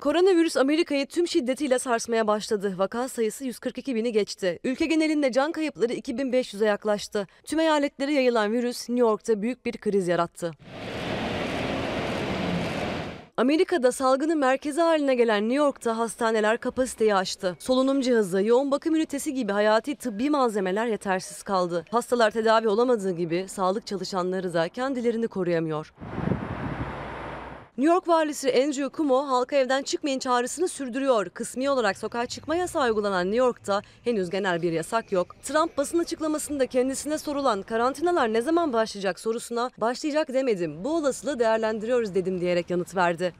Koronavirüs 0.01 0.57
Amerika'yı 0.57 1.07
tüm 1.07 1.27
şiddetiyle 1.27 1.79
sarsmaya 1.79 2.27
başladı. 2.27 2.73
Vaka 2.77 3.07
sayısı 3.07 3.45
142 3.45 3.95
bini 3.95 4.11
geçti. 4.11 4.59
Ülke 4.63 4.85
genelinde 4.85 5.31
can 5.31 5.51
kayıpları 5.51 5.93
2500'e 5.93 6.67
yaklaştı. 6.67 7.27
Tüm 7.43 7.59
eyaletlere 7.59 8.13
yayılan 8.13 8.51
virüs 8.51 8.89
New 8.89 9.07
York'ta 9.07 9.41
büyük 9.41 9.65
bir 9.65 9.77
kriz 9.77 10.07
yarattı. 10.07 10.51
Amerika'da 13.37 13.91
salgının 13.91 14.37
merkezi 14.37 14.81
haline 14.81 15.15
gelen 15.15 15.43
New 15.43 15.55
York'ta 15.55 15.97
hastaneler 15.97 16.57
kapasiteyi 16.57 17.15
aştı. 17.15 17.55
Solunum 17.59 18.01
cihazı, 18.01 18.43
yoğun 18.43 18.71
bakım 18.71 18.95
ünitesi 18.95 19.33
gibi 19.33 19.51
hayati 19.51 19.95
tıbbi 19.95 20.29
malzemeler 20.29 20.87
yetersiz 20.87 21.43
kaldı. 21.43 21.85
Hastalar 21.91 22.31
tedavi 22.31 22.67
olamadığı 22.67 23.11
gibi 23.11 23.45
sağlık 23.47 23.87
çalışanları 23.87 24.53
da 24.53 24.69
kendilerini 24.69 25.27
koruyamıyor. 25.27 25.93
New 27.77 27.93
York 27.93 28.07
valisi 28.07 28.63
Andrew 28.63 28.97
Cuomo 28.97 29.27
halka 29.27 29.55
evden 29.55 29.83
çıkmayın 29.83 30.19
çağrısını 30.19 30.67
sürdürüyor. 30.67 31.29
Kısmi 31.29 31.69
olarak 31.69 31.97
sokağa 31.97 32.25
çıkma 32.25 32.55
yasağı 32.55 32.85
uygulanan 32.85 33.25
New 33.25 33.37
York'ta 33.37 33.81
henüz 34.03 34.29
genel 34.29 34.61
bir 34.61 34.71
yasak 34.71 35.11
yok. 35.11 35.35
Trump 35.43 35.77
basın 35.77 35.99
açıklamasında 35.99 36.67
kendisine 36.67 37.17
sorulan 37.17 37.61
karantinalar 37.61 38.33
ne 38.33 38.41
zaman 38.41 38.73
başlayacak 38.73 39.19
sorusuna 39.19 39.69
başlayacak 39.77 40.33
demedim. 40.33 40.83
Bu 40.83 40.95
olasılığı 40.95 41.39
değerlendiriyoruz 41.39 42.15
dedim 42.15 42.41
diyerek 42.41 42.69
yanıt 42.69 42.95
verdi. 42.95 43.33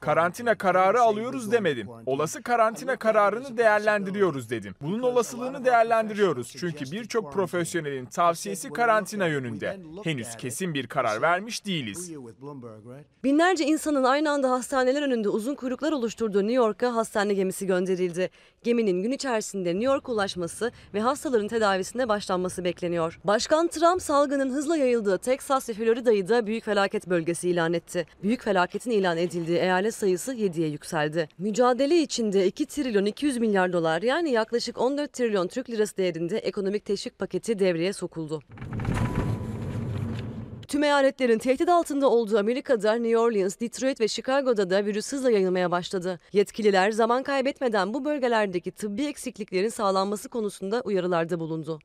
Karantina 0.00 0.54
kararı 0.54 1.00
alıyoruz 1.02 1.52
demedim. 1.52 1.88
Olası 2.06 2.42
karantina 2.42 2.96
kararını 2.96 3.56
değerlendiriyoruz 3.56 4.50
dedim. 4.50 4.74
Bunun 4.80 5.02
olasılığını 5.02 5.64
değerlendiriyoruz. 5.64 6.52
Çünkü 6.58 6.92
birçok 6.92 7.32
profesyonelin 7.32 8.06
tavsiyesi 8.06 8.70
karantina 8.70 9.26
yönünde. 9.26 9.80
Henüz 10.04 10.36
kesin 10.36 10.74
bir 10.74 10.86
karar 10.86 11.22
vermiş 11.22 11.66
değiliz. 11.66 12.12
Binlerce 13.24 13.64
insanın 13.64 14.04
aynı 14.04 14.30
anda 14.30 14.50
hastaneler 14.50 15.02
önünde 15.02 15.28
uzun 15.28 15.54
kuyruklar 15.54 15.92
oluşturduğu 15.92 16.38
New 16.38 16.52
York'a 16.52 16.94
hastane 16.94 17.34
gemisi 17.34 17.66
gönderildi. 17.66 18.30
Geminin 18.62 19.02
gün 19.02 19.12
içerisinde 19.12 19.70
New 19.70 19.84
York 19.84 20.08
ulaşması 20.08 20.72
ve 20.94 21.00
hastaların 21.00 21.48
tedavisine 21.48 22.08
başlanması 22.08 22.64
bekleniyor. 22.64 23.20
Başkan 23.24 23.68
Trump 23.68 24.02
salgının 24.02 24.50
hızla 24.50 24.76
yayıldığı 24.76 25.18
Texas 25.18 25.68
ve 25.68 25.72
Florida'yı 25.72 26.28
da 26.28 26.46
büyük 26.46 26.64
felaket 26.64 27.06
bölgesi 27.06 27.50
ilan 27.50 27.72
etti. 27.72 28.06
Büyük 28.22 28.42
felaketin 28.42 28.90
ilan 28.90 29.16
edildiği 29.16 29.58
eyalet 29.58 29.94
sayısı 29.94 30.34
7'ye 30.34 30.68
yükseldi. 30.68 31.28
Mücadele 31.38 32.02
içinde 32.02 32.46
2 32.46 32.66
trilyon 32.66 33.04
200 33.04 33.38
milyar 33.38 33.72
dolar 33.72 34.02
yani 34.02 34.30
yaklaşık 34.30 34.80
14 34.80 35.12
trilyon 35.12 35.48
Türk 35.48 35.70
lirası 35.70 35.96
değerinde 35.96 36.38
ekonomik 36.38 36.84
teşvik 36.84 37.18
paketi 37.18 37.58
devreye 37.58 37.92
sokuldu. 37.92 38.42
Tüm 40.68 40.82
eyaletlerin 40.82 41.38
tehdit 41.38 41.68
altında 41.68 42.10
olduğu 42.10 42.38
Amerika'da 42.38 42.94
New 42.94 43.18
Orleans, 43.18 43.60
Detroit 43.60 44.00
ve 44.00 44.08
Chicago'da 44.08 44.70
da 44.70 44.84
virüs 44.86 45.12
hızla 45.12 45.30
yayılmaya 45.30 45.70
başladı. 45.70 46.20
Yetkililer 46.32 46.90
zaman 46.90 47.22
kaybetmeden 47.22 47.94
bu 47.94 48.04
bölgelerdeki 48.04 48.70
tıbbi 48.70 49.06
eksikliklerin 49.06 49.68
sağlanması 49.68 50.28
konusunda 50.28 50.80
uyarılarda 50.80 51.40
bulundu. 51.40 51.78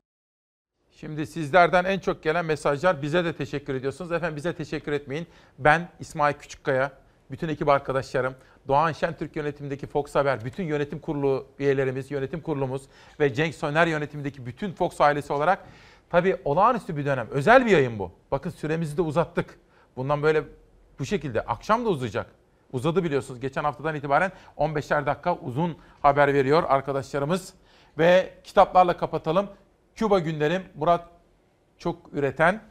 Şimdi 0.91 1.27
sizlerden 1.27 1.85
en 1.85 1.99
çok 1.99 2.24
gelen 2.24 2.45
mesajlar 2.45 3.01
bize 3.01 3.25
de 3.25 3.33
teşekkür 3.33 3.75
ediyorsunuz. 3.75 4.11
Efendim 4.11 4.35
bize 4.35 4.53
teşekkür 4.53 4.91
etmeyin. 4.91 5.27
Ben 5.59 5.90
İsmail 5.99 6.33
Küçükkaya, 6.33 6.91
bütün 7.32 7.49
ekip 7.49 7.69
arkadaşlarım, 7.69 8.35
Doğan 8.67 8.91
Şentürk 8.91 9.35
yönetimindeki 9.35 9.88
Fox 9.88 10.16
Haber, 10.16 10.45
bütün 10.45 10.64
yönetim 10.64 10.99
kurulu 10.99 11.48
üyelerimiz, 11.59 12.11
yönetim 12.11 12.41
kurulumuz 12.41 12.82
ve 13.19 13.33
Cenk 13.33 13.56
Soner 13.56 13.88
yönetimindeki 13.88 14.45
bütün 14.45 14.72
Fox 14.72 15.01
ailesi 15.01 15.33
olarak 15.33 15.66
tabii 16.09 16.38
olağanüstü 16.45 16.97
bir 16.97 17.05
dönem. 17.05 17.27
Özel 17.31 17.65
bir 17.65 17.71
yayın 17.71 17.99
bu. 17.99 18.11
Bakın 18.31 18.49
süremizi 18.49 18.97
de 18.97 19.01
uzattık. 19.01 19.59
Bundan 19.95 20.23
böyle 20.23 20.43
bu 20.99 21.05
şekilde 21.05 21.41
akşam 21.41 21.85
da 21.85 21.89
uzayacak. 21.89 22.25
Uzadı 22.71 23.03
biliyorsunuz. 23.03 23.39
Geçen 23.39 23.63
haftadan 23.63 23.95
itibaren 23.95 24.31
15'er 24.57 25.05
dakika 25.05 25.35
uzun 25.35 25.77
haber 26.01 26.33
veriyor 26.33 26.63
arkadaşlarımız. 26.67 27.53
Ve 27.97 28.33
kitaplarla 28.43 28.97
kapatalım. 28.97 29.49
Küba 29.95 30.19
günlerim 30.19 30.63
Murat 30.75 31.07
çok 31.77 32.13
üreten 32.13 32.61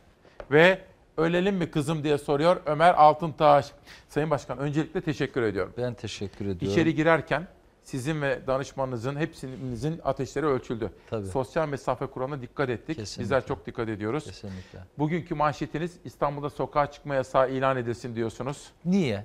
ve 0.51 0.79
ölelim 1.17 1.57
mi 1.57 1.71
kızım 1.71 2.05
diye 2.05 2.19
soruyor 2.19 2.57
Ömer 2.67 2.95
Altıntaş. 2.95 3.73
Sayın 4.09 4.31
Başkan 4.31 4.59
öncelikle 4.59 5.01
teşekkür 5.01 5.43
ediyorum. 5.43 5.73
Ben 5.79 5.95
teşekkür 5.95 6.45
ediyorum. 6.45 6.69
İçeri 6.69 6.95
girerken 6.95 7.47
sizin 7.89 8.23
ve 8.23 8.41
danışmanınızın 8.47 9.17
hepsinizin 9.17 10.01
ateşleri 10.05 10.47
ölçüldü. 10.47 10.91
Tabii. 11.11 11.27
Sosyal 11.27 11.69
mesafe 11.69 12.07
kuralına 12.07 12.43
dikkat 12.43 12.71
ettik. 12.71 12.97
Kesinlikle. 12.97 13.23
Bizler 13.23 13.47
çok 13.47 13.67
dikkat 13.67 13.89
ediyoruz. 13.89 14.25
Kesinlikle. 14.25 14.79
Bugünkü 14.99 15.35
manşetiniz 15.35 15.93
İstanbul'da 16.05 16.51
sokağa 16.51 16.91
çıkma 16.91 17.15
yasağı 17.15 17.51
ilan 17.51 17.77
edilsin 17.77 18.17
diyorsunuz. 18.17 18.73
Niye? 18.85 19.25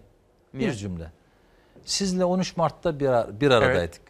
Niye? 0.53 0.69
Bir 0.69 0.73
cümle. 0.73 1.11
Sizle 1.85 2.25
13 2.25 2.57
Mart'ta 2.57 2.99
bir, 2.99 3.07
ar- 3.07 3.41
bir 3.41 3.51
aradaydık. 3.51 4.01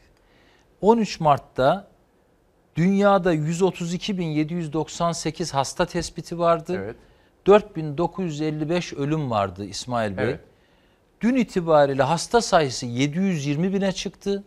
13 0.82 1.20
Mart'ta 1.20 1.88
dünyada 2.76 3.36
132.798 3.36 5.54
hasta 5.54 5.86
tespiti 5.86 6.40
vardı. 6.40 6.76
Evet. 6.84 6.96
4955 7.46 8.94
ölüm 8.94 9.32
vardı 9.32 9.66
İsmail 9.66 10.18
Bey. 10.18 10.26
Evet. 10.26 10.40
Dün 11.24 11.36
itibariyle 11.36 12.04
hasta 12.04 12.42
sayısı 12.42 12.86
720 12.86 13.74
bine 13.74 13.92
çıktı. 13.92 14.44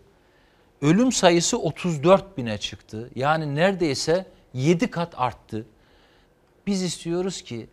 Ölüm 0.82 1.12
sayısı 1.12 1.58
34 1.58 2.38
bine 2.38 2.58
çıktı. 2.58 3.10
Yani 3.14 3.55
neredeyse 3.55 4.26
7 4.55 4.90
kat 4.90 5.14
arttı. 5.16 5.66
Biz 6.66 6.82
istiyoruz 6.82 7.42
ki 7.42 7.66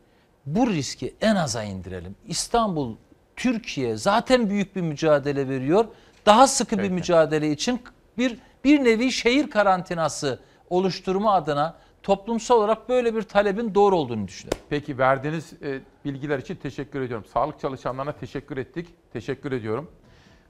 bu 0.45 0.67
riski 0.67 1.15
en 1.21 1.35
aza 1.35 1.63
indirelim. 1.63 2.15
İstanbul, 2.27 2.95
Türkiye 3.35 3.97
zaten 3.97 4.49
büyük 4.49 4.75
bir 4.75 4.81
mücadele 4.81 5.49
veriyor. 5.49 5.85
Daha 6.25 6.47
sıkı 6.47 6.79
bir 6.79 6.89
mücadele 6.89 7.51
için 7.51 7.81
bir 8.17 8.37
bir 8.63 8.83
nevi 8.83 9.11
şehir 9.11 9.49
karantinası 9.49 10.39
oluşturma 10.69 11.33
adına 11.33 11.77
toplumsal 12.03 12.57
olarak 12.57 12.89
böyle 12.89 13.15
bir 13.15 13.21
talebin 13.21 13.75
doğru 13.75 13.95
olduğunu 13.97 14.27
düşünüyorum. 14.27 14.61
Peki 14.69 14.97
verdiğiniz 14.97 15.53
e, 15.63 15.79
bilgiler 16.05 16.39
için 16.39 16.55
teşekkür 16.55 17.01
ediyorum. 17.01 17.25
Sağlık 17.33 17.59
çalışanlarına 17.59 18.11
teşekkür 18.11 18.57
ettik. 18.57 18.87
Teşekkür 19.13 19.51
ediyorum. 19.51 19.91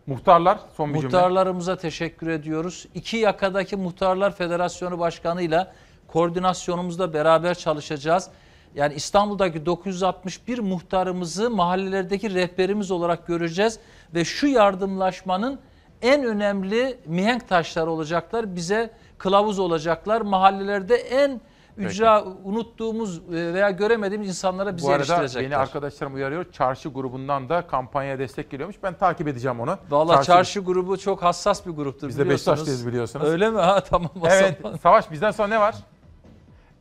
Muhtarlar 0.08 0.60
son 0.78 0.90
bir 0.90 1.00
cümle. 1.00 1.06
Muhtarlarımıza 1.06 1.78
teşekkür 1.78 2.28
ediyoruz. 2.28 2.88
İki 2.94 3.18
yakadaki 3.18 3.76
Muhtarlar 3.76 4.36
Federasyonu 4.36 5.00
Başkanı'yla 5.00 5.74
koordinasyonumuzda 6.08 7.14
beraber 7.14 7.56
çalışacağız. 7.56 8.30
Yani 8.76 8.94
İstanbul'daki 8.94 9.66
961 9.66 10.60
muhtarımızı 10.60 11.50
mahallelerdeki 11.50 12.34
rehberimiz 12.34 12.92
olarak 12.92 13.28
göreceğiz 13.28 13.80
ve 14.16 14.26
şu 14.26 14.48
yardımlaşmanın 14.48 15.60
en 16.02 16.24
önemli 16.24 16.98
mihenk 17.06 17.50
taşları 17.50 17.92
olacaklar. 17.92 18.56
Bize 18.56 18.90
kılavuz 19.24 19.60
olacaklar. 19.60 20.22
Mahallelerde 20.22 20.96
en 20.96 21.42
ücra 21.78 22.24
unuttuğumuz 22.44 23.18
e, 23.18 23.54
veya 23.54 23.70
göremediğimiz 23.70 24.28
insanlara 24.28 24.78
bizi 24.78 24.88
Bu 24.88 24.92
arada 24.92 25.40
beni 25.40 25.58
arkadaşlarım 25.58 26.16
uyarıyor. 26.16 26.52
Çarşı 26.52 26.90
grubundan 26.90 27.50
da 27.50 27.68
kampanyaya 27.68 28.20
destek 28.20 28.50
geliyormuş. 28.50 28.76
Ben 28.84 28.94
takip 28.94 29.28
edeceğim 29.28 29.60
onu. 29.60 29.78
Vallahi 29.90 30.26
çarşı, 30.26 30.60
grubu 30.60 30.98
çok 30.98 31.24
hassas 31.24 31.66
bir 31.66 31.72
gruptur 31.72 32.08
Biz 32.08 32.20
de. 32.20 32.30
Beşiktaşlıyız 32.30 32.88
biliyorsunuz. 32.88 33.28
Öyle 33.28 33.50
mi? 33.50 33.60
Ha 33.60 33.84
tamam 33.84 34.12
Evet. 34.26 34.58
zaman. 34.62 34.78
Savaş 34.78 35.12
bizden 35.12 35.32
sonra 35.32 35.48
ne 35.48 35.60
var? 35.60 35.76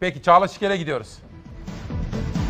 Peki 0.00 0.22
Çağla 0.22 0.48
Şikel'e 0.48 0.76
gidiyoruz. 0.76 1.18